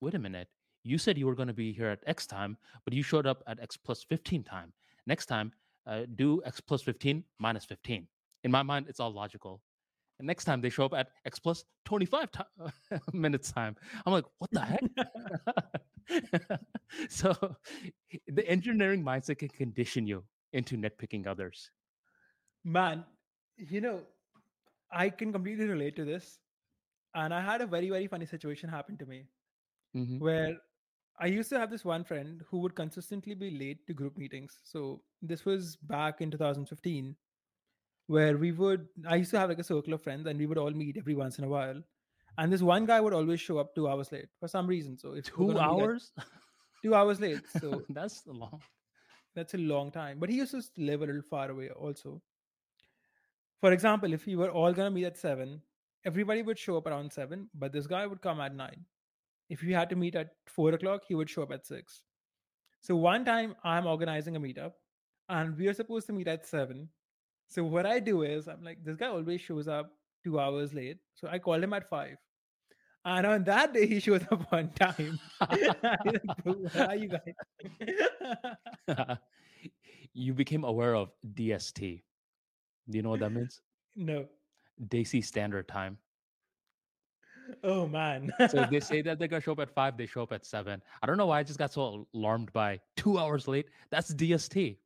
wait 0.00 0.14
a 0.14 0.18
minute. 0.18 0.48
You 0.84 0.98
said 0.98 1.16
you 1.16 1.26
were 1.26 1.34
going 1.34 1.48
to 1.48 1.54
be 1.54 1.72
here 1.72 1.88
at 1.88 2.00
X 2.06 2.26
time, 2.26 2.56
but 2.84 2.92
you 2.92 3.02
showed 3.02 3.26
up 3.26 3.42
at 3.46 3.60
X 3.60 3.76
plus 3.76 4.02
15 4.04 4.42
time. 4.42 4.72
Next 5.06 5.26
time, 5.26 5.52
uh, 5.86 6.02
do 6.14 6.42
X 6.44 6.60
plus 6.60 6.82
15 6.82 7.24
minus 7.38 7.64
15. 7.64 8.06
In 8.44 8.50
my 8.50 8.62
mind, 8.62 8.86
it's 8.88 9.00
all 9.00 9.12
logical. 9.12 9.62
And 10.18 10.26
next 10.26 10.44
time 10.44 10.60
they 10.60 10.70
show 10.70 10.84
up 10.84 10.94
at 10.94 11.10
X 11.24 11.38
plus 11.38 11.64
25 11.84 12.30
ti- 12.32 12.42
minutes 13.12 13.50
time. 13.52 13.76
I'm 14.04 14.12
like, 14.12 14.24
what 14.38 14.50
the 14.52 14.60
heck? 14.60 14.82
so 17.08 17.34
the 18.28 18.48
engineering 18.48 19.02
mindset 19.04 19.38
can 19.38 19.48
condition 19.48 20.06
you 20.06 20.24
into 20.52 20.76
nitpicking 20.76 21.26
others. 21.26 21.70
Man, 22.64 23.04
you 23.56 23.80
know, 23.80 24.02
I 24.90 25.10
can 25.10 25.32
completely 25.32 25.66
relate 25.66 25.96
to 25.96 26.04
this. 26.04 26.38
And 27.14 27.32
I 27.34 27.40
had 27.40 27.60
a 27.60 27.66
very, 27.66 27.88
very 27.90 28.06
funny 28.06 28.26
situation 28.26 28.68
happen 28.68 28.96
to 28.98 29.06
me 29.06 29.26
Mhm. 29.94 30.18
where 30.20 30.56
I 31.18 31.26
used 31.26 31.50
to 31.50 31.58
have 31.58 31.70
this 31.70 31.84
one 31.84 32.04
friend 32.04 32.42
who 32.50 32.58
would 32.58 32.74
consistently 32.74 33.34
be 33.34 33.50
late 33.50 33.86
to 33.86 33.94
group 33.94 34.16
meetings. 34.18 34.58
So 34.64 35.02
this 35.20 35.44
was 35.44 35.76
back 35.76 36.20
in 36.20 36.30
2015, 36.30 37.14
where 38.08 38.36
we 38.36 38.52
would, 38.52 38.88
I 39.06 39.16
used 39.16 39.30
to 39.32 39.38
have 39.38 39.48
like 39.48 39.58
a 39.58 39.64
circle 39.64 39.94
of 39.94 40.02
friends 40.02 40.26
and 40.26 40.38
we 40.38 40.46
would 40.46 40.58
all 40.58 40.70
meet 40.70 40.96
every 40.96 41.14
once 41.14 41.38
in 41.38 41.44
a 41.44 41.48
while. 41.48 41.80
And 42.38 42.52
this 42.52 42.62
one 42.62 42.86
guy 42.86 43.00
would 43.00 43.12
always 43.12 43.40
show 43.40 43.58
up 43.58 43.74
two 43.74 43.88
hours 43.88 44.10
late 44.10 44.28
for 44.40 44.48
some 44.48 44.66
reason. 44.66 44.98
So 44.98 45.10
we're 45.10 45.20
Two 45.22 45.32
gonna 45.48 45.52
meet 45.52 45.58
at- 45.60 45.68
hours? 45.68 46.12
two 46.82 46.94
hours 46.94 47.20
late. 47.20 47.40
So 47.60 47.82
That's 47.90 48.26
a 48.26 48.32
long. 48.32 48.60
that's 49.34 49.54
a 49.54 49.58
long 49.58 49.90
time. 49.92 50.18
But 50.18 50.30
he 50.30 50.36
used 50.36 50.52
to 50.52 50.62
live 50.78 51.02
a 51.02 51.06
little 51.06 51.22
far 51.22 51.50
away 51.50 51.68
also. 51.70 52.20
For 53.60 53.72
example, 53.72 54.12
if 54.12 54.26
we 54.26 54.34
were 54.34 54.50
all 54.50 54.72
gonna 54.72 54.90
meet 54.90 55.04
at 55.04 55.16
seven, 55.18 55.60
everybody 56.04 56.42
would 56.42 56.58
show 56.58 56.76
up 56.78 56.86
around 56.86 57.12
seven, 57.12 57.48
but 57.54 57.70
this 57.72 57.86
guy 57.86 58.06
would 58.06 58.20
come 58.22 58.40
at 58.40 58.54
nine. 58.54 58.84
If 59.52 59.62
we 59.62 59.72
had 59.74 59.90
to 59.90 59.96
meet 59.96 60.14
at 60.14 60.30
four 60.46 60.72
o'clock, 60.72 61.02
he 61.06 61.14
would 61.14 61.28
show 61.28 61.42
up 61.42 61.52
at 61.52 61.66
six. 61.66 62.02
So 62.80 62.96
one 62.96 63.24
time 63.24 63.54
I'm 63.62 63.86
organizing 63.86 64.34
a 64.34 64.40
meetup 64.40 64.72
and 65.28 65.56
we 65.58 65.68
are 65.68 65.74
supposed 65.74 66.06
to 66.06 66.14
meet 66.14 66.26
at 66.26 66.46
seven. 66.46 66.88
So 67.48 67.62
what 67.62 67.84
I 67.84 67.98
do 68.00 68.22
is 68.22 68.48
I'm 68.48 68.64
like, 68.64 68.82
this 68.82 68.96
guy 68.96 69.08
always 69.08 69.42
shows 69.42 69.68
up 69.68 69.90
two 70.24 70.40
hours 70.40 70.72
late. 70.72 70.96
So 71.14 71.28
I 71.30 71.38
call 71.38 71.62
him 71.62 71.74
at 71.74 71.90
five. 71.90 72.16
And 73.04 73.26
on 73.26 73.44
that 73.44 73.74
day 73.74 73.86
he 73.86 74.00
shows 74.00 74.22
up 74.30 74.46
on 74.52 74.70
time. 74.70 75.20
He's 75.50 75.68
like, 75.82 76.44
"Bro, 76.44 76.54
Where 76.54 76.88
are 76.88 76.96
you 76.96 77.08
guys? 77.08 77.34
you 80.14 80.32
became 80.32 80.64
aware 80.64 80.94
of 80.94 81.10
DST. 81.34 82.02
Do 82.88 82.96
you 82.96 83.02
know 83.02 83.10
what 83.10 83.20
that 83.20 83.32
means? 83.32 83.60
no. 83.96 84.24
Desi 84.88 85.22
Standard 85.22 85.68
Time. 85.68 85.98
Oh 87.64 87.86
man. 87.86 88.32
So 88.48 88.66
they 88.70 88.80
say 88.92 89.02
that 89.02 89.18
they're 89.18 89.28
gonna 89.28 89.40
show 89.40 89.52
up 89.52 89.60
at 89.60 89.70
five, 89.70 89.96
they 89.96 90.06
show 90.06 90.22
up 90.22 90.32
at 90.32 90.44
seven. 90.44 90.82
I 91.02 91.06
don't 91.06 91.16
know 91.16 91.26
why 91.26 91.40
I 91.40 91.42
just 91.42 91.58
got 91.58 91.72
so 91.72 92.06
alarmed 92.14 92.52
by 92.52 92.80
two 92.96 93.18
hours 93.18 93.48
late. 93.48 93.66
That's 93.90 94.12
DST. 94.14 94.76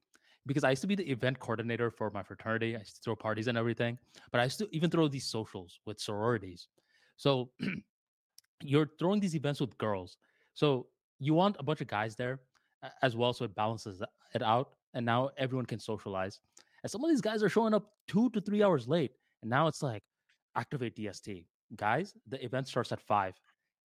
Because 0.46 0.62
I 0.62 0.70
used 0.70 0.82
to 0.82 0.86
be 0.86 0.94
the 0.94 1.10
event 1.10 1.40
coordinator 1.40 1.90
for 1.90 2.08
my 2.10 2.22
fraternity. 2.22 2.76
I 2.76 2.78
used 2.78 2.96
to 2.96 3.02
throw 3.02 3.16
parties 3.16 3.48
and 3.48 3.58
everything, 3.58 3.98
but 4.30 4.40
I 4.40 4.44
used 4.44 4.58
to 4.58 4.68
even 4.70 4.90
throw 4.90 5.08
these 5.08 5.24
socials 5.24 5.80
with 5.86 5.98
sororities. 5.98 6.68
So 7.16 7.50
you're 8.62 8.90
throwing 9.00 9.18
these 9.18 9.34
events 9.34 9.60
with 9.60 9.76
girls. 9.76 10.18
So 10.54 10.86
you 11.18 11.34
want 11.34 11.56
a 11.58 11.64
bunch 11.64 11.80
of 11.80 11.88
guys 11.88 12.14
there 12.14 12.38
as 13.02 13.16
well, 13.16 13.32
so 13.32 13.44
it 13.44 13.56
balances 13.56 14.00
it 14.34 14.42
out. 14.42 14.70
And 14.94 15.04
now 15.04 15.30
everyone 15.36 15.66
can 15.66 15.80
socialize. 15.80 16.38
And 16.84 16.90
some 16.92 17.02
of 17.02 17.10
these 17.10 17.20
guys 17.20 17.42
are 17.42 17.48
showing 17.48 17.74
up 17.74 17.90
two 18.06 18.30
to 18.30 18.40
three 18.40 18.62
hours 18.62 18.86
late. 18.86 19.12
And 19.42 19.50
now 19.50 19.66
it's 19.66 19.82
like, 19.82 20.04
activate 20.54 20.96
DST. 20.96 21.44
Guys, 21.74 22.14
the 22.28 22.42
event 22.44 22.68
starts 22.68 22.92
at 22.92 23.00
five, 23.00 23.34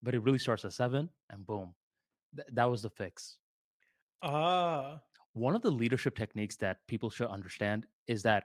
but 0.04 0.14
it 0.14 0.20
really 0.20 0.38
starts 0.38 0.66
at 0.66 0.74
seven, 0.74 1.10
and 1.30 1.46
boom. 1.46 1.74
Th- 2.36 2.48
that 2.54 2.66
was 2.70 2.82
the 2.82 2.90
fix. 2.90 3.38
ah. 4.22 5.00
One 5.34 5.56
of 5.56 5.62
the 5.62 5.72
leadership 5.72 6.18
techniques 6.18 6.58
that 6.58 6.86
people 6.88 7.10
should 7.10 7.30
understand 7.30 7.86
is 8.08 8.22
that 8.24 8.44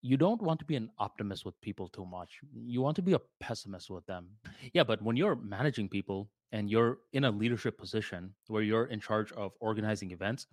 you 0.00 0.16
don't 0.16 0.40
want 0.40 0.58
to 0.60 0.64
be 0.64 0.76
an 0.76 0.88
optimist 0.98 1.44
with 1.44 1.60
people 1.60 1.88
too 1.88 2.06
much. 2.06 2.40
You 2.54 2.80
want 2.80 2.96
to 2.96 3.02
be 3.02 3.12
a 3.12 3.20
pessimist 3.38 3.90
with 3.90 4.06
them. 4.06 4.28
Yeah, 4.72 4.84
but 4.84 5.02
when 5.02 5.16
you're 5.16 5.36
managing 5.36 5.88
people 5.90 6.30
and 6.52 6.70
you're 6.70 6.98
in 7.12 7.24
a 7.24 7.30
leadership 7.30 7.76
position 7.76 8.32
where 8.46 8.62
you're 8.62 8.86
in 8.86 9.00
charge 9.00 9.30
of 9.32 9.52
organizing 9.60 10.10
events, 10.12 10.46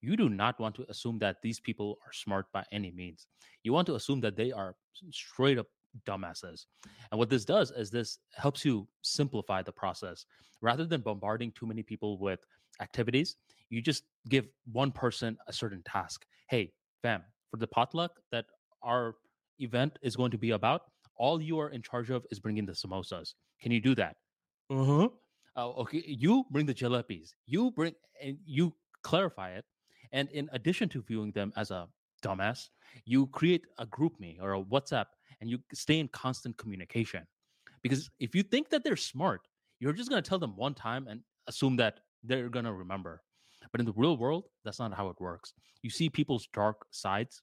you 0.00 0.16
do 0.16 0.28
not 0.30 0.58
want 0.58 0.74
to 0.76 0.86
assume 0.88 1.18
that 1.18 1.42
these 1.42 1.60
people 1.60 1.98
are 2.06 2.12
smart 2.12 2.46
by 2.52 2.64
any 2.72 2.90
means. 2.90 3.26
You 3.62 3.74
want 3.74 3.86
to 3.88 3.96
assume 3.96 4.20
that 4.20 4.36
they 4.36 4.52
are 4.52 4.74
straight 5.10 5.58
up 5.58 5.66
dumbasses. 6.06 6.66
And 7.10 7.18
what 7.18 7.30
this 7.30 7.44
does 7.44 7.70
is 7.70 7.90
this 7.90 8.18
helps 8.34 8.64
you 8.64 8.88
simplify 9.02 9.62
the 9.62 9.72
process. 9.72 10.24
Rather 10.60 10.84
than 10.84 11.00
bombarding 11.00 11.52
too 11.52 11.66
many 11.66 11.82
people 11.82 12.18
with 12.18 12.40
activities, 12.80 13.36
you 13.68 13.80
just 13.80 14.04
give 14.28 14.46
one 14.72 14.92
person 14.92 15.36
a 15.46 15.52
certain 15.52 15.82
task. 15.84 16.24
Hey, 16.48 16.72
fam, 17.02 17.22
for 17.50 17.56
the 17.56 17.66
potluck 17.66 18.12
that 18.30 18.46
our 18.82 19.16
event 19.58 19.98
is 20.02 20.16
going 20.16 20.30
to 20.30 20.38
be 20.38 20.50
about, 20.50 20.82
all 21.16 21.40
you 21.40 21.58
are 21.58 21.70
in 21.70 21.82
charge 21.82 22.10
of 22.10 22.24
is 22.30 22.40
bringing 22.40 22.66
the 22.66 22.72
samosas. 22.72 23.34
Can 23.60 23.72
you 23.72 23.80
do 23.80 23.94
that? 23.94 24.16
Uh-huh. 24.70 25.08
Uh, 25.56 25.68
okay, 25.70 26.02
you 26.06 26.44
bring 26.50 26.66
the 26.66 26.74
jalebis. 26.74 27.30
You 27.46 27.70
bring 27.72 27.94
and 28.22 28.38
you 28.44 28.74
clarify 29.02 29.50
it. 29.50 29.64
And 30.12 30.28
in 30.30 30.48
addition 30.52 30.88
to 30.90 31.02
viewing 31.02 31.32
them 31.32 31.52
as 31.56 31.70
a 31.70 31.88
dumbass. 32.20 32.68
You 33.04 33.26
create 33.28 33.64
a 33.78 33.86
GroupMe 33.86 34.38
or 34.40 34.54
a 34.54 34.62
WhatsApp 34.62 35.06
and 35.40 35.50
you 35.50 35.58
stay 35.72 35.98
in 35.98 36.08
constant 36.08 36.56
communication. 36.56 37.26
Because 37.82 38.10
if 38.18 38.34
you 38.34 38.42
think 38.42 38.68
that 38.70 38.84
they're 38.84 38.96
smart, 38.96 39.48
you're 39.80 39.92
just 39.92 40.10
going 40.10 40.22
to 40.22 40.28
tell 40.28 40.38
them 40.38 40.56
one 40.56 40.74
time 40.74 41.06
and 41.08 41.22
assume 41.46 41.76
that 41.76 42.00
they're 42.22 42.48
going 42.50 42.64
to 42.66 42.72
remember. 42.72 43.22
But 43.72 43.80
in 43.80 43.86
the 43.86 43.92
real 43.94 44.16
world, 44.16 44.44
that's 44.64 44.78
not 44.78 44.94
how 44.94 45.08
it 45.08 45.20
works. 45.20 45.54
You 45.82 45.90
see 45.90 46.10
people's 46.10 46.46
dark 46.52 46.86
sides 46.90 47.42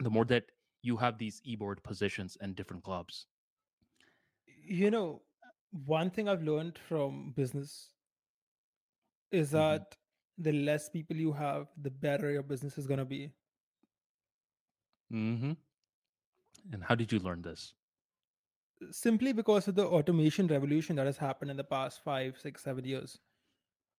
the 0.00 0.10
more 0.10 0.24
that 0.26 0.44
you 0.82 0.96
have 0.96 1.18
these 1.18 1.40
e-board 1.44 1.82
positions 1.82 2.36
and 2.40 2.54
different 2.54 2.84
clubs. 2.84 3.26
You 4.46 4.90
know, 4.90 5.22
one 5.70 6.10
thing 6.10 6.28
I've 6.28 6.42
learned 6.42 6.78
from 6.78 7.32
business 7.32 7.94
is 9.30 9.52
Mhm. 9.52 9.52
that 9.52 9.96
the 10.38 10.52
less 10.52 10.88
people 10.88 11.16
you 11.16 11.32
have, 11.32 11.68
the 11.76 11.90
better 11.90 12.30
your 12.30 12.42
business 12.42 12.78
is 12.78 12.86
going 12.86 12.98
to 12.98 13.04
be. 13.04 13.32
Mm-hmm. 15.12 15.52
And 16.72 16.82
how 16.82 16.94
did 16.94 17.12
you 17.12 17.18
learn 17.18 17.42
this? 17.42 17.74
Simply 18.90 19.32
because 19.32 19.66
of 19.68 19.74
the 19.74 19.86
automation 19.86 20.46
revolution 20.46 20.96
that 20.96 21.06
has 21.06 21.16
happened 21.16 21.50
in 21.50 21.56
the 21.56 21.64
past 21.64 22.02
five, 22.04 22.36
six, 22.40 22.62
seven 22.62 22.84
years. 22.84 23.18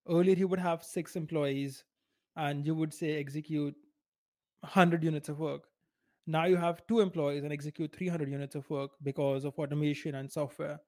Earlier, 0.08 0.36
you 0.36 0.48
would 0.48 0.60
have 0.60 0.84
six 0.84 1.16
employees 1.16 1.84
and 2.36 2.66
you 2.66 2.74
would 2.76 2.94
say 2.94 3.20
execute 3.20 3.76
100 4.62 5.04
units 5.04 5.30
of 5.30 5.40
work. 5.40 5.64
Now 6.28 6.46
you 6.46 6.58
have 6.58 6.86
two 6.88 7.00
employees 7.00 7.44
and 7.44 7.52
execute 7.52 7.96
300 7.96 8.30
units 8.30 8.56
of 8.56 8.70
work 8.70 8.92
because 9.04 9.46
of 9.46 9.58
automation 9.58 10.16
and 10.16 10.32
software. 10.32 10.80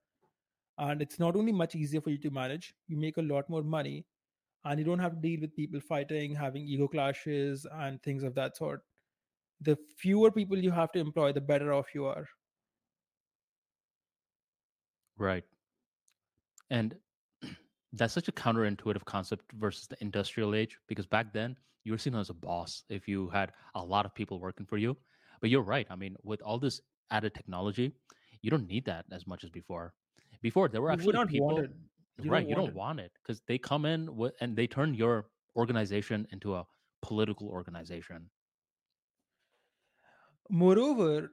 And 0.78 1.02
it's 1.02 1.20
not 1.20 1.36
only 1.36 1.52
much 1.52 1.76
easier 1.76 2.02
for 2.02 2.12
you 2.12 2.18
to 2.20 2.30
manage, 2.30 2.74
you 2.88 2.98
make 2.98 3.18
a 3.18 3.22
lot 3.22 3.50
more 3.50 3.64
money 3.64 4.06
and 4.66 4.80
you 4.80 4.86
don't 4.86 5.00
have 5.00 5.16
to 5.16 5.22
deal 5.22 5.42
with 5.42 5.56
people 5.56 5.80
fighting, 5.80 6.36
having 6.36 6.64
ego 6.64 6.88
clashes, 6.88 7.66
and 7.80 8.02
things 8.04 8.24
of 8.24 8.36
that 8.36 8.56
sort. 8.56 8.82
The 9.62 9.78
fewer 9.98 10.32
people 10.32 10.58
you 10.58 10.72
have 10.72 10.92
to 10.94 11.00
employ, 11.00 11.34
the 11.34 11.42
better 11.42 11.72
off 11.74 11.88
you 11.94 12.06
are. 12.06 12.26
Right. 15.18 15.44
And 16.70 16.96
that's 17.94 18.14
such 18.14 18.28
a 18.28 18.32
counterintuitive 18.32 19.06
concept 19.06 19.46
versus 19.60 19.88
the 19.88 19.98
industrial 20.02 20.56
age 20.56 20.78
because 20.88 21.06
back 21.06 21.32
then 21.34 21.56
you 21.84 21.92
were 21.92 21.98
seen 21.98 22.16
as 22.16 22.30
a 22.30 22.34
boss 22.34 22.84
if 22.90 23.08
you 23.08 23.30
had 23.30 23.52
a 23.76 23.84
lot 23.84 24.06
of 24.06 24.16
people 24.16 24.40
working 24.40 24.66
for 24.66 24.78
you. 24.78 24.98
But 25.42 25.50
you're 25.50 25.64
right. 25.64 25.88
I 25.90 25.96
mean, 25.96 26.16
with 26.24 26.42
all 26.42 26.60
this 26.60 26.82
added 27.12 27.34
technology, 27.34 27.94
you 28.42 28.50
don't 28.50 28.68
need 28.68 28.86
that 28.86 29.06
as 29.12 29.28
much 29.28 29.44
as 29.44 29.50
before. 29.50 29.94
Before 30.42 30.68
there 30.70 30.82
were 30.82 30.92
actually 30.92 31.14
people 31.28 31.56
want. 31.56 31.70
You 32.22 32.30
right, 32.30 32.40
don't 32.42 32.50
you 32.50 32.56
want 32.56 32.66
don't 32.66 32.70
it. 32.70 32.76
want 32.76 33.00
it 33.00 33.12
because 33.22 33.42
they 33.48 33.58
come 33.58 33.86
in 33.86 34.16
with, 34.16 34.34
and 34.42 34.56
they 34.56 34.68
turn 34.68 34.94
your 34.94 35.28
organization 35.56 36.28
into 36.32 36.56
a 36.56 36.66
political 37.02 37.48
organization. 37.48 38.30
Moreover, 40.52 41.32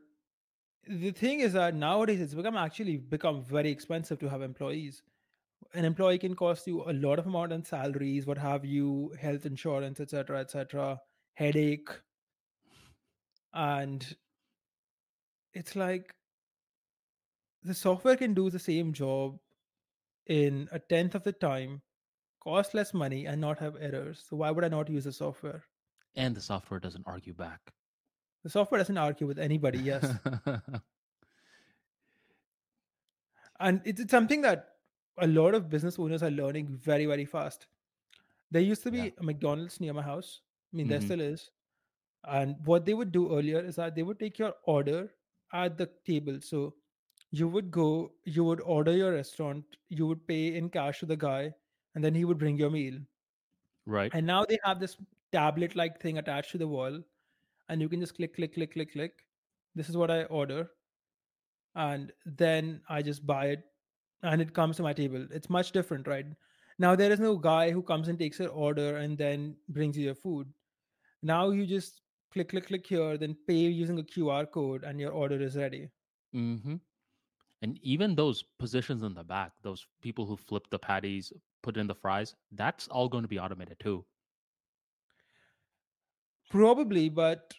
the 0.86 1.10
thing 1.10 1.40
is 1.40 1.52
that 1.54 1.74
nowadays 1.74 2.20
it's 2.20 2.34
become 2.34 2.56
actually 2.56 2.96
become 2.96 3.42
very 3.42 3.68
expensive 3.70 4.20
to 4.20 4.30
have 4.30 4.42
employees. 4.42 5.02
An 5.74 5.84
employee 5.84 6.18
can 6.18 6.36
cost 6.36 6.66
you 6.68 6.84
a 6.88 6.92
lot 6.92 7.18
of 7.18 7.26
amount 7.26 7.52
in 7.52 7.64
salaries, 7.64 8.26
what 8.26 8.38
have 8.38 8.64
you, 8.64 9.12
health 9.20 9.44
insurance, 9.44 9.98
etc., 9.98 10.38
etc., 10.38 11.00
headache, 11.34 11.90
and 13.52 14.16
it's 15.52 15.74
like 15.74 16.14
the 17.64 17.74
software 17.74 18.16
can 18.16 18.34
do 18.34 18.50
the 18.50 18.58
same 18.58 18.92
job 18.92 19.38
in 20.26 20.68
a 20.70 20.78
tenth 20.78 21.16
of 21.16 21.24
the 21.24 21.32
time, 21.32 21.82
cost 22.40 22.72
less 22.72 22.94
money, 22.94 23.26
and 23.26 23.40
not 23.40 23.58
have 23.58 23.76
errors. 23.80 24.24
So 24.28 24.36
why 24.36 24.52
would 24.52 24.64
I 24.64 24.68
not 24.68 24.88
use 24.88 25.04
the 25.04 25.12
software? 25.12 25.64
And 26.14 26.36
the 26.36 26.40
software 26.40 26.78
doesn't 26.78 27.06
argue 27.06 27.34
back. 27.34 27.60
The 28.42 28.50
software 28.50 28.78
doesn't 28.78 28.96
argue 28.96 29.26
with 29.26 29.38
anybody, 29.38 29.78
yes. 29.78 30.04
and 33.60 33.80
it's, 33.84 34.00
it's 34.00 34.10
something 34.10 34.40
that 34.42 34.68
a 35.18 35.26
lot 35.26 35.54
of 35.54 35.68
business 35.68 35.98
owners 35.98 36.22
are 36.22 36.30
learning 36.30 36.68
very, 36.68 37.06
very 37.06 37.24
fast. 37.24 37.66
There 38.50 38.62
used 38.62 38.82
to 38.84 38.90
be 38.90 38.98
Yeah. 38.98 39.10
a 39.18 39.22
McDonald's 39.22 39.80
near 39.80 39.92
my 39.92 40.02
house. 40.02 40.42
I 40.72 40.76
mean, 40.76 40.88
there 40.88 41.00
Mhm. 41.00 41.04
still 41.04 41.20
is. 41.20 41.50
And 42.24 42.56
what 42.66 42.84
they 42.84 42.94
would 42.94 43.12
do 43.12 43.36
earlier 43.36 43.60
is 43.64 43.76
that 43.76 43.94
they 43.94 44.02
would 44.02 44.18
take 44.18 44.38
your 44.38 44.54
order 44.64 45.10
at 45.52 45.76
the 45.76 45.86
table. 46.06 46.40
So 46.40 46.76
you 47.30 47.48
would 47.48 47.70
go, 47.70 48.14
you 48.24 48.44
would 48.44 48.60
order 48.60 48.92
your 48.92 49.12
restaurant, 49.12 49.64
you 49.88 50.06
would 50.06 50.26
pay 50.26 50.54
in 50.56 50.70
cash 50.70 51.00
to 51.00 51.06
the 51.06 51.16
guy, 51.16 51.52
and 51.94 52.04
then 52.04 52.14
he 52.14 52.24
would 52.24 52.38
bring 52.38 52.56
your 52.58 52.70
meal. 52.70 53.00
right. 53.86 54.12
And 54.14 54.26
now 54.26 54.44
they 54.44 54.58
have 54.64 54.80
this 54.80 54.96
tablet 55.32 55.74
like 55.74 55.98
thing 56.00 56.18
attached 56.18 56.50
to 56.52 56.58
the 56.58 56.68
wall, 56.68 57.02
and 57.68 57.80
you 57.80 57.88
can 57.88 58.00
just 58.00 58.16
click, 58.16 58.34
click, 58.34 58.54
click, 58.54 58.72
click, 58.72 58.92
click. 58.92 59.12
This 59.74 59.88
is 59.88 59.96
what 59.96 60.10
I 60.10 60.24
order. 60.24 60.70
And 61.74 62.12
then 62.24 62.80
I 62.88 63.02
just 63.02 63.26
buy 63.26 63.46
it 63.46 63.62
and 64.22 64.40
it 64.40 64.54
comes 64.54 64.76
to 64.76 64.82
my 64.82 64.92
table. 64.92 65.26
It's 65.30 65.50
much 65.50 65.72
different, 65.72 66.06
right? 66.08 66.26
Now 66.78 66.96
there 66.96 67.12
is 67.12 67.20
no 67.20 67.36
guy 67.36 67.70
who 67.70 67.82
comes 67.82 68.08
and 68.08 68.18
takes 68.18 68.38
your 68.38 68.50
order 68.50 68.96
and 68.96 69.18
then 69.18 69.56
brings 69.68 69.96
you 69.96 70.04
your 70.04 70.14
food. 70.14 70.48
Now 71.22 71.50
you 71.50 71.66
just 71.66 72.00
click, 72.32 72.50
click, 72.50 72.66
click 72.66 72.86
here, 72.86 73.16
then 73.16 73.36
pay 73.46 73.54
using 73.54 73.98
a 73.98 74.02
QR 74.02 74.50
code, 74.50 74.84
and 74.84 75.00
your 75.00 75.10
order 75.10 75.40
is 75.40 75.56
ready. 75.56 75.88
Mm-hmm. 76.34 76.76
And 77.62 77.78
even 77.82 78.14
those 78.14 78.44
positions 78.58 79.02
in 79.02 79.14
the 79.14 79.24
back, 79.24 79.52
those 79.62 79.86
people 80.02 80.26
who 80.26 80.36
flip 80.36 80.68
the 80.70 80.78
patties, 80.78 81.32
put 81.62 81.76
in 81.76 81.88
the 81.88 81.94
fries, 81.94 82.34
that's 82.52 82.86
all 82.88 83.08
going 83.08 83.22
to 83.24 83.28
be 83.28 83.38
automated 83.38 83.80
too. 83.80 84.04
Probably, 86.50 87.08
but 87.08 87.54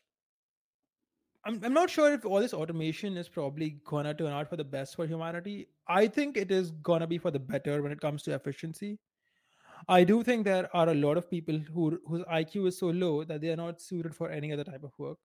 I'm, 1.45 1.63
I'm 1.63 1.73
not 1.73 1.89
sure 1.89 2.13
if 2.13 2.25
all 2.25 2.39
this 2.39 2.53
automation 2.53 3.15
is 3.17 3.29
probably 3.29 3.81
gonna 3.85 4.13
turn 4.13 4.31
out 4.33 4.49
for 4.49 4.57
the 4.57 4.63
best 4.63 4.95
for 4.95 5.05
humanity. 5.07 5.69
I 5.87 6.07
think 6.07 6.35
it 6.37 6.51
is 6.51 6.71
gonna 6.71 7.07
be 7.07 7.17
for 7.17 7.31
the 7.31 7.39
better 7.39 7.81
when 7.81 7.91
it 7.91 8.01
comes 8.01 8.23
to 8.23 8.33
efficiency. 8.33 8.99
I 9.89 10.03
do 10.05 10.23
think 10.23 10.45
there 10.45 10.75
are 10.75 10.89
a 10.89 10.95
lot 10.95 11.17
of 11.17 11.29
people 11.29 11.57
who 11.59 11.99
whose 12.07 12.23
IQ 12.25 12.67
is 12.67 12.79
so 12.79 12.87
low 12.89 13.23
that 13.25 13.41
they 13.41 13.51
are 13.51 13.57
not 13.57 13.81
suited 13.81 14.15
for 14.15 14.29
any 14.31 14.53
other 14.53 14.65
type 14.65 14.83
of 14.83 14.97
work. 14.99 15.19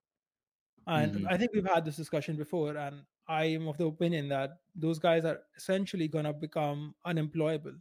And 0.87 1.19
Mhm. 1.19 1.27
I 1.29 1.37
think 1.37 1.51
we've 1.53 1.67
had 1.67 1.85
this 1.85 1.97
discussion 1.97 2.37
before, 2.37 2.77
and 2.77 3.05
I 3.27 3.45
am 3.45 3.67
of 3.67 3.77
the 3.77 3.87
opinion 3.87 4.29
that 4.29 4.59
those 4.75 4.99
guys 4.99 5.25
are 5.25 5.43
essentially 5.57 6.07
gonna 6.09 6.33
become 6.33 6.95
unemployable. 7.05 7.77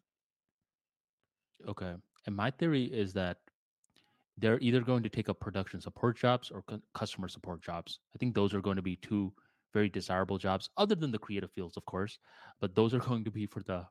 Okay. 1.67 1.97
And 2.27 2.37
my 2.37 2.51
theory 2.51 2.85
is 2.85 3.13
that 3.15 3.44
they're 4.39 4.59
either 4.61 4.81
going 4.81 5.03
to 5.03 5.09
take 5.09 5.29
up 5.29 5.41
production 5.41 5.81
support 5.81 6.19
jobs 6.19 6.51
or 6.51 6.63
cu- 6.63 6.83
customer 6.95 7.29
support 7.29 7.63
jobs. 7.63 8.01
I 8.15 8.19
think 8.19 8.35
those 8.35 8.53
are 8.55 8.61
going 8.61 8.77
to 8.77 8.83
be 8.83 8.97
two 8.97 9.33
very 9.73 9.89
desirable 9.89 10.39
jobs, 10.39 10.71
other 10.77 10.95
than 10.95 11.11
the 11.11 11.19
creative 11.19 11.51
fields, 11.53 11.77
of 11.77 11.85
course. 11.85 12.19
But 12.61 12.75
those 12.75 12.95
are 12.95 12.99
going 13.11 13.25
to 13.25 13.31
be 13.31 13.47
for 13.47 13.63
the 13.63 13.87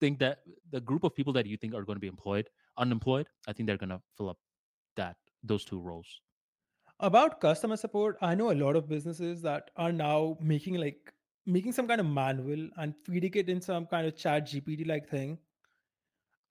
think 0.00 0.18
that 0.18 0.40
the 0.70 0.80
group 0.80 1.04
of 1.04 1.14
people 1.14 1.32
that 1.32 1.46
you 1.46 1.56
think 1.56 1.74
are 1.74 1.84
going 1.84 1.96
to 1.96 2.00
be 2.00 2.06
employed, 2.06 2.48
unemployed. 2.76 3.26
I 3.48 3.52
think 3.52 3.66
they're 3.66 3.78
going 3.78 3.90
to 3.90 4.00
fill 4.16 4.28
up 4.28 4.38
that 4.96 5.16
those 5.42 5.64
two 5.64 5.80
roles. 5.80 6.20
About 7.00 7.40
customer 7.40 7.76
support, 7.76 8.16
I 8.22 8.34
know 8.34 8.52
a 8.52 8.54
lot 8.54 8.76
of 8.76 8.88
businesses 8.88 9.42
that 9.42 9.70
are 9.76 9.92
now 9.92 10.38
making 10.40 10.76
like 10.76 11.12
making 11.44 11.72
some 11.72 11.86
kind 11.86 12.00
of 12.00 12.06
manual 12.06 12.68
and 12.76 12.94
feeding 13.04 13.32
it 13.34 13.48
in 13.48 13.60
some 13.60 13.86
kind 13.86 14.06
of 14.06 14.14
ChatGPT 14.14 14.86
like 14.86 15.08
thing. 15.08 15.38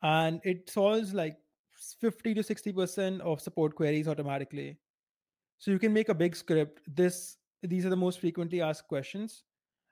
And 0.02 0.40
it 0.44 0.70
solves 0.70 1.14
like 1.14 1.38
50 1.76 2.34
to 2.34 2.42
60% 2.44 3.22
of 3.22 3.42
support 3.42 3.76
queries 3.76 4.08
automatically. 4.08 4.78
So 5.58 5.72
you 5.72 5.80
can 5.80 5.94
make 5.94 6.10
a 6.10 6.14
big 6.16 6.36
script. 6.36 6.82
This 6.88 7.38
these 7.64 7.86
are 7.86 7.90
the 7.90 7.96
most 7.96 8.20
frequently 8.20 8.62
asked 8.62 8.88
questions. 8.88 9.44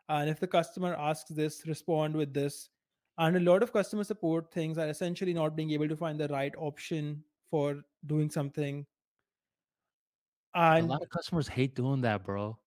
And 0.10 0.30
if 0.30 0.40
the 0.40 0.48
customer 0.48 0.94
asks 0.96 1.32
this, 1.32 1.66
respond 1.68 2.16
with 2.16 2.34
this. 2.34 2.70
And 3.18 3.38
a 3.38 3.40
lot 3.40 3.64
of 3.64 3.74
customer 3.74 4.04
support 4.04 4.52
things 4.54 4.78
are 4.78 4.88
essentially 4.88 5.34
not 5.34 5.56
being 5.56 5.72
able 5.72 5.88
to 5.88 5.96
find 5.96 6.20
the 6.20 6.28
right 6.28 6.54
option 6.58 7.24
for 7.50 7.84
doing 8.06 8.30
something. 8.30 8.86
And 10.56 10.88
A 10.88 10.94
lot 10.94 11.02
of 11.04 11.10
customers 11.10 11.48
hate 11.48 11.76
doing 11.76 12.02
that, 12.02 12.24
bro. 12.24 12.58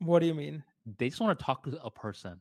what 0.00 0.18
do 0.20 0.26
you 0.26 0.34
mean? 0.34 0.62
They 0.98 1.08
just 1.08 1.20
want 1.20 1.38
to 1.38 1.44
talk 1.44 1.64
to 1.64 1.82
a 1.82 1.90
person. 1.90 2.40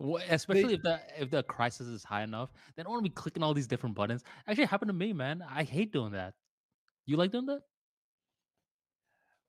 Wh- 0.00 0.22
Especially 0.30 0.74
if 0.74 0.82
the 0.82 1.00
if 1.18 1.30
the 1.30 1.42
crisis 1.42 1.88
is 1.88 2.04
high 2.04 2.22
enough, 2.22 2.50
they 2.76 2.82
don't 2.82 2.92
want 2.92 3.04
to 3.04 3.10
be 3.10 3.14
clicking 3.14 3.42
all 3.42 3.52
these 3.54 3.66
different 3.66 3.94
buttons. 3.96 4.22
Actually, 4.46 4.64
it 4.64 4.70
happened 4.70 4.90
to 4.90 4.92
me, 4.94 5.12
man. 5.12 5.42
I 5.48 5.64
hate 5.64 5.92
doing 5.92 6.12
that. 6.12 6.34
You 7.06 7.16
like 7.16 7.32
doing 7.32 7.46
that? 7.46 7.62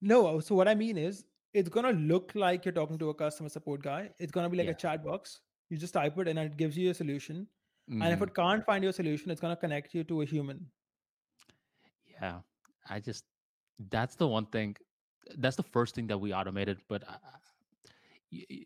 No, 0.01 0.39
so 0.39 0.55
what 0.55 0.67
I 0.67 0.75
mean 0.75 0.97
is 0.97 1.25
it's 1.53 1.69
gonna 1.69 1.91
look 1.91 2.31
like 2.35 2.65
you're 2.65 2.71
talking 2.71 2.97
to 2.99 3.09
a 3.09 3.13
customer 3.13 3.49
support 3.49 3.81
guy. 3.83 4.09
It's 4.19 4.31
gonna 4.31 4.49
be 4.49 4.57
like 4.57 4.65
Yeah. 4.67 4.71
a 4.71 4.75
chat 4.75 5.03
box. 5.03 5.41
You 5.69 5.77
just 5.77 5.93
type 5.93 6.17
it 6.17 6.27
and 6.27 6.39
it 6.39 6.57
gives 6.57 6.77
you 6.77 6.89
a 6.89 6.93
solution. 6.93 7.47
And 7.89 8.03
if 8.13 8.19
Mhm. 8.19 8.27
it 8.27 8.35
can't 8.35 8.65
find 8.65 8.83
your 8.83 8.93
solution, 8.93 9.31
it's 9.31 9.41
gonna 9.41 9.55
connect 9.57 9.93
you 9.93 10.03
to 10.05 10.21
a 10.21 10.25
human. 10.25 10.71
Yeah, 12.07 12.41
I 12.87 12.99
just 12.99 13.25
that's 13.91 14.15
the 14.15 14.27
one 14.27 14.45
thing. 14.47 14.75
That's 15.37 15.55
the 15.55 15.63
first 15.63 15.95
thing 15.95 16.07
that 16.07 16.17
we 16.17 16.33
automated. 16.33 16.79
But 16.87 17.07
I, 17.07 17.17
I- 18.33 18.65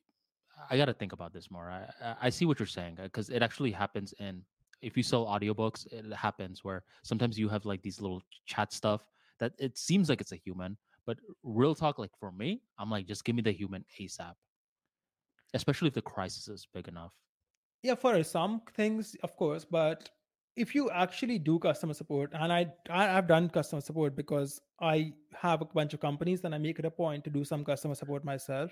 I 0.69 0.77
got 0.77 0.85
to 0.85 0.93
think 0.93 1.13
about 1.13 1.33
this 1.33 1.49
more. 1.51 1.69
I 1.69 2.15
I- 2.21 2.29
see 2.29 2.45
what 2.45 2.59
you're 2.59 2.65
saying 2.79 2.99
uh, 2.99 3.03
because 3.03 3.29
it 3.29 3.41
actually 3.43 3.71
happens 3.71 4.13
in 4.19 4.43
if 4.81 4.97
you 4.97 5.03
sell 5.03 5.25
audiobooks, 5.25 5.87
it 5.93 6.13
happens 6.13 6.63
where 6.63 6.83
sometimes 7.03 7.39
you 7.39 7.47
have 7.49 7.65
like 7.65 7.81
these 7.81 8.01
little 8.01 8.21
chat 8.45 8.73
stuff 8.73 9.07
that 9.39 9.53
it 9.57 9.77
seems 9.77 10.09
like 10.09 10.19
it's 10.21 10.33
a 10.33 10.35
human, 10.35 10.77
but 11.05 11.17
real 11.43 11.73
talk, 11.73 11.97
like 11.99 12.11
for 12.19 12.31
me, 12.31 12.61
I'm 12.77 12.89
like, 12.91 13.07
just 13.07 13.23
give 13.23 13.35
me 13.35 13.41
the 13.41 13.51
human 13.51 13.85
ASAP. 13.99 14.35
Especially 15.53 15.87
if 15.87 15.93
the 15.93 16.01
crisis 16.01 16.47
is 16.47 16.67
big 16.73 16.87
enough. 16.87 17.13
Yeah, 17.81 17.95
for 17.95 18.21
some 18.23 18.61
things, 18.75 19.15
of 19.23 19.35
course, 19.35 19.65
but 19.65 20.09
if 20.55 20.75
you 20.75 20.89
actually 20.89 21.39
do 21.39 21.59
customer 21.59 21.93
support, 21.93 22.31
and 22.33 22.51
I, 22.51 22.71
I 22.89 23.03
have 23.05 23.27
done 23.27 23.49
customer 23.49 23.81
support 23.81 24.15
because 24.15 24.61
I 24.79 25.13
have 25.33 25.61
a 25.61 25.65
bunch 25.65 25.93
of 25.93 25.99
companies, 25.99 26.43
and 26.43 26.53
I 26.53 26.57
make 26.57 26.79
it 26.79 26.85
a 26.85 26.91
point 26.91 27.23
to 27.25 27.29
do 27.29 27.43
some 27.43 27.63
customer 27.63 27.95
support 27.95 28.23
myself. 28.23 28.71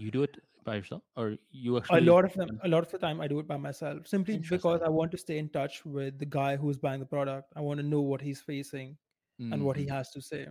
You 0.00 0.10
do 0.10 0.22
it 0.22 0.38
by 0.64 0.76
yourself, 0.76 1.02
or 1.14 1.36
you 1.50 1.76
actually? 1.76 1.98
A 1.98 2.10
lot 2.10 2.24
of 2.24 2.32
them, 2.32 2.58
a 2.64 2.68
lot 2.68 2.82
of 2.82 2.90
the 2.90 2.96
time, 2.96 3.20
I 3.20 3.28
do 3.28 3.38
it 3.38 3.46
by 3.46 3.58
myself, 3.58 4.06
simply 4.06 4.38
because 4.38 4.80
I 4.80 4.88
want 4.88 5.10
to 5.10 5.18
stay 5.18 5.36
in 5.36 5.50
touch 5.50 5.84
with 5.84 6.18
the 6.18 6.24
guy 6.24 6.56
who's 6.56 6.78
buying 6.78 7.00
the 7.00 7.06
product. 7.06 7.52
I 7.54 7.60
want 7.60 7.80
to 7.80 7.86
know 7.86 8.00
what 8.00 8.22
he's 8.22 8.40
facing 8.40 8.96
mm-hmm. 9.38 9.52
and 9.52 9.62
what 9.62 9.76
he 9.76 9.84
mm-hmm. 9.84 9.96
has 9.96 10.10
to 10.12 10.22
say. 10.22 10.46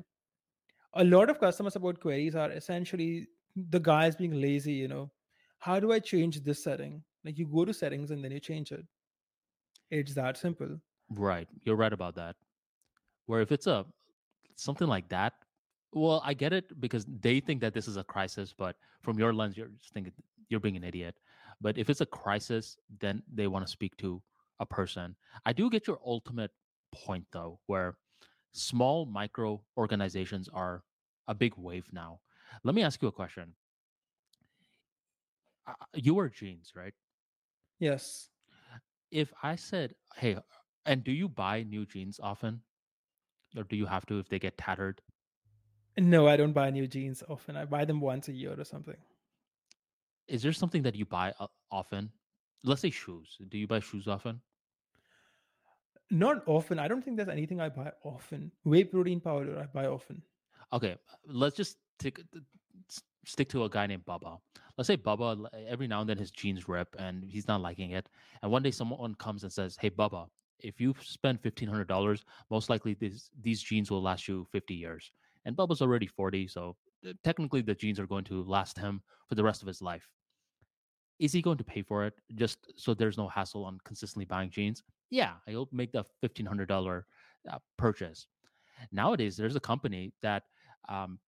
A 0.93 1.03
lot 1.03 1.31
of 1.31 1.39
customer 1.39 1.71
support 1.71 1.99
queries 1.99 2.35
are 2.35 2.51
essentially 2.51 3.27
the 3.55 3.79
guys 3.79 4.15
being 4.15 4.39
lazy. 4.39 4.73
You 4.73 4.87
know, 4.87 5.11
how 5.57 5.79
do 5.79 5.91
I 5.91 5.97
change 5.97 6.43
this 6.43 6.63
setting? 6.63 7.01
Like 7.25 7.39
you 7.39 7.47
go 7.47 7.65
to 7.65 7.73
settings 7.73 8.11
and 8.11 8.23
then 8.23 8.31
you 8.31 8.39
change 8.39 8.71
it. 8.71 8.85
It's 9.89 10.13
that 10.13 10.37
simple. 10.37 10.79
Right. 11.09 11.47
You're 11.63 11.75
right 11.75 11.91
about 11.91 12.13
that. 12.15 12.35
Where 13.25 13.41
if 13.41 13.51
it's 13.51 13.65
a 13.65 13.85
something 14.55 14.87
like 14.87 15.09
that, 15.09 15.33
well, 15.93 16.21
I 16.23 16.33
get 16.33 16.53
it 16.53 16.79
because 16.79 17.05
they 17.05 17.39
think 17.39 17.61
that 17.61 17.73
this 17.73 17.87
is 17.87 17.97
a 17.97 18.03
crisis, 18.03 18.53
but 18.55 18.75
from 19.01 19.17
your 19.17 19.33
lens, 19.33 19.57
you're 19.57 19.69
just 19.81 19.93
thinking 19.93 20.13
you're 20.49 20.59
being 20.59 20.77
an 20.77 20.83
idiot. 20.83 21.15
But 21.61 21.77
if 21.77 21.89
it's 21.89 22.01
a 22.01 22.05
crisis, 22.05 22.77
then 22.99 23.23
they 23.31 23.47
want 23.47 23.65
to 23.65 23.71
speak 23.71 23.97
to 23.97 24.21
a 24.59 24.65
person. 24.65 25.15
I 25.45 25.53
do 25.53 25.69
get 25.69 25.87
your 25.87 25.99
ultimate 26.05 26.51
point 26.91 27.25
though, 27.31 27.59
where 27.67 27.97
small 28.53 29.05
micro 29.05 29.61
organizations 29.77 30.49
are 30.53 30.83
a 31.27 31.33
big 31.33 31.53
wave 31.57 31.87
now. 31.91 32.19
Let 32.63 32.75
me 32.75 32.83
ask 32.83 33.01
you 33.01 33.07
a 33.07 33.11
question. 33.11 33.53
Uh, 35.67 35.73
you 35.93 36.15
wear 36.15 36.29
jeans, 36.29 36.73
right? 36.75 36.93
Yes. 37.79 38.29
If 39.11 39.33
I 39.43 39.55
said, 39.55 39.95
"Hey," 40.15 40.37
and 40.85 41.03
do 41.03 41.11
you 41.11 41.29
buy 41.29 41.63
new 41.63 41.85
jeans 41.85 42.19
often, 42.21 42.61
or 43.55 43.63
do 43.63 43.75
you 43.75 43.85
have 43.85 44.05
to 44.07 44.19
if 44.19 44.29
they 44.29 44.39
get 44.39 44.57
tattered? 44.57 45.01
No, 45.99 46.27
I 46.27 46.37
don't 46.37 46.53
buy 46.53 46.69
new 46.69 46.87
jeans 46.87 47.23
often. 47.27 47.57
I 47.57 47.65
buy 47.65 47.83
them 47.85 47.99
once 47.99 48.29
a 48.29 48.33
year 48.33 48.55
or 48.57 48.63
something. 48.63 48.95
Is 50.27 50.41
there 50.41 50.53
something 50.53 50.81
that 50.83 50.95
you 50.95 51.05
buy 51.05 51.33
often? 51.71 52.09
Let's 52.63 52.81
say 52.81 52.89
shoes. 52.89 53.37
Do 53.49 53.57
you 53.57 53.67
buy 53.67 53.79
shoes 53.81 54.07
often? 54.07 54.41
Not 56.11 56.43
often. 56.47 56.79
I 56.79 56.87
don't 56.87 57.03
think 57.03 57.17
there's 57.17 57.29
anything 57.29 57.59
I 57.59 57.69
buy 57.69 57.91
often. 58.03 58.51
Whey 58.63 58.83
protein 58.83 59.19
powder 59.19 59.59
I 59.59 59.65
buy 59.65 59.87
often. 59.87 60.21
Okay, 60.71 60.95
let's 61.25 61.55
just 61.55 61.77
take, 61.97 62.21
stick 63.25 63.49
to 63.49 63.65
a 63.65 63.69
guy 63.69 63.87
named 63.87 64.05
Bubba. 64.05 64.39
Let's 64.77 64.87
say 64.87 64.97
Bubba 64.97 65.47
every 65.67 65.87
now 65.87 66.01
and 66.01 66.09
then 66.09 66.17
his 66.17 66.31
jeans 66.31 66.69
rip 66.69 66.95
and 66.97 67.23
he's 67.23 67.47
not 67.47 67.61
liking 67.61 67.91
it. 67.91 68.07
And 68.41 68.51
one 68.51 68.63
day 68.63 68.71
someone 68.71 69.15
comes 69.15 69.43
and 69.43 69.51
says, 69.51 69.77
"Hey 69.79 69.89
Bubba, 69.89 70.27
if 70.59 70.79
you 70.79 70.95
spend 71.03 71.41
fifteen 71.41 71.67
hundred 71.67 71.87
dollars, 71.87 72.23
most 72.49 72.69
likely 72.69 72.93
these 72.93 73.29
these 73.41 73.61
jeans 73.61 73.91
will 73.91 74.01
last 74.01 74.27
you 74.27 74.47
fifty 74.51 74.75
years." 74.75 75.11
And 75.45 75.55
Bubba's 75.55 75.81
already 75.81 76.07
40, 76.07 76.47
so 76.47 76.75
uh, 77.07 77.13
technically 77.23 77.61
the 77.61 77.75
jeans 77.75 77.99
are 77.99 78.07
going 78.07 78.25
to 78.25 78.43
last 78.43 78.77
him 78.77 79.01
for 79.27 79.35
the 79.35 79.43
rest 79.43 79.61
of 79.61 79.67
his 79.67 79.81
life. 79.81 80.07
Is 81.19 81.33
he 81.33 81.41
going 81.41 81.57
to 81.57 81.63
pay 81.63 81.81
for 81.81 82.05
it 82.05 82.13
just 82.35 82.71
so 82.77 82.93
there's 82.93 83.17
no 83.17 83.27
hassle 83.27 83.65
on 83.65 83.77
consistently 83.83 84.25
buying 84.25 84.49
jeans? 84.49 84.83
Yeah, 85.09 85.33
he'll 85.47 85.69
make 85.71 85.91
the 85.91 86.05
$1,500 86.23 87.03
uh, 87.49 87.57
purchase. 87.77 88.27
Nowadays, 88.91 89.35
there's 89.35 89.55
a 89.55 89.59
company 89.59 90.13
that 90.21 90.43
um, 90.87 91.19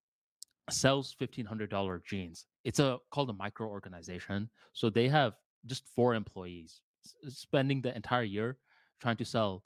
sells 0.70 1.16
$1,500 1.20 2.06
jeans. 2.06 2.46
It's 2.64 2.80
a 2.80 3.00
called 3.12 3.30
a 3.30 3.34
micro 3.34 3.68
organization. 3.68 4.50
So 4.74 4.90
they 4.90 5.08
have 5.10 5.34
just 5.66 5.88
four 5.96 6.16
employees 6.16 6.82
spending 7.28 7.82
the 7.82 7.96
entire 7.96 8.24
year 8.24 8.58
trying 9.02 9.18
to 9.18 9.26
sell 9.26 9.64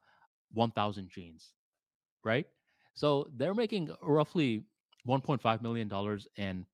1,000 0.54 1.10
jeans, 1.10 1.52
right? 2.24 2.46
So 2.96 3.28
they're 3.36 3.54
making 3.54 3.90
roughly 4.02 4.64
1.5 5.08 5.62
million 5.62 5.88
dollars 5.88 6.28
in 6.38 6.66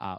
uh, 0.00 0.18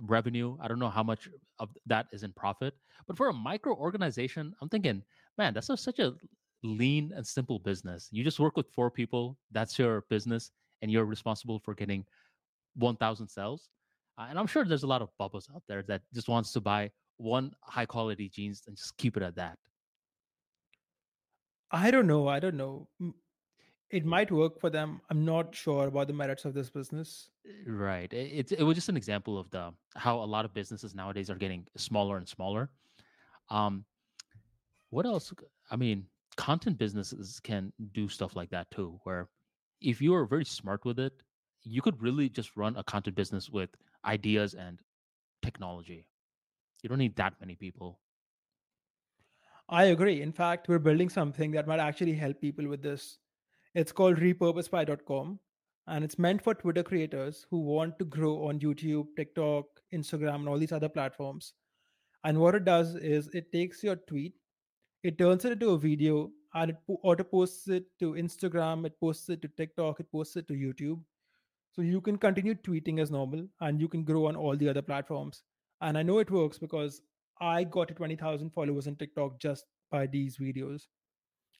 revenue. 0.00 0.56
I 0.60 0.68
don't 0.68 0.78
know 0.78 0.88
how 0.88 1.02
much 1.02 1.28
of 1.58 1.68
that 1.86 2.06
is 2.12 2.22
in 2.22 2.32
profit, 2.32 2.74
but 3.06 3.16
for 3.16 3.28
a 3.28 3.32
micro 3.32 3.74
organization, 3.74 4.54
I'm 4.62 4.68
thinking, 4.68 5.02
man, 5.36 5.52
that's 5.52 5.68
a, 5.68 5.76
such 5.76 5.98
a 5.98 6.14
lean 6.62 7.12
and 7.14 7.26
simple 7.26 7.58
business. 7.58 8.08
You 8.10 8.24
just 8.24 8.40
work 8.40 8.56
with 8.56 8.70
four 8.70 8.90
people. 8.90 9.36
That's 9.50 9.78
your 9.78 10.02
business, 10.08 10.52
and 10.80 10.90
you're 10.90 11.04
responsible 11.04 11.58
for 11.58 11.74
getting 11.74 12.06
1,000 12.76 13.28
sales. 13.28 13.68
Uh, 14.16 14.26
and 14.30 14.38
I'm 14.38 14.46
sure 14.46 14.64
there's 14.64 14.84
a 14.84 14.88
lot 14.88 15.02
of 15.02 15.10
bubbles 15.18 15.48
out 15.54 15.64
there 15.68 15.82
that 15.82 16.02
just 16.14 16.28
wants 16.28 16.52
to 16.52 16.60
buy 16.60 16.90
one 17.16 17.52
high 17.62 17.86
quality 17.86 18.28
jeans 18.28 18.62
and 18.66 18.76
just 18.76 18.96
keep 18.96 19.16
it 19.16 19.22
at 19.22 19.34
that. 19.36 19.58
I 21.70 21.90
don't 21.90 22.06
know. 22.06 22.28
I 22.28 22.38
don't 22.38 22.56
know 22.56 22.88
it 23.90 24.04
might 24.04 24.30
work 24.30 24.58
for 24.58 24.70
them. 24.70 25.00
I'm 25.10 25.24
not 25.24 25.54
sure 25.54 25.86
about 25.86 26.08
the 26.08 26.12
merits 26.12 26.44
of 26.44 26.54
this 26.54 26.70
business. 26.70 27.28
Right. 27.66 28.12
It, 28.12 28.52
it, 28.52 28.60
it 28.60 28.62
was 28.62 28.74
just 28.74 28.88
an 28.88 28.96
example 28.96 29.38
of 29.38 29.50
the 29.50 29.72
how 29.94 30.18
a 30.18 30.24
lot 30.24 30.44
of 30.44 30.54
businesses 30.54 30.94
nowadays 30.94 31.30
are 31.30 31.36
getting 31.36 31.66
smaller 31.76 32.16
and 32.16 32.28
smaller. 32.28 32.70
Um, 33.50 33.84
what 34.90 35.06
else? 35.06 35.32
I 35.70 35.76
mean, 35.76 36.06
content 36.36 36.78
businesses 36.78 37.40
can 37.40 37.72
do 37.92 38.08
stuff 38.08 38.36
like 38.36 38.50
that 38.50 38.70
too, 38.70 38.98
where 39.04 39.28
if 39.80 40.00
you 40.00 40.14
are 40.14 40.24
very 40.24 40.44
smart 40.44 40.84
with 40.84 40.98
it, 40.98 41.12
you 41.62 41.82
could 41.82 42.00
really 42.02 42.28
just 42.28 42.56
run 42.56 42.76
a 42.76 42.84
content 42.84 43.16
business 43.16 43.50
with 43.50 43.70
ideas 44.04 44.54
and 44.54 44.80
technology. 45.42 46.06
You 46.82 46.88
don't 46.88 46.98
need 46.98 47.16
that 47.16 47.34
many 47.40 47.54
people. 47.54 48.00
I 49.68 49.84
agree. 49.84 50.20
In 50.20 50.32
fact, 50.32 50.68
we're 50.68 50.78
building 50.78 51.08
something 51.08 51.50
that 51.52 51.66
might 51.66 51.80
actually 51.80 52.14
help 52.14 52.40
people 52.40 52.68
with 52.68 52.82
this. 52.82 53.18
It's 53.74 53.92
called 53.92 54.18
repurposepie.com 54.18 55.38
and 55.86 56.04
it's 56.04 56.18
meant 56.18 56.42
for 56.42 56.54
Twitter 56.54 56.82
creators 56.82 57.44
who 57.50 57.60
want 57.60 57.98
to 57.98 58.04
grow 58.04 58.46
on 58.46 58.60
YouTube, 58.60 59.06
TikTok, 59.16 59.64
Instagram, 59.92 60.36
and 60.36 60.48
all 60.48 60.58
these 60.58 60.72
other 60.72 60.88
platforms. 60.88 61.54
And 62.22 62.38
what 62.38 62.54
it 62.54 62.64
does 62.64 62.94
is 62.94 63.28
it 63.34 63.52
takes 63.52 63.82
your 63.82 63.96
tweet, 63.96 64.34
it 65.02 65.18
turns 65.18 65.44
it 65.44 65.52
into 65.52 65.70
a 65.70 65.78
video, 65.78 66.30
and 66.54 66.70
it 66.70 66.76
auto 66.88 67.24
posts 67.24 67.68
it 67.68 67.84
to 67.98 68.12
Instagram, 68.12 68.86
it 68.86 68.98
posts 69.00 69.28
it 69.28 69.42
to 69.42 69.48
TikTok, 69.48 70.00
it 70.00 70.10
posts 70.10 70.36
it 70.36 70.48
to 70.48 70.54
YouTube. 70.54 71.00
So 71.72 71.82
you 71.82 72.00
can 72.00 72.16
continue 72.16 72.54
tweeting 72.54 73.00
as 73.00 73.10
normal 73.10 73.46
and 73.60 73.80
you 73.80 73.88
can 73.88 74.04
grow 74.04 74.26
on 74.26 74.36
all 74.36 74.56
the 74.56 74.68
other 74.68 74.82
platforms. 74.82 75.42
And 75.80 75.98
I 75.98 76.04
know 76.04 76.18
it 76.20 76.30
works 76.30 76.58
because 76.58 77.02
I 77.40 77.64
got 77.64 77.88
to 77.88 77.94
20,000 77.94 78.50
followers 78.50 78.86
on 78.86 78.94
TikTok 78.94 79.40
just 79.40 79.66
by 79.90 80.06
these 80.06 80.38
videos. 80.38 80.84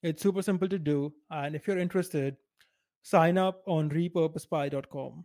It's 0.04 0.22
super 0.22 0.42
simple 0.42 0.68
to 0.68 0.78
do. 0.78 1.14
And 1.30 1.56
if 1.56 1.66
you're 1.66 1.78
interested, 1.78 2.36
sign 3.02 3.38
up 3.38 3.62
on 3.66 3.88
repurposepie.com. 3.88 5.24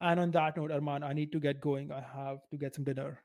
And 0.00 0.20
on 0.20 0.30
that 0.30 0.56
note, 0.56 0.70
Arman, 0.70 1.02
I 1.02 1.12
need 1.12 1.32
to 1.32 1.40
get 1.40 1.60
going. 1.60 1.90
I 1.90 2.00
have 2.00 2.38
to 2.52 2.56
get 2.56 2.76
some 2.76 2.84
dinner. 2.84 3.20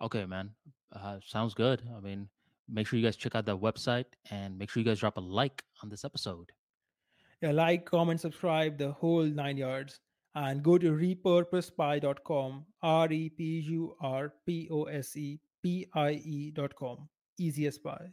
Okay, 0.00 0.24
man. 0.24 0.52
Uh, 0.90 1.18
sounds 1.22 1.52
good. 1.52 1.82
I 1.94 2.00
mean, 2.00 2.30
make 2.66 2.86
sure 2.86 2.98
you 2.98 3.04
guys 3.04 3.16
check 3.16 3.34
out 3.34 3.44
that 3.44 3.60
website 3.60 4.06
and 4.30 4.56
make 4.56 4.70
sure 4.70 4.80
you 4.82 4.88
guys 4.88 5.00
drop 5.00 5.18
a 5.18 5.20
like 5.20 5.62
on 5.82 5.90
this 5.90 6.02
episode. 6.02 6.50
Yeah, 7.42 7.52
like, 7.52 7.84
comment, 7.84 8.22
subscribe, 8.22 8.78
the 8.78 8.92
whole 8.92 9.24
nine 9.24 9.58
yards. 9.58 10.00
And 10.34 10.62
go 10.62 10.78
to 10.78 10.92
repurposepie.com, 10.92 12.64
R 12.82 13.12
E 13.12 13.28
P 13.28 13.44
U 13.68 13.96
R 14.00 14.32
P 14.46 14.68
O 14.70 14.84
S 14.84 15.14
E 15.14 15.40
P 15.62 15.86
I 15.94 16.12
E.com. 16.24 17.06
Easiest 17.38 17.82
buy. 17.82 18.08